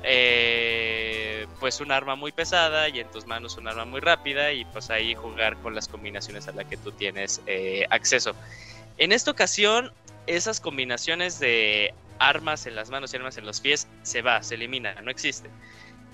eh, 0.04 1.46
pues 1.60 1.82
un 1.82 1.92
arma 1.92 2.16
muy 2.16 2.32
pesada 2.32 2.88
y 2.88 3.02
en 3.02 3.12
tus 3.12 3.28
manos 3.28 3.58
un 3.58 3.68
arma 3.68 3.84
muy 3.84 4.00
rápida 4.00 4.54
y 4.54 4.64
pues 4.64 4.90
ahí 4.90 5.16
jugar 5.16 5.58
con 5.58 5.76
las 5.76 5.90
combinaciones 5.90 6.48
a 6.48 6.54
las 6.54 6.66
que 6.68 6.78
tú 6.78 6.94
tienes 6.94 7.42
eh, 7.46 7.86
acceso. 7.90 8.36
En 8.98 9.12
esta 9.12 9.32
ocasión, 9.32 9.92
esas 10.28 10.60
combinaciones 10.60 11.40
de 11.40 11.94
armas 12.20 12.66
en 12.66 12.76
las 12.76 12.90
manos 12.90 13.14
y 13.14 13.18
armas 13.18 13.38
en 13.38 13.46
los 13.46 13.62
pies 13.62 13.88
se 14.04 14.22
va, 14.22 14.44
se 14.44 14.56
elimina, 14.56 14.94
no 15.02 15.12
existe. 15.12 15.50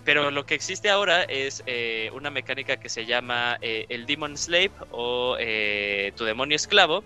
Pero 0.06 0.32
lo 0.32 0.46
que 0.46 0.56
existe 0.56 0.90
ahora 0.90 1.24
es 1.24 1.64
eh, 1.66 2.12
una 2.14 2.30
mecánica 2.30 2.78
que 2.78 2.90
se 2.90 3.06
llama 3.06 3.58
eh, 3.62 3.86
el 3.90 4.06
Demon 4.06 4.38
Slave 4.38 4.72
o 4.92 5.38
eh, 5.40 6.12
tu 6.18 6.26
demonio 6.26 6.58
esclavo 6.58 7.04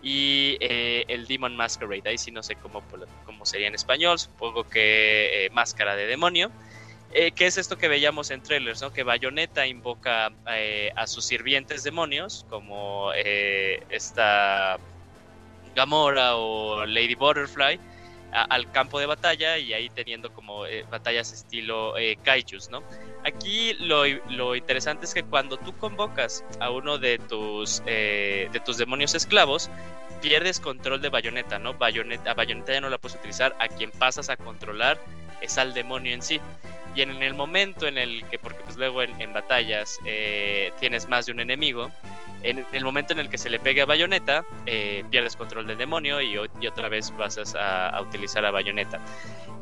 y 0.00 0.56
el 0.60 1.26
Demon 1.26 1.56
Masquerade. 1.56 2.08
Ahí 2.08 2.18
sí 2.18 2.30
no 2.30 2.42
sé 2.44 2.54
cómo, 2.54 2.84
cómo 3.24 3.44
sería 3.44 3.66
en 3.66 3.74
español, 3.74 4.20
supongo 4.20 4.62
que 4.62 5.50
máscara 5.52 5.96
de 5.96 6.06
demonio. 6.06 6.52
¿Qué 7.12 7.46
es 7.46 7.58
esto 7.58 7.76
que 7.76 7.88
veíamos 7.88 8.30
en 8.30 8.40
trailers? 8.40 8.82
¿no? 8.82 8.92
Que 8.92 9.02
Bayonetta 9.02 9.66
invoca 9.66 10.32
a 10.94 11.06
sus 11.08 11.24
sirvientes 11.24 11.82
demonios, 11.82 12.46
como 12.48 13.12
esta 13.14 14.78
Gamora 15.76 16.36
o 16.36 16.84
Lady 16.86 17.14
Butterfly, 17.14 17.78
al 18.32 18.70
campo 18.70 18.98
de 18.98 19.06
batalla 19.06 19.56
y 19.58 19.72
ahí 19.72 19.88
teniendo 19.88 20.32
como 20.32 20.66
eh, 20.66 20.84
batallas 20.90 21.32
estilo 21.32 21.96
eh, 21.96 22.18
kaijus, 22.22 22.70
¿no? 22.70 22.82
Aquí 23.24 23.74
lo, 23.74 24.04
lo 24.30 24.56
interesante 24.56 25.06
es 25.06 25.14
que 25.14 25.22
cuando 25.22 25.56
tú 25.56 25.76
convocas 25.78 26.44
a 26.60 26.70
uno 26.70 26.98
de 26.98 27.18
tus, 27.18 27.82
eh, 27.86 28.48
de 28.52 28.60
tus 28.60 28.76
demonios 28.76 29.14
esclavos, 29.14 29.70
pierdes 30.20 30.60
control 30.60 31.00
de 31.00 31.08
Bayonetta, 31.08 31.58
¿no? 31.58 31.74
Bayonetta, 31.74 32.32
a 32.32 32.34
Bayonetta 32.34 32.72
ya 32.72 32.80
no 32.80 32.90
la 32.90 32.98
puedes 32.98 33.16
utilizar, 33.16 33.56
a 33.58 33.68
quien 33.68 33.90
pasas 33.90 34.28
a 34.28 34.36
controlar 34.36 34.98
es 35.40 35.58
al 35.58 35.74
demonio 35.74 36.14
en 36.14 36.22
sí. 36.22 36.40
Y 36.94 37.02
en 37.02 37.22
el 37.22 37.34
momento 37.34 37.86
en 37.86 37.98
el 37.98 38.24
que, 38.30 38.38
porque 38.38 38.60
pues 38.64 38.76
luego 38.76 39.02
en, 39.02 39.32
batallas 39.34 39.98
eh, 40.06 40.72
tienes 40.80 41.08
más 41.08 41.26
de 41.26 41.32
un 41.32 41.40
enemigo, 41.40 41.90
en 42.46 42.64
el 42.72 42.84
momento 42.84 43.12
en 43.12 43.18
el 43.18 43.28
que 43.28 43.38
se 43.38 43.50
le 43.50 43.58
pegue 43.58 43.82
a 43.82 43.86
eh, 44.66 45.04
pierdes 45.10 45.36
control 45.36 45.66
del 45.66 45.78
demonio 45.78 46.20
y, 46.20 46.36
otra 46.38 46.88
vez 46.88 47.12
vas 47.16 47.38
a, 47.56 48.00
utilizar 48.00 48.44
a 48.44 48.50
Bayonetta. 48.50 49.00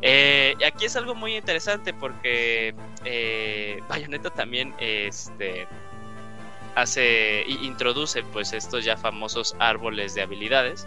Eh, 0.03 0.55
aquí 0.67 0.85
es 0.85 0.97
algo 0.97 1.15
muy 1.15 1.37
interesante 1.37 1.95
porque 1.95 2.75
eh, 3.05 3.81
Bayonetta 3.89 4.31
también 4.31 4.75
este, 4.79 5.67
hace 6.75 7.45
introduce 7.47 8.23
pues 8.25 8.53
estos 8.53 8.85
ya 8.85 8.97
famosos 8.97 9.57
árboles 9.59 10.15
de 10.15 10.23
habilidades 10.23 10.87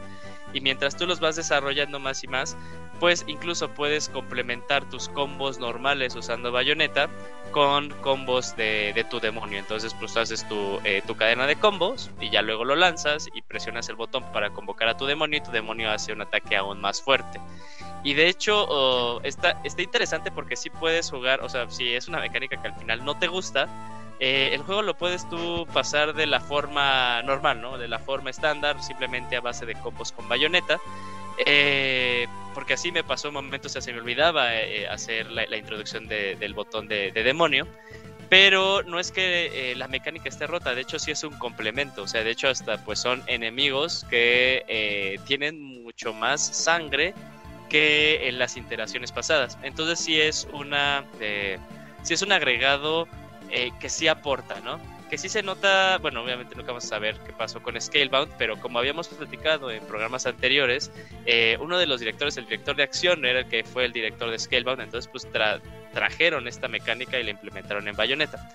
y 0.54 0.62
mientras 0.62 0.96
tú 0.96 1.08
los 1.08 1.20
vas 1.20 1.36
desarrollando 1.36 2.00
más 2.00 2.24
y 2.24 2.28
más 2.28 2.56
pues 3.00 3.24
incluso 3.28 3.70
puedes 3.70 4.10
complementar 4.10 4.90
tus 4.90 5.10
combos 5.10 5.60
normales 5.60 6.16
usando 6.16 6.52
bayoneta 6.52 7.10
con 7.52 7.90
combos 8.02 8.56
de, 8.58 9.06
tu 9.10 9.20
demonio 9.20 9.60
entonces 9.60 9.94
pues 9.94 10.18
haces 10.18 10.48
tu, 10.48 10.80
eh, 10.84 11.02
tu 11.06 11.16
cadena 11.16 11.48
de 11.48 11.56
combos 11.56 12.12
y 12.20 12.30
ya 12.30 12.42
luego 12.42 12.66
lo 12.66 12.76
lanzas 12.76 13.30
y 13.34 13.42
presionas 13.42 13.88
el 13.90 13.96
botón 13.96 14.24
para 14.34 14.50
convocar 14.50 14.90
a 14.90 14.98
tu 14.98 15.06
demonio 15.06 15.40
y 15.40 15.42
tu 15.42 15.52
demonio 15.52 15.92
hace 15.92 16.14
un 16.14 16.22
ataque 16.22 16.56
aún 16.58 16.82
más 16.82 17.02
fuerte 17.02 17.40
y 18.04 18.14
de 18.14 18.28
hecho 18.28 19.22
está, 19.24 19.60
está 19.64 19.82
interesante 19.82 20.32
porque 20.32 20.56
sí 20.56 20.70
puedes 20.70 21.10
jugar 21.10 21.42
o 21.42 21.50
sea 21.50 21.70
si 21.70 21.94
es 21.94 22.08
una 22.08 22.20
mecánica 22.20 22.62
que 22.62 22.68
al 22.68 22.76
final 22.76 23.06
no 23.06 23.18
te 23.18 23.28
gusta 23.28 23.68
eh, 24.20 24.50
el 24.54 24.64
juego 24.64 24.82
lo 24.82 24.98
puedes 24.98 25.30
tú 25.30 25.68
pasar 25.74 26.14
de 26.16 26.26
la 26.26 26.40
forma 26.40 27.22
normal, 27.22 27.62
¿no? 27.62 27.78
De 27.78 27.88
la 27.88 28.00
forma 28.00 28.30
estándar, 28.30 28.82
simplemente 28.82 29.36
a 29.36 29.42
base 29.42 29.66
de 29.66 29.76
combos 29.76 30.12
con 30.12 30.28
bayoneta. 30.28 30.80
Eh, 31.46 32.28
porque 32.54 32.74
así 32.74 32.92
me 32.92 33.04
pasó 33.04 33.28
un 33.28 33.36
momento, 33.36 33.68
o 33.68 33.70
sea, 33.70 33.82
se 33.82 33.94
me 33.94 34.00
olvidaba 34.00 34.56
eh, 34.56 34.88
hacer 34.88 35.32
la, 35.32 35.56
introducción 35.56 36.08
de- 36.08 36.36
del 36.36 36.54
botón 36.54 36.88
de, 36.88 37.12
de 37.12 37.24
demonio. 37.24 37.68
Pero 38.30 38.84
no 38.84 39.00
es 39.00 39.12
que 39.12 39.72
eh, 39.72 39.76
la 39.76 39.88
mecánica 39.88 40.28
esté 40.28 40.48
rota, 40.48 40.76
de 40.76 40.82
hecho 40.82 41.00
sí 41.00 41.12
es 41.12 41.24
un 41.24 41.38
complemento, 41.38 42.04
o 42.04 42.08
sea, 42.08 42.26
de 42.26 42.32
hecho 42.32 42.50
hasta 42.50 42.84
pues 42.84 43.00
son 43.00 43.24
enemigos 43.28 44.06
que 44.10 44.66
eh, 44.68 45.18
tienen 45.26 45.62
mucho 45.62 46.14
más 46.14 46.42
sangre 46.46 47.14
que 47.70 48.28
en 48.28 48.38
las 48.38 48.58
iteraciones 48.58 49.14
pasadas. 49.14 49.58
Entonces 49.64 50.00
sí 50.00 50.20
es 50.20 50.46
una, 50.52 51.06
sí 52.04 52.14
es 52.14 52.22
un 52.22 52.34
agregado 52.34 53.08
que 53.80 53.90
sí 53.90 54.10
aporta, 54.10 54.60
¿no? 54.60 54.78
Que 55.10 55.18
sí 55.18 55.30
se 55.30 55.42
nota, 55.42 55.98
bueno, 56.00 56.22
obviamente 56.22 56.54
nunca 56.56 56.68
vamos 56.68 56.84
a 56.84 56.88
saber 56.90 57.16
qué 57.26 57.32
pasó 57.32 57.64
con 57.64 57.80
Scalebound, 57.80 58.34
pero 58.38 58.60
como 58.60 58.78
habíamos 58.80 59.08
platicado 59.08 59.72
en 59.72 59.82
programas 59.86 60.26
anteriores, 60.26 60.92
eh, 61.26 61.58
uno 61.62 61.78
de 61.78 61.88
los 61.88 62.02
directores, 62.02 62.36
el 62.36 62.44
director 62.44 62.76
de 62.76 62.84
acción, 62.84 63.24
era 63.24 63.40
el 63.40 63.48
que 63.48 63.64
fue 63.64 63.86
el 63.86 63.94
director 63.94 64.30
de 64.30 64.38
Scalebound, 64.38 64.82
entonces 64.82 65.10
pues 65.10 65.26
tra- 65.32 65.62
trajeron 65.94 66.46
esta 66.48 66.68
mecánica 66.68 67.18
y 67.20 67.24
la 67.24 67.32
implementaron 67.32 67.88
en 67.88 67.96
Bayonetta. 67.96 68.50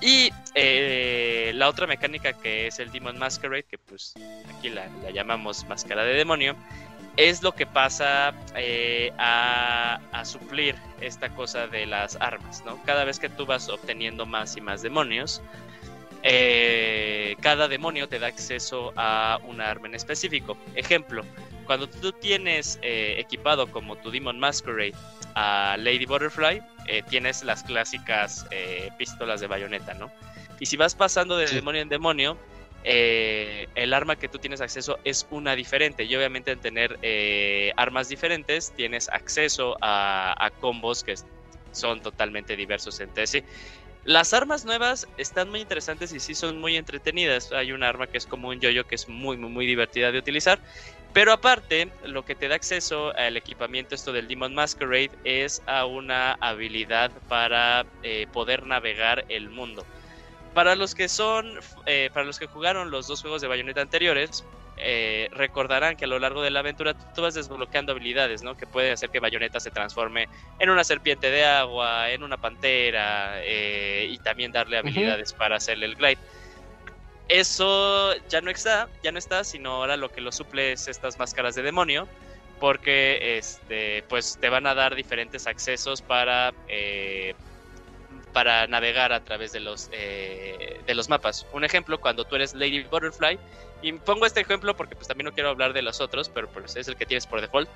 Y 0.00 0.30
eh, 0.54 1.52
la 1.54 1.68
otra 1.68 1.86
mecánica 1.86 2.32
que 2.32 2.66
es 2.66 2.80
el 2.80 2.90
Demon 2.90 3.16
Masquerade, 3.16 3.62
que 3.62 3.78
pues 3.78 4.12
aquí 4.58 4.68
la, 4.68 4.88
la 5.04 5.10
llamamos 5.10 5.64
máscara 5.68 6.04
de 6.04 6.14
demonio, 6.14 6.56
es 7.16 7.42
lo 7.42 7.52
que 7.52 7.66
pasa 7.66 8.34
eh, 8.54 9.12
a, 9.18 10.00
a 10.12 10.24
suplir 10.24 10.76
esta 11.00 11.30
cosa 11.30 11.66
de 11.66 11.86
las 11.86 12.16
armas, 12.16 12.62
¿no? 12.64 12.82
Cada 12.84 13.04
vez 13.04 13.18
que 13.18 13.28
tú 13.28 13.46
vas 13.46 13.68
obteniendo 13.68 14.26
más 14.26 14.56
y 14.56 14.60
más 14.60 14.82
demonios, 14.82 15.40
eh, 16.22 17.36
cada 17.40 17.68
demonio 17.68 18.08
te 18.08 18.18
da 18.18 18.26
acceso 18.26 18.92
a 18.96 19.38
un 19.44 19.60
arma 19.60 19.86
en 19.88 19.94
específico. 19.94 20.56
Ejemplo, 20.74 21.24
cuando 21.66 21.88
tú 21.88 22.12
tienes 22.12 22.78
eh, 22.82 23.16
equipado 23.18 23.70
como 23.70 23.96
tu 23.96 24.10
Demon 24.10 24.38
Masquerade 24.38 24.94
a 25.34 25.76
Lady 25.78 26.04
Butterfly, 26.06 26.62
tienes 27.08 27.42
las 27.42 27.62
clásicas 27.64 28.46
pistolas 28.96 29.40
de 29.40 29.48
bayoneta, 29.48 29.92
¿no? 29.94 30.10
Y 30.60 30.66
si 30.66 30.76
vas 30.76 30.94
pasando 30.94 31.36
de 31.36 31.48
Sí. 31.48 31.56
demonio 31.56 31.82
en 31.82 31.88
demonio, 31.88 32.38
eh, 32.88 33.66
el 33.74 33.92
arma 33.92 34.14
que 34.14 34.28
tú 34.28 34.38
tienes 34.38 34.60
acceso 34.60 35.00
es 35.02 35.26
una 35.30 35.56
diferente. 35.56 36.04
Y 36.04 36.14
obviamente 36.14 36.52
al 36.52 36.58
tener 36.58 36.98
eh, 37.02 37.72
armas 37.76 38.08
diferentes, 38.08 38.72
tienes 38.76 39.08
acceso 39.08 39.76
a, 39.82 40.50
combos 40.60 41.02
que 41.02 41.16
son 41.72 42.00
totalmente 42.00 42.56
diversos 42.56 43.00
entre 43.00 43.26
sí. 43.26 43.42
Las 44.04 44.32
armas 44.32 44.64
nuevas 44.64 45.08
están 45.18 45.50
muy 45.50 45.60
interesantes 45.60 46.12
y 46.12 46.20
sí 46.20 46.36
son 46.36 46.60
muy 46.60 46.76
entretenidas. 46.76 47.50
Hay 47.50 47.72
un 47.72 47.82
arma 47.82 48.06
que 48.06 48.18
es 48.18 48.26
como 48.26 48.50
un 48.50 48.60
yoyo 48.60 48.86
que 48.86 48.94
es 48.94 49.08
muy, 49.08 49.36
muy, 49.36 49.50
muy 49.50 49.66
divertida 49.66 50.12
de 50.12 50.20
utilizar. 50.20 50.60
Pero 51.12 51.32
aparte, 51.32 51.90
lo 52.04 52.24
que 52.24 52.36
te 52.36 52.46
da 52.46 52.54
acceso 52.54 53.12
al 53.16 53.36
equipamiento 53.36 53.96
esto 53.96 54.12
del 54.12 54.28
Demon 54.28 54.54
Masquerade 54.54 55.10
es 55.24 55.60
a 55.66 55.86
una 55.86 56.34
habilidad 56.34 57.10
para 57.28 57.84
eh, 58.04 58.28
poder 58.32 58.64
navegar 58.64 59.24
el 59.28 59.50
mundo. 59.50 59.84
Para 60.56 60.74
los 60.74 60.94
que 60.94 61.10
son, 61.10 61.52
eh, 61.84 62.08
para 62.14 62.24
los 62.24 62.38
que 62.38 62.46
jugaron 62.46 62.90
los 62.90 63.06
dos 63.06 63.20
juegos 63.20 63.42
de 63.42 63.46
Bayonetta 63.46 63.82
anteriores, 63.82 64.42
eh, 64.78 65.28
recordarán 65.32 65.98
que 65.98 66.06
a 66.06 66.08
lo 66.08 66.18
largo 66.18 66.40
de 66.40 66.48
la 66.48 66.60
aventura 66.60 66.94
tú, 67.14 67.20
vas 67.20 67.34
desbloqueando 67.34 67.92
habilidades, 67.92 68.42
¿no? 68.42 68.56
Que 68.56 68.66
puede 68.66 68.90
hacer 68.90 69.10
que 69.10 69.20
Bayonetta 69.20 69.60
se 69.60 69.70
transforme 69.70 70.30
en 70.58 70.70
una 70.70 70.82
serpiente 70.82 71.30
de 71.30 71.44
agua, 71.44 72.10
en 72.10 72.22
una 72.22 72.38
pantera, 72.38 73.34
eh, 73.42 74.08
y 74.10 74.16
también 74.16 74.50
darle 74.50 74.78
habilidades 74.78 75.34
para 75.34 75.56
hacerle 75.56 75.84
el 75.84 75.96
glide. 75.96 76.16
Eso 77.28 78.14
ya 78.30 78.40
no 78.40 78.50
está, 78.50 78.88
ya 79.02 79.12
no 79.12 79.18
está, 79.18 79.44
sino 79.44 79.72
ahora 79.72 79.98
lo 79.98 80.10
que 80.10 80.22
lo 80.22 80.32
suple 80.32 80.72
es 80.72 80.88
estas 80.88 81.18
máscaras 81.18 81.54
de 81.54 81.60
demonio, 81.60 82.08
porque 82.60 83.36
este, 83.36 84.04
pues 84.08 84.38
te 84.40 84.48
van 84.48 84.66
a 84.66 84.74
dar 84.74 84.94
diferentes 84.94 85.46
accesos 85.46 86.00
para 86.00 86.54
eh, 86.66 87.34
para 88.36 88.66
navegar 88.66 89.14
a 89.14 89.24
través 89.24 89.52
de 89.52 89.60
los, 89.60 89.88
de 89.90 90.94
los 90.94 91.08
mapas. 91.08 91.46
Un 91.54 91.64
ejemplo, 91.64 91.98
cuando 91.98 92.26
tú 92.26 92.36
eres 92.36 92.52
Lady 92.52 92.82
Butterfly, 92.82 93.38
y 93.80 93.92
pongo 93.92 94.26
este 94.26 94.42
ejemplo 94.42 94.76
porque 94.76 94.94
pues 94.94 95.08
también 95.08 95.24
no 95.24 95.32
quiero 95.32 95.48
hablar 95.48 95.72
de 95.72 95.80
los 95.80 96.02
otros, 96.02 96.28
pero 96.28 96.46
pues 96.46 96.76
es 96.76 96.86
el 96.86 96.96
que 96.96 97.06
tienes 97.06 97.26
por 97.26 97.40
default. 97.40 97.66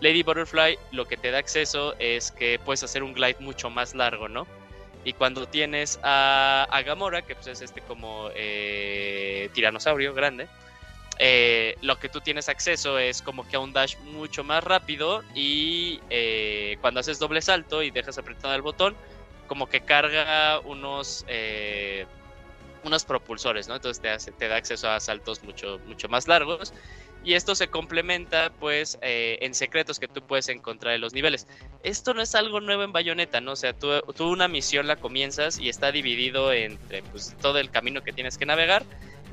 Lady 0.00 0.24
Butterfly 0.24 0.80
lo 0.90 1.06
que 1.06 1.16
te 1.16 1.30
da 1.30 1.38
acceso 1.38 1.94
es 2.00 2.32
que 2.32 2.58
puedes 2.58 2.82
hacer 2.82 3.04
un 3.04 3.12
glide 3.12 3.36
mucho 3.38 3.70
más 3.70 3.94
largo, 3.94 4.28
¿no? 4.28 4.48
Y 5.04 5.12
cuando 5.12 5.46
tienes 5.46 6.00
a, 6.02 6.66
Gamora, 6.84 7.22
que 7.22 7.36
pues 7.36 7.46
es 7.46 7.62
este 7.62 7.80
como 7.80 8.30
eh, 8.34 9.48
tiranosaurio 9.54 10.12
grande, 10.12 10.48
eh, 11.20 11.76
lo 11.82 12.00
que 12.00 12.08
tú 12.08 12.20
tienes 12.20 12.48
acceso 12.48 12.98
es 12.98 13.22
como 13.22 13.46
que 13.46 13.54
a 13.54 13.60
un 13.60 13.72
dash 13.72 13.96
mucho 13.98 14.42
más 14.42 14.64
rápido 14.64 15.22
y 15.36 16.00
eh, 16.10 16.78
cuando 16.80 16.98
haces 16.98 17.20
doble 17.20 17.42
salto 17.42 17.84
y 17.84 17.92
dejas 17.92 18.18
apretado 18.18 18.56
el 18.56 18.62
botón, 18.62 18.96
como 19.50 19.66
que 19.66 19.80
carga 19.80 20.60
unos 20.60 21.26
unos 22.84 23.04
propulsores, 23.04 23.68
¿no? 23.68 23.74
Entonces 23.74 24.00
te, 24.00 24.32
te 24.32 24.48
da 24.48 24.56
acceso 24.56 24.88
a 24.88 25.00
saltos 25.00 25.42
mucho, 25.42 25.80
mucho 25.86 26.08
más 26.08 26.28
largos. 26.28 26.72
Y 27.22 27.34
esto 27.34 27.54
se 27.54 27.68
complementa, 27.68 28.50
pues, 28.60 28.98
eh, 29.02 29.38
en 29.42 29.52
secretos 29.54 29.98
que 29.98 30.08
tú 30.08 30.22
puedes 30.22 30.48
encontrar 30.48 30.94
en 30.94 31.02
los 31.02 31.12
niveles. 31.12 31.46
Esto 31.82 32.14
no 32.14 32.22
es 32.22 32.34
algo 32.34 32.60
nuevo 32.60 32.82
en 32.82 32.92
Bayonetta, 32.92 33.42
¿no? 33.42 33.52
O 33.52 33.56
sea, 33.56 33.74
tú, 33.74 34.00
tú 34.16 34.30
una 34.30 34.48
misión 34.48 34.86
la 34.86 34.96
comienzas 34.96 35.58
y 35.58 35.68
está 35.68 35.92
dividido 35.92 36.52
entre, 36.52 37.02
pues, 37.02 37.36
todo 37.42 37.58
el 37.58 37.70
camino 37.70 38.02
que 38.02 38.12
tienes 38.12 38.38
que 38.38 38.46
navegar. 38.46 38.84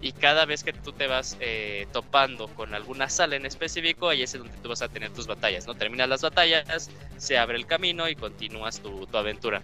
Y 0.01 0.11
cada 0.11 0.45
vez 0.45 0.63
que 0.63 0.73
tú 0.73 0.91
te 0.91 1.07
vas 1.07 1.37
eh, 1.39 1.87
topando 1.93 2.47
con 2.49 2.75
alguna 2.75 3.09
sala 3.09 3.37
en 3.37 3.45
específico, 3.45 4.09
ahí 4.09 4.21
es 4.21 4.33
donde 4.33 4.55
tú 4.61 4.69
vas 4.69 4.81
a 4.81 4.89
tener 4.89 5.11
tus 5.11 5.25
batallas, 5.25 5.65
¿no? 5.65 5.73
Terminas 5.73 6.09
las 6.09 6.21
batallas, 6.21 6.91
se 7.17 7.37
abre 7.37 7.57
el 7.57 7.65
camino 7.65 8.09
y 8.09 8.15
continúas 8.15 8.81
tu, 8.81 9.07
tu 9.07 9.17
aventura. 9.17 9.63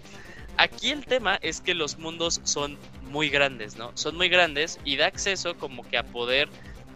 Aquí 0.58 0.92
el 0.92 1.06
tema 1.06 1.40
es 1.42 1.62
que 1.62 1.74
los 1.74 1.98
mundos 1.98 2.42
son 2.44 2.78
muy 3.04 3.30
grandes, 3.30 3.78
¿no? 3.78 3.92
Son 3.96 4.16
muy 4.16 4.30
grandes 4.30 4.80
y 4.84 4.98
da 4.98 5.08
acceso 5.08 5.56
como 5.58 5.88
que 5.88 5.98
a 5.98 6.04
poder 6.04 6.50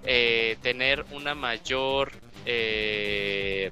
eh, 0.05 0.57
tener 0.61 1.05
una 1.11 1.35
mayor... 1.35 2.11
Eh, 2.45 3.71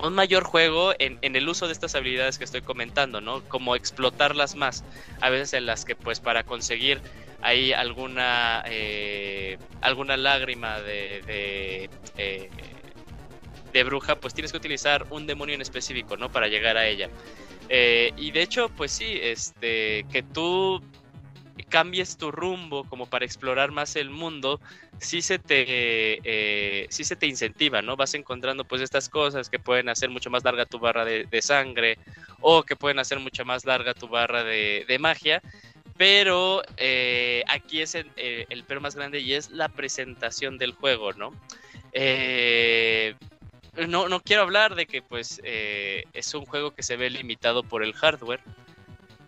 un 0.00 0.14
mayor 0.14 0.44
juego 0.44 0.92
en, 0.98 1.18
el 1.22 1.48
uso 1.48 1.66
de 1.66 1.72
estas 1.72 1.96
habilidades 1.96 2.38
que 2.38 2.44
estoy 2.44 2.62
comentando, 2.62 3.20
¿no? 3.20 3.42
Como 3.48 3.74
explotarlas 3.74 4.54
más. 4.54 4.84
A 5.20 5.28
veces 5.28 5.54
en 5.54 5.66
las 5.66 5.84
que 5.84 5.96
pues 5.96 6.20
para 6.20 6.44
conseguir 6.44 7.00
ahí 7.40 7.72
alguna 7.72 8.62
eh, 8.66 9.58
alguna 9.80 10.16
lágrima 10.16 10.80
de, 10.80 11.88
de, 12.16 12.50
de, 13.72 13.84
bruja, 13.84 14.16
pues 14.16 14.34
tienes 14.34 14.52
que 14.52 14.58
utilizar 14.58 15.06
un 15.10 15.26
demonio 15.26 15.54
en 15.54 15.60
específico, 15.60 16.16
¿no? 16.16 16.30
Para 16.30 16.48
llegar 16.48 16.76
a 16.76 16.86
ella. 16.86 17.08
y 17.70 18.30
de 18.30 18.42
hecho, 18.42 18.68
pues 18.70 18.92
sí, 18.92 19.18
este, 19.20 20.04
que 20.10 20.22
tú 20.22 20.82
cambies 21.68 22.16
tu 22.16 22.30
rumbo 22.30 22.84
como 22.84 23.06
para 23.06 23.24
explorar 23.24 23.70
más 23.70 23.96
el 23.96 24.10
mundo, 24.10 24.60
sí 24.98 25.22
se 25.22 25.38
te, 25.38 25.64
eh, 26.24 26.86
se 26.90 27.16
te 27.16 27.26
incentiva, 27.26 27.82
¿no? 27.82 27.96
Vas 27.96 28.14
encontrando 28.14 28.64
pues 28.64 28.82
estas 28.82 29.08
cosas 29.08 29.48
que 29.48 29.58
pueden 29.58 29.88
hacer 29.88 30.10
mucho 30.10 30.30
más 30.30 30.44
larga 30.44 30.66
tu 30.66 30.78
barra 30.78 31.04
de, 31.04 31.42
sangre 31.42 31.98
o 32.40 32.62
que 32.62 32.76
pueden 32.76 32.98
hacer 32.98 33.20
mucho 33.20 33.44
más 33.44 33.64
larga 33.64 33.94
tu 33.94 34.08
barra 34.08 34.44
de, 34.44 34.96
magia. 35.00 35.40
Pero 35.96 36.62
eh, 36.76 37.42
aquí 37.48 37.82
es 37.82 37.96
el, 37.96 38.08
el, 38.16 38.64
pero 38.64 38.80
más 38.80 38.94
grande 38.94 39.18
y 39.18 39.34
es 39.34 39.50
la 39.50 39.68
presentación 39.68 40.56
del 40.56 40.72
juego, 40.72 41.12
¿no? 41.12 41.32
Eh, 43.78 43.86
no, 43.86 44.08
no 44.08 44.20
quiero 44.20 44.42
hablar 44.42 44.74
de 44.74 44.86
que 44.86 45.00
pues 45.00 45.40
es 45.44 46.34
un 46.34 46.44
juego 46.44 46.74
que 46.74 46.82
se 46.82 46.96
ve 46.96 47.08
limitado 47.08 47.62
por 47.62 47.82
el 47.82 47.94
hardware, 47.94 48.40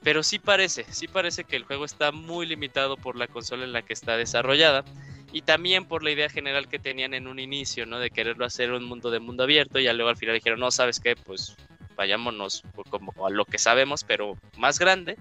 pero 0.03 0.23
sí 0.23 0.39
parece, 0.39 0.85
sí 0.91 1.09
parece 1.09 1.45
que 1.45 1.57
el 1.57 1.65
juego 1.65 1.85
está 1.85 2.13
muy 2.13 2.47
limitado 2.47 2.97
por 2.97 3.17
la 3.17 3.27
consola 3.27 3.65
en 3.65 3.73
la 3.73 3.83
que 3.83 3.93
está 3.93 4.17
desarrollada 4.17 4.85
y 5.33 5.43
también 5.43 5.85
por 5.85 6.03
la 6.03 6.11
idea 6.11 6.29
general 6.29 6.69
que 6.69 6.79
tenían 6.79 7.15
en 7.15 7.27
un 7.27 7.39
inicio, 7.39 7.87
¿no? 7.87 7.99
De 7.99 8.11
quererlo 8.11 8.45
hacer 8.45 8.73
un 8.73 8.85
mundo 8.85 9.11
de 9.11 9.21
mundo 9.21 9.45
abierto 9.45 9.79
y 9.79 9.85
ya 9.85 9.93
luego 9.93 10.11
al 10.11 10.17
final 10.17 10.35
dijeron, 10.35 10.61
no, 10.61 10.71
¿sabes 10.71 11.01
qué? 11.01 11.17
Pues 11.17 11.57
vayámonos 11.97 12.63
como 12.89 13.13
a 13.27 13.31
lo 13.31 13.45
que 13.45 13.59
sabemos, 13.59 14.05
pero 14.05 14.37
más 14.57 14.79
grande. 14.79 15.17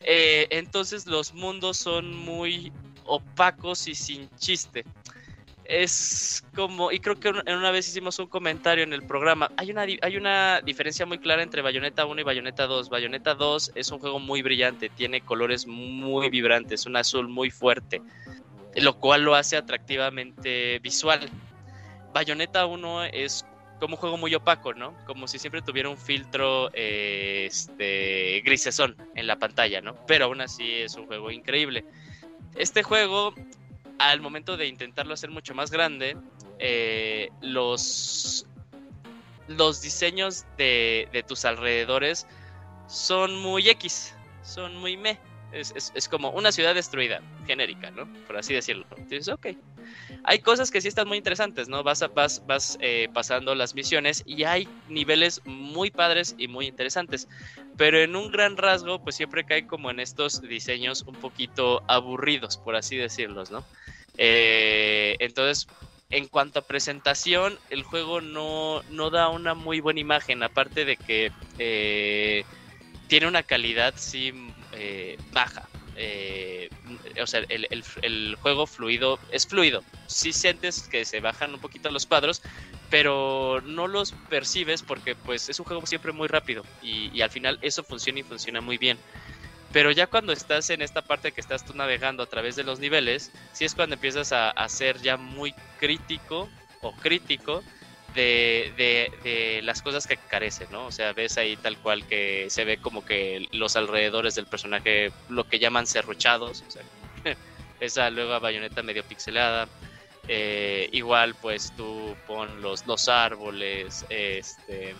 Eh, 0.00 0.46
entonces 0.50 1.06
los 1.06 1.34
mundos 1.34 1.76
son 1.76 2.14
muy 2.14 2.72
opacos 3.04 3.88
y 3.88 3.94
sin 3.94 4.30
chiste 4.36 4.84
es 5.64 6.44
como, 6.54 6.90
y 6.90 6.98
creo 6.98 7.18
que 7.18 7.28
una 7.28 7.70
vez 7.70 7.88
hicimos 7.88 8.18
un 8.18 8.26
comentario 8.26 8.84
en 8.84 8.92
el 8.92 9.02
programa, 9.06 9.50
hay 9.56 9.70
una, 9.70 9.82
hay 9.82 10.16
una 10.16 10.60
diferencia 10.60 11.06
muy 11.06 11.18
clara 11.18 11.42
entre 11.42 11.62
Bayonetta 11.62 12.04
1 12.04 12.20
y 12.20 12.24
Bayonetta 12.24 12.66
2. 12.66 12.88
Bayonetta 12.88 13.34
2 13.34 13.72
es 13.74 13.90
un 13.90 13.98
juego 13.98 14.18
muy 14.18 14.42
brillante, 14.42 14.88
tiene 14.88 15.20
colores 15.20 15.66
muy 15.66 16.30
vibrantes, 16.30 16.86
un 16.86 16.96
azul 16.96 17.28
muy 17.28 17.50
fuerte, 17.50 18.02
lo 18.74 18.98
cual 18.98 19.22
lo 19.22 19.34
hace 19.34 19.56
atractivamente 19.56 20.78
visual. 20.80 21.28
Bayonetta 22.12 22.66
1 22.66 23.04
es 23.04 23.46
como 23.78 23.94
un 23.96 24.00
juego 24.00 24.16
muy 24.16 24.34
opaco, 24.34 24.74
¿no? 24.74 24.94
Como 25.06 25.26
si 25.26 25.38
siempre 25.38 25.62
tuviera 25.62 25.88
un 25.88 25.98
filtro 25.98 26.70
eh, 26.72 27.46
este, 27.46 28.40
grisesón 28.44 28.96
en 29.14 29.26
la 29.26 29.36
pantalla, 29.36 29.80
¿no? 29.80 29.96
Pero 30.06 30.26
aún 30.26 30.40
así 30.40 30.70
es 30.72 30.94
un 30.94 31.06
juego 31.06 31.30
increíble. 31.30 31.84
Este 32.54 32.82
juego 32.82 33.34
al 34.10 34.20
momento 34.20 34.56
de 34.56 34.66
intentarlo 34.66 35.14
hacer 35.14 35.30
mucho 35.30 35.54
más 35.54 35.70
grande, 35.70 36.16
eh, 36.58 37.30
los, 37.40 38.46
los 39.46 39.80
diseños 39.80 40.44
de, 40.58 41.08
de, 41.12 41.22
tus 41.22 41.44
alrededores 41.44 42.26
son 42.88 43.36
muy 43.36 43.68
X, 43.68 44.14
son 44.42 44.76
muy 44.76 44.96
me. 44.96 45.18
Es, 45.52 45.92
es, 45.94 46.08
como 46.08 46.30
una 46.30 46.50
ciudad 46.50 46.74
destruida, 46.74 47.20
genérica, 47.46 47.90
¿no? 47.90 48.10
Por 48.26 48.38
así 48.38 48.54
decirlo. 48.54 48.86
Entonces, 48.96 49.28
ok. 49.28 49.48
Hay 50.24 50.38
cosas 50.38 50.70
que 50.70 50.80
sí 50.80 50.88
están 50.88 51.06
muy 51.06 51.18
interesantes, 51.18 51.68
¿no? 51.68 51.82
Vas, 51.82 52.02
vas, 52.14 52.42
vas 52.46 52.78
eh, 52.80 53.08
pasando 53.12 53.54
las 53.54 53.74
misiones 53.74 54.22
y 54.24 54.44
hay 54.44 54.66
niveles 54.88 55.42
muy 55.44 55.90
padres 55.90 56.34
y 56.38 56.48
muy 56.48 56.66
interesantes. 56.66 57.28
Pero 57.76 58.00
en 58.00 58.16
un 58.16 58.32
gran 58.32 58.56
rasgo, 58.56 59.02
pues 59.02 59.16
siempre 59.16 59.44
cae 59.44 59.66
como 59.66 59.90
en 59.90 60.00
estos 60.00 60.40
diseños 60.40 61.02
un 61.02 61.16
poquito 61.16 61.82
aburridos, 61.86 62.56
por 62.56 62.74
así 62.74 62.96
decirlos, 62.96 63.50
¿no? 63.50 63.62
Eh, 64.18 65.16
entonces, 65.20 65.68
en 66.10 66.28
cuanto 66.28 66.58
a 66.58 66.66
presentación, 66.66 67.58
el 67.70 67.82
juego 67.82 68.20
no, 68.20 68.82
no, 68.90 69.10
da 69.10 69.28
una 69.28 69.54
muy 69.54 69.80
buena 69.80 70.00
imagen, 70.00 70.42
aparte 70.42 70.84
de 70.84 70.96
que 70.96 71.32
eh, 71.58 72.44
tiene 73.08 73.26
una 73.26 73.42
calidad 73.42 73.94
sí 73.96 74.32
eh, 74.72 75.16
baja. 75.32 75.68
o 77.20 77.26
sea, 77.26 77.42
el, 77.48 78.36
juego 78.36 78.66
fluido 78.66 79.18
es 79.30 79.46
fluido. 79.46 79.82
Sí 80.06 80.32
sientes 80.32 80.82
que 80.82 81.04
se 81.04 81.20
bajan 81.20 81.54
un 81.54 81.60
poquito 81.60 81.90
los 81.90 82.06
cuadros, 82.06 82.42
pero 82.90 83.62
no 83.64 83.86
los 83.86 84.12
percibes 84.28 84.82
porque 84.82 85.14
pues 85.14 85.48
es 85.48 85.58
un 85.58 85.64
juego 85.64 85.86
siempre 85.86 86.12
muy 86.12 86.28
rápido 86.28 86.64
y 86.82 87.20
al 87.22 87.30
final 87.30 87.58
eso 87.62 87.82
funciona 87.82 88.20
y 88.20 88.22
funciona 88.22 88.60
muy 88.60 88.76
bien. 88.76 88.98
Pero 89.72 89.90
ya 89.90 90.06
cuando 90.06 90.32
estás 90.32 90.68
en 90.70 90.82
esta 90.82 91.02
parte 91.02 91.32
que 91.32 91.40
estás 91.40 91.64
tú 91.64 91.72
navegando 91.74 92.22
a 92.22 92.26
través 92.26 92.56
de 92.56 92.64
los 92.64 92.78
niveles, 92.78 93.32
sí 93.52 93.64
es 93.64 93.74
cuando 93.74 93.94
empiezas 93.94 94.32
a, 94.32 94.68
ser 94.68 95.00
ya 95.00 95.16
muy 95.16 95.54
crítico 95.78 96.48
o 96.82 96.92
crítico 96.92 97.62
de, 98.14 99.60
las 99.64 99.80
cosas 99.80 100.06
que 100.06 100.18
carecen, 100.18 100.68
¿no? 100.70 100.86
O 100.86 100.92
sea, 100.92 101.14
ves 101.14 101.38
ahí 101.38 101.56
tal 101.56 101.78
cual 101.78 102.06
que 102.06 102.48
se 102.50 102.64
ve 102.66 102.76
como 102.76 103.04
que 103.04 103.48
los 103.52 103.76
alrededores 103.76 104.34
del 104.34 104.46
personaje, 104.46 105.10
lo 105.30 105.44
que 105.44 105.58
llaman 105.58 105.86
serruchados, 105.86 106.62
o 106.68 106.70
sea, 106.70 106.82
esa 107.80 108.10
luego 108.10 108.38
bayoneta 108.40 108.82
medio 108.82 109.04
pixelada. 109.04 109.68
Eh, 110.28 110.88
igual, 110.92 111.34
pues 111.34 111.72
tú 111.76 112.14
pon 112.26 112.60
los, 112.60 112.86
los 112.86 113.08
árboles, 113.08 114.04
este 114.08 114.94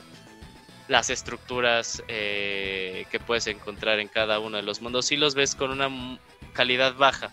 las 0.92 1.08
estructuras 1.08 2.02
eh, 2.06 3.06
que 3.10 3.18
puedes 3.18 3.46
encontrar 3.46 3.98
en 3.98 4.08
cada 4.08 4.38
uno 4.40 4.58
de 4.58 4.62
los 4.62 4.82
mundos, 4.82 5.06
si 5.06 5.16
los 5.16 5.34
ves 5.34 5.54
con 5.54 5.70
una 5.70 5.88
calidad 6.52 6.94
baja. 6.96 7.30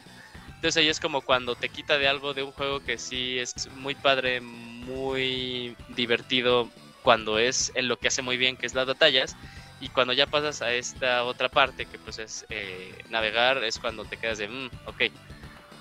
Entonces 0.55 0.77
ahí 0.77 0.87
es 0.87 1.01
como 1.01 1.19
cuando 1.21 1.55
te 1.55 1.67
quita 1.67 1.97
de 1.97 2.07
algo 2.07 2.33
de 2.33 2.43
un 2.43 2.53
juego 2.53 2.79
que 2.79 2.97
sí 2.97 3.37
es 3.37 3.69
muy 3.75 3.95
padre, 3.95 4.39
muy 4.39 5.75
divertido 5.89 6.69
cuando 7.03 7.37
es 7.37 7.73
en 7.75 7.89
lo 7.89 7.99
que 7.99 8.07
hace 8.07 8.21
muy 8.21 8.37
bien, 8.37 8.55
que 8.55 8.65
es 8.65 8.73
las 8.73 8.87
batallas. 8.87 9.35
Y 9.81 9.89
cuando 9.89 10.13
ya 10.13 10.25
pasas 10.25 10.61
a 10.61 10.71
esta 10.73 11.25
otra 11.25 11.49
parte, 11.49 11.85
que 11.85 11.99
pues 11.99 12.17
es 12.17 12.45
eh, 12.49 12.97
navegar, 13.09 13.61
es 13.65 13.77
cuando 13.77 14.05
te 14.05 14.15
quedas 14.15 14.37
de, 14.37 14.47
mm, 14.47 14.69
ok, 14.85 15.01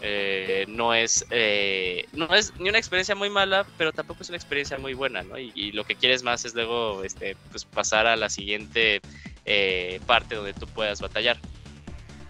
Eh, 0.01 0.65
no 0.69 0.95
es 0.95 1.25
eh, 1.31 2.07
no 2.13 2.33
es 2.33 2.53
ni 2.59 2.69
una 2.69 2.79
experiencia 2.79 3.17
muy 3.17 3.31
mala, 3.31 3.67
pero 3.77 3.93
tampoco 3.93 4.23
es 4.23 4.29
una 4.29 4.37
experiencia 4.37 4.79
muy 4.79 4.95
buena, 4.95 5.23
¿no? 5.23 5.39
Y, 5.39 5.73
lo 5.73 5.85
que 5.85 5.97
quieres 5.97 6.23
más 6.23 6.45
es 6.45 6.55
luego 6.55 7.03
este, 7.03 7.37
pues 7.51 7.65
pasar 7.65 8.07
a 8.07 8.17
la 8.17 8.29
siguiente 8.29 9.01
eh, 9.45 10.01
parte 10.07 10.37
donde 10.37 10.55
tú 10.55 10.67
puedas 10.69 11.01
batallar. 11.01 11.39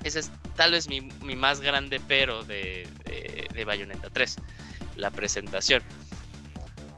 Ese 0.03 0.21
es 0.21 0.31
tal 0.57 0.73
vez 0.73 0.89
mi, 0.89 1.01
mi 1.01 1.37
más 1.37 1.61
grande 1.61 2.01
pero 2.09 2.43
de, 2.43 2.89
de, 3.05 3.47
de 3.53 3.65
Bayonetta 3.65 4.09
3, 4.11 4.37
la 4.97 5.11
presentación. 5.11 5.83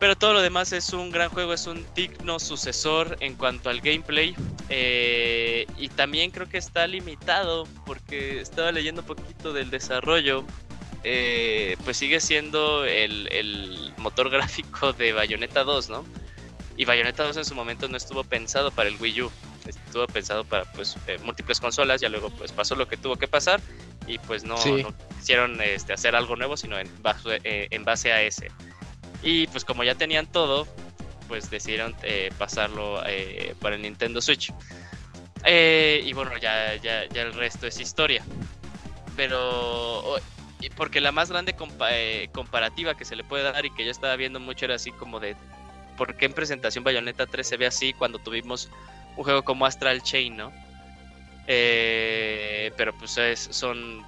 Pero 0.00 0.16
todo 0.16 0.32
lo 0.32 0.40
demás 0.42 0.72
es 0.72 0.92
un 0.94 1.10
gran 1.10 1.28
juego, 1.28 1.52
es 1.52 1.66
un 1.66 1.86
digno 1.94 2.38
sucesor 2.40 3.16
en 3.20 3.34
cuanto 3.36 3.68
al 3.70 3.80
gameplay. 3.80 4.34
eh, 4.70 5.66
y 5.76 5.88
también 5.90 6.30
creo 6.30 6.48
que 6.48 6.56
está 6.58 6.86
limitado 6.86 7.66
porque 7.86 8.40
estaba 8.40 8.72
leyendo 8.72 9.02
un 9.02 9.06
poquito 9.06 9.52
del 9.52 9.70
desarrollo. 9.70 10.44
eh, 11.04 11.76
pues 11.84 11.96
sigue 11.96 12.20
siendo 12.20 12.84
el, 12.84 13.28
el 13.32 13.92
motor 13.98 14.28
gráfico 14.30 14.92
de 14.92 15.12
Bayonetta 15.12 15.64
2, 15.64 15.88
¿no? 15.90 16.04
Y 16.76 16.84
Bayonetta 16.86 17.24
2 17.24 17.36
en 17.38 17.44
su 17.44 17.54
momento 17.54 17.88
no 17.88 17.96
estuvo 17.96 18.22
pensado 18.24 18.70
para 18.70 18.88
el 18.88 18.96
Wii 19.00 19.22
U. 19.22 19.30
Estuvo 19.66 20.06
pensado 20.06 20.44
para 20.44 20.64
pues 20.72 20.96
eh, 21.06 21.18
múltiples 21.24 21.60
consolas, 21.60 22.00
ya 22.00 22.08
luego 22.08 22.30
pues 22.30 22.52
pasó 22.52 22.74
lo 22.74 22.88
que 22.88 22.96
tuvo 22.96 23.16
que 23.16 23.28
pasar 23.28 23.60
y 24.06 24.18
pues 24.18 24.44
no, 24.44 24.56
Sí. 24.56 24.82
no 24.82 24.94
quisieron 25.18 25.60
este, 25.60 25.92
hacer 25.92 26.14
algo 26.16 26.36
nuevo, 26.36 26.56
sino 26.56 26.78
en 26.78 26.88
base, 27.02 27.38
en 27.44 27.84
base 27.84 28.12
a 28.12 28.22
ese. 28.22 28.50
Y 29.22 29.46
pues 29.48 29.64
como 29.64 29.84
ya 29.84 29.94
tenían 29.94 30.26
todo, 30.26 30.66
pues 31.28 31.50
decidieron 31.50 31.94
eh, 32.02 32.30
pasarlo 32.38 33.02
eh, 33.06 33.54
para 33.60 33.76
el 33.76 33.82
Nintendo 33.82 34.20
Switch. 34.20 34.52
Eh, 35.44 36.02
y 36.04 36.12
bueno, 36.12 36.36
ya, 36.38 36.74
ya, 36.76 37.06
ya 37.08 37.22
el 37.22 37.32
resto 37.34 37.66
es 37.66 37.78
historia. 37.80 38.22
Pero 39.16 40.16
porque 40.76 41.00
la 41.00 41.12
más 41.12 41.30
grande 41.30 41.54
compa- 41.56 41.88
eh, 41.92 42.28
comparativa 42.32 42.94
que 42.94 43.04
se 43.04 43.16
le 43.16 43.24
puede 43.24 43.44
dar 43.44 43.64
y 43.64 43.70
que 43.70 43.84
yo 43.84 43.90
estaba 43.90 44.16
viendo 44.16 44.40
mucho 44.40 44.64
era 44.66 44.74
así 44.74 44.92
como 44.92 45.18
de 45.20 45.34
por 45.96 46.16
qué 46.16 46.26
en 46.26 46.32
presentación 46.32 46.84
Bayonetta 46.84 47.26
3 47.26 47.46
se 47.46 47.56
ve 47.56 47.66
así 47.66 47.92
cuando 47.92 48.18
tuvimos 48.18 48.68
un 49.16 49.24
juego 49.24 49.42
como 49.42 49.66
Astral 49.66 50.02
Chain, 50.02 50.36
¿no? 50.36 50.52
Pero 51.46 52.92
pues 52.98 53.16
es- 53.18 53.48
son 53.50 54.04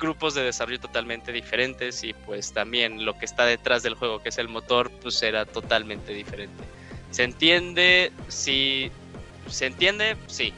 grupos 0.00 0.34
de 0.34 0.42
desarrollo 0.42 0.80
totalmente 0.80 1.30
diferentes 1.30 2.02
y 2.02 2.12
pues 2.12 2.52
también 2.52 3.04
lo 3.04 3.16
que 3.18 3.24
está 3.24 3.44
detrás 3.44 3.82
del 3.82 3.94
juego, 3.94 4.20
que 4.20 4.30
es 4.30 4.38
el 4.38 4.48
motor, 4.48 4.90
pues 5.02 5.22
era 5.22 5.46
totalmente 5.46 6.12
diferente. 6.12 6.64
¿Se 7.10 7.22
entiende? 7.24 8.12
Sí. 8.28 8.90
¿Se 9.48 9.66
entiende? 9.66 10.16
Sí. 10.26 10.52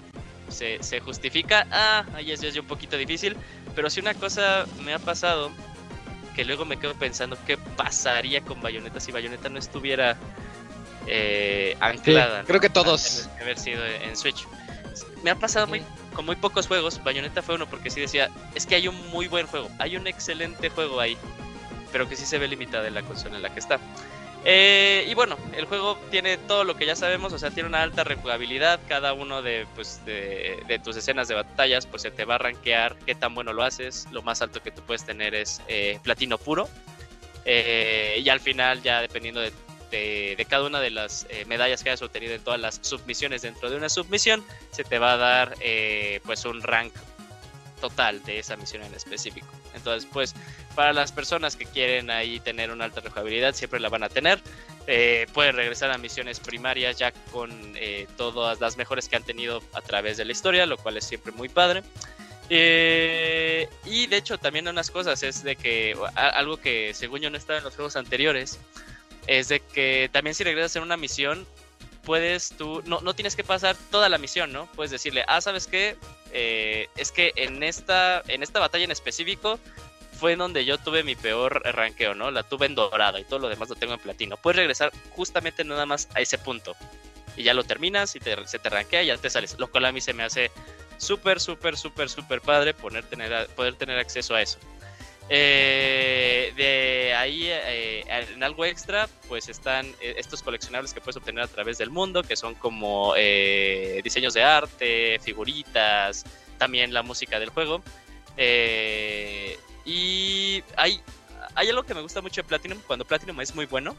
¿Se, 0.49 0.83
se 0.83 1.01
justifica? 1.01 1.67
Ah, 1.71 2.05
ahí 2.15 2.31
es 2.31 2.41
ya 2.41 2.61
un 2.61 2.67
poquito 2.67 2.97
difícil. 2.97 3.37
Pero 3.75 3.91
si 3.91 4.01
una 4.01 4.15
cosa 4.15 4.67
me 4.85 4.95
ha 4.95 4.99
pasado, 4.99 5.51
que 6.35 6.45
luego 6.45 6.65
me 6.65 6.79
quedo 6.79 6.95
pensando 6.95 7.37
qué 7.47 7.57
pasaría 7.57 8.43
con 8.43 8.61
Bayonetta 8.61 9.01
si 9.01 9.13
Bayonetta 9.13 9.49
no 9.49 9.59
estuviera 9.59 10.17
eh, 11.07 11.77
anclada. 11.81 12.45
creo 12.45 12.61
que 12.61 12.71
todos. 12.71 13.29
haber 13.41 13.59
sido 13.59 13.85
en 13.85 14.17
Switch. 14.17 14.47
Me 15.23 15.31
ha 15.31 15.35
pasado 15.37 15.67
muy, 15.67 15.83
con 16.15 16.27
muy 16.27 16.37
pocos 16.37 16.67
juegos. 16.67 17.03
Bayonetta 17.03 17.43
fue 17.43 17.55
uno 17.55 17.67
porque 17.67 17.91
sí 17.91 18.01
decía, 18.01 18.31
es 18.55 18.67
que 18.67 18.75
hay 18.75 18.89
un 18.89 19.11
muy 19.11 19.29
buen 19.29 19.47
juego, 19.47 19.71
hay 19.79 19.97
un 19.97 20.07
excelente 20.07 20.69
juego 20.71 21.01
ahí, 21.01 21.17
pero 21.93 22.09
que 22.09 22.17
sí 22.17 22.27
se 22.27 22.39
ve 22.39 22.49
limitada 22.49 22.89
en 22.89 22.95
la 22.95 23.03
consola 23.03 23.37
en 23.37 23.43
la 23.43 23.53
que 23.53 23.61
está. 23.61 23.79
Eh, 24.45 25.07
y 25.09 25.15
bueno, 25.15 25.37
el 25.57 25.67
juego 25.67 25.97
tiene 26.11 26.37
todo 26.37 26.65
lo 26.65 26.77
que 26.77 26.85
ya 26.85 26.97
sabemos, 26.97 27.33
o 27.33 27.39
sea, 27.39 27.51
tiene 27.51 27.69
una 27.69 27.83
alta 27.83 28.03
rejugabilidad. 28.03 28.81
Cada 28.89 29.13
uno 29.13 29.41
de, 29.41 29.67
pues, 29.75 30.05
de, 30.05 30.63
de 30.67 30.79
tus 30.81 30.97
escenas 30.97 31.29
de 31.29 31.35
batallas, 31.35 31.87
pues 31.87 32.03
se 32.03 32.11
te 32.11 32.25
va 32.25 32.37
a 32.37 32.39
rankear 32.39 32.97
qué 33.07 33.15
tan 33.15 33.35
bueno 33.35 33.53
lo 33.53 33.63
haces. 33.63 34.09
Lo 34.11 34.23
más 34.23 34.43
alto 34.43 34.61
que 34.63 34.73
tú 34.73 34.83
puedes 34.83 35.05
tener 35.05 35.35
es 35.35 35.63
eh, 35.69 36.01
platino 36.03 36.39
puro. 36.39 36.69
Eh, 37.45 38.21
y 38.23 38.29
al 38.29 38.41
final, 38.41 38.83
ya 38.83 39.01
dependiendo 39.01 39.41
de, 39.41 39.53
de- 39.93 40.47
cada 40.51 40.65
una 40.65 40.81
de 40.81 40.91
las 40.91 41.27
eh, 41.31 41.45
medallas 41.45 41.83
que 41.85 41.91
hayas 41.91 42.03
obtenido 42.03 42.35
en 42.35 42.43
todas 42.43 42.59
las 42.61 42.81
submisiones 42.83 43.43
dentro 43.43 43.71
de 43.71 43.77
una 43.77 43.89
submisión, 43.89 44.45
se 44.73 44.83
te 44.83 44.99
va 44.99 45.13
a 45.13 45.17
dar 45.17 45.55
eh, 45.61 46.21
pues 46.25 46.45
un 46.45 46.61
rank 46.63 46.93
total 47.81 48.23
de 48.25 48.39
esa 48.41 48.57
misión 48.57 48.83
en 48.83 48.95
específico. 48.95 49.47
Entonces, 49.75 50.09
pues 50.13 50.35
para 50.75 50.93
las 50.93 51.11
personas 51.13 51.57
que 51.57 51.67
quieren 51.67 52.11
ahí 52.11 52.39
tener 52.41 52.71
una 52.71 52.85
alta 52.85 53.01
rejugabilidad, 53.01 53.55
siempre 53.55 53.81
la 53.81 53.89
van 53.89 54.03
a 54.05 54.09
tener. 54.09 54.41
Eh, 54.87 55.27
pueden 55.33 55.55
regresar 55.57 55.91
a 55.91 55.99
misiones 55.99 56.41
primarias 56.41 56.97
ya 56.99 57.13
con 57.33 57.51
todas 58.17 58.61
las 58.61 58.77
mejores 58.77 59.09
que 59.09 59.17
han 59.17 59.23
tenido 59.25 59.63
a 59.73 59.81
través 59.81 60.17
de 60.17 60.25
la 60.25 60.33
historia, 60.33 60.67
lo 60.67 60.77
cual 60.77 60.97
es 60.97 61.05
siempre 61.05 61.33
muy 61.33 61.49
padre. 61.49 61.83
Y 62.49 64.07
de 64.07 64.17
hecho 64.17 64.39
también 64.39 64.69
unas 64.69 64.91
cosas 64.91 65.23
es 65.23 65.43
de 65.43 65.57
que 65.57 65.97
algo 66.15 66.57
que 66.59 66.93
según 66.95 67.21
yo 67.21 67.31
no 67.31 67.37
estaba 67.39 67.59
en 67.59 67.65
los 67.65 67.75
juegos 67.75 67.97
anteriores 67.97 68.59
es 69.27 69.49
de 69.49 69.61
que 69.61 70.09
también 70.13 70.35
si 70.35 70.45
regresas 70.45 70.77
en 70.77 70.83
una 70.83 70.97
misión 70.97 71.47
puedes 72.05 72.51
tú 72.57 72.83
no, 72.87 73.01
no 73.01 73.15
tienes 73.15 73.37
que 73.37 73.45
pasar 73.45 73.77
toda 73.91 74.09
la 74.09 74.19
misión 74.19 74.53
no 74.53 74.67
puedes 74.75 74.91
decirle 74.91 75.25
ah 75.29 75.41
sabes 75.41 75.67
qué 75.67 75.97
Eh, 76.35 76.89
es 76.97 77.13
que 77.13 77.33
en 77.37 77.63
esta 77.63 78.23
en 78.27 78.43
esta 78.43 78.59
batalla 78.59 78.85
en 78.85 78.91
específico 78.91 79.59
fue 80.19 80.33
en 80.33 80.39
donde 80.39 80.65
yo 80.65 80.79
tuve 80.79 81.03
mi 81.05 81.15
peor 81.15 81.61
ranqueo 81.75 82.15
no 82.15 82.31
la 82.31 82.43
tuve 82.43 82.65
en 82.67 82.75
dorado 82.75 83.19
y 83.19 83.25
todo 83.25 83.39
lo 83.39 83.49
demás 83.51 83.69
lo 83.69 83.75
tengo 83.77 83.93
en 83.95 84.01
platino 84.01 84.37
puedes 84.39 84.57
regresar 84.57 84.91
justamente 85.11 85.63
nada 85.63 85.85
más 85.87 86.09
a 86.15 86.21
ese 86.21 86.39
punto. 86.39 86.75
Y 87.37 87.43
ya 87.45 87.53
lo 87.55 87.65
terminas 87.65 88.15
y 88.17 88.21
te- 88.21 88.47
se 88.47 88.59
te 88.59 88.69
rankea 88.71 89.03
y 89.03 89.07
ya 89.07 89.17
te 89.19 89.29
sales 89.31 89.57
lo 89.59 89.71
cual 89.71 89.85
a 89.87 89.93
mí 89.93 90.01
se 90.01 90.13
me 90.15 90.23
hace 90.23 90.51
súper, 90.99 91.39
súper, 91.41 91.77
súper, 91.77 92.09
súper 92.09 92.41
padre 92.41 92.71
a- 92.71 93.47
poder 93.55 93.75
tener 93.77 93.99
acceso 93.99 94.35
a 94.35 94.41
eso. 94.43 94.59
Eh, 95.35 96.53
de 96.57 97.15
ahí, 97.15 97.47
eh, 97.49 98.05
en 98.07 98.43
algo 98.43 98.67
extra, 98.67 99.09
pues 99.29 99.49
están 99.49 99.87
eh, 100.03 100.17
estos 100.19 100.43
coleccionables 100.43 100.93
que 100.93 101.01
puedes 101.01 101.17
obtener 101.17 101.43
a 101.43 101.47
través 101.47 101.79
del 101.79 101.89
mundo, 101.89 102.23
que 102.23 102.37
son 102.37 102.55
como 102.55 103.15
eh, 103.17 104.03
diseños 104.05 104.35
de 104.35 104.43
arte, 104.43 105.19
figuritas, 105.21 106.27
también 106.59 106.93
la 106.93 107.03
música 107.03 107.41
del 107.41 107.49
juego. 107.49 107.83
Y 109.87 110.63
hay, 110.77 111.01
hay 111.55 111.69
algo 111.71 111.83
que 111.85 111.95
me 111.95 112.03
gusta 112.03 112.21
mucho 112.21 112.43
de 112.43 112.49
Platinum, 112.49 112.79
cuando 112.87 113.07
Platinum 113.07 113.41
es 113.41 113.55
muy 113.55 113.65
bueno, 113.65 113.97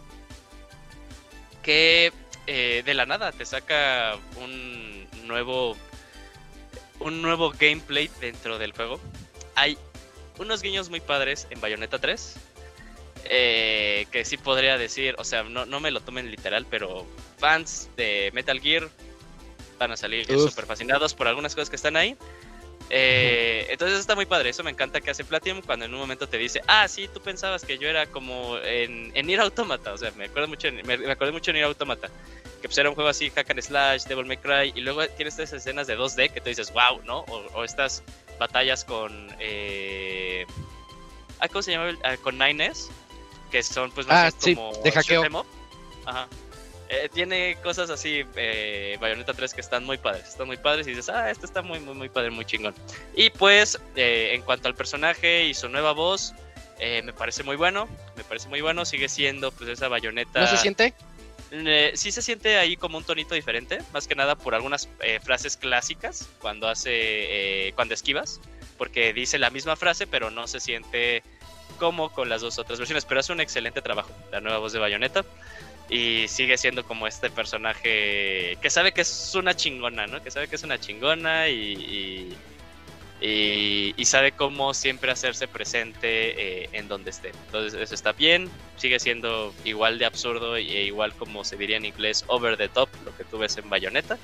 que 1.63 2.13
de 2.45 2.93
la 2.93 3.07
nada 3.07 3.31
te 3.31 3.45
saca 3.45 4.19
un 4.35 5.07
nuevo 5.25 5.75
un 6.99 7.23
nuevo 7.23 7.51
gameplay 7.57 8.07
dentro 8.21 8.59
del 8.59 8.71
juego. 8.71 8.99
Hay 9.55 9.79
unos 10.39 10.61
guiños 10.61 10.89
muy 10.89 10.99
padres 10.99 11.47
en 11.49 11.59
Bayonetta 11.61 11.99
3. 11.99 12.35
eh, 13.25 14.05
que 14.11 14.25
sí 14.25 14.35
podría 14.37 14.77
decir, 14.77 15.15
o 15.17 15.23
sea, 15.23 15.43
no, 15.43 15.65
no 15.65 15.79
me 15.79 15.91
lo 15.91 16.01
tomen 16.01 16.29
literal, 16.29 16.65
pero 16.69 17.05
fans 17.37 17.89
de 17.95 18.31
Metal 18.33 18.59
Gear 18.59 18.89
van 19.79 19.91
a 19.91 19.97
salir 19.97 20.25
súper 20.49 20.65
fascinados 20.65 21.13
por 21.13 21.27
algunas 21.29 21.55
cosas 21.55 21.69
que 21.69 21.77
están 21.77 21.95
ahí. 21.95 22.17
Eh, 22.89 23.65
entonces 23.69 23.97
está 23.99 24.13
muy 24.13 24.25
padre, 24.25 24.49
eso 24.49 24.61
me 24.61 24.69
encanta 24.71 24.99
que 24.99 25.09
hace 25.09 25.23
Platinum 25.23 25.61
cuando 25.61 25.85
en 25.85 25.93
un 25.93 25.99
momento 26.01 26.27
te 26.27 26.37
dice, 26.37 26.61
ah, 26.67 26.85
sí, 26.89 27.07
tú 27.11 27.21
pensabas 27.21 27.63
que 27.63 27.77
yo 27.77 27.87
era 27.87 28.05
como 28.07 28.57
en, 28.59 29.11
en 29.15 29.25
Nier 29.25 29.39
Automata, 29.39 29.93
o 29.93 29.97
sea, 29.97 30.11
me 30.11 30.25
acuerdo 30.25 30.49
mucho, 30.49 30.67
en- 30.67 30.85
me, 30.85 30.97
me 30.97 31.11
acordé 31.11 31.31
mucho 31.31 31.51
de 31.51 31.53
Nier 31.53 31.65
Automata, 31.65 32.09
que 32.61 32.67
pues 32.67 32.77
era 32.77 32.89
un 32.89 32.95
juego 32.95 33.09
así, 33.09 33.29
hack 33.29 33.49
and 33.51 33.61
slash, 33.61 34.03
Devil 34.03 34.25
May 34.25 34.37
Cry, 34.37 34.73
y 34.75 34.81
luego 34.81 35.07
tienes 35.15 35.39
estas 35.39 35.53
escenas 35.53 35.87
de 35.87 35.97
2D 35.97 36.29
que 36.33 36.41
tú 36.41 36.49
dices, 36.49 36.71
wow, 36.73 37.01
¿no? 37.05 37.19
O, 37.21 37.37
o 37.53 37.63
estas 37.63 38.03
batallas 38.39 38.85
con, 38.85 39.29
eh... 39.39 40.45
¿cómo 41.49 41.61
se 41.61 41.71
llama? 41.71 41.97
ah, 42.03 42.15
con 42.17 42.37
Nines, 42.37 42.89
que 43.51 43.61
son 43.63 43.91
pues 43.91 44.07
más 44.07 44.33
Ah, 44.33 44.37
sí, 44.37 44.55
como 44.55 44.73
de 44.83 44.91
hackeo. 44.91 45.45
Ajá. 46.05 46.27
Eh, 46.89 47.09
tiene 47.11 47.57
cosas 47.63 47.89
así, 47.89 48.23
eh, 48.35 48.97
Bayonetta 48.99 49.33
3, 49.33 49.53
que 49.53 49.61
están 49.61 49.83
muy 49.83 49.97
padres. 49.97 50.27
Están 50.27 50.47
muy 50.47 50.57
padres 50.57 50.85
y 50.85 50.91
dices, 50.91 51.09
ah, 51.09 51.31
esto 51.31 51.45
está 51.45 51.61
muy, 51.61 51.79
muy, 51.79 51.95
muy 51.95 52.09
padre, 52.09 52.29
muy 52.29 52.45
chingón. 52.45 52.75
Y 53.15 53.29
pues, 53.31 53.79
eh, 53.95 54.31
en 54.33 54.41
cuanto 54.43 54.67
al 54.67 54.75
personaje 54.75 55.45
y 55.45 55.53
su 55.53 55.69
nueva 55.69 55.93
voz, 55.93 56.33
eh, 56.79 57.01
me 57.01 57.13
parece 57.13 57.41
muy 57.43 57.55
bueno. 57.55 57.87
Me 58.15 58.23
parece 58.23 58.47
muy 58.47 58.61
bueno. 58.61 58.85
Sigue 58.85 59.09
siendo, 59.09 59.51
pues, 59.51 59.69
esa 59.69 59.87
Bayonetta. 59.87 60.41
¿No 60.41 60.47
se 60.47 60.57
siente? 60.57 60.93
Eh, 61.55 61.91
sí 61.93 62.11
se 62.11 62.23
siente 62.23 62.57
ahí 62.57 62.75
como 62.75 62.97
un 62.97 63.03
tonito 63.03 63.35
diferente, 63.35 63.77
más 63.93 64.07
que 64.07 64.15
nada 64.15 64.35
por 64.35 64.55
algunas 64.55 64.89
eh, 65.01 65.19
frases 65.21 65.55
clásicas 65.55 66.27
cuando 66.39 66.67
hace, 66.67 67.67
eh, 67.67 67.73
cuando 67.73 67.93
esquivas, 67.93 68.41
porque 68.79 69.13
dice 69.13 69.37
la 69.37 69.51
misma 69.51 69.75
frase, 69.75 70.07
pero 70.07 70.31
no 70.31 70.47
se 70.47 70.59
siente 70.59 71.21
como 71.77 72.11
con 72.11 72.27
las 72.27 72.41
dos 72.41 72.57
otras 72.57 72.79
versiones. 72.79 73.05
Pero 73.05 73.19
hace 73.19 73.33
un 73.33 73.39
excelente 73.39 73.83
trabajo 73.83 74.09
la 74.31 74.41
nueva 74.41 74.57
voz 74.57 74.73
de 74.73 74.79
Bayonetta 74.79 75.23
y 75.89 76.27
sigue 76.27 76.57
siendo 76.57 76.85
como 76.85 77.05
este 77.05 77.29
personaje 77.29 78.57
que 78.59 78.69
sabe 78.71 78.91
que 78.91 79.01
es 79.01 79.35
una 79.35 79.55
chingona, 79.55 80.07
¿no? 80.07 80.23
Que 80.23 80.31
sabe 80.31 80.47
que 80.47 80.55
es 80.55 80.63
una 80.63 80.79
chingona 80.79 81.49
y, 81.49 81.73
y, 81.73 82.37
y- 83.25 83.93
y 83.95 84.05
sabe 84.05 84.33
cómo 84.33 84.73
siempre 84.73 85.11
hacerse 85.11 85.47
presente 85.47 86.63
eh, 86.63 86.69
en 86.73 86.87
donde 86.89 87.09
esté. 87.11 87.31
Entonces 87.45 87.79
eso 87.81 87.95
está 87.95 88.11
bien, 88.11 88.49
sigue 88.75 88.99
siendo 88.99 89.53
igual 89.63 89.97
de 89.97 90.05
absurdo 90.05 90.57
e 90.57 90.61
igual 90.61 91.13
como 91.15 91.43
se 91.45 91.55
diría 91.55 91.77
en 91.77 91.85
inglés 91.85 92.25
over 92.27 92.57
the 92.57 92.67
top 92.67 92.89
lo 93.05 93.15
que 93.15 93.23
tú 93.23 93.37
ves 93.37 93.55
en 93.57 93.69
Bayonetta. 93.69 94.17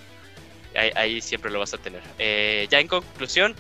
Ahí, 0.76 0.92
ahí 0.96 1.22
siempre 1.22 1.50
lo 1.50 1.60
vas 1.60 1.74
a 1.74 1.78
tener. 1.78 2.02
Eh, 2.20 2.68
ya 2.70 2.80
en 2.80 2.88
conclusión, 2.88 3.56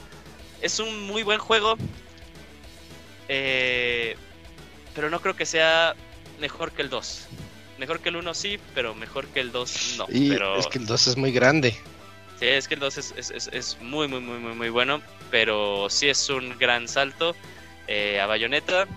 es 0.61 0.79
un 0.79 1.03
muy 1.07 1.23
buen 1.23 1.39
juego. 1.39 1.77
eh, 3.27 4.15
pero 4.95 5.09
no 5.09 5.21
creo 5.21 5.35
que 5.35 5.45
sea 5.45 5.95
mejor 6.39 6.71
que 6.71 6.81
el 6.81 6.89
2. 6.89 7.27
Mejor 7.77 7.99
que 8.01 8.09
el 8.09 8.17
1 8.17 8.33
sí, 8.33 8.59
pero 8.75 8.93
mejor 8.95 9.27
que 9.27 9.39
el 9.39 9.51
2 9.51 9.95
no. 9.97 10.05
Y 10.09 10.29
pero... 10.29 10.57
es 10.57 10.67
que 10.67 10.79
el 10.79 10.85
2 10.85 11.07
es 11.07 11.15
muy 11.17 11.31
grande. 11.31 11.75
Es 12.41 12.67
que 12.67 12.75
el 12.75 12.79
2 12.79 12.97
es, 12.97 13.49
es, 13.51 13.77
muy, 13.81 14.07
muy, 14.07 14.21
muy, 14.21 14.39
muy, 14.39 14.53
muy 14.53 14.69
bueno, 14.69 15.01
pero 15.29 15.89
sí 15.89 16.07
es 16.07 16.29
un 16.29 16.57
gran 16.57 16.87
salto 16.87 17.35
eh, 17.87 18.19
a 18.19 18.27
Bayonetta. 18.27 18.87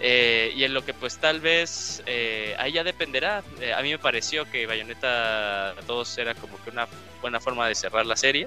eh, 0.00 0.52
y 0.54 0.64
en 0.64 0.74
lo 0.74 0.84
que 0.84 0.92
pues 0.92 1.18
tal 1.18 1.40
vez 1.40 2.02
eh, 2.06 2.54
ahí 2.58 2.72
ya 2.72 2.84
dependerá. 2.84 3.42
A 3.76 3.82
mí 3.82 3.90
me 3.90 3.98
pareció 3.98 4.44
que 4.50 4.66
Bayonetta 4.66 5.74
2 5.86 6.18
era 6.18 6.34
como 6.34 6.62
que 6.62 6.70
una 6.70 6.86
buena 7.20 7.40
forma 7.40 7.66
de 7.68 7.74
cerrar 7.74 8.06
la 8.06 8.16
serie. 8.16 8.46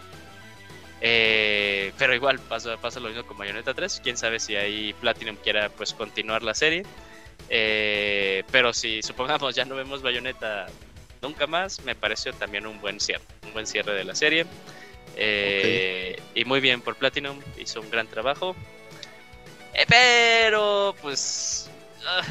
Pero 1.00 2.16
igual 2.16 2.40
pasa, 2.40 2.78
pasa 2.78 3.00
lo 3.00 3.10
mismo 3.10 3.26
con 3.26 3.38
Bayonetta 3.38 3.74
3. 3.74 4.02
Quién 4.04 4.18
sabe 4.18 4.40
si 4.40 4.56
ahí 4.56 4.94
Platinum 4.94 5.36
quiera 5.38 5.70
pues 5.70 5.94
continuar 5.94 6.42
la 6.44 6.54
serie. 6.54 6.84
Pero 7.50 8.74
si 8.74 9.02
supongamos 9.04 9.56
ya 9.56 9.66
no 9.66 9.76
vemos 9.76 10.02
Bayonetta 10.02 10.68
nunca 11.22 11.48
más, 11.48 11.84
me 11.84 11.96
pareció 11.96 12.34
también 12.34 12.68
un 12.68 12.80
buen 12.82 13.00
cierre. 13.00 13.24
Un 13.44 13.54
buen 13.54 13.68
cierre 13.68 13.94
de 13.94 14.04
la 14.04 14.16
serie. 14.16 14.46
Eh, 15.16 16.22
Y 16.36 16.46
muy 16.46 16.60
bien 16.60 16.82
por 16.82 16.96
Platinum, 16.96 17.40
hizo 17.58 17.82
un 17.82 17.90
gran 17.90 18.08
trabajo. 18.08 18.56
Eh, 19.74 19.86
pero, 19.88 20.96
pues. 21.02 21.70
ah, 22.06 22.22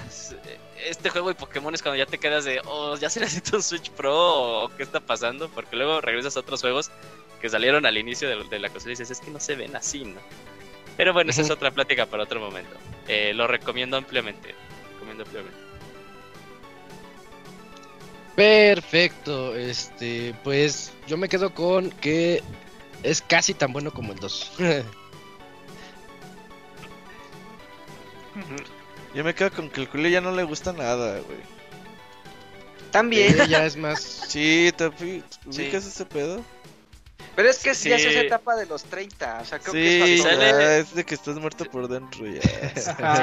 este 0.84 1.10
juego 1.10 1.28
de 1.28 1.34
Pokémon 1.34 1.74
es 1.74 1.82
cuando 1.82 1.96
ya 1.96 2.06
te 2.06 2.18
quedas 2.18 2.44
de, 2.44 2.60
oh, 2.66 2.96
ya 2.96 3.10
se 3.10 3.20
necesita 3.20 3.56
un 3.56 3.62
Switch 3.62 3.90
Pro 3.90 4.64
o 4.64 4.68
qué 4.76 4.82
está 4.82 5.00
pasando, 5.00 5.48
porque 5.48 5.76
luego 5.76 6.00
regresas 6.00 6.36
a 6.36 6.40
otros 6.40 6.60
juegos 6.60 6.90
que 7.40 7.48
salieron 7.48 7.86
al 7.86 7.98
inicio 7.98 8.28
de, 8.28 8.44
de 8.48 8.58
la 8.58 8.68
consola 8.68 8.92
y 8.92 8.96
dices, 8.96 9.10
es 9.10 9.20
que 9.20 9.30
no 9.30 9.40
se 9.40 9.56
ven 9.56 9.74
así, 9.74 10.04
¿no? 10.04 10.20
Pero 10.96 11.12
bueno, 11.12 11.30
esa 11.30 11.42
es 11.42 11.50
otra 11.50 11.70
plática 11.70 12.06
para 12.06 12.22
otro 12.22 12.40
momento. 12.40 12.74
Eh, 13.08 13.32
lo 13.34 13.46
recomiendo 13.46 13.96
ampliamente. 13.96 14.54
Recomiendo 14.94 15.24
ampliamente. 15.24 15.58
Perfecto. 18.36 19.56
Este, 19.56 20.34
pues 20.44 20.92
yo 21.06 21.16
me 21.16 21.28
quedo 21.28 21.54
con 21.54 21.90
que 21.90 22.42
es 23.02 23.22
casi 23.22 23.54
tan 23.54 23.72
bueno 23.72 23.92
como 23.92 24.12
el 24.12 24.18
2. 24.20 24.52
Yo 29.14 29.24
me 29.24 29.34
quedo 29.34 29.50
con 29.50 29.70
que 29.70 29.80
el 29.80 29.88
culé 29.88 30.10
ya 30.10 30.20
no 30.20 30.30
le 30.30 30.42
gusta 30.42 30.74
nada, 30.74 31.20
güey. 31.20 31.38
También. 32.90 33.34
ya 33.48 33.64
es 33.64 33.74
más. 33.74 34.00
Sí, 34.28 34.70
¿te 34.76 34.88
ubicas 34.88 35.86
ese 35.86 36.04
pedo? 36.04 36.44
Pero 37.36 37.50
es 37.50 37.62
que 37.62 37.74
Sí. 37.74 37.90
ya 37.90 37.96
es 37.96 38.04
esa 38.06 38.20
etapa 38.22 38.56
de 38.56 38.64
los 38.64 38.82
30. 38.84 39.40
O 39.42 39.44
sea, 39.44 39.58
creo 39.58 39.72
Sí, 39.74 39.78
que 39.78 40.14
es 40.14 40.22
sale- 40.22 40.38
ya, 40.50 40.76
es 40.78 40.94
de 40.94 41.04
que 41.04 41.14
estás 41.14 41.36
muerto 41.36 41.66
por 41.66 41.86
dentro 41.86 42.26
ya. 42.26 42.40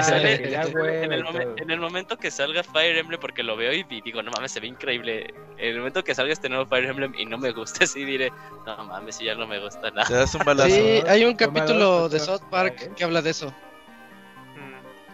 Sale- 0.03 0.49
ya 0.51 0.61
en, 0.61 1.11
el 1.11 1.19
y 1.19 1.23
momen- 1.23 1.43
todo. 1.43 1.55
en 1.57 1.69
el 1.71 1.79
momento 1.79 2.17
que 2.17 2.29
salga 2.29 2.63
Fire 2.63 2.95
Emblem, 2.95 3.19
porque 3.19 3.41
lo 3.41 3.57
veo 3.57 3.73
y 3.73 3.83
digo, 4.01 4.21
no 4.21 4.29
mames, 4.31 4.51
se 4.51 4.59
ve 4.59 4.67
increíble. 4.67 5.33
En 5.57 5.69
el 5.69 5.77
momento 5.79 6.03
que 6.03 6.13
salga 6.13 6.31
este 6.31 6.47
nuevo 6.47 6.67
Fire 6.67 6.85
Emblem 6.85 7.13
y 7.17 7.25
no 7.25 7.39
me 7.39 7.51
gusta, 7.51 7.85
sí 7.87 8.05
diré, 8.05 8.31
no 8.67 8.85
mames, 8.85 9.15
si 9.15 9.25
ya 9.25 9.33
no 9.33 9.47
me 9.47 9.59
gusta 9.59 9.89
nada. 9.89 10.07
Te 10.07 10.13
das 10.13 10.35
un 10.35 10.43
balazo. 10.45 10.69
Sí, 10.69 11.01
hay 11.07 11.25
un 11.25 11.35
capítulo 11.35 12.07
de 12.07 12.19
South 12.19 12.43
Park 12.51 12.93
que 12.95 13.03
habla 13.03 13.21
de 13.23 13.31
eso. 13.31 13.51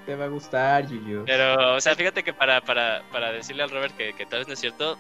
Te 0.06 0.16
va 0.16 0.26
a 0.26 0.30
gustar, 0.30 0.88
Yuyu. 0.88 1.24
Pero, 1.26 1.76
o 1.76 1.80
sea, 1.82 1.96
fíjate 1.96 2.24
que 2.24 2.34
para, 2.34 2.60
para, 2.62 3.04
para 3.12 3.32
decirle 3.32 3.62
al 3.64 3.70
Robert 3.70 3.96
que, 3.96 4.14
que 4.14 4.26
tal 4.26 4.40
vez 4.40 4.48
no 4.48 4.56
es 4.56 4.60
cierto, 4.60 4.98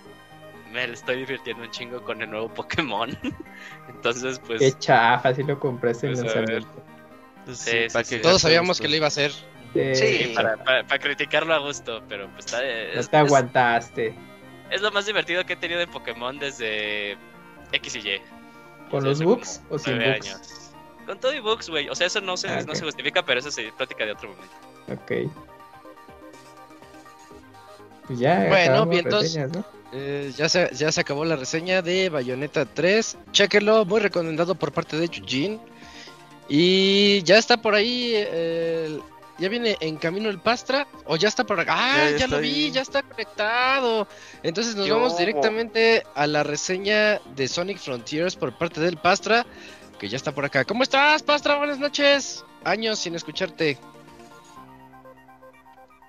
me 0.71 0.83
estoy 0.85 1.17
divirtiendo 1.17 1.63
un 1.63 1.71
chingo 1.71 2.03
con 2.03 2.21
el 2.21 2.29
nuevo 2.29 2.53
Pokémon. 2.53 3.09
Entonces, 3.89 4.39
pues. 4.45 4.59
Qué 4.59 4.71
chafa, 4.79 5.33
si 5.33 5.43
lo 5.43 5.59
compraste 5.59 6.07
en 6.07 6.13
Pues, 6.13 6.23
a 6.23 6.35
lanzamiento. 6.37 6.83
Pues 7.45 7.57
Sí, 7.59 7.71
sí, 7.71 7.87
pa' 7.93 8.03
sí. 8.03 8.15
que 8.17 8.21
Todos 8.21 8.41
sabíamos 8.41 8.69
gusto. 8.77 8.83
que 8.83 8.89
lo 8.89 8.95
iba 8.97 9.05
a 9.05 9.09
hacer. 9.09 9.31
Sí, 9.73 9.95
Sí. 9.95 10.31
Para, 10.35 10.57
para, 10.63 10.83
para 10.85 10.99
criticarlo 10.99 11.53
a 11.53 11.59
gusto, 11.59 12.01
pero 12.09 12.27
pues 12.33 12.45
está. 12.45 12.59
No 12.59 12.65
Es, 12.99 13.09
te 13.09 13.17
aguantaste. 13.17 14.15
es 14.71 14.81
lo 14.81 14.91
más 14.91 15.05
divertido 15.05 15.45
que 15.45 15.53
he 15.53 15.57
tenido 15.57 15.79
en 15.81 15.89
Pokémon 15.91 16.37
desde 16.39 17.17
X 17.71 17.95
y 17.95 17.99
Y. 17.99 18.21
¿Con 18.89 19.03
los 19.03 19.21
bugs 19.21 19.61
o 19.69 19.77
sin 19.77 19.97
bugs? 19.99 20.07
años. 20.27 20.71
Con 21.05 21.19
todo 21.19 21.33
y 21.33 21.39
bugs, 21.39 21.69
güey. 21.69 21.87
O 21.89 21.95
sea, 21.95 22.07
eso 22.07 22.19
no 22.21 22.35
se, 22.37 22.49
Ah, 22.49 22.63
no 22.67 22.73
se 22.75 22.83
justifica, 22.83 23.23
pero 23.23 23.39
eso 23.39 23.51
se 23.51 23.71
plática 23.73 24.05
de 24.05 24.11
otro 24.13 24.29
momento. 24.29 24.55
Ok. 24.91 25.31
Pues 28.07 28.19
ya, 28.19 28.45
Bueno, 28.47 28.55
acabamos 28.73 28.89
vientos. 28.89 29.21
reseñas, 29.23 29.51
¿no? 29.51 29.65
Eh, 29.91 30.31
ya, 30.37 30.47
se, 30.49 30.69
ya 30.73 30.91
se 30.91 31.01
acabó 31.01 31.25
la 31.25 31.35
reseña 31.35 31.81
de 31.81 32.09
Bayonetta 32.09 32.65
3. 32.65 33.17
Chéquenlo, 33.31 33.85
muy 33.85 33.99
recomendado 34.01 34.53
por 34.55 34.71
parte 34.71 34.97
de 34.97 35.05
Eugene. 35.05 35.59
Y 36.47 37.21
ya 37.23 37.37
está 37.37 37.57
por 37.57 37.73
ahí. 37.75 38.11
eh, 38.15 38.85
el- 38.87 39.01
ya 39.39 39.47
viene 39.47 39.77
en 39.79 39.95
camino 39.97 40.29
el 40.29 40.39
Pastra. 40.39 40.85
O 41.05 41.15
ya 41.15 41.27
está 41.29 41.43
por 41.45 41.59
acá. 41.59 41.73
Ah, 41.75 42.09
Ya, 42.17 42.27
lo 42.27 42.39
vi, 42.39 42.65
ahí. 42.65 42.71
ya 42.71 42.81
está 42.81 43.01
conectado. 43.03 44.07
Entonces 44.43 44.75
nos 44.75 44.85
Yo- 44.85 44.95
vamos 44.97 45.17
directamente 45.17 46.03
a 46.13 46.27
la 46.27 46.43
reseña 46.43 47.19
de 47.35 47.47
Sonic 47.47 47.77
Frontiers 47.79 48.35
por 48.35 48.57
parte 48.57 48.81
del 48.81 48.97
Pastra. 48.97 49.45
Que 49.97 50.07
ya 50.09 50.17
está 50.17 50.33
por 50.33 50.45
acá. 50.45 50.65
¿Cómo 50.65 50.83
estás, 50.83 51.23
Pastra? 51.23 51.55
Buenas 51.55 51.79
noches. 51.79 52.43
Años 52.63 52.99
sin 52.99 53.15
escucharte. 53.15 53.77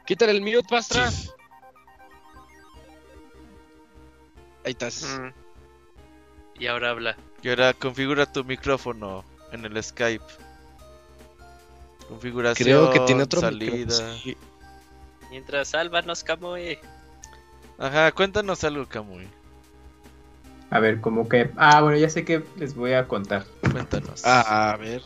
Quítale 0.07 0.33
el 0.33 0.43
mute, 0.43 0.63
Pastra. 0.69 1.11
Ahí 4.65 4.73
estás. 4.73 5.05
Mm. 5.21 6.61
Y 6.61 6.67
ahora 6.67 6.91
habla. 6.91 7.17
Y 7.43 7.49
ahora 7.49 7.73
configura 7.73 8.31
tu 8.31 8.45
micrófono 8.45 9.25
en 9.53 9.65
el 9.65 9.83
Skype. 9.83 10.25
Configuración, 12.09 12.67
Creo 12.67 12.91
que 12.91 13.01
tiene 13.01 13.23
otro 13.23 13.41
salida. 13.41 14.15
sí. 14.23 14.37
Mientras 15.31 15.69
sálvanos, 15.69 16.25
Kamui. 16.25 16.79
Ajá, 17.79 18.11
cuéntanos 18.13 18.65
algo, 18.65 18.85
Kamui. 18.87 19.29
A 20.71 20.81
ver, 20.81 21.01
como 21.01 21.29
que. 21.29 21.51
Ah, 21.57 21.81
bueno, 21.81 21.97
ya 21.99 22.11
sé 22.11 22.25
que 22.25 22.43
les 22.57 22.75
voy 22.75 22.93
a 22.93 23.07
contar. 23.07 23.45
Cuéntanos. 23.73 24.25
A 24.25 24.77
ver. 24.79 25.03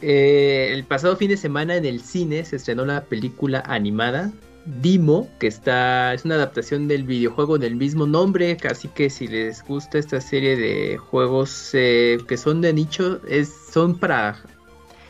Eh, 0.00 0.70
el 0.72 0.84
pasado 0.84 1.16
fin 1.16 1.28
de 1.30 1.36
semana 1.36 1.76
en 1.76 1.84
el 1.84 2.02
cine 2.02 2.44
se 2.44 2.56
estrenó 2.56 2.84
la 2.84 3.04
película 3.04 3.62
animada 3.64 4.32
Dimo, 4.64 5.28
que 5.40 5.48
está 5.48 6.14
es 6.14 6.24
una 6.24 6.36
adaptación 6.36 6.86
del 6.86 7.02
videojuego 7.04 7.58
del 7.58 7.74
mismo 7.74 8.06
nombre, 8.06 8.56
así 8.70 8.88
que 8.88 9.10
si 9.10 9.26
les 9.26 9.64
gusta 9.64 9.98
esta 9.98 10.20
serie 10.20 10.56
de 10.56 10.98
juegos 10.98 11.70
eh, 11.72 12.18
que 12.28 12.36
son 12.36 12.60
de 12.60 12.72
nicho, 12.72 13.20
es 13.28 13.52
son 13.72 13.98
para 13.98 14.40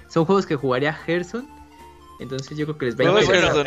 son 0.09 0.25
juegos 0.25 0.47
que 0.47 0.57
jugaría 0.57 0.93
Gerson. 0.95 1.47
Entonces 2.21 2.57
yo 2.57 2.67
creo 2.67 2.79
que 2.79 2.87
les 2.87 2.95
va 2.97 3.05
a 3.05 3.13
¿Juegos 3.13 3.25
interesar. 3.25 3.67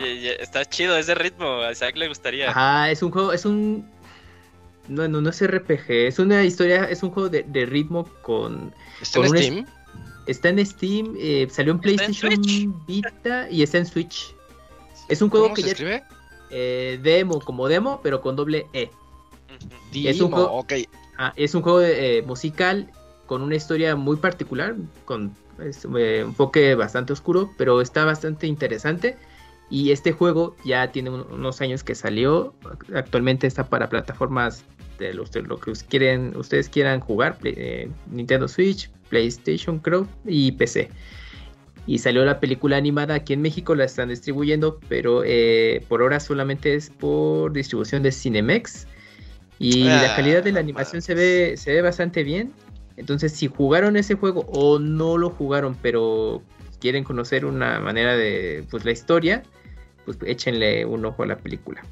Eh, 0.00 0.36
está 0.40 0.64
chido 0.64 0.96
ese 0.96 1.14
ritmo. 1.14 1.60
A 1.60 1.72
Isaac 1.72 1.96
le 1.96 2.08
gustaría. 2.08 2.50
Ajá, 2.50 2.90
es 2.90 3.02
un 3.02 3.10
juego, 3.10 3.32
es 3.32 3.44
un 3.44 3.86
no, 4.88 5.06
no, 5.08 5.20
no 5.20 5.30
es 5.30 5.46
RPG, 5.46 5.90
es 6.08 6.18
una 6.18 6.42
historia, 6.44 6.84
es 6.84 7.02
un 7.02 7.10
juego 7.10 7.28
de, 7.28 7.44
de 7.44 7.64
ritmo 7.66 8.08
con 8.22 8.74
¿Está 9.00 9.20
Con 9.20 9.28
en 9.28 9.36
es- 9.36 9.46
Steam? 9.46 9.66
Está 10.26 10.48
en 10.50 10.66
Steam, 10.66 11.14
eh, 11.18 11.48
salió 11.50 11.72
en 11.72 11.78
¿Está 11.84 12.04
en 12.04 12.12
PlayStation? 12.14 12.84
Vita 12.86 13.48
y 13.50 13.62
está 13.62 13.78
en 13.78 13.86
Switch. 13.86 14.34
Es 15.12 15.22
un 15.22 15.30
juego 15.30 15.46
¿Cómo 15.46 15.54
que 15.54 15.62
se 15.62 15.66
ya 15.68 15.72
escribe? 15.72 16.04
eh, 16.50 16.98
demo, 17.02 17.40
como 17.40 17.68
demo, 17.68 18.00
pero 18.02 18.20
con 18.20 18.34
doble 18.36 18.66
E. 18.72 18.90
Es 19.92 20.20
un 20.20 20.30
juego-. 20.30 20.64
Ah, 21.18 21.32
es 21.36 21.54
un 21.54 21.62
juego 21.62 21.82
eh, 21.82 22.22
musical 22.26 22.90
con 23.26 23.42
una 23.42 23.54
historia 23.56 23.94
muy 23.96 24.16
particular, 24.16 24.74
con 25.04 25.34
es, 25.62 25.84
eh, 25.96 26.20
enfoque 26.20 26.74
bastante 26.74 27.12
oscuro, 27.12 27.50
pero 27.58 27.80
está 27.80 28.04
bastante 28.04 28.46
interesante. 28.46 29.16
Y 29.70 29.90
este 29.92 30.12
juego 30.12 30.56
ya 30.64 30.90
tiene 30.92 31.10
un- 31.10 31.26
unos 31.30 31.60
años 31.60 31.82
que 31.84 31.94
salió. 31.94 32.54
Actualmente 32.94 33.46
está 33.46 33.64
para 33.68 33.88
plataformas 33.88 34.64
de 34.98 35.14
los 35.14 35.30
de 35.32 35.42
lo 35.42 35.58
que 35.58 35.72
quieren, 35.88 36.34
ustedes 36.36 36.68
quieran 36.68 37.00
jugar: 37.00 37.38
Play- 37.38 37.90
Nintendo 38.10 38.48
Switch, 38.48 38.90
PlayStation, 39.08 39.78
creo, 39.78 40.06
y 40.26 40.52
PC. 40.52 40.90
Y 41.86 41.98
salió 41.98 42.24
la 42.24 42.38
película 42.38 42.76
animada 42.76 43.14
aquí 43.14 43.32
en 43.32 43.42
México, 43.42 43.74
la 43.74 43.84
están 43.84 44.08
distribuyendo, 44.10 44.78
pero 44.88 45.22
eh, 45.24 45.84
por 45.88 46.00
ahora 46.02 46.20
solamente 46.20 46.74
es 46.74 46.90
por 46.90 47.52
distribución 47.52 48.02
de 48.02 48.12
Cinemex. 48.12 48.86
Y 49.58 49.98
la 49.98 50.12
Ah, 50.12 50.14
calidad 50.16 50.42
de 50.44 50.52
la 50.52 50.60
animación 50.60 51.02
se 51.02 51.14
ve, 51.14 51.56
se 51.56 51.72
ve 51.72 51.82
bastante 51.82 52.22
bien. 52.22 52.52
Entonces, 52.96 53.32
si 53.32 53.48
jugaron 53.48 53.96
ese 53.96 54.14
juego 54.14 54.44
o 54.48 54.78
no 54.78 55.18
lo 55.18 55.30
jugaron, 55.30 55.76
pero 55.82 56.42
quieren 56.80 57.04
conocer 57.04 57.44
una 57.44 57.80
manera 57.80 58.16
de 58.16 58.64
pues 58.70 58.84
la 58.84 58.90
historia, 58.92 59.42
pues 60.04 60.18
échenle 60.24 60.84
un 60.84 61.04
ojo 61.04 61.22
a 61.22 61.26
la 61.26 61.36
película. 61.36 61.82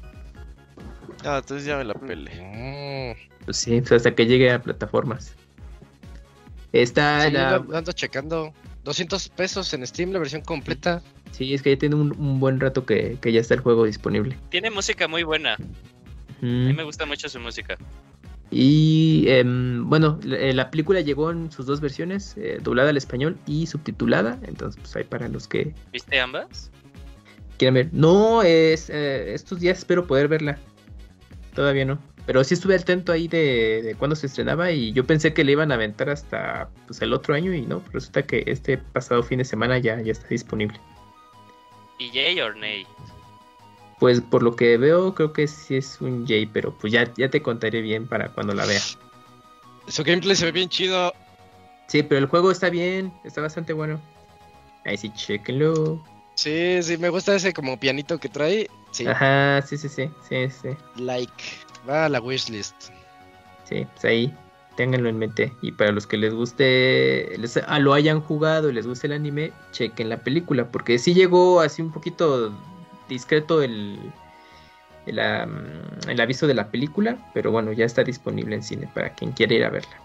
Ah, 1.25 1.37
entonces 1.39 1.65
ya 1.65 1.77
me 1.77 1.83
la 1.85 1.93
pele. 1.93 2.31
Mm. 2.31 3.45
Pues 3.45 3.57
sí, 3.57 3.79
pues 3.81 3.91
hasta 3.91 4.15
que 4.15 4.25
llegue 4.25 4.51
a 4.51 4.61
plataformas. 4.61 5.33
Está 6.73 7.25
Sí, 7.25 7.31
la- 7.31 7.55
ando 7.73 7.91
checando. 7.91 8.53
200 8.83 9.29
pesos 9.29 9.73
en 9.73 9.85
Steam, 9.85 10.11
la 10.11 10.19
versión 10.19 10.41
completa. 10.41 11.01
sí, 11.31 11.53
es 11.53 11.61
que 11.61 11.71
ya 11.71 11.77
tiene 11.79 11.95
un, 11.95 12.11
un 12.19 12.39
buen 12.39 12.59
rato 12.59 12.85
que, 12.85 13.17
que 13.21 13.31
ya 13.31 13.39
está 13.41 13.53
el 13.53 13.59
juego 13.61 13.85
disponible. 13.85 14.37
Tiene 14.49 14.69
música 14.71 15.07
muy 15.07 15.23
buena. 15.23 15.53
A 15.53 15.57
Mm. 16.43 16.67
mí 16.67 16.73
me 16.73 16.83
gusta 16.83 17.05
mucho 17.05 17.29
su 17.29 17.39
música. 17.39 17.77
Y 18.49 19.25
em, 19.27 19.87
bueno, 19.87 20.19
la, 20.23 20.37
eh, 20.37 20.53
la 20.53 20.71
película 20.71 20.99
llegó 21.01 21.29
en 21.31 21.51
sus 21.51 21.67
dos 21.67 21.79
versiones, 21.81 22.35
eh, 22.35 22.57
doblada 22.61 22.89
al 22.89 22.97
español 22.97 23.37
y 23.45 23.67
subtitulada. 23.67 24.39
Entonces, 24.47 24.81
pues 24.81 24.95
hay 24.95 25.03
para 25.03 25.27
los 25.29 25.47
que 25.47 25.73
¿Viste 25.93 26.19
ambas? 26.19 26.71
quieran 27.57 27.75
ver. 27.75 27.89
No, 27.93 28.41
es 28.41 28.89
eh, 28.89 29.33
estos 29.35 29.59
días 29.59 29.77
espero 29.77 30.07
poder 30.07 30.27
verla. 30.27 30.57
Todavía 31.53 31.85
no. 31.85 31.99
Pero 32.25 32.43
sí 32.43 32.53
estuve 32.53 32.75
atento 32.75 33.11
ahí 33.11 33.27
de, 33.27 33.81
de 33.83 33.95
cuándo 33.95 34.15
se 34.15 34.27
estrenaba 34.27 34.71
y 34.71 34.93
yo 34.93 35.05
pensé 35.05 35.33
que 35.33 35.43
le 35.43 35.53
iban 35.53 35.71
a 35.71 35.75
aventar 35.75 36.09
hasta 36.09 36.69
pues, 36.87 37.01
el 37.01 37.13
otro 37.13 37.33
año 37.33 37.53
y 37.53 37.61
no, 37.61 37.81
resulta 37.91 38.23
que 38.23 38.43
este 38.45 38.77
pasado 38.77 39.23
fin 39.23 39.39
de 39.39 39.45
semana 39.45 39.79
ya, 39.79 39.99
ya 40.01 40.11
está 40.11 40.27
disponible. 40.27 40.79
¿Y 41.97 42.11
yay 42.11 42.39
or 42.41 42.55
nay? 42.55 42.85
Pues 43.99 44.21
por 44.21 44.43
lo 44.43 44.55
que 44.55 44.77
veo 44.77 45.13
creo 45.13 45.33
que 45.33 45.47
sí 45.47 45.75
es 45.77 45.99
un 46.01 46.27
J, 46.27 46.49
pero 46.51 46.75
pues 46.77 46.93
ya, 46.93 47.11
ya 47.15 47.29
te 47.29 47.41
contaré 47.41 47.81
bien 47.81 48.07
para 48.07 48.29
cuando 48.29 48.53
la 48.53 48.65
vea. 48.65 48.81
Su 49.87 50.03
gameplay 50.03 50.35
se 50.35 50.45
ve 50.45 50.51
bien 50.51 50.69
chido. 50.69 51.13
Sí, 51.87 52.03
pero 52.03 52.19
el 52.19 52.27
juego 52.27 52.51
está 52.51 52.69
bien, 52.69 53.11
está 53.23 53.41
bastante 53.41 53.73
bueno. 53.73 54.01
Ahí 54.85 54.97
sí, 54.97 55.11
chequenlo. 55.13 56.03
Sí, 56.35 56.81
sí, 56.81 56.97
me 56.97 57.09
gusta 57.09 57.35
ese 57.35 57.53
como 57.53 57.79
pianito 57.79 58.17
que 58.17 58.29
trae. 58.29 58.67
Sí, 58.91 59.05
Ajá, 59.05 59.61
sí, 59.61 59.77
sí, 59.77 59.89
sí, 59.89 60.09
sí, 60.27 60.49
sí. 60.49 60.69
like. 60.95 61.43
Va 61.87 62.05
a 62.05 62.09
la 62.09 62.19
wishlist. 62.19 62.75
Sí, 63.63 63.87
pues 63.93 64.05
ahí, 64.05 64.33
ténganlo 64.75 65.09
en 65.09 65.17
mente. 65.17 65.53
Y 65.61 65.71
para 65.71 65.91
los 65.91 66.05
que 66.05 66.17
les 66.17 66.33
guste, 66.33 67.35
les, 67.37 67.57
ah, 67.57 67.79
lo 67.79 67.93
hayan 67.93 68.21
jugado 68.21 68.69
y 68.69 68.73
les 68.73 68.87
guste 68.87 69.07
el 69.07 69.13
anime, 69.13 69.51
chequen 69.71 70.09
la 70.09 70.17
película. 70.17 70.67
Porque 70.67 70.99
sí 70.99 71.13
llegó 71.13 71.61
así 71.61 71.81
un 71.81 71.91
poquito 71.91 72.53
discreto 73.09 73.61
el, 73.61 73.99
el, 75.05 75.19
el 75.19 76.21
aviso 76.21 76.47
de 76.47 76.53
la 76.53 76.69
película. 76.69 77.17
Pero 77.33 77.51
bueno, 77.51 77.71
ya 77.71 77.85
está 77.85 78.03
disponible 78.03 78.55
en 78.55 78.63
cine 78.63 78.89
para 78.93 79.13
quien 79.13 79.31
quiera 79.31 79.53
ir 79.53 79.65
a 79.65 79.69
verla. 79.69 80.01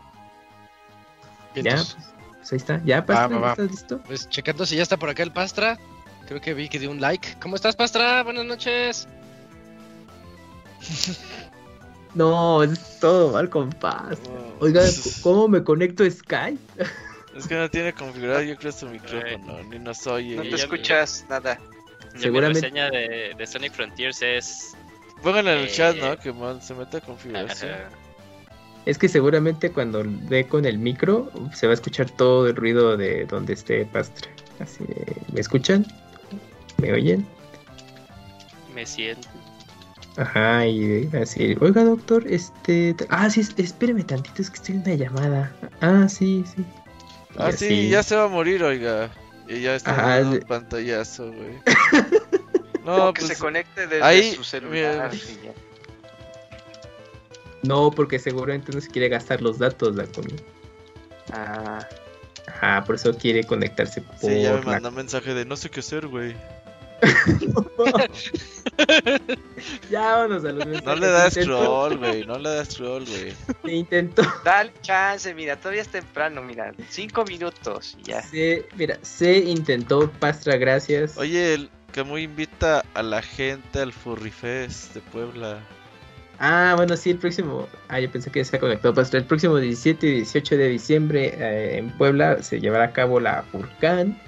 Ya, 1.55 1.77
pues 1.77 2.53
ahí 2.53 2.57
está. 2.57 2.83
¿Ya, 2.85 3.05
Pastra? 3.05 3.29
va, 3.29 3.39
va. 3.39 3.51
¿Estás 3.53 3.71
listo? 3.71 4.01
Pues 4.07 4.29
checando 4.29 4.67
si 4.67 4.77
ya 4.77 4.83
está 4.83 4.97
por 4.97 5.09
acá 5.09 5.23
el 5.23 5.33
Pastra. 5.33 5.79
Creo 6.27 6.41
que 6.41 6.55
vi 6.55 6.69
que 6.69 6.79
dio 6.79 6.91
un 6.91 7.01
like. 7.01 7.37
¿Cómo 7.41 7.57
estás, 7.57 7.77
Pastra? 7.77 8.23
Buenas 8.23 8.45
noches. 8.45 9.09
No, 12.17 12.63
es 12.63 12.99
todo 12.99 13.33
mal 13.33 13.49
Pastra. 13.49 14.17
Oiga, 14.61 14.83
¿cómo 15.23 15.49
me 15.49 15.63
conecto 15.63 16.03
a 16.03 16.11
Skype? 16.11 16.59
Es 17.37 17.47
que 17.47 17.55
no 17.55 17.69
tiene 17.71 17.93
configurado, 17.93 18.41
yo 18.43 18.57
creo, 18.57 18.73
su 18.73 18.89
micrófono, 18.89 19.63
ni 19.71 19.79
nos 19.79 20.07
oye. 20.07 20.35
No 20.37 20.43
te 20.43 20.51
ya- 20.51 20.57
escuchas 20.57 21.27
nada. 21.29 21.61
Seguramente- 22.17 22.71
Mi 22.71 22.79
reseña 22.81 22.91
de, 22.91 23.35
de 23.37 23.47
Sonic 23.47 23.73
Frontiers 23.75 24.23
es. 24.23 24.73
Pónganlo 25.23 25.53
en 25.53 25.59
el 25.59 25.65
Eh, 25.67 25.71
chat, 25.71 25.97
¿no? 25.97 26.19
Que 26.19 26.33
man, 26.33 26.63
se 26.63 26.75
meta 26.75 26.99
a 26.99 27.01
configuración. 27.03 27.73
Es 28.87 28.97
que 28.97 29.09
seguramente 29.09 29.71
cuando 29.71 30.03
ve 30.07 30.47
con 30.47 30.65
el 30.65 30.79
micro 30.79 31.31
se 31.53 31.67
va 31.67 31.73
a 31.73 31.75
escuchar 31.75 32.09
todo 32.09 32.47
el 32.47 32.57
ruido 32.57 32.97
de 32.97 33.27
donde 33.27 33.53
esté 33.53 33.85
Pastra. 33.85 34.31
Así, 34.61 34.85
de, 34.85 35.17
¿me 35.35 35.41
escuchan? 35.41 35.85
¿Me 36.79 36.93
oyen? 36.95 37.27
Me 38.75 38.87
siento. 38.87 39.29
Ajá, 40.17 40.67
y 40.67 40.81
de- 41.05 41.19
así, 41.23 41.57
oiga 41.61 41.85
doctor, 41.85 42.25
este... 42.27 42.95
Ah, 43.11 43.29
sí, 43.29 43.41
es- 43.41 43.55
espéreme 43.59 44.03
tantito, 44.05 44.41
es 44.43 44.49
que 44.51 44.57
estoy 44.57 44.75
en 44.77 44.81
una 44.83 44.95
llamada. 44.95 45.53
Ah, 45.81 46.09
sí, 46.09 46.45
sí. 46.55 46.63
Y 46.63 46.65
Ah, 47.39 47.53
sí, 47.53 47.67
así. 47.67 47.89
ya 47.91 48.03
se 48.03 48.17
va 48.17 48.25
a 48.25 48.29
morir, 48.29 48.63
oiga. 48.65 49.11
Y 49.49 49.61
ya 49.61 49.75
está 49.77 49.93
Ajá, 49.93 50.21
dando 50.21 50.37
un 50.37 50.43
pantallazo, 50.43 51.33
güey. 51.33 51.59
No, 52.85 52.99
No, 53.07 53.13
que 53.15 53.23
pues 53.23 53.33
se 53.37 53.39
conecte 53.43 53.89
desde 53.89 54.03
ahí, 54.05 54.33
su 54.37 54.45
celular. 54.45 55.11
mira. 55.13 55.53
No, 57.63 57.91
porque 57.91 58.19
seguramente 58.21 58.71
no 58.73 58.81
se 58.81 58.89
quiere 58.89 59.09
gastar 59.09 59.43
los 59.43 59.59
datos, 59.59 59.97
la 59.97 60.05
Kuni. 60.07 60.37
Ah, 61.33 61.81
Ajá, 62.47 62.85
por 62.85 62.95
eso 62.95 63.13
quiere 63.13 63.43
conectarse 63.43 64.01
por 64.03 64.17
sí, 64.19 64.41
ya 64.43 64.53
me 64.53 64.59
la- 64.59 64.65
mandó 64.73 64.93
mensaje 64.93 65.35
de 65.35 65.45
no 65.45 65.57
sé 65.57 65.69
qué 65.69 65.81
hacer, 65.81 66.07
güey. 66.07 66.37
ya 69.91 70.01
vámonos 70.01 70.45
a 70.45 70.53
los 70.53 70.67
mensajes. 70.67 70.87
No 70.87 70.95
le 70.97 71.07
das 71.09 71.35
scroll, 71.35 71.99
güey. 71.99 72.27
No 72.27 72.39
le 72.39 72.51
das 72.51 72.69
scroll, 72.69 73.05
güey. 73.05 73.35
Intentó 73.75 74.23
dale 74.45 74.73
chance, 74.83 75.35
mira, 75.35 75.57
todavía 75.57 75.83
es 75.83 75.89
temprano, 75.89 76.43
mira. 76.43 76.73
Cinco 76.89 77.25
minutos 77.25 77.97
y 78.01 78.05
ya. 78.11 78.23
Se, 78.23 78.65
mira, 78.77 78.99
se 79.03 79.39
intentó, 79.39 80.09
Pastra, 80.13 80.57
gracias. 80.57 81.19
Oye, 81.19 81.55
el 81.55 81.71
Camuy 81.93 82.25
invita 82.25 82.85
a 82.95 83.03
la 83.03 83.23
gente 83.23 83.81
al 83.81 83.93
Furry 83.93 84.31
Fest 84.31 84.95
de 84.95 85.01
Puebla. 85.01 85.61
Ah, 86.39 86.75
bueno, 86.77 86.97
sí, 86.97 87.11
el 87.11 87.19
próximo. 87.19 87.67
Ah, 87.89 88.01
yo 88.01 88.11
pensé 88.11 88.31
que 88.31 88.45
se 88.45 88.57
ha 88.57 88.61
conectado 88.61 88.95
Pastra. 88.95 89.19
El 89.19 89.27
próximo 89.27 89.57
17 89.57 90.07
y 90.07 90.11
18 90.17 90.57
de 90.57 90.69
diciembre 90.69 91.35
eh, 91.39 91.79
en 91.79 91.91
Puebla 91.97 92.43
se 92.43 92.61
llevará 92.61 92.85
a 92.85 92.93
cabo 92.93 93.21
la 93.21 93.43
Furcan. 93.51 94.21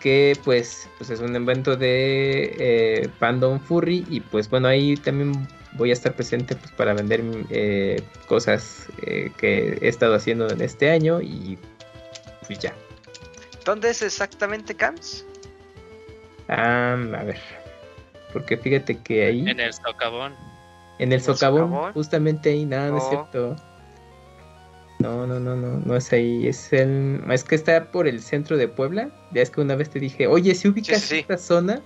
Que 0.00 0.38
pues, 0.44 0.88
pues 0.98 1.10
es 1.10 1.20
un 1.20 1.34
evento 1.34 1.76
de 1.76 2.54
eh, 2.58 3.08
Fandom 3.18 3.58
Furry. 3.60 4.04
Y 4.08 4.20
pues 4.20 4.48
bueno, 4.48 4.68
ahí 4.68 4.96
también 4.96 5.48
voy 5.72 5.90
a 5.90 5.92
estar 5.94 6.14
presente 6.14 6.54
pues, 6.54 6.70
para 6.72 6.94
vender 6.94 7.22
eh, 7.50 8.00
cosas 8.28 8.86
eh, 9.02 9.30
que 9.36 9.78
he 9.80 9.88
estado 9.88 10.14
haciendo 10.14 10.48
en 10.50 10.60
este 10.60 10.90
año. 10.90 11.20
Y 11.20 11.58
pues 12.46 12.58
ya. 12.60 12.74
¿Dónde 13.64 13.90
es 13.90 14.02
exactamente 14.02 14.74
Camps? 14.74 15.24
Ah, 16.48 16.92
a 16.92 17.24
ver. 17.24 17.40
Porque 18.32 18.56
fíjate 18.56 18.98
que 18.98 19.24
ahí. 19.26 19.48
En 19.48 19.58
el 19.58 19.72
socavón. 19.72 20.34
En 20.98 21.12
el 21.12 21.12
¿En 21.12 21.12
el 21.14 21.20
socavón, 21.20 21.68
socavón? 21.70 21.92
justamente 21.94 22.50
ahí, 22.50 22.64
nada, 22.64 22.90
no 22.90 22.98
es 22.98 23.04
No. 23.04 23.08
cierto. 23.10 23.56
No, 24.98 25.26
no, 25.26 25.38
no, 25.38 25.54
no, 25.56 25.78
no 25.84 25.96
es 25.96 26.10
ahí, 26.12 26.48
es 26.48 26.72
el... 26.72 27.22
Es 27.30 27.44
que 27.44 27.54
está 27.54 27.90
por 27.90 28.08
el 28.08 28.22
centro 28.22 28.56
de 28.56 28.66
Puebla. 28.66 29.10
Ya 29.32 29.42
es 29.42 29.50
que 29.50 29.60
una 29.60 29.74
vez 29.76 29.90
te 29.90 30.00
dije, 30.00 30.26
oye, 30.26 30.54
si 30.54 30.68
ubicas 30.68 31.02
Sí, 31.02 31.18
esta 31.18 31.36
zona, 31.38 31.82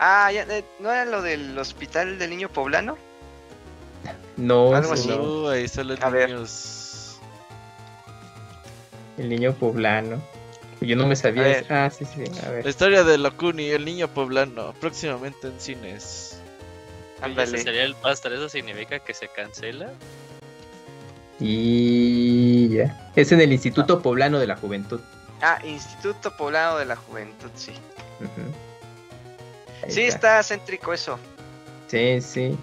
Ah, 0.00 0.32
ya, 0.32 0.42
eh, 0.42 0.64
¿no 0.80 0.90
era 0.90 1.04
lo 1.04 1.22
del 1.22 1.56
hospital 1.56 2.18
del 2.18 2.30
niño 2.30 2.48
poblano? 2.48 2.98
no, 4.36 4.74
Algo 4.74 4.92
así. 4.94 5.10
Uh, 5.10 5.48
ahí 5.48 5.68
salen 5.68 6.02
A 6.02 6.08
ver. 6.10 6.30
niños. 6.30 7.20
el 9.16 9.28
niño 9.28 9.52
poblano. 9.54 10.20
Yo 10.80 10.96
no 10.96 11.06
me 11.06 11.12
A 11.12 11.16
sabía. 11.16 11.42
ver. 11.44 11.66
Ah, 11.72 11.88
sí, 11.88 12.04
sí, 12.04 12.24
a 12.40 12.46
La 12.46 12.50
ver. 12.50 12.66
historia 12.66 13.04
de 13.04 13.16
Locuni, 13.16 13.68
el 13.70 13.84
niño 13.84 14.08
poblano, 14.08 14.74
próximamente 14.80 15.46
en 15.46 15.60
cines. 15.60 16.38
Ándale. 17.22 17.58
sería 17.58 17.84
el 17.84 17.94
pastor. 17.94 18.32
¿Eso 18.32 18.48
significa 18.48 18.98
que 18.98 19.14
se 19.14 19.28
cancela? 19.28 19.92
Y 21.40 22.68
ya. 22.68 23.10
Es 23.16 23.32
en 23.32 23.40
el 23.40 23.52
Instituto 23.52 24.00
Poblano 24.02 24.38
de 24.38 24.46
la 24.46 24.56
Juventud. 24.56 25.00
Ah, 25.42 25.58
Instituto 25.64 26.36
Poblano 26.36 26.76
de 26.78 26.84
la 26.86 26.96
Juventud, 26.96 27.50
sí. 27.54 27.72
Sí, 29.88 30.02
está 30.02 30.42
céntrico 30.42 30.92
eso. 30.94 31.18
Sí, 31.88 32.20
sí. 32.20 32.56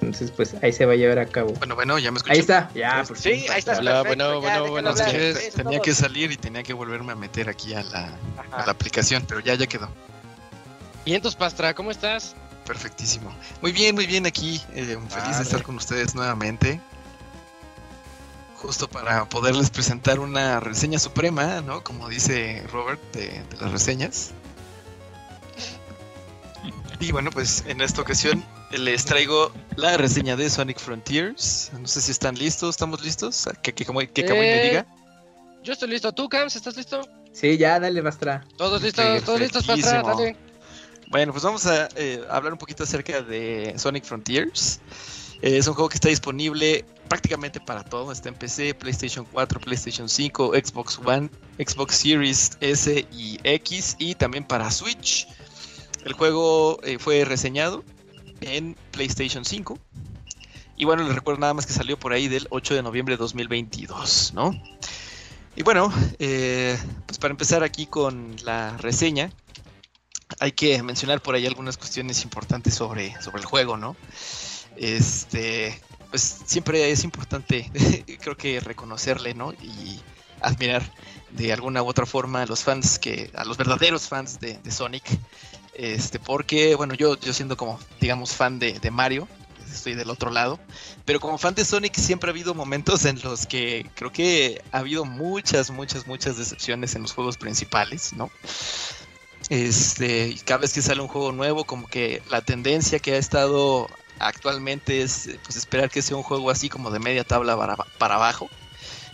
Entonces, 0.00 0.30
pues 0.30 0.54
ahí 0.62 0.72
se 0.72 0.84
va 0.84 0.92
a 0.92 0.96
llevar 0.96 1.18
a 1.18 1.26
cabo. 1.26 1.52
Bueno, 1.54 1.74
bueno, 1.74 1.98
ya 1.98 2.10
me 2.12 2.18
escucho. 2.18 2.34
Ahí 2.34 2.40
está, 2.40 2.70
ya, 2.74 3.02
por 3.08 3.16
Sí, 3.16 3.32
fin. 3.40 3.50
ahí 3.52 3.58
estás 3.58 3.78
Hola, 3.78 4.02
perfecto, 4.02 4.40
bueno, 4.40 4.42
ya, 4.46 4.60
bueno, 4.60 4.70
buenas 4.72 4.98
noches. 5.00 5.54
Tenía 5.54 5.80
que 5.80 5.94
salir 5.94 6.30
y 6.30 6.36
tenía 6.36 6.62
que 6.62 6.74
volverme 6.74 7.12
a 7.12 7.16
meter 7.16 7.48
aquí 7.48 7.74
a 7.74 7.82
la, 7.84 8.12
a 8.52 8.66
la 8.66 8.72
aplicación, 8.72 9.24
pero 9.26 9.40
ya, 9.40 9.54
ya 9.54 9.66
quedó. 9.66 9.88
Y 11.06 11.14
entonces, 11.14 11.36
Pastra, 11.38 11.74
¿cómo 11.74 11.90
estás? 11.90 12.36
Perfectísimo. 12.66 13.34
Muy 13.62 13.72
bien, 13.72 13.94
muy 13.94 14.06
bien 14.06 14.26
aquí. 14.26 14.62
eh, 14.74 14.96
feliz 15.08 15.36
de 15.38 15.42
estar 15.42 15.62
con 15.62 15.76
ustedes 15.76 16.14
nuevamente. 16.14 16.80
Justo 18.64 18.88
para 18.88 19.28
poderles 19.28 19.68
presentar 19.68 20.20
una 20.20 20.58
reseña 20.58 20.98
suprema, 20.98 21.60
¿no? 21.60 21.84
Como 21.84 22.08
dice 22.08 22.64
Robert 22.72 22.98
de, 23.12 23.26
de 23.28 23.56
las 23.60 23.70
reseñas. 23.70 24.30
Y 26.98 27.12
bueno, 27.12 27.30
pues 27.30 27.62
en 27.66 27.82
esta 27.82 28.00
ocasión 28.00 28.42
les 28.70 29.04
traigo 29.04 29.52
la 29.76 29.98
reseña 29.98 30.34
de 30.36 30.48
Sonic 30.48 30.78
Frontiers. 30.78 31.72
No 31.78 31.86
sé 31.86 32.00
si 32.00 32.10
están 32.10 32.36
listos, 32.36 32.70
¿estamos 32.70 33.04
listos? 33.04 33.46
Que, 33.60 33.74
que, 33.74 33.84
que, 33.84 33.92
me 33.92 34.08
Eh, 34.14 34.68
diga. 34.70 34.86
Yo 35.62 35.74
estoy 35.74 35.90
listo. 35.90 36.12
¿Tú, 36.12 36.26
Camps, 36.30 36.56
estás 36.56 36.74
listo? 36.74 37.06
Sí, 37.34 37.58
ya, 37.58 37.78
dale, 37.78 38.00
Bastra. 38.00 38.46
Todos 38.56 38.80
listos, 38.80 39.22
todos 39.24 39.40
listos, 39.40 39.66
Pastra, 39.66 40.02
Perfectísimo. 40.02 40.16
dale. 40.16 40.36
Bueno, 41.08 41.32
pues 41.32 41.44
vamos 41.44 41.66
a 41.66 41.86
eh, 41.96 42.24
hablar 42.30 42.54
un 42.54 42.58
poquito 42.58 42.84
acerca 42.84 43.20
de 43.20 43.74
Sonic 43.76 44.04
Frontiers. 44.04 44.80
Eh, 45.42 45.58
es 45.58 45.66
un 45.66 45.74
juego 45.74 45.90
que 45.90 45.96
está 45.96 46.08
disponible 46.08 46.86
prácticamente 47.08 47.60
para 47.60 47.84
todo. 47.84 48.12
Está 48.12 48.28
en 48.28 48.34
PC, 48.34 48.74
PlayStation 48.74 49.26
4, 49.30 49.60
PlayStation 49.60 50.08
5, 50.08 50.52
Xbox 50.54 50.98
One, 51.04 51.30
Xbox 51.58 51.96
Series 51.96 52.56
S 52.60 53.06
y 53.12 53.38
X 53.44 53.96
y 53.98 54.14
también 54.14 54.44
para 54.44 54.70
Switch. 54.70 55.26
El 56.04 56.12
juego 56.12 56.78
eh, 56.82 56.98
fue 56.98 57.24
reseñado 57.24 57.84
en 58.40 58.76
PlayStation 58.90 59.44
5. 59.44 59.78
Y 60.76 60.84
bueno, 60.84 61.04
les 61.04 61.14
recuerdo 61.14 61.40
nada 61.40 61.54
más 61.54 61.66
que 61.66 61.72
salió 61.72 61.98
por 61.98 62.12
ahí 62.12 62.28
del 62.28 62.46
8 62.50 62.74
de 62.74 62.82
noviembre 62.82 63.14
de 63.14 63.18
2022, 63.18 64.32
¿no? 64.34 64.50
Y 65.56 65.62
bueno, 65.62 65.92
eh, 66.18 66.76
pues 67.06 67.18
para 67.18 67.30
empezar 67.30 67.62
aquí 67.62 67.86
con 67.86 68.34
la 68.44 68.76
reseña, 68.78 69.30
hay 70.40 70.52
que 70.52 70.82
mencionar 70.82 71.20
por 71.22 71.36
ahí 71.36 71.46
algunas 71.46 71.76
cuestiones 71.76 72.24
importantes 72.24 72.74
sobre, 72.74 73.20
sobre 73.22 73.38
el 73.38 73.44
juego, 73.44 73.76
¿no? 73.76 73.96
Este, 74.76 75.80
pues 76.14 76.42
siempre 76.46 76.92
es 76.92 77.02
importante, 77.02 77.68
creo 78.20 78.36
que 78.36 78.60
reconocerle, 78.60 79.34
¿no? 79.34 79.52
Y 79.54 80.00
admirar 80.40 80.88
de 81.32 81.52
alguna 81.52 81.82
u 81.82 81.88
otra 81.88 82.06
forma 82.06 82.42
a 82.42 82.46
los 82.46 82.62
fans 82.62 83.00
que, 83.00 83.32
a 83.34 83.44
los 83.44 83.56
verdaderos 83.56 84.06
fans 84.06 84.38
de, 84.38 84.60
Sonic. 84.70 85.02
Este, 85.74 86.20
porque, 86.20 86.76
bueno, 86.76 86.94
yo, 86.94 87.18
yo 87.18 87.32
siendo 87.32 87.56
como, 87.56 87.80
digamos, 88.00 88.32
fan 88.32 88.60
de, 88.60 88.78
de 88.78 88.90
Mario, 88.92 89.26
estoy 89.68 89.94
del 89.94 90.08
otro 90.08 90.30
lado. 90.30 90.60
Pero 91.04 91.18
como 91.18 91.36
fan 91.36 91.56
de 91.56 91.64
Sonic 91.64 91.96
siempre 91.96 92.30
ha 92.30 92.32
habido 92.32 92.54
momentos 92.54 93.06
en 93.06 93.20
los 93.20 93.44
que 93.44 93.90
creo 93.96 94.12
que 94.12 94.62
ha 94.70 94.78
habido 94.78 95.04
muchas, 95.04 95.72
muchas, 95.72 96.06
muchas 96.06 96.38
decepciones 96.38 96.94
en 96.94 97.02
los 97.02 97.12
juegos 97.12 97.38
principales, 97.38 98.12
¿no? 98.12 98.30
Este, 99.48 100.36
cada 100.44 100.60
vez 100.60 100.74
que 100.74 100.80
sale 100.80 101.00
un 101.00 101.08
juego 101.08 101.32
nuevo, 101.32 101.64
como 101.64 101.88
que 101.88 102.22
la 102.30 102.40
tendencia 102.40 103.00
que 103.00 103.14
ha 103.14 103.18
estado 103.18 103.88
actualmente 104.18 105.02
es 105.02 105.30
pues, 105.44 105.56
esperar 105.56 105.90
que 105.90 106.02
sea 106.02 106.16
un 106.16 106.22
juego 106.22 106.50
así 106.50 106.68
como 106.68 106.90
de 106.90 106.98
media 106.98 107.24
tabla 107.24 107.56
para, 107.56 107.76
para 107.98 108.16
abajo. 108.16 108.48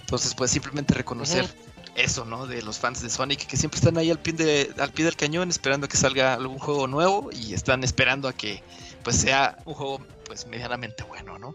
Entonces, 0.01 0.35
pues 0.35 0.51
simplemente 0.51 0.94
reconocer 0.94 1.48
eso, 1.94 2.24
¿no? 2.24 2.47
De 2.47 2.62
los 2.62 2.78
fans 2.78 3.01
de 3.02 3.10
Sonic 3.10 3.47
que 3.47 3.56
siempre 3.56 3.78
están 3.78 3.97
ahí 3.98 4.10
al 4.10 4.18
pie, 4.18 4.32
de, 4.32 4.74
al 4.78 4.93
pie 4.93 5.05
del 5.05 5.16
cañón 5.16 5.51
esperando 5.51 5.89
que 5.89 5.97
salga 5.97 6.35
algún 6.35 6.59
juego 6.59 6.86
nuevo 6.86 7.31
y 7.32 7.55
están 7.55 7.85
esperando 7.85 8.28
a 8.28 8.32
que 8.32 8.62
pues 9.02 9.16
sea 9.16 9.59
un 9.64 9.74
juego 9.74 10.01
pues 10.27 10.47
medianamente 10.47 11.05
bueno, 11.05 11.39
¿no? 11.39 11.55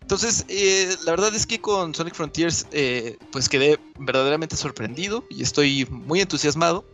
Entonces, 0.00 0.44
eh, 0.48 0.96
la 1.04 1.12
verdad 1.12 1.34
es 1.34 1.46
que 1.46 1.60
con 1.60 1.94
Sonic 1.94 2.14
Frontiers 2.14 2.66
eh, 2.72 3.16
pues 3.30 3.48
quedé 3.48 3.78
verdaderamente 3.98 4.56
sorprendido 4.56 5.24
y 5.30 5.42
estoy 5.42 5.86
muy 5.88 6.20
entusiasmado 6.20 6.84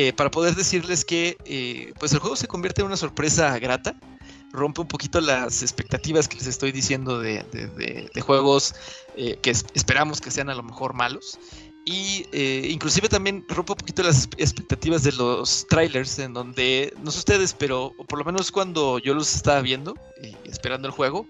eh, 0.00 0.12
para 0.12 0.30
poder 0.30 0.54
decirles 0.54 1.04
que 1.04 1.36
eh, 1.44 1.92
pues 1.98 2.12
el 2.12 2.20
juego 2.20 2.36
se 2.36 2.46
convierte 2.46 2.82
en 2.82 2.86
una 2.86 2.96
sorpresa 2.96 3.58
grata 3.58 3.96
rompe 4.52 4.80
un 4.80 4.88
poquito 4.88 5.20
las 5.20 5.62
expectativas 5.62 6.28
que 6.28 6.36
les 6.36 6.46
estoy 6.46 6.72
diciendo 6.72 7.18
de, 7.20 7.42
de, 8.14 8.20
juegos 8.20 8.74
eh, 9.16 9.38
que 9.42 9.50
es, 9.50 9.64
esperamos 9.74 10.20
que 10.20 10.30
sean 10.30 10.50
a 10.50 10.54
lo 10.54 10.62
mejor 10.62 10.94
malos. 10.94 11.38
Y 11.90 12.26
eh, 12.32 12.68
inclusive 12.68 13.08
también 13.08 13.46
rompe 13.48 13.72
un 13.72 13.78
poquito 13.78 14.02
las 14.02 14.28
expectativas 14.36 15.04
de 15.04 15.12
los 15.12 15.66
trailers, 15.70 16.18
en 16.18 16.34
donde, 16.34 16.92
no 17.02 17.10
sé 17.10 17.20
ustedes, 17.20 17.54
pero 17.54 17.94
por 18.06 18.18
lo 18.18 18.26
menos 18.26 18.52
cuando 18.52 18.98
yo 18.98 19.14
los 19.14 19.34
estaba 19.34 19.62
viendo, 19.62 19.94
eh, 20.22 20.36
esperando 20.44 20.86
el 20.86 20.92
juego, 20.92 21.26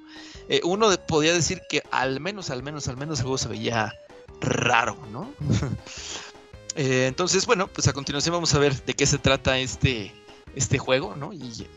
eh, 0.48 0.60
uno 0.64 0.88
podía 1.06 1.32
decir 1.32 1.62
que 1.68 1.84
al 1.92 2.18
menos, 2.18 2.50
al 2.50 2.64
menos, 2.64 2.88
al 2.88 2.96
menos 2.96 3.20
el 3.20 3.26
juego 3.26 3.38
se 3.38 3.46
veía 3.46 3.94
raro, 4.40 4.98
¿no? 5.12 5.32
entonces, 6.74 7.46
bueno, 7.46 7.68
pues 7.68 7.86
a 7.86 7.92
continuación 7.92 8.32
vamos 8.32 8.52
a 8.52 8.58
ver 8.58 8.84
de 8.84 8.94
qué 8.94 9.06
se 9.06 9.18
trata 9.18 9.60
este, 9.60 10.12
este 10.56 10.76
juego, 10.78 11.14
¿no? 11.14 11.32
Y 11.32 11.68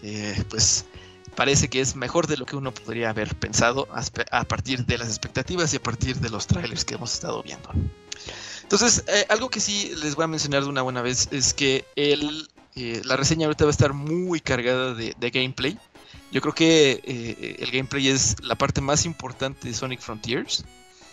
pues 0.50 0.86
parece 1.36 1.70
que 1.70 1.82
es 1.82 1.96
mejor 1.96 2.28
de 2.28 2.38
lo 2.38 2.46
que 2.46 2.56
uno 2.56 2.74
podría 2.74 3.10
haber 3.10 3.36
pensado 3.36 3.88
a 4.32 4.44
partir 4.46 4.86
de 4.86 4.98
las 4.98 5.08
expectativas 5.08 5.74
y 5.74 5.78
a 5.78 5.84
partir 5.84 6.18
de 6.18 6.30
los 6.30 6.48
trailers 6.48 6.86
que 6.86 6.96
hemos 6.96 7.14
estado 7.14 7.42
viendo. 7.44 7.70
Entonces, 8.72 9.04
eh, 9.08 9.26
algo 9.28 9.50
que 9.50 9.60
sí 9.60 9.92
les 10.02 10.16
voy 10.16 10.24
a 10.24 10.28
mencionar 10.28 10.64
de 10.64 10.70
una 10.70 10.82
buena 10.82 11.02
vez 11.02 11.28
es 11.32 11.54
que 11.54 11.84
eh, 11.98 12.18
la 13.04 13.18
reseña 13.18 13.48
ahorita 13.48 13.66
va 13.66 13.70
a 13.70 13.72
estar 13.72 13.92
muy 13.92 14.40
cargada 14.40 14.94
de, 14.94 15.14
gameplay. 15.30 15.78
Yo 16.32 16.40
creo 16.40 16.54
que 16.54 17.02
eh, 17.04 17.58
el 17.60 17.70
gameplay 17.70 18.08
es 18.08 18.38
la 18.42 18.56
parte 18.56 18.80
más 18.80 19.06
importante 19.06 19.68
de 19.68 19.74
Sonic 19.74 20.00
Frontiers. 20.00 20.64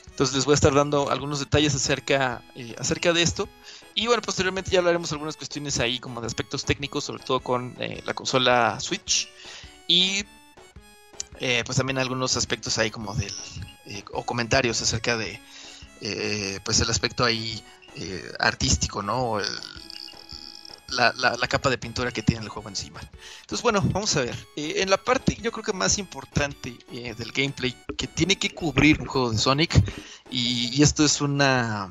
Entonces 0.06 0.36
les 0.36 0.44
voy 0.44 0.52
a 0.52 0.54
estar 0.54 0.72
dando 0.72 1.10
algunos 1.10 1.40
detalles 1.40 1.74
acerca, 1.74 2.44
acerca 2.76 3.12
de 3.12 3.22
esto. 3.22 3.48
Y 3.96 4.06
bueno, 4.06 4.22
posteriormente 4.22 4.70
ya 4.70 4.78
hablaremos 4.78 5.10
algunas 5.10 5.36
cuestiones 5.36 5.80
ahí 5.80 5.98
como 5.98 6.20
de 6.20 6.28
aspectos 6.28 6.64
técnicos, 6.64 7.02
sobre 7.02 7.24
todo 7.24 7.40
con 7.40 7.74
la 8.04 8.14
consola 8.14 8.78
Switch. 8.78 9.28
Y 9.88 10.24
eh, 11.40 11.64
pues 11.66 11.78
también 11.78 11.98
algunos 11.98 12.36
aspectos 12.36 12.78
ahí 12.78 12.90
como 12.90 13.14
del... 13.14 13.32
o 14.12 14.24
comentarios 14.24 14.80
acerca 14.80 15.16
de 15.16 15.40
eh, 16.00 16.60
pues 16.64 16.80
el 16.80 16.90
aspecto 16.90 17.24
ahí 17.24 17.60
eh, 17.96 18.32
artístico, 18.38 19.02
¿no? 19.02 19.40
El, 19.40 19.46
la, 20.90 21.12
la, 21.12 21.48
capa 21.48 21.68
de 21.68 21.78
pintura 21.78 22.10
que 22.10 22.22
tiene 22.22 22.42
el 22.42 22.48
juego 22.48 22.68
encima. 22.68 23.00
Entonces, 23.40 23.62
bueno, 23.62 23.82
vamos 23.92 24.16
a 24.16 24.22
ver. 24.22 24.36
Eh, 24.56 24.74
en 24.78 24.90
la 24.90 24.96
parte, 24.96 25.36
yo 25.40 25.52
creo 25.52 25.64
que 25.64 25.72
más 25.72 25.98
importante 25.98 26.76
eh, 26.92 27.14
del 27.14 27.32
gameplay 27.32 27.76
que 27.96 28.06
tiene 28.06 28.36
que 28.36 28.50
cubrir 28.50 29.00
un 29.00 29.06
juego 29.06 29.30
de 29.30 29.38
Sonic, 29.38 29.82
y, 30.30 30.82
esto 30.82 31.04
es 31.04 31.20
una. 31.20 31.90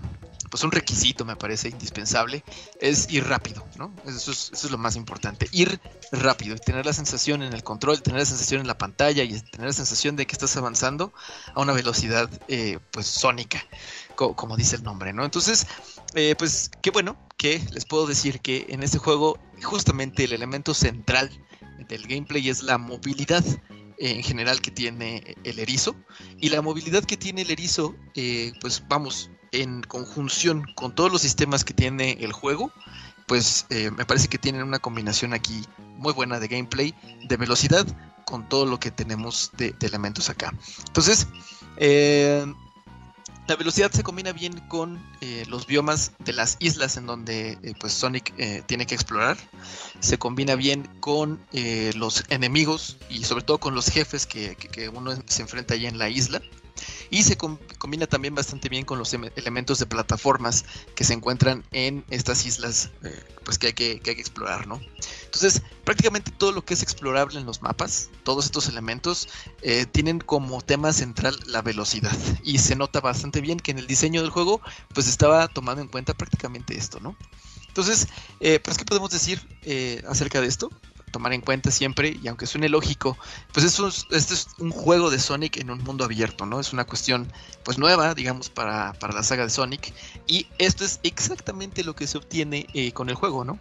Pues 0.49 0.63
un 0.63 0.71
requisito, 0.71 1.25
me 1.25 1.35
parece 1.35 1.69
indispensable, 1.69 2.43
es 2.79 3.11
ir 3.11 3.27
rápido, 3.27 3.65
¿no? 3.77 3.93
Eso 4.05 4.31
es, 4.31 4.51
eso 4.53 4.67
es 4.67 4.71
lo 4.71 4.77
más 4.77 4.95
importante. 4.95 5.47
Ir 5.51 5.79
rápido 6.11 6.55
y 6.55 6.59
tener 6.59 6.85
la 6.85 6.93
sensación 6.93 7.43
en 7.43 7.53
el 7.53 7.63
control, 7.63 8.01
tener 8.01 8.19
la 8.19 8.25
sensación 8.25 8.61
en 8.61 8.67
la 8.67 8.77
pantalla 8.77 9.23
y 9.23 9.39
tener 9.41 9.67
la 9.67 9.73
sensación 9.73 10.15
de 10.15 10.25
que 10.25 10.33
estás 10.33 10.55
avanzando 10.57 11.13
a 11.53 11.61
una 11.61 11.73
velocidad, 11.73 12.29
eh, 12.47 12.79
pues, 12.91 13.07
sónica 13.07 13.63
como 14.17 14.57
dice 14.57 14.75
el 14.75 14.83
nombre, 14.83 15.13
¿no? 15.13 15.23
Entonces, 15.23 15.67
eh, 16.15 16.35
pues 16.37 16.71
qué 16.81 16.89
bueno 16.91 17.17
que 17.37 17.61
les 17.71 17.85
puedo 17.85 18.07
decir 18.07 18.39
que 18.41 18.65
en 18.69 18.83
este 18.83 18.97
juego 18.97 19.37
justamente 19.63 20.23
el 20.23 20.33
elemento 20.33 20.73
central 20.73 21.29
del 21.87 22.07
gameplay 22.07 22.49
es 22.49 22.63
la 22.63 22.77
movilidad 22.77 23.43
en 23.99 24.23
general 24.23 24.61
que 24.61 24.71
tiene 24.71 25.35
el 25.43 25.59
erizo 25.59 25.95
y 26.39 26.49
la 26.49 26.61
movilidad 26.61 27.03
que 27.03 27.17
tiene 27.17 27.43
el 27.43 27.51
erizo, 27.51 27.95
eh, 28.15 28.53
pues 28.61 28.83
vamos, 28.87 29.29
en 29.51 29.81
conjunción 29.83 30.65
con 30.75 30.93
todos 30.93 31.11
los 31.11 31.21
sistemas 31.21 31.63
que 31.63 31.73
tiene 31.73 32.17
el 32.21 32.31
juego, 32.31 32.71
pues 33.27 33.65
eh, 33.69 33.91
me 33.91 34.05
parece 34.05 34.29
que 34.29 34.37
tienen 34.37 34.63
una 34.63 34.79
combinación 34.79 35.33
aquí 35.33 35.63
muy 35.97 36.13
buena 36.13 36.39
de 36.39 36.47
gameplay, 36.47 36.95
de 37.27 37.37
velocidad, 37.37 37.85
con 38.25 38.47
todo 38.47 38.65
lo 38.65 38.79
que 38.79 38.89
tenemos 38.89 39.51
de, 39.57 39.75
elementos 39.81 40.29
acá. 40.29 40.53
Entonces, 40.87 41.27
eh, 41.77 42.45
la 43.47 43.55
velocidad 43.55 43.91
se 43.91 44.03
combina 44.03 44.31
bien 44.31 44.59
con 44.67 45.01
eh, 45.21 45.45
los 45.47 45.67
biomas 45.67 46.13
de 46.19 46.33
las 46.33 46.57
islas 46.59 46.97
en 46.97 47.05
donde 47.05 47.75
pues 47.79 47.93
Sonic 47.93 48.33
tiene 48.65 48.85
que 48.85 48.95
explorar. 48.95 49.37
Se 50.01 50.17
combina 50.17 50.55
bien 50.55 50.83
con 50.99 51.39
los 51.95 52.25
enemigos 52.27 52.97
y 53.09 53.23
sobre 53.23 53.45
todo 53.45 53.57
con 53.57 53.73
los 53.73 53.87
jefes 53.87 54.25
que, 54.25 54.57
que 54.57 54.89
uno 54.89 55.13
se 55.27 55.41
enfrenta 55.41 55.75
allí 55.75 55.85
en 55.85 55.97
la 55.97 56.09
isla. 56.09 56.41
Y 57.09 57.23
se 57.23 57.37
com 57.37 57.57
combina 57.77 58.07
también 58.07 58.35
bastante 58.35 58.69
bien 58.69 58.85
con 58.85 58.99
los 58.99 59.13
elementos 59.13 59.79
de 59.79 59.85
plataformas 59.85 60.65
que 60.95 61.03
se 61.03 61.13
encuentran 61.13 61.63
en 61.71 62.03
estas 62.09 62.45
islas 62.45 62.91
eh, 63.03 63.23
pues 63.43 63.57
que 63.57 63.67
hay 63.67 63.73
que, 63.73 63.99
que 63.99 64.11
hay 64.11 64.15
que 64.15 64.21
explorar, 64.21 64.67
¿no? 64.67 64.81
Entonces, 65.25 65.61
prácticamente 65.83 66.31
todo 66.31 66.51
lo 66.51 66.65
que 66.65 66.73
es 66.73 66.83
explorable 66.83 67.39
en 67.39 67.45
los 67.45 67.61
mapas, 67.61 68.09
todos 68.23 68.45
estos 68.45 68.67
elementos, 68.67 69.29
eh, 69.61 69.85
tienen 69.85 70.19
como 70.19 70.61
tema 70.61 70.91
central 70.93 71.37
la 71.45 71.61
velocidad. 71.61 72.15
Y 72.43 72.59
se 72.59 72.75
nota 72.75 72.99
bastante 72.99 73.41
bien 73.41 73.59
que 73.59 73.71
en 73.71 73.79
el 73.79 73.87
diseño 73.87 74.21
del 74.21 74.31
juego, 74.31 74.61
pues 74.93 75.07
estaba 75.07 75.47
tomando 75.47 75.81
en 75.81 75.87
cuenta 75.87 76.13
prácticamente 76.13 76.77
esto, 76.77 76.99
¿no? 76.99 77.15
Entonces, 77.67 78.07
eh, 78.39 78.59
pues, 78.59 78.77
¿qué 78.77 78.85
podemos 78.85 79.11
decir 79.11 79.41
acerca 80.07 80.41
de 80.41 80.47
esto? 80.47 80.71
Tomar 81.17 81.33
en 81.33 81.41
cuenta 81.41 81.71
siempre, 81.71 82.15
y 82.21 82.27
aunque 82.27 82.45
suene 82.45 82.69
lógico, 82.69 83.17
pues 83.51 83.65
es, 83.65 84.05
este 84.11 84.35
es 84.35 84.49
un 84.59 84.69
juego 84.69 85.09
de 85.09 85.17
Sonic 85.17 85.57
en 85.57 85.71
un 85.71 85.83
mundo 85.83 86.05
abierto, 86.05 86.45
¿no? 86.45 86.59
Es 86.59 86.73
una 86.73 86.85
cuestión 86.85 87.27
pues 87.63 87.79
nueva, 87.79 88.13
digamos, 88.13 88.51
para, 88.51 88.93
para 88.93 89.15
la 89.15 89.23
saga 89.23 89.43
de 89.43 89.49
Sonic, 89.49 89.95
y 90.27 90.45
esto 90.59 90.85
es 90.85 90.99
exactamente 91.01 91.83
lo 91.83 91.95
que 91.95 92.05
se 92.05 92.19
obtiene 92.19 92.67
eh, 92.75 92.91
con 92.91 93.09
el 93.09 93.15
juego, 93.15 93.43
¿no? 93.43 93.57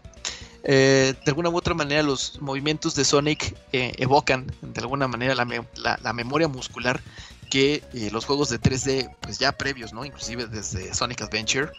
Eh, 0.64 1.14
de 1.24 1.30
alguna 1.30 1.48
u 1.48 1.56
otra 1.56 1.72
manera 1.72 2.02
los 2.02 2.42
movimientos 2.42 2.94
de 2.94 3.06
Sonic 3.06 3.56
eh, 3.72 3.92
evocan 3.96 4.52
de 4.60 4.80
alguna 4.82 5.08
manera 5.08 5.34
la, 5.34 5.98
la, 6.02 6.12
memoria 6.12 6.48
muscular 6.48 7.00
que 7.48 7.82
los 8.12 8.26
juegos 8.26 8.50
de 8.50 8.60
3D 8.60 9.16
pues 9.22 9.38
ya 9.38 9.52
previos, 9.52 9.94
¿no? 9.94 10.04
Inclusive 10.04 10.46
desde 10.46 10.92
Sonic 10.92 11.22
Adventure, 11.22 11.70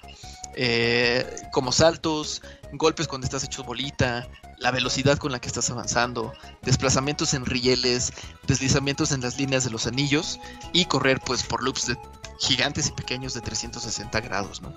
como 1.51 1.71
saltos, 1.71 2.41
golpes 2.73 3.07
cuando 3.07 3.25
estás 3.25 3.43
hecho 3.43 3.63
bolita, 3.63 4.27
la 4.57 4.71
velocidad 4.71 5.17
con 5.17 5.31
la 5.31 5.39
que 5.39 5.47
estás 5.47 5.69
avanzando, 5.69 6.33
desplazamientos 6.63 7.33
en 7.33 7.45
rieles, 7.45 8.13
deslizamientos 8.47 9.11
en 9.11 9.21
las 9.21 9.37
líneas 9.37 9.63
de 9.63 9.69
los 9.69 9.87
anillos 9.87 10.39
y 10.73 10.85
correr 10.85 11.19
pues 11.25 11.43
por 11.43 11.63
loops 11.63 11.87
de 11.87 11.97
gigantes 12.39 12.89
y 12.89 12.91
pequeños 12.91 13.33
de 13.33 13.41
360 13.41 14.19
grados, 14.21 14.61
¿no? 14.61 14.73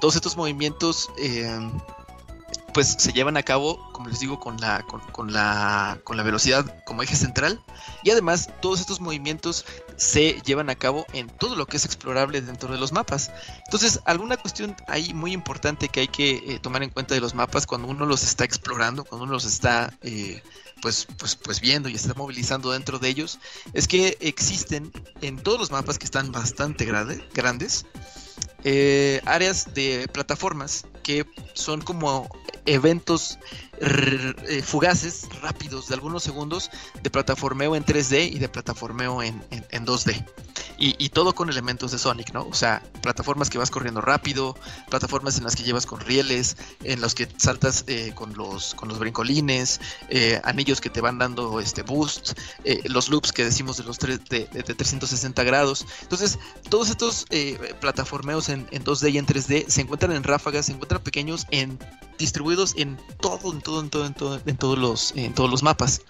Todos 0.00 0.16
estos 0.16 0.36
movimientos 0.36 1.10
eh, 1.18 1.48
pues 2.72 2.96
se 2.98 3.12
llevan 3.12 3.36
a 3.36 3.42
cabo, 3.42 3.90
como 3.92 4.08
les 4.08 4.20
digo, 4.20 4.40
con 4.40 4.58
la, 4.60 4.82
con, 5.12 5.32
la, 5.32 5.98
con 6.04 6.16
la 6.16 6.22
velocidad 6.22 6.82
como 6.84 7.02
eje 7.02 7.16
central. 7.16 7.60
Y 8.02 8.10
además, 8.10 8.50
todos 8.60 8.80
estos 8.80 9.00
movimientos 9.00 9.64
se 9.96 10.40
llevan 10.44 10.70
a 10.70 10.74
cabo 10.74 11.06
en 11.12 11.28
todo 11.28 11.54
lo 11.54 11.66
que 11.66 11.76
es 11.76 11.84
explorable 11.84 12.40
dentro 12.40 12.72
de 12.72 12.78
los 12.78 12.92
mapas. 12.92 13.30
Entonces, 13.66 14.00
alguna 14.04 14.36
cuestión 14.36 14.74
ahí 14.88 15.12
muy 15.12 15.32
importante 15.32 15.88
que 15.88 16.00
hay 16.00 16.08
que 16.08 16.54
eh, 16.54 16.58
tomar 16.60 16.82
en 16.82 16.90
cuenta 16.90 17.14
de 17.14 17.20
los 17.20 17.34
mapas 17.34 17.66
cuando 17.66 17.88
uno 17.88 18.06
los 18.06 18.22
está 18.22 18.44
explorando, 18.44 19.04
cuando 19.04 19.24
uno 19.24 19.34
los 19.34 19.44
está 19.44 19.92
eh, 20.02 20.42
pues, 20.80 21.06
pues, 21.18 21.36
pues 21.36 21.60
viendo 21.60 21.88
y 21.88 21.94
está 21.94 22.14
movilizando 22.14 22.72
dentro 22.72 22.98
de 22.98 23.08
ellos, 23.08 23.38
es 23.74 23.86
que 23.86 24.16
existen 24.20 24.92
en 25.20 25.38
todos 25.38 25.58
los 25.58 25.70
mapas 25.70 25.98
que 25.98 26.06
están 26.06 26.32
bastante 26.32 26.84
grande, 26.84 27.24
grandes, 27.34 27.86
eh, 28.64 29.20
áreas 29.24 29.74
de 29.74 30.08
plataformas 30.12 30.84
que 31.02 31.26
son 31.54 31.80
como 31.80 32.28
eventos 32.66 33.38
eh, 33.80 34.62
fugaces, 34.64 35.28
rápidos, 35.40 35.88
de 35.88 35.94
algunos 35.94 36.22
segundos, 36.22 36.70
de 37.02 37.10
plataformeo 37.10 37.74
en 37.74 37.84
3D 37.84 38.30
y 38.32 38.38
de 38.38 38.48
plataformeo 38.48 39.22
en, 39.22 39.42
en- 39.50 39.66
en 39.70 39.86
2D. 39.86 40.24
Y, 40.78 40.96
y 41.04 41.10
todo 41.10 41.32
con 41.34 41.48
elementos 41.48 41.92
de 41.92 41.98
Sonic, 41.98 42.32
¿no? 42.32 42.42
O 42.46 42.54
sea, 42.54 42.82
plataformas 43.02 43.50
que 43.50 43.58
vas 43.58 43.70
corriendo 43.70 44.00
rápido, 44.00 44.56
plataformas 44.90 45.38
en 45.38 45.44
las 45.44 45.54
que 45.54 45.62
llevas 45.62 45.86
con 45.86 46.00
rieles, 46.00 46.56
en 46.82 47.00
los 47.00 47.14
que 47.14 47.28
saltas 47.36 47.84
eh, 47.86 48.12
con, 48.16 48.34
los, 48.34 48.74
con 48.74 48.88
los 48.88 48.98
brincolines, 48.98 49.80
eh, 50.08 50.40
anillos 50.44 50.80
que 50.80 50.90
te 50.90 51.00
van 51.00 51.18
dando 51.18 51.60
este 51.60 51.82
boost, 51.82 52.32
los 52.86 53.08
loops 53.10 53.32
que 53.32 53.44
decimos 53.44 53.76
de 53.76 53.84
los 53.84 53.98
tres, 53.98 54.20
de, 54.28 54.46
de- 54.46 54.62
de 54.62 54.74
360 54.74 55.42
grados. 55.44 55.86
Entonces, 56.02 56.38
todos 56.68 56.90
estos 56.90 57.26
plataformeos 57.80 58.48
en, 58.48 58.66
en 58.72 58.84
2D 58.84 59.12
y 59.12 59.18
en 59.18 59.26
3D 59.26 59.66
se 59.68 59.80
encuentran 59.82 60.12
en 60.12 60.24
ráfagas, 60.24 60.66
se 60.66 60.72
encuentran 60.72 60.91
pequeños, 61.00 61.46
en 61.50 61.78
distribuidos 62.18 62.74
en 62.76 62.98
todo, 63.20 63.52
en 63.52 63.60
todo, 63.60 63.80
en 63.80 63.90
todo, 63.90 64.06
en 64.06 64.14
todo, 64.14 64.40
en 64.44 64.56
todos 64.56 64.78
los, 64.78 65.12
en 65.16 65.34
todos 65.34 65.50
los 65.50 65.62
mapas. 65.62 66.02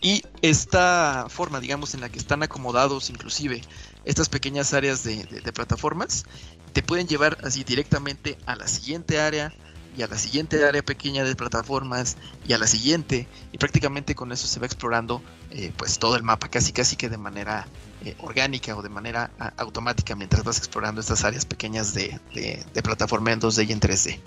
Y 0.00 0.24
esta 0.42 1.26
forma, 1.28 1.60
digamos, 1.60 1.94
en 1.94 2.00
la 2.00 2.08
que 2.08 2.18
están 2.18 2.42
acomodados, 2.42 3.10
inclusive 3.10 3.62
estas 4.04 4.28
pequeñas 4.28 4.74
áreas 4.74 5.04
de, 5.04 5.24
plataformas, 5.54 6.24
te 6.72 6.82
pueden 6.82 7.06
llevar 7.06 7.38
así 7.44 7.62
directamente 7.62 8.36
a 8.46 8.56
la 8.56 8.66
siguiente 8.66 9.20
área 9.20 9.54
y 9.96 10.02
a 10.02 10.08
la 10.08 10.18
siguiente 10.18 10.64
área 10.64 10.82
pequeña 10.82 11.22
de 11.22 11.36
plataformas 11.36 12.16
y 12.48 12.54
a 12.54 12.58
la 12.58 12.66
siguiente 12.66 13.28
y 13.52 13.58
prácticamente 13.58 14.14
con 14.14 14.32
eso 14.32 14.46
se 14.46 14.58
va 14.58 14.64
explorando 14.64 15.22
eh, 15.50 15.70
pues 15.76 15.98
todo 15.98 16.16
el 16.16 16.22
mapa 16.22 16.48
casi 16.48 16.72
casi 16.72 16.96
que 16.96 17.10
de 17.10 17.18
manera 17.18 17.66
eh, 18.04 18.16
orgánica 18.18 18.74
o 18.76 18.82
de 18.82 18.88
manera 18.88 19.30
automática 19.56 20.16
mientras 20.16 20.42
vas 20.42 20.58
explorando 20.58 21.00
estas 21.00 21.24
áreas 21.24 21.44
pequeñas 21.44 21.94
de, 21.94 22.18
de, 22.34 22.82
plataforma 22.82 23.30
en 23.32 23.40
2D 23.40 23.68
y 23.68 23.72
en 23.72 23.80
3D. 23.80 24.18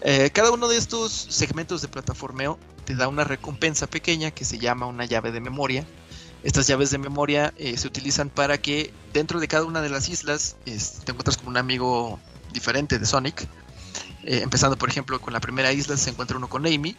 Eh, 0.00 0.30
cada 0.32 0.50
uno 0.50 0.68
de 0.68 0.78
estos 0.78 1.12
segmentos 1.12 1.82
de 1.82 1.88
plataformeo 1.88 2.58
te 2.86 2.94
da 2.94 3.08
una 3.08 3.24
recompensa 3.24 3.86
pequeña 3.86 4.30
que 4.30 4.44
se 4.44 4.58
llama 4.58 4.86
una 4.86 5.04
llave 5.04 5.32
de 5.32 5.40
memoria. 5.40 5.84
Estas 6.44 6.66
llaves 6.66 6.90
de 6.90 6.98
memoria 6.98 7.52
eh, 7.58 7.76
se 7.76 7.86
utilizan 7.86 8.30
para 8.30 8.56
que 8.56 8.92
dentro 9.12 9.38
de 9.38 9.48
cada 9.48 9.64
una 9.64 9.82
de 9.82 9.90
las 9.90 10.08
islas 10.08 10.56
te 10.64 11.10
encuentras 11.10 11.36
con 11.36 11.48
un 11.48 11.58
amigo 11.58 12.18
diferente 12.52 12.98
de 12.98 13.04
Sonic. 13.04 13.46
Empezando 14.24 14.78
por 14.78 14.88
ejemplo 14.88 15.20
con 15.20 15.32
la 15.32 15.40
primera 15.40 15.72
isla 15.72 15.96
se 15.96 16.10
encuentra 16.10 16.36
uno 16.38 16.48
con 16.48 16.64
Amy. 16.66 16.96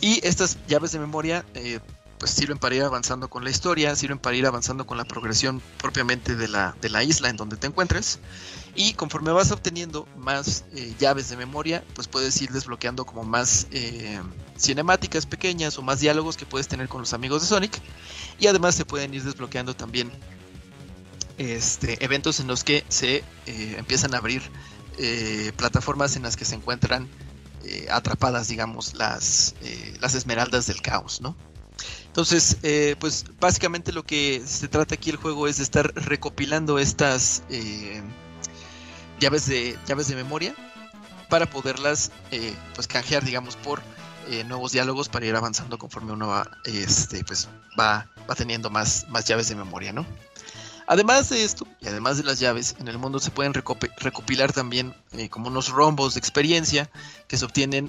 Y 0.00 0.24
estas 0.24 0.58
llaves 0.68 0.92
de 0.92 1.00
memoria 1.00 1.44
pues 2.18 2.32
sirven 2.32 2.58
para 2.58 2.74
ir 2.74 2.82
avanzando 2.82 3.28
con 3.28 3.44
la 3.44 3.50
historia, 3.50 3.94
sirven 3.96 4.18
para 4.18 4.36
ir 4.36 4.46
avanzando 4.46 4.86
con 4.86 4.98
la 4.98 5.04
progresión 5.04 5.62
propiamente 5.80 6.34
de 6.34 6.48
la, 6.48 6.76
de 6.80 6.90
la 6.90 7.02
isla 7.04 7.28
en 7.28 7.36
donde 7.36 7.56
te 7.56 7.66
encuentres. 7.66 8.18
Y 8.74 8.94
conforme 8.94 9.32
vas 9.32 9.50
obteniendo 9.50 10.06
más 10.16 10.64
eh, 10.72 10.94
llaves 10.98 11.28
de 11.28 11.36
memoria, 11.36 11.84
pues 11.94 12.06
puedes 12.06 12.40
ir 12.40 12.50
desbloqueando 12.50 13.04
como 13.04 13.24
más 13.24 13.66
eh, 13.72 14.20
cinemáticas 14.56 15.26
pequeñas 15.26 15.78
o 15.78 15.82
más 15.82 16.00
diálogos 16.00 16.36
que 16.36 16.46
puedes 16.46 16.68
tener 16.68 16.88
con 16.88 17.00
los 17.00 17.12
amigos 17.12 17.42
de 17.42 17.48
Sonic. 17.48 17.80
Y 18.38 18.46
además 18.46 18.74
se 18.74 18.84
pueden 18.84 19.14
ir 19.14 19.24
desbloqueando 19.24 19.74
también 19.74 20.12
este, 21.38 22.04
eventos 22.04 22.40
en 22.40 22.46
los 22.46 22.62
que 22.62 22.84
se 22.88 23.24
eh, 23.46 23.74
empiezan 23.78 24.14
a 24.14 24.18
abrir 24.18 24.42
plataformas 25.56 26.16
en 26.16 26.24
las 26.24 26.36
que 26.36 26.44
se 26.44 26.56
encuentran 26.56 27.08
atrapadas, 27.88 28.48
digamos, 28.48 28.94
las, 28.94 29.54
las 30.00 30.16
esmeraldas 30.16 30.66
del 30.66 30.82
caos, 30.82 31.20
¿no? 31.20 31.36
Entonces, 32.18 32.56
eh, 32.64 32.96
pues 32.98 33.26
básicamente 33.38 33.92
lo 33.92 34.02
que 34.02 34.42
se 34.44 34.66
trata 34.66 34.96
aquí 34.96 35.08
el 35.10 35.14
juego 35.18 35.46
es 35.46 35.58
de 35.58 35.62
estar 35.62 35.92
recopilando 35.94 36.80
estas 36.80 37.44
eh, 37.48 38.02
llaves 39.20 39.46
de 39.46 39.78
llaves 39.86 40.08
de 40.08 40.16
memoria 40.16 40.52
para 41.28 41.48
poderlas 41.48 42.10
eh, 42.32 42.52
pues 42.74 42.88
canjear, 42.88 43.24
digamos, 43.24 43.54
por 43.54 43.80
eh, 44.30 44.42
nuevos 44.42 44.72
diálogos 44.72 45.08
para 45.08 45.26
ir 45.26 45.36
avanzando 45.36 45.78
conforme 45.78 46.10
uno 46.10 46.26
va, 46.26 46.50
este, 46.64 47.22
pues 47.22 47.48
va, 47.78 48.10
va 48.28 48.34
teniendo 48.34 48.68
más, 48.68 49.06
más 49.10 49.24
llaves 49.26 49.48
de 49.48 49.54
memoria, 49.54 49.92
¿no? 49.92 50.04
Además 50.88 51.28
de 51.28 51.44
esto, 51.44 51.68
y 51.80 51.86
además 51.86 52.16
de 52.16 52.24
las 52.24 52.40
llaves, 52.40 52.74
en 52.80 52.88
el 52.88 52.98
mundo 52.98 53.20
se 53.20 53.30
pueden 53.30 53.54
recopi- 53.54 53.92
recopilar 53.96 54.52
también 54.52 54.92
como 55.30 55.50
unos 55.50 55.68
rombos 55.68 56.14
de 56.14 56.18
experiencia 56.18 56.90
que 57.28 57.36
se 57.36 57.44
obtienen 57.44 57.88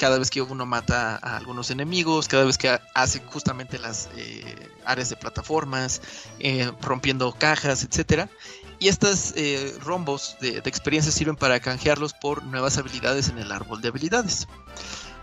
cada 0.00 0.18
vez 0.18 0.30
que 0.30 0.40
uno 0.40 0.64
mata 0.64 1.16
a 1.22 1.36
algunos 1.36 1.70
enemigos, 1.70 2.26
cada 2.26 2.44
vez 2.44 2.56
que 2.56 2.70
ha- 2.70 2.80
hace 2.94 3.20
justamente 3.26 3.78
las 3.78 4.08
eh, 4.16 4.56
áreas 4.86 5.10
de 5.10 5.16
plataformas, 5.16 6.00
eh, 6.38 6.72
rompiendo 6.80 7.30
cajas, 7.32 7.84
etcétera. 7.84 8.30
Y 8.78 8.88
estas 8.88 9.34
eh, 9.36 9.76
rombos 9.82 10.38
de, 10.40 10.62
de 10.62 10.70
experiencia 10.70 11.12
sirven 11.12 11.36
para 11.36 11.60
canjearlos 11.60 12.14
por 12.14 12.42
nuevas 12.44 12.78
habilidades 12.78 13.28
en 13.28 13.36
el 13.38 13.52
árbol 13.52 13.82
de 13.82 13.88
habilidades. 13.88 14.48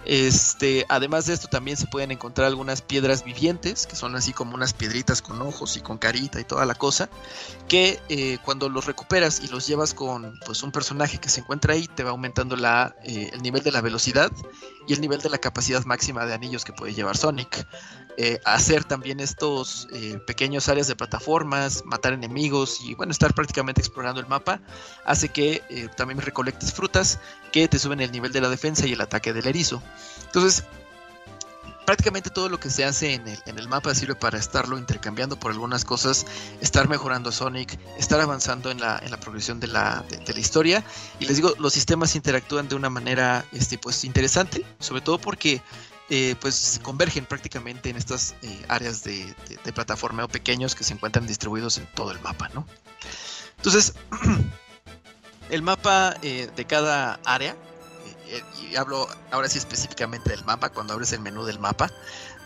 Este, 0.10 0.86
además 0.88 1.26
de 1.26 1.34
esto 1.34 1.50
también 1.50 1.76
se 1.76 1.86
pueden 1.86 2.12
encontrar 2.12 2.48
algunas 2.48 2.82
piedras 2.82 3.26
vivientes, 3.26 3.86
que 3.86 3.98
son 3.98 4.16
así 4.16 4.32
como 4.32 4.56
unas 4.56 4.72
piedritas 4.72 5.22
con 5.22 5.42
ojos 5.42 5.76
y 5.76 5.82
con 5.82 5.98
carita 5.98 6.40
y 6.40 6.46
toda 6.46 6.66
la 6.66 6.76
cosa, 6.76 7.10
que 7.68 8.00
eh, 8.08 8.38
cuando 8.46 8.70
los 8.70 8.86
recuperas 8.86 9.42
y 9.44 9.50
los 9.50 9.68
llevas 9.68 9.94
con 9.94 10.40
pues, 10.46 10.64
un 10.64 10.72
personaje 10.72 11.18
que 11.18 11.28
se 11.28 11.42
encuentra 11.42 11.74
ahí, 11.74 11.90
te 11.90 12.06
va 12.06 12.12
aumentando 12.12 12.56
la, 12.56 12.96
eh, 13.04 13.32
el 13.34 13.42
nivel 13.42 13.64
de 13.64 13.74
la 13.74 13.82
velocidad 13.82 14.32
y 14.88 14.94
el 14.94 15.02
nivel 15.02 15.20
de 15.20 15.30
la 15.30 15.40
capacidad 15.40 15.84
máxima 15.84 16.26
de 16.26 16.34
anillos 16.34 16.64
que 16.64 16.72
puede 16.72 16.94
llevar 16.94 17.18
Sonic. 17.18 17.68
Eh, 18.20 18.42
hacer 18.46 18.84
también 18.84 19.20
estos 19.20 19.88
eh, 19.94 20.20
pequeños 20.26 20.70
áreas 20.70 20.88
de 20.88 20.96
plataformas, 20.96 21.84
matar 21.86 22.14
enemigos 22.14 22.82
y 22.82 22.96
bueno, 22.96 23.12
estar 23.12 23.32
prácticamente 23.36 23.80
explorando 23.80 24.20
el 24.20 24.26
mapa, 24.26 24.60
hace 25.06 25.30
que 25.30 25.62
eh, 25.70 25.88
también 25.96 26.20
recolectes 26.20 26.74
frutas 26.74 27.20
que 27.52 27.68
te 27.68 27.78
suben 27.78 28.00
el 28.00 28.12
nivel 28.12 28.32
de 28.32 28.42
la 28.42 28.50
defensa 28.50 28.88
y 28.88 28.94
el 28.94 29.02
ataque 29.02 29.34
del 29.34 29.46
erizo. 29.46 29.84
Entonces, 30.26 30.64
prácticamente 31.88 32.30
todo 32.32 32.50
lo 32.50 32.60
que 32.60 32.70
se 32.70 32.84
hace 32.84 33.14
en 33.14 33.28
el, 33.28 33.40
en 33.46 33.60
el 33.60 33.70
mapa 33.70 33.96
sirve 33.96 34.14
para 34.14 34.38
estarlo 34.38 34.78
intercambiando 34.78 35.40
por 35.40 35.52
algunas 35.52 35.86
cosas, 35.86 36.26
estar 36.60 36.90
mejorando 36.90 37.30
a 37.30 37.32
Sonic, 37.32 37.80
estar 37.98 38.20
avanzando 38.20 38.72
en 38.72 38.82
la, 38.82 39.00
en 39.02 39.10
la 39.10 39.20
progresión 39.20 39.62
de 39.62 39.68
la, 39.68 40.04
de, 40.10 40.34
la 40.34 40.40
historia. 40.40 40.84
Y 41.20 41.28
les 41.28 41.38
digo, 41.38 41.54
los 41.60 41.72
sistemas 41.72 42.16
interactúan 42.16 42.68
de 42.68 42.76
una 42.76 42.90
manera 42.90 43.46
este, 43.54 43.78
pues, 43.78 44.04
interesante, 44.04 44.66
sobre 44.80 45.02
todo 45.02 45.18
porque 45.18 45.62
eh, 46.10 46.36
pues 46.40 46.80
convergen 46.84 47.26
prácticamente 47.26 47.90
en 47.90 47.98
estas 47.98 48.36
eh, 48.42 48.66
áreas 48.68 49.04
de, 49.04 49.26
de, 49.50 49.60
de 49.64 49.74
plataformeo 49.74 50.28
pequeños 50.28 50.76
que 50.76 50.84
se 50.84 50.94
encuentran 50.94 51.28
distribuidos 51.28 51.78
en 51.78 51.86
todo 51.94 52.12
el 52.12 52.20
mapa, 52.22 52.50
¿no? 52.54 52.66
Entonces, 53.58 53.94
el 55.50 55.62
mapa 55.62 56.16
eh, 56.22 56.50
de 56.56 56.66
cada 56.66 57.20
área, 57.26 57.56
y 58.62 58.76
hablo 58.76 59.08
ahora 59.32 59.50
sí 59.50 59.58
específicamente 59.58 60.30
del 60.30 60.44
mapa, 60.46 60.70
cuando 60.70 60.94
abres 60.94 61.12
el 61.14 61.20
menú 61.20 61.46
del 61.46 61.60
mapa, 61.60 61.90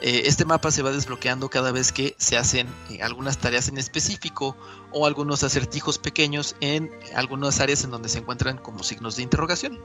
eh, 0.02 0.24
este 0.26 0.45
mapa 0.45 0.72
se 0.72 0.82
va 0.82 0.91
desbloqueando 0.91 1.49
cada 1.49 1.72
vez 1.72 1.91
que 1.91 2.16
se 2.18 2.38
hacen 2.38 2.68
eh, 2.90 3.02
algunas 3.02 3.38
tareas 3.38 3.68
en 3.68 3.78
específico 3.78 4.56
o 4.91 5.06
algunos 5.06 5.44
acertijos 5.44 5.98
pequeños 5.99 6.56
en 6.60 6.91
algunas 7.16 7.60
áreas 7.60 7.84
en 7.84 7.91
donde 7.91 8.10
se 8.10 8.20
encuentran 8.20 8.58
como 8.58 8.84
signos 8.84 9.16
de 9.16 9.24
interrogación, 9.24 9.80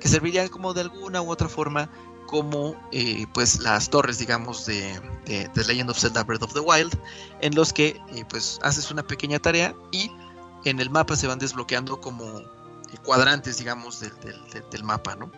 que 0.00 0.08
servirían 0.08 0.48
como 0.48 0.74
de 0.74 0.82
alguna 0.82 1.22
u 1.22 1.30
otra 1.30 1.48
forma 1.48 1.90
como 2.30 2.76
eh, 2.92 3.26
pues 3.34 3.58
las 3.58 3.90
torres 3.90 4.18
digamos 4.18 4.64
de, 4.64 5.00
de, 5.26 5.48
de, 5.48 5.64
Legend 5.64 5.90
of 5.90 5.98
Zelda 5.98 6.22
Breath 6.22 6.44
of 6.44 6.52
the 6.52 6.60
Wild 6.60 6.96
en 7.40 7.54
los 7.56 7.72
que 7.72 8.00
eh, 8.14 8.24
pues 8.28 8.60
haces 8.62 8.90
una 8.92 9.02
pequeña 9.02 9.40
tarea 9.40 9.74
y 9.90 10.12
en 10.64 10.78
el 10.78 10.90
mapa 10.90 11.16
se 11.16 11.26
van 11.26 11.40
desbloqueando 11.40 12.00
como 12.00 12.24
eh, 12.24 12.46
cuadrantes 12.98 13.58
digamos 13.58 14.00
del, 14.00 14.12
del, 14.20 14.70
del, 14.70 14.84
mapa 14.84 15.16
no 15.16 15.30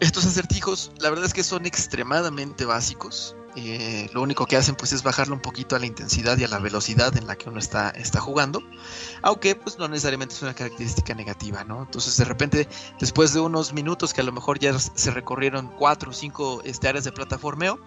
estos 0.00 0.26
acertijos 0.26 0.92
la 0.98 1.10
verdad 1.10 1.26
es 1.26 1.34
que 1.34 1.42
son 1.42 1.66
extremadamente 1.66 2.64
básicos. 2.64 3.34
Eh, 3.56 4.08
lo 4.12 4.22
único 4.22 4.46
que 4.46 4.56
hacen 4.56 4.76
pues 4.76 4.92
es 4.92 5.02
bajarle 5.02 5.34
un 5.34 5.40
poquito 5.40 5.74
a 5.74 5.80
la 5.80 5.86
intensidad 5.86 6.38
y 6.38 6.44
a 6.44 6.48
la 6.48 6.60
velocidad 6.60 7.16
en 7.16 7.26
la 7.26 7.34
que 7.34 7.48
uno 7.48 7.58
está, 7.58 7.90
está 7.90 8.20
jugando. 8.20 8.62
Aunque 9.22 9.56
pues 9.56 9.78
no 9.78 9.88
necesariamente 9.88 10.34
es 10.34 10.42
una 10.42 10.54
característica 10.54 11.14
negativa 11.14 11.64
no 11.64 11.82
entonces 11.82 12.16
de 12.16 12.24
repente 12.24 12.68
después 13.00 13.32
de 13.32 13.40
unos 13.40 13.72
minutos 13.72 14.14
que 14.14 14.20
a 14.20 14.24
lo 14.24 14.32
mejor 14.32 14.60
ya 14.60 14.78
se 14.78 15.10
recorrieron 15.10 15.68
cuatro 15.76 16.10
o 16.10 16.14
cinco 16.14 16.60
este, 16.64 16.88
áreas 16.88 17.04
de 17.04 17.10
plataformeo 17.10 17.80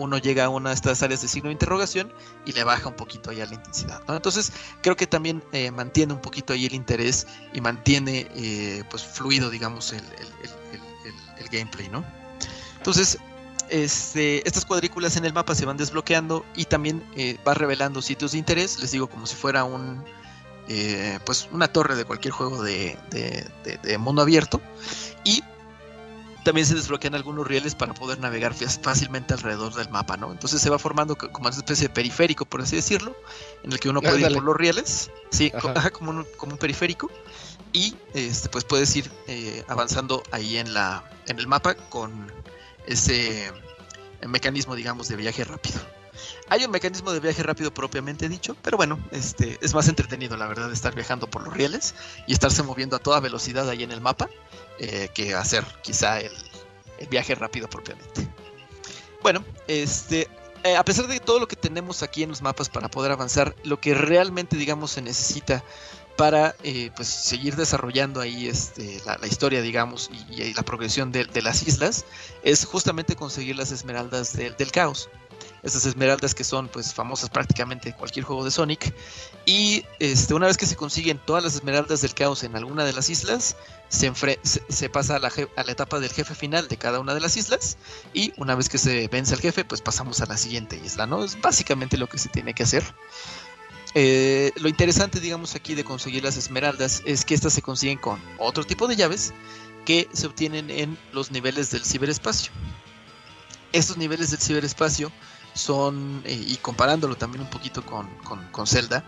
uno 0.00 0.18
llega 0.18 0.46
a 0.46 0.48
una 0.48 0.70
de 0.70 0.74
estas 0.74 1.02
áreas 1.02 1.20
de 1.22 1.28
signo 1.28 1.48
de 1.48 1.52
interrogación 1.52 2.12
y 2.44 2.52
le 2.52 2.64
baja 2.64 2.88
un 2.88 2.94
poquito 2.94 3.30
ahí 3.30 3.40
a 3.40 3.46
la 3.46 3.54
intensidad 3.54 4.02
entonces 4.08 4.52
creo 4.82 4.96
que 4.96 5.06
también 5.06 5.42
eh, 5.52 5.70
mantiene 5.70 6.12
un 6.12 6.20
poquito 6.20 6.52
ahí 6.52 6.66
el 6.66 6.74
interés 6.74 7.26
y 7.52 7.60
mantiene 7.60 8.28
eh, 8.34 8.82
pues 8.90 9.04
fluido 9.04 9.50
digamos 9.50 9.92
el, 9.92 10.04
el, 10.04 10.80
el, 11.38 11.48
gameplay 11.50 11.88
no 11.88 12.04
entonces 12.76 13.18
este, 13.68 14.46
estas 14.46 14.64
cuadrículas 14.64 15.16
en 15.16 15.24
el 15.24 15.32
mapa 15.32 15.54
se 15.54 15.66
van 15.66 15.76
desbloqueando 15.76 16.44
y 16.54 16.66
también 16.66 17.04
eh, 17.16 17.38
va 17.46 17.54
revelando 17.54 18.00
sitios 18.02 18.32
de 18.32 18.38
interés, 18.38 18.78
les 18.78 18.92
digo 18.92 19.08
como 19.08 19.26
si 19.26 19.34
fuera 19.34 19.64
un 19.64 20.04
pues 21.24 21.48
una 21.50 21.66
torre 21.66 21.96
de 21.96 22.04
cualquier 22.04 22.32
juego 22.32 22.62
de, 22.62 22.96
de, 23.10 23.44
de, 23.82 23.98
mundo 23.98 24.22
abierto. 24.22 24.60
Y 25.24 25.42
también 26.50 26.66
se 26.66 26.74
desbloquean 26.74 27.14
algunos 27.14 27.46
rieles 27.46 27.76
para 27.76 27.94
poder 27.94 28.18
navegar 28.18 28.52
fácilmente 28.82 29.34
alrededor 29.34 29.72
del 29.72 29.88
mapa, 29.88 30.16
¿no? 30.16 30.32
Entonces 30.32 30.60
se 30.60 30.68
va 30.68 30.80
formando 30.80 31.16
co- 31.16 31.30
como 31.30 31.46
una 31.46 31.56
especie 31.56 31.86
de 31.86 31.94
periférico, 31.94 32.44
por 32.44 32.60
así 32.60 32.74
decirlo, 32.74 33.14
en 33.62 33.70
el 33.72 33.78
que 33.78 33.88
uno 33.88 34.00
puede 34.02 34.20
ir 34.22 34.32
por 34.34 34.42
los 34.42 34.56
rieles, 34.56 35.12
sí, 35.30 35.52
Ajá. 35.54 35.90
como, 35.92 36.10
un, 36.10 36.26
como 36.36 36.54
un 36.54 36.58
periférico, 36.58 37.08
y 37.72 37.94
este, 38.14 38.48
pues 38.48 38.64
puedes 38.64 38.96
ir 38.96 39.08
eh, 39.28 39.64
avanzando 39.68 40.24
ahí 40.32 40.56
en, 40.56 40.74
la, 40.74 41.04
en 41.28 41.38
el 41.38 41.46
mapa 41.46 41.76
con 41.76 42.32
ese 42.84 43.52
mecanismo, 44.26 44.74
digamos, 44.74 45.06
de 45.06 45.14
viaje 45.14 45.44
rápido. 45.44 45.78
Hay 46.48 46.64
un 46.64 46.72
mecanismo 46.72 47.12
de 47.12 47.20
viaje 47.20 47.44
rápido 47.44 47.72
propiamente 47.72 48.28
dicho, 48.28 48.56
pero 48.60 48.76
bueno, 48.76 48.98
este 49.12 49.56
es 49.62 49.72
más 49.72 49.86
entretenido, 49.86 50.36
la 50.36 50.48
verdad, 50.48 50.72
estar 50.72 50.96
viajando 50.96 51.28
por 51.30 51.44
los 51.44 51.54
rieles 51.54 51.94
y 52.26 52.32
estarse 52.32 52.64
moviendo 52.64 52.96
a 52.96 52.98
toda 52.98 53.20
velocidad 53.20 53.68
ahí 53.68 53.84
en 53.84 53.92
el 53.92 54.00
mapa 54.00 54.28
eh, 54.80 55.08
que 55.14 55.34
hacer 55.34 55.64
quizá 55.82 56.18
el, 56.20 56.32
el 56.98 57.06
viaje 57.06 57.34
rápido 57.36 57.68
propiamente. 57.68 58.26
Bueno, 59.22 59.44
este, 59.68 60.26
eh, 60.64 60.76
a 60.76 60.84
pesar 60.84 61.06
de 61.06 61.20
todo 61.20 61.38
lo 61.38 61.46
que 61.46 61.56
tenemos 61.56 62.02
aquí 62.02 62.22
en 62.22 62.30
los 62.30 62.42
mapas 62.42 62.68
para 62.68 62.90
poder 62.90 63.12
avanzar, 63.12 63.54
lo 63.62 63.80
que 63.80 63.94
realmente, 63.94 64.56
digamos, 64.56 64.92
se 64.92 65.02
necesita 65.02 65.62
para 66.16 66.54
eh, 66.62 66.90
pues 66.96 67.08
seguir 67.08 67.56
desarrollando 67.56 68.20
ahí 68.20 68.46
este, 68.48 69.00
la, 69.06 69.26
historia, 69.26 69.62
digamos, 69.62 70.10
y, 70.28 70.52
la 70.52 70.62
progresión 70.62 71.12
de, 71.12 71.24
de 71.24 71.40
las 71.40 71.62
islas, 71.66 72.04
es 72.42 72.64
justamente 72.66 73.16
conseguir 73.16 73.56
las 73.56 73.72
esmeraldas 73.72 74.34
del- 74.34 74.56
del 74.56 74.70
caos. 74.70 75.08
Estas 75.62 75.86
esmeraldas 75.86 76.34
que 76.34 76.44
son 76.44 76.68
pues 76.68 76.92
famosas 76.92 77.30
prácticamente 77.30 77.90
en 77.90 77.94
cualquier 77.94 78.24
juego 78.24 78.44
de 78.44 78.50
Sonic. 78.50 78.94
Y 79.46 79.84
este, 79.98 80.34
una 80.34 80.46
vez 80.46 80.56
que 80.56 80.66
se 80.66 80.76
consiguen 80.76 81.18
todas 81.18 81.42
las 81.42 81.54
esmeraldas 81.54 82.02
del 82.02 82.14
caos 82.14 82.42
en 82.44 82.56
alguna 82.56 82.84
de 82.84 82.92
las 82.92 83.08
islas, 83.08 83.56
se, 83.90 84.88
pasa 84.88 85.16
a 85.16 85.18
la, 85.18 85.30
je- 85.30 85.50
a 85.56 85.64
la 85.64 85.72
etapa 85.72 86.00
del 86.00 86.10
jefe 86.10 86.34
final 86.34 86.68
de 86.68 86.78
cada 86.78 87.00
una 87.00 87.12
de 87.12 87.20
las 87.20 87.36
islas. 87.36 87.76
Y 88.14 88.32
una 88.38 88.54
vez 88.54 88.68
que 88.70 88.78
se 88.78 89.08
vence 89.08 89.34
al 89.34 89.40
jefe, 89.40 89.64
pues 89.64 89.82
pasamos 89.82 90.20
a 90.22 90.26
la 90.26 90.38
siguiente 90.38 90.80
isla, 90.82 91.06
¿no? 91.06 91.24
Es 91.24 91.38
básicamente 91.40 91.98
lo 91.98 92.08
que 92.08 92.16
se 92.18 92.28
tiene 92.28 92.54
que 92.54 92.62
hacer. 92.62 92.82
Eh, 93.94 94.52
lo 94.56 94.68
interesante, 94.68 95.18
digamos, 95.18 95.56
aquí 95.56 95.74
de 95.74 95.82
conseguir 95.84 96.22
las 96.22 96.36
esmeraldas 96.36 97.02
es 97.04 97.24
que 97.24 97.34
estas 97.34 97.52
se 97.52 97.60
consiguen 97.62 97.98
con 97.98 98.22
otro 98.38 98.64
tipo 98.64 98.86
de 98.86 98.94
llaves 98.94 99.34
que 99.84 100.08
se 100.12 100.26
obtienen 100.28 100.70
en 100.70 100.96
los 101.12 101.32
niveles 101.32 101.70
del 101.72 101.84
ciberespacio. 101.84 102.52
Estos 103.72 103.96
niveles 103.96 104.30
del 104.30 104.40
ciberespacio 104.40 105.10
son, 105.54 106.22
eh, 106.24 106.40
y 106.46 106.56
comparándolo 106.58 107.16
también 107.16 107.42
un 107.42 107.50
poquito 107.50 107.84
con, 107.84 108.08
con, 108.18 108.46
con 108.52 108.68
Zelda, 108.68 109.04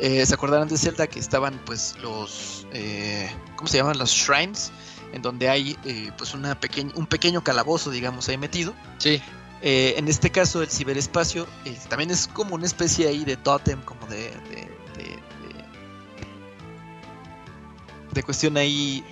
eh, 0.00 0.24
¿se 0.26 0.34
acordarán 0.34 0.66
de 0.68 0.78
Zelda 0.78 1.06
que 1.06 1.20
estaban 1.20 1.60
pues 1.64 1.96
los, 2.00 2.57
eh, 2.72 3.30
¿cómo 3.56 3.68
se 3.68 3.76
llaman? 3.78 3.98
Los 3.98 4.10
shrines, 4.10 4.70
en 5.12 5.22
donde 5.22 5.48
hay 5.48 5.76
eh, 5.84 6.10
pues 6.18 6.34
una 6.34 6.58
pequeñ- 6.60 6.92
un 6.94 7.06
pequeño 7.06 7.42
calabozo, 7.42 7.90
digamos, 7.90 8.28
ahí 8.28 8.36
metido. 8.38 8.74
Sí. 8.98 9.20
Eh, 9.60 9.94
en 9.96 10.06
este 10.06 10.30
caso, 10.30 10.62
el 10.62 10.68
ciberespacio 10.70 11.46
también 11.88 12.10
es 12.10 12.28
como 12.28 12.54
una 12.54 12.66
especie 12.66 13.08
ahí 13.08 13.24
de 13.24 13.36
tótem, 13.36 13.80
como 13.82 14.06
de, 14.06 14.16
de, 14.30 14.70
de- 14.96 15.04
de- 15.04 15.18
de 18.12 18.22
cuestión 18.22 18.56
ahí, 18.56 19.04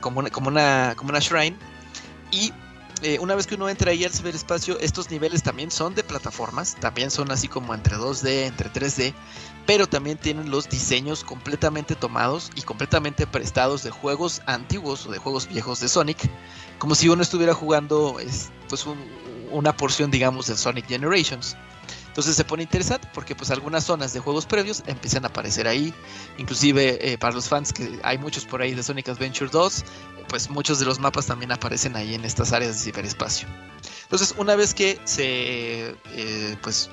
como, 0.00 0.20
una, 0.20 0.30
como, 0.30 0.48
una, 0.48 0.94
como 0.96 1.10
una 1.10 1.18
shrine. 1.18 1.56
Y 2.30 2.52
eh, 3.02 3.18
una 3.18 3.34
vez 3.34 3.46
que 3.48 3.56
uno 3.56 3.68
entra 3.68 3.90
ahí 3.90 4.04
al 4.04 4.12
ciberespacio, 4.12 4.78
estos 4.78 5.10
niveles 5.10 5.42
también 5.42 5.70
son 5.70 5.94
de 5.94 6.04
plataformas, 6.04 6.76
también 6.76 7.10
son 7.10 7.30
así 7.32 7.48
como 7.48 7.74
entre 7.74 7.96
2D, 7.96 8.46
entre 8.46 8.70
3D, 8.72 9.12
pero 9.66 9.86
también 9.86 10.18
tienen 10.18 10.50
los 10.50 10.68
diseños 10.68 11.24
completamente 11.24 11.94
tomados 11.94 12.50
y 12.56 12.62
completamente 12.62 13.26
prestados 13.26 13.82
de 13.82 13.90
juegos 13.90 14.42
antiguos 14.46 15.06
o 15.06 15.10
de 15.12 15.18
juegos 15.18 15.48
viejos 15.48 15.80
de 15.80 15.88
Sonic, 15.88 16.18
como 16.78 16.94
si 16.94 17.08
uno 17.08 17.22
estuviera 17.22 17.54
jugando 17.54 18.18
es, 18.20 18.50
pues 18.68 18.86
un- 18.86 18.98
una 19.50 19.76
porción, 19.76 20.10
digamos, 20.10 20.46
del 20.46 20.56
Sonic 20.56 20.86
Generations. 20.88 21.56
Entonces 22.08 22.36
se 22.36 22.44
pone 22.44 22.62
interesante 22.62 23.08
porque 23.14 23.34
pues 23.34 23.50
algunas 23.50 23.84
zonas 23.84 24.12
de 24.12 24.20
juegos 24.20 24.44
previos 24.44 24.82
empiezan 24.86 25.24
a 25.24 25.28
aparecer 25.28 25.66
ahí. 25.66 25.94
Inclusive 26.38 27.12
eh, 27.12 27.16
para 27.18 27.34
los 27.34 27.48
fans 27.48 27.72
que 27.72 27.98
hay 28.02 28.18
muchos 28.18 28.44
por 28.44 28.60
ahí 28.60 28.74
de 28.74 28.82
Sonic 28.82 29.08
Adventure 29.08 29.50
2, 29.50 29.84
pues 30.28 30.50
muchos 30.50 30.78
de 30.78 30.84
los 30.84 30.98
mapas 30.98 31.26
también 31.26 31.52
aparecen 31.52 31.96
ahí 31.96 32.14
en 32.14 32.24
estas 32.26 32.52
áreas 32.52 32.74
de 32.74 32.80
ciberespacio. 32.80 33.48
Entonces 34.02 34.34
una 34.36 34.56
vez 34.56 34.74
que 34.74 35.00
se 35.04 35.94
eh, 36.14 36.56
pues 36.62 36.90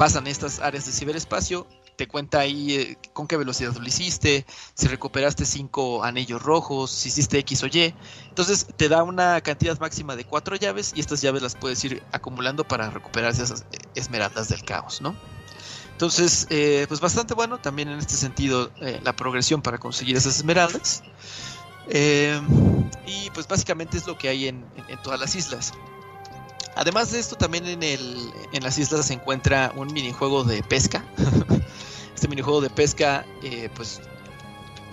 pasan 0.00 0.26
estas 0.28 0.60
áreas 0.60 0.86
de 0.86 0.92
ciberespacio, 0.92 1.66
te 1.96 2.08
cuenta 2.08 2.38
ahí 2.38 2.74
eh, 2.74 2.98
con 3.12 3.26
qué 3.26 3.36
velocidad 3.36 3.74
lo 3.74 3.86
hiciste, 3.86 4.46
si 4.72 4.86
recuperaste 4.86 5.44
cinco 5.44 6.04
anillos 6.04 6.40
rojos, 6.40 6.90
si 6.90 7.10
hiciste 7.10 7.38
X 7.40 7.64
o 7.64 7.66
Y. 7.66 7.94
Entonces 8.30 8.66
te 8.78 8.88
da 8.88 9.02
una 9.02 9.38
cantidad 9.42 9.78
máxima 9.78 10.16
de 10.16 10.24
cuatro 10.24 10.56
llaves 10.56 10.92
y 10.94 11.00
estas 11.00 11.20
llaves 11.20 11.42
las 11.42 11.54
puedes 11.54 11.84
ir 11.84 12.02
acumulando 12.12 12.66
para 12.66 12.88
recuperar 12.88 13.32
esas 13.32 13.66
eh, 13.72 13.76
esmeraldas 13.94 14.48
del 14.48 14.64
caos, 14.64 15.02
¿no? 15.02 15.14
Entonces, 15.92 16.46
eh, 16.48 16.86
pues 16.88 17.00
bastante 17.00 17.34
bueno 17.34 17.58
también 17.58 17.90
en 17.90 17.98
este 17.98 18.14
sentido 18.14 18.72
la 19.02 19.14
progresión 19.14 19.60
para 19.60 19.76
conseguir 19.76 20.16
esas 20.16 20.34
esmeraldas. 20.36 21.02
Y 23.06 23.28
pues 23.34 23.46
básicamente 23.46 23.98
es 23.98 24.06
lo 24.06 24.16
que 24.16 24.30
hay 24.30 24.48
en 24.48 24.64
todas 25.02 25.20
las 25.20 25.34
islas. 25.34 25.74
Además 26.80 27.12
de 27.12 27.18
esto, 27.18 27.36
también 27.36 27.66
en, 27.66 27.82
el, 27.82 28.32
en 28.52 28.62
las 28.62 28.78
islas 28.78 29.04
se 29.04 29.12
encuentra 29.12 29.70
un 29.76 29.92
minijuego 29.92 30.44
de 30.44 30.62
pesca. 30.62 31.04
este 32.14 32.26
minijuego 32.26 32.62
de 32.62 32.70
pesca, 32.70 33.26
eh, 33.42 33.68
pues 33.74 34.00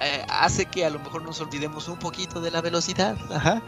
eh, 0.01 0.25
hace 0.27 0.65
que 0.65 0.83
a 0.83 0.89
lo 0.89 0.99
mejor 0.99 1.21
nos 1.21 1.39
olvidemos 1.39 1.87
un 1.87 1.97
poquito 1.97 2.41
de 2.41 2.51
la 2.51 2.59
velocidad, 2.59 3.15
ajá. 3.33 3.61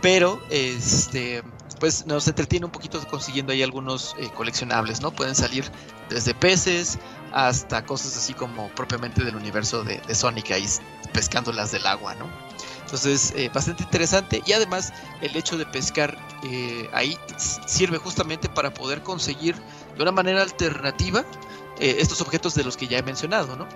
pero 0.00 0.40
este, 0.50 1.42
pues 1.80 2.06
nos 2.06 2.28
entretiene 2.28 2.64
un 2.64 2.70
poquito 2.70 3.04
consiguiendo 3.08 3.52
ahí 3.52 3.64
algunos 3.64 4.14
eh, 4.20 4.30
coleccionables, 4.36 5.00
¿no? 5.00 5.10
Pueden 5.10 5.34
salir 5.34 5.68
desde 6.10 6.34
peces 6.34 7.00
hasta 7.32 7.84
cosas 7.84 8.16
así 8.16 8.34
como 8.34 8.68
propiamente 8.68 9.24
del 9.24 9.34
universo 9.34 9.82
de, 9.82 9.98
de 9.98 10.14
Sonic, 10.14 10.52
ahí 10.52 10.64
pescando 11.12 11.52
las 11.52 11.72
del 11.72 11.88
agua, 11.88 12.14
¿no? 12.14 12.47
Entonces, 12.88 13.34
eh, 13.36 13.50
bastante 13.52 13.82
interesante. 13.82 14.42
Y 14.46 14.52
además, 14.52 14.94
el 15.20 15.36
hecho 15.36 15.58
de 15.58 15.66
pescar 15.66 16.16
eh, 16.42 16.88
ahí 16.94 17.18
sirve 17.36 17.98
justamente 17.98 18.48
para 18.48 18.72
poder 18.72 19.02
conseguir 19.02 19.56
de 19.94 20.02
una 20.02 20.10
manera 20.10 20.40
alternativa 20.40 21.22
eh, 21.80 21.96
estos 21.98 22.22
objetos 22.22 22.54
de 22.54 22.64
los 22.64 22.78
que 22.78 22.88
ya 22.88 22.96
he 22.96 23.02
mencionado, 23.02 23.56
¿no? 23.56 23.68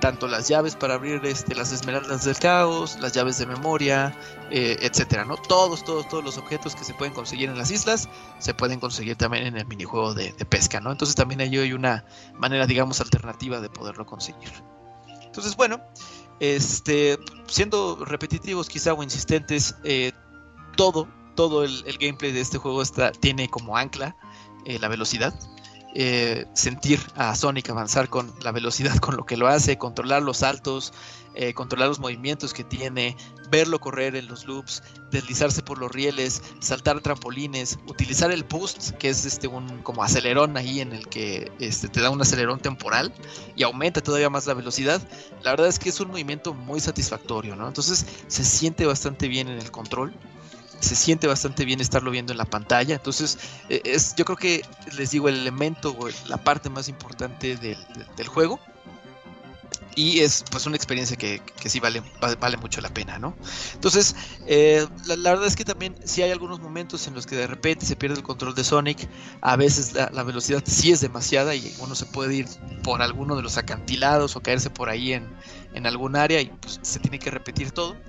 Tanto 0.00 0.28
las 0.28 0.46
llaves 0.46 0.76
para 0.76 0.94
abrir 0.94 1.20
este, 1.26 1.56
las 1.56 1.72
esmeraldas 1.72 2.24
del 2.24 2.38
caos, 2.38 2.96
las 3.00 3.12
llaves 3.12 3.38
de 3.38 3.46
memoria, 3.46 4.16
eh, 4.52 4.76
etcétera, 4.82 5.24
¿no? 5.24 5.36
Todos, 5.36 5.84
todos, 5.84 6.08
todos 6.08 6.22
los 6.22 6.38
objetos 6.38 6.76
que 6.76 6.84
se 6.84 6.94
pueden 6.94 7.12
conseguir 7.12 7.50
en 7.50 7.58
las 7.58 7.72
islas 7.72 8.08
se 8.38 8.54
pueden 8.54 8.78
conseguir 8.78 9.16
también 9.16 9.46
en 9.48 9.56
el 9.56 9.66
minijuego 9.66 10.14
de, 10.14 10.32
de 10.32 10.44
pesca, 10.44 10.78
¿no? 10.78 10.92
Entonces 10.92 11.16
también 11.16 11.40
ahí 11.40 11.58
hay 11.58 11.72
una 11.72 12.04
manera, 12.34 12.68
digamos, 12.68 13.00
alternativa 13.00 13.60
de 13.60 13.68
poderlo 13.68 14.06
conseguir. 14.06 14.52
Entonces, 15.30 15.54
bueno, 15.56 15.80
este, 16.40 17.18
siendo 17.46 18.02
repetitivos 18.04 18.68
quizá 18.68 18.94
o 18.94 19.02
insistentes, 19.02 19.76
eh, 19.84 20.12
todo, 20.76 21.06
todo 21.36 21.64
el, 21.64 21.98
gameplay 21.98 22.32
de 22.32 22.40
este 22.40 22.58
juego 22.58 22.82
está, 22.82 23.12
tiene 23.12 23.48
como 23.48 23.76
ancla 23.76 24.16
eh, 24.64 24.78
la 24.78 24.88
velocidad. 24.88 25.34
Eh, 25.94 26.46
sentir 26.54 27.00
a 27.16 27.34
Sonic 27.34 27.68
avanzar 27.68 28.08
con 28.08 28.32
la 28.42 28.52
velocidad 28.52 28.96
con 28.98 29.16
lo 29.16 29.26
que 29.26 29.36
lo 29.36 29.48
hace, 29.48 29.76
controlar 29.76 30.22
los 30.22 30.38
saltos, 30.38 30.92
eh, 31.34 31.54
controlar 31.54 31.88
los 31.88 32.00
movimientos 32.00 32.52
que 32.52 32.64
tiene, 32.64 33.16
verlo 33.50 33.80
correr 33.80 34.16
en 34.16 34.26
los 34.26 34.46
loops, 34.46 34.82
deslizarse 35.10 35.62
por 35.62 35.78
los 35.78 35.90
rieles, 35.90 36.42
saltar 36.60 37.00
trampolines, 37.00 37.78
utilizar 37.86 38.30
el 38.30 38.44
boost, 38.44 38.90
que 38.92 39.10
es 39.10 39.24
este 39.24 39.46
un 39.46 39.82
como 39.82 40.02
acelerón 40.02 40.56
ahí 40.56 40.80
en 40.80 40.92
el 40.92 41.08
que 41.08 41.50
este, 41.58 41.88
te 41.88 42.00
da 42.00 42.10
un 42.10 42.20
acelerón 42.20 42.60
temporal 42.60 43.12
y 43.56 43.62
aumenta 43.62 44.00
todavía 44.00 44.30
más 44.30 44.46
la 44.46 44.54
velocidad. 44.54 45.00
La 45.42 45.52
verdad 45.52 45.68
es 45.68 45.78
que 45.78 45.88
es 45.88 46.00
un 46.00 46.08
movimiento 46.08 46.54
muy 46.54 46.80
satisfactorio, 46.80 47.56
¿no? 47.56 47.68
Entonces 47.68 48.06
se 48.26 48.44
siente 48.44 48.86
bastante 48.86 49.28
bien 49.28 49.48
en 49.48 49.58
el 49.58 49.70
control. 49.70 50.12
Se 50.80 50.96
siente 50.96 51.26
bastante 51.26 51.66
bien 51.66 51.82
estarlo 51.82 52.10
viendo 52.10 52.32
en 52.32 52.38
la 52.38 52.46
pantalla. 52.46 52.94
Entonces, 52.94 53.38
eh, 53.68 53.82
es, 53.84 54.14
yo 54.16 54.24
creo 54.24 54.38
que 54.38 54.62
les 54.96 55.10
digo 55.10 55.28
el 55.28 55.36
elemento 55.36 55.94
o 55.98 56.08
la 56.26 56.38
parte 56.38 56.70
más 56.70 56.88
importante 56.88 57.56
del 57.56 58.28
juego. 58.28 58.58
Y 60.00 60.20
es 60.20 60.44
pues 60.50 60.64
una 60.66 60.76
experiencia 60.76 61.16
que, 61.16 61.42
que 61.60 61.68
sí 61.68 61.78
vale, 61.80 62.00
va- 62.22 62.34
vale 62.36 62.56
mucho 62.56 62.80
la 62.80 62.88
pena, 62.88 63.18
¿no? 63.18 63.36
Entonces, 63.74 64.14
eh, 64.46 64.86
la, 65.06 65.30
verdad 65.30 65.46
es 65.46 65.56
que 65.56 65.64
también 65.64 65.94
sí 66.04 66.22
hay 66.22 66.30
algunos 66.30 66.60
momentos 66.60 67.06
en 67.06 67.14
los 67.14 67.26
que 67.26 67.36
de 67.36 67.46
repente 67.46 67.84
se 67.84 67.96
pierde 67.96 68.16
el 68.16 68.22
control 68.22 68.54
de 68.54 68.64
Sonic. 68.64 69.08
A 69.42 69.56
veces 69.56 69.92
la, 69.92 70.08
la 70.12 70.22
velocidad 70.22 70.62
sí 70.66 70.90
es 70.92 71.00
demasiada 71.00 71.54
y 71.54 71.74
uno 71.80 71.94
se 71.94 72.06
puede 72.06 72.34
ir 72.34 72.46
por 72.82 73.02
alguno 73.02 73.36
de 73.36 73.42
los 73.42 73.58
acantilados 73.58 74.36
o 74.36 74.40
caerse 74.42 74.70
por 74.70 74.88
ahí 74.88 75.12
en, 75.12 75.34
en 75.72 75.86
algún 75.86 76.16
área 76.16 76.40
y 76.40 76.46
pues, 76.46 76.78
se 76.82 76.98
tiene 77.00 77.18
que 77.18 77.30
repetir 77.30 77.72
todo. 77.72 78.00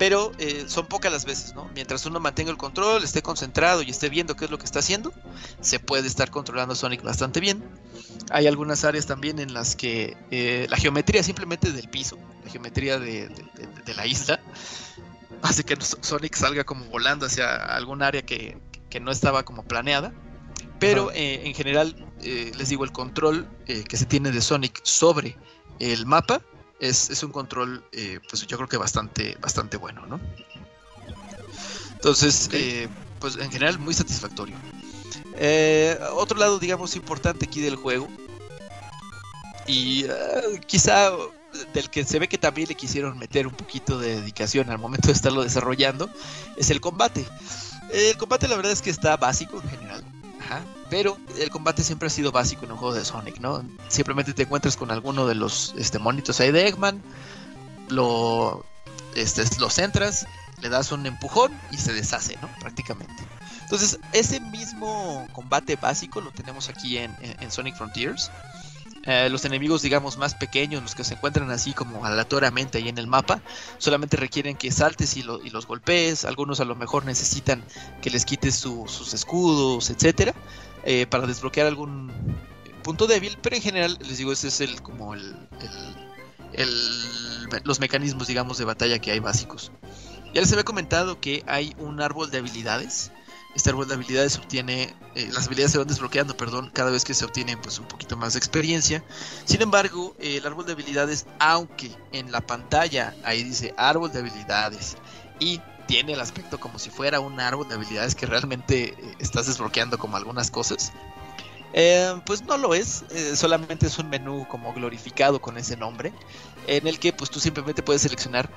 Pero 0.00 0.32
eh, 0.38 0.64
son 0.66 0.86
pocas 0.86 1.12
las 1.12 1.26
veces, 1.26 1.54
¿no? 1.54 1.68
Mientras 1.74 2.06
uno 2.06 2.20
mantenga 2.20 2.50
el 2.50 2.56
control, 2.56 3.04
esté 3.04 3.20
concentrado 3.20 3.82
y 3.82 3.90
esté 3.90 4.08
viendo 4.08 4.34
qué 4.34 4.46
es 4.46 4.50
lo 4.50 4.56
que 4.56 4.64
está 4.64 4.78
haciendo, 4.78 5.12
se 5.60 5.78
puede 5.78 6.06
estar 6.08 6.30
controlando 6.30 6.74
Sonic 6.74 7.02
bastante 7.02 7.38
bien. 7.38 7.62
Hay 8.30 8.46
algunas 8.46 8.82
áreas 8.84 9.04
también 9.04 9.38
en 9.38 9.52
las 9.52 9.76
que 9.76 10.16
eh, 10.30 10.66
la 10.70 10.78
geometría 10.78 11.22
simplemente 11.22 11.70
del 11.70 11.86
piso, 11.90 12.16
la 12.42 12.50
geometría 12.50 12.98
de, 12.98 13.28
de- 13.28 13.44
de- 13.54 13.82
de 13.84 13.94
la 13.94 14.06
isla, 14.06 14.40
hace 15.42 15.64
que 15.64 15.76
Sonic 16.00 16.34
salga 16.34 16.64
como 16.64 16.86
volando 16.86 17.26
hacia 17.26 17.54
algún 17.56 18.00
área 18.02 18.22
que, 18.22 18.56
que 18.88 19.00
no 19.00 19.10
estaba 19.10 19.42
como 19.42 19.64
planeada. 19.64 20.14
Pero 20.78 21.10
eh, 21.12 21.42
en 21.44 21.52
general, 21.54 21.94
les 22.22 22.68
digo, 22.70 22.84
el 22.84 22.92
control 22.92 23.46
que 23.66 23.96
se 23.98 24.06
tiene 24.06 24.30
de 24.30 24.40
Sonic 24.40 24.80
sobre 24.82 25.36
el 25.78 26.06
mapa 26.06 26.40
es, 26.80 27.10
es 27.10 27.22
un 27.22 27.32
control, 27.32 27.84
pues 28.28 28.46
yo 28.46 28.56
creo 28.56 28.68
que 28.68 28.76
bastante, 28.76 29.36
bastante 29.40 29.76
bueno, 29.76 30.06
¿no? 30.06 30.20
Entonces, 31.92 32.48
pues 33.18 33.36
en 33.36 33.50
general 33.50 33.78
muy 33.78 33.94
satisfactorio. 33.94 34.56
otro 36.14 36.38
lado, 36.38 36.58
digamos, 36.58 36.96
importante 36.96 37.46
aquí 37.46 37.60
del 37.60 37.76
juego, 37.76 38.08
y 39.66 40.04
quizá 40.66 41.12
del 41.74 41.90
que 41.90 42.04
se 42.04 42.18
ve 42.18 42.28
que 42.28 42.38
también 42.38 42.68
le 42.68 42.74
quisieron 42.74 43.18
meter 43.18 43.46
un 43.46 43.54
poquito 43.54 43.98
de 43.98 44.20
dedicación 44.20 44.70
al 44.70 44.78
momento 44.78 45.08
de 45.08 45.14
estarlo 45.14 45.42
desarrollando, 45.42 46.10
es 46.56 46.70
el 46.70 46.80
combate. 46.80 47.26
El 47.92 48.16
combate 48.16 48.48
la 48.48 48.56
verdad 48.56 48.72
es 48.72 48.82
que 48.82 48.90
está 48.90 49.16
básico 49.16 49.60
en 49.62 49.68
general. 49.70 50.04
Pero 50.90 51.16
el 51.38 51.50
combate 51.50 51.84
siempre 51.84 52.08
ha 52.08 52.10
sido 52.10 52.32
básico 52.32 52.64
en 52.64 52.72
un 52.72 52.78
juego 52.78 52.94
de 52.94 53.04
Sonic, 53.04 53.38
¿no? 53.38 53.64
Simplemente 53.88 54.34
te 54.34 54.42
encuentras 54.42 54.76
con 54.76 54.90
alguno 54.90 55.26
de 55.26 55.36
los 55.36 55.72
este, 55.78 56.00
monitos 56.00 56.40
ahí 56.40 56.50
de 56.50 56.66
Eggman, 56.66 57.00
lo, 57.88 58.64
este, 59.14 59.44
los 59.58 59.78
entras, 59.78 60.26
le 60.60 60.68
das 60.68 60.90
un 60.90 61.06
empujón 61.06 61.52
y 61.70 61.76
se 61.76 61.92
deshace, 61.92 62.36
¿no? 62.42 62.50
Prácticamente. 62.60 63.24
Entonces, 63.62 64.00
ese 64.12 64.40
mismo 64.40 65.28
combate 65.32 65.76
básico 65.76 66.20
lo 66.20 66.32
tenemos 66.32 66.68
aquí 66.68 66.98
en, 66.98 67.14
Sonic 67.50 67.76
Frontiers. 67.76 68.32
Eh, 69.04 69.28
los 69.30 69.44
enemigos, 69.44 69.80
digamos, 69.80 70.18
más 70.18 70.34
pequeños, 70.34 70.82
los 70.82 70.94
que 70.96 71.04
se 71.04 71.14
encuentran 71.14 71.50
así 71.52 71.72
como 71.72 72.04
aleatoriamente 72.04 72.78
ahí 72.78 72.88
en 72.88 72.98
el 72.98 73.06
mapa, 73.06 73.40
solamente 73.78 74.16
requieren 74.16 74.56
que 74.56 74.72
saltes 74.72 75.16
y, 75.16 75.22
los 75.22 75.66
golpees. 75.66 76.24
Algunos 76.24 76.58
a 76.58 76.64
lo 76.64 76.74
mejor 76.74 77.04
necesitan 77.04 77.62
que 78.02 78.10
les 78.10 78.24
quites 78.24 78.56
sus 78.56 79.14
escudos, 79.14 79.88
etcétera, 79.88 80.34
eh, 80.84 81.06
para 81.06 81.26
desbloquear 81.26 81.66
algún 81.66 82.12
punto 82.82 83.06
débil. 83.06 83.38
Pero 83.42 83.56
en 83.56 83.62
general, 83.62 83.98
les 84.00 84.18
digo, 84.18 84.32
ese 84.32 84.48
es 84.48 84.60
el 84.60 84.82
como 84.82 85.14
el, 85.14 85.36
los 87.64 87.80
mecanismos, 87.80 88.26
digamos, 88.26 88.58
de 88.58 88.64
batalla 88.64 88.98
que 88.98 89.10
hay 89.10 89.20
básicos. 89.20 89.72
Ya 90.32 90.40
les 90.40 90.52
había 90.52 90.64
comentado 90.64 91.20
que 91.20 91.42
hay 91.46 91.74
un 91.78 92.00
árbol 92.00 92.30
de 92.30 92.38
habilidades 92.38 93.10
este 93.54 93.70
árbol 93.70 93.88
de 93.88 93.94
habilidades 93.94 94.38
obtiene, 94.38 94.94
eh, 95.16 95.28
las 95.32 95.46
habilidades 95.46 95.72
se 95.72 95.78
van 95.78 95.88
desbloqueando, 95.88 96.36
perdón, 96.36 96.70
cada 96.72 96.90
vez 96.90 97.04
que 97.04 97.14
se 97.14 97.24
obtiene 97.24 97.56
pues 97.56 97.78
un 97.80 97.86
poquito 97.86 98.16
más 98.16 98.34
de 98.34 98.38
experiencia. 98.38 99.02
Sin 99.44 99.60
embargo, 99.60 100.14
el 100.20 100.46
árbol 100.46 100.66
de 100.66 100.72
habilidades, 100.72 101.26
aunque 101.40 101.90
en 102.12 102.30
la 102.30 102.40
pantalla 102.40 103.14
ahí 103.24 103.42
dice 103.42 103.74
árbol 103.76 104.12
de 104.12 104.20
habilidades 104.20 104.96
y 105.40 105.60
tiene 105.90 106.12
el 106.12 106.20
aspecto 106.20 106.60
como 106.60 106.78
si 106.78 106.88
fuera 106.88 107.18
un 107.18 107.40
árbol 107.40 107.68
de 107.68 107.74
habilidades 107.74 108.14
que 108.14 108.24
realmente 108.24 108.94
eh, 108.96 109.14
estás 109.18 109.48
desbloqueando 109.48 109.98
como 109.98 110.16
algunas 110.16 110.48
cosas, 110.48 110.92
eh, 111.72 112.14
pues 112.24 112.44
no 112.44 112.56
lo 112.56 112.74
es, 112.74 113.04
solamente 113.34 113.88
es 113.88 113.98
un 113.98 114.08
menú 114.08 114.46
como 114.48 114.72
glorificado 114.72 115.40
con 115.40 115.58
ese 115.58 115.76
nombre, 115.76 116.12
en 116.68 116.86
el 116.86 117.00
que 117.00 117.12
pues 117.12 117.28
tú 117.28 117.40
simplemente 117.40 117.82
puedes 117.82 118.02
seleccionar 118.02 118.48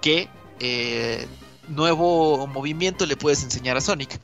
qué 0.00 0.30
nuevo 1.68 2.46
movimiento 2.46 3.04
le 3.04 3.18
puedes 3.18 3.42
enseñar 3.42 3.76
a 3.76 3.82
Sonic. 3.82 4.18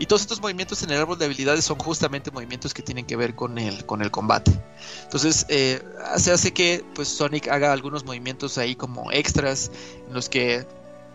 Y 0.00 0.06
todos 0.06 0.22
estos 0.22 0.40
movimientos 0.40 0.82
en 0.82 0.90
el 0.90 0.98
árbol 0.98 1.18
de 1.18 1.24
habilidades 1.24 1.64
son 1.64 1.78
justamente 1.78 2.32
movimientos 2.32 2.72
que 2.72 2.82
tienen 2.82 3.04
que 3.04 3.16
ver 3.16 3.34
con 3.34 3.58
el, 3.58 3.84
con 3.84 4.02
el 4.02 4.10
combate. 4.10 4.52
Entonces, 5.02 5.46
eh, 5.48 5.82
se 6.16 6.32
hace 6.32 6.52
que 6.52 6.84
pues, 6.94 7.08
Sonic 7.08 7.48
haga 7.48 7.72
algunos 7.72 8.04
movimientos 8.04 8.58
ahí 8.58 8.76
como 8.76 9.10
extras, 9.10 9.72
en 10.06 10.14
los 10.14 10.28
que 10.28 10.66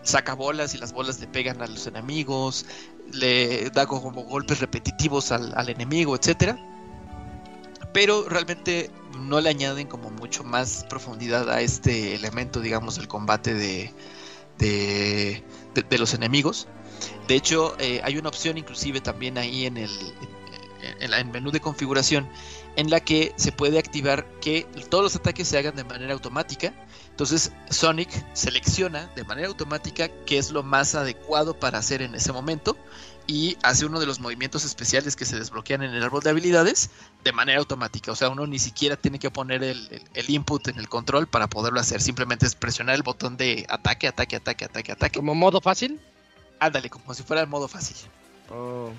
saca 0.04 0.34
bolas 0.34 0.74
y 0.74 0.78
las 0.78 0.92
bolas 0.92 1.18
le 1.20 1.26
pegan 1.26 1.60
a 1.60 1.66
los 1.66 1.86
enemigos, 1.86 2.66
le 3.12 3.70
da 3.70 3.86
como 3.86 4.12
golpes 4.22 4.60
repetitivos 4.60 5.32
al, 5.32 5.52
al 5.56 5.68
enemigo, 5.68 6.14
etcétera. 6.14 6.58
Pero 7.92 8.28
realmente 8.28 8.90
no 9.18 9.40
le 9.40 9.50
añaden 9.50 9.86
como 9.86 10.10
mucho 10.10 10.44
más 10.44 10.84
profundidad 10.88 11.48
a 11.50 11.60
este 11.60 12.14
elemento, 12.14 12.60
digamos, 12.60 12.96
del 12.96 13.08
combate 13.08 13.54
de, 13.54 13.92
de, 14.58 15.44
de, 15.74 15.98
los 15.98 16.14
enemigos. 16.14 16.66
De 17.28 17.34
hecho, 17.34 17.76
eh, 17.78 18.00
hay 18.04 18.16
una 18.16 18.28
opción 18.28 18.58
inclusive 18.58 19.00
también 19.00 19.38
ahí 19.38 19.66
en 19.66 19.76
el, 19.76 19.90
en, 21.00 21.12
el 21.12 21.24
menú 21.26 21.50
de 21.50 21.60
configuración 21.60 22.28
en 22.76 22.90
la 22.90 23.00
que 23.00 23.32
se 23.36 23.52
puede 23.52 23.78
activar 23.78 24.26
que 24.40 24.66
todos 24.90 25.04
los 25.04 25.16
ataques 25.16 25.48
se 25.48 25.58
hagan 25.58 25.76
de 25.76 25.84
manera 25.84 26.12
automática. 26.12 26.74
Entonces 27.14 27.52
Sonic 27.70 28.10
selecciona 28.32 29.06
de 29.14 29.22
manera 29.22 29.46
automática 29.46 30.08
qué 30.26 30.36
es 30.36 30.50
lo 30.50 30.64
más 30.64 30.96
adecuado 30.96 31.54
para 31.54 31.78
hacer 31.78 32.02
en 32.02 32.16
ese 32.16 32.32
momento 32.32 32.76
y 33.28 33.56
hace 33.62 33.86
uno 33.86 34.00
de 34.00 34.06
los 34.06 34.18
movimientos 34.18 34.64
especiales 34.64 35.14
que 35.14 35.24
se 35.24 35.38
desbloquean 35.38 35.84
en 35.84 35.94
el 35.94 36.02
árbol 36.02 36.24
de 36.24 36.30
habilidades 36.30 36.90
de 37.22 37.30
manera 37.30 37.60
automática. 37.60 38.10
O 38.10 38.16
sea, 38.16 38.30
uno 38.30 38.48
ni 38.48 38.58
siquiera 38.58 38.96
tiene 38.96 39.20
que 39.20 39.30
poner 39.30 39.62
el, 39.62 40.02
input 40.26 40.66
en 40.66 40.80
el 40.80 40.88
control 40.88 41.28
para 41.28 41.46
poderlo 41.46 41.78
hacer. 41.78 42.02
Simplemente 42.02 42.46
es 42.46 42.56
presionar 42.56 42.96
el 42.96 43.04
botón 43.04 43.36
de 43.36 43.64
ataque, 43.68 44.08
ataque, 44.08 44.34
ataque, 44.34 44.64
ataque, 44.64 44.90
ataque. 44.90 45.18
¿Como 45.20 45.36
modo 45.36 45.60
fácil? 45.60 46.00
Ándale, 46.58 46.90
como 46.90 47.14
si 47.14 47.22
fuera 47.22 47.42
el 47.42 47.48
modo 47.48 47.68
fácil. 47.68 47.96
Oh. 48.50 48.90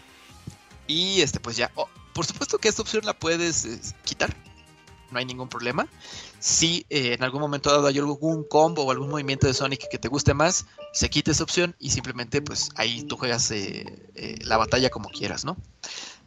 Y 0.88 1.20
este, 1.20 1.42
pues 1.42 1.58
ya. 1.58 1.70
Oh, 1.76 1.90
por 2.14 2.26
supuesto 2.26 2.60
que 2.60 2.70
esta 2.70 2.82
opción 2.82 3.06
la 3.06 3.14
puedes 3.14 3.66
eh, 3.66 3.80
quitar. 4.06 4.34
No 5.12 5.20
hay 5.20 5.26
ningún 5.26 5.50
problema. 5.50 5.86
Si 6.46 6.86
eh, 6.92 7.14
en 7.14 7.24
algún 7.24 7.42
momento 7.42 7.72
dado 7.72 7.88
hay 7.88 7.98
algún 7.98 8.44
combo 8.44 8.84
o 8.84 8.92
algún 8.92 9.10
movimiento 9.10 9.48
de 9.48 9.56
Sonic 9.56 9.90
que 9.90 9.98
te 9.98 10.08
guste 10.08 10.36
más, 10.36 10.68
se 10.94 11.10
quita 11.10 11.32
esa 11.32 11.42
opción 11.42 11.76
y 11.80 11.90
simplemente 11.90 12.40
pues 12.40 12.70
ahí 12.76 13.02
tú 13.02 13.18
juegas 13.18 13.50
eh, 13.50 13.84
la 14.42 14.56
batalla 14.56 14.92
como 14.92 15.10
quieras, 15.10 15.44
¿no? 15.44 15.58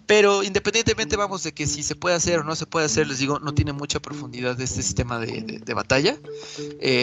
Pero 0.07 0.43
independientemente, 0.43 1.15
vamos, 1.17 1.45
de 1.45 1.55
que 1.55 1.69
si 1.69 1.85
se 1.85 1.95
puede 1.95 2.17
hacer 2.17 2.41
o 2.41 2.43
no 2.43 2.57
se 2.57 2.67
puede 2.67 2.87
hacer, 2.87 3.07
les 3.07 3.19
digo, 3.19 3.39
no 3.39 3.55
tiene 3.55 3.73
mucha 3.73 4.01
profundidad 4.01 4.57
de 4.57 4.65
este 4.65 4.83
sistema 4.83 5.21
de, 5.21 5.75
batalla. 5.75 6.19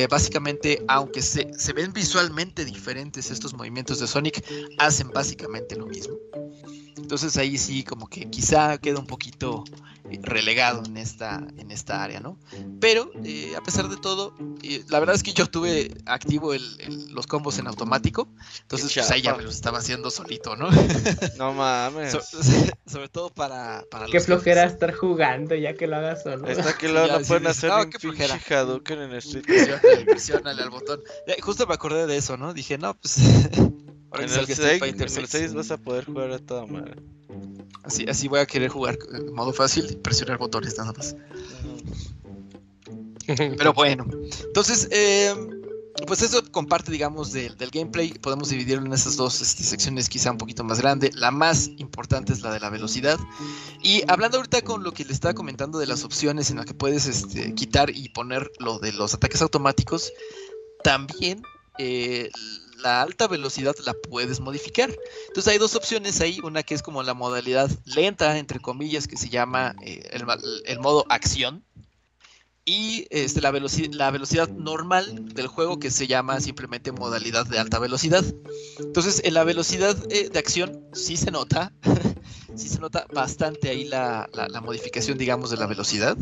básicamente, 0.09 0.83
aunque 0.89 1.21
se, 1.21 1.53
se, 1.57 1.71
ven 1.71 1.93
visualmente 1.93 2.65
diferentes 2.65 3.31
estos 3.31 3.53
movimientos 3.53 3.99
de 4.01 4.07
Sonic, 4.07 4.43
hacen 4.77 5.09
básicamente 5.11 5.77
lo 5.77 5.85
mismo. 5.85 6.17
Entonces 6.97 7.37
ahí 7.37 7.57
sí 7.57 7.83
como 7.83 8.07
que 8.07 8.29
quizá 8.29 8.77
queda 8.77 8.99
un 8.99 9.07
poquito 9.07 9.63
eh, 10.09 10.19
relegado 10.21 10.83
en 10.85 10.97
esta, 10.97 11.41
en 11.57 11.71
esta 11.71 12.03
área, 12.03 12.19
¿no? 12.19 12.37
Pero 12.79 13.11
eh, 13.23 13.53
a 13.57 13.61
pesar 13.61 13.89
de 13.89 13.97
todo, 13.97 14.35
eh, 14.61 14.83
la 14.89 14.99
verdad 14.99 15.15
es 15.15 15.23
que 15.23 15.33
yo 15.33 15.47
tuve 15.47 15.95
activo 16.05 16.53
los 17.09 17.25
combos 17.25 17.57
en 17.57 17.67
automático, 17.67 18.27
entonces 18.61 18.93
pues 18.93 19.09
ahí 19.09 19.23
ya 19.23 19.35
me 19.35 19.43
los 19.43 19.55
estaba 19.55 19.79
haciendo 19.79 20.11
solito, 20.11 20.55
¿no? 20.55 20.69
No 21.37 21.53
mames. 21.53 22.15
sobre 22.85 23.09
todo 23.09 23.29
para, 23.29 23.83
para 23.89 24.05
Qué 24.05 24.19
flojera 24.19 24.63
estar 24.65 24.93
jugando 24.93 25.55
ya 25.55 25.73
que 25.73 25.87
lo 25.87 25.95
hagas 25.95 26.23
solo. 26.23 26.47
Está 26.47 26.77
que 26.77 26.87
lo, 26.87 27.05
pueden 27.23 27.47
hacer 27.47 27.71
no, 27.71 27.81
en 27.81 27.91
flojera. 27.91 28.39
Hadouken 28.47 29.01
en 29.01 29.13
Street. 29.15 29.45
Presiónale 30.05 30.61
al 30.61 30.69
botón. 30.69 31.01
Justo 31.41 31.65
me 31.67 31.73
acordé 31.73 32.05
de 32.05 32.17
eso, 32.17 32.37
¿no? 32.37 32.53
Dije, 32.53 32.77
no, 32.77 32.93
pues 32.95 33.19
en, 34.19 34.29
el 34.29 35.27
6, 35.27 35.53
vas 35.53 35.71
a 35.71 35.77
poder 35.77 36.05
jugar 36.05 36.31
a 36.31 36.39
toda 36.39 36.65
madre. 36.65 36.95
Así, 37.83 38.05
así 38.07 38.27
voy 38.27 38.39
a 38.39 38.45
querer 38.45 38.69
jugar 38.69 38.97
en 39.13 39.33
modo 39.33 39.53
fácil 39.53 39.87
y 39.89 39.95
presionar 39.95 40.37
botones 40.37 40.77
nada 40.77 40.93
más. 40.93 41.15
Pero 43.57 43.73
bueno, 43.73 44.05
entonces, 44.45 44.87
eh, 44.91 45.33
pues 46.07 46.21
eso 46.21 46.43
comparte, 46.51 46.91
digamos, 46.91 47.31
del, 47.31 47.55
gameplay. 47.71 48.13
Podemos 48.13 48.49
dividirlo 48.49 48.85
en 48.85 48.93
esas 48.93 49.15
dos 49.15 49.41
este, 49.41 49.63
secciones, 49.63 50.09
quizá 50.09 50.31
un 50.31 50.37
poquito 50.37 50.63
más 50.63 50.81
grande. 50.81 51.09
La 51.13 51.31
más 51.31 51.69
importante 51.77 52.33
es 52.33 52.41
la 52.41 52.51
de 52.51 52.59
la 52.59 52.69
velocidad. 52.69 53.17
Y 53.81 54.03
hablando 54.07 54.37
ahorita 54.37 54.61
con 54.61 54.83
lo 54.83 54.91
que 54.91 55.05
le 55.05 55.13
estaba 55.13 55.33
comentando 55.33 55.79
de 55.79 55.87
las 55.87 56.03
opciones 56.03 56.51
en 56.51 56.57
las 56.57 56.65
que 56.65 56.73
puedes 56.73 57.07
este, 57.07 57.53
quitar 57.55 57.89
y 57.89 58.09
poner 58.09 58.51
lo 58.59 58.79
de 58.79 58.91
los 58.91 59.13
ataques 59.13 59.41
automáticos, 59.41 60.11
también 60.83 61.41
eh, 61.79 62.29
la 62.77 63.01
alta 63.01 63.27
velocidad 63.27 63.75
la 63.85 63.93
puedes 63.93 64.39
modificar. 64.39 64.89
Entonces 65.27 65.51
hay 65.51 65.57
dos 65.57 65.75
opciones 65.75 66.21
ahí, 66.21 66.39
una 66.43 66.63
que 66.63 66.73
es 66.73 66.81
como 66.81 67.03
la 67.03 67.13
modalidad 67.13 67.69
lenta, 67.85 68.37
entre 68.37 68.59
comillas, 68.59 69.07
que 69.07 69.17
se 69.17 69.29
llama 69.29 69.75
eh, 69.81 70.09
el, 70.65 70.79
modo 70.79 71.05
acción. 71.09 71.63
Y 72.67 73.05
este, 73.11 73.41
la, 73.41 73.51
la 73.51 74.11
velocidad 74.11 74.49
normal 74.49 75.33
del 75.35 75.45
juego 75.45 75.77
que 75.77 75.91
se 75.91 76.07
llama 76.07 76.41
simplemente 76.41 76.91
modalidad 76.91 77.45
de 77.45 77.59
alta 77.59 77.77
velocidad. 77.77 78.25
Entonces 78.79 79.21
en 79.23 79.35
la 79.35 79.43
velocidad 79.43 79.95
eh, 80.09 80.29
de 80.29 80.39
acción 80.39 80.83
sí 80.93 81.15
se 81.15 81.29
nota, 81.29 81.71
sí 82.55 82.67
se 82.67 82.79
nota 82.79 83.05
bastante 83.13 83.69
ahí 83.69 83.85
la, 83.85 84.27
la, 84.33 84.61
modificación, 84.61 85.19
digamos, 85.19 85.51
de 85.51 85.57
la 85.57 85.67
velocidad. 85.67 86.17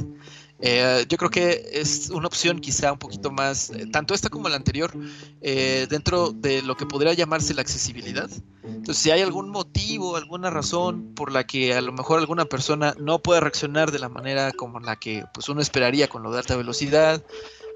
Eh, 0.65 1.05
yo 1.09 1.17
creo 1.17 1.29
que 1.29 1.71
es 1.73 2.09
una 2.09 2.27
opción 2.27 2.61
quizá 2.61 2.93
un 2.93 2.97
poquito 2.97 3.29
más, 3.31 3.69
eh, 3.71 3.85
tanto 3.91 4.13
esta 4.13 4.29
como 4.29 4.47
la 4.47 4.55
anterior, 4.55 4.93
eh, 5.41 5.87
dentro 5.89 6.31
de 6.31 6.61
lo 6.61 6.77
que 6.77 6.85
podría 6.85 7.11
llamarse 7.11 7.53
la 7.53 7.61
accesibilidad. 7.61 8.29
Entonces, 8.63 8.97
si 8.97 9.11
hay 9.11 9.21
algún 9.21 9.49
motivo, 9.49 10.15
alguna 10.15 10.49
razón 10.49 11.13
por 11.15 11.33
la 11.33 11.45
que 11.45 11.73
a 11.73 11.81
lo 11.81 11.91
mejor 11.91 12.19
alguna 12.19 12.45
persona 12.45 12.95
no 12.97 13.21
puede 13.21 13.41
reaccionar 13.41 13.91
de 13.91 13.99
la 13.99 14.07
manera 14.07 14.53
como 14.53 14.79
la 14.79 14.95
que 14.95 15.25
pues, 15.33 15.49
uno 15.49 15.59
esperaría 15.59 16.07
con 16.07 16.23
lo 16.23 16.31
de 16.31 16.39
alta 16.39 16.55
velocidad, 16.55 17.21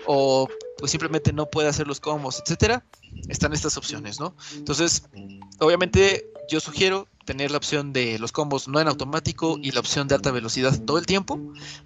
o 0.05 0.47
pues 0.77 0.89
simplemente 0.89 1.33
no 1.33 1.49
puede 1.49 1.67
hacer 1.67 1.87
los 1.87 1.99
combos, 1.99 2.39
etcétera, 2.39 2.85
están 3.27 3.51
estas 3.51 3.75
opciones, 3.75 4.17
¿no? 4.17 4.33
Entonces, 4.55 5.03
obviamente 5.59 6.25
yo 6.47 6.61
sugiero 6.61 7.09
tener 7.27 7.51
la 7.51 7.57
opción 7.57 7.91
de 7.91 8.17
los 8.19 8.31
combos 8.31 8.69
no 8.69 8.79
en 8.79 8.87
automático 8.87 9.59
y 9.61 9.71
la 9.71 9.81
opción 9.81 10.07
de 10.07 10.15
alta 10.15 10.31
velocidad 10.31 10.73
todo 10.85 10.97
el 10.97 11.05
tiempo, 11.05 11.39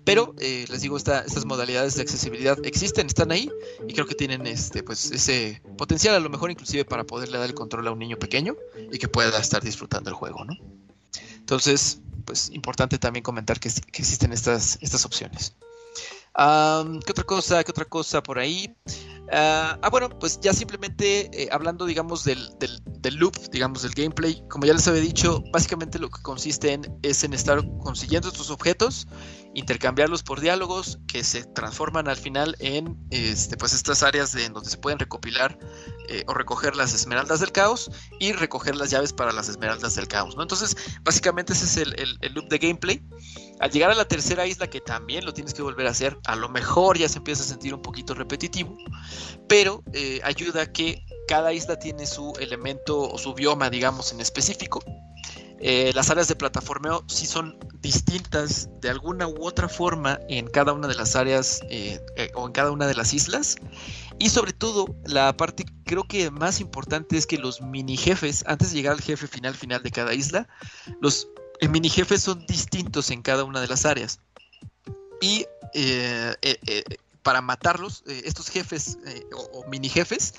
pero 0.06 0.36
eh, 0.40 0.66
les 0.70 0.82
digo, 0.82 0.96
estas 0.96 1.46
modalidades 1.46 1.96
de 1.96 2.04
accesibilidad 2.04 2.58
existen, 2.64 3.08
están 3.08 3.32
ahí 3.32 3.52
y 3.88 3.94
creo 3.94 4.06
que 4.06 4.14
tienen 4.14 4.46
este, 4.46 4.84
pues, 4.84 5.12
ese 5.12 5.62
potencial 5.78 6.14
a 6.14 6.20
lo 6.20 6.30
mejor 6.30 6.52
inclusive 6.52 6.86
para 6.86 7.04
poderle 7.04 7.40
dar 7.40 7.50
el 7.50 7.56
control 7.56 7.88
a 7.88 7.92
un 7.92 8.00
niño 8.00 8.18
pequeño 8.20 8.56
y 8.92 9.00
que 9.00 9.08
pueda 9.08 9.38
estar 9.40 9.64
disfrutando 9.64 10.12
el 10.12 10.16
juego, 10.16 10.46
¿no? 10.46 10.54
Entonces, 11.40 12.00
pues 12.24 12.52
importante 12.52 13.00
también 13.00 13.24
comentar 13.24 13.60
que, 13.60 13.68
existen 13.68 14.32
estas, 14.32 14.78
estas 14.82 15.06
opciones. 15.06 15.56
¿Qué 16.36 17.12
otra 17.12 17.26
cosa? 17.26 17.64
¿Qué 17.64 17.72
otra 17.72 17.86
cosa 17.86 18.22
por 18.22 18.38
ahí? 18.38 18.74
Ah, 19.32 19.78
ah 19.82 19.90
bueno, 19.90 20.10
pues 20.10 20.40
ya 20.40 20.54
simplemente 20.54 21.30
eh, 21.34 21.50
hablando, 21.52 21.86
digamos, 21.86 22.24
del, 22.24 22.50
del, 22.60 23.16
loop, 23.16 23.36
digamos, 23.52 23.82
del 23.84 23.94
gameplay, 23.94 24.44
como 24.50 24.66
ya 24.66 24.74
les 24.74 24.88
había 24.88 25.02
dicho, 25.02 25.44
básicamente 25.52 26.00
lo 26.00 26.10
que 26.10 26.22
consiste 26.22 26.74
en 26.74 26.82
es 27.02 27.24
en 27.24 27.34
estar 27.34 27.62
consiguiendo 27.80 28.30
estos 28.30 28.50
objetos, 28.50 29.08
intercambiarlos 29.54 30.24
por 30.24 30.40
diálogos 30.40 31.00
que 31.08 31.24
se 31.24 31.44
transforman 31.44 32.08
al 32.08 32.18
final 32.18 32.56
en 32.60 32.98
este, 33.10 33.58
pues 33.58 33.74
estas 33.74 34.04
áreas 34.04 34.32
de, 34.32 34.46
en 34.46 34.54
donde 34.54 34.70
se 34.70 34.78
pueden 34.78 35.00
recopilar 35.00 35.58
eh, 36.08 36.24
o 36.28 36.34
recoger 36.34 36.76
las 36.76 36.94
esmeraldas 36.94 37.40
del 37.40 37.52
caos 37.52 37.92
y 38.20 38.32
recoger 38.34 38.76
las 38.76 38.92
llaves 38.92 39.14
para 39.14 39.32
las 39.32 39.50
esmeraldas 39.50 39.96
del 39.96 40.08
caos, 40.08 40.36
¿no? 40.36 40.44
Entonces, 40.44 40.76
básicamente 41.04 41.54
ese 41.54 41.66
es 41.66 41.78
el, 41.78 42.18
el 42.22 42.34
loop 42.34 42.48
de 42.50 42.58
gameplay. 42.58 43.02
Al 43.62 43.70
llegar 43.70 43.92
a 43.92 43.96
la 43.96 44.06
tercera 44.06 44.48
isla, 44.48 44.68
que 44.68 44.82
también 44.82 45.24
lo 45.24 45.34
tienes 45.34 45.54
que 45.54 45.62
volver 45.62 45.86
a 45.86 45.92
hacer, 45.92 46.18
a 46.26 46.36
lo 46.36 46.50
mejor 46.50 46.98
ya 46.98 47.08
se 47.08 47.20
empieza 47.20 47.44
a 47.44 47.46
sentir 47.46 47.76
un 47.76 47.82
poquito 47.82 48.16
repetitivo, 48.16 48.76
pero 49.48 49.84
eh, 49.94 50.20
ayuda 50.24 50.64
a 50.64 50.66
que 50.66 51.06
cada 51.28 51.54
isla 51.54 51.78
tiene 51.78 52.08
su 52.08 52.34
elemento 52.40 53.00
o 53.00 53.18
su 53.20 53.36
bioma, 53.36 53.70
digamos, 53.70 54.12
en 54.14 54.20
específico. 54.20 54.82
Eh, 55.60 55.92
las 55.94 56.10
áreas 56.10 56.28
de 56.28 56.36
plataformeo 56.36 57.04
sí 57.08 57.28
son 57.28 57.56
distintas 57.82 58.68
de 58.82 58.90
alguna 58.90 59.28
u 59.28 59.46
otra 59.46 59.70
forma 59.70 60.20
en 60.28 60.48
cada 60.48 60.74
una 60.74 60.88
de 60.88 60.96
las 60.96 61.16
áreas 61.16 61.62
eh, 61.70 62.00
o 62.34 62.48
en 62.48 62.54
cada 62.54 62.72
una 62.72 62.88
de 62.88 62.96
las 62.96 63.14
islas. 63.14 63.58
Y 64.18 64.30
sobre 64.30 64.54
todo, 64.54 64.88
la 65.06 65.38
parte 65.38 65.66
creo 65.86 66.04
que 66.06 66.32
más 66.32 66.62
importante 66.62 67.16
es 67.16 67.28
que 67.28 67.38
los 67.38 67.62
mini 67.62 67.96
jefes, 67.96 68.44
antes 68.48 68.72
de 68.72 68.78
llegar 68.78 68.94
al 68.94 69.02
jefe 69.02 69.28
final 69.28 69.54
final 69.54 69.84
de 69.84 69.92
cada 69.92 70.16
isla, 70.16 70.48
los 71.00 71.28
mini 71.70 71.90
jefes 71.90 72.22
son 72.24 72.46
distintos 72.46 73.12
en 73.12 73.22
cada 73.22 73.44
una 73.44 73.62
de 73.62 73.68
las 73.68 73.86
áreas. 73.86 74.20
Y 75.22 75.46
eh, 75.74 76.36
eh, 76.42 76.58
eh, 76.66 76.84
para 77.22 77.42
matarlos, 77.42 78.04
estos 78.08 78.50
jefes 78.50 78.98
o, 79.54 79.64
mini 79.68 79.90
jefes 79.90 80.34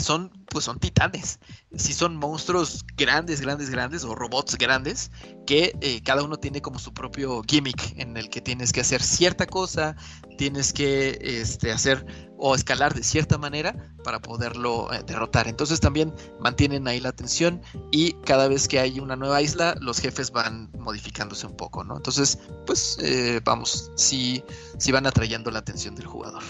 son, 0.00 0.30
pues 0.50 0.64
son 0.64 0.78
titanes. 0.78 1.38
Si 1.76 1.92
son 1.92 2.16
monstruos 2.16 2.84
grandes, 2.96 3.40
grandes, 3.40 3.70
grandes, 3.70 4.04
o 4.04 4.14
robots 4.14 4.56
grandes, 4.56 5.10
que 5.46 6.00
cada 6.04 6.22
uno 6.22 6.36
tiene 6.36 6.60
como 6.60 6.78
su 6.78 6.92
propio 6.92 7.42
gimmick 7.46 7.94
en 7.98 8.16
el 8.16 8.28
que 8.30 8.40
tienes 8.40 8.72
que 8.72 8.80
hacer 8.80 9.02
cierta 9.02 9.46
cosa, 9.46 9.96
tienes 10.36 10.72
que 10.72 11.18
este, 11.20 11.70
hacer 11.72 12.06
o 12.38 12.54
escalar 12.54 12.94
de 12.94 13.02
cierta 13.02 13.36
manera 13.36 13.74
para 14.04 14.20
poderlo 14.20 14.92
eh, 14.92 15.02
derrotar. 15.06 15.48
Entonces 15.48 15.80
también 15.80 16.14
mantienen 16.40 16.86
ahí 16.88 17.00
la 17.00 17.10
atención 17.10 17.60
y 17.90 18.12
cada 18.24 18.48
vez 18.48 18.68
que 18.68 18.78
hay 18.78 19.00
una 19.00 19.16
nueva 19.16 19.42
isla, 19.42 19.74
los 19.80 19.98
jefes 19.98 20.30
van 20.30 20.70
modificándose 20.78 21.46
un 21.46 21.56
poco, 21.56 21.84
¿no? 21.84 21.96
Entonces, 21.96 22.38
pues 22.64 22.96
eh, 23.02 23.40
vamos, 23.44 23.90
si 23.96 24.42
sí 24.78 24.92
van 24.92 25.06
atrayendo 25.06 25.50
la 25.50 25.58
atención 25.58 25.94
del 25.94 26.06
jugador. 26.06 26.42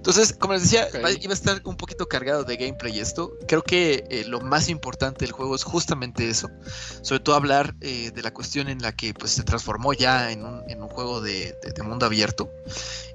Entonces, 0.00 0.32
como 0.32 0.54
les 0.54 0.62
decía, 0.62 0.88
iba 1.20 1.30
a 1.30 1.34
estar 1.34 1.60
un 1.64 1.76
poquito 1.76 2.08
cargado 2.08 2.44
de 2.44 2.56
gameplay 2.56 2.98
esto. 2.98 3.36
Creo 3.46 3.62
que 3.62 4.02
eh, 4.08 4.24
lo 4.26 4.40
más 4.40 4.70
importante 4.70 5.26
del 5.26 5.32
juego 5.32 5.54
es 5.54 5.62
justamente 5.62 6.26
eso. 6.26 6.48
Sobre 7.02 7.20
todo 7.20 7.34
hablar 7.34 7.74
eh, 7.82 8.10
de 8.10 8.22
la 8.22 8.32
cuestión 8.32 8.68
en 8.70 8.80
la 8.80 8.92
que 8.92 9.12
pues, 9.12 9.32
se 9.32 9.42
transformó 9.42 9.92
ya 9.92 10.32
en 10.32 10.42
un, 10.46 10.88
juego 10.88 11.20
de, 11.20 11.54
mundo 11.84 12.06
abierto. 12.06 12.50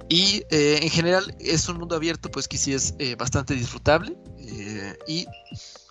Y 0.10 0.44
eh, 0.52 0.78
en 0.84 0.92
general 0.92 1.36
es 1.40 1.68
un 1.70 1.80
mundo 1.80 1.96
abierto 1.96 2.30
pues 2.30 2.48
que 2.48 2.60
sí 2.60 2.72
es 2.72 2.94
bastante 3.18 3.56
disfrutable 3.56 4.16
y 5.08 5.26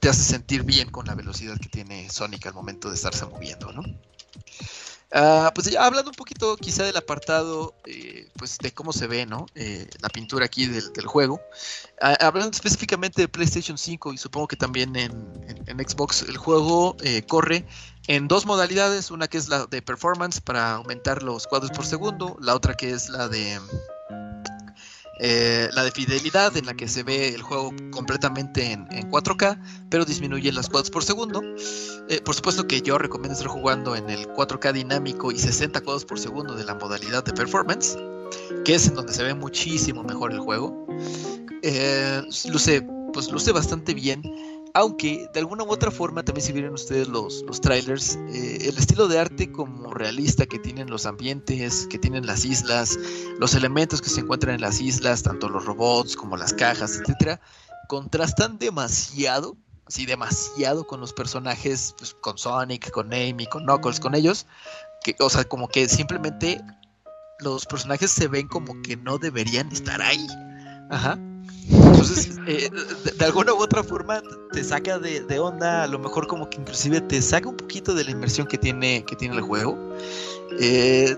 te 0.00 0.08
hace 0.08 0.22
sentir 0.22 0.62
bien 0.62 0.90
con 0.90 1.06
la 1.06 1.16
velocidad 1.16 1.58
que 1.58 1.68
tiene 1.68 2.08
Sonic 2.08 2.46
al 2.46 2.54
momento 2.54 2.88
de 2.88 2.94
estarse 2.94 3.26
moviendo, 3.26 3.72
¿no? 3.72 3.82
Ah, 5.16 5.52
pues 5.54 5.70
ya 5.70 5.86
hablando 5.86 6.10
un 6.10 6.16
poquito 6.16 6.56
quizá 6.56 6.82
del 6.82 6.96
apartado, 6.96 7.72
eh, 7.86 8.28
pues 8.36 8.58
de 8.58 8.72
cómo 8.72 8.92
se 8.92 9.06
ve, 9.06 9.26
¿no? 9.26 9.46
Eh, 9.54 9.88
la 10.00 10.08
pintura 10.08 10.46
aquí 10.46 10.66
del, 10.66 11.06
juego. 11.06 11.40
Ah, 12.02 12.16
hablando 12.18 12.50
específicamente 12.50 13.22
de 13.22 13.28
PlayStation 13.28 13.78
5 13.78 14.12
y 14.12 14.18
supongo 14.18 14.48
que 14.48 14.56
también 14.56 14.96
en, 14.96 15.12
Xbox, 15.78 16.22
el 16.22 16.36
juego 16.36 16.96
eh, 17.00 17.22
corre 17.28 17.64
en 18.08 18.26
dos 18.26 18.44
modalidades, 18.44 19.12
una 19.12 19.28
que 19.28 19.38
es 19.38 19.48
la 19.48 19.66
de 19.66 19.82
performance 19.82 20.40
para 20.40 20.72
aumentar 20.72 21.22
los 21.22 21.46
cuadros 21.46 21.70
por 21.70 21.86
segundo, 21.86 22.36
la 22.40 22.56
otra 22.56 22.74
que 22.74 22.90
es 22.90 23.08
la 23.08 23.28
de 23.28 23.60
eh, 25.20 25.68
la 25.72 25.84
de 25.84 25.92
fidelidad 25.92 26.56
en 26.56 26.66
la 26.66 26.74
que 26.74 26.88
se 26.88 27.02
ve 27.02 27.28
el 27.28 27.42
juego 27.42 27.72
completamente 27.90 28.72
en, 28.72 28.88
4K, 28.88 29.60
pero 29.88 30.04
disminuye 30.04 30.50
las 30.52 30.68
cuadros 30.68 30.90
por 30.90 31.04
segundo. 31.04 31.40
Eh, 32.08 32.20
por 32.24 32.34
supuesto 32.34 32.66
que 32.66 32.80
yo 32.80 32.98
recomiendo 32.98 33.34
estar 33.34 33.48
jugando 33.48 33.94
en 33.94 34.10
el 34.10 34.26
4K 34.28 34.72
dinámico 34.72 35.30
y 35.30 35.38
60 35.38 35.80
cuadros 35.82 36.04
por 36.04 36.18
segundo 36.18 36.54
de 36.54 36.64
la 36.64 36.74
modalidad 36.74 37.24
de 37.24 37.32
performance, 37.32 37.96
que 38.64 38.74
es 38.74 38.88
en 38.88 38.94
donde 38.94 39.12
se 39.12 39.22
ve 39.22 39.34
muchísimo 39.34 40.02
mejor 40.02 40.32
el 40.32 40.40
juego. 40.40 40.86
Eh, 41.62 42.22
luce, 42.50 42.86
pues 43.12 43.30
luce 43.30 43.52
bastante 43.52 43.94
bien 43.94 44.22
aunque 44.74 45.30
de 45.32 45.38
alguna 45.38 45.62
u 45.62 45.70
otra 45.70 45.92
forma 45.92 46.24
también 46.24 46.44
si 46.44 46.52
vieron 46.52 46.74
ustedes 46.74 47.06
los, 47.06 47.42
los 47.42 47.60
trailers, 47.60 48.16
eh, 48.28 48.58
el 48.68 48.76
estilo 48.76 49.06
de 49.06 49.20
arte 49.20 49.52
como 49.52 49.94
realista 49.94 50.46
que 50.46 50.58
tienen 50.58 50.90
los 50.90 51.06
ambientes, 51.06 51.86
que 51.88 51.98
tienen 51.98 52.26
las 52.26 52.44
islas, 52.44 52.98
los 53.38 53.54
elementos 53.54 54.02
que 54.02 54.10
se 54.10 54.20
encuentran 54.20 54.56
en 54.56 54.60
las 54.60 54.80
islas, 54.80 55.22
tanto 55.22 55.48
los 55.48 55.64
robots 55.64 56.16
como 56.16 56.36
las 56.36 56.52
cajas, 56.52 56.98
etcétera, 56.98 57.40
contrastan 57.88 58.58
demasiado, 58.58 59.56
así 59.86 60.06
demasiado 60.06 60.84
con 60.88 60.98
los 61.00 61.12
personajes, 61.12 61.94
pues, 61.96 62.12
con 62.14 62.36
Sonic, 62.36 62.90
con 62.90 63.14
Amy, 63.14 63.46
con 63.46 63.62
Knuckles, 63.62 64.00
con 64.00 64.16
ellos, 64.16 64.44
que, 65.04 65.14
o 65.20 65.30
sea, 65.30 65.44
como 65.44 65.68
que 65.68 65.88
simplemente 65.88 66.60
los 67.38 67.64
personajes 67.66 68.10
se 68.10 68.26
ven 68.26 68.48
como 68.48 68.82
que 68.82 68.96
no 68.96 69.18
deberían 69.18 69.70
estar 69.70 70.02
ahí. 70.02 70.26
Ajá. 70.90 71.16
Entonces, 71.70 72.38
eh, 72.46 72.70
de, 73.16 73.24
alguna 73.24 73.54
u 73.54 73.62
otra 73.62 73.82
forma 73.82 74.22
te 74.52 74.62
saca 74.62 74.98
de, 74.98 75.38
onda, 75.38 75.84
a 75.84 75.86
lo 75.86 75.98
mejor 75.98 76.26
como 76.26 76.48
que 76.50 76.58
inclusive 76.60 77.00
te 77.00 77.22
saca 77.22 77.48
un 77.48 77.56
poquito 77.56 77.94
de 77.94 78.04
la 78.04 78.10
inmersión 78.10 78.46
que 78.46 78.58
tiene, 78.58 79.04
que 79.04 79.16
tiene 79.16 79.36
el 79.36 79.40
juego. 79.42 79.78
Eh, 80.58 81.16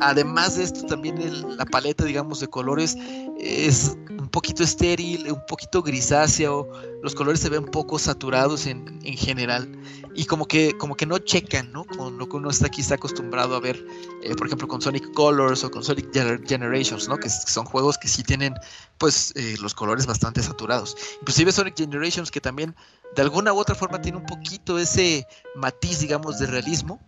además 0.00 0.56
de 0.56 0.64
esto, 0.64 0.86
también 0.86 1.56
la 1.56 1.64
paleta, 1.64 2.04
digamos, 2.04 2.40
de 2.40 2.48
colores 2.48 2.96
es 3.38 3.96
un 4.10 4.28
poquito 4.28 4.62
estéril, 4.62 5.30
un 5.30 5.44
poquito 5.46 5.82
grisáceo, 5.82 6.68
los 7.02 7.14
colores 7.14 7.40
se 7.40 7.48
ven 7.48 7.64
poco 7.64 7.98
saturados 7.98 8.66
en, 8.66 9.00
en 9.04 9.16
general 9.16 9.68
y 10.14 10.26
como 10.26 10.46
que, 10.46 10.76
como 10.76 10.94
que 10.94 11.06
no 11.06 11.18
checan, 11.18 11.72
¿no? 11.72 11.84
Con 11.84 12.18
lo 12.18 12.28
que 12.28 12.36
uno 12.36 12.50
está 12.50 12.66
aquí 12.66 12.80
está 12.80 12.96
acostumbrado 12.96 13.56
a 13.56 13.60
ver, 13.60 13.84
eh, 14.22 14.34
por 14.34 14.46
ejemplo, 14.46 14.68
con 14.68 14.82
Sonic 14.82 15.12
Colors 15.12 15.64
o 15.64 15.70
con 15.70 15.82
Sonic 15.82 16.10
Generations, 16.46 17.08
¿no? 17.08 17.16
Que 17.16 17.30
son 17.30 17.64
juegos 17.64 17.98
que 17.98 18.08
sí 18.08 18.22
tienen, 18.22 18.54
pues, 18.98 19.32
eh, 19.36 19.56
los 19.60 19.74
colores 19.74 20.06
bastante 20.06 20.42
saturados. 20.42 20.96
Inclusive 21.20 21.52
Sonic 21.52 21.76
Generations, 21.76 22.30
que 22.30 22.40
también 22.40 22.74
de 23.16 23.22
alguna 23.22 23.52
u 23.52 23.58
otra 23.58 23.74
forma 23.74 24.00
tiene 24.00 24.18
un 24.18 24.26
poquito 24.26 24.78
ese 24.78 25.26
matiz, 25.56 26.00
digamos, 26.00 26.38
de 26.38 26.46
realismo, 26.46 27.00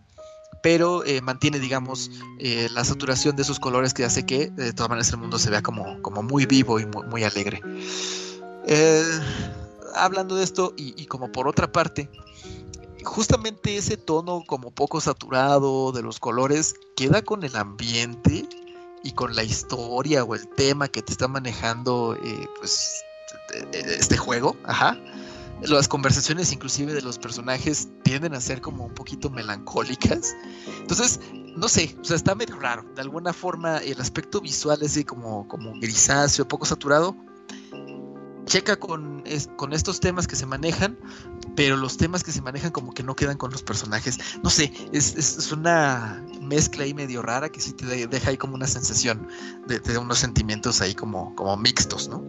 pero 0.65 1.05
eh, 1.05 1.21
mantiene, 1.21 1.59
digamos, 1.59 2.09
la 2.39 2.83
saturación 2.83 3.35
de 3.35 3.43
esos 3.43 3.59
colores 3.59 3.93
que 3.93 4.03
hace 4.03 4.25
que 4.25 4.49
de 4.49 4.73
todas 4.73 4.89
maneras 4.89 5.11
el 5.11 5.17
mundo 5.17 5.37
se 5.37 5.51
vea 5.51 5.61
como, 5.61 5.99
muy 6.23 6.47
vivo 6.47 6.79
y 6.79 6.87
muy, 6.87 7.23
alegre. 7.23 7.61
hablando 9.93 10.35
de 10.35 10.43
esto, 10.43 10.73
y, 10.75 11.05
como 11.05 11.31
por 11.31 11.47
otra 11.47 11.71
parte, 11.71 12.09
justamente 13.03 13.77
ese 13.77 13.95
tono 13.95 14.41
como 14.47 14.71
poco 14.71 14.99
saturado 15.01 15.91
de 15.91 16.01
los 16.01 16.19
colores 16.19 16.73
queda 16.95 17.21
con 17.21 17.43
el 17.43 17.55
ambiente 17.55 18.49
y 19.03 19.11
con 19.11 19.35
la 19.35 19.43
historia 19.43 20.23
o 20.23 20.33
el 20.33 20.47
tema 20.55 20.87
que 20.87 21.03
te 21.03 21.11
está 21.11 21.27
manejando 21.27 22.17
eh, 22.23 22.47
pues 22.57 23.03
este 23.71 24.17
juego, 24.17 24.57
ajá. 24.63 24.97
Las 25.61 25.87
conversaciones 25.87 26.51
inclusive 26.51 26.93
de 26.93 27.01
los 27.01 27.17
personajes 27.17 27.87
tienden 28.03 28.33
a 28.33 28.41
ser 28.41 28.61
como 28.61 28.85
un 28.85 28.93
poquito 28.93 29.29
melancólicas. 29.29 30.35
Entonces, 30.81 31.19
no 31.55 31.67
sé, 31.69 31.95
o 32.01 32.03
sea, 32.03 32.15
está 32.17 32.35
medio 32.35 32.59
raro. 32.59 32.85
De 32.95 33.01
alguna 33.01 33.33
forma, 33.33 33.77
el 33.77 33.99
aspecto 34.01 34.41
visual 34.41 34.79
es 34.83 34.95
de 34.95 35.05
como, 35.05 35.47
como 35.47 35.73
grisáceo, 35.79 36.47
poco 36.47 36.65
saturado. 36.65 37.15
Checa 38.45 38.75
con, 38.75 39.23
con 39.55 39.73
estos 39.73 39.99
temas 39.99 40.27
que 40.27 40.35
se 40.35 40.45
manejan, 40.45 40.99
pero 41.55 41.77
los 41.77 41.97
temas 41.97 42.23
que 42.23 42.31
se 42.31 42.43
manejan 42.43 42.69
como 42.71 42.93
que 42.93 43.01
no 43.01 43.15
quedan 43.15 43.37
con 43.37 43.49
los 43.51 43.63
personajes. 43.63 44.19
No 44.43 44.51
sé, 44.51 44.71
es, 44.91 45.15
es- 45.15 45.51
una 45.51 46.23
mezcla 46.41 46.83
ahí 46.83 46.93
medio 46.93 47.23
rara 47.23 47.49
que 47.49 47.59
sí 47.59 47.71
te 47.73 47.87
de- 47.87 48.05
deja 48.05 48.29
ahí 48.29 48.37
como 48.37 48.53
una 48.53 48.67
sensación 48.67 49.27
de, 49.67 49.79
de 49.79 49.97
unos 49.97 50.19
sentimientos 50.19 50.79
ahí 50.81 50.93
como, 50.93 51.33
como 51.33 51.57
mixtos, 51.57 52.07
¿no? 52.07 52.23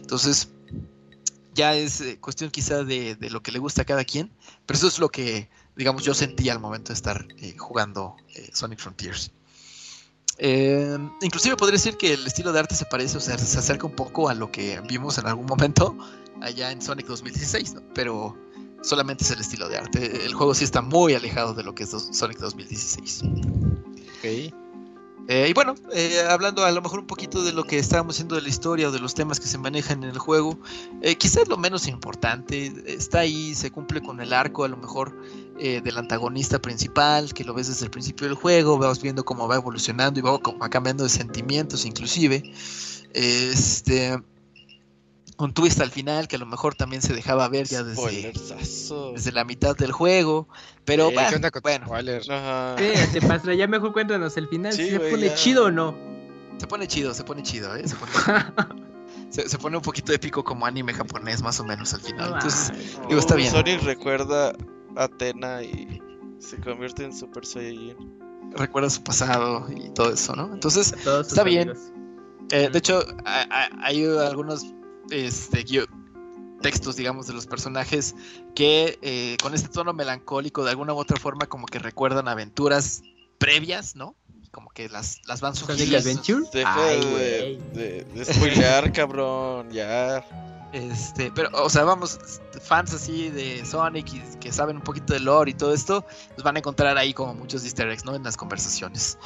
Entonces, 0.00 0.48
ya 1.54 1.74
es 1.74 2.00
eh, 2.00 2.18
cuestión 2.20 2.50
quizá 2.50 2.84
de, 2.84 3.16
de 3.16 3.30
lo 3.30 3.42
que 3.42 3.52
le 3.52 3.58
gusta 3.58 3.82
a 3.82 3.84
cada 3.84 4.04
quien, 4.04 4.30
pero 4.66 4.76
eso 4.76 4.88
es 4.88 4.98
lo 4.98 5.08
que, 5.08 5.48
digamos, 5.76 6.04
yo 6.04 6.14
sentí 6.14 6.48
al 6.48 6.60
momento 6.60 6.88
de 6.88 6.94
estar 6.94 7.26
eh, 7.38 7.56
jugando 7.56 8.16
eh, 8.34 8.50
Sonic 8.52 8.78
Frontiers. 8.78 9.30
Eh, 10.38 10.98
inclusive 11.22 11.56
podría 11.56 11.76
decir 11.76 11.96
que 11.96 12.14
el 12.14 12.26
estilo 12.26 12.52
de 12.52 12.58
arte 12.58 12.74
se 12.74 12.84
parece, 12.86 13.16
o 13.16 13.20
sea, 13.20 13.38
se 13.38 13.58
acerca 13.58 13.86
un 13.86 13.94
poco 13.94 14.28
a 14.28 14.34
lo 14.34 14.50
que 14.50 14.80
vimos 14.88 15.18
en 15.18 15.26
algún 15.26 15.46
momento 15.46 15.96
allá 16.40 16.72
en 16.72 16.82
Sonic 16.82 17.06
2016, 17.06 17.74
¿no? 17.74 17.82
Pero 17.94 18.36
solamente 18.82 19.24
es 19.24 19.30
el 19.30 19.40
estilo 19.40 19.68
de 19.68 19.78
arte. 19.78 20.24
El 20.24 20.34
juego 20.34 20.54
sí 20.54 20.64
está 20.64 20.82
muy 20.82 21.14
alejado 21.14 21.54
de 21.54 21.62
lo 21.62 21.74
que 21.74 21.84
es 21.84 21.90
Sonic 21.90 22.38
2016. 22.38 23.22
Eh, 25.26 25.46
y 25.48 25.54
bueno, 25.54 25.74
eh, 25.92 26.22
hablando 26.28 26.64
a 26.64 26.70
lo 26.70 26.82
mejor 26.82 27.00
un 27.00 27.06
poquito 27.06 27.42
de 27.42 27.52
lo 27.52 27.64
que 27.64 27.78
estábamos 27.78 28.16
haciendo 28.16 28.34
de 28.34 28.42
la 28.42 28.48
historia 28.48 28.88
o 28.88 28.92
de 28.92 28.98
los 28.98 29.14
temas 29.14 29.40
que 29.40 29.46
se 29.46 29.56
manejan 29.56 30.04
en 30.04 30.10
el 30.10 30.18
juego, 30.18 30.58
eh, 31.00 31.16
quizás 31.16 31.48
lo 31.48 31.56
menos 31.56 31.88
importante, 31.88 32.72
está 32.86 33.20
ahí, 33.20 33.54
se 33.54 33.70
cumple 33.70 34.02
con 34.02 34.20
el 34.20 34.34
arco 34.34 34.64
a 34.64 34.68
lo 34.68 34.76
mejor 34.76 35.16
eh, 35.58 35.80
del 35.82 35.96
antagonista 35.96 36.60
principal, 36.60 37.32
que 37.32 37.44
lo 37.44 37.54
ves 37.54 37.68
desde 37.68 37.86
el 37.86 37.90
principio 37.90 38.26
del 38.26 38.36
juego, 38.36 38.76
vamos 38.76 39.00
viendo 39.00 39.24
cómo 39.24 39.48
va 39.48 39.56
evolucionando 39.56 40.20
y 40.20 40.22
va, 40.22 40.32
va 40.32 40.68
cambiando 40.68 41.04
de 41.04 41.10
sentimientos 41.10 41.86
inclusive. 41.86 42.42
Este, 43.14 44.20
un 45.36 45.52
twist 45.52 45.80
al 45.80 45.90
final 45.90 46.28
que 46.28 46.36
a 46.36 46.38
lo 46.38 46.46
mejor 46.46 46.74
también 46.74 47.02
se 47.02 47.12
dejaba 47.12 47.48
ver 47.48 47.66
ya 47.66 47.82
desde, 47.82 48.32
desde 49.14 49.32
la 49.32 49.44
mitad 49.44 49.76
del 49.76 49.92
juego, 49.92 50.48
pero 50.84 51.08
Eh, 51.10 51.14
bah, 51.16 51.28
¿Qué 51.28 51.36
onda 51.36 51.50
con 51.50 51.62
bueno, 51.62 51.86
spoilers? 51.86 52.28
Ajá. 52.30 52.76
Espérate, 52.78 53.26
Pastra, 53.26 53.54
ya 53.54 53.66
mejor 53.66 53.92
cuéntanos 53.92 54.36
el 54.36 54.48
final. 54.48 54.72
Sí, 54.72 54.90
¿Se 54.90 55.00
pone 55.00 55.26
ya. 55.26 55.34
chido 55.34 55.64
o 55.66 55.70
no? 55.70 55.96
Se 56.58 56.66
pone 56.68 56.86
chido, 56.86 57.12
se 57.14 57.24
pone 57.24 57.42
chido, 57.42 57.74
¿eh? 57.74 57.86
Se 57.88 57.96
pone, 57.96 58.12
se, 59.30 59.48
se 59.48 59.58
pone 59.58 59.76
un 59.76 59.82
poquito 59.82 60.12
épico 60.12 60.44
como 60.44 60.66
anime 60.66 60.94
japonés, 60.94 61.42
más 61.42 61.58
o 61.60 61.64
menos 61.64 61.92
al 61.94 62.00
final. 62.00 62.30
No 62.30 62.36
Entonces, 62.36 62.72
digo, 63.08 63.18
está 63.20 63.34
bien. 63.34 63.50
Sonic 63.50 63.82
recuerda 63.82 64.52
a 64.96 65.04
Atena 65.04 65.62
y 65.62 66.00
se 66.38 66.56
convierte 66.58 67.04
en 67.04 67.12
Super 67.12 67.44
Saiyajin. 67.44 67.96
recuerda 68.56 68.88
su 68.88 69.02
pasado 69.02 69.66
y 69.74 69.90
todo 69.90 70.12
eso, 70.12 70.36
¿no? 70.36 70.52
Entonces, 70.54 70.92
Está 70.92 71.42
bien. 71.42 71.72
eh, 72.52 72.68
de 72.70 72.78
hecho, 72.78 73.04
a- 73.24 73.42
a- 73.50 73.68
hay 73.86 74.04
algunos 74.04 74.73
este, 75.10 75.64
textos, 76.60 76.96
digamos, 76.96 77.26
de 77.26 77.34
los 77.34 77.46
personajes 77.46 78.14
que 78.54 78.98
eh, 79.02 79.36
con 79.42 79.54
este 79.54 79.68
tono 79.68 79.92
melancólico, 79.92 80.64
de 80.64 80.70
alguna 80.70 80.94
u 80.94 80.98
otra 80.98 81.18
forma, 81.18 81.46
como 81.46 81.66
que 81.66 81.78
recuerdan 81.78 82.26
aventuras 82.28 83.02
previas, 83.38 83.96
¿no? 83.96 84.14
Como 84.50 84.70
que 84.70 84.88
las, 84.88 85.20
las 85.26 85.40
van 85.40 85.54
¿Sonic 85.54 85.76
sugiriendo. 85.78 86.08
Adventure? 86.08 86.50
Deja 86.52 86.86
Ay, 86.86 87.00
de, 87.00 87.60
de, 87.74 88.04
de 88.04 88.24
spoilear, 88.24 88.92
cabrón. 88.92 89.70
Ya. 89.70 90.24
Este, 90.72 91.30
pero, 91.32 91.50
o 91.52 91.68
sea, 91.68 91.84
vamos, 91.84 92.18
fans 92.62 92.94
así 92.94 93.28
de 93.28 93.64
Sonic 93.64 94.12
y 94.12 94.20
que 94.40 94.50
saben 94.50 94.76
un 94.76 94.82
poquito 94.82 95.12
de 95.12 95.20
lore 95.20 95.50
y 95.50 95.54
todo 95.54 95.72
esto, 95.74 96.04
los 96.36 96.42
van 96.42 96.56
a 96.56 96.58
encontrar 96.60 96.96
ahí 96.98 97.12
como 97.14 97.34
muchos 97.34 97.62
easter 97.64 97.88
eggs, 97.90 98.04
¿no? 98.04 98.14
En 98.14 98.22
las 98.22 98.36
conversaciones. 98.36 99.18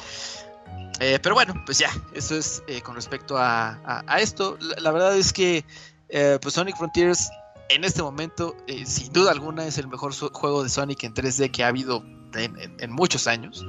Eh, 0.99 1.19
pero 1.21 1.35
bueno, 1.35 1.53
pues 1.65 1.79
ya, 1.79 1.89
eso 2.13 2.35
es 2.35 2.61
eh, 2.67 2.81
con 2.81 2.95
respecto 2.95 3.37
a, 3.37 4.01
esto. 4.19 4.57
La, 4.79 4.91
verdad 4.91 5.17
es 5.17 5.31
que, 5.31 5.65
eh, 6.09 6.37
pues 6.41 6.55
Sonic 6.55 6.77
Frontiers, 6.77 7.29
en 7.69 7.83
este 7.83 8.01
momento, 8.01 8.55
sin 8.85 9.13
duda 9.13 9.31
alguna, 9.31 9.65
es 9.65 9.77
el 9.77 9.87
mejor 9.87 10.13
juego 10.13 10.63
de 10.63 10.69
Sonic 10.69 11.03
en 11.03 11.13
3D 11.13 11.51
que 11.51 11.63
ha 11.63 11.67
habido 11.67 12.03
en, 12.33 12.91
muchos 12.91 13.27
años. 13.27 13.65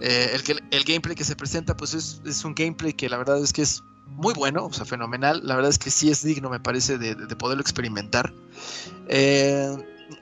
El, 0.00 0.84
gameplay 0.84 1.16
que 1.16 1.24
se 1.24 1.36
presenta, 1.36 1.76
pues 1.76 1.94
es, 1.94 2.44
un 2.44 2.54
gameplay 2.54 2.92
que 2.92 3.08
la 3.08 3.16
verdad 3.16 3.42
es 3.42 3.52
que 3.52 3.62
es 3.62 3.82
muy 4.06 4.34
bueno, 4.34 4.66
o 4.66 4.72
sea, 4.72 4.84
fenomenal. 4.84 5.40
La 5.42 5.56
verdad 5.56 5.70
es 5.70 5.78
que 5.78 5.90
sí 5.90 6.10
es 6.10 6.22
digno, 6.22 6.50
me 6.50 6.60
parece, 6.60 6.98
de 6.98 7.36
poderlo 7.36 7.62
experimentar. 7.62 8.32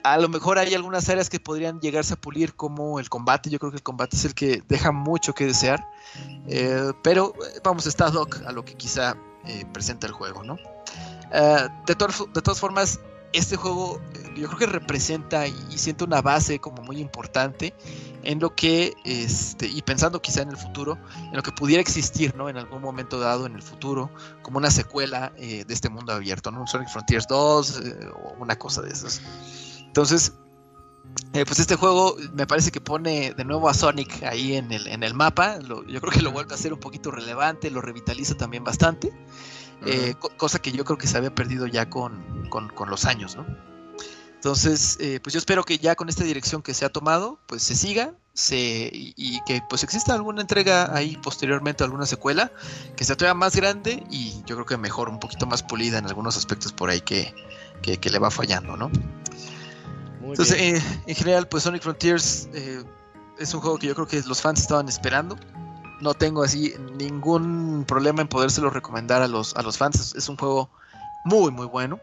A 0.03 0.19
lo 0.19 0.29
mejor 0.29 0.59
hay 0.59 0.75
algunas 0.75 1.09
áreas 1.09 1.29
que 1.31 1.41
podrían 1.41 1.81
llegarse 1.81 2.15
a 2.15 2.17
pulir, 2.17 2.55
como 2.55 2.99
el 3.01 3.09
combate. 3.09 3.51
Yo 3.51 3.59
creo 3.59 3.71
que 3.71 3.77
el 3.79 3.83
combate 3.83 4.17
es 4.17 4.25
el 4.25 4.35
que 4.35 4.63
deja 4.69 4.93
mucho 4.93 5.35
que 5.35 5.47
desear. 5.47 5.87
Eh, 6.47 6.93
pero 7.03 7.35
eh, 7.35 7.61
vamos, 7.63 7.87
está 7.87 8.07
ad 8.07 8.15
hoc 8.15 8.43
a 8.47 8.53
lo 8.53 8.65
que 8.65 8.75
quizá 8.75 9.17
eh, 9.47 9.65
presenta 9.73 10.07
el 10.07 10.13
juego, 10.13 10.43
¿no? 10.43 10.57
De, 11.87 11.95
todas- 11.95 12.25
de 12.33 12.41
todas 12.41 12.59
formas, 12.59 13.01
este 13.35 13.57
juego 13.57 14.01
yo 14.35 14.47
creo 14.47 14.59
que 14.59 14.67
representa 14.67 15.47
y, 15.47 15.53
siente 15.77 16.05
una 16.05 16.23
base 16.23 16.59
como 16.59 16.83
muy 16.83 17.01
importante 17.01 17.75
en 18.23 18.41
lo 18.41 18.55
que, 18.55 18.95
este, 19.05 19.67
y 19.67 19.83
pensando 19.83 20.23
quizá 20.23 20.43
en 20.43 20.51
el 20.51 20.57
futuro, 20.57 20.97
en 21.31 21.37
lo 21.37 21.43
que 21.43 21.53
pudiera 21.53 21.81
existir, 21.83 22.35
¿no? 22.35 22.49
En 22.49 22.57
algún 22.57 22.81
momento 22.81 23.19
dado 23.21 23.45
en 23.47 23.55
el 23.55 23.63
futuro, 23.63 24.11
como 24.43 24.57
una 24.59 24.71
secuela 24.71 25.33
de 25.37 25.67
este 25.69 25.89
mundo 25.91 26.13
abierto, 26.13 26.51
¿no? 26.51 26.61
Un 26.63 26.67
Sonic 26.69 26.89
Frontiers 26.89 27.27
2 27.29 27.81
eh, 27.85 28.09
o 28.25 28.43
una 28.43 28.57
cosa 28.57 28.81
de 28.83 28.91
esas. 28.91 29.21
Entonces, 29.99 30.33
eh, 31.33 31.45
pues 31.45 31.59
este 31.59 31.75
juego 31.75 32.15
me 32.33 32.47
parece 32.47 32.71
que 32.71 32.81
pone 32.81 33.35
de 33.35 33.45
nuevo 33.45 33.69
a 33.69 33.75
Sonic 33.75 34.23
ahí 34.23 34.55
en 34.55 34.71
el, 34.71 34.87
en 34.87 35.03
el 35.03 35.13
mapa. 35.13 35.59
Lo- 35.59 35.85
yo 35.89 36.01
creo 36.01 36.13
que 36.13 36.23
lo 36.23 36.31
vuelve 36.31 36.53
a 36.53 36.55
hacer 36.55 36.73
un 36.73 36.79
poquito 36.79 37.11
relevante, 37.11 37.69
lo 37.69 37.81
revitaliza 37.81 38.37
también 38.37 38.63
bastante. 38.63 39.13
eh, 39.87 40.15
co- 40.21 40.31
cosa 40.37 40.61
que 40.61 40.71
yo 40.71 40.85
creo 40.85 40.99
que 40.99 41.07
se 41.09 41.17
había 41.17 41.35
perdido 41.35 41.67
ya 41.67 41.91
con, 41.91 42.49
con- 42.49 42.69
con 42.69 42.91
los 42.91 43.07
años, 43.07 43.35
¿no? 43.35 43.45
Entonces, 44.37 44.97
eh, 45.01 45.19
pues 45.21 45.33
yo 45.35 45.39
espero 45.39 45.65
que 45.65 45.79
ya 45.79 45.97
con 45.97 46.09
esta 46.09 46.23
dirección 46.23 46.63
que 46.63 46.75
se 46.75 46.85
ha 46.85 46.89
tomado, 46.91 47.41
pues 47.49 47.65
se 47.65 47.75
siga 47.75 48.13
se, 48.35 48.89
y, 48.93 49.15
y 49.17 49.41
que 49.47 49.63
pues 49.69 49.83
exista 49.83 50.15
alguna 50.15 50.43
entrega 50.43 50.95
ahí 50.97 51.17
posteriormente, 51.17 51.83
alguna 51.83 52.07
secuela, 52.07 52.53
que 52.97 53.03
sea 53.05 53.17
todavía 53.17 53.35
más 53.35 53.57
grande 53.57 54.05
y 54.13 54.43
yo 54.47 54.55
creo 54.55 54.65
que 54.67 54.77
mejor, 54.77 55.09
un 55.09 55.19
poquito 55.19 55.47
más 55.47 55.65
pulida 55.65 55.99
en 55.99 56.07
algunos 56.07 56.37
aspectos 56.37 56.73
por 56.73 56.89
ahí 56.89 57.01
que, 57.01 57.35
que- 57.83 57.99
que 57.99 58.11
le 58.11 58.21
va 58.21 58.31
fallando, 58.31 58.77
¿no? 58.77 58.91
Muy 60.29 60.35
Entonces, 60.35 60.61
eh, 60.61 60.83
en 61.07 61.15
general, 61.15 61.49
pues 61.49 61.63
Sonic 61.63 61.83
Frontiers 61.83 62.51
eh, 62.53 62.85
es 63.39 63.55
un 63.55 63.61
juego 63.61 63.79
que 63.79 63.87
yo 63.87 63.95
creo 63.95 64.07
que 64.07 64.21
los 64.27 64.43
fans 64.43 64.61
estaban 64.61 64.87
esperando. 64.87 65.39
No 66.03 66.13
tengo 66.13 66.43
así 66.43 66.75
ningún 66.99 67.87
problema 67.89 68.21
en 68.21 68.29
podérselo 68.29 68.69
recomendar 68.69 69.23
a 69.23 69.27
los, 69.27 69.57
a 69.57 69.63
los 69.63 69.79
fans. 69.79 69.99
Es, 69.99 70.15
es 70.15 70.29
un 70.29 70.37
juego 70.37 70.69
muy, 71.25 71.51
muy 71.51 71.65
bueno. 71.65 71.99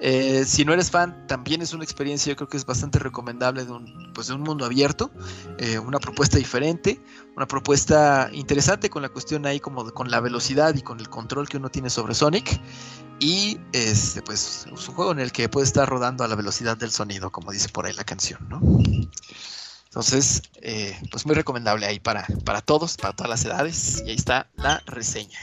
Eh, 0.00 0.44
si 0.46 0.64
no 0.64 0.72
eres 0.72 0.90
fan, 0.90 1.26
también 1.26 1.60
es 1.60 1.72
una 1.72 1.82
experiencia, 1.84 2.30
yo 2.32 2.36
creo 2.36 2.48
que 2.48 2.56
es 2.56 2.64
bastante 2.64 2.98
recomendable 3.00 3.64
de 3.64 3.72
un, 3.72 4.12
pues 4.14 4.28
de 4.28 4.34
un 4.34 4.42
mundo 4.42 4.64
abierto, 4.64 5.10
eh, 5.58 5.78
una 5.78 5.98
propuesta 5.98 6.38
diferente, 6.38 7.00
una 7.36 7.46
propuesta 7.46 8.30
interesante 8.32 8.90
con 8.90 9.02
la 9.02 9.08
cuestión 9.08 9.44
ahí 9.46 9.58
como 9.60 9.82
de- 9.84 9.92
con 9.92 10.10
la 10.10 10.20
velocidad 10.20 10.74
y 10.76 10.82
con 10.82 11.00
el 11.00 11.08
control 11.08 11.48
que 11.48 11.56
uno 11.56 11.68
tiene 11.70 11.90
sobre 11.90 12.14
Sonic. 12.14 12.60
Y 13.20 13.58
este, 13.72 14.22
pues 14.22 14.66
es 14.72 14.88
un 14.88 14.94
juego 14.94 15.10
en 15.12 15.18
el 15.18 15.32
que 15.32 15.48
puede 15.48 15.66
estar 15.66 15.88
rodando 15.88 16.22
a 16.22 16.28
la 16.28 16.36
velocidad 16.36 16.76
del 16.76 16.92
sonido, 16.92 17.30
como 17.32 17.50
dice 17.50 17.68
por 17.68 17.86
ahí 17.86 17.92
la 17.92 18.04
canción, 18.04 18.48
¿no? 18.48 18.60
Entonces, 19.84 20.42
eh, 20.62 20.96
pues 21.10 21.26
muy 21.26 21.34
recomendable 21.34 21.86
ahí 21.86 21.98
para, 21.98 22.26
para 22.44 22.60
todos, 22.60 22.96
para 22.96 23.14
todas 23.14 23.30
las 23.30 23.44
edades. 23.44 24.02
Y 24.06 24.10
ahí 24.10 24.16
está 24.16 24.48
la 24.56 24.82
reseña. 24.86 25.38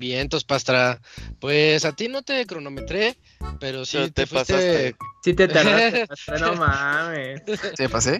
Vientos, 0.00 0.42
Pastra. 0.44 1.00
Pues 1.38 1.84
a 1.84 1.92
ti 1.92 2.08
no 2.08 2.22
te 2.22 2.44
cronometré, 2.46 3.16
pero 3.60 3.84
sí 3.84 3.98
Pero 3.98 4.06
te, 4.08 4.12
te 4.12 4.26
fuiste. 4.26 4.52
pasaste. 4.54 4.96
Sí 5.22 5.34
te 5.34 5.46
tardaste, 5.46 6.06
Pastra, 6.08 6.38
no 6.38 6.54
mames. 6.56 7.42
¿Se 7.76 7.88
pasé? 7.88 8.18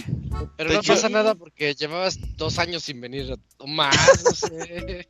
Pero 0.56 0.72
no 0.74 0.82
pasa 0.82 1.08
nada 1.08 1.34
porque 1.34 1.74
llevabas 1.74 2.18
dos 2.36 2.58
años 2.58 2.84
sin 2.84 3.00
venir 3.00 3.34
o 3.58 3.66
más, 3.66 3.96
no 4.24 4.34
sé. 4.34 5.06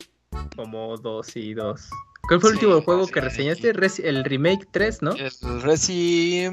Como 0.56 0.96
dos 0.96 1.36
y 1.36 1.52
dos. 1.54 1.82
¿Cuál 2.28 2.40
fue 2.40 2.50
el 2.50 2.58
Sí, 2.58 2.64
último 2.64 2.82
juego 2.82 3.06
sí. 3.06 3.12
que 3.12 3.20
reseñaste? 3.20 3.74
Resi- 3.74 4.04
el 4.04 4.22
remake 4.24 4.66
3, 4.70 5.02
¿no? 5.02 5.12
El 5.12 5.30
Resi. 5.62 6.48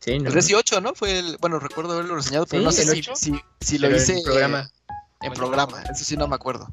Sí, 0.00 0.18
¿no? 0.18 0.26
El 0.28 0.32
Resi 0.32 0.54
8, 0.54 0.80
¿no? 0.80 0.94
Fue 0.94 1.18
el. 1.18 1.36
Bueno, 1.40 1.58
recuerdo 1.60 1.92
haberlo 1.94 2.16
reseñado, 2.16 2.46
pero 2.46 2.60
Sí, 2.60 2.64
no 2.64 2.72
sé 2.72 2.84
si, 2.84 2.98
8. 3.00 3.12
si, 3.14 3.32
si 3.60 3.78
lo 3.78 3.86
Pero 3.88 3.96
hice 4.02 4.18
en 4.18 4.24
programa. 4.24 4.68
eh, 4.90 5.26
en 5.26 5.32
programa. 5.34 5.82
Eso 5.84 6.04
sí 6.04 6.16
no 6.16 6.26
me 6.26 6.34
acuerdo. 6.34 6.68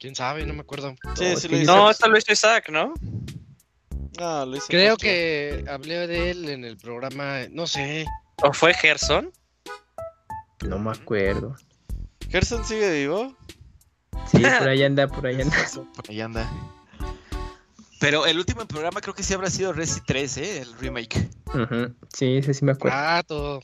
¿Quién 0.00 0.16
sabe? 0.16 0.46
No 0.46 0.54
me 0.54 0.60
acuerdo. 0.60 0.94
Sí, 1.14 1.24
No, 1.24 1.36
sí 1.36 1.46
es 1.90 2.00
lo 2.06 2.12
vez 2.12 2.24
Isaac, 2.26 2.70
¿no? 2.70 2.94
Ah, 4.18 4.46
lo 4.48 4.56
hice 4.56 4.66
Creo 4.68 4.94
Castro. 4.94 5.04
que 5.10 5.64
hablé 5.68 6.06
de 6.06 6.30
él 6.30 6.48
en 6.48 6.64
el 6.64 6.78
programa, 6.78 7.40
no 7.50 7.66
sé. 7.66 8.06
¿O 8.42 8.50
fue 8.54 8.72
Gerson? 8.72 9.30
No 10.66 10.78
me 10.78 10.90
acuerdo. 10.90 11.54
¿Gerson 12.30 12.64
sigue 12.64 12.90
vivo? 12.92 13.36
Sí, 14.30 14.38
por 14.38 14.68
ahí 14.68 14.82
anda, 14.82 15.06
por 15.06 15.26
ahí 15.26 15.38
anda. 15.42 15.56
Por 15.94 16.08
ahí 16.08 16.20
anda. 16.22 16.50
Pero 18.00 18.24
el 18.24 18.38
último 18.38 18.66
programa 18.66 19.02
creo 19.02 19.14
que 19.14 19.22
sí 19.22 19.34
habrá 19.34 19.50
sido 19.50 19.74
Resi 19.74 20.00
3, 20.06 20.36
¿eh? 20.38 20.58
El 20.62 20.72
remake. 20.78 21.28
Ujú, 21.48 21.94
Sí, 22.14 22.38
ese 22.38 22.54
sí 22.54 22.64
me 22.64 22.72
acuerdo. 22.72 22.96
Rato. 22.96 23.62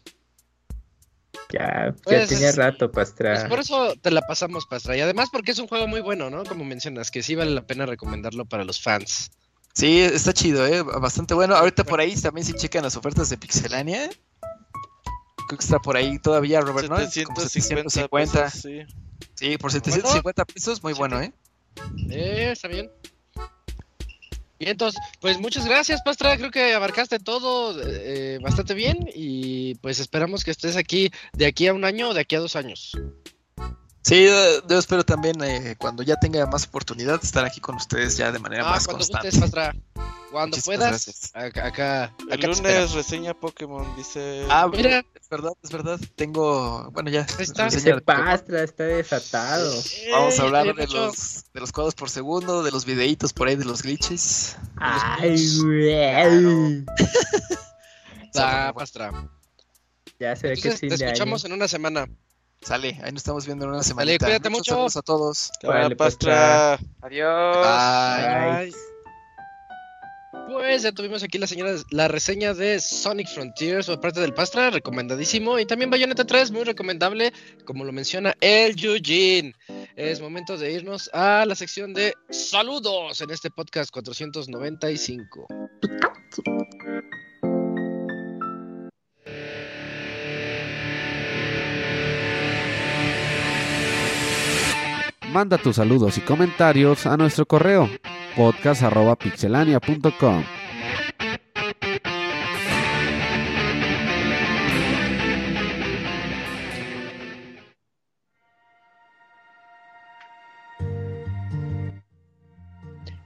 Ya, 1.52 1.86
ya 1.88 1.94
Pues, 2.04 2.28
tenía 2.28 2.52
rato, 2.52 2.90
Pues 2.90 3.10
Pastra. 3.10 3.48
por 3.48 3.60
eso 3.60 3.94
te 4.02 4.10
la 4.10 4.20
pasamos, 4.22 4.66
Pastra. 4.66 4.96
Y 4.96 5.00
además 5.00 5.28
porque 5.30 5.52
es 5.52 5.58
un 5.58 5.68
juego 5.68 5.86
muy 5.86 6.00
bueno, 6.00 6.28
¿no? 6.30 6.44
Como 6.44 6.64
mencionas, 6.64 7.10
que 7.10 7.22
sí 7.22 7.34
vale 7.34 7.52
la 7.52 7.66
pena 7.66 7.86
recomendarlo 7.86 8.44
para 8.46 8.64
los 8.64 8.80
fans. 8.82 9.30
Sí, 9.74 10.00
está 10.00 10.32
chido, 10.32 10.66
¿eh? 10.66 10.82
Bastante 10.82 11.34
bueno. 11.34 11.54
Ahorita 11.54 11.84
por 11.84 12.00
ahí 12.00 12.14
también 12.16 12.46
si 12.46 12.54
checan 12.54 12.82
las 12.82 12.96
ofertas 12.96 13.28
de 13.28 13.36
Pixelania. 13.36 14.08
Creo 15.48 15.58
que 15.58 15.64
está 15.64 15.78
por 15.78 15.96
ahí 15.96 16.18
todavía, 16.18 16.60
Robert, 16.60 16.88
¿no? 16.88 16.98
Es 16.98 17.14
como 17.24 17.40
750 17.40 17.48
750. 17.48 18.44
pesos, 18.44 18.62
sí. 18.62 18.96
Sí, 19.34 19.58
por 19.58 19.70
750 19.70 20.44
pesos, 20.46 20.82
muy 20.82 20.94
bueno, 20.94 21.20
¿eh? 21.20 21.32
Eh, 22.10 22.50
está 22.52 22.68
bien. 22.68 22.90
Y 24.58 24.68
entonces, 24.68 25.00
pues 25.20 25.38
muchas 25.38 25.66
gracias, 25.66 26.02
Pastra. 26.02 26.36
Creo 26.36 26.50
que 26.50 26.72
abarcaste 26.72 27.18
todo 27.18 27.76
eh, 27.82 28.38
bastante 28.40 28.74
bien. 28.74 29.08
Y 29.14 29.74
pues 29.76 30.00
esperamos 30.00 30.44
que 30.44 30.50
estés 30.50 30.76
aquí 30.76 31.10
de 31.32 31.46
aquí 31.46 31.66
a 31.66 31.74
un 31.74 31.84
año 31.84 32.10
o 32.10 32.14
de 32.14 32.20
aquí 32.20 32.36
a 32.36 32.40
dos 32.40 32.56
años. 32.56 32.96
Sí, 34.06 34.24
yo, 34.24 34.66
yo 34.68 34.78
espero 34.78 35.04
también 35.04 35.42
eh, 35.42 35.74
cuando 35.76 36.04
ya 36.04 36.14
tenga 36.14 36.46
más 36.46 36.64
oportunidad 36.64 37.18
estar 37.24 37.44
aquí 37.44 37.60
con 37.60 37.74
ustedes 37.74 38.16
ya 38.16 38.30
de 38.30 38.38
manera 38.38 38.64
Ah, 38.64 38.70
más 38.70 38.86
cuando 38.86 38.98
constante. 39.00 39.30
gustes, 39.30 39.40
Pastra. 39.40 39.74
Cuando 40.30 40.56
Muchísimas 40.56 41.04
puedas, 41.04 41.30
acá, 41.34 41.66
acá, 41.66 42.14
El 42.20 42.32
acá 42.34 42.46
lunes 42.46 42.92
reseña 42.92 43.34
Pokémon, 43.34 43.96
dice. 43.96 44.46
Ah, 44.48 44.68
Mira. 44.70 45.04
es 45.20 45.28
verdad, 45.28 45.52
es 45.60 45.70
verdad. 45.72 45.98
Tengo, 46.14 46.88
bueno, 46.92 47.10
ya. 47.10 47.26
Está. 47.36 47.68
Pastra 48.04 48.62
está 48.62 48.84
desatado. 48.84 49.74
Vamos 50.12 50.38
a 50.38 50.42
hablar 50.44 50.72
de 50.72 50.84
hecho. 50.84 51.06
los, 51.06 51.44
de 51.52 51.60
los 51.60 51.72
cuadros 51.72 51.96
por 51.96 52.08
segundo, 52.08 52.62
de 52.62 52.70
los 52.70 52.84
videitos 52.84 53.32
por 53.32 53.48
ahí, 53.48 53.56
de 53.56 53.64
los 53.64 53.82
glitches. 53.82 54.56
Ay, 54.76 55.36
güey. 55.62 56.84
Ah, 58.36 58.72
Pastra. 58.72 59.10
Ya 60.20 60.36
se 60.36 60.46
ve 60.48 60.54
que 60.56 60.76
sí 60.76 60.86
te 60.88 60.94
escuchamos 60.94 61.44
en 61.44 61.54
una 61.54 61.66
semana. 61.66 62.06
Sale, 62.66 62.98
ahí 63.04 63.12
nos 63.12 63.20
estamos 63.20 63.46
viendo 63.46 63.64
en 63.64 63.70
una 63.70 63.84
semana. 63.84 64.10
cuídate 64.18 64.50
mucho. 64.50 64.72
Saludos 64.72 64.96
a 64.96 65.02
todos. 65.02 65.52
Vale, 65.62 65.94
pues, 65.94 66.16
Pastra. 66.16 66.76
Adiós. 67.00 67.56
Bye. 67.64 68.64
Bye. 68.64 68.74
Pues 70.52 70.82
ya 70.82 70.90
tuvimos 70.90 71.22
aquí 71.22 71.38
la, 71.38 71.46
señora, 71.46 71.76
la 71.92 72.08
reseña 72.08 72.54
de 72.54 72.80
Sonic 72.80 73.28
Frontiers 73.28 73.86
por 73.86 74.00
parte 74.00 74.18
del 74.18 74.34
Pastra, 74.34 74.70
recomendadísimo. 74.70 75.60
Y 75.60 75.66
también 75.66 75.90
Bayonetta 75.90 76.24
3, 76.24 76.50
muy 76.50 76.64
recomendable, 76.64 77.32
como 77.64 77.84
lo 77.84 77.92
menciona 77.92 78.34
el 78.40 78.74
Eugene. 78.84 79.52
Es 79.94 80.20
momento 80.20 80.58
de 80.58 80.72
irnos 80.72 81.08
a 81.12 81.44
la 81.46 81.54
sección 81.54 81.94
de 81.94 82.14
saludos 82.30 83.20
en 83.20 83.30
este 83.30 83.48
podcast 83.48 83.92
495. 83.92 85.46
Manda 95.36 95.58
tus 95.58 95.76
saludos 95.76 96.16
y 96.16 96.22
comentarios 96.22 97.04
a 97.04 97.18
nuestro 97.18 97.44
correo 97.44 97.90
podcast.pixelania.com. 98.36 100.44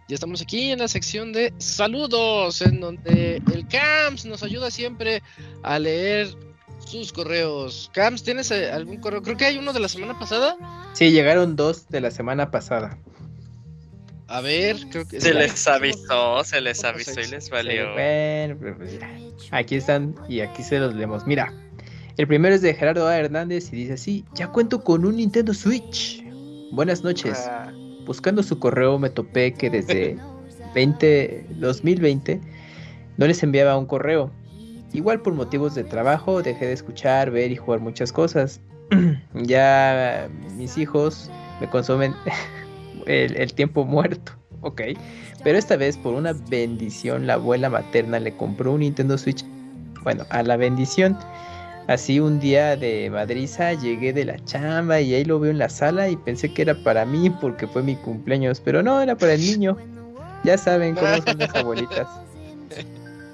Ya 0.09 0.15
estamos 0.15 0.43
aquí 0.43 0.73
en 0.73 0.81
la 0.81 0.89
sección 0.89 1.33
de 1.33 1.55
saludos, 1.59 2.61
en 2.61 2.81
donde 2.81 3.41
el 3.55 3.69
Camps 3.69 4.27
nos 4.27 4.43
ayuda 4.43 4.73
siempre 4.73 5.23
a 5.63 5.79
leer 5.79 6.50
sus 6.87 7.13
correos. 7.13 7.91
Camps, 7.95 8.23
¿tienes 8.23 8.51
eh, 8.51 8.71
algún 8.71 8.99
correo? 8.99 9.23
Creo 9.23 9.37
que 9.37 9.45
hay 9.45 9.59
uno 9.59 9.73
de 9.73 9.81
la 9.81 9.89
semana 9.89 10.19
pasada. 10.19 10.57
Sí, 10.95 11.11
llegaron 11.13 11.57
dos 11.57 11.89
de 11.89 12.01
la 12.01 12.11
semana 12.11 12.51
pasada. 12.51 12.99
A 14.29 14.41
ver, 14.41 14.77
creo 14.91 15.07
que 15.09 15.21
Se 15.21 15.35
les 15.35 15.67
avisó, 15.67 16.45
se 16.45 16.61
les 16.61 16.85
avisó 16.85 17.21
y 17.21 17.27
les 17.27 17.47
Sí, 17.47 17.51
valió. 17.51 17.93
bueno, 17.95 18.57
pues. 18.77 18.99
Aquí 19.51 19.75
están 19.77 20.15
y 20.29 20.41
aquí 20.41 20.63
se 20.63 20.79
los 20.79 20.95
leemos. 20.95 21.27
Mira, 21.27 21.53
el 22.17 22.29
primero 22.29 22.55
es 22.55 22.63
de 22.63 22.73
Gerardo 22.75 23.09
A. 23.09 23.17
Hernández 23.17 23.73
y 23.73 23.77
dice 23.77 23.95
así, 23.95 24.25
ya 24.35 24.49
cuento 24.49 24.85
con 24.85 25.05
un 25.05 25.17
Nintendo 25.17 25.53
Switch. 25.53 26.25
Buenas 26.71 27.03
noches. 27.03 27.45
Ah, 27.49 27.73
Buscando 28.05 28.43
su 28.43 28.59
correo 28.59 28.99
me 28.99 29.11
topé 29.11 29.53
que 29.53 29.69
desde 29.69 30.17
20, 30.75 31.47
2020 31.57 32.41
no 33.17 33.27
les 33.27 33.43
enviaba 33.43 33.77
un 33.77 33.87
correo. 33.87 34.31
Igual 34.93 35.21
por 35.21 35.35
motivos 35.35 35.75
de 35.75 35.85
trabajo 35.85 36.43
dejé 36.43 36.67
de 36.67 36.73
escuchar, 36.73 37.31
ver 37.31 37.53
y 37.53 37.57
jugar 37.57 37.81
muchas 37.81 38.13
cosas. 38.13 38.61
ya 39.35 40.29
mis 40.57 40.77
hijos 40.79 41.31
me 41.61 41.69
consumen 41.69 42.15
el, 43.07 43.53
tiempo 43.55 43.85
muerto. 43.85 44.33
Ok. 44.63 44.83
Pero 45.43 45.57
esta 45.57 45.75
vez 45.79 45.97
por 45.97 46.13
una 46.13 46.35
bendición 46.35 47.27
la 47.27 47.35
abuela 47.35 47.71
materna 47.71 48.21
le 48.21 48.37
compró 48.37 48.73
un 48.73 48.81
Nintendo 48.81 49.17
Switch. 49.17 49.43
Bueno, 50.03 50.27
a 50.29 50.43
la 50.43 50.59
bendición. 50.59 51.17
Así 51.87 52.21
un 52.21 52.39
día 52.41 52.77
de 52.77 53.09
madriza 53.09 53.73
llegué 53.73 54.13
de 54.13 54.27
la 54.27 54.39
chamba 54.45 55.01
y 55.01 55.15
ahí 55.15 55.25
lo 55.25 55.41
veo 55.41 55.51
en 55.51 55.57
la 55.57 55.71
sala 55.71 56.11
y 56.11 56.17
pensé 56.17 56.53
que 56.53 56.61
era 56.61 56.75
para 56.75 57.07
mí 57.07 57.31
porque 57.31 57.67
fue 57.67 57.83
mi 57.83 57.97
cumpleaños, 57.97 58.61
pero 58.61 58.83
no, 58.83 59.01
era 59.01 59.17
para 59.17 59.33
el 59.33 59.41
niño. 59.41 59.79
Ya 60.45 60.59
saben 60.59 60.95
cómo 60.95 61.23
son 61.25 61.39
las 61.39 61.55
abuelitas. 61.55 62.07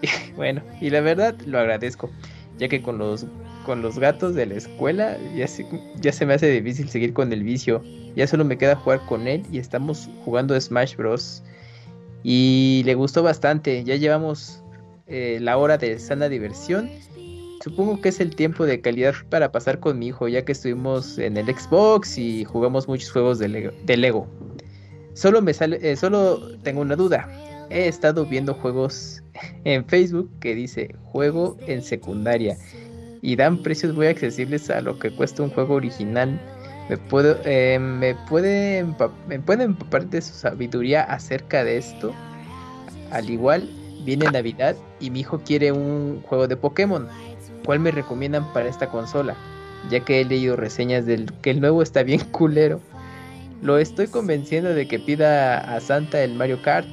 Bueno, 0.37 0.63
y 0.81 0.91
la 0.91 1.01
verdad 1.01 1.35
lo 1.47 1.59
agradezco, 1.59 2.11
ya 2.59 2.69
que 2.69 2.83
con 2.83 2.99
los 2.99 3.27
con 3.65 3.83
los 3.83 3.99
gatos 3.99 4.35
de 4.37 4.47
la 4.47 4.55
escuela 4.55 5.17
ya 5.35 5.49
se, 5.49 5.67
ya 6.01 6.13
se 6.13 6.25
me 6.25 6.35
hace 6.35 6.49
difícil 6.51 6.89
seguir 6.89 7.13
con 7.13 7.33
el 7.33 7.43
vicio. 7.43 7.83
Ya 8.15 8.27
solo 8.27 8.45
me 8.45 8.57
queda 8.57 8.77
jugar 8.77 9.01
con 9.07 9.27
él 9.27 9.43
y 9.51 9.59
estamos 9.59 10.09
jugando 10.25 10.59
Smash 10.59 10.95
Bros. 10.95 11.43
Y 12.23 12.83
le 12.85 12.95
gustó 12.95 13.25
bastante, 13.25 13.83
ya 13.83 13.97
llevamos 13.97 14.63
eh, 15.09 15.39
la 15.41 15.59
hora 15.59 15.79
de 15.79 15.99
sana 15.99 16.29
diversión 16.29 16.89
Supongo 17.67 18.01
que 18.01 18.11
es 18.11 18.21
el 18.21 18.37
tiempo 18.37 18.65
de 18.65 18.81
calidad 18.81 19.15
para 19.29 19.51
pasar 19.51 19.81
con 19.81 19.99
mi 19.99 20.07
hijo, 20.07 20.29
ya 20.29 20.45
que 20.45 20.53
estuvimos 20.53 21.19
en 21.19 21.37
el 21.37 21.47
Xbox 21.47 22.17
y 22.17 22.45
jugamos 22.45 22.87
muchos 22.87 23.11
juegos 23.11 23.41
de 23.41 23.49
Lego. 23.49 23.73
de 23.85 23.97
Lego. 23.97 24.29
Solo 25.15 25.43
me 25.43 25.53
sale, 25.53 25.81
eh, 25.83 25.97
solo 25.97 26.57
tengo 26.59 26.83
una 26.83 26.95
duda. 26.95 27.29
He 27.71 27.89
estado 27.89 28.25
viendo 28.27 28.55
juegos 28.55 29.23
en 29.65 29.85
Facebook 29.87 30.31
que 30.41 30.55
dice 30.55 30.95
juego 31.05 31.57
en 31.67 31.83
secundaria 31.83 32.57
y 33.23 33.37
dan 33.37 33.63
precios 33.63 33.95
muy 33.95 34.07
accesibles 34.07 34.71
a 34.71 34.81
lo 34.81 34.99
que 34.99 35.11
cuesta 35.11 35.43
un 35.43 35.51
juego 35.51 35.75
original. 35.75 36.41
Me 36.89 36.97
puedo, 36.97 37.37
eh, 37.45 37.79
me 37.79 38.15
me 39.27 39.41
puede 39.41 39.65
empapar 39.65 40.07
de 40.09 40.23
su 40.23 40.33
sabiduría 40.33 41.03
acerca 41.03 41.65
de 41.65 41.79
esto. 41.79 42.15
Al 43.11 43.29
igual 43.29 43.69
viene 44.05 44.31
Navidad 44.31 44.77
y 45.01 45.11
mi 45.11 45.21
hijo 45.21 45.41
quiere 45.45 45.73
un 45.73 46.23
juego 46.23 46.47
de 46.47 46.57
Pokémon. 46.57 47.09
¿Cuál 47.65 47.81
me 47.81 47.91
recomiendan 47.91 48.51
para 48.53 48.69
esta 48.69 48.89
consola? 48.89 49.35
Ya 49.91 50.01
que 50.01 50.21
he 50.21 50.25
leído 50.25 50.55
reseñas 50.55 51.05
del 51.05 51.33
que 51.43 51.51
el 51.51 51.61
nuevo 51.61 51.83
está 51.83 52.05
bien 52.05 52.21
culero. 52.31 52.81
Lo 53.61 53.79
estoy 53.79 54.07
convenciendo 54.07 54.73
de 54.73 54.87
que 54.87 55.01
pida 55.01 55.59
a 55.59 55.81
Santa 55.81 56.23
el 56.23 56.35
Mario 56.35 56.63
Kart, 56.63 56.87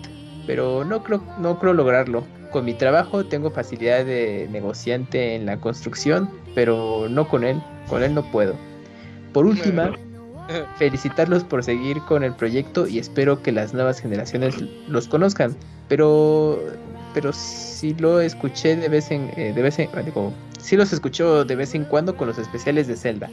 pero 0.45 0.84
no 0.84 1.03
creo, 1.03 1.24
no 1.40 1.60
creo 1.60 1.74
lograrlo. 1.74 2.24
Con 2.52 2.65
mi 2.65 2.74
trabajo 2.74 3.26
tengo 3.26 3.49
facilidad 3.49 4.06
de 4.06 4.48
negociante 4.52 5.36
en 5.36 5.45
la 5.45 5.57
construcción, 5.57 6.30
pero 6.56 7.07
no 7.10 7.28
con 7.28 7.44
él. 7.44 7.61
Con 7.88 8.03
él 8.03 8.14
no 8.14 8.24
puedo. 8.32 8.56
Por 9.34 9.45
última, 9.45 9.91
felicitarlos 10.78 11.44
por 11.44 11.64
seguir 11.64 11.99
con 12.02 12.24
el 12.24 12.34
proyecto 12.34 12.88
y 12.88 12.99
espero 12.99 13.41
que 13.41 13.52
las 13.52 13.74
nuevas 13.74 13.99
generaciones 13.99 14.56
los 14.88 15.07
conozcan. 15.07 15.56
Pero, 15.88 16.60
pero 17.14 17.34
sí 17.34 17.95
lo 17.98 18.22
escuché 18.22 18.76
de 18.76 18.90
vez 18.90 19.11
en, 19.11 19.32
eh, 19.36 19.53
de 19.53 19.61
vez 19.61 19.80
en, 19.80 19.90
digo, 20.06 20.34
sí 20.60 20.76
los 20.76 20.94
escucho 20.94 21.45
de 21.45 21.56
vez 21.56 21.76
en 21.76 21.86
cuando 21.86 22.15
con 22.15 22.28
los 22.28 22.38
especiales 22.38 22.88
de 22.88 22.95
Zelda. 22.95 23.30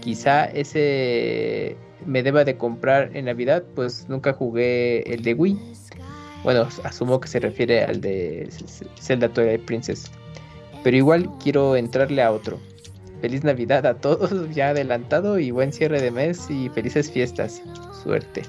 Quizá 0.00 0.44
ese 0.46 1.76
me 2.04 2.22
deba 2.22 2.44
de 2.44 2.56
comprar 2.56 3.10
en 3.14 3.24
Navidad, 3.26 3.64
pues 3.74 4.08
nunca 4.08 4.32
jugué 4.32 5.02
el 5.12 5.22
de 5.22 5.34
Wii. 5.34 5.58
Bueno, 6.42 6.68
asumo 6.84 7.20
que 7.20 7.28
se 7.28 7.40
refiere 7.40 7.84
al 7.84 8.00
de 8.00 8.48
Zelda 9.00 9.28
Twilight 9.28 9.64
Princess. 9.64 10.10
Pero 10.84 10.96
igual 10.96 11.30
quiero 11.42 11.76
entrarle 11.76 12.22
a 12.22 12.30
otro. 12.30 12.58
Feliz 13.20 13.42
Navidad 13.42 13.86
a 13.86 13.94
todos 13.94 14.32
ya 14.54 14.68
adelantado 14.68 15.38
y 15.38 15.50
buen 15.50 15.72
cierre 15.72 16.00
de 16.00 16.10
mes 16.10 16.48
y 16.50 16.68
felices 16.68 17.10
fiestas. 17.10 17.62
Suerte. 18.02 18.42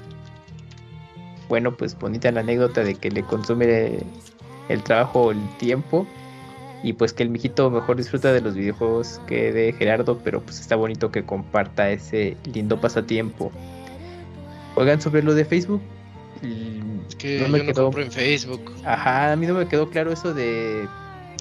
Bueno, 1.48 1.76
pues 1.76 1.98
bonita 1.98 2.30
la 2.30 2.40
anécdota 2.40 2.84
de 2.84 2.94
que 2.94 3.10
le 3.10 3.22
consume 3.22 3.98
el 4.68 4.82
trabajo 4.82 5.30
el 5.32 5.38
tiempo 5.56 6.06
y 6.82 6.92
pues 6.92 7.12
que 7.12 7.22
el 7.22 7.30
mijito 7.30 7.70
mejor 7.70 7.96
disfruta 7.96 8.32
de 8.32 8.40
los 8.40 8.54
videojuegos 8.54 9.20
que 9.26 9.52
de 9.52 9.72
Gerardo, 9.72 10.18
pero 10.22 10.40
pues 10.40 10.60
está 10.60 10.76
bonito 10.76 11.10
que 11.10 11.24
comparta 11.24 11.90
ese 11.90 12.36
lindo 12.52 12.80
pasatiempo. 12.80 13.50
Oigan 14.76 15.00
sobre 15.00 15.22
lo 15.22 15.34
de 15.34 15.44
Facebook. 15.44 15.80
Que 17.18 17.38
no 17.40 17.48
me 17.48 17.58
yo 17.58 17.64
no 17.64 17.72
quedó- 17.72 17.84
compro 17.84 18.02
en 18.02 18.12
Facebook. 18.12 18.72
Ajá, 18.84 19.32
a 19.32 19.36
mí 19.36 19.46
no 19.46 19.54
me 19.54 19.66
quedó 19.68 19.90
claro 19.90 20.12
eso 20.12 20.32
de 20.34 20.88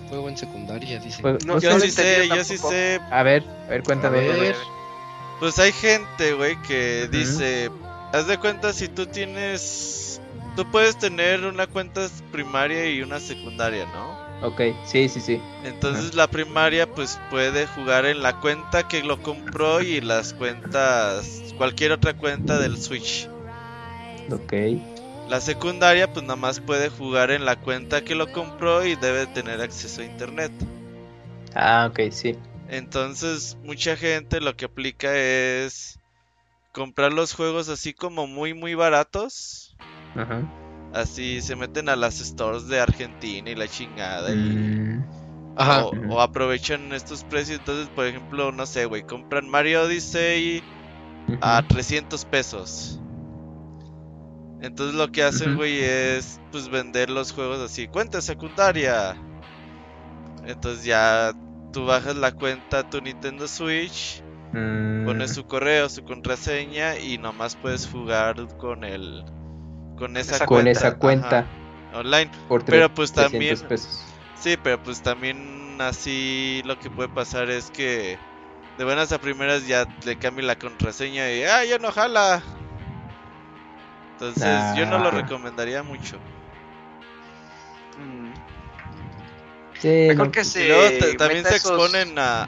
Juego 0.10 0.30
en 0.30 0.38
secundaria, 0.38 1.00
dice. 1.00 1.22
Pues, 1.22 1.46
No, 1.46 1.60
Yo 1.60 1.72
no 1.74 1.80
sí 1.80 1.92
sé, 1.92 2.28
yo 2.30 2.44
sí 2.44 2.58
sé. 2.58 3.00
A 3.12 3.24
ver, 3.24 3.44
a 3.68 3.70
ver, 3.70 3.82
A 3.82 3.84
cuéntame. 3.84 4.20
ver. 4.22 4.56
Pues 5.40 5.60
hay 5.60 5.72
gente, 5.72 6.34
güey, 6.34 6.56
que 6.64 7.08
dice, 7.12 7.70
haz 8.14 8.26
de 8.28 8.38
cuenta 8.38 8.74
si 8.74 8.88
tú 8.88 9.06
tienes, 9.06 10.20
tú 10.56 10.66
puedes 10.72 10.98
tener 10.98 11.46
una 11.46 11.68
cuenta 11.68 12.08
primaria 12.32 12.90
y 12.90 13.02
una 13.02 13.20
secundaria, 13.20 13.86
¿no? 13.94 14.48
Ok, 14.48 14.62
sí, 14.86 15.10
sí, 15.10 15.20
sí. 15.20 15.42
Entonces 15.64 16.14
la 16.16 16.28
primaria 16.28 16.88
pues 16.88 17.20
puede 17.30 17.68
jugar 17.68 18.06
en 18.06 18.24
la 18.24 18.40
cuenta 18.40 18.88
que 18.88 19.04
lo 19.04 19.22
compró 19.22 19.82
y 19.82 20.00
las 20.02 20.34
cuentas, 20.34 21.54
cualquier 21.58 21.92
otra 21.92 22.14
cuenta 22.14 22.60
del 22.60 22.78
Switch. 22.78 23.28
Ok. 24.32 24.54
La 25.30 25.42
secundaria 25.42 26.12
pues 26.12 26.24
nada 26.24 26.38
más 26.38 26.60
puede 26.62 26.90
jugar 26.90 27.32
en 27.32 27.46
la 27.46 27.58
cuenta 27.58 28.04
que 28.04 28.16
lo 28.16 28.32
compró 28.32 28.86
y 28.86 28.96
debe 28.96 29.28
tener 29.28 29.62
acceso 29.62 30.02
a 30.02 30.06
internet. 30.06 30.52
Ah, 31.54 31.88
ok, 31.92 32.12
sí. 32.12 32.36
Entonces, 32.70 33.58
mucha 33.64 33.96
gente 33.96 34.40
lo 34.42 34.56
que 34.56 34.66
aplica 34.66 35.16
es 35.16 36.00
comprar 36.74 37.12
los 37.12 37.34
juegos 37.34 37.70
así 37.70 37.94
como 37.94 38.28
muy 38.28 38.54
muy 38.54 38.76
baratos. 38.76 39.76
Ajá. 40.16 40.42
Así 40.94 41.42
se 41.42 41.56
meten 41.56 41.90
a 41.90 41.96
las 41.96 42.16
stores 42.20 42.68
de 42.68 42.80
Argentina 42.80 43.50
y 43.50 43.56
la 43.56 43.68
chingada. 43.68 44.32
Y, 44.32 44.36
Mm, 44.36 45.04
Ajá. 45.58 45.84
o, 45.86 45.92
o 46.10 46.22
aprovechan 46.22 46.94
estos 46.94 47.24
precios. 47.24 47.60
Entonces, 47.60 47.90
por 47.90 48.06
ejemplo, 48.06 48.52
no 48.52 48.66
sé, 48.66 48.86
güey, 48.86 49.04
compran 49.04 49.50
Mario 49.50 49.84
Odyssey 49.84 50.64
a 51.42 51.62
300 51.68 52.24
pesos. 52.26 53.00
Entonces 54.62 54.96
lo 54.96 55.12
que 55.12 55.24
hacen, 55.24 55.56
güey, 55.56 55.80
es 55.84 56.42
pues 56.52 56.70
vender 56.70 57.10
los 57.10 57.32
juegos 57.32 57.60
así, 57.60 57.88
cuenta 57.88 58.22
secundaria. 58.22 59.16
Entonces 60.46 60.84
ya 60.86 61.34
tú 61.74 61.86
bajas 61.86 62.16
la 62.16 62.32
cuenta 62.32 62.80
a 62.80 62.90
tu 62.90 63.02
Nintendo 63.02 63.48
Switch, 63.48 64.24
Mm, 64.54 65.06
pones 65.06 65.34
su 65.34 65.46
correo, 65.46 65.90
su 65.90 66.04
contraseña 66.04 66.98
y 67.00 67.18
nomás 67.18 67.56
puedes 67.56 67.88
jugar 67.88 68.48
con 68.58 68.84
el 68.84 69.24
con 69.98 70.18
esa, 70.18 70.38
Esa 70.38 70.46
con 70.46 70.48
cuenta, 70.48 70.72
esa 70.72 70.98
cuenta 70.98 71.40
ajá, 71.40 71.48
online. 71.94 72.32
por 72.48 72.64
Pero 72.64 72.94
pues 72.94 73.12
300 73.12 73.32
también 73.32 73.68
pesos. 73.68 74.14
Sí, 74.36 74.56
pero 74.58 74.82
pues 74.82 75.02
también 75.02 75.78
así 75.82 76.62
lo 76.66 76.78
que 76.80 76.90
puede 76.90 77.10
pasar 77.10 77.50
es 77.50 77.72
que 77.72 78.18
de 78.78 78.84
buenas 78.84 79.12
a 79.12 79.20
primeras 79.20 79.68
ya 79.68 79.88
le 80.06 80.18
cambie 80.18 80.46
la 80.46 80.58
contraseña 80.58 81.32
y 81.32 81.44
ah, 81.44 81.66
ya 81.66 81.80
no 81.80 81.92
jala. 81.92 82.42
Entonces 84.20 84.76
yo 84.76 84.86
no 84.88 84.98
lo 85.00 85.12
recomendaría 85.12 85.84
mucho. 85.84 86.18
Mm, 88.00 88.34
Sí, 89.80 90.06
Mejor 90.08 90.26
no, 90.28 90.32
que 90.32 90.44
se. 90.44 90.68
luego 90.68 91.18
también 91.18 91.44
se 91.46 91.56
esos- 91.56 91.70
exponen 91.70 92.18
a, 92.18 92.48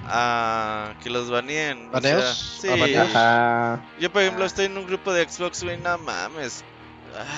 a 0.90 1.00
que 1.04 1.12
los 1.12 1.30
baneen. 1.30 1.90
o 1.90 1.92
¿Baneos? 1.92 2.58
sea, 2.60 2.74
¿A 2.74 2.88
sí. 2.88 2.96
Ajá. 2.96 3.82
Yo 4.00 4.12
por 4.12 4.24
ejemplo 4.24 4.46
Ah. 4.46 4.48
estoy 4.48 4.66
en 4.66 4.76
un 4.80 4.88
grupo 4.88 5.14
de 5.14 5.30
Xbox, 5.30 5.64
güey, 5.64 5.78
no 5.78 5.96
mames. 6.00 6.64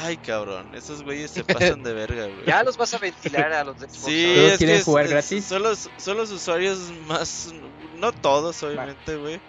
Ay, 0.03 0.15
cabrón, 0.15 0.73
esos 0.73 1.03
güeyes 1.03 1.31
se 1.31 1.43
pasan 1.75 1.83
de 1.83 1.91
verga, 1.91 2.23
güey. 2.23 2.45
Ya 2.45 2.63
los 2.63 2.77
vas 2.77 2.93
a 2.93 2.99
ventilar 2.99 3.51
a 3.51 3.65
los 3.65 3.77
de 3.81 3.87
Xbox. 3.89 4.05
Sí, 4.05 4.33
¿Todos 4.35 4.51
es 4.53 4.57
quieren 4.59 4.77
que 4.77 4.83
jugar 4.83 5.05
es- 5.05 5.11
gratis? 5.11 5.45
Son 5.45 5.61
los, 5.63 5.89
son 5.97 6.15
los 6.17 6.31
usuarios 6.31 6.79
más. 7.05 7.53
No 7.97 8.13
todos, 8.13 8.63
obviamente, 8.63 9.17
güey. 9.17 9.41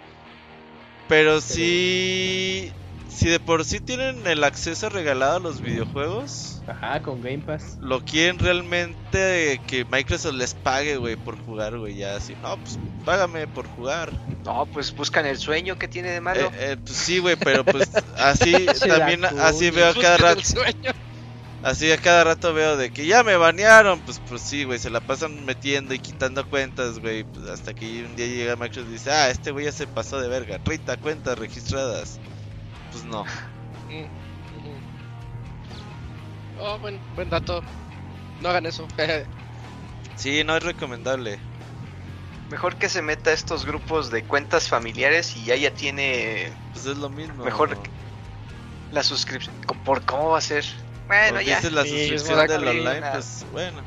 Pero 1.07 1.39
sí. 1.39 2.73
Si 3.15 3.29
de 3.29 3.39
por 3.39 3.63
sí 3.63 3.79
tienen 3.79 4.25
el 4.25 4.43
acceso 4.43 4.89
regalado 4.89 5.37
a 5.37 5.39
los 5.39 5.61
videojuegos, 5.61 6.61
Ajá, 6.67 7.01
con 7.01 7.21
Game 7.21 7.39
Pass. 7.39 7.77
lo 7.79 8.03
quieren 8.03 8.39
realmente 8.39 9.61
que 9.67 9.85
Microsoft 9.85 10.33
les 10.33 10.53
pague, 10.55 10.97
güey, 10.97 11.15
por 11.15 11.37
jugar, 11.45 11.77
güey. 11.77 11.95
Ya 11.95 12.15
así, 12.15 12.35
no, 12.41 12.57
pues 12.57 12.79
págame 13.05 13.47
por 13.47 13.67
jugar. 13.67 14.11
No, 14.43 14.65
pues 14.65 14.93
buscan 14.95 15.25
el 15.25 15.37
sueño 15.37 15.77
que 15.77 15.87
tiene 15.87 16.09
de 16.09 16.21
malo. 16.21 16.47
Eh, 16.47 16.71
eh, 16.71 16.77
pues 16.83 16.97
sí, 16.97 17.19
güey, 17.19 17.35
pero 17.35 17.63
pues 17.63 17.89
así 18.17 18.65
también 18.87 19.23
así 19.25 19.69
veo 19.69 19.89
a 19.89 19.93
cada 19.93 20.17
rato. 20.17 20.41
Así 21.61 21.89
a 21.93 21.97
cada 21.97 22.25
rato 22.25 22.53
veo 22.53 22.75
de 22.75 22.91
que 22.91 23.05
ya 23.05 23.23
me 23.23 23.37
banearon, 23.37 24.01
pues 24.01 24.19
pues 24.27 24.41
sí, 24.41 24.65
güey, 24.65 24.79
se 24.79 24.89
la 24.89 24.99
pasan 24.99 25.45
metiendo 25.45 25.93
y 25.93 25.99
quitando 25.99 26.49
cuentas, 26.49 26.99
güey, 26.99 27.23
pues, 27.23 27.47
hasta 27.47 27.73
que 27.73 28.03
un 28.03 28.17
día 28.17 28.27
llega 28.27 28.57
Microsoft 28.57 28.89
y 28.89 28.93
dice, 28.93 29.11
ah, 29.11 29.29
este 29.29 29.51
güey 29.51 29.65
ya 29.65 29.71
se 29.71 29.87
pasó 29.87 30.19
de 30.19 30.27
verga, 30.27 30.59
30 30.61 30.97
cuentas 30.97 31.37
registradas. 31.39 32.19
Pues 32.93 33.03
no. 33.05 33.25
Mm, 33.89 34.05
ujú. 34.55 34.79
Oh, 36.59 36.77
buen, 36.77 37.01
buen 37.15 37.29
dato. 37.29 37.63
No 38.39 38.49
hagan 38.49 38.67
eso. 38.67 38.87
Sí, 40.15 40.43
no 40.43 40.55
es 40.55 40.63
recomendable. 40.63 41.39
Mejor 42.49 42.75
que 42.75 42.87
se 42.87 43.01
meta 43.01 43.31
a 43.31 43.33
estos 43.33 43.65
grupos 43.65 44.11
de 44.11 44.23
cuentas 44.23 44.69
familiares 44.69 45.35
y 45.35 45.43
ya 45.45 45.55
ya 45.55 45.73
tiene 45.73 46.53
Pues 46.71 46.85
es 46.85 46.97
lo 46.97 47.09
mismo. 47.09 47.43
Mejor 47.43 47.75
la 48.91 49.01
suscripción. 49.01 49.55
¿Por 49.83 50.05
cómo 50.05 50.29
va 50.29 50.37
a 50.37 50.41
ser? 50.41 50.63
Bueno, 51.07 51.41
ya. 51.41 51.55
dices 51.55 51.73
la 51.73 51.81
Sí, 51.83 51.89
suscripción 51.89 52.39
es 52.41 52.47
del 52.47 52.67
online, 52.67 53.01
pues 53.11 53.45
bueno. 53.51 53.83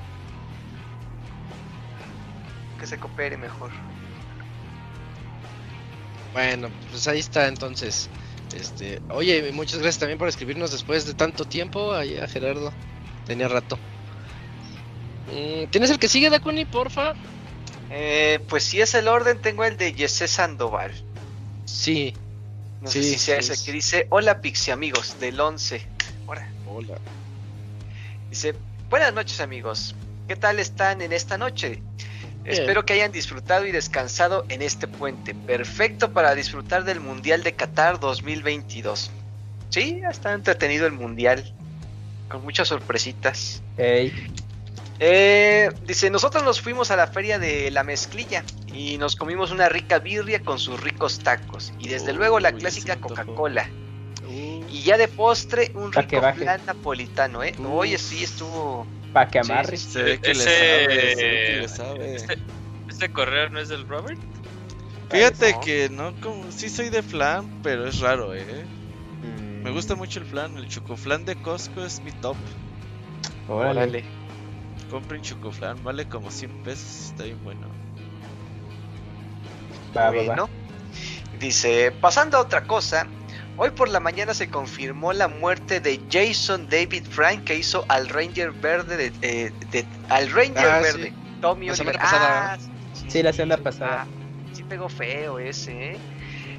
Que 2.77 2.87
se 2.89 2.99
coopere 2.99 3.37
mejor. 3.37 3.71
Bueno, 6.33 6.69
pues 6.91 7.07
ahí 7.07 7.21
está 7.21 7.47
entonces. 7.47 8.11
Este, 8.55 9.01
oye, 9.11 9.51
muchas 9.53 9.81
gracias 9.81 9.99
también 9.99 10.19
por 10.19 10.29
escribirnos 10.29 10.71
después 10.73 11.07
de 11.07 11.15
tanto 11.15 11.45
tiempo. 11.45 11.93
Ahí 11.93 12.17
a 12.17 12.27
Gerardo. 12.29 12.73
Tenía 13.27 13.49
rato. 13.49 13.79
Mm, 15.27 15.67
¿Tienes 15.71 15.91
el 15.91 15.99
que 15.99 16.09
sigue, 16.09 16.31
Dakuni, 16.31 16.65
porfa? 16.65 17.15
Eh, 17.91 18.41
pues 18.49 18.65
si 18.65 18.81
es 18.81 18.95
el 18.95 19.09
orden, 19.09 19.41
tengo 19.41 19.65
el 19.65 19.77
de 19.77 19.93
Jesse 19.93 20.29
Sandoval. 20.31 20.93
Sí. 21.65 22.15
No 22.81 22.91
Sí, 22.91 23.03
sé 23.03 23.11
si 23.11 23.19
sea 23.19 23.43
sí, 23.43 23.53
ese 23.53 23.65
que 23.65 23.73
dice: 23.73 24.07
Hola 24.11 24.41
Pixie 24.41 24.73
amigos 24.73 25.19
del 25.19 25.41
11. 25.41 25.87
Ahora, 26.27 26.49
Hola. 26.67 26.99
dice: 28.31 28.55
Buenas 28.89 29.13
noches 29.15 29.41
amigos. 29.41 29.95
¿Qué 30.29 30.37
tal 30.37 30.59
están 30.59 31.01
en 31.01 31.13
esta 31.13 31.39
noche? 31.39 31.83
Bien. 32.47 32.61
Espero 32.61 32.85
que 32.85 32.93
hayan 32.95 33.13
disfrutado 33.13 33.67
y 33.67 33.73
descansado 33.73 34.45
en 34.49 34.63
este 34.63 34.87
puente. 34.89 35.35
Perfecto 35.35 36.13
para 36.13 36.35
disfrutar 36.35 36.85
del 36.85 37.01
Mundial 37.01 37.43
de 37.43 37.53
Qatar 37.55 37.99
2022. 38.01 39.11
Sí, 39.71 40.01
está 40.09 40.33
entretenido 40.33 40.87
el 40.87 40.93
Mundial. 40.93 41.53
Con 42.29 42.43
muchas 42.43 42.69
sorpresitas. 42.69 43.63
Ey, 43.77 44.13
Eh, 44.99 45.69
dice, 45.87 46.09
nosotros 46.09 46.43
nos 46.43 46.61
fuimos 46.63 46.91
a 46.91 46.97
la 46.97 47.07
feria 47.07 47.39
de 47.39 47.71
la 47.71 47.83
mezclilla 47.83 48.43
y 48.73 48.97
nos 48.97 49.15
comimos 49.15 49.51
una 49.51 49.69
rica 49.69 49.99
birria 49.99 50.41
con 50.41 50.59
sus 50.59 50.81
ricos 50.81 51.19
tacos. 51.19 51.73
Y 51.79 51.89
desde 51.89 52.15
luego 52.15 52.41
la 52.41 52.51
Uy, 52.51 52.61
clásica. 52.61 52.97
Coca-Cola. 52.97 53.69
Uh, 54.27 54.65
Y 54.71 54.83
ya 54.83 54.97
de 54.97 55.09
postre, 55.09 55.71
un 55.75 55.93
rico 55.93 56.21
flan 56.35 56.65
napolitano, 56.65 57.45
¿eh? 57.45 57.55
Oye, 57.71 57.99
sí, 57.99 58.25
estuvo... 58.25 58.87
pa' 59.17 59.29
que 59.29 59.39
amarre. 59.39 59.79
sí, 59.79 59.91
Se 59.93 60.03
ve 60.03 60.21
que 60.21 60.35
le 60.35 60.45
sabe, 60.45 61.17
se 61.17 61.25
ve 61.25 61.45
que 61.47 61.59
le 61.63 61.69
sabe. 61.69 62.15
Este, 62.17 62.39
este 62.87 63.09
correo 63.11 63.49
no 63.49 63.59
es 63.59 63.71
del 63.71 63.89
Robert. 63.89 64.21
Fíjate 65.11 65.53
no. 65.53 65.61
que 65.61 65.89
no, 65.89 66.21
como 66.21 66.53
sí 66.53 66.69
soy 66.69 66.91
de 66.91 67.03
flan, 67.03 67.49
pero 67.63 67.87
es 67.87 68.01
raro, 68.01 68.35
eh. 68.35 68.67
Mm, 69.23 69.63
Me 69.63 69.71
gusta 69.71 69.95
mucho 69.95 70.21
el 70.21 70.27
flan, 70.27 70.59
el 70.59 70.69
chocoflan 70.69 71.25
de 71.25 71.35
Costco 71.37 71.83
es 71.83 72.03
mi 72.03 72.13
top. 72.13 72.37
Órale. 73.49 73.71
Órale. 73.71 74.05
Compren 74.91 75.23
chocoflan, 75.23 75.83
vale 75.83 76.07
como 76.07 76.31
100 76.31 76.51
pesos, 76.63 77.07
está 77.11 77.25
bien 77.25 77.43
bueno. 77.43 77.69
Va, 79.97 80.11
va, 80.11 80.17
va. 80.19 80.25
Bueno. 80.25 80.51
Dice, 81.41 81.91
pasando 81.91 82.37
a 82.37 82.41
otra 82.43 82.67
cosa, 82.67 83.07
hoy 83.57 83.71
por 83.71 83.89
la 83.89 84.01
mañana 84.01 84.35
se 84.35 84.49
confirmó 84.49 85.13
la 85.13 85.29
muerte 85.29 85.81
de 85.81 86.01
Jason 86.11 86.69
David 86.69 87.05
Frank 87.09 87.45
que 87.45 87.57
hizo 87.57 87.85
al 87.89 88.09
Ranger 88.09 88.53
Verde 88.53 88.97
de, 88.97 89.13
eh, 89.23 89.53
de- 89.71 89.87
al 90.09 90.31
Ranger 90.31 90.67
Ah, 90.67 90.83
sí. 90.85 90.99
Verde, 91.01 91.15
Tommy 91.41 91.69
La 91.69 91.77
semana 91.77 91.99
pasada, 91.99 92.53
Ah, 92.55 92.59
sí, 92.93 93.11
Sí, 93.11 93.23
la 93.23 93.33
semana 93.33 93.63
pasada. 93.63 94.03
Ah, 94.03 94.07
sí 94.53 94.63
pegó 94.63 94.89
feo 94.89 95.39
ese, 95.39 95.93
¿eh? 95.93 95.99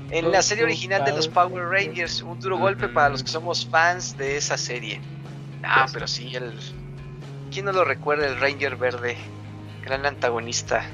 En 0.10 0.32
la 0.32 0.41
serie 0.41 0.64
original 0.64 1.03
de 1.03 1.11
los 1.11 1.28
Power 1.28 1.65
Rangers, 1.65 2.22
un 2.22 2.40
duro 2.40 2.57
golpe 2.57 2.88
para 2.88 3.10
los 3.10 3.24
que 3.24 3.30
somos 3.30 3.65
fans 3.68 4.15
de 4.18 4.38
esa 4.38 4.57
serie. 4.57 5.02
Ah, 5.64 5.86
pero 5.91 6.07
sí, 6.07 6.34
el... 6.34 6.57
¿Quién 7.52 7.65
no 7.65 7.74
lo 7.74 7.84
recuerda? 7.84 8.26
El 8.26 8.40
Ranger 8.40 8.78
Verde, 8.78 9.18
gran 9.84 10.06
antagonista. 10.06 10.86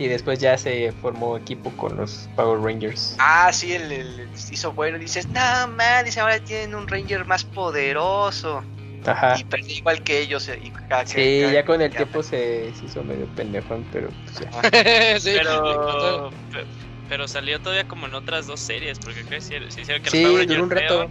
Y 0.00 0.08
después 0.08 0.38
ya 0.38 0.56
se 0.56 0.92
formó 1.02 1.36
equipo 1.36 1.70
con 1.76 1.94
los 1.98 2.26
Power 2.34 2.58
Rangers. 2.58 3.16
Ah, 3.18 3.52
sí, 3.52 3.74
el, 3.74 3.92
el- 3.92 4.30
hizo 4.50 4.72
bueno. 4.72 4.98
Dices, 4.98 5.26
no, 5.28 5.68
man, 5.76 6.06
dice, 6.06 6.20
ahora 6.20 6.38
tienen 6.40 6.74
un 6.74 6.88
Ranger 6.88 7.26
más 7.26 7.44
poderoso. 7.44 8.64
Ajá. 9.04 9.36
Y 9.38 9.44
perdió 9.44 9.76
igual 9.76 10.02
que 10.02 10.20
ellos. 10.20 10.48
eh, 10.48 10.58
Y, 10.62 10.70
cada- 10.70 11.04
Sí, 11.04 11.40
cada- 11.42 11.52
ya 11.52 11.64
con 11.66 11.82
el 11.82 11.90
ya- 11.90 11.98
tiempo 11.98 12.22
se, 12.22 12.72
se 12.74 12.86
hizo 12.86 13.04
medio 13.04 13.26
pendejón, 13.36 13.84
pero 13.92 14.08
pues 14.24 14.40
ya. 14.40 14.50
sí, 15.20 15.32
Pero, 15.34 16.30
pe- 16.50 16.64
pero 17.10 17.28
salió 17.28 17.60
todavía 17.60 17.86
como 17.86 18.06
en 18.06 18.14
otras 18.14 18.46
dos 18.46 18.58
series, 18.58 18.98
porque 19.00 19.20
creo 19.24 19.38
que 19.38 19.40
sí, 19.42 19.54
sí 19.68 19.82
que 20.02 20.10
Sí, 20.10 20.46
duró 20.46 20.62
un 20.62 20.70
rato. 20.70 20.98
feo, 21.00 21.10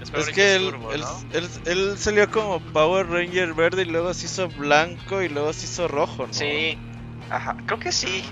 Es 0.00 0.10
que 0.10 0.16
Rangers 0.20 0.38
él, 0.38 0.70
Turbo, 0.72 0.92
él, 0.94 1.00
¿no? 1.02 1.20
él- 1.32 1.50
él 1.66 1.96
salió 1.96 2.28
como 2.28 2.58
Power 2.72 3.06
Ranger 3.06 3.54
verde 3.54 3.82
y 3.82 3.84
luego 3.84 4.12
se 4.14 4.26
hizo 4.26 4.48
blanco 4.48 5.22
y 5.22 5.28
luego 5.28 5.52
se 5.52 5.66
hizo 5.66 5.86
rojo, 5.86 6.26
¿no? 6.26 6.32
Sí. 6.32 6.76
Ajá, 7.30 7.56
creo 7.66 7.78
que 7.78 7.92
sí. 7.92 8.24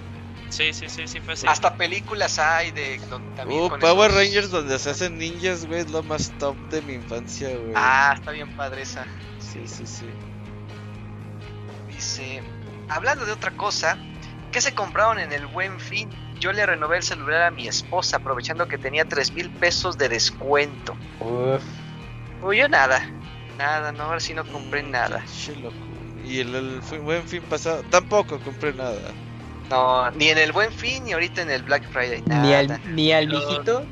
Sí, 0.50 0.72
sí, 0.72 0.88
sí, 0.88 1.06
sí 1.06 1.20
fue 1.20 1.34
así. 1.34 1.46
Hasta 1.46 1.76
películas 1.76 2.38
hay 2.38 2.70
de 2.70 2.98
donde 3.10 3.30
también 3.36 3.60
Uh, 3.62 3.68
con 3.68 3.80
Power 3.80 4.10
esos- 4.10 4.22
Rangers 4.22 4.50
donde 4.50 4.78
se 4.78 4.90
hacen 4.90 5.18
ninjas, 5.18 5.66
güey, 5.66 5.80
es 5.80 5.90
lo 5.90 6.02
más 6.02 6.32
top 6.38 6.56
de 6.70 6.80
mi 6.82 6.94
infancia, 6.94 7.48
güey. 7.56 7.72
Ah, 7.76 8.14
está 8.16 8.30
bien 8.32 8.54
padre 8.56 8.82
esa. 8.82 9.06
sí, 9.38 9.66
sí, 9.66 9.86
sí. 9.86 10.06
Dice, 11.88 12.42
hablando 12.88 13.24
de 13.26 13.32
otra 13.32 13.50
cosa, 13.52 13.98
¿qué 14.52 14.60
se 14.60 14.74
compraron 14.74 15.18
en 15.18 15.32
el 15.32 15.46
buen 15.46 15.78
fin? 15.80 16.08
Yo 16.38 16.52
le 16.52 16.64
renové 16.64 16.96
el 16.98 17.02
celular 17.02 17.42
a 17.42 17.50
mi 17.50 17.66
esposa 17.66 18.18
aprovechando 18.18 18.68
que 18.68 18.78
tenía 18.78 19.04
3 19.04 19.32
mil 19.32 19.50
pesos 19.50 19.98
de 19.98 20.08
descuento. 20.08 20.96
Uf. 21.20 21.62
Uy, 22.42 22.58
yo 22.58 22.68
nada. 22.68 23.04
Nada, 23.58 23.90
no, 23.90 24.04
ahora 24.04 24.20
sí 24.20 24.32
no 24.34 24.44
compré 24.46 24.82
Mm, 24.84 24.90
nada. 24.92 25.18
pinche 25.24 25.56
loco. 25.56 25.76
Y 26.28 26.40
el, 26.40 26.54
el 26.54 26.80
buen 27.00 27.26
fin 27.26 27.42
pasado 27.42 27.82
tampoco 27.90 28.38
compré 28.40 28.74
nada. 28.74 29.00
No, 29.70 30.10
ni 30.12 30.28
en 30.28 30.38
el 30.38 30.52
buen 30.52 30.70
fin 30.72 31.04
ni 31.04 31.12
ahorita 31.12 31.42
en 31.42 31.50
el 31.50 31.62
Black 31.62 31.88
Friday. 31.90 32.22
Nada. 32.26 32.42
Ni 32.42 32.54
al, 32.54 32.80
ni 32.94 33.12
al 33.12 33.24
Los- 33.26 33.46
viejito. 33.48 33.84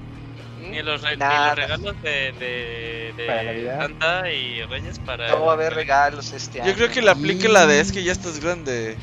Ni 0.60 0.82
los, 0.82 1.02
re- 1.02 1.12
ni 1.12 1.16
Nada. 1.18 1.48
los 1.48 1.56
regalos 1.56 2.02
de, 2.02 2.32
de, 2.32 3.14
de 3.16 3.26
Para. 3.26 3.82
Santa 3.82 4.32
y 4.32 4.62
Reyes 4.64 4.98
para. 4.98 5.28
No 5.28 5.44
va 5.44 5.52
a 5.52 5.54
haber 5.54 5.74
regalos 5.74 6.32
este 6.32 6.60
año. 6.60 6.70
Yo 6.70 6.76
creo 6.76 6.90
que 6.90 7.02
le 7.02 7.10
aplique 7.10 7.48
la 7.48 7.66
de 7.66 7.78
es 7.80 7.92
que 7.92 8.02
ya 8.02 8.12
estás 8.12 8.40
grande. 8.40 8.96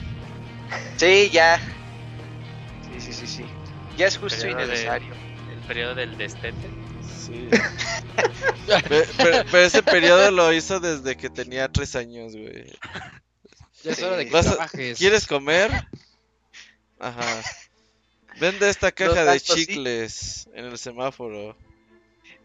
Sí, 0.98 1.30
ya. 1.32 1.60
Sí, 2.92 3.00
sí, 3.00 3.14
sí, 3.14 3.28
sí. 3.28 3.46
Ya 3.98 4.08
es 4.08 4.18
justo 4.18 4.46
y 4.46 4.54
de- 4.54 4.66
necesario. 4.68 5.14
El 5.54 5.60
periodo 5.68 5.96
del 5.96 6.18
destete. 6.18 6.68
Sí. 7.26 7.48
Pe- 8.90 9.04
pe- 9.18 9.46
pero, 9.52 9.58
ese 9.64 9.84
periodo 9.84 10.32
lo 10.32 10.52
hizo 10.54 10.80
desde 10.80 11.16
que 11.16 11.30
tenía 11.30 11.68
tres 11.70 11.96
años, 11.96 12.34
güey. 12.34 12.66
Ya 13.84 13.92
es 13.92 14.02
hora 14.02 14.18
de 14.18 14.28
que 14.28 14.38
a-. 14.38 14.70
¿Quieres 14.98 15.28
comer? 15.28 15.72
Ajá. 17.00 17.42
Vende 18.40 18.70
esta 18.70 18.92
caja 18.92 19.26
de 19.26 19.40
chicles 19.40 20.48
en 20.54 20.66
el 20.66 20.78
semáforo. 20.78 21.56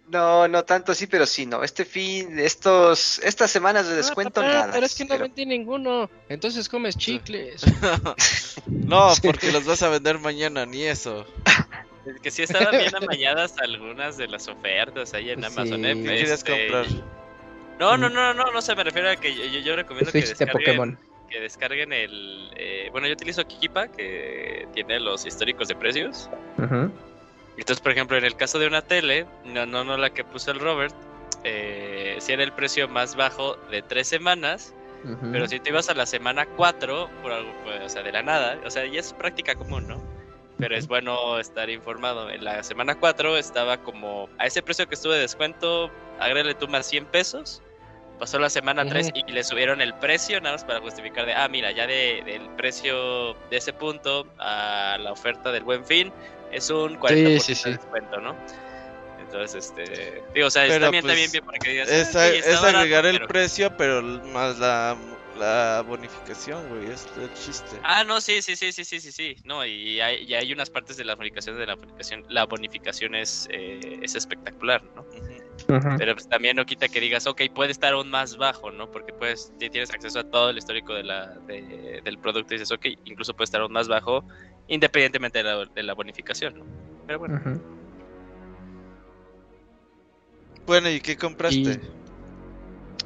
No, 0.08 0.48
no 0.48 0.64
tanto 0.64 0.92
así, 0.92 1.06
pero 1.06 1.26
sí, 1.26 1.44
no. 1.44 1.62
Este 1.62 1.84
fin, 1.84 2.38
estos, 2.38 3.18
estas 3.22 3.50
semanas 3.50 3.86
de 3.88 3.94
descuento, 3.96 4.40
Ah, 4.40 4.44
papá, 4.44 4.54
nada. 4.54 4.72
Pero 4.72 4.86
es 4.86 4.94
que 4.94 5.04
no 5.04 5.10
pero- 5.10 5.22
vendí 5.24 5.44
ninguno. 5.46 6.10
Entonces 6.28 6.68
comes 6.68 6.96
chicles. 6.96 7.62
No, 8.66 9.12
porque 9.22 9.52
los 9.52 9.64
vas 9.66 9.82
a 9.82 9.88
vender 9.90 10.18
mañana, 10.18 10.64
ni 10.66 10.82
eso. 10.84 11.26
Es 12.06 12.20
Que 12.22 12.30
sí 12.30 12.42
estaban 12.42 12.70
bien 12.78 12.94
amañadas 12.96 13.54
algunas 13.58 14.16
de 14.16 14.28
las 14.28 14.48
ofertas 14.48 15.12
ahí 15.12 15.30
en 15.30 15.40
Sí. 15.40 15.46
Amazon. 15.46 15.84
¿eh? 15.84 15.94
¿Qué 15.94 16.02
querías 16.04 16.30
Este, 16.30 16.50
comprar? 16.70 16.86
No, 17.78 17.96
no, 17.98 18.08
no, 18.08 18.32
no, 18.34 18.50
no 18.50 18.62
se 18.62 18.74
me 18.74 18.82
refiere 18.84 19.10
a 19.10 19.16
que 19.16 19.34
yo, 19.34 19.44
yo- 19.44 19.60
yo 19.60 19.76
recomiendo 19.76 20.10
que 20.10 20.22
Switch 20.22 20.36
de 20.38 20.44
descarguen, 20.46 20.52
Pokémon. 20.76 20.98
Que 21.28 21.40
descarguen 21.40 21.92
el... 21.92 22.50
eh, 22.56 22.88
bueno, 22.92 23.06
yo 23.06 23.12
utilizo 23.12 23.44
Kikipa, 23.46 23.88
que 23.88 24.66
tiene 24.72 25.00
los 25.00 25.26
históricos 25.26 25.68
de 25.68 25.74
precios. 25.76 26.30
Ujú. 26.58 26.90
Entonces, 27.56 27.80
por 27.80 27.92
ejemplo, 27.92 28.16
en 28.16 28.24
el 28.24 28.36
caso 28.36 28.58
de 28.58 28.66
una 28.66 28.82
tele, 28.82 29.26
no, 29.44 29.66
no, 29.66 29.84
no 29.84 29.96
la 29.96 30.10
que 30.10 30.24
puso 30.24 30.50
el 30.52 30.60
Robert, 30.60 30.94
eh, 31.44 32.16
si 32.20 32.32
era 32.32 32.42
el 32.42 32.52
precio 32.52 32.88
más 32.88 33.16
bajo 33.16 33.56
de 33.70 33.82
tres 33.82 34.08
semanas, 34.08 34.74
Ujú. 35.04 35.32
pero 35.32 35.46
si 35.48 35.60
te 35.60 35.70
ibas 35.70 35.88
a 35.88 35.94
la 35.94 36.06
semana 36.06 36.46
4, 36.56 37.10
por 37.22 37.32
algo, 37.32 37.52
pues, 37.64 37.80
o 37.84 37.88
sea, 37.88 38.02
de 38.02 38.12
la 38.12 38.22
nada, 38.22 38.58
o 38.64 38.70
sea, 38.70 38.86
ya 38.86 39.00
es 39.00 39.12
práctica 39.12 39.54
común, 39.54 39.86
¿no? 39.88 40.02
Pero 40.58 40.76
es 40.76 40.88
bueno 40.88 41.38
estar 41.38 41.70
informado. 41.70 42.30
En 42.30 42.42
la 42.42 42.64
semana 42.64 42.96
4 42.96 43.36
estaba 43.36 43.76
como 43.76 44.28
a 44.38 44.46
ese 44.46 44.60
precio 44.60 44.88
que 44.88 44.96
estuve 44.96 45.14
de 45.14 45.20
descuento, 45.20 45.88
agrégale 46.18 46.54
tú 46.54 46.66
más 46.66 46.86
100 46.86 47.06
pesos. 47.06 47.62
Pasó 48.18 48.38
la 48.38 48.50
semana 48.50 48.84
3 48.84 49.10
y 49.14 49.30
le 49.30 49.44
subieron 49.44 49.80
el 49.80 49.94
precio, 49.94 50.40
nada 50.40 50.54
más 50.56 50.64
para 50.64 50.80
justificar 50.80 51.24
de, 51.26 51.34
ah, 51.34 51.48
mira, 51.48 51.70
ya 51.72 51.86
de, 51.86 52.22
del 52.24 52.48
precio 52.56 53.34
de 53.50 53.56
ese 53.58 53.72
punto 53.72 54.26
a 54.38 54.96
la 55.00 55.12
oferta 55.12 55.52
del 55.52 55.62
buen 55.62 55.84
fin 55.84 56.12
es 56.50 56.68
un 56.70 56.98
40% 56.98 57.40
sí, 57.40 57.54
sí. 57.54 57.64
de 57.70 57.76
descuento, 57.76 58.20
¿no? 58.20 58.34
Entonces, 59.20 59.66
este, 59.66 60.22
digo, 60.34 60.46
o 60.46 60.50
sea, 60.50 60.62
Pero, 60.62 60.86
está 60.86 60.90
bien, 60.90 61.02
pues, 61.02 61.12
está 61.12 61.14
bien, 61.14 61.30
bien 61.32 61.44
para 61.44 61.58
que 61.58 61.70
digas, 61.70 61.88
Es, 61.90 62.16
"Ah, 62.16 62.28
sí, 62.30 62.36
es 62.38 62.60
barato", 62.62 62.78
agregar 62.78 63.06
el 63.06 63.16
pero- 63.16 63.28
precio, 63.28 63.76
pero 63.76 64.02
más 64.02 64.58
la, 64.58 64.96
la 65.38 65.84
bonificación, 65.86 66.66
güey. 66.70 66.90
Es 66.90 67.06
el 67.18 67.32
chiste. 67.34 67.78
Ah, 67.82 68.04
no, 68.04 68.20
sí, 68.22 68.40
sí, 68.40 68.56
sí, 68.56 68.72
sí, 68.72 68.84
sí, 68.84 69.00
sí, 69.00 69.12
sí. 69.12 69.36
No, 69.44 69.64
y 69.66 70.00
hay, 70.00 70.24
y 70.24 70.34
hay 70.34 70.50
unas 70.52 70.70
partes 70.70 70.96
de 70.96 71.04
la 71.04 71.14
bonificación 71.14 71.58
de 71.58 71.66
la 71.66 71.74
bonificación. 71.74 72.24
La 72.30 72.46
bonificación 72.46 73.14
es, 73.14 73.46
eh, 73.52 73.98
es 74.02 74.14
espectacular, 74.14 74.82
¿no? 74.96 75.06
Pero 75.98 76.14
pues, 76.14 76.26
también 76.28 76.56
no 76.56 76.64
quita 76.64 76.88
que 76.88 77.00
digas, 77.00 77.26
ok, 77.26 77.42
puede 77.54 77.72
estar 77.72 77.92
aún 77.92 78.08
más 78.10 78.36
bajo, 78.36 78.70
¿no? 78.70 78.88
Porque 78.88 79.12
pues 79.12 79.52
ti- 79.58 79.68
tienes 79.68 79.90
acceso 79.90 80.20
a 80.20 80.24
todo 80.24 80.50
el 80.50 80.58
histórico 80.58 80.94
de 80.94 81.04
la, 81.04 81.26
de- 81.46 82.00
del 82.04 82.18
producto 82.18 82.54
y 82.54 82.58
dices, 82.58 82.72
ok, 82.72 82.86
incluso 83.04 83.34
puede 83.34 83.44
estar 83.46 83.60
aún 83.60 83.72
más 83.72 83.88
bajo, 83.88 84.24
independientemente 84.68 85.38
de 85.38 85.44
la, 85.44 85.66
de 85.74 85.82
la 85.82 85.94
bonificación, 85.94 86.54
¿no? 86.56 86.64
Pero 87.06 87.18
bueno. 87.18 87.40
Bueno, 90.66 90.90
¿y 90.90 91.00
qué 91.00 91.16
compraste? 91.16 91.80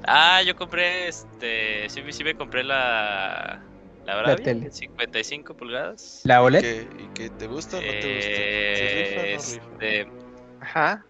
Ah, 0.04 0.42
yo 0.42 0.54
compré, 0.56 1.08
este, 1.08 1.88
sí, 1.88 2.02
sí 2.12 2.24
me 2.24 2.34
compré 2.34 2.64
la, 2.64 3.64
la 4.04 4.16
Bravia, 4.16 4.44
tele. 4.44 4.70
55 4.72 5.54
pulgadas. 5.54 6.22
¿La 6.24 6.40
¿Y 6.40 6.44
OLED? 6.46 6.60
qué, 6.60 6.88
y 6.98 7.08
qué 7.14 7.30
te 7.30 7.46
gusta 7.46 7.78
o 7.78 7.80
no 7.82 7.92
te 7.92 8.06
Eh, 8.08 8.14
gusta? 8.16 8.42
¿Se 8.78 8.88
rifa 8.88 9.20
no 9.20 9.42
rifa? 9.42 9.74
este, 9.76 10.12
Ajá. 10.60 11.06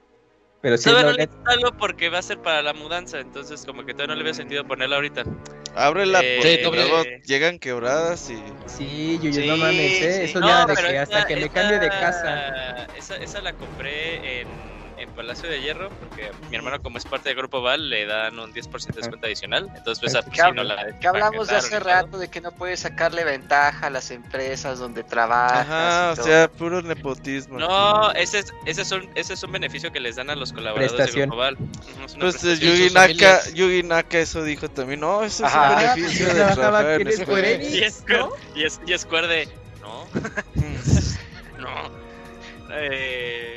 Pero 0.63 0.77
sí 0.79 0.85
Todavía 0.85 1.11
no 1.11 1.17
le 1.17 1.25
instalo 1.25 1.77
porque 1.77 2.09
va 2.09 2.19
a 2.19 2.23
ser 2.23 2.39
para 2.39 2.63
la 2.63 2.73
mudanza, 2.73 3.19
entonces 3.19 3.65
como 3.67 3.85
que 3.85 3.95
todavía 3.95 4.15
no 4.15 4.19
le 4.19 4.25
veo 4.25 4.33
sentido 4.33 4.65
ponerla 4.65 4.95
ahorita. 4.97 5.25
Ábrela 5.75 6.21
Eh, 6.23 6.37
porque 6.37 6.57
sí, 6.57 6.63
doble. 6.63 6.77
luego 6.87 7.03
llegan 7.25 7.59
quebradas 7.59 8.31
y... 8.31 8.45
Sí, 8.67 9.19
Yuyu, 9.21 9.45
no 9.45 9.55
Sí, 9.57 9.61
mames, 9.61 10.01
¿eh? 10.03 10.13
sí. 10.19 10.23
Eso 10.31 10.41
No, 10.41 10.49
ya 10.49 10.67
de 10.67 10.77
que 10.77 10.99
hasta 10.99 11.19
esa- 11.19 11.27
que 11.27 11.37
me 11.37 11.51
cambie 11.51 11.79
de 11.81 11.89
casa. 11.89 12.87
Esa, 12.97 13.17
esa 13.17 13.41
la 13.43 13.53
compré 13.55 14.43
en 14.43 14.49
Palacio 15.13 15.49
de 15.49 15.61
Hierro 15.61 15.91
porque 16.01 16.31
mi 16.51 16.57
hermano 16.57 16.81
como 16.83 16.99
es 16.99 17.05
parte 17.05 17.29
del 17.29 17.39
grupo 17.39 17.63
Val 17.63 17.89
le 17.91 18.07
dan 18.07 18.39
un 18.39 18.53
10% 18.53 18.87
de 18.87 18.93
descuento 19.01 19.27
adicional, 19.27 19.69
entonces 19.77 20.01
pues, 20.01 20.15
Ah, 20.15 20.23
pues, 20.23 20.35
Que, 20.35 20.43
hab- 20.43 20.55
no 20.55 20.63
la 20.65 20.99
que 20.99 21.07
hablamos 21.09 21.49
de 21.49 21.57
hace 21.57 21.79
rato 21.81 22.19
de 22.19 22.29
que 22.29 22.41
no 22.41 22.53
puedes 22.53 22.81
sacarle 22.81 23.25
ventaja 23.25 23.87
a 23.87 23.91
las 23.91 24.11
empresas 24.11 24.79
donde 24.79 25.03
trabajas. 25.05 25.61
Ajá, 25.67 26.09
y 26.09 26.13
o 26.13 26.17
todo. 26.17 26.25
sea, 26.25 26.49
puro 26.51 26.83
nepotismo. 26.83 27.59
No, 27.59 28.11
ese 28.13 28.41
es, 28.41 28.53
ese, 28.67 28.83
es 28.83 28.93
un, 28.93 29.09
ese 29.15 29.35
es 29.35 29.43
un 29.43 29.53
beneficio 29.53 29.93
que 29.93 30.01
les 30.01 30.17
dan 30.17 30.31
a 30.31 30.35
los 30.37 30.53
colaboradores 30.53 30.93
Prestación. 30.93 31.21
del 31.21 31.27
grupo 31.29 31.37
Val. 31.39 31.57
Pues 32.21 32.45
eh. 32.45 32.59
Yugi 32.59 32.95
Naka. 32.95 33.41
Yugi 33.55 33.83
Naka 33.83 34.19
eso 34.19 34.43
dijo 34.43 34.69
también. 34.69 35.01
No, 35.01 35.23
eso 35.23 35.45
es 35.47 35.53
Ajá. 35.55 35.73
un 35.73 35.79
Ah, 35.79 35.95
beneficio 35.95 36.27
pues 36.27 36.37
de 36.39 36.55
trabajar 36.55 37.01
en. 37.01 37.63
Y 37.63 37.79
es, 37.79 38.05
¿no? 38.09 38.31
y 38.55 38.65
es, 38.65 38.81
y 38.87 38.93
es 38.93 39.01
Square 39.03 39.27
de... 39.29 39.49
No, 39.81 40.07
no. 41.59 42.03
Eh, 42.75 43.52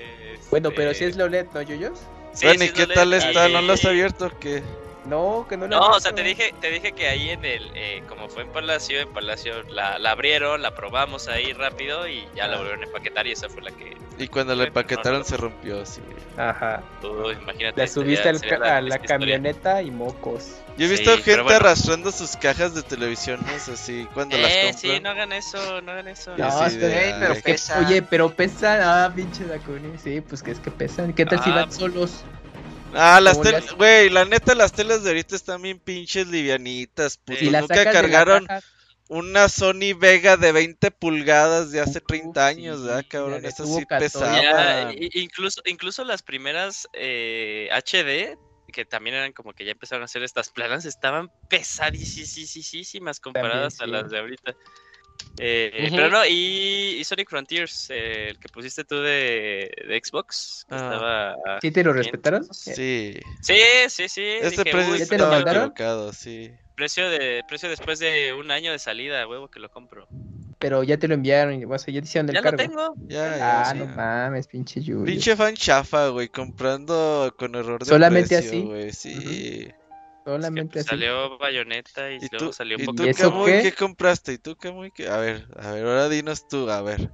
Bueno, 0.51 0.71
pero 0.75 0.93
si 0.93 1.05
es 1.05 1.15
la 1.15 1.25
OLED, 1.25 1.47
¿no, 1.53 1.61
Yuyos? 1.61 1.99
sí, 2.33 2.45
bueno, 2.45 2.63
¿y 2.65 2.69
qué 2.69 2.87
tal 2.87 3.09
LED, 3.09 3.17
está? 3.17 3.49
¿No 3.49 3.61
lo 3.61 3.73
has 3.73 3.85
abierto 3.85 4.27
o 4.27 4.39
qué? 4.39 4.63
No, 5.05 5.45
que 5.47 5.55
no 5.57 5.67
la 5.67 5.77
No, 5.77 5.87
o 5.91 5.99
sea, 5.99 6.13
te 6.13 6.23
dije, 6.23 6.53
te 6.59 6.71
dije 6.71 6.91
que 6.93 7.07
ahí 7.07 7.29
en 7.29 7.45
el, 7.45 7.71
eh, 7.75 8.03
como 8.07 8.27
fue 8.27 8.43
en 8.43 8.49
Palacio, 8.51 8.99
en 8.99 9.13
Palacio 9.13 9.63
la, 9.69 9.99
la 9.99 10.11
abrieron, 10.11 10.61
la 10.61 10.73
probamos 10.73 11.27
ahí 11.27 11.53
rápido 11.53 12.07
y 12.07 12.27
ya 12.35 12.47
la 12.47 12.55
Ah. 12.55 12.57
volvieron 12.57 12.81
a 12.81 12.85
empaquetar 12.85 13.27
y 13.27 13.31
esa 13.31 13.47
fue 13.49 13.61
la 13.61 13.71
que, 13.71 13.95
Y 14.17 14.27
cuando 14.27 14.55
la 14.55 14.63
no, 14.63 14.67
empaquetaron 14.67 15.19
no. 15.19 15.25
se 15.25 15.37
rompió, 15.37 15.85
sí. 15.85 16.01
Ajá. 16.37 16.81
tú, 17.01 17.31
imagínate. 17.31 17.79
La 17.79 17.87
subiste 17.87 18.27
al 18.29 18.41
ca- 18.41 18.77
a 18.77 18.81
la 18.81 18.99
camioneta 18.99 19.81
y 19.81 19.91
mocos. 19.91 20.57
Yo 20.77 20.85
he 20.87 20.89
visto 20.89 21.11
gente 21.17 21.41
bueno. 21.41 21.57
arrastrando 21.57 22.11
sus 22.11 22.35
cajas 22.35 22.73
de 22.75 22.83
televisiones 22.83 23.69
así 23.69 24.05
cuando 24.13 24.37
las 24.37 24.51
Eh, 24.51 24.61
compran. 24.71 24.77
sí, 24.95 24.99
no 25.01 25.09
hagan 25.11 25.31
eso, 25.33 25.81
no 25.81 25.91
hagan 25.93 26.07
eso. 26.09 26.35
No, 26.37 26.65
está 26.65 26.87
bien, 26.87 27.15
pero 27.19 27.35
pesa. 27.41 27.79
oye, 27.79 28.01
pero 28.01 28.29
pesan, 28.33 28.79
ah, 28.83 29.11
pinche 29.15 29.45
Dakuni, 29.45 29.97
sí, 29.97 30.19
pues 30.21 30.43
que 30.43 30.51
es 30.51 30.59
que 30.59 30.71
pesan. 30.71 31.13
¿Qué 31.13 31.25
tal 31.25 31.41
si 31.43 31.49
Ah, 31.51 31.55
van 31.55 31.65
pues- 31.67 31.77
solos? 31.77 32.23
Ah, 32.93 33.19
las 33.19 33.37
¿Cómo 33.37 33.45
le 33.45 33.51
teles, 33.51 33.73
güey, 33.73 34.09
la 34.09 34.25
neta 34.25 34.55
las 34.55 34.71
teles 34.71 35.03
de 35.03 35.09
ahorita 35.09 35.35
están 35.35 35.61
bien 35.61 35.79
pinches 35.79 36.27
livianitas, 36.27 37.17
puto. 37.17 37.39
Sí. 37.39 37.49
Nunca 37.49 37.91
cargaron 37.91 38.47
una 39.07 39.49
Sony 39.49 39.93
Vega 39.97 40.37
de 40.37 40.51
20 40.51 40.91
pulgadas 40.91 41.71
de 41.71 41.81
hace 41.81 41.99
Uf, 41.99 42.07
30 42.07 42.47
años, 42.47 42.79
sí, 42.79 42.85
¿verdad, 42.85 43.05
cabrón? 43.07 43.45
Esas 43.45 43.67
tubo 43.67 43.79
sí 43.79 43.85
14. 43.85 44.19
Ya, 44.19 44.31
pesaban. 44.31 44.95
incluso, 44.97 45.61
incluso 45.65 46.03
las 46.03 46.23
primeras 46.23 46.87
eh, 46.93 47.69
HD, 47.71 48.37
que 48.71 48.85
también 48.85 49.15
eran 49.15 49.33
como 49.33 49.53
que 49.53 49.65
ya 49.65 49.71
empezaron 49.71 50.01
a 50.01 50.05
hacer 50.05 50.23
estas 50.23 50.49
planas, 50.49 50.85
estaban 50.85 51.31
pesadísimas 51.49 53.19
comparadas 53.19 53.77
También, 53.77 53.99
a 53.99 54.01
las 54.01 54.11
de 54.11 54.19
ahorita. 54.19 54.55
Eh. 55.37 55.89
Pero 55.91 56.09
no, 56.09 56.25
y, 56.25 56.95
y 56.99 57.03
Sonic 57.03 57.29
Frontiers, 57.29 57.87
eh, 57.89 58.29
el 58.29 58.39
que 58.39 58.47
pusiste 58.49 58.85
tú 58.85 58.95
de, 59.01 59.69
de 59.87 60.01
Xbox, 60.03 60.65
que 60.69 60.75
Ah. 60.75 60.77
estaba... 61.37 61.59
¿Sí 61.61 61.71
te 61.71 61.83
lo 61.83 61.91
respetaron? 61.93 62.45
Sí. 62.53 63.13
Sí, 63.41 63.59
sí, 63.89 64.07
sí. 64.07 64.21
Este 64.23 64.49
dije, 64.51 64.63
precio 64.71 64.93
"Uy, 64.93 64.99
¿Ya 64.99 65.05
te 65.07 65.17
lo 65.17 65.37
equivocado, 65.39 66.13
sí. 66.13 66.51
precio, 66.75 67.09
de, 67.09 67.41
precio 67.49 67.67
después 67.69 67.99
de 67.99 68.31
un 68.33 68.49
año 68.49 68.71
de 68.71 68.79
salida, 68.79 69.27
huevo, 69.27 69.49
que 69.49 69.59
lo 69.59 69.69
compro. 69.69 70.07
Pero 70.57 70.83
ya 70.83 70.97
te 70.97 71.09
lo 71.09 71.15
enviaron, 71.15 71.61
o 71.69 71.77
sea, 71.79 71.93
ya 71.93 71.99
te 71.99 72.07
hicieron 72.07 72.29
el 72.29 72.35
Ya 72.35 72.41
lo 72.41 72.51
cargo. 72.51 72.57
tengo. 72.57 72.93
Ya, 73.09 73.37
ya, 73.37 73.61
Ah, 73.61 73.71
sí. 73.73 73.77
no 73.77 73.87
mames, 73.87 74.47
pinche 74.47 74.81
Yuyo. 74.81 75.03
Pinche 75.03 75.35
fan 75.35 75.53
chafa, 75.53 76.07
güey, 76.09 76.29
comprando 76.29 77.33
con 77.37 77.55
error 77.55 77.79
de 77.79 77.85
Solamente 77.85 78.29
precio, 78.37 78.49
así. 78.51 78.61
güey, 78.61 78.91
sí. 78.93 79.67
Solamente 80.25 80.73
pues, 80.73 80.85
así. 80.87 80.89
salió 80.89 81.37
Bayonetta 81.37 82.11
y, 82.11 82.15
¿Y 82.15 82.27
luego 82.31 82.47
tú, 82.47 82.53
salió 82.53 82.77
un 82.77 82.83
¿y 82.83 82.85
tú 82.87 82.95
poquito. 82.95 83.07
¿Y 83.07 83.09
eso 83.11 83.45
qué? 83.45 83.61
qué 83.61 83.71
compraste? 83.73 84.33
¿Y 84.33 84.37
tú, 84.39 84.55
Camuy, 84.57 84.91
qué? 84.91 85.07
A 85.07 85.17
ver, 85.17 85.47
a 85.55 85.71
ver, 85.71 85.85
ahora 85.85 86.09
dinos 86.09 86.47
tú, 86.47 86.69
a 86.69 86.81
ver. 86.81 87.11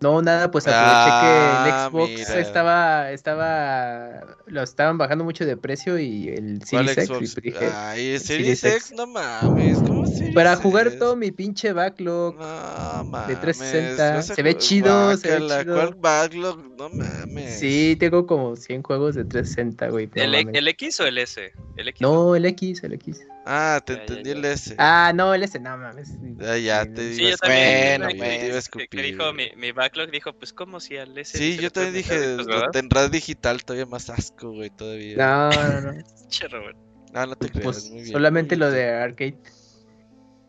No, 0.00 0.22
nada, 0.22 0.50
pues 0.50 0.66
aproveché 0.66 1.12
Ah, 1.12 1.14
que 1.14 1.54
el 1.56 1.66
Xbox 1.66 2.30
mira. 2.30 2.40
estaba, 2.40 3.10
estaba, 3.12 4.36
lo 4.46 4.62
estaban 4.62 4.96
bajando 4.96 5.24
mucho 5.24 5.44
de 5.44 5.56
precio 5.58 5.98
y 5.98 6.28
el 6.28 6.60
¿Cuál 6.70 6.88
Series 6.88 6.96
X, 6.96 7.36
y 7.36 7.40
dije, 7.42 7.58
Ay, 7.66 8.12
el 8.14 8.20
Series 8.20 8.60
Series 8.60 8.64
X, 8.64 8.92
no 8.92 9.06
mames, 9.06 9.82
¿cómo 9.82 10.06
Series 10.06 10.34
para 10.34 10.56
jugar 10.56 10.86
X? 10.86 10.98
todo 10.98 11.16
mi 11.16 11.30
pinche 11.32 11.72
backlog, 11.72 12.34
No 12.36 13.04
mames. 13.04 13.28
de 13.28 13.36
360, 13.36 14.14
vas 14.14 14.30
a 14.30 14.34
se 14.34 14.42
ve 14.42 14.56
chido, 14.56 15.16
se 15.16 15.28
ve 15.28 15.46
chido. 15.46 15.74
¿Cuál 15.74 15.94
backlog? 15.96 16.58
No 16.78 16.88
mames. 16.88 17.58
sí, 17.58 17.96
tengo 17.98 18.26
como 18.26 18.56
100 18.56 18.82
juegos 18.82 19.14
de 19.14 19.24
360, 19.24 19.88
güey. 19.90 20.06
no 20.06 20.12
¿El, 20.22 20.30
mames. 20.32 20.54
¿El 20.54 20.68
X 20.68 21.00
o 21.00 21.06
el 21.06 21.18
S? 21.18 21.52
El 21.76 21.88
X. 21.88 22.00
No, 22.00 22.34
el 22.36 22.44
X, 22.46 22.82
el 22.84 22.92
X. 22.94 23.20
Ah, 23.44 23.80
te 23.84 23.94
Ya, 23.94 23.98
ya, 23.98 24.00
entendí 24.00 24.30
ya. 24.30 24.36
el 24.36 24.44
S. 24.44 24.74
Ah, 24.78 25.12
no, 25.14 25.34
el 25.34 25.42
S, 25.42 25.58
no 25.58 25.76
mames. 25.76 26.10
Ya, 26.38 26.56
ya, 26.58 26.86
te 26.86 27.14
Sí, 27.14 27.22
iba 27.22 27.28
a 27.34 27.36
que, 27.36 28.58
escupir, 28.58 28.88
que 28.88 29.02
dijo 29.02 29.32
mi, 29.32 29.44
mi 29.56 29.72
backlog, 29.72 29.89
dijo, 30.12 30.32
pues 30.32 30.52
como 30.52 30.80
si 30.80 30.96
al 30.96 31.16
S. 31.16 31.36
Sí, 31.38 31.58
yo 31.58 31.70
también 31.70 31.94
dije, 31.94 32.36
discos, 32.36 32.46
lo 32.92 33.08
digital, 33.08 33.64
todavía 33.64 33.86
más 33.86 34.10
asco, 34.10 34.52
güey, 34.52 34.70
todavía. 34.70 35.16
No, 35.16 35.80
no, 35.80 35.92
no. 35.92 36.02
Che, 36.28 36.48
Robert. 36.48 36.76
No, 37.12 37.26
no 37.26 37.36
te 37.36 37.48
creas, 37.48 37.64
Pues 37.64 37.90
muy 37.90 38.02
bien. 38.02 38.12
solamente 38.12 38.56
muy 38.56 38.66
lo 38.66 38.72
bien. 38.72 38.84
de 38.86 38.90
arcade. 38.92 39.42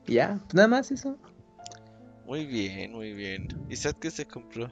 Ya, 0.07 0.39
pues 0.43 0.53
nada 0.53 0.67
más 0.67 0.91
eso. 0.91 1.17
Muy 2.25 2.45
bien, 2.45 2.91
muy 2.91 3.13
bien. 3.13 3.47
¿Y 3.69 3.75
sabes 3.75 3.97
qué 3.99 4.11
se 4.11 4.25
compró? 4.25 4.69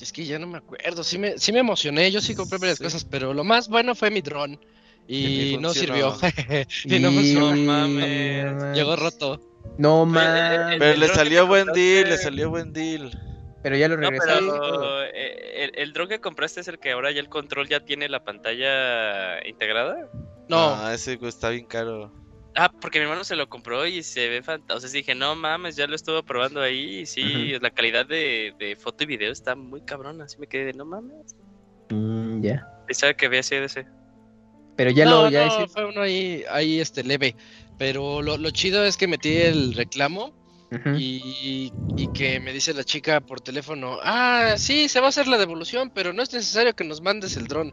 Es 0.00 0.12
que 0.12 0.24
ya 0.24 0.38
no 0.38 0.46
me 0.46 0.58
acuerdo, 0.58 1.02
sí 1.02 1.18
me, 1.18 1.38
sí 1.38 1.52
me 1.52 1.58
emocioné, 1.58 2.10
yo 2.10 2.20
sí 2.20 2.34
compré 2.34 2.58
varias 2.58 2.78
Sí. 2.78 2.84
cosas, 2.84 3.04
pero 3.04 3.34
lo 3.34 3.44
más 3.44 3.68
bueno 3.68 3.94
fue 3.94 4.10
mi 4.10 4.20
dron. 4.20 4.58
Y 5.06 5.56
no 5.60 5.72
sirvió. 5.72 6.16
y 6.84 6.98
no 6.98 7.10
funcionó. 7.10 7.56
Mames. 7.56 8.76
Llegó 8.76 8.94
roto. 8.94 9.40
No 9.76 10.02
el- 10.04 10.08
mames. 10.08 10.76
Pero 10.78 10.92
el 10.94 11.00
le 11.00 11.08
salió 11.08 11.46
buen 11.46 11.66
deal, 11.72 12.08
le 12.08 12.16
salió 12.18 12.50
buen 12.50 12.72
deal. 12.72 13.10
Pero 13.62 13.76
ya 13.76 13.88
lo 13.88 13.96
No, 13.96 14.08
regresaron. 14.08 14.48
pero 14.50 15.02
eh, 15.04 15.64
el, 15.64 15.72
el 15.74 15.92
drone 15.92 16.08
que 16.10 16.20
compraste 16.20 16.60
es 16.60 16.68
el 16.68 16.78
que 16.78 16.92
ahora 16.92 17.10
ya 17.10 17.20
el 17.20 17.28
control 17.28 17.68
ya 17.68 17.80
tiene 17.80 18.08
la 18.08 18.22
pantalla 18.24 19.44
integrada. 19.46 20.08
No, 20.48 20.74
Ah, 20.76 20.92
ese 20.94 21.18
está 21.22 21.50
bien 21.50 21.66
caro. 21.66 22.12
Ah, 22.54 22.70
porque 22.80 22.98
mi 22.98 23.04
hermano 23.04 23.22
se 23.24 23.36
lo 23.36 23.48
compró 23.48 23.86
y 23.86 24.02
se 24.02 24.28
ve 24.28 24.42
fantástico. 24.42 24.76
O 24.78 24.80
sea, 24.80 24.90
dije, 24.90 25.14
no 25.14 25.36
mames, 25.36 25.76
ya 25.76 25.86
lo 25.86 25.94
estuve 25.94 26.22
probando 26.22 26.60
ahí 26.60 27.00
y 27.00 27.06
sí, 27.06 27.56
la 27.60 27.70
calidad 27.70 28.06
de, 28.06 28.52
de 28.58 28.74
foto 28.74 29.04
y 29.04 29.06
video 29.06 29.30
está 29.30 29.54
muy 29.54 29.80
cabrona. 29.82 30.24
Así 30.24 30.38
me 30.40 30.46
quedé 30.46 30.64
de, 30.66 30.72
no 30.72 30.84
mames. 30.84 31.36
Mm, 31.90 32.42
ya. 32.42 32.66
Pensaba 32.86 33.12
que 33.14 33.26
había 33.26 33.42
sido 33.42 33.64
ese. 33.64 33.86
Pero 34.76 34.90
ya 34.90 35.04
no, 35.04 35.24
lo, 35.24 35.30
ya 35.30 35.46
no, 35.46 35.52
ese- 35.64 35.68
fue 35.68 35.84
uno 35.84 36.00
ahí, 36.00 36.44
ahí 36.50 36.80
este 36.80 37.02
leve. 37.04 37.36
Pero 37.78 38.22
lo, 38.22 38.36
lo 38.36 38.50
chido 38.50 38.84
es 38.84 38.96
que 38.96 39.06
metí 39.06 39.36
el 39.36 39.74
reclamo 39.74 40.32
y, 40.98 41.72
y 41.96 42.08
que 42.12 42.40
me 42.40 42.52
dice 42.52 42.74
la 42.74 42.84
chica 42.84 43.20
por 43.20 43.40
teléfono, 43.40 43.98
ah, 44.02 44.54
sí, 44.58 44.88
se 44.88 45.00
va 45.00 45.06
a 45.06 45.08
hacer 45.08 45.26
la 45.26 45.38
devolución, 45.38 45.90
pero 45.94 46.12
no 46.12 46.22
es 46.22 46.32
necesario 46.32 46.74
que 46.74 46.84
nos 46.84 47.00
mandes 47.00 47.36
el 47.36 47.46
dron. 47.46 47.72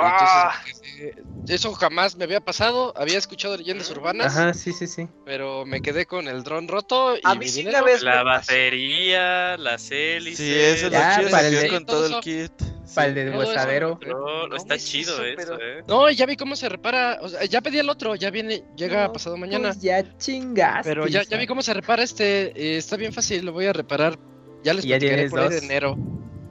Ah. 0.00 0.52
Entonces, 0.66 0.82
eh, 1.00 1.14
eso 1.48 1.72
jamás 1.72 2.16
me 2.16 2.24
había 2.24 2.40
pasado, 2.40 2.92
había 2.96 3.18
escuchado 3.18 3.56
leyendas 3.56 3.90
urbanas, 3.90 4.36
Ajá, 4.36 4.54
sí, 4.54 4.72
sí, 4.72 4.86
sí. 4.86 5.08
pero 5.24 5.64
me 5.66 5.80
quedé 5.80 6.06
con 6.06 6.28
el 6.28 6.42
dron 6.44 6.68
roto 6.68 7.16
y 7.16 7.20
A 7.24 7.34
mi 7.34 7.40
mí 7.40 7.48
sí 7.48 7.58
dinero. 7.60 7.78
una 7.78 7.86
vez 7.86 8.02
La 8.02 8.22
batería, 8.22 9.56
las 9.56 9.90
hélices. 9.90 10.38
Sí, 10.38 10.54
eso 10.54 10.86
es 10.86 10.92
lo 10.92 10.98
chido, 11.16 11.30
para 11.30 11.48
el 11.48 11.54
de- 11.60 11.68
con 11.68 11.86
todo 11.86 12.06
el 12.06 12.20
kit. 12.20 12.52
Para 12.94 13.08
el 13.08 13.14
de 13.14 13.30
todo 13.30 13.42
eso. 13.42 13.50
huesadero. 13.50 14.00
No, 14.06 14.56
está 14.56 14.78
chido 14.78 15.22
eso, 15.24 15.36
pero- 15.36 15.58
eh. 15.60 15.84
No, 15.86 16.10
ya 16.10 16.26
vi 16.26 16.36
cómo 16.36 16.56
se 16.56 16.68
repara, 16.68 17.18
o 17.20 17.28
sea, 17.28 17.44
ya 17.44 17.60
pedí 17.60 17.78
el 17.78 17.88
otro, 17.90 18.14
ya 18.14 18.30
viene, 18.30 18.64
llega 18.76 19.06
No, 19.08 19.12
pasado 19.12 19.36
mañana. 19.36 19.68
Pues 19.70 19.82
ya 19.82 20.16
chingaste. 20.16 20.88
Pero 20.88 21.06
ya, 21.06 21.22
ya 21.24 21.36
vi 21.36 21.46
cómo 21.46 21.60
se 21.62 21.74
repara 21.74 22.02
este, 22.02 22.46
eh, 22.56 22.78
está 22.78 22.96
bien 22.96 23.12
fácil, 23.12 23.44
lo 23.44 23.52
voy 23.52 23.66
a 23.66 23.72
reparar. 23.72 24.18
Ya 24.64 24.72
les 24.74 24.84
ya 24.84 24.96
platicaré 24.98 25.28
por 25.28 25.40
ahí 25.40 25.48
de 25.50 25.54
dos. 25.56 25.64
enero. 25.64 25.96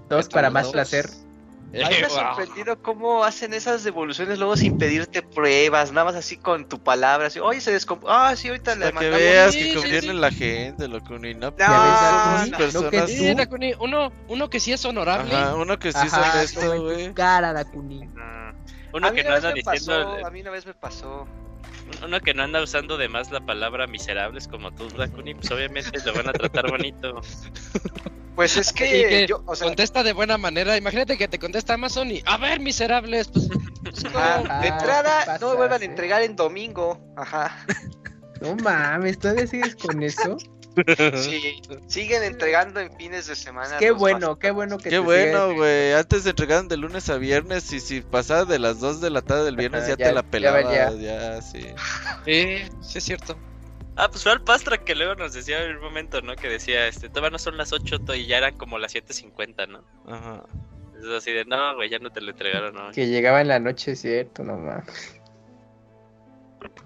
Dos 0.09 0.27
para 0.29 0.49
más 0.49 0.63
dos. 0.65 0.73
placer. 0.73 1.09
Eh, 1.73 1.83
A 1.83 1.89
mí 1.89 1.95
me 1.99 2.05
ha 2.05 2.09
sorprendido 2.09 2.81
cómo 2.81 3.25
hacen 3.25 3.53
esas 3.53 3.83
devoluciones 3.83 4.37
luego 4.39 4.55
sin 4.55 4.77
pedirte 4.77 5.21
pruebas, 5.21 5.91
nada 5.91 6.05
más 6.05 6.15
así 6.15 6.37
con 6.37 6.67
tu 6.69 6.79
palabra. 6.81 7.27
Así, 7.27 7.39
Oye, 7.39 7.59
se 7.59 7.71
descompuso. 7.73 8.11
Ah, 8.11 8.35
sí, 8.37 8.47
ahorita 8.47 8.75
le 8.75 8.85
Para 8.91 8.91
que 8.91 8.95
mandamos. 9.11 9.19
veas 9.19 9.53
Sí, 9.53 9.59
que 9.63 9.73
conviene 9.75 9.99
sí. 10.01 10.13
la 10.13 10.31
gente, 10.31 10.87
loco, 10.87 11.19
ni 11.19 11.33
no. 11.33 11.53
No, 11.57 12.45
no, 12.45 12.57
lo 12.71 12.89
que 12.89 13.75
uno, 13.79 14.11
uno 14.29 14.49
que 14.49 14.59
sí 14.61 14.71
es 14.71 14.85
honorable. 14.85 15.35
Ajá, 15.35 15.55
uno 15.55 15.77
que 15.77 15.91
sí 15.91 16.07
es 16.07 16.13
honesto, 16.13 16.81
güey. 16.83 17.13
Cara, 17.13 17.51
Dakuni. 17.53 18.09
Ah, 18.17 18.53
Uno 18.93 19.07
a 19.07 19.11
mí 19.11 19.17
que 19.17 19.23
no 19.23 19.29
una 19.29 19.35
vez 19.35 19.43
anda 19.45 19.49
me 19.49 19.55
diciendo. 19.73 20.05
pasó, 20.13 20.25
a 20.25 20.31
mí 20.31 20.41
una 20.41 20.51
vez 20.51 20.65
me 20.65 20.73
pasó. 20.73 21.27
Uno 22.03 22.19
que 22.21 22.33
no 22.33 22.43
anda 22.43 22.61
usando 22.63 22.97
de 22.97 23.09
más 23.09 23.29
la 23.31 23.41
palabra 23.41 23.87
miserables 23.87 24.47
como 24.47 24.71
tú, 24.73 24.87
Dakuni, 24.89 25.33
pues 25.35 25.51
obviamente 25.51 25.99
lo 26.05 26.13
van 26.13 26.29
a 26.29 26.33
tratar 26.33 26.69
bonito. 26.69 27.19
Pues 28.37 28.55
es 28.55 28.71
que, 28.73 28.85
que 29.09 29.27
yo, 29.27 29.43
o 29.45 29.55
sea, 29.55 29.67
contesta 29.67 30.03
de 30.03 30.13
buena 30.13 30.37
manera. 30.37 30.77
Imagínate 30.77 31.17
que 31.17 31.27
te 31.27 31.39
contesta 31.39 31.73
Amazon 31.73 32.09
y, 32.11 32.21
a 32.25 32.37
ver, 32.37 32.59
miserables, 32.61 33.27
pues, 33.27 33.49
pues, 33.83 34.03
¿cómo? 34.05 34.17
ajá, 34.19 34.37
de 34.61 34.67
Ah, 34.69 34.77
entrada 34.77 35.25
te 35.25 35.39
no 35.43 35.49
me 35.51 35.55
vuelvan 35.57 35.81
a 35.81 35.85
¿eh? 35.85 35.87
entregar 35.87 36.21
en 36.21 36.35
domingo. 36.37 37.01
Ajá. 37.17 37.65
No 38.39 38.55
mames, 38.55 39.17
¿todavía 39.19 39.47
sigues 39.47 39.75
con 39.75 40.01
eso? 40.03 40.37
Sí, 41.15 41.59
siguen 41.87 42.21
entregando 42.21 42.79
en 42.79 42.95
fines 42.95 43.25
de 43.25 43.35
semana. 43.35 43.77
Qué 43.79 43.89
bueno, 43.89 44.37
qué 44.37 44.51
bueno 44.51 44.77
que 44.77 44.83
Qué 44.83 44.89
te 44.91 44.99
bueno, 44.99 45.55
güey. 45.55 45.93
Antes 45.93 46.23
te 46.23 46.29
entregaban 46.29 46.67
de 46.67 46.77
lunes 46.77 47.09
a 47.09 47.17
viernes 47.17 47.73
y 47.73 47.79
si 47.79 48.01
pasaba 48.01 48.45
de 48.45 48.59
las 48.59 48.79
2 48.79 49.01
de 49.01 49.09
la 49.09 49.23
tarde 49.23 49.45
del 49.45 49.55
viernes 49.55 49.85
Ajá, 49.85 49.89
ya, 49.93 49.97
ya- 49.97 50.05
te 50.09 50.13
la 50.13 50.21
ya 50.21 50.29
pelabas. 50.29 50.63
valía. 50.65 50.91
Ya, 51.01 51.41
sí. 51.41 51.61
Sí, 52.25 52.57
sí 52.83 52.97
es 52.99 53.03
cierto. 53.03 53.35
Ah, 53.97 54.07
pues 54.09 54.21
fue 54.23 54.31
al 54.31 54.41
Pastra 54.43 54.77
que 54.77 54.93
luego 54.95 55.15
nos 55.15 55.33
decía 55.33 55.63
en 55.63 55.75
un 55.77 55.81
momento, 55.81 56.21
¿no? 56.21 56.35
Que 56.35 56.47
decía, 56.47 56.87
este, 56.87 57.09
todavía 57.09 57.31
no 57.31 57.39
son 57.39 57.57
las 57.57 57.73
8 57.73 57.99
to- 57.99 58.13
y 58.15 58.27
ya 58.27 58.37
eran 58.37 58.55
como 58.55 58.77
las 58.77 58.93
7.50, 58.93 59.65
¿no? 59.67 59.83
Ajá. 60.07 60.43
Es 60.99 61.05
así 61.09 61.31
de, 61.31 61.45
no, 61.45 61.75
güey, 61.75 61.89
ya 61.89 61.97
no 61.99 62.11
te 62.11 62.21
lo 62.21 62.31
entregaron, 62.31 62.75
¿no? 62.75 62.91
Que 62.91 63.07
llegaba 63.07 63.41
en 63.41 63.47
la 63.47 63.59
noche, 63.59 63.95
cierto, 63.95 64.43
no 64.43 64.55
mames. 64.57 65.19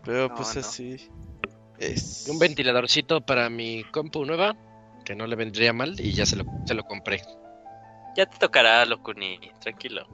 Pero 0.06 0.30
No, 0.30 0.36
pues 0.36 0.56
no. 0.56 0.62
así. 0.62 1.10
Es. 1.78 2.28
Un 2.30 2.40
ventiladorcito 2.40 3.22
para 3.22 3.50
mi 3.50 3.84
compu 3.92 4.26
nueva, 4.26 4.56
que 5.04 5.16
no 5.16 5.28
le 5.28 5.36
vendría 5.36 5.74
mal, 5.74 6.00
y 6.00 6.14
ya 6.14 6.26
se 6.26 6.36
lo, 6.38 6.46
se 6.66 6.74
lo 6.74 6.84
compré. 6.84 7.22
Ya 8.16 8.26
te 8.26 8.38
tocará, 8.38 8.86
Locuni, 8.86 9.40
tranquilo. 9.62 10.06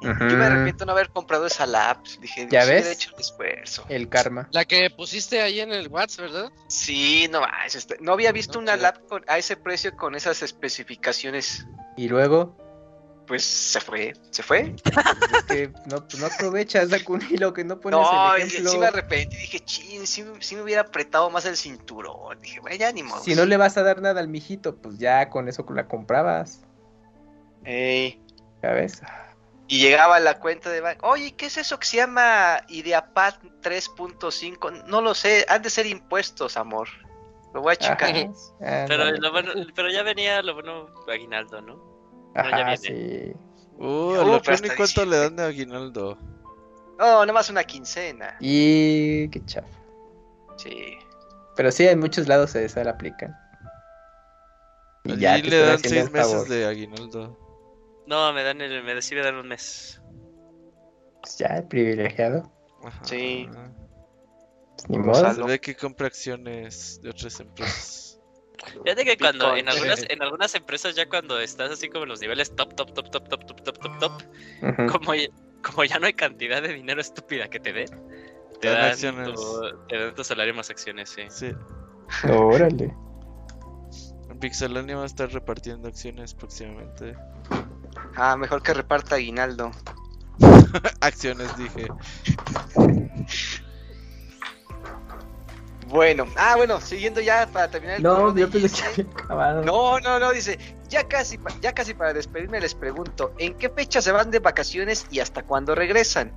Yo 0.00 0.36
me 0.36 0.44
arrepiento 0.44 0.84
de 0.84 0.86
no 0.86 0.92
haber 0.92 1.08
comprado 1.10 1.46
esa 1.46 1.64
lap. 1.66 2.04
Dije, 2.20 2.46
¿Ya 2.50 2.62
"Sí 2.62 2.68
hubiera 2.72 2.86
ves? 2.88 2.92
hecho 2.96 3.10
el 3.14 3.20
esfuerzo. 3.20 3.84
El 3.88 4.08
karma. 4.10 4.48
La 4.52 4.64
que 4.66 4.90
pusiste 4.90 5.40
ahí 5.40 5.60
en 5.60 5.72
el 5.72 5.88
WhatsApp, 5.88 6.20
¿verdad? 6.26 6.52
Sí, 6.68 7.26
no, 7.30 7.40
manches, 7.40 7.76
este, 7.76 7.96
no 8.00 8.12
había 8.12 8.30
visto 8.32 8.54
No, 8.58 8.64
una 8.64 8.72
chido. 8.74 8.82
lap 8.82 8.98
con- 9.08 9.24
a 9.26 9.38
ese 9.38 9.56
precio 9.56 9.96
con 9.96 10.14
esas 10.14 10.42
especificaciones. 10.42 11.66
Y 11.96 12.08
luego, 12.08 12.56
Pues 13.26 13.42
se 13.44 13.80
fue, 13.80 14.12
se 14.30 14.42
fue. 14.42 14.74
es 14.84 15.44
que 15.48 15.72
no, 15.86 16.06
no 16.18 16.26
aprovechas, 16.26 16.90
Dakuni, 16.90 17.38
lo 17.38 17.54
que 17.54 17.64
no 17.64 17.80
pones 17.80 17.98
No, 18.00 18.34
el 18.34 18.42
y 18.42 18.46
ejemplo. 18.48 18.70
sí 18.72 18.78
me 18.78 18.86
arrepentí. 18.86 19.36
Dije, 19.38 19.60
chin, 19.60 20.06
sí, 20.06 20.22
sí 20.40 20.54
me 20.56 20.60
hubiera 20.62 20.82
apretado 20.82 21.30
más 21.30 21.46
el 21.46 21.56
cinturón. 21.56 22.38
Dije, 22.42 22.60
bueno, 22.60 22.76
ya 22.76 22.92
ni 22.92 23.02
modo. 23.02 23.22
Si 23.22 23.34
no 23.34 23.46
le 23.46 23.56
vas 23.56 23.78
a 23.78 23.82
dar 23.82 24.02
nada 24.02 24.20
al 24.20 24.28
mijito, 24.28 24.76
pues 24.76 24.98
ya 24.98 25.30
con 25.30 25.48
eso 25.48 25.64
la 25.74 25.88
comprabas, 25.88 26.60
Ey. 27.64 28.20
¿sabes? 28.60 29.00
Y 29.66 29.80
llegaba 29.80 30.20
la 30.20 30.38
cuenta 30.40 30.70
de 30.70 30.80
banco. 30.80 31.08
Oye, 31.08 31.34
¿qué 31.36 31.46
es 31.46 31.56
eso 31.56 31.78
que 31.78 31.86
se 31.86 31.96
llama 31.96 32.60
Ideapad 32.68 33.34
3.5? 33.62 34.84
No 34.86 35.00
lo 35.00 35.14
sé, 35.14 35.46
han 35.48 35.62
de 35.62 35.70
ser 35.70 35.86
impuestos, 35.86 36.56
amor. 36.56 36.88
Lo 37.54 37.62
voy 37.62 37.72
a 37.72 37.76
checar. 37.76 38.10
Ajá, 38.14 38.84
Pero, 38.88 39.10
lo 39.12 39.32
bueno, 39.32 39.52
pero 39.74 39.88
ya 39.90 40.02
venía 40.02 40.42
lo 40.42 40.54
bueno 40.54 40.86
aguinaldo, 41.08 41.60
¿no? 41.62 41.76
no, 42.34 42.50
ya 42.50 42.56
viene. 42.56 42.76
sí. 42.76 43.32
Uh, 43.76 43.86
Uh, 43.86 44.14
lo 44.26 44.42
pero 44.42 44.54
hasta 44.54 44.66
¿y 44.66 44.76
cuánto 44.76 45.04
le 45.04 45.16
dan 45.18 45.36
de 45.36 45.44
aguinaldo? 45.44 46.18
No, 46.98 47.20
nada 47.20 47.32
más 47.32 47.48
una 47.50 47.64
quincena. 47.64 48.36
Y 48.40 49.28
qué 49.30 49.44
chafa. 49.46 49.66
Sí. 50.56 50.96
Pero 51.56 51.72
sí, 51.72 51.86
en 51.86 51.98
muchos 52.00 52.28
lados 52.28 52.50
se 52.50 52.64
esa 52.64 52.84
la 52.84 52.92
aplican. 52.92 53.34
Y 55.04 55.16
ya 55.18 55.34
Allí 55.34 55.42
te 55.42 55.50
le 55.50 55.58
dan 55.60 55.78
seis 55.78 56.10
meses 56.10 56.30
favor. 56.32 56.48
de 56.48 56.66
aguinaldo. 56.66 57.38
No, 58.06 58.32
me 58.32 58.42
dan 58.42 58.60
el, 58.60 58.82
me 58.84 58.94
me 58.94 59.20
dan 59.22 59.34
un 59.36 59.48
mes. 59.48 60.00
Ya, 61.38 61.46
el 61.58 61.66
privilegiado. 61.68 62.52
Ajá. 62.84 63.04
Sí. 63.04 63.48
Pues, 63.50 64.88
ni 64.90 64.98
modo. 64.98 65.14
sal- 65.14 65.36
Se 65.36 65.42
ve 65.42 65.58
que 65.60 65.74
compra 65.74 66.06
acciones 66.08 67.00
de 67.02 67.10
otras 67.10 67.40
empresas. 67.40 68.20
Fíjate 68.84 69.04
que 69.04 69.16
cuando 69.18 69.56
en 69.56 69.68
algunas, 69.68 70.02
en 70.08 70.22
algunas 70.22 70.54
empresas 70.54 70.94
ya 70.94 71.08
cuando 71.08 71.38
estás 71.40 71.70
así 71.70 71.88
como 71.88 72.04
en 72.04 72.10
los 72.10 72.20
niveles 72.20 72.54
top, 72.54 72.74
top, 72.74 72.92
top, 72.94 73.10
top, 73.10 73.28
top, 73.28 73.44
top, 73.46 73.62
top, 73.62 73.78
top, 73.78 73.98
top, 73.98 74.22
como, 74.90 75.14
ya- 75.14 75.28
como 75.62 75.84
ya 75.84 75.98
no 75.98 76.06
hay 76.06 76.14
cantidad 76.14 76.62
de 76.62 76.72
dinero 76.72 77.00
estupida 77.00 77.48
que 77.48 77.60
te 77.60 77.72
den, 77.72 77.86
te 78.52 78.58
Te 78.60 78.68
dan 78.70 78.84
acciones. 78.90 79.34
tu, 79.34 79.86
te 79.88 79.98
dan 79.98 80.14
tu 80.14 80.24
salario 80.24 80.54
más 80.54 80.70
acciones, 80.70 81.10
sí. 81.10 81.22
Sí. 81.28 81.52
Órale. 82.30 82.94
En 84.30 84.38
Pixelania 84.38 84.96
va 84.96 85.02
a 85.02 85.06
estar 85.06 85.30
repartiendo 85.30 85.88
acciones 85.88 86.34
próximamente. 86.34 87.14
Ah, 88.16 88.36
mejor 88.36 88.62
que 88.62 88.74
reparta 88.74 89.16
aguinaldo. 89.16 89.70
acciones, 91.00 91.56
dije. 91.56 91.88
Bueno, 95.88 96.26
ah, 96.36 96.54
bueno, 96.56 96.80
siguiendo 96.80 97.20
ya 97.20 97.46
para 97.52 97.70
terminar 97.70 97.96
el 97.98 98.02
No, 98.02 98.34
yo 98.34 98.48
pensé 98.50 98.84
que. 98.94 99.06
No, 99.64 100.00
no, 100.00 100.18
no, 100.18 100.32
dice, 100.32 100.58
ya 100.88 101.06
casi, 101.06 101.38
ya 101.60 101.72
casi 101.72 101.94
para 101.94 102.12
despedirme 102.12 102.60
les 102.60 102.74
pregunto, 102.74 103.32
¿en 103.38 103.54
qué 103.58 103.68
fecha 103.68 104.00
se 104.00 104.10
van 104.10 104.30
de 104.30 104.38
vacaciones 104.38 105.06
y 105.10 105.20
hasta 105.20 105.42
cuándo 105.42 105.74
regresan? 105.74 106.32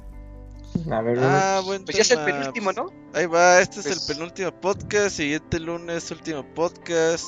A 0.92 1.02
ver, 1.02 1.18
Ah, 1.22 1.62
buen 1.64 1.86
Pues 1.86 1.96
ya 1.96 2.02
es 2.04 2.12
el 2.12 2.20
penúltimo, 2.20 2.72
¿no? 2.74 2.92
Ahí 3.14 3.26
va, 3.26 3.60
este 3.62 3.80
es 3.80 3.88
Pues- 3.88 4.10
el 4.10 4.16
penúltimo 4.16 4.52
podcast. 4.52 5.16
Siguiente 5.16 5.60
lunes, 5.60 6.12
último 6.12 6.44
podcast. 6.54 7.26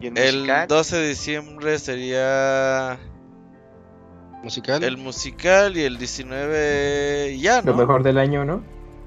Y 0.00 0.08
el 0.08 0.18
El 0.18 0.36
musical. 0.38 0.66
12 0.68 0.96
de 0.96 1.08
diciembre 1.08 1.78
sería 1.78 2.98
Musical. 4.44 4.84
el 4.84 4.96
musical 4.98 5.76
y 5.76 5.82
el 5.82 5.98
19 5.98 7.32
y 7.34 7.40
ya, 7.40 7.62
¿no? 7.62 7.72
lo 7.72 7.78
mejor 7.78 8.02
del 8.02 8.18
año, 8.18 8.44
¿no? 8.44 8.62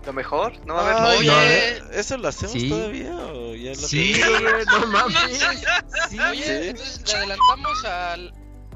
Lo 0.06 0.14
mejor, 0.14 0.54
no 0.66 0.74
va 0.76 0.80
a 0.82 0.84
haber 0.84 0.98
Ah, 0.98 1.18
Oye. 1.20 1.26
ya, 1.28 1.54
¿eh? 1.54 1.84
¿Eso 1.94 2.18
lo 2.18 2.30
hacemos 2.30 2.54
Sí. 2.54 2.70
todavía 2.70 3.14
o 3.16 3.54
ya 3.56 3.70
lo 3.72 3.76
Sí, 3.76 4.14
hacemos? 4.22 4.42
güey, 4.42 4.66
no 4.66 4.88
mames. 4.88 5.48
Sí. 6.10 6.18
Oye, 6.20 6.70
entonces 6.70 7.04
le 7.08 7.18
adelantamos 7.18 7.86
al. 7.86 8.34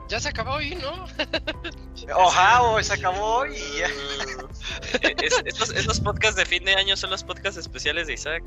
Ya 0.09 0.19
se 0.19 0.27
acabó 0.27 0.51
hoy, 0.55 0.75
¿no? 0.75 1.05
Oja, 2.15 2.61
o 2.63 2.83
se 2.83 2.93
acabó 2.93 3.45
y 3.45 3.55
ya. 3.79 3.87
Eh, 5.01 5.15
es- 5.23 5.41
estos, 5.45 5.69
estos 5.71 5.99
podcasts 6.01 6.35
de 6.35 6.45
fin 6.45 6.63
de 6.65 6.73
año 6.75 6.97
son 6.97 7.09
los 7.11 7.23
podcasts 7.23 7.57
especiales 7.57 8.07
de 8.07 8.13
Isaac. 8.13 8.43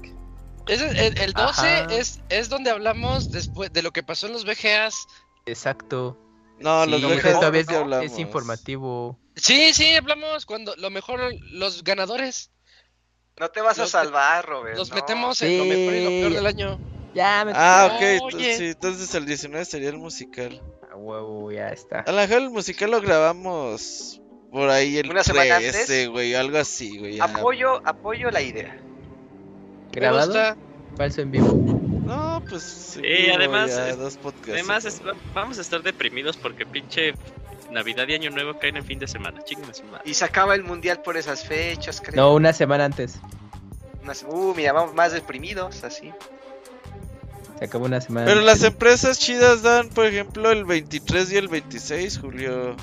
Ese- 0.67 1.07
el, 1.07 1.19
el 1.19 1.33
12 1.33 1.61
Ajá. 1.61 1.87
es, 1.95 2.21
es 2.29 2.49
donde 2.49 2.71
hablamos 2.71 3.31
después 3.31 3.73
de 3.73 3.83
lo 3.83 3.93
que 3.93 4.03
pasó 4.03 4.27
en 4.27 4.33
los 4.35 4.45
VGAs. 4.45 5.07
Exacto. 5.47 6.19
No, 6.61 6.85
Sí, 6.85 6.91
los 6.91 7.01
lo 7.03 7.09
VGAs 7.09 7.17
mejor 7.25 7.33
todavía 7.41 7.63
no 7.63 7.67
que 7.69 7.77
hablamos. 7.77 8.07
es 8.13 8.19
informativo. 8.19 9.19
Sí, 9.37 9.73
sí, 9.73 9.95
hablamos 9.95 10.47
cuando 10.47 10.75
lo 10.77 10.91
mejor, 10.91 11.21
los 11.51 11.83
ganadores. 11.85 12.51
No 13.39 13.49
te 13.49 13.61
vas 13.61 13.79
a 13.81 13.87
salvar, 13.87 14.47
Robert. 14.47 14.77
Los 14.79 14.91
no. 14.91 14.97
metemos 14.97 15.43
en 15.43 15.59
lo 15.59 15.65
mejor 15.65 15.95
y 15.95 16.05
lo 16.05 16.11
peor 16.11 16.29
Sí. 16.31 16.35
del 16.37 16.47
año. 16.47 16.79
Ya 17.15 17.45
me 17.45 17.53
Ah, 17.55 17.91
ok, 17.93 18.31
sí, 18.37 18.67
entonces 18.67 19.15
el 19.15 19.27
19 19.27 19.65
sería 19.65 19.89
el 19.91 19.99
musical. 19.99 20.61
A 20.93 20.97
huevo, 20.97 21.51
ya 21.53 21.69
está. 21.69 22.01
A 22.01 22.11
lo 22.13 22.19
mejor 22.19 22.39
el 22.39 22.51
musical 22.51 22.91
lo 22.93 23.01
grabamos 23.01 24.21
por 24.53 24.69
ahí 24.71 24.99
el 24.99 25.11
¿Una 25.11 25.25
semana 25.25 25.59
13, 25.59 25.81
antes? 25.81 26.09
güey, 26.11 26.35
algo 26.35 26.59
así, 26.59 26.97
güey. 26.99 27.21
Apoyo, 27.21 27.81
apoyo 27.85 28.31
la 28.31 28.41
idea. 28.43 28.77
¿Grabado? 29.93 30.57
Falso 30.97 31.21
en 31.23 31.31
vivo. 31.33 31.81
Pues. 32.49 32.99
vivo, 33.01 33.35
además. 33.37 33.71
Además, 34.49 34.85
es- 34.85 35.03
vamos 35.35 35.59
a 35.59 35.61
estar 35.61 35.83
deprimidos 35.83 36.37
porque 36.37 36.65
pinche 36.67 37.15
Navidad 37.71 38.07
y 38.09 38.15
Año 38.15 38.31
Nuevo 38.31 38.59
caen 38.59 38.77
en 38.77 38.85
fin 38.85 38.99
de 38.99 39.07
semana. 39.09 39.41
Madre. 39.91 40.03
Y 40.05 40.15
se 40.15 40.25
acaba 40.25 40.55
el 40.55 40.63
mundial 40.65 41.03
por 41.03 41.17
esas 41.17 41.45
fechas, 41.45 42.01
creo. 42.01 42.17
No, 42.17 42.35
una 42.35 42.53
semana 42.53 42.85
antes. 42.85 43.19
Unas- 44.03 44.25
Uh, 44.29 44.55
mira, 44.55 44.73
vamos 44.73 44.95
más 44.95 45.13
deprimidos, 45.13 45.83
así. 45.85 46.13
Se 47.59 47.65
acabó 47.67 47.85
una 47.87 48.01
semana 48.01 48.27
Pero 48.27 48.41
antes. 48.41 48.61
las 48.61 48.65
empresas 48.69 49.19
chidas 49.19 49.63
dan, 49.63 49.89
por 49.89 50.07
ejemplo, 50.07 50.51
el 50.51 50.65
23 50.65 51.33
y 51.33 51.37
el 51.37 51.49
26, 51.49 52.19
Julio. 52.19 52.77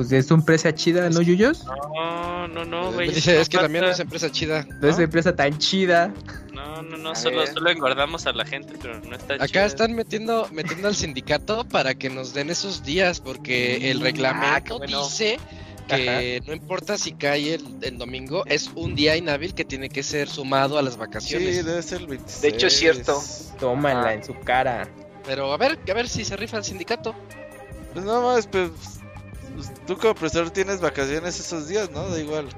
Pues 0.00 0.12
es 0.12 0.30
una 0.30 0.40
empresa 0.40 0.74
chida, 0.74 1.10
¿no, 1.10 1.20
Yuyos? 1.20 1.62
No, 1.66 2.48
no, 2.48 2.64
no, 2.64 2.90
güey. 2.92 3.10
Dice, 3.12 3.38
es 3.38 3.50
que 3.50 3.58
no 3.58 3.64
también 3.64 3.84
no 3.84 3.90
es 3.90 4.00
empresa 4.00 4.30
chida. 4.32 4.66
No 4.80 4.88
es 4.88 4.94
una 4.94 5.04
empresa 5.04 5.36
tan 5.36 5.58
chida. 5.58 6.10
No, 6.54 6.80
no, 6.80 6.96
no, 6.96 7.14
solo, 7.14 7.46
solo 7.46 7.68
engordamos 7.70 8.24
a 8.26 8.32
la 8.32 8.46
gente, 8.46 8.72
pero 8.80 8.98
no 9.00 9.14
está 9.14 9.34
Acá 9.34 9.46
chido. 9.46 9.64
están 9.66 9.92
metiendo, 9.94 10.48
metiendo 10.52 10.88
al 10.88 10.94
sindicato 10.96 11.64
para 11.64 11.94
que 11.94 12.08
nos 12.08 12.32
den 12.32 12.48
esos 12.48 12.82
días, 12.82 13.20
porque 13.20 13.90
el 13.90 13.98
Ah, 14.00 14.04
reglamento 14.04 14.78
bueno. 14.78 15.04
dice 15.04 15.38
que 15.86 16.40
no 16.46 16.54
importa 16.54 16.96
si 16.96 17.12
cae 17.12 17.54
el, 17.56 17.64
el 17.82 17.98
domingo, 17.98 18.44
es 18.46 18.70
un 18.74 18.94
día 18.94 19.16
inhábil 19.18 19.52
que 19.54 19.66
tiene 19.66 19.90
que 19.90 20.02
ser 20.02 20.28
sumado 20.30 20.78
a 20.78 20.82
las 20.82 20.94
Sí, 20.94 21.00
vacaciones. 21.00 21.62
debe 21.66 21.82
ser 21.82 22.00
el 22.00 22.06
26. 22.06 22.40
De 22.40 22.48
hecho, 22.48 22.66
es 22.68 22.72
cierto. 22.78 23.22
Tómala 23.58 24.14
en 24.14 24.24
su 24.24 24.32
cara. 24.40 24.88
Pero 25.26 25.52
a 25.52 25.58
ver, 25.58 25.78
a 25.90 25.92
ver 25.92 26.08
si 26.08 26.24
se 26.24 26.36
rifa 26.38 26.56
el 26.56 26.64
sindicato. 26.64 27.14
Pues 27.92 28.02
no 28.04 28.22
más, 28.22 28.46
pues. 28.46 28.70
Tú 29.86 29.96
como 29.96 30.14
profesor 30.14 30.50
tienes 30.50 30.80
vacaciones 30.80 31.38
esos 31.40 31.68
días, 31.68 31.90
¿no? 31.90 32.08
Da 32.08 32.18
igual. 32.18 32.48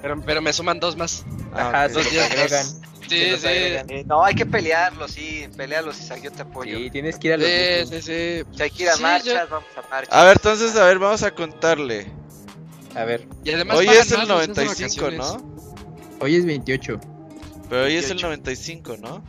Pero, 0.00 0.20
pero 0.24 0.40
me 0.42 0.52
suman 0.52 0.78
dos 0.80 0.96
más. 0.96 1.24
Ah, 1.52 1.68
Ajá, 1.68 1.88
Dos 1.88 2.10
días 2.10 2.30
más. 2.36 2.80
Sí, 3.08 3.36
sí. 3.38 3.46
Eh, 3.46 4.04
no, 4.06 4.22
hay 4.22 4.34
que 4.34 4.44
pelearlos, 4.44 5.12
sí. 5.12 5.48
Pelearlos, 5.56 5.98
Isaac, 5.98 6.20
yo 6.22 6.30
te 6.30 6.42
apoyo. 6.42 6.76
Sí, 6.76 6.90
tienes 6.90 7.18
que 7.18 7.28
ir 7.28 7.34
a 7.34 7.36
los 7.38 7.46
Sí, 7.48 7.86
sí, 7.86 8.02
sí. 8.02 8.56
Si 8.56 8.62
hay 8.62 8.70
que 8.70 8.82
ir 8.82 8.88
a 8.90 8.94
Sí, 8.94 9.02
marchas, 9.02 9.48
vamos 9.48 9.68
a 9.76 9.88
marchas. 9.88 10.14
A 10.14 10.24
ver, 10.24 10.36
entonces, 10.36 10.76
a 10.76 10.84
ver, 10.84 10.98
vamos 10.98 11.22
a 11.22 11.30
contarle. 11.34 12.06
A 12.94 13.04
ver, 13.04 13.26
Y 13.44 13.50
además 13.52 13.78
Hoy 13.78 13.88
es 13.88 14.12
el 14.12 14.18
más 14.18 14.28
los 14.28 14.46
días 14.46 14.56
de 14.56 14.64
95, 14.64 15.04
vacaciones. 15.04 15.42
¿no? 15.42 15.58
hoy 16.20 16.36
es 16.36 16.44
28. 16.44 17.00
Pero 17.70 17.82
hoy 17.84 17.94
es 17.96 18.10
el 18.10 18.18
28. 18.18 18.26
95, 18.26 18.96
¿no? 18.98 19.24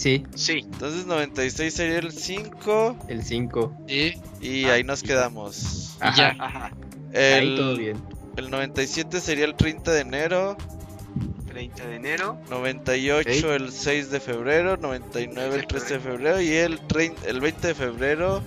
Sí, 0.00 0.24
Sí. 0.34 0.60
Entonces 0.64 1.04
96 1.06 1.74
sería 1.74 1.98
el 1.98 2.10
5 2.12 2.96
el 3.08 3.22
5. 3.22 3.76
Sí, 3.86 4.14
y 4.40 4.64
Ah, 4.64 4.72
ahí 4.74 4.84
nos 4.84 5.02
quedamos. 5.02 5.96
y 6.02 6.16
ya. 6.16 6.34
Ajá. 6.38 6.70
Ahí 7.14 7.54
todo 7.56 7.72
El, 7.72 7.78
bien. 7.78 8.02
el 8.36 8.50
97 8.50 9.20
sería 9.20 9.44
el 9.44 9.54
30 9.56 9.92
de 9.92 10.00
enero, 10.00 10.56
30 11.48 11.86
de 11.86 11.96
enero. 11.96 12.38
98 12.48 13.54
el 13.54 13.72
6 13.72 14.10
de 14.10 14.20
febrero, 14.20 14.76
99 14.78 15.56
el 15.56 15.66
13 15.66 15.94
de 15.94 16.00
febrero 16.00 16.40
y 16.40 16.52
el, 16.52 16.80
30 16.86 17.28
el 17.28 17.40
20 17.40 17.66
de 17.68 17.74
febrero, 17.74 18.42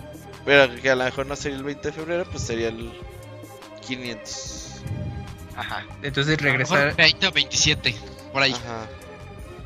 pero 0.45 0.73
que 0.82 0.90
a 0.90 0.95
lo 0.95 1.03
mejor 1.03 1.27
no 1.27 1.35
sería 1.35 1.57
el 1.57 1.64
20 1.64 1.88
de 1.90 1.93
febrero, 1.93 2.25
pues 2.32 2.43
sería 2.43 2.69
el 2.69 2.91
500. 3.85 4.82
Ajá. 5.56 5.85
Entonces 6.01 6.38
A 6.40 6.41
lo 6.45 6.57
mejor 6.57 6.77
regresar. 6.80 6.95
20 6.95 7.27
o 7.27 7.32
27, 7.32 7.95
por 8.32 8.41
ahí. 8.41 8.53
Ajá, 8.53 8.88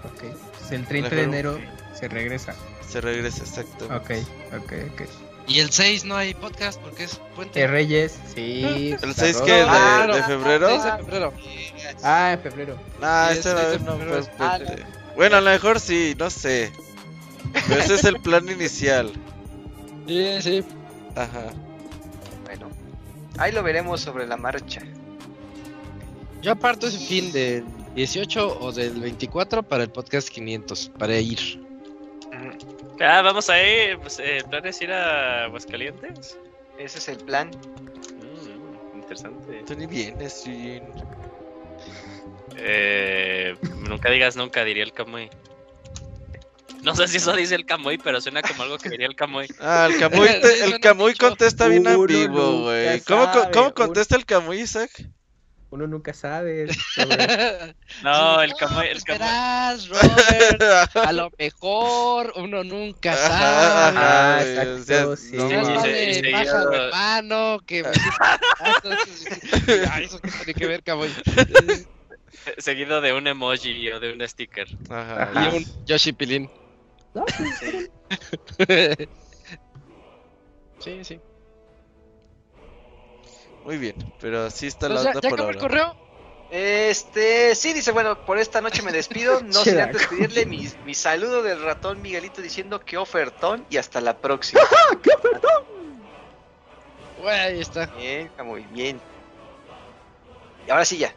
Ok. 0.03 0.23
Pues 0.59 0.71
el 0.71 0.85
30 0.85 1.09
de 1.15 1.23
enero 1.23 1.59
se 1.99 2.07
regresa. 2.07 2.55
se 2.87 3.01
regresa 3.01 3.39
exacto. 3.43 3.85
Ok, 3.85 4.11
ok, 4.57 4.73
ok. 4.93 5.01
Y 5.49 5.59
el 5.59 5.71
6 5.71 6.03
no 6.05 6.15
hay 6.17 6.33
podcast 6.33 6.79
porque 6.81 7.05
es 7.05 7.21
puente. 7.35 7.59
¿De 7.61 7.67
Reyes? 7.67 8.19
Sí. 8.35 8.63
¿El 8.91 8.97
pues, 8.99 9.15
6 9.15 9.35
arroz. 9.37 9.45
que 9.47 9.53
de, 9.53 9.63
Claro. 9.63 10.15
de 10.15 10.23
febrero? 10.23 10.67
6 10.69 10.83
de 10.83 10.91
febrero. 11.03 11.33
Ah, 12.03 12.33
en 12.33 12.39
febrero. 12.41 12.77
Nah, 12.99 13.27
Sí, 13.31 13.39
ese 13.39 13.49
es 13.49 13.55
va 13.55 13.59
a 13.59 13.63
6 13.63 13.69
de 13.69 13.75
haber 13.75 13.81
no 13.81 13.97
febrero. 13.97 14.23
fue 14.23 14.45
Ah, 14.45 14.57
puente. 14.63 14.83
Bueno, 15.15 15.37
a 15.37 15.41
lo 15.41 15.49
mejor 15.51 15.79
sí, 15.79 16.15
no 16.19 16.29
sé. 16.29 16.71
Pero 17.67 17.81
ese 17.81 17.95
es 17.95 18.03
el 18.03 18.19
plan 18.21 18.47
inicial. 18.49 19.13
Sí, 20.05 20.41
sí. 20.41 20.63
Ajá. 21.15 21.45
Bueno. 22.45 22.69
Ahí 23.37 23.51
lo 23.53 23.63
veremos 23.63 24.01
sobre 24.01 24.27
la 24.27 24.35
marcha. 24.35 24.81
Yo 26.41 26.51
aparto 26.51 26.87
ese 26.87 26.99
fin 26.99 27.31
del 27.31 27.63
18 27.95 28.59
o 28.59 28.71
del 28.73 28.99
24 28.99 29.63
para 29.63 29.83
el 29.83 29.89
podcast 29.91 30.27
500, 30.29 30.91
para 30.99 31.17
ir. 31.17 31.65
Ah, 32.99 33.21
vamos 33.21 33.49
a 33.49 33.61
ir. 33.61 33.97
Pues, 33.99 34.19
eh, 34.19 34.37
¿El 34.37 34.45
plan 34.45 34.65
es 34.65 34.81
ir 34.81 34.91
a 34.91 35.45
Aguascalientes? 35.45 36.37
Ese 36.77 36.97
es 36.97 37.07
el 37.09 37.17
plan. 37.17 37.49
Mm, 38.19 38.95
interesante. 38.97 39.63
Tú 39.65 39.75
ni 39.75 39.85
vienes, 39.85 40.43
Jin. 40.43 40.83
Eh, 42.55 43.55
nunca 43.87 44.09
digas 44.09 44.35
nunca, 44.35 44.63
diría 44.63 44.83
el 44.83 44.93
Camuy. 44.93 45.29
No 46.81 46.95
sé 46.95 47.07
si 47.07 47.17
eso 47.17 47.35
dice 47.35 47.55
el 47.55 47.65
Camuy, 47.65 47.97
pero 47.97 48.21
suena 48.21 48.41
como 48.41 48.63
algo 48.63 48.77
que 48.77 48.89
diría 48.89 49.07
el 49.07 49.15
Camuy. 49.15 49.47
Ah, 49.59 49.87
el 49.91 49.97
Camuy, 49.99 50.27
te- 50.41 50.63
el 50.63 50.79
Camuy 50.79 51.13
contesta 51.15 51.67
bien 51.67 51.87
ambiguo, 51.87 52.63
güey. 52.63 53.01
¿Cómo, 53.01 53.27
¿Cómo 53.53 53.73
contesta 53.73 54.15
el 54.15 54.25
Camuy, 54.25 54.61
Isaac? 54.61 54.91
Uno 55.69 55.85
nunca 55.85 56.13
sabe. 56.13 56.67
sobre- 56.95 57.75
No, 58.03 58.41
el 58.41 58.51
¿Cómo 58.53 58.57
Camuy, 58.67 58.87
el 58.87 59.03
Camuy. 59.03 59.15
esperas, 59.17 59.87
Robert? 59.89 60.95
A 60.95 61.11
lo 61.11 61.29
mejor 61.37 62.31
uno 62.37 62.63
nunca 62.63 63.11
Ajá, 63.11 63.27
sabe. 63.27 63.97
Ah, 63.99 64.39
güey, 64.41 64.77
exacto, 64.79 65.15
sí. 65.17 65.35
no 65.35 65.81
Sí, 65.83 66.13
sí, 66.13 66.21
hermano, 66.33 67.59
que... 67.65 67.83
Ay, 69.91 70.03
eso 70.05 70.19
que 70.21 70.31
tiene 70.31 70.53
que 70.53 70.67
ver, 70.67 70.83
cabrón. 70.83 71.11
Seguido 72.59 73.01
de 73.01 73.11
un 73.13 73.27
emoji 73.27 73.91
o 73.91 73.99
de 73.99 74.13
un 74.13 74.25
sticker. 74.27 74.67
Ajá. 74.89 75.31
Y 75.51 75.57
un 75.57 75.85
Yoshi 75.85 76.13
Pilín. 76.13 76.49
Sí, 80.79 81.03
sí. 81.03 81.19
Muy 83.67 83.77
bien, 83.77 83.95
pero 84.21 84.45
así 84.45 84.65
está 84.65 84.87
la 84.87 85.01
onda 85.01 85.13
ya 85.15 85.29
por 85.29 85.33
acabó 85.33 85.49
el 85.49 85.57
ahora. 85.57 85.59
correo. 85.59 85.95
Este, 86.49 87.53
sí, 87.53 87.73
dice, 87.73 87.91
bueno, 87.91 88.25
por 88.25 88.37
esta 88.37 88.61
noche 88.61 88.81
me 88.81 88.93
despido, 88.93 89.41
no 89.43 89.61
sin 89.61 89.77
antes 89.77 90.07
pedirle 90.07 90.45
mi, 90.45 90.69
mi 90.85 90.95
saludo 90.95 91.43
del 91.43 91.61
ratón 91.61 92.01
Miguelito 92.01 92.41
diciendo 92.41 92.79
que 92.79 92.95
ofertón 92.95 93.65
y 93.69 93.75
hasta 93.75 93.99
la 93.99 94.17
próxima. 94.17 94.61
Güey, 97.21 97.39
ahí 97.39 97.59
está. 97.59 97.87
Bien, 97.87 98.27
está 98.27 98.43
muy 98.43 98.61
bien. 98.71 99.01
Y 100.65 100.71
ahora 100.71 100.85
sí 100.85 100.99
ya. 100.99 101.13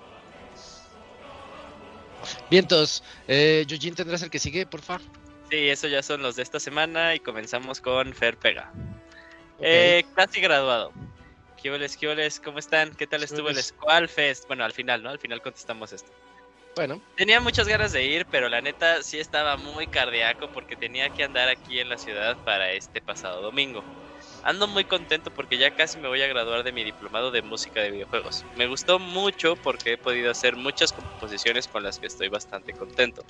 Vientos, 2.50 3.04
eh, 3.28 3.64
Yujin, 3.68 3.94
¿tendrás 3.94 4.22
el 4.22 4.30
que 4.30 4.38
sigue, 4.40 4.66
por 4.66 4.80
favor? 4.80 5.02
Sí, 5.50 5.68
eso 5.68 5.86
ya 5.86 6.02
son 6.02 6.22
los 6.22 6.36
de 6.36 6.42
esta 6.42 6.58
semana 6.58 7.14
y 7.14 7.20
comenzamos 7.20 7.80
con 7.80 8.12
Fer 8.14 8.38
Pega. 8.38 8.72
Eh, 9.60 10.04
casi 10.16 10.40
graduado. 10.40 10.90
¿Qué? 11.62 12.40
¿Cómo 12.40 12.58
están? 12.58 12.94
¿Qué 12.94 13.06
tal 13.06 13.22
estuvo 13.22 13.48
el 13.48 13.54
Holes. 13.54 13.66
Squall 13.66 14.08
Fest? 14.08 14.46
Bueno, 14.46 14.64
al 14.64 14.72
final, 14.72 15.02
¿no? 15.02 15.10
Al 15.10 15.18
final 15.18 15.42
contestamos 15.42 15.92
esto. 15.92 16.10
Bueno, 16.76 17.02
Tenía 17.16 17.40
muchas 17.40 17.66
ganas 17.68 17.92
de 17.92 18.04
ir, 18.04 18.26
pero 18.30 18.48
la 18.48 18.60
neta 18.60 19.02
sí 19.02 19.18
estaba 19.18 19.56
muy 19.56 19.86
cardíaco 19.86 20.48
porque 20.52 20.76
tenía 20.76 21.10
que 21.10 21.24
andar 21.24 21.48
aquí 21.48 21.78
en 21.80 21.88
la 21.88 21.98
ciudad 21.98 22.38
para 22.44 22.72
este 22.72 23.00
pasado 23.00 23.42
domingo. 23.42 23.84
Ando 24.42 24.66
muy 24.66 24.84
contento 24.84 25.30
porque 25.30 25.58
ya 25.58 25.74
casi 25.74 25.98
me 25.98 26.08
voy 26.08 26.22
a 26.22 26.26
graduar 26.26 26.62
de 26.62 26.72
mi 26.72 26.82
diplomado 26.82 27.30
de 27.30 27.42
música 27.42 27.80
de 27.80 27.90
videojuegos. 27.90 28.44
Me 28.56 28.66
gustó 28.66 28.98
mucho 28.98 29.56
porque 29.56 29.92
he 29.92 29.98
podido 29.98 30.30
hacer 30.30 30.56
muchas 30.56 30.92
composiciones 30.92 31.68
con 31.68 31.82
las 31.82 31.98
que 31.98 32.06
estoy 32.06 32.28
bastante 32.28 32.72
contento. 32.72 33.22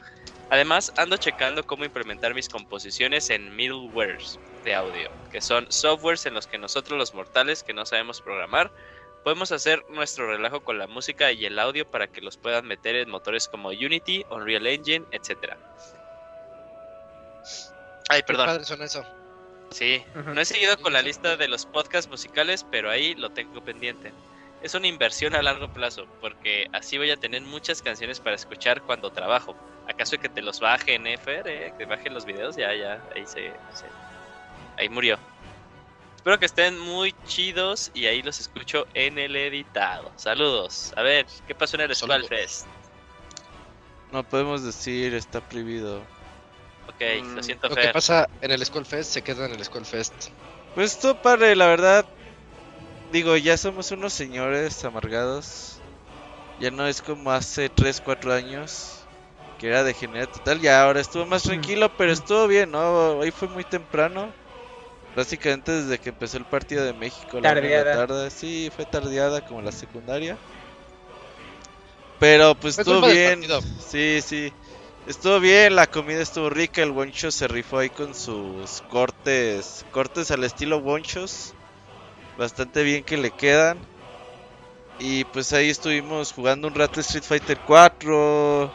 Además, 0.50 0.92
ando 0.96 1.16
checando 1.16 1.66
cómo 1.66 1.84
implementar 1.84 2.34
mis 2.34 2.48
composiciones 2.48 3.30
en 3.30 3.54
middlewares 3.56 4.38
de 4.64 4.74
audio, 4.74 5.10
que 5.30 5.40
son 5.40 5.66
softwares 5.70 6.26
en 6.26 6.34
los 6.34 6.46
que 6.46 6.58
nosotros 6.58 6.98
los 6.98 7.14
mortales 7.14 7.62
que 7.64 7.72
no 7.74 7.84
sabemos 7.86 8.20
programar 8.20 8.70
podemos 9.24 9.52
hacer 9.52 9.84
nuestro 9.90 10.28
relajo 10.28 10.62
con 10.62 10.78
la 10.78 10.86
música 10.86 11.32
y 11.32 11.44
el 11.44 11.58
audio 11.58 11.90
para 11.90 12.06
que 12.08 12.20
los 12.20 12.36
puedan 12.36 12.66
meter 12.66 12.96
en 12.96 13.10
motores 13.10 13.48
como 13.48 13.68
Unity, 13.70 14.24
Unreal 14.30 14.66
Engine, 14.66 15.06
etc. 15.12 15.56
Ay, 18.08 18.20
qué 18.20 18.26
perdón. 18.26 18.46
padre 18.46 18.64
suena 18.64 18.84
eso. 18.86 19.04
Sí, 19.70 20.02
no 20.14 20.40
he 20.40 20.44
seguido 20.44 20.76
con 20.78 20.92
la 20.92 21.02
lista 21.02 21.36
de 21.36 21.48
los 21.48 21.64
podcasts 21.66 22.10
musicales, 22.10 22.64
pero 22.70 22.90
ahí 22.90 23.14
lo 23.14 23.30
tengo 23.30 23.60
pendiente. 23.62 24.12
Es 24.62 24.74
una 24.74 24.88
inversión 24.88 25.34
a 25.34 25.42
largo 25.42 25.68
plazo, 25.68 26.06
porque 26.20 26.66
así 26.72 26.98
voy 26.98 27.10
a 27.10 27.16
tener 27.16 27.40
muchas 27.42 27.80
canciones 27.80 28.20
para 28.20 28.36
escuchar 28.36 28.82
cuando 28.82 29.10
trabajo. 29.10 29.56
¿Acaso 29.88 30.18
que 30.18 30.28
te 30.28 30.42
los 30.42 30.60
baje 30.60 30.94
en 30.94 31.06
FR? 31.06 31.72
Que 31.78 31.84
bajen 31.86 32.12
los 32.14 32.24
videos, 32.26 32.56
ya, 32.56 32.74
ya, 32.74 33.02
ahí 33.14 33.24
se, 33.26 33.52
se- 33.72 33.90
Ahí 34.76 34.88
murió. 34.88 35.18
Espero 36.16 36.38
que 36.38 36.46
estén 36.46 36.78
muy 36.78 37.14
chidos 37.24 37.90
y 37.94 38.06
ahí 38.06 38.22
los 38.22 38.38
escucho 38.40 38.86
en 38.92 39.18
el 39.18 39.34
editado. 39.36 40.12
Saludos. 40.16 40.92
A 40.96 41.02
ver, 41.02 41.26
¿qué 41.46 41.54
pasó 41.54 41.76
en 41.76 41.82
el 41.82 41.94
Squall. 41.96 42.26
Fest? 42.28 42.66
No 44.12 44.22
podemos 44.22 44.62
decir, 44.62 45.14
está 45.14 45.40
prohibido. 45.40 46.04
Ok, 46.90 47.00
Mm, 47.22 47.36
lo 47.36 47.42
siento, 47.42 47.68
Lo 47.68 47.76
que 47.76 47.88
pasa 47.88 48.28
en 48.40 48.50
el 48.50 48.64
Skull 48.64 48.84
Fest 48.84 49.12
se 49.12 49.22
queda 49.22 49.46
en 49.46 49.52
el 49.52 49.64
Skull 49.64 49.86
Fest. 49.86 50.28
Pues 50.74 50.92
esto 50.92 51.14
padre, 51.14 51.54
la 51.54 51.66
verdad. 51.66 52.04
Digo, 53.12 53.36
ya 53.36 53.56
somos 53.56 53.90
unos 53.92 54.12
señores 54.12 54.84
amargados. 54.84 55.80
Ya 56.58 56.70
no 56.70 56.86
es 56.86 57.00
como 57.00 57.30
hace 57.32 57.68
3, 57.70 58.00
4 58.00 58.32
años. 58.32 59.06
Que 59.58 59.68
era 59.68 59.84
de 59.84 59.94
general 59.94 60.28
total. 60.28 60.60
Ya 60.60 60.82
ahora 60.82 61.00
estuvo 61.00 61.26
más 61.26 61.42
tranquilo, 61.42 61.90
pero 61.96 62.12
estuvo 62.12 62.46
bien, 62.46 62.70
¿no? 62.70 63.18
Hoy 63.18 63.30
fue 63.30 63.48
muy 63.48 63.64
temprano. 63.64 64.32
Básicamente 65.14 65.72
desde 65.72 65.98
que 65.98 66.10
empezó 66.10 66.38
el 66.38 66.44
partido 66.44 66.84
de 66.84 66.92
México. 66.92 67.40
La 67.40 67.54
Tardeada. 67.54 68.06
tarde. 68.06 68.30
Sí, 68.30 68.70
fue 68.74 68.86
tardeada 68.86 69.40
como 69.42 69.60
la 69.60 69.72
secundaria. 69.72 70.38
Pero 72.18 72.54
pues 72.54 72.78
estuvo 72.78 73.00
bien. 73.08 73.42
Sí, 73.86 74.20
sí. 74.22 74.52
Estuvo 75.10 75.40
bien, 75.40 75.74
la 75.74 75.88
comida 75.88 76.22
estuvo 76.22 76.50
rica, 76.50 76.84
el 76.84 76.92
Woncho 76.92 77.32
se 77.32 77.48
rifó 77.48 77.78
ahí 77.78 77.90
con 77.90 78.14
sus 78.14 78.80
cortes, 78.82 79.84
cortes 79.90 80.30
al 80.30 80.44
estilo 80.44 80.78
Wonchos. 80.78 81.52
Bastante 82.38 82.84
bien 82.84 83.02
que 83.02 83.16
le 83.16 83.32
quedan. 83.32 83.76
Y 85.00 85.24
pues 85.24 85.52
ahí 85.52 85.68
estuvimos 85.68 86.32
jugando 86.32 86.68
un 86.68 86.76
rato 86.76 87.00
Street 87.00 87.24
Fighter 87.24 87.58
4. 87.66 88.72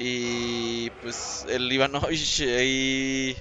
Y 0.00 0.90
pues 0.90 1.46
el 1.48 1.72
Ivanovich 1.72 2.40
ahí 2.40 3.36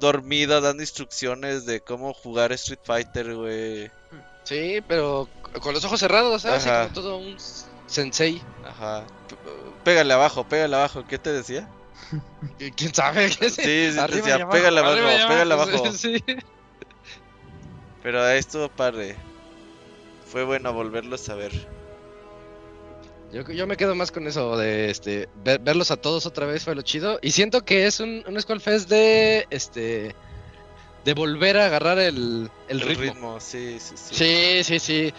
dormido 0.00 0.60
dando 0.60 0.82
instrucciones 0.82 1.66
de 1.66 1.82
cómo 1.82 2.12
jugar 2.12 2.50
Street 2.50 2.80
Fighter, 2.82 3.32
güey. 3.36 3.92
Sí, 4.42 4.80
pero 4.88 5.28
con 5.60 5.72
los 5.72 5.84
ojos 5.84 6.00
cerrados, 6.00 6.42
¿sabes? 6.42 6.64
Como 6.64 6.92
todo 6.92 7.18
un 7.18 7.36
sensei. 7.86 8.42
Ajá. 8.64 9.06
Pégale 9.84 10.12
abajo, 10.14 10.44
pégale 10.44 10.76
abajo. 10.76 11.04
¿Qué 11.06 11.18
te 11.18 11.32
decía? 11.32 11.68
¿Y 12.58 12.70
¿Quién 12.72 12.94
sabe? 12.94 13.28
Sí, 13.30 13.50
sí, 13.50 13.62
te 13.62 14.00
Arriba 14.00 14.26
decía, 14.28 14.48
pégale 14.48 14.80
abajo, 14.80 15.28
pégale 15.28 15.54
abajo. 15.54 15.92
Sí. 15.92 16.22
Pero 18.02 18.22
ahí 18.22 18.38
estuvo 18.38 18.68
padre. 18.68 19.16
Fue 20.26 20.44
bueno 20.44 20.72
volverlos 20.72 21.28
a 21.28 21.34
ver. 21.34 21.52
Yo, 23.32 23.42
yo 23.50 23.66
me 23.66 23.76
quedo 23.76 23.94
más 23.94 24.10
con 24.10 24.26
eso 24.26 24.56
de 24.56 24.90
este 24.90 25.28
ver- 25.44 25.60
verlos 25.60 25.90
a 25.90 25.96
todos 25.96 26.24
otra 26.24 26.46
vez 26.46 26.64
fue 26.64 26.74
lo 26.74 26.80
chido 26.80 27.18
y 27.20 27.32
siento 27.32 27.62
que 27.62 27.86
es 27.86 28.00
un, 28.00 28.24
un 28.26 28.40
Skull 28.40 28.60
Fest 28.60 28.88
de 28.88 29.46
este 29.50 30.14
de 31.04 31.14
volver 31.14 31.58
a 31.58 31.66
agarrar 31.66 31.98
el, 31.98 32.50
el 32.68 32.80
ritmo. 32.80 33.38
sí, 33.38 33.78
sí, 33.80 33.94
sí. 33.96 34.14
Sí, 34.14 34.64
sí, 34.64 34.78
sí. 34.78 35.14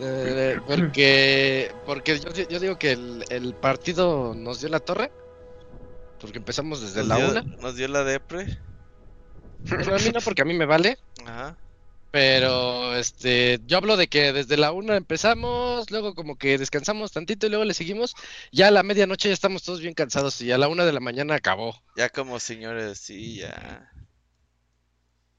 Eh, 0.00 0.58
porque 0.66 1.70
porque 1.86 2.18
yo, 2.18 2.30
yo 2.32 2.60
digo 2.60 2.78
que 2.78 2.92
el, 2.92 3.24
el 3.28 3.54
partido 3.54 4.34
nos 4.34 4.60
dio 4.60 4.68
la 4.68 4.80
torre. 4.80 5.12
Porque 6.20 6.38
empezamos 6.38 6.80
desde 6.80 7.00
Nos 7.00 7.08
la 7.08 7.16
dio, 7.16 7.30
una. 7.30 7.42
nos 7.42 7.76
dio 7.76 7.88
la 7.88 8.04
depre. 8.04 8.58
Bueno, 9.68 9.94
a 9.94 9.98
mí 9.98 10.10
no, 10.12 10.20
porque 10.20 10.42
a 10.42 10.44
mí 10.44 10.54
me 10.54 10.66
vale. 10.66 10.98
Ajá. 11.26 11.56
Pero 12.12 12.94
este, 12.94 13.58
yo 13.66 13.78
hablo 13.78 13.96
de 13.96 14.06
que 14.06 14.32
desde 14.32 14.58
la 14.58 14.70
una 14.70 14.96
empezamos, 14.96 15.90
luego 15.90 16.14
como 16.14 16.36
que 16.36 16.58
descansamos 16.58 17.10
tantito 17.10 17.46
y 17.46 17.48
luego 17.48 17.64
le 17.64 17.72
seguimos. 17.74 18.14
Ya 18.52 18.68
a 18.68 18.70
la 18.70 18.82
medianoche 18.82 19.28
ya 19.28 19.34
estamos 19.34 19.62
todos 19.62 19.80
bien 19.80 19.94
cansados 19.94 20.40
y 20.42 20.52
a 20.52 20.58
la 20.58 20.68
una 20.68 20.84
de 20.84 20.92
la 20.92 21.00
mañana 21.00 21.34
acabó. 21.36 21.74
Ya 21.96 22.10
como 22.10 22.38
señores, 22.38 22.98
sí, 22.98 23.36
ya. 23.38 23.90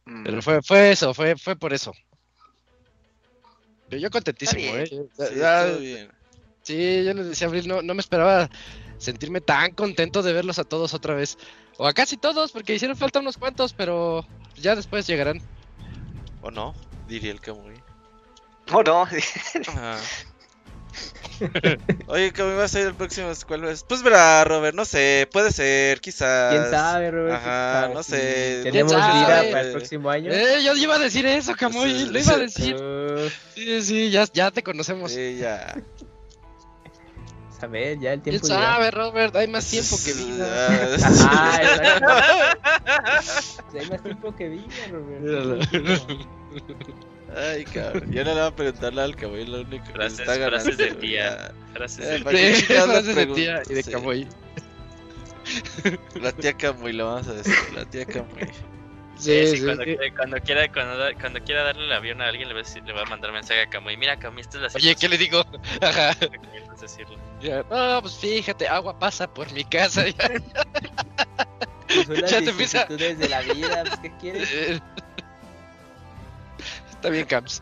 Mm. 0.06 0.24
Pero 0.24 0.42
fue, 0.42 0.62
fue 0.64 0.92
eso, 0.92 1.14
fue, 1.14 1.38
fue 1.38 1.56
por 1.56 1.74
eso. 1.74 1.94
Yo, 3.90 3.98
yo 3.98 4.10
contentísimo, 4.10 4.76
¿eh? 4.78 4.88
Sí, 4.88 5.36
ya- 5.38 5.66
bien. 5.78 6.12
sí, 6.64 7.03
yo 7.06 7.14
les 7.14 7.28
decía 7.28 7.48
Abril, 7.48 7.68
no, 7.68 7.82
no 7.82 7.94
me 7.94 8.00
esperaba 8.02 8.50
sentirme 8.98 9.42
tan 9.42 9.74
contento 9.74 10.22
de 10.24 10.34
verlos 10.34 10.60
a 10.60 10.64
todos 10.64 10.94
otra 10.94 11.14
vez. 11.14 11.38
O 11.78 11.88
a 11.88 11.94
casi 11.94 12.18
todos, 12.18 12.52
porque 12.52 12.76
hicieron 12.76 12.95
falta 12.98 13.20
unos 13.20 13.38
cuantos, 13.38 13.74
pero 13.74 14.26
ya 14.56 14.76
después 14.76 15.08
llegarán. 15.08 15.42
¿O 16.42 16.52
no? 16.52 16.74
Diría 17.08 17.32
el 17.32 17.42
Camuy. 17.42 17.74
Oh, 18.72 18.82
no. 18.84 19.03
Ajá. 19.68 20.00
Oye, 22.08 22.32
Camuy, 22.32 22.56
¿vas 22.56 22.74
a 22.76 22.80
ir 22.82 22.88
el 22.88 22.96
próximo? 22.96 23.32
¿Cuál 23.48 23.66
es? 23.66 23.84
Pues 23.84 24.04
verá, 24.04 24.44
Robert, 24.44 24.76
no 24.76 24.86
sé, 24.86 25.28
puede 25.32 25.52
ser, 25.52 26.00
quizás. 26.00 26.52
¿Quién 26.54 26.70
sabe, 26.70 27.12
Robert? 27.12 27.36
Ajá, 27.36 27.82
¿Quién 27.86 27.94
no 27.94 28.04
sé. 28.04 28.60
Tenemos 28.64 28.94
¿Quién 28.94 29.12
vida 29.14 29.44
para 29.52 29.62
el 29.62 29.72
próximo 29.72 30.10
año. 30.10 30.32
Eh, 30.32 30.64
yo 30.64 30.74
iba 30.76 30.96
a 30.96 31.00
decir 31.00 31.26
eso, 31.26 31.54
Camuy, 31.56 31.92
Sí, 31.92 32.06
lo 32.10 32.20
iba 32.20 32.34
a 32.34 32.38
decir. 32.38 32.76
Uh, 32.76 33.30
Sí, 33.56 33.82
sí, 33.82 34.10
ya, 34.12 34.26
ya 34.34 34.52
te 34.52 34.64
conocemos. 34.64 35.12
Sí, 35.12 35.38
ya. 35.38 35.76
a 37.62 37.68
ver, 37.68 37.98
ya 38.00 38.14
el 38.14 38.22
¿Quién 38.22 38.40
tiempo 38.40 38.48
dirá. 38.48 38.60
sabe, 38.74 38.92
Robert? 38.92 39.36
Hay 39.36 39.48
más 39.48 39.66
tiempo 39.70 39.96
que 40.04 40.14
vida. 40.14 40.68
Ajá, 40.68 41.64
exacto. 41.64 42.14
Hay 43.80 43.90
más 43.90 44.04
tiempo 44.04 44.36
que 44.36 44.50
vida, 44.50 44.66
Robert. 44.92 45.68
Ay, 47.36 47.64
cabrón. 47.66 48.12
Ya 48.12 48.24
no 48.24 48.34
le 48.34 48.40
voy 48.42 48.50
a 48.50 48.56
preguntarle 48.56 49.02
al 49.02 49.16
Camuy, 49.16 49.45
lo 49.45 49.62
único 49.62 49.86
que 49.86 49.94
Frases- 49.94 50.16
se 50.18 50.22
está 50.24 50.38
ganando. 50.38 50.60
frases 50.60 50.78
de 50.78 50.92
tía. 50.95 51.24
ya. 51.38 51.53
Frases 51.74 52.06
Eh, 52.06 52.10
de- 52.12 52.20
¿para 52.20 52.38
qué 52.38 52.56
Sí, 52.56 52.66
chingados 52.68 52.88
le 52.88 52.94
frases 52.94 53.08
de 53.08 53.14
pregunto? 53.14 53.36
tía 53.42 53.62
y 53.70 53.74
de 53.74 53.84
Sí. 53.84 53.92
Camuy. 53.92 54.28
La 56.22 56.32
tía 56.32 56.53
Camuy, 56.53 56.94
lo 56.94 57.08
vamos 57.08 57.28
a 57.28 57.34
decir. 57.34 57.53
La 57.76 57.86
tía 57.86 58.06
Camuy. 58.06 58.48
Sí, 59.16 59.48
Sí, 59.48 59.58
sí, 59.58 59.64
cuando, 59.64 59.84
sí. 59.84 59.98
cuando 60.18 60.38
quiera 60.40 60.72
cuando, 60.72 60.98
da- 60.98 61.14
cuando 61.14 61.40
quiera 61.42 61.64
darle 61.64 61.86
el 61.86 61.92
avión 61.94 62.20
a 62.22 62.28
alguien 62.28 62.48
le 62.48 62.53
va 62.56 62.62
a, 62.62 62.64
decir- 62.64 62.84
le 62.84 62.94
va 62.94 63.03
a 63.03 63.06
mandar 63.06 63.32
mensaje 63.32 63.62
a 63.62 63.70
Camuy. 63.70 63.95
Mira, 63.95 64.18
Camuy, 64.18 64.42
esta 64.42 64.58
es 64.58 64.74
la 64.74 64.80
Oye, 64.80 64.95
¿qué 64.95 65.08
le 65.08 65.18
digo? 65.18 65.45
Ajá. 65.82 66.14
recomiendas 66.20 66.82
decirlo. 66.82 67.18
Ya, 67.42 67.64
No, 67.70 68.02
pues 68.02 68.16
fíjate, 68.18 68.68
agua 68.68 68.98
pasa 68.98 69.32
por 69.32 69.52
mi 69.53 69.64
casa. 69.66 70.08
ya. 70.08 70.32
Pues 71.88 72.08
Ya 72.32 72.40
te 72.42 72.50
empieza- 72.50 72.86
de 72.86 73.30
la 73.30 73.42
vida, 73.42 73.84
pues, 73.86 74.00
¿qué 74.00 74.12
quieres? 74.20 74.82
Eh, 77.04 77.08
Está 77.08 77.10
bien, 77.10 77.26
Camps. 77.26 77.62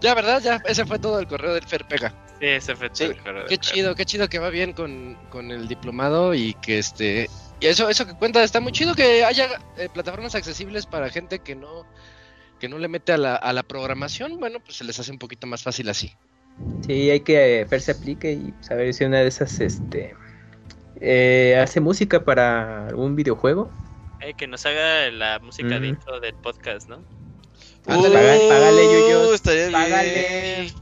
ya, 0.00 0.14
¿verdad? 0.14 0.40
Ya, 0.42 0.60
ese 0.66 0.86
fue 0.86 0.98
todo 0.98 1.18
el 1.20 1.26
correo 1.26 1.54
del 1.54 1.66
Fer 1.66 1.86
Pega. 1.86 2.10
Sí, 2.40 2.46
ese 2.46 2.74
fue 2.74 2.88
Sí, 2.92 3.04
todo 3.04 3.12
el 3.12 3.22
correo 3.22 3.42
Qué 3.46 3.56
Fer. 3.56 3.58
chido, 3.60 3.94
qué 3.94 4.04
chido 4.06 4.28
que 4.28 4.38
va 4.38 4.48
bien 4.48 4.72
con, 4.72 5.16
con 5.30 5.50
el 5.50 5.68
diplomado 5.68 6.34
y 6.34 6.54
que 6.54 6.78
este... 6.78 7.28
Y 7.60 7.66
eso, 7.66 7.90
eso 7.90 8.06
que 8.06 8.14
cuenta, 8.14 8.42
está 8.42 8.60
muy 8.60 8.72
chido 8.72 8.94
que 8.94 9.22
haya 9.24 9.46
eh, 9.76 9.90
plataformas 9.92 10.34
accesibles 10.34 10.86
para 10.86 11.10
gente 11.10 11.40
que 11.40 11.54
no 11.54 11.84
que 12.58 12.68
no 12.68 12.78
le 12.78 12.88
mete 12.88 13.12
a 13.12 13.16
la, 13.16 13.36
a 13.36 13.54
la 13.54 13.62
programación, 13.62 14.38
bueno, 14.38 14.60
pues 14.60 14.76
se 14.76 14.84
les 14.84 14.98
hace 15.00 15.10
un 15.10 15.18
poquito 15.18 15.46
más 15.46 15.62
fácil 15.62 15.88
así. 15.88 16.12
Sí, 16.86 17.08
hay 17.10 17.20
que 17.20 17.66
ver 17.70 17.80
si 17.80 17.90
aplique 17.90 18.32
y 18.32 18.52
saber 18.60 18.92
si 18.92 19.04
una 19.04 19.18
de 19.20 19.28
esas, 19.28 19.60
este, 19.60 20.14
eh, 21.00 21.58
hace 21.58 21.80
música 21.80 22.22
para 22.22 22.88
algún 22.88 23.16
videojuego. 23.16 23.70
Eh, 24.20 24.34
que 24.34 24.46
nos 24.46 24.64
haga 24.66 25.10
la 25.10 25.38
música 25.38 25.68
de 25.68 25.76
Ujú. 25.78 25.84
intro 25.86 26.20
del 26.20 26.34
podcast, 26.34 26.88
¿no? 26.88 27.02
Ándale, 27.86 28.14
paga- 28.14 28.48
págale, 28.48 28.84
Yuyos, 28.84 29.30
Uh, 29.30 29.34
estaría 29.34 29.70
págale. 29.72 30.12
bien. 30.70 30.74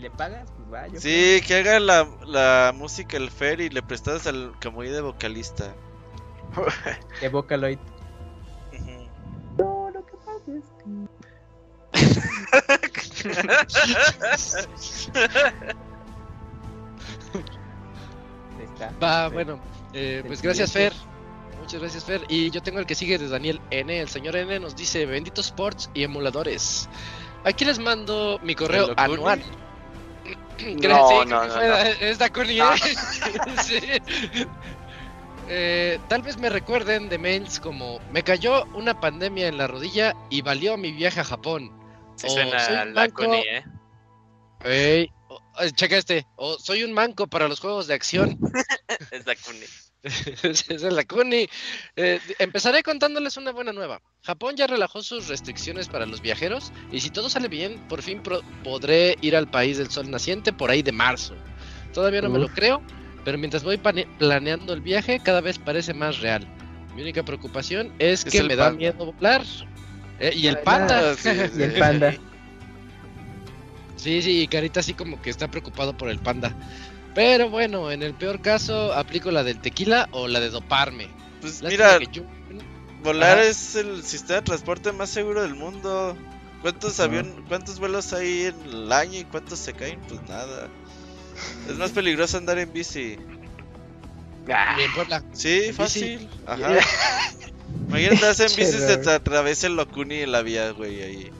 le 0.00 0.10
pagas, 0.10 0.50
pues 0.56 0.72
va. 0.72 0.86
yo 0.88 1.00
Sí, 1.00 1.40
que 1.46 1.54
haga 1.56 1.78
la, 1.80 2.06
la 2.26 2.72
música 2.76 3.16
el 3.16 3.30
Fer 3.30 3.60
y 3.60 3.70
le 3.70 3.80
prestas 3.80 4.26
al 4.26 4.52
Camuy 4.58 4.88
de 4.88 5.00
vocalista. 5.00 5.72
que 7.20 7.28
Vocaloid. 7.28 7.78
No, 9.56 9.88
lo 9.94 10.04
que 10.04 10.16
pasa 10.18 10.50
es 10.58 10.64
que. 10.84 12.04
Ahí 18.58 18.64
está. 18.64 18.92
Va, 19.02 19.28
Sí. 19.28 19.34
bueno, 19.34 19.58
eh, 19.94 20.22
pues 20.26 20.42
gracias 20.42 20.72
Fer. 20.72 20.92
Muchas 21.60 21.80
gracias 21.80 22.04
Fer. 22.04 22.22
Y 22.28 22.50
yo 22.50 22.62
tengo 22.62 22.78
el 22.80 22.86
que 22.86 22.94
sigue 22.94 23.16
de 23.16 23.28
Daniel 23.28 23.60
N. 23.70 23.98
El 24.00 24.08
señor 24.08 24.36
N 24.36 24.60
nos 24.60 24.76
dice, 24.76 25.06
benditos 25.06 25.46
sports 25.46 25.88
y 25.94 26.02
emuladores. 26.02 26.88
Aquí 27.44 27.64
les 27.64 27.78
mando 27.78 28.38
mi 28.42 28.54
correo 28.54 28.92
anual. 28.96 29.42
No, 30.80 31.24
no, 31.26 31.46
no. 31.46 31.60
Es 32.00 32.18
Dakuni, 32.18 32.58
No. 32.58 32.74
¿eh? 32.74 32.78
Sí. 33.62 33.78
Eh, 35.48 35.98
tal 36.08 36.22
vez 36.22 36.38
me 36.38 36.48
recuerden 36.48 37.08
de 37.10 37.18
mails 37.18 37.60
como 37.60 38.00
me 38.10 38.22
cayó 38.22 38.64
una 38.74 38.98
pandemia 38.98 39.46
en 39.48 39.58
la 39.58 39.66
rodilla 39.66 40.14
y 40.30 40.40
valió 40.40 40.76
mi 40.78 40.90
viaje 40.92 41.20
a 41.20 41.24
Japón. 41.24 41.70
Sí 42.16 42.28
O 42.28 42.30
suena 42.30 42.58
soy 42.60 42.76
a 42.76 42.82
un 42.84 42.94
la 42.94 43.02
banco- 43.02 43.24
Kuni, 43.24 43.38
¿eh? 43.40 43.64
Ey, 44.64 45.10
o- 45.34 45.62
eh, 45.62 45.70
checa 45.72 45.96
este. 45.96 46.26
O 46.36 46.58
soy 46.58 46.82
un 46.84 46.92
manco 46.92 47.26
para 47.26 47.48
los 47.48 47.60
juegos 47.60 47.86
de 47.86 47.94
acción. 47.94 48.38
Es 49.10 49.26
la 49.26 49.34
Kuni. 49.36 49.66
Esa 50.42 50.74
es 50.74 50.82
la 50.82 51.04
Kuni. 51.04 51.48
Eh, 51.96 52.20
empezaré 52.38 52.82
contándoles 52.82 53.36
una 53.36 53.52
buena 53.52 53.72
nueva. 53.72 54.00
Japón 54.22 54.54
ya 54.56 54.66
relajó 54.66 55.02
sus 55.02 55.28
restricciones 55.28 55.88
para 55.88 56.04
los 56.06 56.20
viajeros 56.20 56.72
y 56.92 57.00
si 57.00 57.10
todo 57.10 57.30
sale 57.30 57.48
bien, 57.48 57.78
por 57.88 58.02
fin 58.02 58.22
pro- 58.22 58.42
podré 58.62 59.16
ir 59.22 59.34
al 59.36 59.50
país 59.50 59.78
del 59.78 59.90
sol 59.90 60.10
naciente 60.10 60.52
por 60.52 60.70
ahí 60.70 60.82
de 60.82 60.92
marzo. 60.92 61.34
Todavía 61.92 62.20
no 62.22 62.28
me 62.28 62.38
lo 62.38 62.48
creo, 62.48 62.82
pero 63.24 63.38
mientras 63.38 63.62
voy 63.64 63.78
planeando 64.18 64.72
el 64.74 64.80
viaje, 64.80 65.20
cada 65.22 65.40
vez 65.40 65.58
parece 65.58 65.94
más 65.94 66.20
real. 66.20 66.46
Mi 66.94 67.02
única 67.02 67.22
preocupación 67.22 67.92
es 67.98 68.24
Es 68.26 68.32
que 68.32 68.42
me 68.42 68.56
da 68.56 68.70
miedo 68.70 69.12
volar. 69.12 69.42
Eh, 70.20 70.32
y 70.34 70.46
el 70.48 70.56
Ah, 70.58 70.62
panda. 70.64 71.14
sí, 71.14 71.28
Y 71.58 71.62
el 71.62 71.72
panda. 71.78 72.14
Sí, 74.04 74.20
sí, 74.20 74.42
y 74.42 74.48
Carita 74.48 74.80
así 74.80 74.92
como 74.92 75.20
que 75.22 75.30
está 75.30 75.48
preocupado 75.48 75.96
por 75.96 76.10
el 76.10 76.18
panda. 76.18 76.54
Pero 77.14 77.48
bueno, 77.48 77.90
en 77.90 78.02
el 78.02 78.12
peor 78.12 78.42
caso, 78.42 78.92
aplico 78.92 79.30
la 79.30 79.42
del 79.44 79.60
tequila 79.60 80.08
o 80.12 80.28
la 80.28 80.40
de 80.40 80.50
doparme. 80.50 81.08
Pues 81.40 81.62
Lástima 81.62 81.98
mira, 81.98 82.10
yo- 82.12 82.22
volar 83.02 83.38
Ajá. 83.38 83.44
es 83.48 83.76
el 83.76 84.02
sistema 84.02 84.40
de 84.40 84.42
transporte 84.42 84.92
más 84.92 85.08
seguro 85.08 85.40
del 85.40 85.54
mundo. 85.54 86.16
¿Cuántos 86.60 87.00
avión, 87.00 87.44
cuántos 87.48 87.78
vuelos 87.78 88.12
hay 88.12 88.42
en 88.44 88.62
el 88.64 88.92
año 88.92 89.20
y 89.20 89.24
cuántos 89.24 89.58
se 89.58 89.72
caen? 89.72 90.00
Pues 90.08 90.20
nada. 90.28 90.68
Es 91.68 91.76
más 91.76 91.90
peligroso 91.92 92.36
andar 92.36 92.58
en 92.58 92.70
bici. 92.72 93.16
Ah, 94.52 94.76
y. 94.78 95.24
Sí, 95.32 95.60
bici. 95.60 95.72
fácil. 95.72 96.28
Ajá. 96.46 96.76
Imagínate 97.88 98.16
andas 98.16 98.40
en 98.40 98.48
bici 98.48 98.62
y 98.76 98.80
se 98.80 98.96
te 98.98 99.10
atraviesa 99.10 99.66
el 99.66 99.76
Locuni 99.76 100.16
en 100.20 100.32
la 100.32 100.42
vía, 100.42 100.70
güey, 100.72 101.02
ahí. 101.02 101.30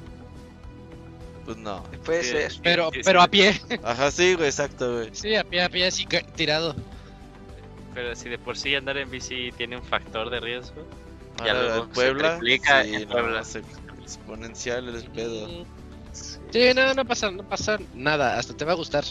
Pues 1.44 1.56
no. 1.58 1.82
puede 2.04 2.22
Sí, 2.22 2.30
ser. 2.30 2.52
sí, 2.52 2.60
Pero, 2.62 2.90
sí, 2.92 3.00
pero 3.04 3.20
sí. 3.20 3.24
a 3.24 3.28
pie. 3.28 3.60
Ajá, 3.84 4.10
sí, 4.10 4.34
güey, 4.34 4.46
exacto, 4.48 4.94
güey. 4.94 5.10
Sí, 5.12 5.34
a 5.34 5.44
pie, 5.44 5.62
a 5.62 5.68
pie, 5.68 5.86
así 5.86 6.06
tirado. 6.34 6.74
Pero 7.92 8.14
si 8.16 8.28
de 8.28 8.38
por 8.38 8.56
sí 8.56 8.74
andar 8.74 8.96
en 8.96 9.10
bici 9.10 9.50
tiene 9.56 9.76
un 9.76 9.84
factor 9.84 10.30
de 10.30 10.40
riesgo. 10.40 10.86
Ya 11.44 11.52
Ahora, 11.52 11.60
luego 11.60 11.74
en 11.82 11.88
se 11.88 11.94
Puebla, 11.94 12.30
triplica 12.38 12.84
sí, 12.84 12.94
en 12.94 13.08
no, 13.08 13.08
Puebla. 13.14 13.44
se- 13.44 13.62
exponencial 14.02 14.88
el 14.88 15.10
pedo. 15.10 15.64
Sí, 16.50 16.70
no, 16.74 16.94
no 16.94 17.04
pasa, 17.04 17.30
no 17.30 17.42
pasa 17.42 17.78
nada. 17.94 18.38
Hasta 18.38 18.56
te 18.56 18.64
va 18.64 18.72
a 18.72 18.76
gustar. 18.76 19.04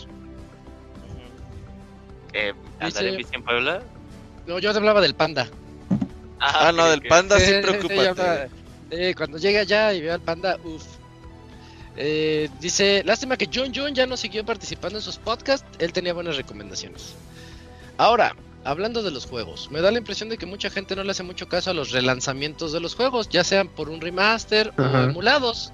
Eh, 2.34 2.54
andar 2.80 3.06
en 3.06 3.18
bici 3.18 3.36
en 3.36 3.44
Puebla. 3.44 3.84
No, 4.48 4.60
yo 4.60 4.72
te 4.72 4.78
hablaba 4.78 5.02
del 5.02 5.14
panda. 5.16 5.48
Ah, 6.40 6.72
no, 6.74 6.86
ok, 6.86 6.90
del 6.92 7.02
panda 7.04 7.40
sí, 7.40 7.52
eh, 8.90 9.14
cuando 9.16 9.38
llegue 9.38 9.60
allá 9.60 9.94
y 9.94 10.02
vea 10.02 10.16
al 10.16 10.22
panda, 10.22 10.58
uff. 10.64 10.84
Eh, 11.96 12.50
dice, 12.60 13.04
lástima 13.06 13.38
que 13.38 13.50
John 13.54 13.72
John 13.74 13.94
ya 13.94 14.08
no 14.08 14.18
siguió 14.18 14.46
participando 14.46 14.98
en 14.98 15.04
sus 15.04 15.18
podcasts, 15.18 15.68
él 15.80 15.94
tenía 15.94 16.14
buenas 16.14 16.38
recomendaciones. 16.38 17.14
Ahora, 17.98 18.36
hablando 18.64 19.04
de 19.04 19.12
los 19.12 19.26
juegos, 19.26 19.70
me 19.72 19.82
da 19.82 19.92
la 19.92 20.00
impresión 20.00 20.30
de 20.30 20.38
que 20.38 20.46
mucha 20.46 20.70
gente 20.70 20.96
no 20.96 21.04
le 21.04 21.12
hace 21.12 21.24
mucho 21.24 21.48
caso 21.48 21.70
a 21.70 21.74
los 21.74 21.92
relanzamientos 21.92 22.72
de 22.72 22.80
los 22.80 22.96
juegos, 22.96 23.30
ya 23.30 23.44
sean 23.44 23.68
por 23.68 23.90
un 23.90 24.02
remaster 24.02 24.74
o 24.78 24.82
emulados, 24.82 25.72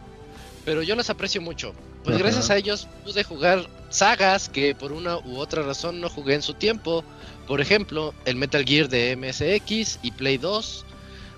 pero 0.66 0.82
yo 0.82 0.96
los 0.96 1.10
aprecio 1.10 1.42
mucho, 1.42 1.74
pues 2.04 2.18
gracias 2.18 2.50
a 2.50 2.58
ellos 2.58 2.88
pude 3.06 3.24
jugar 3.24 3.68
sagas 3.90 4.50
que 4.50 4.76
por 4.76 4.92
una 4.92 5.18
u 5.18 5.38
otra 5.38 5.64
razón 5.64 6.02
no 6.02 6.10
jugué 6.10 6.36
en 6.36 6.42
su 6.42 6.54
tiempo, 6.54 7.04
por 7.48 7.62
ejemplo, 7.62 8.14
el 8.26 8.36
Metal 8.36 8.64
Gear 8.66 8.90
de 8.90 9.16
MSX 9.16 10.00
y 10.04 10.12
Play 10.12 10.38
2, 10.38 10.86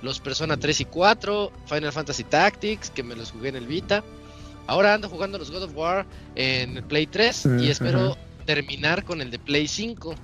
los 0.01 0.19
Persona 0.19 0.57
3 0.57 0.81
y 0.81 0.85
4, 0.85 1.51
Final 1.67 1.91
Fantasy 1.91 2.23
Tactics, 2.23 2.89
que 2.89 3.03
me 3.03 3.15
los 3.15 3.31
jugué 3.31 3.49
en 3.49 3.55
el 3.55 3.67
Vita. 3.67 4.03
Ahora 4.67 4.93
ando 4.93 5.09
jugando 5.09 5.37
los 5.37 5.51
God 5.51 5.63
of 5.63 5.75
War 5.75 6.05
en 6.35 6.83
Play 6.87 7.07
3 7.07 7.45
Mm, 7.45 7.59
y 7.59 7.69
espero 7.69 8.17
terminar 8.45 9.03
con 9.03 9.21
el 9.21 9.31
de 9.31 9.39
Play 9.39 9.67
5. 9.67 10.15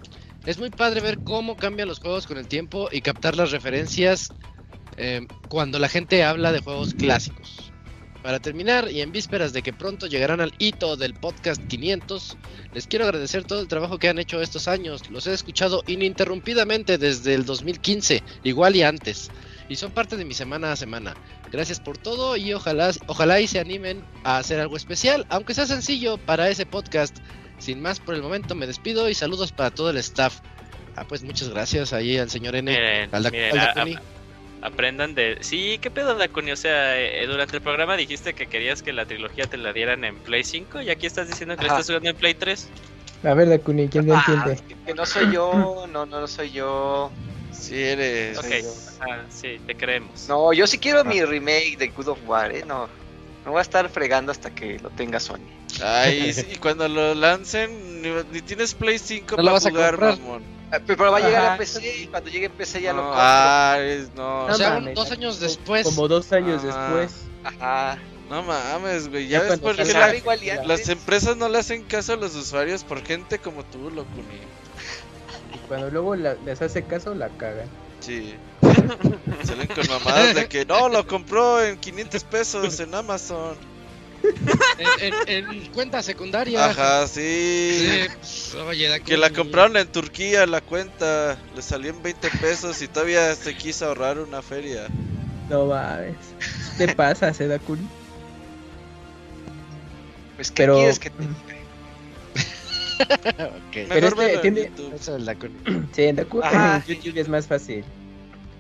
Es 0.45 0.57
muy 0.57 0.69
padre 0.69 1.01
ver 1.01 1.19
cómo 1.23 1.57
cambian 1.57 1.87
los 1.87 1.99
juegos 1.99 2.25
con 2.27 2.37
el 2.37 2.47
tiempo 2.47 2.89
y 2.91 3.01
captar 3.01 3.35
las 3.35 3.51
referencias 3.51 4.31
eh, 4.97 5.27
cuando 5.49 5.79
la 5.79 5.89
gente 5.89 6.23
habla 6.23 6.51
de 6.51 6.59
juegos 6.59 6.93
clásicos. 6.93 7.71
Para 8.23 8.39
terminar, 8.39 8.91
y 8.91 9.01
en 9.01 9.11
vísperas 9.11 9.53
de 9.53 9.61
que 9.61 9.71
pronto 9.71 10.07
llegarán 10.07 10.41
al 10.41 10.53
hito 10.57 10.97
del 10.97 11.13
podcast 11.13 11.65
500, 11.67 12.37
les 12.73 12.87
quiero 12.87 13.05
agradecer 13.05 13.45
todo 13.45 13.61
el 13.61 13.67
trabajo 13.67 13.99
que 13.99 14.09
han 14.09 14.19
hecho 14.19 14.41
estos 14.41 14.67
años. 14.67 15.09
Los 15.09 15.27
he 15.27 15.33
escuchado 15.33 15.83
ininterrumpidamente 15.87 16.97
desde 16.97 17.35
el 17.35 17.45
2015, 17.45 18.23
igual 18.43 18.75
y 18.75 18.83
antes. 18.83 19.29
Y 19.69 19.75
son 19.75 19.91
parte 19.91 20.15
de 20.15 20.23
mi 20.25 20.33
semana 20.33 20.71
a 20.71 20.75
semana. 20.75 21.13
Gracias 21.51 21.79
por 21.79 21.97
todo 21.97 22.37
y 22.37 22.53
ojalá, 22.53 22.91
ojalá 23.07 23.39
y 23.41 23.47
se 23.47 23.59
animen 23.59 24.03
a 24.23 24.37
hacer 24.37 24.59
algo 24.59 24.77
especial, 24.77 25.25
aunque 25.29 25.53
sea 25.53 25.65
sencillo 25.65 26.17
para 26.17 26.49
ese 26.49 26.65
podcast. 26.65 27.17
Sin 27.59 27.81
más 27.81 27.99
por 27.99 28.15
el 28.15 28.21
momento 28.21 28.55
me 28.55 28.67
despido 28.67 29.09
y 29.09 29.13
saludos 29.13 29.51
para 29.51 29.71
todo 29.71 29.89
el 29.89 29.97
staff. 29.97 30.39
Ah, 30.95 31.05
pues 31.07 31.23
muchas 31.23 31.49
gracias 31.49 31.91
ahí 31.93 32.17
al 32.17 32.29
señor 32.29 32.55
N. 32.55 32.71
Miren, 32.71 33.09
al 33.13 33.23
Dac- 33.23 33.31
miren, 33.31 33.51
al 33.51 33.59
a- 33.59 33.73
Dacuni. 33.73 33.95
a- 33.95 34.01
aprendan 34.67 35.13
de... 35.15 35.37
Sí, 35.41 35.77
¿qué 35.81 35.91
pedo, 35.91 36.15
Dakuni? 36.15 36.51
O 36.51 36.55
sea, 36.55 36.97
eh, 36.99 37.25
durante 37.27 37.57
el 37.57 37.61
programa 37.61 37.95
dijiste 37.97 38.33
que 38.33 38.47
querías 38.47 38.81
que 38.81 38.93
la 38.93 39.05
trilogía 39.05 39.45
te 39.45 39.57
la 39.57 39.73
dieran 39.73 40.03
en 40.03 40.15
Play 40.17 40.43
5 40.43 40.81
y 40.81 40.89
aquí 40.89 41.05
estás 41.05 41.27
diciendo 41.27 41.55
que 41.55 41.63
la 41.65 41.73
Ajá. 41.73 41.79
estás 41.81 41.87
jugando 41.87 42.09
en 42.09 42.15
Play 42.15 42.33
3. 42.35 42.67
A 43.23 43.33
ver, 43.33 43.49
Dakuni, 43.49 43.87
¿quién 43.89 44.07
lo 44.07 44.15
Ah, 44.15 44.23
entiende? 44.27 44.61
que, 44.67 44.75
que 44.85 44.93
no 44.93 45.05
soy 45.05 45.31
yo, 45.33 45.85
no, 45.91 46.05
no, 46.05 46.19
no 46.19 46.27
soy 46.27 46.51
yo. 46.51 47.11
Sí 47.59 47.81
eres. 47.81 48.37
Ok, 48.37 48.45
ah, 49.01 49.19
sí, 49.29 49.59
te 49.65 49.75
creemos. 49.75 50.27
No, 50.27 50.53
yo 50.53 50.67
sí 50.67 50.77
quiero 50.77 51.01
Ah. 51.01 51.03
mi 51.03 51.23
remake 51.23 51.77
de 51.77 51.87
Good 51.89 52.07
of 52.09 52.19
War, 52.27 52.51
¿eh? 52.55 52.63
No, 52.65 52.87
no 53.45 53.51
voy 53.51 53.59
a 53.59 53.61
estar 53.61 53.89
fregando 53.89 54.31
hasta 54.31 54.53
que 54.53 54.79
lo 54.79 54.89
tenga 54.91 55.19
Sony. 55.19 55.39
Ay, 55.83 56.31
sí, 56.33 56.45
y 56.53 56.55
cuando 56.57 56.87
lo 56.87 57.13
lancen, 57.15 58.01
ni, 58.01 58.09
ni 58.31 58.41
tienes 58.41 58.73
Play 58.73 58.99
5 58.99 59.35
No 59.37 59.43
lo 59.43 59.43
para 59.43 59.53
vas 59.53 59.65
a 59.65 59.69
jugar, 59.69 59.89
comprar. 59.91 60.19
mamón. 60.19 60.43
Ah, 60.71 60.79
Pero, 60.85 60.97
pero 60.97 61.11
va 61.13 61.17
a 61.17 61.21
llegar 61.21 61.45
Ajá. 61.45 61.53
a 61.53 61.57
PC 61.57 61.97
y 62.03 62.07
cuando 62.07 62.29
llegue 62.29 62.47
a 62.47 62.49
PC 62.49 62.81
ya 62.81 62.91
lo 62.91 62.97
No, 62.97 63.03
compro. 63.09 63.21
ah, 63.23 63.77
es- 63.79 64.13
no, 64.15 64.45
O 64.47 64.53
sea, 64.53 64.71
mames, 64.71 64.95
dos 64.95 65.11
años 65.11 65.39
después. 65.39 65.85
Como 65.85 66.07
dos 66.09 66.31
años 66.33 66.61
Ah. 66.65 66.89
después. 66.91 67.21
Ajá. 67.45 67.97
no 68.29 68.43
mames, 68.43 69.07
güey. 69.07 69.27
Ya 69.29 69.37
Ya 69.37 69.39
ves 69.39 69.47
cuando 69.47 69.63
por 69.67 69.75
qué 69.77 69.93
la- 69.93 70.63
las 70.65 70.89
empresas 70.89 71.37
no 71.37 71.47
le 71.47 71.59
hacen 71.59 71.83
caso 71.85 72.11
a 72.13 72.15
los 72.17 72.35
usuarios 72.35 72.83
por 72.83 73.01
gente 73.01 73.39
como 73.39 73.63
tú, 73.63 73.89
Locuni. 73.89 74.25
Cuando 75.67 75.89
luego 75.89 76.15
la- 76.15 76.35
les 76.45 76.61
hace 76.61 76.83
caso, 76.83 77.13
la 77.13 77.29
cagan. 77.29 77.67
Sí. 77.99 78.35
Salen 79.43 79.67
con 79.67 79.87
mamadas 79.87 80.35
de 80.35 80.47
que 80.47 80.65
no, 80.65 80.87
lo 80.89 81.05
compró 81.07 81.61
en 81.63 81.77
500 81.77 82.23
pesos 82.23 82.79
en 82.79 82.93
Amazon. 82.95 83.55
en, 84.99 85.13
en- 85.27 85.51
en 85.51 85.65
cuenta 85.73 86.01
secundaria. 86.01 86.65
Ajá, 86.65 87.07
sí. 87.07 87.79
Sí, 87.79 88.07
pues, 88.17 88.55
oye, 88.55 88.87
Dakuni. 88.87 89.05
Que 89.09 89.17
la 89.17 89.29
compraron 89.31 89.77
en 89.77 89.87
Turquía, 89.87 90.45
la 90.47 90.61
cuenta. 90.61 91.37
Le 91.55 91.61
salió 91.61 91.91
en 91.91 92.01
20 92.01 92.29
pesos 92.41 92.81
y 92.81 92.87
todavía 92.87 93.35
se 93.35 93.55
quiso 93.55 93.85
ahorrar 93.87 94.19
una 94.19 94.41
feria. 94.41 94.87
No 95.49 95.65
mames. 95.65 96.15
¿Qué 96.77 96.87
pasa, 96.89 97.31
Dakuni? 97.31 97.87
Pues, 100.35 100.51
¿qué 100.51 100.63
Pero. 100.63 100.75
quieres 100.75 100.99
que 100.99 101.09
te 101.09 101.23
Ok. 102.99 103.73
Pero 103.73 103.87
Mejor 103.89 104.03
es 104.03 104.13
que 104.13 104.19
velo 104.25 104.33
en 104.33 104.41
tiene-. 104.41 104.95
Eso. 104.95 105.17
Sí, 105.93 106.03
en 106.03 106.17
Daku- 106.17 106.41
Ajá. 106.43 106.83
YouTube 106.87 107.17
es 107.17 107.29
más 107.29 107.47
fácil. 107.47 107.83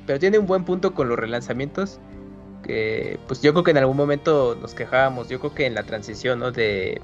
Pero 0.05 0.19
tiene 0.19 0.37
un 0.39 0.47
buen 0.47 0.63
punto 0.65 0.93
con 0.93 1.09
los 1.09 1.17
relanzamientos. 1.19 1.99
Que 2.63 3.19
pues 3.27 3.41
yo 3.41 3.53
creo 3.53 3.63
que 3.63 3.71
en 3.71 3.77
algún 3.77 3.97
momento 3.97 4.57
nos 4.61 4.73
quejábamos. 4.73 5.29
Yo 5.29 5.39
creo 5.39 5.53
que 5.53 5.65
en 5.65 5.73
la 5.75 5.83
transición, 5.83 6.39
¿no? 6.39 6.51
De 6.51 7.01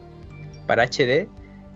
para 0.67 0.83
HD. 0.83 1.27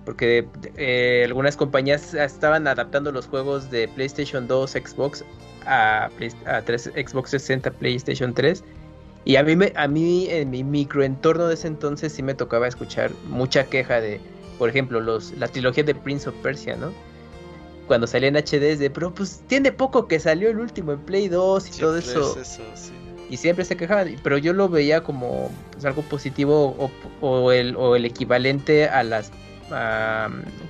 Porque 0.06 0.48
eh, 0.78 1.24
algunas 1.26 1.58
compañías 1.58 2.14
estaban 2.14 2.66
adaptando 2.68 3.12
los 3.12 3.28
juegos 3.28 3.70
de 3.70 3.90
PlayStation 3.90 4.48
2, 4.48 4.72
Xbox 4.72 5.26
a, 5.66 6.10
Play- 6.18 6.32
a 6.46 6.62
3, 6.62 6.92
Xbox 6.96 7.32
60, 7.32 7.72
PlayStation 7.72 8.34
3. 8.34 8.64
Y 9.26 9.36
a 9.36 9.44
mí, 9.44 9.58
me, 9.58 9.74
a 9.76 9.90
mí 9.90 10.28
en 10.30 10.50
mi 10.50 10.64
microentorno 10.64 11.48
de 11.50 11.56
ese 11.56 11.68
entonces 11.68 12.14
sí 12.14 12.24
me 12.24 12.34
tocaba 12.34 12.70
escuchar 12.70 13.12
mucha 13.28 13.66
queja 13.66 14.00
de 14.00 14.22
por 14.58 14.70
ejemplo, 14.70 15.00
los, 15.00 15.32
la 15.38 15.48
trilogía 15.48 15.84
de 15.84 15.96
Prince 15.96 16.30
of 16.30 16.36
Persia, 16.42 16.76
¿no? 16.76 16.92
Cuando 17.88 18.06
salía 18.08 18.28
en 18.30 18.36
HD 18.36 18.72
es 18.72 18.80
de, 18.80 18.90
pero 18.90 19.14
pues 19.14 19.42
tiene 19.48 19.72
poco 19.72 20.08
que 20.08 20.20
salió 20.20 20.50
el 20.50 20.60
último 20.60 20.92
en 20.92 21.00
Play 21.00 21.28
2 21.30 21.68
y 21.78 21.80
todo 21.80 21.98
eso. 21.98 22.32
es 22.40 22.54
eso, 22.54 22.64
sí. 22.76 22.92
Y 23.30 23.38
siempre 23.38 23.66
se 23.66 23.76
quejaban, 23.76 24.16
pero 24.24 24.38
yo 24.38 24.54
lo 24.54 24.70
veía 24.70 25.04
como 25.04 25.52
pues, 25.72 25.84
algo 25.86 26.02
positivo 26.04 26.76
o, 26.78 26.92
o 27.26 27.52
el, 27.52 27.76
o 27.76 27.96
el 27.96 28.06
equivalente 28.06 28.88
a 28.88 29.04
las 29.04 29.32
a, 29.70 30.30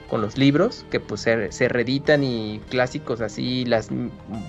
con 0.09 0.22
los 0.22 0.38
libros 0.40 0.83
que 0.90 0.99
pues 0.99 1.22
se, 1.22 1.51
se 1.51 1.69
reeditan 1.69 2.24
y 2.24 2.59
clásicos 2.69 3.22
así 3.22 3.64
las 3.66 3.90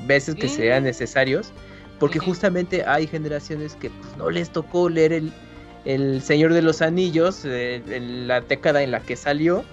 veces 0.06 0.36
que 0.36 0.46
Mm. 0.46 0.50
sean 0.50 0.84
necesarios 0.84 1.52
porque 1.98 2.18
justamente 2.18 2.84
hay 2.86 3.06
generaciones 3.06 3.74
que 3.74 3.90
pues, 3.90 4.16
no 4.16 4.30
les 4.30 4.50
tocó 4.50 4.88
leer 4.88 5.12
el, 5.12 5.32
el 5.84 6.22
Señor 6.22 6.52
de 6.52 6.62
los 6.62 6.82
Anillos 6.82 7.44
eh, 7.44 7.82
en 7.88 8.28
la 8.28 8.40
década 8.40 8.82
en 8.82 8.90
la 8.90 9.00
que 9.00 9.16
salió 9.16 9.64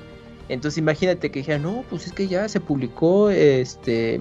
entonces 0.50 0.78
imagínate 0.78 1.32
que 1.32 1.40
dijeran 1.40 1.64
no 1.64 1.84
pues 1.90 2.08
es 2.08 2.14
que 2.14 2.28
ya 2.28 2.48
se 2.48 2.60
publicó 2.60 3.30
este 3.30 4.20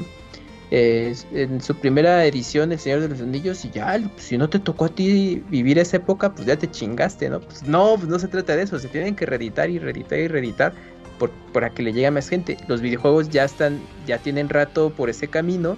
eh, 0.70 1.14
en 1.32 1.60
su 1.60 1.74
primera 1.76 2.24
edición 2.24 2.72
El 2.72 2.78
Señor 2.78 3.00
de 3.00 3.08
los 3.08 3.20
Anillos 3.20 3.64
y 3.64 3.70
ya, 3.70 3.96
pues, 4.12 4.26
si 4.26 4.36
no 4.36 4.48
te 4.48 4.58
tocó 4.58 4.86
a 4.86 4.88
ti 4.88 5.42
vivir 5.48 5.78
esa 5.78 5.98
época, 5.98 6.34
pues 6.34 6.48
ya 6.48 6.56
te 6.56 6.68
chingaste, 6.68 7.28
¿no? 7.28 7.40
Pues 7.40 7.62
no, 7.62 7.94
pues 7.96 8.08
no 8.08 8.18
se 8.18 8.28
trata 8.28 8.56
de 8.56 8.62
eso, 8.62 8.78
se 8.78 8.88
tienen 8.88 9.14
que 9.14 9.26
reeditar 9.26 9.70
y 9.70 9.78
reeditar 9.78 10.18
y 10.18 10.26
reeditar 10.26 10.72
por, 11.18 11.30
para 11.52 11.70
que 11.70 11.82
le 11.84 11.92
llegue 11.92 12.06
a 12.08 12.10
más 12.10 12.28
gente. 12.28 12.56
Los 12.66 12.80
videojuegos 12.80 13.28
ya 13.28 13.44
están, 13.44 13.80
ya 14.06 14.18
tienen 14.18 14.48
rato 14.48 14.90
por 14.90 15.10
ese 15.10 15.28
camino 15.28 15.76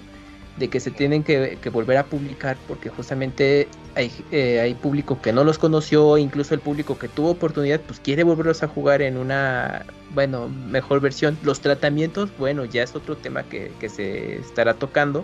de 0.57 0.69
que 0.69 0.79
se 0.79 0.91
tienen 0.91 1.23
que, 1.23 1.57
volver 1.71 1.97
a 1.97 2.05
publicar 2.05 2.57
porque 2.67 2.89
justamente 2.89 3.67
hay, 3.95 4.11
eh, 4.31 4.59
hay 4.59 4.73
público 4.73 5.21
que 5.21 5.31
no 5.31 5.43
los 5.43 5.57
conoció, 5.59 6.17
incluso 6.17 6.53
el 6.53 6.59
público 6.59 6.97
que 6.97 7.07
tuvo 7.07 7.31
oportunidad, 7.31 7.79
pues 7.81 7.99
quiere 7.99 8.23
volverlos 8.23 8.63
a 8.63 8.67
jugar 8.67 9.01
en 9.01 9.17
una, 9.17 9.85
bueno, 10.13 10.49
mejor 10.49 10.99
versión. 10.99 11.37
Los 11.43 11.61
tratamientos, 11.61 12.29
bueno, 12.37 12.65
ya 12.65 12.83
es 12.83 12.95
otro 12.95 13.15
tema 13.15 13.43
que, 13.43 13.71
se 13.89 14.37
estará 14.37 14.73
tocando, 14.73 15.23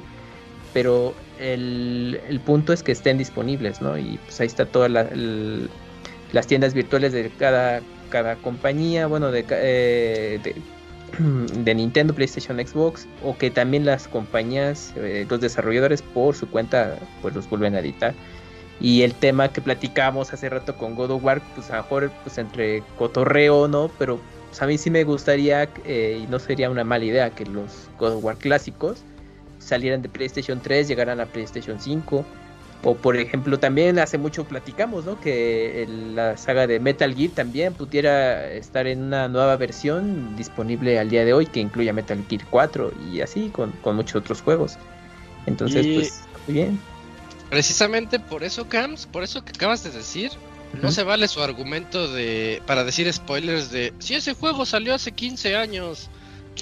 pero 0.73 1.13
el, 1.39 2.41
punto 2.45 2.73
es 2.73 2.83
que 2.83 2.91
estén 2.91 3.17
disponibles, 3.17 3.81
¿no? 3.81 3.97
Y 3.97 4.19
pues 4.25 4.39
ahí 4.39 4.47
está 4.47 4.65
todas 4.65 4.91
la, 4.91 5.07
las 6.31 6.47
tiendas 6.47 6.73
virtuales 6.73 7.13
de 7.13 7.31
cada, 7.37 7.81
cada 8.09 8.35
compañía, 8.35 9.07
bueno, 9.07 9.31
de, 9.31 9.45
eh, 9.49 10.39
de, 10.43 10.55
de 11.19 11.75
Nintendo, 11.75 12.13
PlayStation, 12.13 12.57
Xbox, 12.57 13.07
o 13.23 13.37
que 13.37 13.51
también 13.51 13.85
las 13.85 14.07
compañías, 14.07 14.93
eh, 14.95 15.25
los 15.29 15.41
desarrolladores 15.41 16.01
por 16.01 16.35
su 16.35 16.49
cuenta, 16.49 16.97
pues 17.21 17.35
los 17.35 17.49
vuelven 17.49 17.75
a 17.75 17.79
editar. 17.79 18.13
Y 18.79 19.03
el 19.03 19.13
tema 19.13 19.51
que 19.51 19.61
platicábamos 19.61 20.33
hace 20.33 20.49
rato 20.49 20.75
con 20.75 20.95
God 20.95 21.11
of 21.11 21.23
War, 21.23 21.41
pues 21.55 21.69
a 21.69 21.77
lo 21.77 21.83
mejor 21.83 22.11
pues 22.23 22.37
entre 22.37 22.83
cotorreo, 22.97 23.67
¿no? 23.67 23.89
Pero 23.99 24.19
pues, 24.49 24.61
a 24.61 24.67
mí 24.67 24.77
sí 24.77 24.89
me 24.89 25.03
gustaría, 25.03 25.69
eh, 25.85 26.21
y 26.23 26.27
no 26.27 26.39
sería 26.39 26.69
una 26.69 26.83
mala 26.83 27.05
idea, 27.05 27.29
que 27.29 27.45
los 27.45 27.89
God 27.99 28.13
of 28.13 28.23
War 28.23 28.37
clásicos 28.37 29.03
salieran 29.59 30.01
de 30.01 30.09
PlayStation 30.09 30.59
3, 30.59 30.87
llegaran 30.87 31.19
a 31.19 31.25
PlayStation 31.25 31.79
5. 31.79 32.25
O 32.85 32.95
por 32.95 33.15
ejemplo, 33.15 33.59
también 33.59 33.97
hace 33.97 34.17
mucho 34.17 34.43
platicamos, 34.45 35.05
¿no? 35.05 35.19
Que 35.19 35.83
el- 35.83 36.15
la 36.15 36.35
saga 36.37 36.67
de 36.67 36.79
Metal 36.81 37.15
Gear 37.15 37.31
también 37.31 37.73
pudiera 37.73 38.51
estar 38.51 38.87
en 38.87 39.01
una 39.03 39.27
nueva 39.29 39.55
versión 39.55 40.35
disponible 40.35 40.99
al 40.99 41.09
día 41.09 41.23
de 41.23 41.33
hoy 41.33 41.45
que 41.45 41.61
incluya 41.61 41.93
Metal 41.93 42.21
Gear 42.29 42.41
4 42.49 42.91
y 43.11 43.21
así 43.21 43.49
con, 43.49 43.71
con 43.81 43.95
muchos 43.95 44.15
otros 44.15 44.41
juegos. 44.41 44.77
Entonces, 45.45 45.85
Y- 45.85 45.93
pues, 45.95 46.23
muy 46.47 46.53
bien. 46.55 46.79
Precisamente 47.49 48.19
por 48.19 48.43
eso, 48.43 48.67
Cams, 48.67 49.05
por 49.05 49.23
eso 49.23 49.45
que 49.45 49.51
acabas 49.51 49.83
de 49.83 49.91
decir, 49.91 50.31
no 50.81 50.91
se 50.91 51.03
vale 51.03 51.27
su 51.27 51.41
argumento 51.41 52.11
de 52.11 52.61
para 52.65 52.83
decir 52.83 53.11
spoilers 53.13 53.69
de 53.69 53.93
si 53.99 54.15
ese 54.15 54.33
juego 54.33 54.65
salió 54.65 54.95
hace 54.95 55.11
15 55.11 55.55
años. 55.55 56.09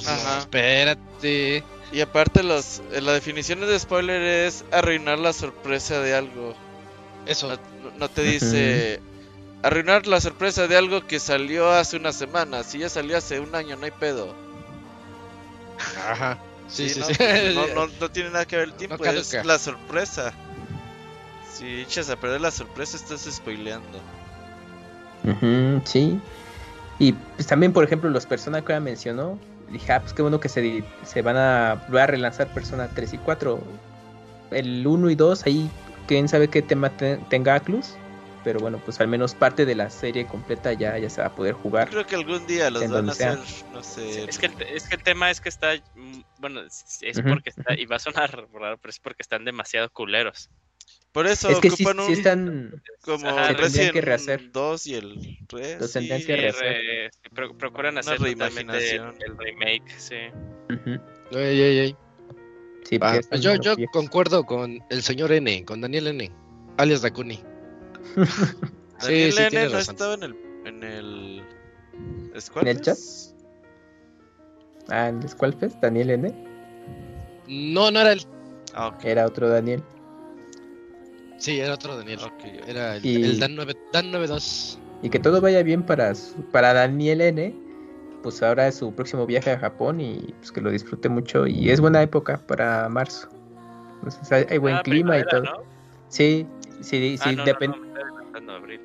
Ajá. 0.06 0.40
espérate. 0.40 1.64
Y 1.92 2.02
aparte 2.02 2.44
los, 2.44 2.82
eh, 2.92 3.02
la 3.02 3.14
definición 3.14 3.60
de 3.62 3.78
spoiler 3.78 4.22
es 4.22 4.64
arruinar 4.72 5.20
la 5.20 5.34
sorpresa 5.34 6.00
de 6.00 6.16
algo. 6.16 6.56
Eso. 7.26 7.58
No, 7.98 8.10
te 8.10 8.24
dice 8.24 9.02
arruinar 9.64 10.08
la 10.08 10.20
sorpresa 10.20 10.68
de 10.68 10.78
algo 10.78 11.06
que 11.06 11.20
salió 11.20 11.70
hace 11.70 11.98
una 11.98 12.14
semana. 12.14 12.64
Si 12.64 12.80
ya 12.80 12.90
salió 12.90 13.18
hace 13.18 13.40
un 13.40 13.54
año, 13.56 13.76
no 13.76 13.86
hay 13.86 13.92
pedo. 13.92 14.34
Ajá. 16.10 16.38
Sí, 16.68 16.90
sí, 16.90 17.00
¿no? 17.00 17.06
sí. 17.08 17.16
No, 17.56 17.68
no, 17.76 17.94
no 18.00 18.12
tiene 18.12 18.30
nada 18.30 18.46
que 18.46 18.56
ver 18.56 18.70
el 18.70 18.74
tiempo, 18.74 19.04
es 19.06 19.34
la 19.46 19.60
sorpresa. 19.60 20.34
Si 21.54 21.82
echas 21.82 22.10
a 22.10 22.16
perder 22.16 22.42
la 22.42 22.52
sorpresa, 22.52 22.98
estás 22.98 23.28
spoileando. 23.30 24.00
Sí. 25.86 26.20
Y 26.98 27.14
pues 27.14 27.48
también, 27.48 27.74
por 27.74 27.84
ejemplo, 27.84 28.10
los 28.10 28.26
Persona 28.26 28.62
que 28.64 28.74
ahora 28.74 28.80
mencionó, 28.80 29.38
dije, 29.72 29.92
ah, 29.94 30.00
pues 30.02 30.14
qué 30.14 30.22
bueno 30.22 30.40
que 30.40 30.50
se, 30.50 30.84
se 31.04 31.22
van 31.22 31.38
a, 31.38 31.86
va 31.94 32.04
a 32.04 32.08
relanzar 32.08 32.48
Persona 32.54 32.90
3 32.94 33.14
y 33.14 33.18
4. 33.18 33.62
El 34.52 34.86
1 34.86 35.10
y 35.10 35.16
2, 35.16 35.46
ahí 35.46 35.70
quién 36.08 36.28
sabe 36.28 36.50
qué 36.50 36.62
tema 36.62 36.90
te- 36.90 37.18
tenga 37.30 37.56
Atlus. 37.56 37.96
Pero 38.44 38.60
bueno, 38.60 38.82
pues 38.84 39.00
al 39.00 39.08
menos 39.08 39.36
parte 39.36 39.66
de 39.68 39.76
la 39.76 39.92
serie 39.92 40.26
completa 40.26 40.74
ya, 40.74 40.98
ya 40.98 41.12
se 41.12 41.22
va 41.22 41.28
a 41.28 41.36
poder 41.36 41.54
jugar. 41.54 41.90
Creo 41.92 42.08
que 42.08 42.16
algún 42.16 42.48
día 42.48 42.72
los 42.72 42.82
van 42.90 43.08
a 43.10 43.12
hacer, 43.12 43.38
no 43.72 43.84
sé. 43.84 44.24
Es 44.28 44.40
que, 44.40 44.48
el, 44.48 44.54
es 44.64 44.90
que 44.90 44.96
el 44.96 45.04
tema 45.04 45.30
es 45.30 45.40
que 45.40 45.50
está. 45.50 45.76
mm, 45.94 46.22
Bueno, 46.40 46.62
es 46.62 47.22
porque 47.22 47.52
está. 47.52 47.76
Y 47.76 47.86
va 47.86 47.98
a 47.98 48.00
sonar 48.00 48.32
raro, 48.32 48.80
pero 48.80 48.90
es 48.90 49.00
porque 49.00 49.22
están 49.22 49.46
demasiado 49.46 49.92
culeros. 49.92 50.50
Por 51.12 51.28
eso 51.28 51.50
Es 51.50 51.60
que 51.60 51.70
sí, 51.70 51.84
ocupan 51.84 52.06
sí 52.06 52.12
un 52.12 52.18
están... 52.18 52.84
como 53.06 53.28
Ajá, 53.28 53.48
tendrían 53.48 53.58
Resident 53.58 53.94
que 53.94 54.02
rehacer. 54.02 54.52
2 54.52 54.88
y 54.88 54.96
el 54.96 55.38
3. 55.48 55.82
Los 55.82 55.92
tendrían 55.92 56.22
sí. 56.22 56.28
que 56.28 56.36
Sí, 56.36 56.42
rehacer. 56.42 56.68
re- 56.68 57.10
pro- 57.34 57.58
procuran 57.58 57.98
hacer 57.98 58.18
totalmente 58.18 58.96
el, 58.96 59.02
reimaginación. 59.02 59.16
el 59.20 59.38
remake, 59.38 59.90
sí. 59.98 60.16
Ujú, 60.74 61.38
Ey, 61.38 61.62
ey, 61.62 61.80
ey. 61.80 61.96
Sí, 62.84 63.00
pues 63.00 63.42
yo, 63.42 63.56
yo 63.56 63.76
concuerdo 63.92 64.44
con 64.44 64.80
el 64.90 65.02
señor 65.02 65.32
N, 65.32 65.64
con 65.66 65.82
Daniel 65.82 66.08
N, 66.08 66.32
alias 66.78 67.02
Dakuni. 67.02 67.40
Sí, 69.00 69.08
Daniel 69.08 69.32
sí, 69.34 69.42
N 69.56 69.64
no 69.66 69.72
razón. 69.72 69.96
estaba 69.96 70.14
en 70.14 70.24
el 70.24 70.36
en 70.66 70.84
el 70.84 71.44
¿En 72.62 72.68
el 72.68 72.82
chat? 72.82 72.98
Ah, 74.90 75.08
¿en 75.10 75.28
Squalfest? 75.28 75.78
Daniel 75.82 76.12
N. 76.12 76.32
No, 77.48 77.90
no 77.90 78.00
era 78.00 78.12
el. 78.12 78.22
Ah, 78.76 78.88
ok. 78.90 79.06
Era 79.06 79.26
otro 79.26 79.50
Daniel. 79.50 79.84
Sí, 81.42 81.60
era 81.60 81.74
otro 81.74 81.98
Daniel. 81.98 82.20
Era 82.68 82.98
el, 82.98 83.06
Y- 83.06 83.24
el 83.24 83.40
Dan, 83.40 83.56
9, 83.56 83.74
Dan 83.92 84.12
92. 84.12 84.80
Y 85.02 85.10
que 85.10 85.18
todo 85.20 85.42
vaya 85.42 85.64
bien 85.64 85.84
para, 85.84 86.14
su- 86.14 86.44
para 86.52 86.72
Daniel 86.74 87.20
N. 87.22 87.56
Pues 88.22 88.44
ahora 88.44 88.68
es 88.68 88.76
su 88.76 88.94
próximo 88.94 89.26
viaje 89.26 89.50
a 89.50 89.58
Japón 89.58 90.00
y 90.00 90.20
pues 90.38 90.52
que 90.52 90.62
lo 90.62 90.70
disfrute 90.70 91.10
mucho. 91.10 91.48
Y 91.48 91.72
es 91.72 91.82
buena 91.82 92.04
época 92.04 92.38
para 92.46 92.88
marzo. 92.90 93.28
Entonces 93.96 94.32
hay, 94.32 94.46
hay 94.50 94.60
buen 94.60 94.76
Ah, 94.76 94.84
clima 94.84 95.18
y 95.18 95.24
todo. 95.26 95.44
Sí, 96.10 96.46
sí, 96.82 97.18
Ah, 97.20 97.24
sí, 97.24 97.36
no, 97.36 97.44
no, 97.46 97.52
depen- 97.52 97.72
no, 97.72 97.78
me 97.82 97.88
estoy 97.88 98.04
adelantando 98.04 98.52
a 98.52 98.56
abril. 98.58 98.82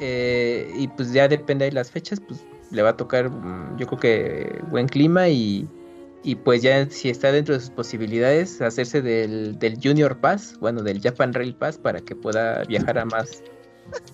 eh, 0.00 0.70
y 0.76 0.88
pues 0.88 1.12
ya 1.12 1.26
depende 1.26 1.64
de 1.64 1.72
las 1.72 1.90
fechas, 1.90 2.20
pues 2.20 2.44
le 2.70 2.82
va 2.82 2.90
a 2.90 2.96
tocar, 2.98 3.30
mm, 3.30 3.78
yo 3.78 3.86
creo 3.86 3.98
que 3.98 4.60
buen 4.70 4.86
clima 4.86 5.28
y, 5.30 5.66
y 6.28 6.34
pues 6.34 6.60
ya 6.62 6.88
si 6.90 7.08
está 7.08 7.32
dentro 7.32 7.54
de 7.54 7.60
sus 7.60 7.70
posibilidades, 7.70 8.60
hacerse 8.60 9.00
del, 9.00 9.58
del 9.58 9.78
Junior 9.82 10.18
Pass, 10.20 10.56
bueno, 10.60 10.82
del 10.82 11.00
Japan 11.00 11.32
Rail 11.32 11.54
Pass 11.54 11.78
para 11.78 12.00
que 12.00 12.14
pueda 12.14 12.64
viajar 12.64 12.98
a 12.98 13.04
más 13.06 13.42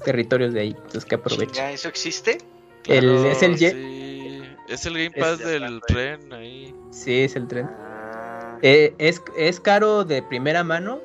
territorios 0.05 0.55
de 0.55 0.61
ahí. 0.61 0.69
Entonces 0.77 1.05
que 1.05 1.17
aproveche. 1.17 1.73
¿Eso 1.73 1.89
existe? 1.89 2.39
El, 2.87 3.01
Claro, 3.01 3.31
es 3.31 3.43
el 3.43 3.59
sí. 3.59 4.43
Es 4.69 4.87
el 4.87 4.95
Game 4.95 5.11
Es- 5.15 5.21
Pass 5.25 5.39
del 5.41 5.81
tren 5.89 6.33
ahí. 6.33 6.75
Sí, 6.91 7.21
es 7.23 7.35
el 7.37 7.49
tren. 7.49 7.67
Ah, 7.67 8.59
Eh, 8.63 8.95
es, 8.99 9.21
es 9.37 9.59
caro 9.61 10.05
de 10.05 10.23
primera 10.23 10.63
mano 10.65 11.01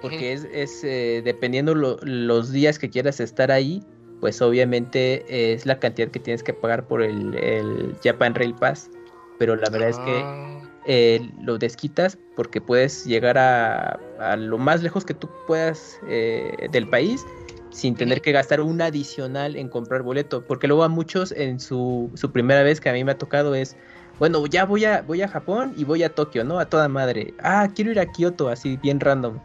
porque 0.00 0.32
es, 0.32 0.46
es 0.52 0.84
eh, 0.84 1.20
dependiendo 1.24 1.74
lo- 1.74 1.98
los 2.02 2.52
días 2.52 2.78
que 2.78 2.88
quieras 2.90 3.18
estar 3.18 3.50
ahí, 3.50 3.82
pues 4.20 4.40
obviamente 4.40 5.52
es 5.52 5.66
la 5.66 5.80
cantidad 5.80 6.08
que 6.08 6.20
tienes 6.20 6.42
que 6.44 6.52
pagar 6.52 6.86
por 6.86 7.02
el, 7.02 7.34
el 7.34 7.96
Japan 8.04 8.34
Rail 8.36 8.54
Pass. 8.54 8.90
Pero 9.38 9.56
la 9.56 9.70
verdad 9.70 9.88
es 9.88 9.98
que 9.98 10.24
Ah, 10.26 10.44
eh, 10.90 11.30
lo 11.40 11.58
desquitas 11.58 12.18
porque 12.34 12.60
puedes 12.60 13.04
llegar 13.04 13.36
a, 13.36 14.00
a 14.18 14.36
lo 14.36 14.58
más 14.58 14.82
lejos 14.82 15.04
que 15.04 15.12
tú 15.12 15.28
puedas 15.46 15.98
eh, 16.08 16.68
del 16.72 16.88
país 16.88 17.26
sin 17.70 17.94
tener 17.94 18.22
que 18.22 18.32
gastar 18.32 18.60
un 18.60 18.80
adicional 18.80 19.54
en 19.56 19.68
comprar 19.68 20.02
boleto. 20.02 20.42
Porque 20.46 20.66
luego 20.66 20.84
a 20.84 20.88
muchos 20.88 21.32
en 21.32 21.60
su, 21.60 22.10
su 22.14 22.32
primera 22.32 22.62
vez 22.62 22.80
que 22.80 22.88
a 22.88 22.92
mí 22.92 23.04
me 23.04 23.12
ha 23.12 23.18
tocado 23.18 23.54
es, 23.54 23.76
bueno, 24.18 24.44
ya 24.46 24.64
voy 24.64 24.84
a, 24.84 25.02
voy 25.02 25.22
a 25.22 25.28
Japón 25.28 25.74
y 25.76 25.84
voy 25.84 26.02
a 26.02 26.14
Tokio, 26.14 26.42
¿no? 26.44 26.58
A 26.58 26.66
toda 26.66 26.88
madre. 26.88 27.34
Ah, 27.42 27.68
quiero 27.74 27.90
ir 27.90 28.00
a 28.00 28.10
Kioto, 28.10 28.48
así 28.48 28.78
bien 28.78 28.98
random. 28.98 29.38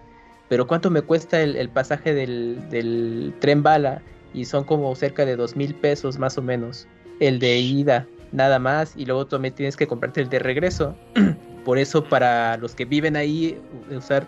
Pero 0.49 0.65
¿cuánto 0.65 0.89
me 0.89 1.01
cuesta 1.01 1.41
el, 1.41 1.55
el 1.55 1.69
pasaje 1.69 2.13
del, 2.13 2.69
del 2.69 3.33
tren 3.39 3.63
bala? 3.63 4.01
Y 4.33 4.45
son 4.45 4.63
como 4.63 4.95
cerca 4.95 5.25
de 5.25 5.35
dos 5.35 5.55
mil 5.55 5.75
pesos 5.75 6.17
más 6.17 6.38
o 6.38 6.41
menos. 6.41 6.88
El 7.19 7.39
de 7.39 7.57
ida, 7.57 8.07
nada 8.34 8.60
más. 8.60 8.94
Y 8.98 9.06
luego 9.06 9.26
también 9.28 9.53
tienes 9.56 9.78
que 9.78 9.88
comprarte 9.88 10.20
el 10.22 10.28
de 10.30 10.40
regreso. 10.40 10.95
Por 11.64 11.78
eso 11.78 12.03
para 12.03 12.58
los 12.58 12.76
que 12.76 12.84
viven 12.84 13.16
ahí, 13.16 13.58
usar 13.90 14.28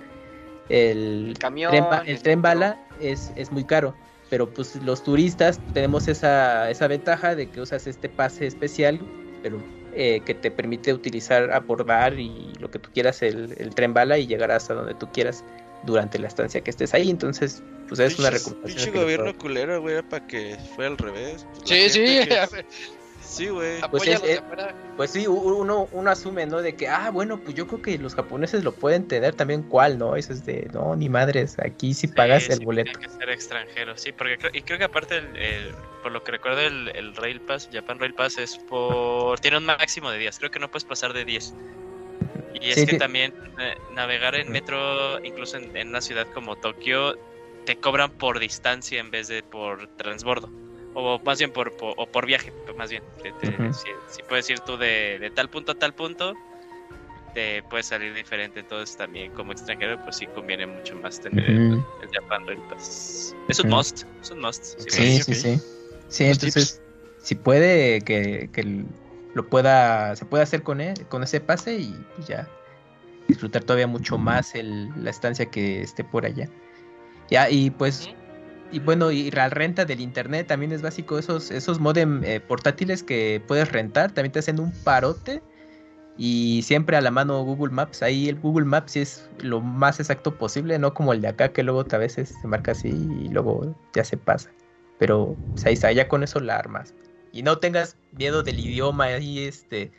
el 0.70 1.36
Camión, 1.40 1.72
tren, 1.72 1.86
el 2.06 2.22
tren 2.22 2.42
bala 2.42 2.88
es, 3.02 3.32
es 3.36 3.52
muy 3.52 3.66
caro. 3.66 3.94
pero 4.30 4.50
pues 4.50 4.76
los 4.78 5.04
turistas 5.04 5.60
tenemos 5.74 6.08
esa, 6.08 6.70
esa 6.72 6.88
ventaja 6.88 7.36
de 7.36 7.50
que 7.50 7.62
usas 7.62 7.86
este 7.88 8.10
pase 8.10 8.48
especial, 8.48 9.00
pero 9.44 9.62
eh, 9.94 10.22
que 10.26 10.34
te 10.34 10.50
permite 10.50 10.94
utilizar, 10.94 11.52
abordar 11.52 12.18
y 12.20 12.52
lo 12.60 12.72
que 12.72 12.80
tú 12.80 12.90
quieras 12.94 13.22
el, 13.22 13.54
el 13.58 13.76
tren 13.76 13.94
bala 13.94 14.18
y 14.18 14.26
llegar 14.28 14.52
hasta 14.52 14.74
donde 14.74 14.96
tú 14.96 15.08
quieras 15.12 15.44
durante 15.84 16.18
la 16.18 16.28
estancia 16.28 16.62
que 16.62 16.72
estés 16.72 16.94
ahí. 16.96 17.10
Entonces, 17.12 17.62
pues 17.88 18.00
es 18.00 18.18
una 18.18 18.32
recomendación. 18.32 18.84
Pinche 18.86 19.00
gobierno 19.00 19.38
culero, 19.38 19.80
güey, 19.82 20.02
para 20.02 20.26
que 20.26 20.58
fuera 20.76 20.90
al 20.92 20.98
revés. 20.98 21.46
Pues, 21.54 21.70
Sí, 21.70 21.90
sí, 21.90 22.28
que- 22.28 22.40
Sí, 23.36 23.50
güey. 23.50 23.82
Pues 23.92 24.08
es- 24.08 24.40
afuera. 24.40 24.74
Pues 24.96 25.12
sí, 25.12 25.28
uno, 25.28 25.90
uno 25.92 26.10
asume, 26.10 26.46
¿no? 26.46 26.62
De 26.62 26.74
que, 26.76 26.88
ah, 26.88 27.10
bueno, 27.12 27.38
pues 27.42 27.54
yo 27.54 27.68
creo 27.68 27.82
que 27.82 27.98
los 27.98 28.16
japoneses 28.16 28.64
lo 28.64 28.72
pueden 28.74 29.08
tener 29.10 29.36
también 29.36 29.64
cuál, 29.64 29.98
¿no? 29.98 30.16
Eso 30.16 30.32
es 30.32 30.46
de, 30.46 30.70
no, 30.74 30.96
ni 30.96 31.10
madres, 31.10 31.58
aquí 31.60 31.94
sí 31.94 32.08
pagas 32.08 32.44
Sí, 32.44 32.54
el 32.54 32.60
sí, 32.60 32.66
boleto. 32.66 32.92
Tiene 32.98 33.06
que 33.08 33.14
ser 33.14 33.30
extranjero, 33.30 33.98
sí, 33.98 34.14
porque 34.14 34.38
creo, 34.38 34.52
y 34.54 34.62
creo 34.62 34.78
que 34.78 34.86
aparte, 34.86 35.18
el, 35.18 35.36
el- 35.36 35.76
por 36.02 36.14
lo 36.14 36.24
que 36.24 36.32
recuerdo, 36.32 36.62
el, 36.62 36.90
el 36.96 37.14
Rail 37.16 37.42
Pass, 37.42 37.68
Japan 37.74 38.00
Rail 38.00 38.14
Pass 38.14 38.38
es 38.38 38.58
por. 38.58 39.38
Tiene 39.42 39.58
un 39.58 39.66
máximo 39.66 40.10
de 40.12 40.18
10, 40.20 40.40
creo 40.40 40.52
que 40.52 40.60
no 40.60 40.70
puedes 40.72 40.86
pasar 40.86 41.12
de 41.12 41.26
10. 41.26 41.54
Y 42.62 42.70
es 42.70 42.76
Sí, 42.76 42.86
que 42.86 42.92
sí. 42.94 42.98
también 42.98 43.34
eh, 43.60 43.76
navegar 43.96 44.36
en 44.36 44.50
metro, 44.50 45.22
incluso 45.26 45.58
en, 45.58 45.76
en 45.76 45.90
una 45.90 46.00
ciudad 46.00 46.26
como 46.34 46.56
Tokio, 46.56 47.18
te 47.66 47.76
cobran 47.76 48.12
por 48.12 48.40
distancia 48.40 49.00
en 49.02 49.12
vez 49.12 49.28
de 49.28 49.44
por 49.44 49.88
transbordo. 49.98 50.50
O 50.98 51.20
más 51.24 51.38
bien 51.38 51.52
por, 51.52 51.76
por- 51.76 51.94
o 51.98 52.08
por 52.08 52.26
viaje, 52.26 52.52
más 52.76 52.90
bien. 52.90 53.04
Te- 53.22 53.34
te- 53.34 53.62
Ujú. 53.62 53.74
si, 53.74 53.90
si 54.08 54.24
puedes 54.24 54.50
ir 54.50 54.60
tú 54.62 54.78
de, 54.78 55.20
de 55.20 55.30
tal 55.30 55.50
punto 55.50 55.74
a 55.74 55.76
tal 55.76 55.94
punto, 55.94 56.34
te 57.34 57.62
puede 57.64 57.84
salir 57.84 58.14
diferente. 58.14 58.62
Entonces 58.62 58.96
también 58.96 59.32
como 59.34 59.52
extranjero, 59.52 60.02
pues 60.04 60.16
sí 60.16 60.26
conviene 60.28 60.66
mucho 60.66 60.96
más 60.96 61.20
tener 61.20 61.50
el- 61.50 61.74
el 62.02 62.10
Japan 62.14 62.48
Rail 62.48 62.62
Pass. 62.70 63.36
Es 63.50 63.60
un 63.60 63.70
must, 63.70 64.04
es 64.22 64.32
un 64.32 64.40
must. 64.40 64.64
sí, 64.80 64.90
Sí, 64.90 65.22
sí, 65.22 65.34
sí. 65.36 65.60
Sí, 66.08 66.28
Los 66.28 66.38
entonces, 66.38 66.82
si 67.18 67.36
puede 67.36 68.02
que, 68.02 68.50
que 68.54 68.86
lo 69.34 69.50
pueda, 69.50 70.16
se 70.16 70.26
puede 70.26 70.44
hacer 70.44 70.64
con 70.64 70.80
él, 70.80 71.08
con 71.10 71.24
ese 71.24 71.42
pase 71.42 71.76
y 71.76 71.94
pues 72.16 72.28
ya 72.28 72.50
disfrutar 73.28 73.64
todavía 73.64 73.88
mucho 73.88 74.18
más 74.18 74.56
el, 74.56 74.90
la 75.04 75.10
estancia 75.10 75.48
que 75.48 75.82
esté 75.82 76.04
por 76.06 76.26
allá. 76.26 76.48
Ya, 77.30 77.50
y 77.50 77.70
pues, 77.72 78.08
y 78.72 78.80
bueno, 78.80 79.12
y 79.12 79.32
la 79.32 79.50
renta 79.50 79.86
del 79.86 80.02
internet 80.02 80.48
también 80.48 80.72
es 80.72 80.82
básico, 80.82 81.18
esos, 81.18 81.52
esos 81.52 81.80
modem 81.80 82.24
eh, 82.24 82.40
portátiles 82.40 83.04
que 83.04 83.42
puedes 83.48 83.72
rentar, 83.72 84.12
también 84.12 84.32
te 84.32 84.40
hacen 84.40 84.60
un 84.60 84.72
parote. 84.84 85.42
Y 86.18 86.62
siempre 86.64 86.96
a 86.96 87.02
la 87.02 87.12
mano 87.12 87.44
Google 87.44 87.74
Maps. 87.74 88.02
Ahí 88.02 88.30
el 88.30 88.40
Google 88.40 88.66
Maps 88.66 88.94
sí 88.94 89.02
es 89.02 89.30
lo 89.40 89.60
más 89.60 90.00
exacto 90.00 90.38
posible, 90.38 90.80
no 90.80 90.94
como 90.94 91.12
el 91.12 91.22
de 91.22 91.28
acá 91.28 91.52
que 91.52 91.62
luego 91.62 91.86
a 91.92 91.98
veces 91.98 92.38
se 92.42 92.48
marca 92.48 92.72
así 92.72 92.88
y 92.90 93.28
luego 93.30 93.76
ya 93.94 94.04
se 94.06 94.16
pasa. 94.16 94.50
Pero 94.98 95.36
pues, 95.54 95.66
ahí 95.66 95.74
está, 95.74 95.92
ya 95.92 96.08
con 96.08 96.24
eso 96.24 96.40
la 96.40 96.58
armas. 96.58 96.94
Y 97.34 97.44
no 97.44 97.60
tengas 97.60 97.98
miedo 98.14 98.44
del 98.44 98.60
idioma 98.60 99.06
ahí, 99.06 99.40
este, 99.40 99.92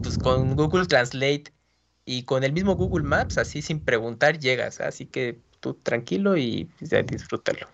pues 0.00 0.16
con 0.16 0.56
Google 0.56 0.86
Translate 0.86 1.52
y 2.06 2.24
con 2.24 2.42
el 2.42 2.52
mismo 2.54 2.74
Google 2.76 3.04
Maps, 3.04 3.36
así 3.36 3.60
sin 3.60 3.80
preguntar 3.80 4.38
llegas. 4.38 4.80
Así 4.80 5.04
que 5.04 5.42
tú 5.62 5.74
tranquilo 5.82 6.36
y 6.36 6.66
pues, 6.78 6.90
ya 6.90 7.02
disfrútalo. 7.02 7.66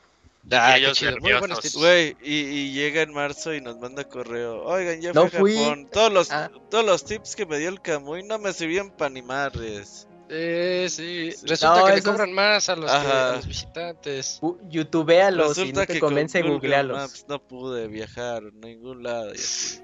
Ah, 0.50 0.78
ellos 0.78 0.96
chido, 0.96 1.16
muy 1.20 1.32
buenos 1.34 1.60
tips. 1.60 1.74
Güey, 1.76 2.16
y, 2.22 2.34
y 2.36 2.72
llega 2.72 3.02
en 3.02 3.12
marzo 3.12 3.52
y 3.52 3.60
nos 3.60 3.78
manda 3.78 4.04
correo. 4.04 4.62
Oigan, 4.64 5.00
ya 5.00 5.12
No 5.12 5.28
fui 5.28 5.36
a 5.36 5.40
fui. 5.40 5.56
Japón. 5.58 5.88
Todos 5.92 6.12
los, 6.12 6.30
Ah. 6.30 6.50
todos 6.70 6.84
los 6.86 7.04
tips 7.04 7.34
que 7.36 7.44
me 7.44 7.58
dio 7.58 7.68
el 7.68 7.80
Camuy 7.82 8.22
no 8.22 8.38
me 8.38 8.52
sirvían 8.52 8.90
para 8.90 9.10
animarles. 9.10 10.06
Eh, 10.30 10.86
sí. 10.90 11.32
Sí. 11.32 11.46
Resulta 11.46 11.80
No, 11.80 11.86
que 11.86 11.94
le 11.96 12.02
cobran 12.02 12.32
más 12.32 12.68
a 12.68 12.76
los, 12.76 12.90
que- 12.90 12.96
a 12.96 13.32
los 13.36 13.46
visitantes. 13.46 14.38
U- 14.42 14.58
YouTubealos 14.70 15.58
no 15.58 15.86
te 15.86 15.94
que 15.94 16.00
convence, 16.00 16.40
con 16.40 16.48
Google 16.52 16.60
googlealos. 16.60 16.96
Maps 16.98 17.24
no 17.28 17.42
pude 17.42 17.88
viajar 17.88 18.42
a 18.44 18.66
ningún 18.66 19.02
lado. 19.02 19.30
y 19.34 19.38
así. 19.38 19.80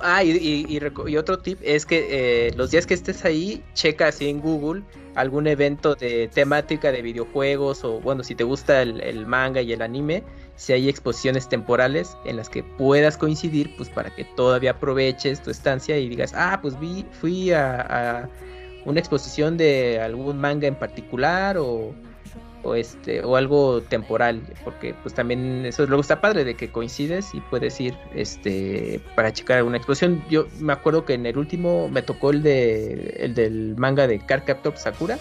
Ah, 0.00 0.24
y, 0.24 0.66
y- 0.68 1.16
otro 1.16 1.38
tip 1.38 1.58
es 1.62 1.86
que 1.86 2.48
eh, 2.48 2.52
los 2.56 2.70
días 2.70 2.86
que 2.86 2.94
estés 2.94 3.24
ahí, 3.24 3.62
checa 3.74 4.08
así 4.08 4.28
en 4.28 4.40
Google 4.40 4.82
algún 5.14 5.46
evento 5.46 5.94
de 5.94 6.28
temática 6.28 6.92
de 6.92 7.02
videojuegos 7.02 7.84
o 7.84 8.00
bueno, 8.00 8.22
si 8.22 8.34
te 8.34 8.44
gusta 8.44 8.82
el, 8.82 9.00
el 9.00 9.26
manga 9.26 9.62
y 9.62 9.72
el 9.72 9.80
anime, 9.82 10.22
si 10.56 10.72
hay 10.72 10.88
exposiciones 10.88 11.48
temporales 11.48 12.16
en 12.24 12.36
las 12.36 12.48
que 12.50 12.62
puedas 12.62 13.16
coincidir, 13.16 13.74
pues 13.76 13.88
para 13.88 14.14
que 14.14 14.24
todavía 14.36 14.72
aproveches 14.72 15.42
tu 15.42 15.50
estancia 15.50 15.96
y 15.98 16.08
digas, 16.08 16.32
ah, 16.34 16.58
pues 16.60 16.78
vi, 16.78 17.06
fui 17.20 17.52
a, 17.52 17.80
a 18.22 18.28
una 18.84 19.00
exposición 19.00 19.56
de 19.56 20.00
algún 20.00 20.38
manga 20.38 20.66
en 20.68 20.74
particular 20.74 21.56
o, 21.58 21.94
o 22.66 22.74
este 22.74 23.22
o 23.22 23.36
algo 23.36 23.82
temporal 23.82 24.42
porque 24.64 24.94
pues 25.02 25.14
también 25.14 25.64
eso 25.64 25.86
luego 25.86 26.00
está 26.00 26.20
padre 26.20 26.44
de 26.44 26.54
que 26.54 26.70
coincides 26.70 27.34
y 27.34 27.40
puedes 27.40 27.80
ir 27.80 27.94
este 28.14 29.00
para 29.14 29.32
checar 29.32 29.58
alguna 29.58 29.76
exposición 29.76 30.24
yo 30.28 30.46
me 30.58 30.72
acuerdo 30.72 31.04
que 31.04 31.14
en 31.14 31.26
el 31.26 31.38
último 31.38 31.88
me 31.88 32.02
tocó 32.02 32.30
el 32.30 32.42
de 32.42 33.16
el 33.20 33.34
del 33.34 33.76
manga 33.76 34.06
de 34.06 34.18
Cardcaptor 34.18 34.76
Sakura. 34.76 35.18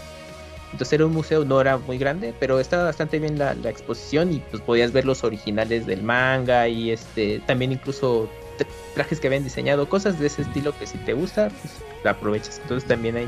Entonces 0.72 0.94
era 0.94 1.06
un 1.06 1.14
museo 1.14 1.46
no 1.46 1.62
era 1.62 1.78
muy 1.78 1.98
grande 1.98 2.34
pero 2.40 2.60
estaba 2.60 2.86
bastante 2.86 3.20
bien 3.20 3.38
la, 3.38 3.54
la 3.54 3.70
exposición 3.70 4.34
y 4.34 4.40
pues 4.52 4.62
podías 4.62 4.92
ver 4.92 5.06
los 5.06 5.24
originales 5.24 5.86
del 5.86 6.04
manga 6.04 6.68
y 6.68 6.92
este 6.92 7.40
también 7.46 7.72
incluso 7.72 8.28
tra- 8.58 8.68
trajes 8.94 9.20
que 9.22 9.28
habían 9.28 9.44
diseñado 9.44 9.88
cosas 9.88 10.20
de 10.20 10.28
ese 10.28 10.42
estilo 10.42 10.78
que 10.78 10.86
si 10.86 10.98
te 10.98 11.14
gusta 11.14 11.50
pues 11.62 11.74
la 12.04 12.12
aprovechas. 12.12 12.60
Entonces 12.64 12.88
también 12.88 13.16
hay 13.16 13.28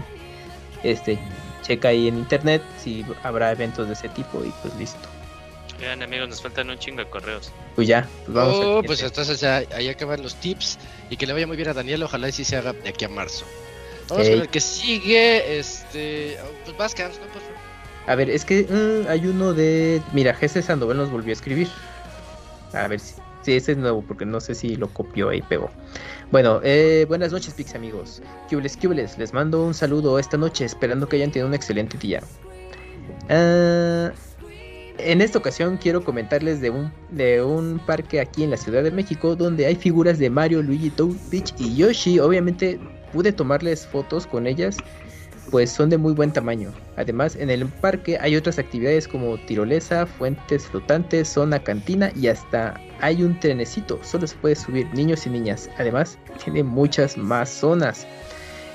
este 0.84 1.18
checa 1.68 1.90
ahí 1.90 2.08
en 2.08 2.18
internet 2.18 2.62
si 2.82 3.06
habrá 3.24 3.52
eventos 3.52 3.88
de 3.88 3.94
ese 3.94 4.10
tipo 4.10 4.44
y 4.44 4.54
pues 4.62 4.74
listo. 4.76 5.08
Vean, 5.80 6.02
amigos, 6.02 6.30
nos 6.30 6.42
faltan 6.42 6.70
un 6.70 6.80
chingo 6.80 7.04
de 7.04 7.10
correos. 7.10 7.52
Pues 7.76 7.88
ya, 7.88 8.08
pues 8.26 8.36
vamos 8.36 8.56
Oh, 8.56 8.82
pues 8.84 9.04
entonces 9.04 9.40
ya 9.40 9.58
ahí 9.76 9.90
acaban 9.90 10.24
los 10.24 10.36
tips 10.36 10.80
y 11.10 11.18
que 11.18 11.28
le 11.28 11.34
vaya 11.34 11.46
muy 11.46 11.58
bien 11.58 11.70
a 11.70 11.74
Daniel, 11.74 12.02
ojalá 12.04 12.30
y 12.30 12.32
sí 12.32 12.44
se 12.44 12.56
haga 12.56 12.74
de 12.74 12.90
aquí 12.90 13.06
a 13.06 13.10
marzo. 13.10 13.46
Vamos 14.10 14.28
con 14.28 14.40
el 14.40 14.50
que 14.50 14.60
sigue, 14.60 15.60
este, 15.60 16.38
oh, 16.42 16.66
pues 16.66 16.78
vas, 16.78 16.96
¿no? 16.98 17.28
Por 17.28 17.42
favor. 17.42 17.58
A 18.08 18.16
ver, 18.16 18.30
es 18.30 18.46
que 18.46 18.64
mm, 18.64 19.10
hay 19.10 19.28
uno 19.28 19.54
de... 19.54 20.02
Mira, 20.14 20.34
Jesse 20.34 20.64
Sandoval 20.64 20.96
nos 20.96 21.12
volvió 21.12 21.32
a 21.32 21.34
escribir. 21.34 21.68
A 22.74 22.88
ver 22.88 23.02
si... 23.02 23.16
Sí, 23.48 23.56
ese 23.56 23.72
es 23.72 23.78
nuevo 23.78 24.04
porque 24.06 24.26
no 24.26 24.42
sé 24.42 24.54
si 24.56 24.76
lo 24.76 24.90
copió 24.90 25.32
y 25.32 25.42
pegó. 25.42 25.70
Bueno, 26.34 26.60
eh, 26.66 27.06
buenas 27.08 27.32
noches, 27.32 27.54
Pix 27.54 27.76
amigos. 27.76 28.22
Cubles, 28.50 28.76
cubles, 28.76 29.18
les 29.18 29.32
mando 29.32 29.64
un 29.64 29.74
saludo 29.74 30.20
esta 30.20 30.36
noche, 30.36 30.66
esperando 30.66 31.08
que 31.08 31.16
hayan 31.16 31.32
tenido 31.32 31.48
un 31.48 31.54
excelente 31.54 31.98
día. 31.98 32.22
Ah, 33.30 34.12
en 34.98 35.22
esta 35.22 35.40
ocasión 35.40 35.78
quiero 35.78 36.04
comentarles 36.04 36.60
de 36.60 36.72
un, 36.72 36.92
de 37.12 37.42
un 37.42 37.80
parque 37.86 38.20
aquí 38.20 38.44
en 38.44 38.50
la 38.50 38.58
Ciudad 38.58 38.84
de 38.84 38.92
México 38.92 39.34
donde 39.34 39.66
hay 39.66 39.78
figuras 39.78 40.20
de 40.20 40.30
Mario, 40.30 40.62
Luigi, 40.62 40.90
Toad, 40.90 41.16
Peach 41.32 41.54
y 41.58 41.74
Yoshi. 41.74 42.20
Obviamente 42.20 42.78
pude 43.14 43.32
tomarles 43.32 43.88
fotos 43.88 44.28
con 44.28 44.46
ellas, 44.46 44.76
pues 45.52 45.72
son 45.72 45.90
de 45.90 45.98
muy 45.98 46.14
buen 46.14 46.32
tamaño. 46.32 46.72
Además, 46.96 47.36
en 47.36 47.50
el 47.50 47.66
parque 47.66 48.18
hay 48.20 48.36
otras 48.36 48.60
actividades 48.60 49.08
como 49.08 49.38
tirolesa, 49.38 50.06
fuentes 50.06 50.66
flotantes, 50.68 51.28
zona 51.28 51.60
cantina 51.60 52.12
y 52.16 52.28
hasta 52.28 52.80
hay 53.00 53.24
un 53.24 53.40
trenecito. 53.40 54.00
Solo 54.04 54.28
se 54.28 54.36
puede 54.36 54.56
subir 54.56 54.88
niños 54.94 55.26
y 55.26 55.30
niñas. 55.30 55.70
Además, 55.78 56.18
tiene 56.44 56.64
muchas 56.64 57.18
más 57.18 57.50
zonas. 57.50 58.08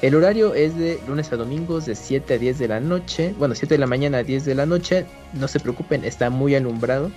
El 0.03 0.17
horario 0.17 0.55
es 0.55 0.77
de 0.77 0.99
lunes 1.07 1.33
a 1.33 1.37
domingos 1.37 1.87
de 1.87 1.95
7 1.95 2.35
a 2.35 2.39
10 2.39 2.59
de 2.59 2.69
la 2.69 2.81
noche. 2.81 3.35
Bueno, 3.39 3.55
7 3.55 3.75
de 3.75 3.79
la 3.79 3.87
mañana 3.87 4.19
a 4.19 4.23
10 4.25 4.45
de 4.45 4.55
la 4.55 4.67
noche. 4.67 5.07
No 5.33 5.47
se 5.47 5.61
preocupen, 5.61 6.05
está 6.05 6.29
muy 6.29 6.55
alumbrado. 6.55 7.11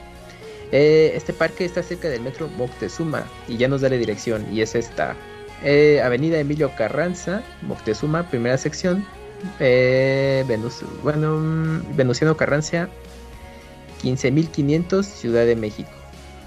Eh, 0.72 1.14
este 1.16 1.34
parque 1.34 1.66
está 1.66 1.82
cerca 1.82 2.09
del 2.09 2.22
metro 2.22 2.48
Moctezuma 2.58 3.24
y 3.48 3.58
ya 3.58 3.67
nos 3.67 3.82
da 3.82 3.90
la 3.90 3.95
dirección 3.95 4.45
y 4.51 4.61
es 4.61 4.75
esta. 4.75 5.16
Eh, 5.64 6.01
Avenida 6.03 6.38
Emilio 6.38 6.72
Carranza, 6.75 7.42
Moctezuma, 7.61 8.30
primera 8.30 8.58
sección. 8.58 9.06
Eh, 9.60 10.44
Venus- 10.48 10.84
bueno, 11.04 11.38
mm, 11.40 11.96
Venustiano 11.96 12.36
Carranza, 12.38 12.90
15.500, 14.02 15.06
Ciudad 15.06 15.46
de 15.46 15.56
México. 15.56 15.90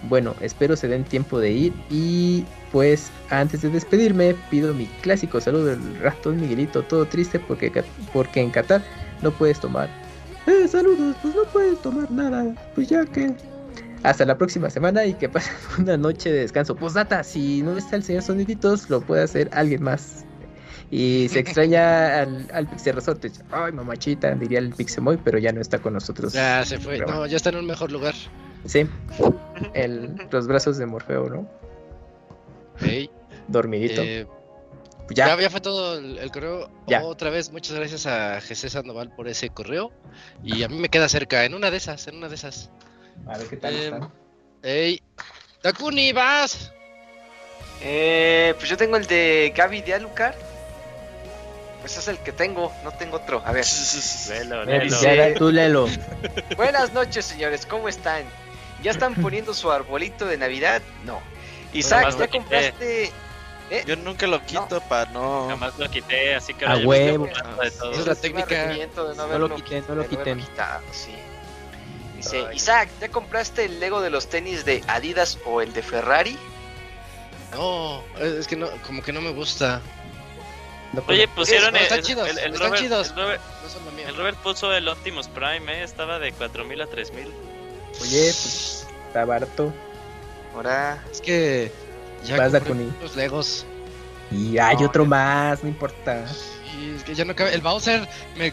Bueno, 0.09 0.35
espero 0.41 0.77
se 0.77 0.87
den 0.87 1.05
tiempo 1.05 1.41
de 1.41 1.51
ir 1.51 1.73
y 1.91 2.45
pues 2.71 3.11
antes 3.31 3.63
de 3.63 3.71
despedirme 3.71 4.37
pido 4.49 4.73
mi 4.73 4.87
clásico 5.03 5.41
saludo 5.41 5.65
del 5.67 5.99
ratón 5.99 6.41
Miguelito, 6.41 6.83
todo 6.83 7.05
triste 7.07 7.41
porque, 7.41 7.83
porque 8.13 8.41
en 8.41 8.51
Qatar 8.51 8.83
no 9.23 9.33
puedes 9.33 9.59
tomar. 9.59 9.89
Eh, 10.47 10.69
saludos, 10.69 11.17
pues 11.21 11.35
no 11.35 11.43
puedes 11.53 11.83
tomar 11.83 12.11
nada, 12.11 12.55
pues 12.75 12.89
ya 12.89 13.05
que... 13.07 13.35
Hasta 14.05 14.25
la 14.25 14.39
próxima 14.39 14.71
semana 14.71 15.05
y 15.05 15.15
que 15.15 15.29
pasen 15.29 15.55
una 15.81 15.97
noche 15.97 16.31
de 16.31 16.41
descanso. 16.41 16.77
Pues 16.77 16.95
data, 16.95 17.25
si 17.25 17.63
no 17.63 17.77
está 17.77 17.97
el 17.97 18.05
señor 18.05 18.23
Soniditos, 18.23 18.89
lo 18.89 19.01
puede 19.01 19.25
hacer 19.25 19.51
alguien 19.53 19.83
más. 19.83 20.25
Y 20.91 21.29
se 21.29 21.41
extraña 21.41 22.21
al, 22.23 22.49
al 22.53 22.67
Pixel. 22.67 22.97
Ay, 23.51 23.73
mamachita, 23.73 24.35
diría 24.35 24.59
el 24.59 24.71
Pixemoy, 24.71 25.19
pero 25.19 25.39
ya 25.39 25.53
no 25.53 25.61
está 25.61 25.79
con 25.81 25.93
nosotros. 25.93 26.33
Ya 26.33 26.65
se 26.65 26.79
fue, 26.79 26.99
no, 26.99 27.27
ya 27.27 27.37
está 27.37 27.51
en 27.51 27.57
un 27.57 27.67
mejor 27.67 27.93
lugar. 27.93 28.15
Sí, 28.65 28.87
el, 29.75 30.15
los 30.31 30.47
brazos 30.47 30.79
de 30.79 30.87
Morfeo, 30.87 31.29
¿no? 31.29 31.49
Ey, 32.81 33.11
Dormidito. 33.49 34.01
eh, 34.03 34.27
ya. 35.11 35.29
ya, 35.29 35.41
ya 35.41 35.51
fue 35.51 35.61
todo 35.61 35.99
el, 35.99 36.19
el 36.19 36.31
correo. 36.31 36.71
Ya. 36.87 37.03
Otra 37.03 37.31
vez, 37.31 37.53
muchas 37.53 37.77
gracias 37.77 38.07
a 38.07 38.41
Jesús 38.41 38.73
Sandoval 38.73 39.15
por 39.15 39.29
ese 39.29 39.51
correo. 39.51 39.93
Y 40.43 40.63
a 40.63 40.69
mí 40.69 40.79
me 40.79 40.89
queda 40.89 41.09
cerca, 41.09 41.45
en 41.45 41.55
una 41.55 41.71
de 41.71 41.77
esas, 41.77 42.07
en 42.09 42.17
una 42.17 42.29
de 42.29 42.35
esas. 42.35 42.71
A 43.27 43.37
ver 43.37 43.47
qué 43.49 43.57
tal 43.57 43.75
Eh, 43.75 43.85
están. 43.85 44.13
Ey, 44.63 45.03
Takuni, 45.63 46.13
vas. 46.13 46.73
Eh, 47.83 48.55
pues 48.59 48.69
yo 48.71 48.77
tengo 48.77 48.97
el 48.97 49.07
de 49.07 49.53
Gaby 49.57 49.83
de 49.83 49.95
Alucard. 49.95 50.35
Pues 51.81 51.97
es 51.97 52.09
el 52.09 52.19
que 52.19 52.33
tengo, 52.33 52.73
no 52.85 52.91
tengo 52.93 53.17
otro. 53.17 53.43
A 53.45 53.53
ver. 53.53 53.65
Velo, 54.29 54.63
Eh, 54.65 54.67
léelo. 54.85 55.01
ya, 55.01 55.35
tú 55.35 55.51
léelo. 55.51 55.89
Buenas 56.57 56.93
noches, 56.93 57.25
señores, 57.25 57.67
¿cómo 57.67 57.89
están? 57.89 58.25
¿Ya 58.83 58.91
están 58.91 59.15
poniendo 59.23 59.55
su 59.55 59.71
arbolito 59.71 60.27
de 60.27 60.37
Navidad? 60.39 60.83
No. 61.05 61.21
Isaac, 61.73 62.11
¿ya 62.19 62.27
quité. 62.27 62.39
compraste? 62.39 63.13
Yo 63.87 63.97
nunca 63.97 64.27
lo 64.27 64.43
quito 64.47 64.81
para 64.89 65.11
no. 65.11 65.47
Jamás 65.51 65.79
lo 65.79 65.91
quité, 65.91 66.35
así 66.35 66.55
que 66.55 66.65
A 66.65 66.71
me 66.71 66.75
estoy 66.77 66.87
huevo. 66.87 67.27
de 67.63 67.71
todo. 67.71 67.93
Es 67.93 68.07
la 68.07 68.15
técnica. 68.15 68.67
de 68.69 68.89
no 68.97 69.27
No 69.27 69.39
lo 69.39 69.55
quiten, 69.57 69.85
no 69.89 69.95
lo 69.97 70.09
quitado, 70.09 70.83
sí. 70.91 71.15
Dice, 72.17 72.45
Ay. 72.49 72.57
Isaac, 72.57 72.89
¿ya 73.01 73.09
compraste 73.11 73.67
el 73.67 73.79
Lego 73.79 74.01
de 74.01 74.09
los 74.11 74.29
tenis 74.29 74.65
de 74.65 74.83
Adidas 74.89 75.39
o 75.45 75.61
el 75.61 75.73
de 75.75 75.83
Ferrari? 75.83 76.37
No, 77.53 78.03
es 78.19 78.49
que 78.49 78.57
no, 78.57 78.69
como 78.87 79.03
que 79.03 79.13
no 79.13 79.21
me 79.21 79.33
gusta. 79.33 79.81
Oye, 81.07 81.29
pusieron 81.29 81.71
Bueno, 81.73 81.87
el, 81.95 82.03
chidos, 82.03 82.29
el, 82.29 82.39
el 82.39 82.53
están 82.55 82.69
Robert, 82.69 82.83
chidos. 82.83 83.09
el 83.11 83.17
Robert- 83.17 83.43
No 83.63 83.69
son 83.69 83.85
lo 83.85 83.91
mío. 83.93 84.09
el 84.09 84.17
Robert 84.17 84.39
puso 84.39 84.73
el 84.73 84.89
Optimus 84.89 85.29
Prime, 85.29 85.71
eh, 85.73 85.83
estaba 85.85 86.19
de 86.19 86.33
4000 86.33 86.81
a 86.81 86.87
3000. 86.87 87.27
Oye, 88.01 88.21
pues 88.23 88.87
está 89.07 89.25
barato. 89.25 89.73
Ahora, 90.55 91.05
Es 91.13 91.21
que 91.21 91.71
ya 92.25 92.37
Vas, 92.37 92.53
Dakuni. 92.53 92.91
los 93.03 93.17
Legos. 93.17 93.65
Y 94.31 94.59
hay 94.59 94.77
No, 94.77 94.87
otro 94.87 95.05
más, 95.05 95.63
no 95.63 95.69
importa. 95.69 96.25
Y 96.79 96.97
es 96.97 97.05
que 97.05 97.15
ya 97.15 97.25
no 97.25 97.35
cabe. 97.35 97.55
El 97.55 97.61
Bowser 97.61 98.09
me 98.37 98.53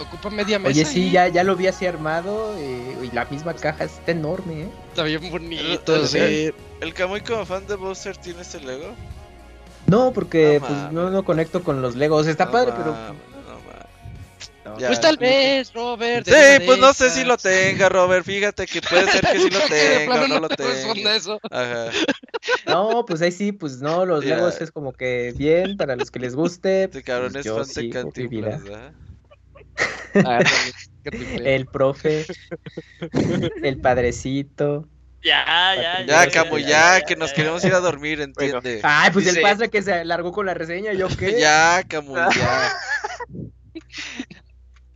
ocupa 0.00 0.30
media 0.30 0.58
mesa. 0.58 0.70
Oye, 0.70 0.84
sí, 0.84 1.08
y 1.08 1.10
ya, 1.10 1.28
ya 1.28 1.44
lo 1.44 1.56
vi 1.56 1.66
así 1.66 1.84
armado. 1.86 2.54
eh, 2.58 2.96
y 3.02 3.10
la 3.14 3.24
misma 3.26 3.54
caja 3.54 3.84
está 3.84 4.12
enorme, 4.12 4.62
¿eh? 4.62 4.68
Está 4.90 5.02
bien 5.04 5.22
El, 5.24 5.30
bonito. 5.30 5.96
el, 5.96 6.08
sí. 6.08 6.18
el- 6.18 6.54
el 6.80 6.94
Kamui 6.94 7.20
como 7.22 7.44
fan 7.46 7.66
de 7.66 7.74
Bowser 7.76 8.16
tiene 8.16 8.42
ese 8.42 8.60
Lego. 8.60 8.94
No, 9.92 10.12
porque 10.12 10.58
No 10.58 10.66
pues 10.66 10.92
no, 10.92 11.10
no 11.10 11.22
conecto 11.22 11.62
con 11.62 11.82
los 11.82 11.96
Legos. 11.96 12.26
Está 12.26 12.46
No 12.46 12.52
padre, 12.52 12.72
pero. 12.76 12.96
Ya. 14.78 14.86
Pues 14.86 15.00
tal 15.02 15.18
vez, 15.18 15.70
Robert. 15.74 16.26
Sí, 16.26 16.64
pues 16.64 16.78
no 16.78 16.94
sé 16.94 17.10
si 17.10 17.24
lo 17.24 17.36
tenga, 17.36 17.90
Robert. 17.90 18.24
Fíjate 18.24 18.64
que 18.64 18.80
puede 18.80 19.06
ser 19.10 19.20
que 19.20 19.38
sí 19.38 19.50
lo 19.50 19.60
tenga 19.68 20.24
o 20.24 20.28
no 20.28 20.40
lo 20.40 20.48
tenga. 20.48 21.14
eso. 21.14 21.38
Ajá. 21.50 21.90
No, 22.66 23.04
pues 23.06 23.20
ahí 23.20 23.32
sí, 23.32 23.52
pues 23.52 23.82
no, 23.82 24.06
los. 24.06 24.24
Legos 24.24 24.60
es 24.62 24.72
como 24.72 24.94
que 24.94 25.34
bien 25.36 25.76
para 25.76 25.94
los 25.94 26.10
que 26.10 26.20
les 26.20 26.34
guste. 26.34 26.84
Este 26.84 27.02
cabrón 27.02 27.32
pues 27.32 27.44
es 27.44 27.52
fan. 30.24 30.44
El 31.44 31.66
profe, 31.66 32.24
el 33.62 33.78
padrecito. 33.78 34.88
Ya, 35.22 35.44
ya, 35.76 36.00
Ya, 36.00 36.24
Ya, 36.24 36.30
Camu, 36.30 36.58
ya, 36.58 36.98
ya, 36.98 37.00
que 37.04 37.14
nos 37.16 37.32
queremos 37.32 37.64
ir 37.64 37.74
a 37.74 37.80
dormir, 37.80 38.20
entiende. 38.20 38.80
Ay, 38.82 39.10
pues 39.12 39.24
Dice- 39.26 39.38
el 39.38 39.42
padre 39.42 39.70
que 39.70 39.80
se 39.82 40.04
largó 40.04 40.32
con 40.32 40.46
la 40.46 40.54
reseña, 40.54 40.92
¿yo 40.92 41.08
qué? 41.08 41.38
Ya, 41.40 41.82
Camu, 41.88 42.14
ya. 42.36 42.76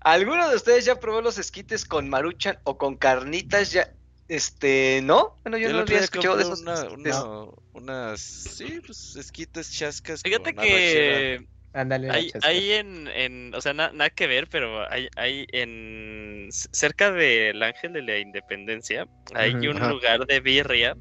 ¿alguno 0.00 0.48
de 0.48 0.56
ustedes 0.56 0.84
ya 0.84 0.96
probó 0.96 1.20
los 1.20 1.38
esquites 1.38 1.84
con 1.84 2.08
maruchan 2.08 2.58
o 2.64 2.76
con 2.78 2.96
carnitas? 2.96 3.72
Ya, 3.72 3.92
este, 4.28 5.00
¿no? 5.02 5.38
Bueno, 5.44 5.58
yo 5.58 5.72
no 5.72 5.80
había 5.80 6.00
escuchado 6.00 6.36
de 6.36 6.42
esos. 6.42 6.60
una- 6.62 6.74
esquites. 6.74 7.16
una- 7.16 7.50
unas, 7.72 8.20
sí, 8.20 8.80
pues 8.84 9.16
esquites 9.16 9.70
chascas. 9.70 10.22
Fíjate 10.22 10.54
que 10.54 11.46
Ándale, 11.76 12.10
hay, 12.10 12.30
hay 12.42 12.72
en, 12.72 13.06
en, 13.08 13.54
o 13.54 13.60
sea, 13.60 13.74
na- 13.74 13.92
nada 13.92 14.08
que 14.10 14.26
ver, 14.26 14.48
pero 14.48 14.90
hay, 14.90 15.08
hay 15.16 15.46
en, 15.52 16.48
cerca 16.50 17.12
del 17.12 17.62
Ángel 17.62 17.92
de 17.92 18.02
la 18.02 18.18
Independencia, 18.18 19.06
hay 19.34 19.54
un 19.68 19.78
lugar 19.88 20.26
de 20.26 20.40
birria. 20.40 20.96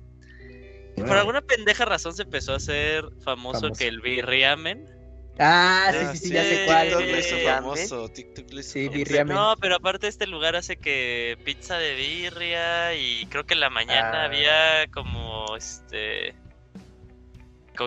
Por 0.98 1.18
alguna 1.18 1.42
pendeja 1.42 1.86
razón 1.86 2.14
se 2.14 2.24
empezó 2.24 2.54
a 2.54 2.58
hacer 2.58 3.04
famoso, 3.24 3.62
Famoso. 3.62 3.80
que 3.80 3.88
el 3.88 4.02
birriamen. 4.02 4.86
Ah, 5.38 5.90
sí, 5.92 5.98
Ah, 6.02 6.12
sí, 6.16 6.28
sí, 6.28 6.34
ya 6.34 6.44
sé 6.44 6.56
sí, 6.58 6.62
cuál. 6.66 6.88
TikTok 6.88 7.06
lo 7.10 7.20
hizo 7.20 7.38
famoso, 7.40 8.10
TikTok 8.10 8.54
lo 8.54 8.60
hizo 8.62 8.70
Sí, 8.72 8.88
birriamen. 8.90 9.36
No, 9.36 9.56
pero 9.60 9.76
aparte 9.76 10.08
este 10.08 10.28
lugar 10.28 10.56
hace 10.56 10.78
que 10.78 11.38
pizza 11.44 11.78
de 11.78 11.96
birria 11.96 12.96
y 12.96 13.26
creo 13.28 13.46
que 13.46 13.54
en 13.56 13.60
la 13.62 13.70
mañana 13.70 14.24
Ah. 14.24 14.26
había 14.26 14.88
como 14.94 15.56
este 15.58 16.34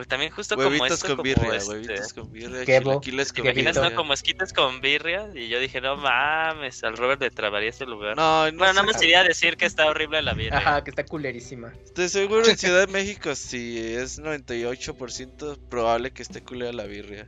también 0.07 0.31
justo 0.33 0.55
como 0.57 0.69
Huevitos 0.69 0.93
esto 0.93 1.07
con 1.09 1.17
como 1.17 1.23
birria, 1.25 1.57
este, 1.57 1.71
huevitos 1.71 2.13
con 2.13 2.33
birria, 2.33 2.65
Quebo, 2.65 3.01
chilaquiles 3.01 3.33
con 3.33 3.45
birria. 3.45 3.95
como 3.95 4.13
esquites 4.13 4.53
con 4.53 4.81
birria 4.81 5.29
y 5.35 5.49
yo 5.49 5.59
dije, 5.61 5.81
no 5.81 5.97
mames, 5.97 6.83
al 6.85 6.97
Robert 6.97 7.21
le 7.21 7.31
trabaría 7.31 7.71
este 7.71 7.87
lugar. 7.87 8.17
No, 8.17 8.51
no 8.51 8.59
bueno, 8.59 8.73
nada 8.75 8.83
más 8.85 8.97
quería 8.99 9.23
decir 9.25 9.57
que 9.57 9.67
está 9.67 9.87
horrible 9.87 10.23
la 10.23 10.35
birria. 10.35 10.59
Ajá, 10.59 10.85
que 10.85 10.91
está 10.91 11.05
culerísima. 11.05 11.73
De 11.95 12.09
seguro 12.09 12.47
en 12.47 12.57
Ciudad 12.59 12.87
de 12.87 12.93
México, 12.93 13.35
si 13.35 13.79
es 13.79 14.21
98% 14.21 15.59
probable 15.69 16.11
que 16.13 16.23
esté 16.23 16.43
culera 16.43 16.73
la 16.73 16.85
birria. 16.85 17.27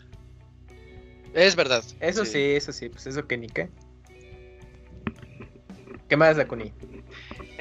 Es 1.34 1.54
verdad. 1.56 1.84
Eso 2.00 2.24
Sí. 2.24 2.32
sí, 2.32 2.38
eso 2.56 2.72
sí, 2.72 2.88
pues 2.88 3.06
eso 3.06 3.26
que 3.26 3.36
ni 3.36 3.46
qué. 3.48 3.68
¿Qué 6.08 6.16
más, 6.16 6.36
Dakuni? 6.36 6.72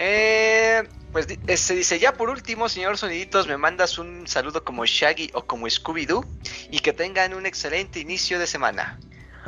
Eh, 0.01 0.87
pues 1.11 1.27
eh, 1.45 1.57
se 1.57 1.75
dice, 1.75 1.99
ya 1.99 2.13
por 2.13 2.29
último, 2.29 2.69
señor 2.69 2.97
Soniditos, 2.97 3.47
me 3.47 3.57
mandas 3.57 3.97
un 3.97 4.25
saludo 4.27 4.63
como 4.63 4.85
Shaggy 4.85 5.29
o 5.33 5.45
como 5.45 5.67
Scooby-Doo 5.67 6.25
y 6.71 6.79
que 6.79 6.93
tengan 6.93 7.33
un 7.33 7.45
excelente 7.45 7.99
inicio 7.99 8.39
de 8.39 8.47
semana. 8.47 8.97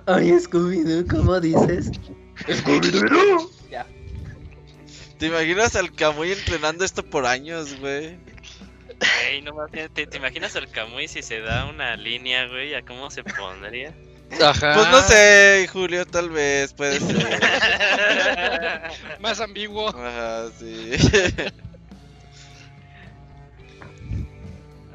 Ay, 0.08 0.32
Scooby-Doo, 0.32 1.08
¿cómo 1.08 1.40
dices? 1.40 1.92
Ya. 3.70 3.88
¿Te 5.18 5.28
imaginas 5.28 5.78
al 5.78 5.94
Camuy 5.94 6.34
entrenando 6.34 6.84
esto 6.84 7.02
por 7.06 7.26
años, 7.26 7.80
güey? 7.80 8.20
Ey, 9.30 9.42
no 9.42 9.54
¿te, 9.72 9.88
te 9.88 10.18
imaginas 10.18 10.58
al 10.58 10.70
Camuy 10.70 11.08
si 11.08 11.22
se 11.22 11.40
da 11.40 11.66
una 11.66 11.96
línea, 11.96 12.48
güey? 12.50 12.76
¿A 12.76 12.82
cómo 12.82 13.10
se 13.10 13.24
pondría? 13.24 13.94
Ajá. 14.40 14.74
Pues 14.76 14.90
no 14.90 15.02
sé, 15.02 15.68
Julio, 15.72 16.06
tal 16.06 16.30
vez, 16.30 16.74
puede 16.74 17.00
ser. 17.00 17.42
Más 19.20 19.40
ambiguo. 19.40 19.90
Ajá, 19.90 20.46
sí. 20.60 20.92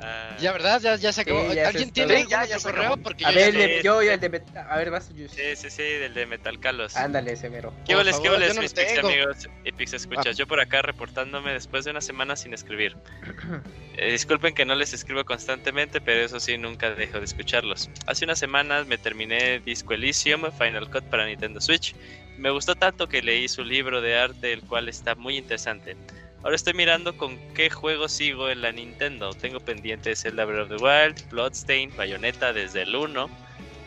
Ah, 0.02 0.36
Ya, 0.39 0.52
¿verdad? 0.52 0.81
Ya, 0.81 0.97
ya 0.97 1.12
se 1.12 1.23
acabó. 1.23 1.49
Sí, 1.49 1.57
ya 1.57 1.68
¿Alguien 1.68 1.91
tiene 1.91 2.23
Sí, 2.23 2.26
ya, 2.28 2.44
ya 2.44 2.58
correo? 2.58 2.97
Porque 2.99 3.25
A 3.25 3.31
yo 3.31 3.36
ver, 3.36 3.49
el 3.49 3.55
de- 3.57 3.83
yo 3.83 4.02
y 4.02 4.08
el 4.08 4.20
de... 4.20 4.31
Bet- 4.31 4.57
A 4.57 4.76
ver, 4.76 4.91
vas, 4.91 5.08
Yus. 5.15 5.33
Sí, 5.33 5.57
sí, 5.57 5.70
sí, 5.70 5.83
del 5.83 6.12
de 6.15 6.26
Metal 6.26 6.58
Calos. 6.60 6.97
Ándale, 6.97 7.33
ese 7.33 7.49
mero. 7.49 7.73
¿Qué 7.86 7.94
Por 7.94 8.05
goles, 8.05 8.16
qué 8.18 8.25
yo 8.26 8.55
no 8.55 8.60
mis 8.60 8.73
Pix 8.75 8.99
amigos 8.99 9.49
y 9.65 9.73
Pix 9.73 9.94
escuchas? 9.94 10.36
Yo 10.36 10.47
por 10.47 10.60
acá 10.60 10.83
reportándome 10.83 11.52
después 11.52 11.84
de 11.84 11.92
una 11.92 12.00
semana 12.00 12.36
sin 12.36 12.52
escribir. 12.55 12.97
Eh, 13.99 14.12
disculpen 14.12 14.55
que 14.55 14.66
no 14.66 14.75
les 14.75 14.92
escribo 14.92 15.25
constantemente, 15.25 16.02
pero 16.02 16.20
eso 16.20 16.39
sí, 16.39 16.58
nunca 16.58 16.91
dejo 16.94 17.18
de 17.18 17.25
escucharlos. 17.25 17.89
Hace 18.07 18.26
unas 18.26 18.39
semanas 18.39 18.86
me 18.86 18.99
terminé 18.99 19.58
Disco 19.60 19.94
Elysium 19.94 20.52
Final 20.52 20.91
Cut 20.91 21.05
para 21.05 21.25
Nintendo 21.25 21.62
Switch. 21.62 21.94
Me 22.36 22.50
gustó 22.50 22.75
tanto 22.75 23.08
que 23.08 23.23
leí 23.23 23.49
su 23.49 23.65
libro 23.65 24.02
de 24.02 24.18
arte, 24.18 24.52
el 24.52 24.60
cual 24.66 24.91
está 24.91 25.15
muy 25.15 25.39
interesante. 25.39 25.97
Ahora 26.42 26.56
estoy 26.56 26.74
mirando 26.74 27.16
con 27.16 27.39
qué 27.55 27.70
juego 27.70 28.08
sigo 28.08 28.48
en 28.50 28.62
la 28.62 28.73
Nintendo. 28.73 29.32
Tengo 29.34 29.60
pendiente 29.60 30.15
Zelda 30.15 30.44
Breath 30.44 30.70
of 30.70 30.78
the 30.78 30.84
Wild, 30.84 31.28
Bloodstained, 31.31 31.97
Bayonetta 31.97 32.52
desde 32.52 32.82
el 32.82 32.94
1. 32.94 33.31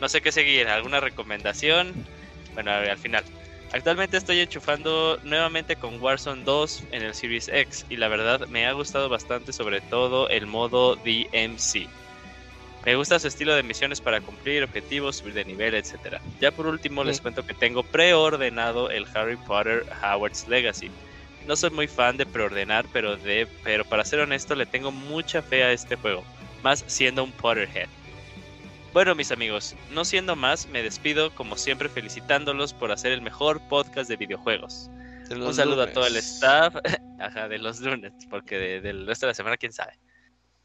No 0.00 0.08
sé 0.08 0.20
qué 0.20 0.32
seguir, 0.32 0.68
¿alguna 0.68 1.00
recomendación? 1.00 1.92
Bueno, 2.54 2.70
a 2.72 2.80
ver, 2.80 2.90
al 2.90 2.98
final. 2.98 3.24
Actualmente 3.72 4.16
estoy 4.16 4.40
enchufando 4.40 5.20
nuevamente 5.22 5.76
con 5.76 6.02
Warzone 6.02 6.42
2 6.42 6.84
en 6.90 7.02
el 7.02 7.14
Series 7.14 7.48
X 7.48 7.86
y 7.88 7.96
la 7.96 8.08
verdad 8.08 8.48
me 8.48 8.66
ha 8.66 8.72
gustado 8.72 9.08
bastante 9.08 9.52
sobre 9.52 9.80
todo 9.80 10.28
el 10.28 10.46
modo 10.46 10.96
DMC. 10.96 11.88
Me 12.84 12.96
gusta 12.96 13.20
su 13.20 13.28
estilo 13.28 13.54
de 13.54 13.62
misiones 13.62 14.00
para 14.00 14.20
cumplir 14.20 14.64
objetivos, 14.64 15.16
subir 15.16 15.34
de 15.34 15.44
nivel, 15.44 15.74
etc. 15.74 16.16
Ya 16.40 16.50
por 16.50 16.66
último 16.66 17.04
les 17.04 17.20
cuento 17.20 17.46
que 17.46 17.54
tengo 17.54 17.82
preordenado 17.82 18.90
el 18.90 19.06
Harry 19.14 19.36
Potter 19.36 19.84
Howard's 20.02 20.48
Legacy. 20.48 20.90
No 21.46 21.56
soy 21.56 21.70
muy 21.70 21.88
fan 21.88 22.16
de 22.16 22.26
preordenar, 22.26 22.86
pero, 22.92 23.16
de, 23.16 23.48
pero 23.64 23.84
para 23.84 24.04
ser 24.04 24.20
honesto 24.20 24.54
le 24.54 24.66
tengo 24.66 24.92
mucha 24.92 25.42
fe 25.42 25.64
a 25.64 25.72
este 25.72 25.96
juego, 25.96 26.24
más 26.62 26.84
siendo 26.86 27.24
un 27.24 27.32
Potterhead. 27.32 27.88
Bueno, 28.92 29.14
mis 29.14 29.30
amigos, 29.30 29.76
no 29.90 30.04
siendo 30.04 30.34
más, 30.36 30.66
me 30.66 30.82
despido 30.82 31.32
como 31.34 31.56
siempre 31.56 31.88
felicitándolos 31.88 32.74
por 32.74 32.90
hacer 32.92 33.12
el 33.12 33.22
mejor 33.22 33.60
podcast 33.68 34.08
de 34.08 34.16
videojuegos. 34.16 34.90
De 35.28 35.36
Un 35.36 35.54
saludo 35.54 35.82
a 35.82 35.92
todo 35.92 36.06
el 36.08 36.16
staff, 36.16 36.74
ajá, 37.20 37.48
de 37.48 37.58
los 37.58 37.80
lunes, 37.80 38.12
porque 38.28 38.58
de- 38.58 38.80
del 38.80 39.06
resto 39.06 39.26
de 39.26 39.30
la 39.30 39.34
semana, 39.34 39.56
quién 39.56 39.72
sabe. 39.72 39.92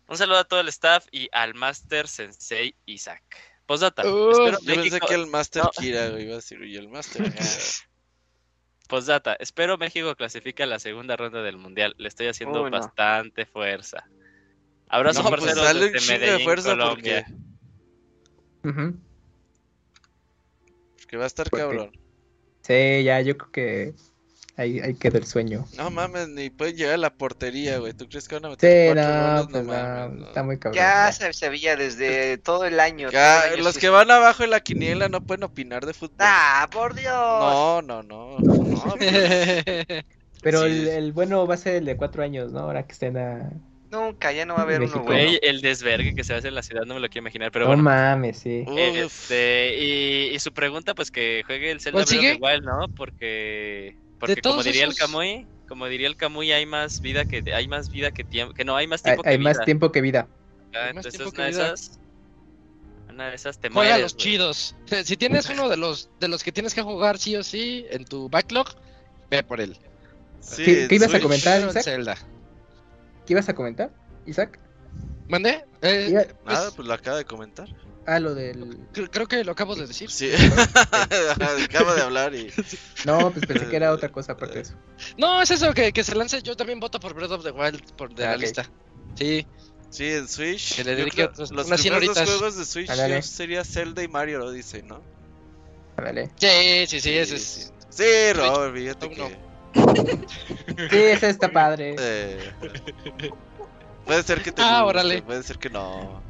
Un 0.07 0.17
saludo 0.17 0.39
a 0.39 0.43
todo 0.43 0.59
el 0.59 0.67
staff 0.69 1.05
y 1.11 1.29
al 1.31 1.53
Master 1.53 2.07
Sensei 2.07 2.75
Isaac. 2.85 3.23
Espero 4.31 4.59
Yo 4.59 4.65
pensé 4.65 4.99
que 4.99 5.13
el 5.15 5.27
Master 5.27 5.63
no. 5.63 5.71
Kira, 5.71 6.07
iba 6.19 6.33
a 6.33 6.35
decir, 6.37 6.63
y 6.63 6.77
el 6.77 6.87
Master 6.89 7.23
Kira. 7.31 7.45
Postdata, 8.87 9.35
espero 9.39 9.77
México 9.77 10.15
clasifique 10.15 10.63
a 10.63 10.65
la 10.67 10.79
segunda 10.79 11.15
ronda 11.15 11.41
del 11.43 11.57
mundial. 11.57 11.95
Le 11.97 12.07
estoy 12.07 12.27
haciendo 12.27 12.63
Uy, 12.63 12.71
no. 12.71 12.79
bastante 12.79 13.45
fuerza. 13.45 14.07
Abrazo, 14.87 15.23
No, 15.23 15.29
pues 15.29 15.41
parceros, 15.41 15.65
sale 15.67 15.85
un 15.87 15.91
desde 15.93 15.99
chingo 16.05 16.19
de 16.19 16.25
Medellín, 16.25 16.45
fuerza 16.45 16.69
Colombia. 16.69 17.25
porque, 18.61 18.93
porque 20.97 21.17
va 21.17 21.23
a 21.23 21.27
estar 21.27 21.49
Porque- 21.49 21.63
cabrón. 21.63 21.91
Sí, 22.61 23.03
ya, 23.03 23.21
yo 23.21 23.37
creo 23.37 23.51
que 23.51 23.93
Ahí, 24.57 24.79
ahí 24.79 24.93
quedó 24.95 25.17
el 25.17 25.25
sueño. 25.25 25.65
No 25.77 25.89
mames, 25.91 26.29
ni 26.29 26.49
pueden 26.49 26.77
llegar 26.77 26.93
a 26.93 26.97
la 26.97 27.13
portería, 27.13 27.77
güey. 27.79 27.91
¿Tú 27.93 28.07
crees 28.07 28.27
que 28.27 28.35
van 28.35 28.45
a 28.45 28.49
meter 28.51 28.69
Sí, 28.89 28.93
cuatro 28.95 29.13
no, 29.13 29.31
goles? 29.33 29.47
pues 29.51 29.65
mames, 29.65 30.09
no, 30.13 30.19
no. 30.21 30.27
está 30.27 30.43
muy 30.43 30.57
cabrón. 30.59 30.75
Ya 30.77 31.11
se 31.11 31.33
sabía 31.33 31.75
desde 31.75 32.37
todo 32.37 32.63
el 32.65 32.79
año. 32.79 33.09
Ya, 33.11 33.35
todo 33.39 33.47
el 33.47 33.53
año 33.55 33.63
los 33.63 33.73
sí- 33.75 33.81
que 33.81 33.89
van 33.89 34.09
abajo 34.11 34.43
en 34.45 34.51
la 34.51 34.61
quiniela 34.61 35.09
no 35.09 35.19
pueden 35.21 35.43
opinar 35.43 35.85
de 35.85 35.93
fútbol. 35.93 36.15
¡Ah, 36.19 36.69
por 36.71 36.95
Dios! 36.95 37.05
No, 37.13 37.81
no, 37.81 38.01
no. 38.03 38.37
no, 38.39 38.95
pues, 38.97 39.85
Pero 40.41 40.61
Sí. 40.61 40.67
el, 40.67 40.87
el 40.87 41.11
bueno 41.11 41.45
va 41.47 41.55
a 41.55 41.57
ser 41.57 41.75
el 41.75 41.85
de 41.85 41.97
cuatro 41.97 42.23
años, 42.23 42.51
¿no? 42.53 42.59
Ahora 42.59 42.83
que 42.85 42.93
estén 42.93 43.17
a... 43.17 43.49
Nunca, 43.91 44.31
ya 44.31 44.45
no 44.45 44.53
va 44.55 44.61
a 44.61 44.63
haber 44.63 44.79
México. 44.79 44.99
uno 44.99 45.05
bueno. 45.07 45.23
Güey, 45.23 45.39
el 45.41 45.61
desvergue 45.61 46.15
que 46.15 46.23
se 46.23 46.33
hace 46.33 46.47
en 46.49 46.55
la 46.55 46.63
ciudad 46.63 46.83
no 46.85 46.93
me 46.95 46.99
lo 46.99 47.07
quiero 47.09 47.23
imaginar, 47.23 47.51
pero 47.51 47.65
no 47.65 47.69
bueno. 47.69 47.83
mames, 47.83 48.37
sí. 48.39 48.63
Este, 48.77 49.75
y, 49.79 50.35
y 50.35 50.39
su 50.39 50.51
pregunta, 50.53 50.93
pues 50.95 51.11
que 51.11 51.43
juegue 51.45 51.71
el 51.71 51.79
Zelda 51.81 52.03
¿Cuál 52.03 52.17
Breath 52.19 52.33
of 52.35 52.39
the 52.39 52.45
Wild, 52.45 52.63
¿no? 52.65 52.87
Porque, 52.95 53.95
porque 54.19 54.41
como 54.41 54.63
diría 54.63 54.83
el 54.85 54.91
esos- 54.91 54.99
Kamui, 54.99 55.47
como 55.67 55.87
diría 55.87 56.07
el 56.07 56.15
Kamui, 56.15 56.51
hay 56.51 56.65
más 56.65 57.01
vida 57.01 57.25
que 57.25 57.43
hay 57.53 57.67
más 57.67 57.89
vida 57.89 58.11
que 58.11 58.23
tiempo, 58.23 58.53
que 58.53 58.63
no 58.65 58.75
hay 58.75 58.87
más 58.87 59.01
Hay, 59.05 59.11
tiempo 59.13 59.23
hay 59.29 59.37
que 59.37 59.43
más 59.43 59.57
vida. 59.57 59.65
tiempo 59.65 59.91
que 59.91 60.01
vida. 60.01 60.27
Ah, 60.73 60.87
Hay 60.87 60.93
más 60.93 61.05
entonces 61.05 61.13
tiempo 61.19 61.31
que 61.31 61.37
una 61.41 61.45
de 61.45 61.51
vida. 61.51 61.65
esas, 61.73 61.99
una 63.09 63.29
de 63.29 63.35
esas 63.35 63.59
te 63.59 63.69
Juega 63.69 63.89
mueres, 63.91 64.01
los 64.03 64.17
chidos. 64.17 64.75
Si 65.03 65.17
tienes 65.17 65.49
uno 65.49 65.69
de 65.69 65.77
los 65.77 66.09
de 66.19 66.27
los 66.27 66.43
que 66.43 66.51
tienes 66.51 66.73
que 66.73 66.81
jugar 66.81 67.17
sí 67.17 67.35
o 67.35 67.43
sí 67.43 67.85
en 67.89 68.05
tu 68.05 68.29
backlog, 68.29 68.67
ve 69.29 69.43
por 69.43 69.61
él. 69.61 69.77
sí, 70.41 70.63
¿Qué- 70.63 70.87
ibas 70.91 71.13
a 71.13 71.19
comentar? 71.19 71.61
El 71.61 71.69
Isaac? 71.69 71.83
Zelda. 71.83 72.17
¿Qué 73.25 73.33
ibas 73.33 73.49
a 73.49 73.55
comentar, 73.55 73.91
Isaac? 74.25 74.59
¿Mandé? 75.27 75.65
Eh, 75.81 76.07
Iba- 76.11 76.23
pues, 76.43 76.53
Nada, 76.55 76.71
pues 76.71 76.87
lo 76.87 76.93
acaba 76.93 77.17
de 77.17 77.25
comentar. 77.25 77.67
Ah, 78.07 78.19
lo 78.19 78.35
del... 78.35 78.77
cre- 78.93 79.09
creo 79.11 79.27
que 79.27 79.43
lo 79.43 79.53
acabo 79.53 79.75
de 79.75 79.87
decir. 79.87 80.11
Sí. 80.11 80.31
Acaba 81.65 81.95
de 81.95 82.01
hablar 82.01 82.35
y. 82.35 82.51
No, 83.05 83.31
pues 83.31 83.45
pensé 83.45 83.67
que 83.67 83.75
era 83.75 83.91
otra 83.91 84.09
cosa 84.09 84.33
aparte 84.33 84.55
de 84.55 84.61
eso. 84.61 84.73
No, 85.17 85.41
es 85.41 85.49
eso, 85.51 85.73
que, 85.73 85.91
que 85.91 86.03
se 86.03 86.13
lance. 86.15 86.41
Yo 86.41 86.55
también 86.55 86.79
voto 86.79 86.99
por 86.99 87.13
Breath 87.13 87.31
of 87.31 87.43
the 87.43 87.51
Wild 87.51 87.93
por 87.93 88.13
de 88.13 88.25
Ah, 88.25 88.31
la 88.31 88.37
lista. 88.37 88.69
Sí, 89.15 89.45
Sí, 89.89 90.11
en 90.11 90.27
Switch. 90.27 90.75
Que 90.75 90.83
le 90.83 90.91
yo 90.91 90.97
dedique 90.97 91.15
creo- 91.17 91.29
otros- 91.29 91.51
los 91.51 91.67
unas 91.67 91.81
primeros 91.81 92.15
dos 92.15 92.29
juegos 92.29 92.57
de 92.57 92.65
Switch 92.65 92.91
yo 92.91 93.21
sería 93.21 93.63
Zelda 93.63 94.03
y 94.03 94.07
Mario 94.07 94.43
Odyssey, 94.45 94.81
¿no? 94.83 95.01
Dale. 95.97 96.29
sí, 96.35 96.85
sí, 96.87 96.99
sí, 96.99 97.17
ese 97.17 97.35
es. 97.37 97.43
sí. 97.43 97.71
Sí, 97.89 98.33
Robert, 98.33 98.75
fíjate 98.75 99.05
Uno. 99.07 99.29
que. 99.29 100.89
Sí, 100.89 100.97
ese 100.97 101.29
está 101.29 101.49
padre. 101.51 101.95
eh, 101.97 102.51
puede 104.05 104.23
ser 104.23 104.41
que 104.43 104.51
te 104.51 104.61
Ah, 104.61 104.81
guste, 104.83 104.89
órale. 104.99 105.21
puede 105.21 105.43
ser 105.43 105.57
que 105.57 105.69
no. 105.69 106.21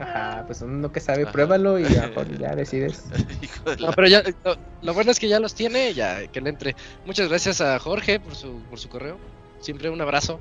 Ajá, 0.00 0.44
pues 0.46 0.62
uno 0.62 0.90
que 0.90 1.00
sabe, 1.00 1.22
Ajá. 1.22 1.32
pruébalo 1.32 1.78
y 1.78 1.84
a 1.84 2.06
mejor 2.08 2.38
ya 2.38 2.54
decides. 2.56 3.04
Hijo 3.42 3.70
de 3.70 3.76
No, 3.76 3.92
pero 3.92 4.08
ya, 4.08 4.22
lo, 4.44 4.56
lo 4.82 4.94
bueno 4.94 5.10
es 5.10 5.18
que 5.18 5.28
ya 5.28 5.38
los 5.40 5.54
tiene, 5.54 5.92
ya 5.94 6.26
que 6.28 6.40
le 6.40 6.50
entre. 6.50 6.74
Muchas 7.04 7.28
gracias 7.28 7.60
a 7.60 7.78
Jorge 7.78 8.18
por 8.18 8.34
su, 8.34 8.62
por 8.68 8.78
su 8.78 8.88
correo. 8.88 9.18
Siempre 9.60 9.90
un 9.90 10.00
abrazo. 10.00 10.40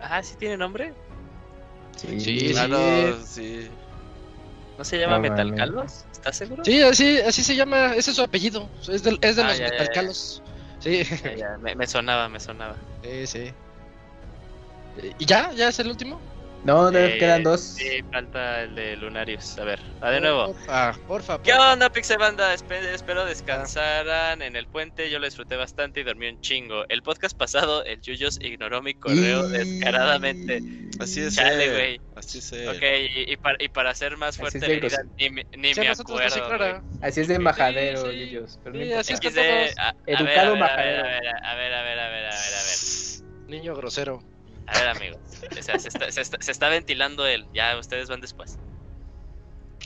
Ah, 0.00 0.22
¿sí 0.22 0.34
tiene 0.36 0.56
nombre? 0.56 0.92
Sí, 1.96 2.20
Sí, 2.20 2.48
Claro, 2.52 3.24
sí. 3.24 3.68
¿No 4.76 4.84
se 4.84 4.98
llama 4.98 5.16
No. 5.16 5.22
Metalcalos? 5.22 6.04
¿Estás 6.12 6.36
seguro? 6.36 6.64
Sí, 6.64 6.82
así, 6.82 7.18
así 7.20 7.42
se 7.42 7.56
llama, 7.56 7.94
ese 7.94 8.10
es 8.10 8.16
su 8.16 8.22
apellido. 8.22 8.68
Es 8.88 9.02
de, 9.02 9.16
es 9.20 9.36
de 9.36 9.42
Ah, 9.44 9.46
los 9.48 9.58
ya, 9.58 9.64
ya, 9.66 9.70
ya. 9.70 9.70
metalcalos. 9.70 10.42
Sí, 10.80 11.02
Ya, 11.24 11.34
ya, 11.34 11.58
me, 11.62 11.74
me 11.74 11.86
sonaba, 11.86 12.28
me 12.28 12.38
sonaba. 12.40 12.76
sí, 13.02 13.26
sí. 13.26 13.52
¿Y 15.18 15.24
ya? 15.24 15.52
¿Ya 15.52 15.68
es 15.68 15.78
el 15.78 15.88
último? 15.88 16.20
No, 16.66 16.90
no, 16.90 16.98
Eh, 16.98 17.16
quedan 17.18 17.44
dos. 17.44 17.60
Sí, 17.60 18.02
falta 18.12 18.62
el 18.62 18.74
de 18.74 18.96
Lunarius. 18.96 19.56
A 19.58 19.64
ver, 19.64 19.78
va 20.02 20.10
de 20.10 20.20
nuevo. 20.20 20.46
Porfa, 20.46 20.92
porfa. 21.06 21.42
¿Qué 21.42 21.52
porfa. 21.52 21.72
onda, 21.74 21.90
Pixel 21.90 22.18
Banda? 22.18 22.52
Espe- 22.54 22.84
espero 22.92 23.24
descansaran 23.24 24.42
en 24.42 24.56
el 24.56 24.66
puente. 24.66 25.08
Yo 25.08 25.20
lo 25.20 25.26
disfruté 25.26 25.54
bastante 25.54 26.00
y 26.00 26.02
dormí 26.02 26.26
un 26.28 26.40
chingo. 26.40 26.84
El 26.88 27.02
podcast 27.02 27.36
pasado, 27.36 27.84
el 27.84 28.00
Yuyos 28.00 28.38
ignoró 28.40 28.82
mi 28.82 28.94
correo 28.94 29.48
Y- 29.48 29.52
descaradamente. 29.52 30.60
Así 30.98 31.20
es. 31.20 31.36
Chale, 31.36 31.64
él, 31.66 31.70
güey. 31.72 32.00
Así 32.16 32.38
es. 32.38 32.52
él. 32.52 32.68
Ok, 32.68 32.82
y, 33.14 33.32
y 33.32 33.36
para, 33.36 33.56
y 33.62 33.68
para 33.68 33.90
hacer 33.90 34.16
más 34.16 34.36
fuerte 34.36 34.58
la 34.58 34.66
herida, 34.66 34.98
ni, 35.18 35.30
me- 35.30 35.46
ni 35.56 35.72
Sí, 35.72 35.80
me 35.80 35.88
acuerdo. 35.88 36.82
Así 37.00 37.20
es 37.20 37.28
de 37.28 37.34
embajadero, 37.36 38.10
sí. 38.10 38.18
Yuyos, 38.18 38.52
Sí, 38.54 38.58
importa. 38.64 39.00
así 39.00 39.12
es 39.12 39.20
XD, 39.20 39.34
todos. 39.34 39.78
a- 39.78 39.88
a 39.88 39.92
ver, 39.92 40.20
Educado 40.20 40.56
majadero. 40.56 40.98
a 41.00 41.02
ver, 41.04 41.26
a 41.26 41.54
ver, 41.54 41.72
a 41.74 41.82
ver, 41.82 41.98
a 42.00 42.08
ver, 42.10 42.26
a 42.26 42.30
ver, 42.30 42.30
a 42.30 42.62
ver. 42.64 43.48
Niño 43.48 43.74
grosero. 43.76 44.20
A 44.66 44.78
ver, 44.78 44.88
amigos. 44.88 45.20
O 45.58 45.62
sea, 45.62 45.78
se 45.78 45.88
está, 45.88 46.10
se, 46.10 46.20
está, 46.20 46.38
se 46.40 46.52
está 46.52 46.68
ventilando 46.68 47.26
él. 47.26 47.46
Ya 47.52 47.76
ustedes 47.78 48.08
van 48.08 48.20
después. 48.20 48.58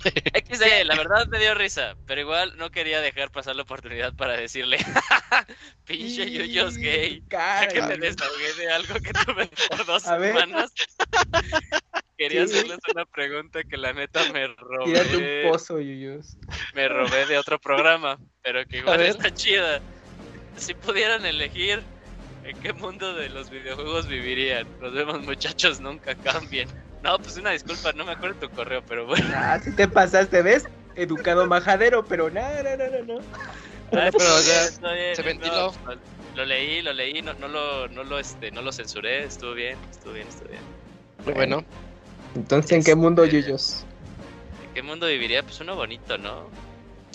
XD, 0.02 0.84
la 0.84 0.96
verdad 0.96 1.26
me 1.28 1.38
dio 1.38 1.54
risa, 1.54 1.94
pero 2.06 2.20
igual 2.22 2.56
no 2.56 2.70
quería 2.70 3.00
dejar 3.02 3.30
pasar 3.30 3.54
la 3.56 3.62
oportunidad 3.62 4.14
para 4.14 4.34
decirle, 4.36 4.78
pinche 5.84 6.30
yuyos 6.30 6.76
gay. 6.78 7.22
Ya 7.30 7.68
que 7.68 7.82
me 7.82 7.98
Caray. 7.98 7.98
desahogué 7.98 8.52
de 8.54 8.70
algo 8.72 8.94
que 8.94 9.12
tuve 9.12 9.50
por 9.68 9.84
dos 9.84 10.06
A 10.06 10.18
semanas. 10.18 10.72
Quería 12.16 12.46
Sí. 12.46 12.54
hacerles 12.54 12.78
una 12.94 13.04
pregunta 13.06 13.62
que 13.64 13.76
la 13.76 13.92
neta 13.92 14.20
me 14.32 14.46
Tírate 14.48 14.56
robé, 14.58 15.44
un 15.46 15.52
pozo, 15.52 15.80
Yuyos. 15.80 16.36
me 16.74 16.86
robé 16.88 17.26
de 17.26 17.38
otro 17.38 17.58
programa, 17.58 18.18
pero 18.42 18.64
que 18.66 18.78
igual 18.78 19.00
está 19.02 19.30
chida. 19.32 19.80
Si 20.56 20.74
pudieran 20.74 21.24
elegir, 21.24 21.82
¿en 22.44 22.56
qué 22.58 22.72
mundo 22.72 23.14
de 23.14 23.28
los 23.28 23.50
videojuegos 23.50 24.06
vivirían? 24.06 24.66
Nos 24.80 24.92
vemos 24.92 25.20
muchachos, 25.22 25.80
nunca 25.80 26.14
cambien. 26.14 26.68
No, 27.02 27.18
pues 27.18 27.36
una 27.36 27.50
disculpa, 27.50 27.92
no 27.92 28.04
me 28.04 28.12
acuerdo 28.12 28.48
tu 28.48 28.50
correo, 28.54 28.82
pero 28.86 29.06
bueno. 29.06 29.26
Ah, 29.34 29.58
si 29.62 29.72
te 29.72 29.88
pasaste, 29.88 30.42
¿ves? 30.42 30.68
Educado 30.96 31.46
majadero, 31.46 32.04
pero 32.04 32.30
no, 32.30 32.40
no, 32.62 32.76
no, 32.76 32.90
no, 32.90 33.14
no. 33.14 33.20
Ay, 33.92 34.10
pero 34.12 34.36
bien, 34.42 35.16
se 35.16 35.22
ventiló. 35.22 35.72
pues, 35.84 35.98
lo 36.36 36.44
leí, 36.44 36.82
lo 36.82 36.92
leí, 36.92 37.22
no, 37.22 37.32
no 37.34 37.48
lo, 37.48 37.88
no 37.88 38.04
lo, 38.04 38.18
este, 38.18 38.50
no 38.50 38.62
lo 38.62 38.70
censuré, 38.72 39.24
estuvo 39.24 39.52
bien, 39.54 39.76
estuvo 39.90 40.12
bien, 40.12 40.28
estuvo 40.28 40.48
bien. 40.48 40.62
Muy 41.24 41.34
bueno. 41.34 41.64
Entonces, 42.34 42.72
¿en 42.72 42.84
qué 42.84 42.94
mundo, 42.94 43.24
Este- 43.24 43.42
Yuyos? 43.42 43.84
¿En 44.68 44.74
qué 44.74 44.82
mundo 44.82 45.06
viviría? 45.06 45.42
Pues 45.42 45.60
uno 45.60 45.74
bonito, 45.74 46.18
¿no? 46.18 46.48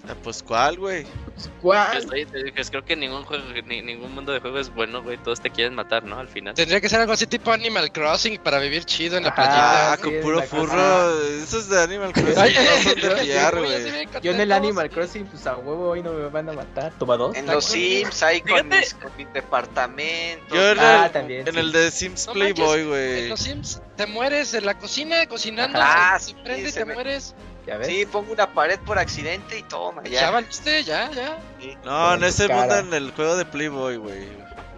Ah, 0.08 0.16
pues, 0.24 0.44
¿cuál, 0.44 0.78
güey? 0.78 1.06
Pues, 1.34 1.50
¿Cuál? 1.62 2.10
dije, 2.10 2.64
creo 2.70 2.86
que 2.86 2.96
ningún 2.96 3.24
juego, 3.24 3.44
ni- 3.66 3.82
ningún 3.82 4.14
mundo 4.14 4.32
de 4.32 4.40
juego 4.40 4.60
es 4.60 4.74
bueno, 4.74 5.02
güey. 5.04 5.18
Todos 5.18 5.42
te 5.42 5.50
quieren 5.50 5.74
matar, 5.76 6.04
¿no? 6.04 6.18
Al 6.20 6.28
final. 6.28 6.54
Tendría 6.54 6.80
que 6.80 6.88
ser 6.90 7.00
algo 7.02 7.14
así 7.14 7.26
tipo 7.28 7.52
Animal 7.52 7.92
Crossing 7.92 8.38
para 8.40 8.60
vivir 8.60 8.86
chido 8.86 9.18
en 9.18 9.24
la 9.24 9.30
Ajá. 9.30 9.36
playita. 9.36 9.94
Ah, 9.94 9.96
sí, 9.98 10.02
con 10.04 10.14
puro 10.22 10.36
cosa. 10.42 10.48
furro. 10.56 11.20
Eso 11.44 11.60
es 11.60 11.70
de 11.70 11.82
Animal 11.84 12.14
Crossing. 12.14 12.38
Ay, 12.38 12.54
no 12.56 12.84
son 12.92 12.96
yo- 13.02 13.10
de 13.10 13.16
pillar, 13.22 13.58
güey. 13.58 14.08
Yo 14.22 14.32
en 14.32 14.40
el. 14.42 14.52
Animal 14.52 14.90
Crossing, 14.90 15.26
pues 15.26 15.46
a 15.48 15.58
huevo 15.58 15.90
hoy 15.90 16.02
no 16.02 16.14
me 16.14 16.28
van 16.30 16.48
a 16.50 16.54
matar. 16.54 16.94
Toma 16.98 17.18
dos. 17.18 17.36
En 17.36 17.46
los 17.48 17.66
Sims, 17.66 18.24
ahí 18.24 18.42
con, 18.42 18.68
mis, 18.70 18.94
con 18.94 19.12
mis 19.18 19.28
departamentos. 19.34 20.48
Yo 20.58 20.72
en 20.72 20.80
Ah, 20.80 21.06
el- 21.08 21.12
también. 21.12 21.48
En 21.48 21.54
sí. 21.54 21.60
el 21.60 21.72
de 21.72 21.92
Sims 21.92 22.28
No 22.28 22.34
Playboy, 22.34 22.80
En 22.82 22.88
güey. 22.88 23.28
los 23.30 23.40
Sims 23.42 23.82
te 23.98 24.06
mueres 24.06 24.54
en 24.54 24.66
la 24.66 24.78
cocina 24.78 25.26
cocinando, 25.28 25.80
Ajá. 25.80 26.20
se, 26.20 26.26
se 26.28 26.32
Ah, 26.40 26.44
prende 26.44 26.62
y 26.62 26.66
sí, 26.68 26.74
te 26.74 26.80
se 26.80 26.86
me- 26.86 26.94
mueres. 26.94 27.36
¿Ya 27.66 27.78
ves? 27.78 27.88
Sí, 27.88 28.06
pongo 28.06 28.32
una 28.34 28.52
pared 28.54 28.80
por 28.80 29.00
accidente 29.00 29.58
y 29.58 29.64
toma, 29.64 30.04
Ya, 30.04 30.22
ya. 30.22 30.32
valiste, 30.32 30.84
ya, 30.84 31.10
ya. 31.12 31.40
No, 31.84 32.14
en 32.14 32.24
ese 32.24 32.48
mundo, 32.48 32.78
en 32.78 32.94
el 32.94 33.12
juego 33.12 33.36
de 33.38 33.46
Playboy, 33.46 33.98
güey. 33.98 34.28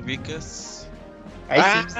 ¿Ubicas? 0.01 0.74
Hay 1.49 1.61
ah, 1.64 1.85
Sims 1.88 1.93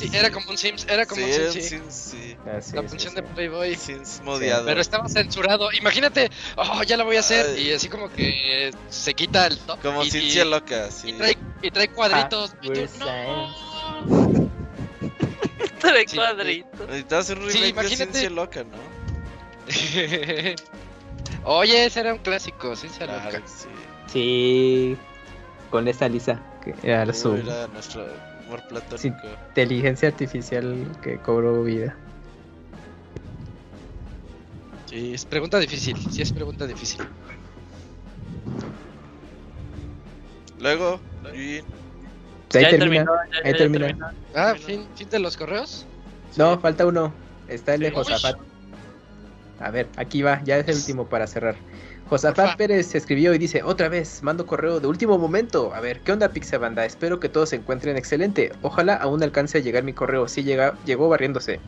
de... 0.00 0.08
sí, 0.08 0.16
era 0.16 0.30
como 0.30 0.50
un 0.50 0.56
Sims, 0.58 0.86
era 0.88 1.04
como 1.04 1.20
sí, 1.20 1.32
un 1.32 1.52
Sims, 1.52 1.52
sí. 1.52 1.62
Sims, 1.62 1.94
sí. 1.94 2.36
Ah, 2.46 2.60
sí, 2.60 2.76
La 2.76 2.82
sí, 2.82 2.88
función 2.88 3.10
sí. 3.10 3.16
de 3.16 3.22
Playboy. 3.24 3.74
Sims 3.74 4.20
modiado. 4.24 4.66
Pero 4.66 4.80
estaba 4.80 5.08
censurado. 5.08 5.72
Imagínate, 5.72 6.30
oh, 6.56 6.80
ya 6.84 6.96
la 6.96 7.02
voy 7.02 7.16
a 7.16 7.20
hacer. 7.20 7.54
Ay. 7.56 7.68
Y 7.68 7.72
así 7.72 7.88
como 7.88 8.08
que 8.12 8.70
se 8.90 9.14
quita 9.14 9.46
el 9.48 9.58
top. 9.58 9.80
Como 9.82 10.04
ciencia 10.04 10.44
loca, 10.44 10.90
sí. 10.92 11.10
y 11.10 11.12
trae, 11.14 11.36
y 11.62 11.70
trae 11.72 11.88
cuadritos. 11.88 12.54
y 12.62 12.68
tú, 12.70 12.86
no. 13.00 14.44
Trae 15.80 16.06
Sí, 16.08 16.16
cuadrito. 16.16 16.86
Necesitas 16.86 17.30
un 17.30 17.36
Sí, 17.36 17.42
remake 17.42 17.62
de 17.62 17.68
imagínate. 17.68 17.96
ciencia 18.12 18.30
loca, 18.30 18.62
¿no? 18.64 18.93
Oye, 21.44 21.86
ese 21.86 22.00
era 22.00 22.12
un 22.12 22.18
clásico, 22.18 22.74
sí, 22.76 22.88
será 22.88 23.20
Claro, 23.28 23.44
sí. 23.46 23.68
Sí. 24.06 24.96
Con 25.70 25.88
esa 25.88 26.08
Lisa, 26.08 26.40
que 26.62 26.74
era 26.82 27.04
Uy, 27.06 27.14
su 27.14 27.34
Era 27.34 27.66
nuestro 27.68 28.06
amor 28.46 28.62
platónico. 28.68 29.26
inteligencia 29.50 30.08
artificial 30.08 30.86
que 31.02 31.18
cobró 31.18 31.62
vida. 31.64 31.96
Sí, 34.86 35.14
es 35.14 35.24
pregunta 35.24 35.58
difícil. 35.58 35.96
Sí, 36.10 36.22
es 36.22 36.30
pregunta 36.32 36.66
difícil. 36.66 37.00
Luego, 40.60 41.00
y 41.34 41.56
ahí 41.56 41.64
Ya 42.52 42.70
termina. 42.70 42.78
terminó, 42.78 43.12
ya- 43.14 43.42
ya- 43.42 43.46
ahí 43.46 43.52
ya 43.52 43.58
termina. 43.58 44.14
Ah, 44.34 44.54
fin, 44.54 44.88
fin 44.94 45.08
de 45.08 45.18
los 45.18 45.36
correos. 45.36 45.86
No, 46.36 46.58
falta 46.60 46.86
uno. 46.86 47.12
Está 47.48 47.74
el 47.74 47.80
de 47.80 47.88
Sí. 47.88 47.94
Josafat. 47.94 48.36
A 49.60 49.70
ver, 49.70 49.86
aquí 49.96 50.22
va, 50.22 50.42
ya 50.44 50.58
es 50.58 50.68
el 50.68 50.76
último 50.76 51.06
para 51.06 51.26
cerrar. 51.26 51.56
Josafat. 52.08 52.56
Pérez 52.56 52.94
escribió 52.94 53.34
y 53.34 53.38
dice, 53.38 53.62
otra 53.62 53.88
vez, 53.88 54.22
mando 54.22 54.46
correo 54.46 54.78
de 54.78 54.86
último 54.86 55.18
momento. 55.18 55.74
A 55.74 55.80
ver, 55.80 56.00
¿qué 56.00 56.12
onda 56.12 56.28
Pixabanda? 56.28 56.84
Espero 56.84 57.18
que 57.18 57.28
todos 57.28 57.48
se 57.48 57.56
encuentren 57.56 57.96
excelente. 57.96 58.52
Ojalá 58.62 58.94
aún 58.94 59.22
alcance 59.22 59.58
a 59.58 59.60
llegar 59.62 59.84
mi 59.84 59.94
correo. 59.94 60.28
Sí 60.28 60.42
llega, 60.42 60.74
llegó 60.84 61.08
barriéndose. 61.08 61.60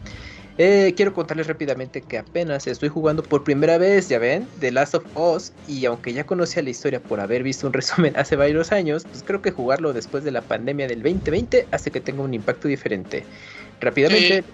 Eh, 0.59 0.95
quiero 0.97 1.13
contarles 1.13 1.47
rápidamente 1.49 2.01
que 2.01 2.17
apenas 2.17 2.67
estoy 2.67 2.89
jugando 2.89 3.23
por 3.23 3.45
primera 3.45 3.77
vez, 3.77 4.09
ya 4.09 4.19
ven, 4.19 4.49
The 4.59 4.73
Last 4.73 4.95
of 4.95 5.05
Us, 5.15 5.53
y 5.69 5.85
aunque 5.85 6.15
ya 6.15 6.25
conocía 6.25 6.63
la 6.63 6.71
historia 6.71 6.99
por 6.99 7.21
haber 7.21 7.43
visto 7.43 7.67
un 7.67 7.73
resumen 7.75 8.17
hace 8.17 8.37
varios 8.37 8.73
años, 8.73 9.05
pues 9.05 9.23
creo 9.23 9.43
que 9.43 9.51
jugarlo 9.51 9.93
después 9.93 10.25
de 10.25 10.31
la 10.31 10.41
pandemia 10.41 10.87
del 10.87 11.03
2020 11.03 11.67
hace 11.71 11.91
que 11.91 12.01
tenga 12.01 12.23
un 12.23 12.33
impacto 12.33 12.69
diferente. 12.69 13.25
Rápidamente, 13.81 14.45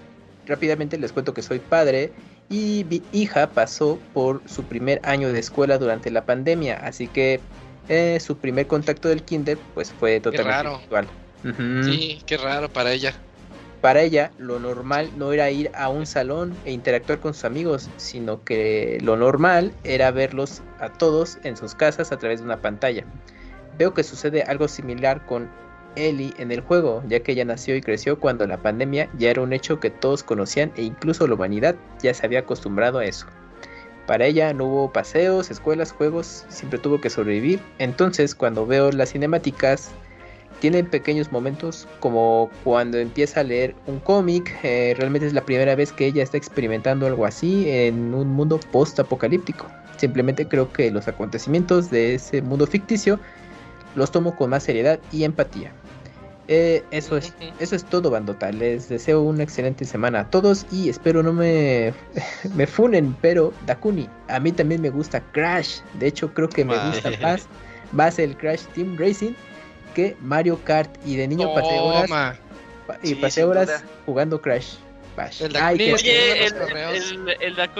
rápidamente 0.47 0.99
les 0.99 1.13
cuento 1.13 1.35
que 1.35 1.43
soy 1.43 1.61
padre 1.61 2.11
y 2.49 2.85
mi 2.89 3.03
hija 3.13 3.49
pasó 3.49 3.99
por 4.13 4.43
su 4.47 4.65
primer 4.65 5.01
año 5.05 5.33
de 5.33 5.39
escuela 5.41 5.79
durante 5.79 6.11
la 6.11 6.25
pandemia, 6.25 6.77
así 6.77 7.09
que 7.09 7.41
eh, 7.89 8.19
su 8.21 8.37
primer 8.37 8.67
contacto 8.67 9.09
del 9.09 9.23
kinder 9.23 9.59
pues 9.75 9.93
fue 9.93 10.21
totalmente 10.21 10.63
raro. 10.63 10.79
virtual. 10.79 11.09
Sí, 11.83 12.23
qué 12.27 12.37
raro 12.37 12.69
para 12.69 12.93
ella. 12.93 13.15
Para 13.81 14.03
ella, 14.03 14.31
lo 14.39 14.61
normal 14.61 15.11
no 15.17 15.33
era 15.33 15.51
ir 15.51 15.73
a 15.75 15.89
un 15.89 16.07
salón 16.07 16.57
e 16.65 16.71
interactuar 16.71 17.19
con 17.19 17.35
sus 17.35 17.45
amigos, 17.45 17.91
sino 17.97 18.45
que 18.45 18.99
lo 19.03 19.17
normal 19.17 19.73
era 19.83 20.13
verlos 20.13 20.63
a 20.79 20.93
todos 20.93 21.39
en 21.43 21.57
sus 21.57 21.75
casas 21.75 22.13
a 22.13 22.19
través 22.19 22.39
de 22.39 22.47
una 22.47 22.59
pantalla. 22.59 23.05
Veo 23.79 23.93
que 23.93 24.05
sucede 24.05 24.43
algo 24.43 24.69
similar 24.69 25.27
con 25.27 25.51
Ellie 25.97 26.35
en 26.39 26.53
el 26.53 26.61
juego, 26.61 27.03
ya 27.09 27.21
que 27.21 27.33
ella 27.33 27.45
nació 27.45 27.77
y 27.77 27.81
creció 27.81 28.19
cuando 28.19 28.47
la 28.47 28.59
pandemia 28.59 29.09
ya 29.19 29.31
era 29.31 29.43
un 29.43 29.53
hecho 29.53 29.81
que 29.81 29.91
todos 29.91 30.23
conocían 30.23 30.73
e 30.77 30.83
incluso 30.83 31.27
la 31.27 31.35
humanidad 31.35 31.75
ya 32.03 32.15
se 32.15 32.27
había 32.27 32.41
acostumbrado 32.41 32.99
a 32.99 33.05
eso. 33.05 33.27
Para 34.07 34.27
ella 34.27 34.53
no 34.53 34.67
hubo 34.67 34.93
paseos, 34.93 35.51
escuelas, 35.51 35.93
juegos, 35.93 36.45
siempre 36.49 36.79
tuvo 36.79 37.01
que 37.01 37.09
sobrevivir. 37.09 37.61
Entonces, 37.79 38.35
cuando 38.35 38.67
veo 38.67 38.91
las 38.91 39.13
cinemáticas, 39.13 39.93
tienen 40.61 40.87
pequeños 40.87 41.33
momentos 41.33 41.89
como 42.01 42.51
cuando 42.63 42.99
empieza 42.99 43.41
a 43.41 43.45
leer 43.45 43.75
un 43.87 44.01
cómic. 44.01 44.53
eh, 44.63 44.95
realmente 44.97 45.27
es 45.27 45.33
la 45.33 45.45
primera 45.45 45.75
vez 45.75 45.93
que 45.93 46.07
ella 46.07 46.23
está 46.23 46.37
experimentando 46.37 47.07
algo 47.07 47.27
así 47.27 47.69
en 47.69 48.15
un 48.15 48.29
mundo 48.29 48.59
post-apocalíptico. 48.71 49.67
Simplemente 49.97 50.47
creo 50.47 50.73
que 50.73 50.91
los 50.91 51.07
acontecimientos 51.09 51.91
de 51.91 52.15
ese 52.15 52.43
mundo 52.43 52.67
ficticio 52.67 53.21
los 53.95 54.11
tomo 54.11 54.35
con 54.37 54.51
más 54.51 54.63
seriedad 54.63 54.99
y 55.13 55.25
empatía. 55.25 55.73
Eh, 56.49 56.85
eso, 56.91 57.17
es, 57.17 57.33
eso 57.61 57.77
es 57.77 57.85
todo, 57.85 58.11
bandota. 58.11 58.51
Les 58.51 58.89
deseo 58.89 59.23
una 59.23 59.43
excelente 59.45 59.85
semana 59.85 60.21
a 60.21 60.31
todos 60.31 60.67
y 60.73 60.89
espero 60.89 61.23
no 61.23 61.33
me, 61.33 61.95
me 62.57 62.67
funen, 62.67 63.17
pero 63.21 63.53
Dakuni, 63.65 64.09
a 64.29 64.41
mí 64.41 64.51
también 64.53 64.83
me 64.83 64.91
gusta 64.91 65.21
Crash. 65.33 65.81
De 65.95 66.09
hecho, 66.09 66.35
creo 66.35 66.49
que 66.49 66.65
me 66.65 66.77
gusta 66.91 67.11
más, 67.23 67.47
más 67.93 68.19
el 68.19 68.37
Crash 68.37 68.63
Team 68.75 68.97
Racing 68.99 69.33
que 69.95 70.17
Mario 70.21 70.59
Kart. 70.65 70.91
Y 71.07 71.17
de 71.17 71.29
niño 71.29 71.55
pasé 71.55 71.79
horas, 71.79 72.11
pa- 72.87 72.99
y 73.03 73.09
Sí, 73.09 73.15
pasé 73.15 73.45
horas 73.45 73.85
jugando 74.05 74.41
Crash. 74.43 74.75
Bash. 75.17 75.43
El 75.43 75.57
Ay, 75.57 75.77
Dakuni 75.79 75.93
Oye, 75.93 76.47
el, 76.47 77.29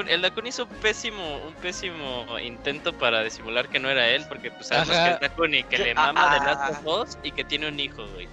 el, 0.09 0.33
hizo 0.47 0.65
un 0.65 0.69
pésimo, 0.81 1.39
un 1.47 1.55
pésimo 1.55 2.39
intento 2.39 2.93
para 2.93 3.23
disimular 3.23 3.69
que 3.69 3.79
no 3.79 3.91
era 3.91 4.09
él, 4.09 4.25
porque 4.29 4.51
pues 4.51 4.67
sabemos 4.67 4.91
Ajá. 4.91 5.19
que 5.19 5.25
es 5.27 5.31
Dakuni, 5.31 5.65
que 5.65 5.79
le 5.79 5.91
Ah, 5.93 6.13
mama 6.13 6.35
de 6.35 6.41
ah, 6.41 6.55
Last 6.55 6.87
of 6.87 7.09
Us 7.09 7.19
y 7.23 7.33
que 7.33 7.45
tiene 7.45 7.69
un 7.69 7.81
hijo, 7.81 8.07
güey. 8.15 8.29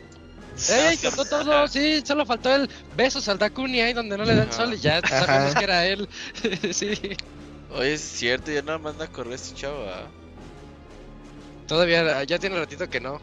¡Ey! 0.69 0.97
Contó 0.97 1.23
todo, 1.25 1.67
sí, 1.67 2.01
solo 2.05 2.25
faltó 2.25 2.53
el 2.53 2.69
besos 2.95 3.27
al 3.29 3.37
Dakuni 3.37 3.81
ahí 3.81 3.93
donde 3.93 4.17
no 4.17 4.25
le 4.25 4.35
dan 4.35 4.51
sol 4.51 4.73
y 4.73 4.77
ya 4.77 4.97
Ajá. 4.97 5.25
sabemos 5.25 5.55
que 5.55 5.63
era 5.63 5.85
él. 5.85 6.09
sí, 6.73 7.15
Oye, 7.71 7.93
es 7.93 8.01
cierto, 8.01 8.51
ya 8.51 8.61
nada 8.61 8.77
manda 8.79 9.05
a 9.05 9.07
correr 9.07 9.33
este 9.33 9.55
chavo. 9.55 9.85
¿ah? 9.87 10.07
todavía 11.69 12.23
ya 12.23 12.39
tiene 12.39 12.57
ratito 12.57 12.89
que 12.89 12.99
no. 12.99 13.21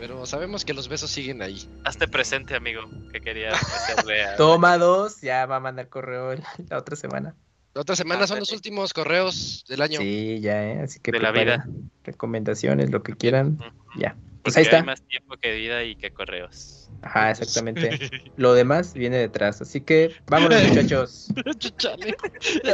Pero 0.00 0.24
sabemos 0.24 0.64
que 0.64 0.72
los 0.72 0.88
besos 0.88 1.10
siguen 1.10 1.42
ahí. 1.42 1.68
Hazte 1.84 2.08
presente, 2.08 2.56
amigo, 2.56 2.80
que 3.12 3.20
quería 3.20 3.50
meterle 3.88 4.24
a... 4.24 4.36
Toma 4.36 4.78
dos, 4.78 5.20
ya 5.20 5.44
va 5.44 5.56
a 5.56 5.60
mandar 5.60 5.88
correo 5.90 6.34
la 6.68 6.78
otra 6.78 6.96
semana. 6.96 7.34
La 7.74 7.82
otra 7.82 7.94
semana 7.94 8.26
son 8.26 8.40
los 8.40 8.50
últimos 8.50 8.92
correos 8.92 9.64
del 9.68 9.82
año. 9.82 10.00
Sí, 10.00 10.40
ya, 10.40 10.64
¿eh? 10.64 10.80
Así 10.82 10.98
que 10.98 11.12
De 11.12 11.20
la 11.20 11.30
vida. 11.30 11.68
recomendaciones, 12.02 12.90
lo 12.90 13.02
que 13.02 13.14
quieran. 13.14 13.58
Ya. 13.96 14.16
Pues 14.42 14.56
ahí 14.56 14.62
está. 14.64 14.78
hay 14.78 14.82
más 14.84 15.02
tiempo 15.02 15.36
que 15.36 15.52
vida 15.54 15.82
y 15.84 15.96
que 15.96 16.10
correos. 16.12 16.88
Ajá, 17.02 17.30
exactamente. 17.30 17.98
Lo 18.36 18.52
demás 18.54 18.94
viene 18.94 19.16
detrás. 19.18 19.60
Así 19.62 19.80
que 19.80 20.14
vámonos, 20.26 20.62
muchachos. 20.64 21.28
Chale. 21.78 22.16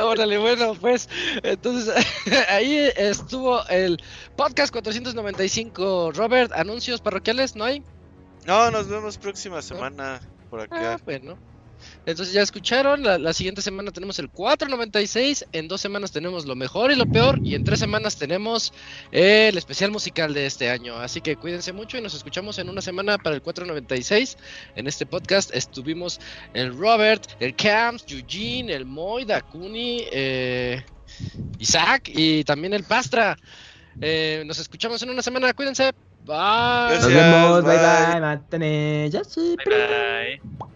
Órale, 0.03 0.39
bueno, 0.39 0.75
pues 0.75 1.09
entonces 1.43 1.95
ahí 2.49 2.91
estuvo 2.97 3.67
el 3.69 4.03
podcast 4.37 4.73
495. 4.73 6.13
Robert, 6.13 6.53
anuncios 6.53 7.01
parroquiales, 7.01 7.57
¿no 7.57 7.65
hay? 7.65 7.83
No, 8.47 8.71
nos 8.71 8.89
vemos 8.89 9.19
próxima 9.19 9.61
semana 9.63 10.21
por 10.51 10.61
Ah, 10.61 10.65
acá. 10.65 11.01
bueno. 11.05 11.37
Entonces 12.07 12.33
ya 12.33 12.43
escucharon, 12.43 13.03
la, 13.03 13.19
la 13.19 13.33
siguiente 13.33 13.63
semana 13.63 13.91
tenemos 13.91 14.19
el 14.21 14.31
496, 14.31 15.47
en 15.53 15.67
dos 15.67 15.81
semanas 15.81 16.13
tenemos 16.13 16.47
lo 16.47 16.55
mejor 16.55 16.93
y 16.93 16.97
lo 16.97 17.05
peor, 17.07 17.41
y 17.43 17.57
en 17.57 17.65
tres 17.65 17.81
semanas 17.81 18.17
tenemos 18.17 18.73
el 19.11 19.59
especial 19.59 19.91
musical 19.91 20.33
de 20.33 20.47
este 20.47 20.71
año. 20.71 20.97
Así 20.97 21.21
que 21.21 21.37
cuídense 21.37 21.73
mucho 21.73 21.99
y 21.99 22.01
nos 22.01 22.15
escuchamos 22.15 22.59
en 22.59 22.69
una 22.69 22.81
semana 22.81 23.19
para 23.19 23.35
el 23.35 23.43
496. 23.43 24.39
En 24.77 24.87
este 24.87 25.05
podcast 25.05 25.55
estuvimos 25.55 26.21
el 26.55 26.77
Robert, 26.77 27.27
el 27.41 27.57
Camps, 27.57 28.05
Eugene, 28.09 28.73
el 28.73 28.87
Moy, 28.87 29.25
Dakuni, 29.25 30.05
eh, 30.13 30.85
Isaac 31.59 32.09
y 32.15 32.45
también 32.45 32.73
el 32.73 32.85
Pastra. 32.85 33.37
Eh, 34.01 34.45
nos 34.47 34.59
escuchamos 34.59 35.03
en 35.03 35.11
una 35.11 35.23
semana, 35.23 35.53
cuídense. 35.55 35.93
Bye. 36.25 36.97
Nos 36.97 37.07
vemos. 37.07 37.65
Bye 37.65 37.77
bye. 37.77 38.13
bye. 38.13 38.21
Mátane. 38.21 39.11
Ya 39.11 39.25
sí. 39.25 39.57
Bye 39.65 40.41
bye. 40.49 40.76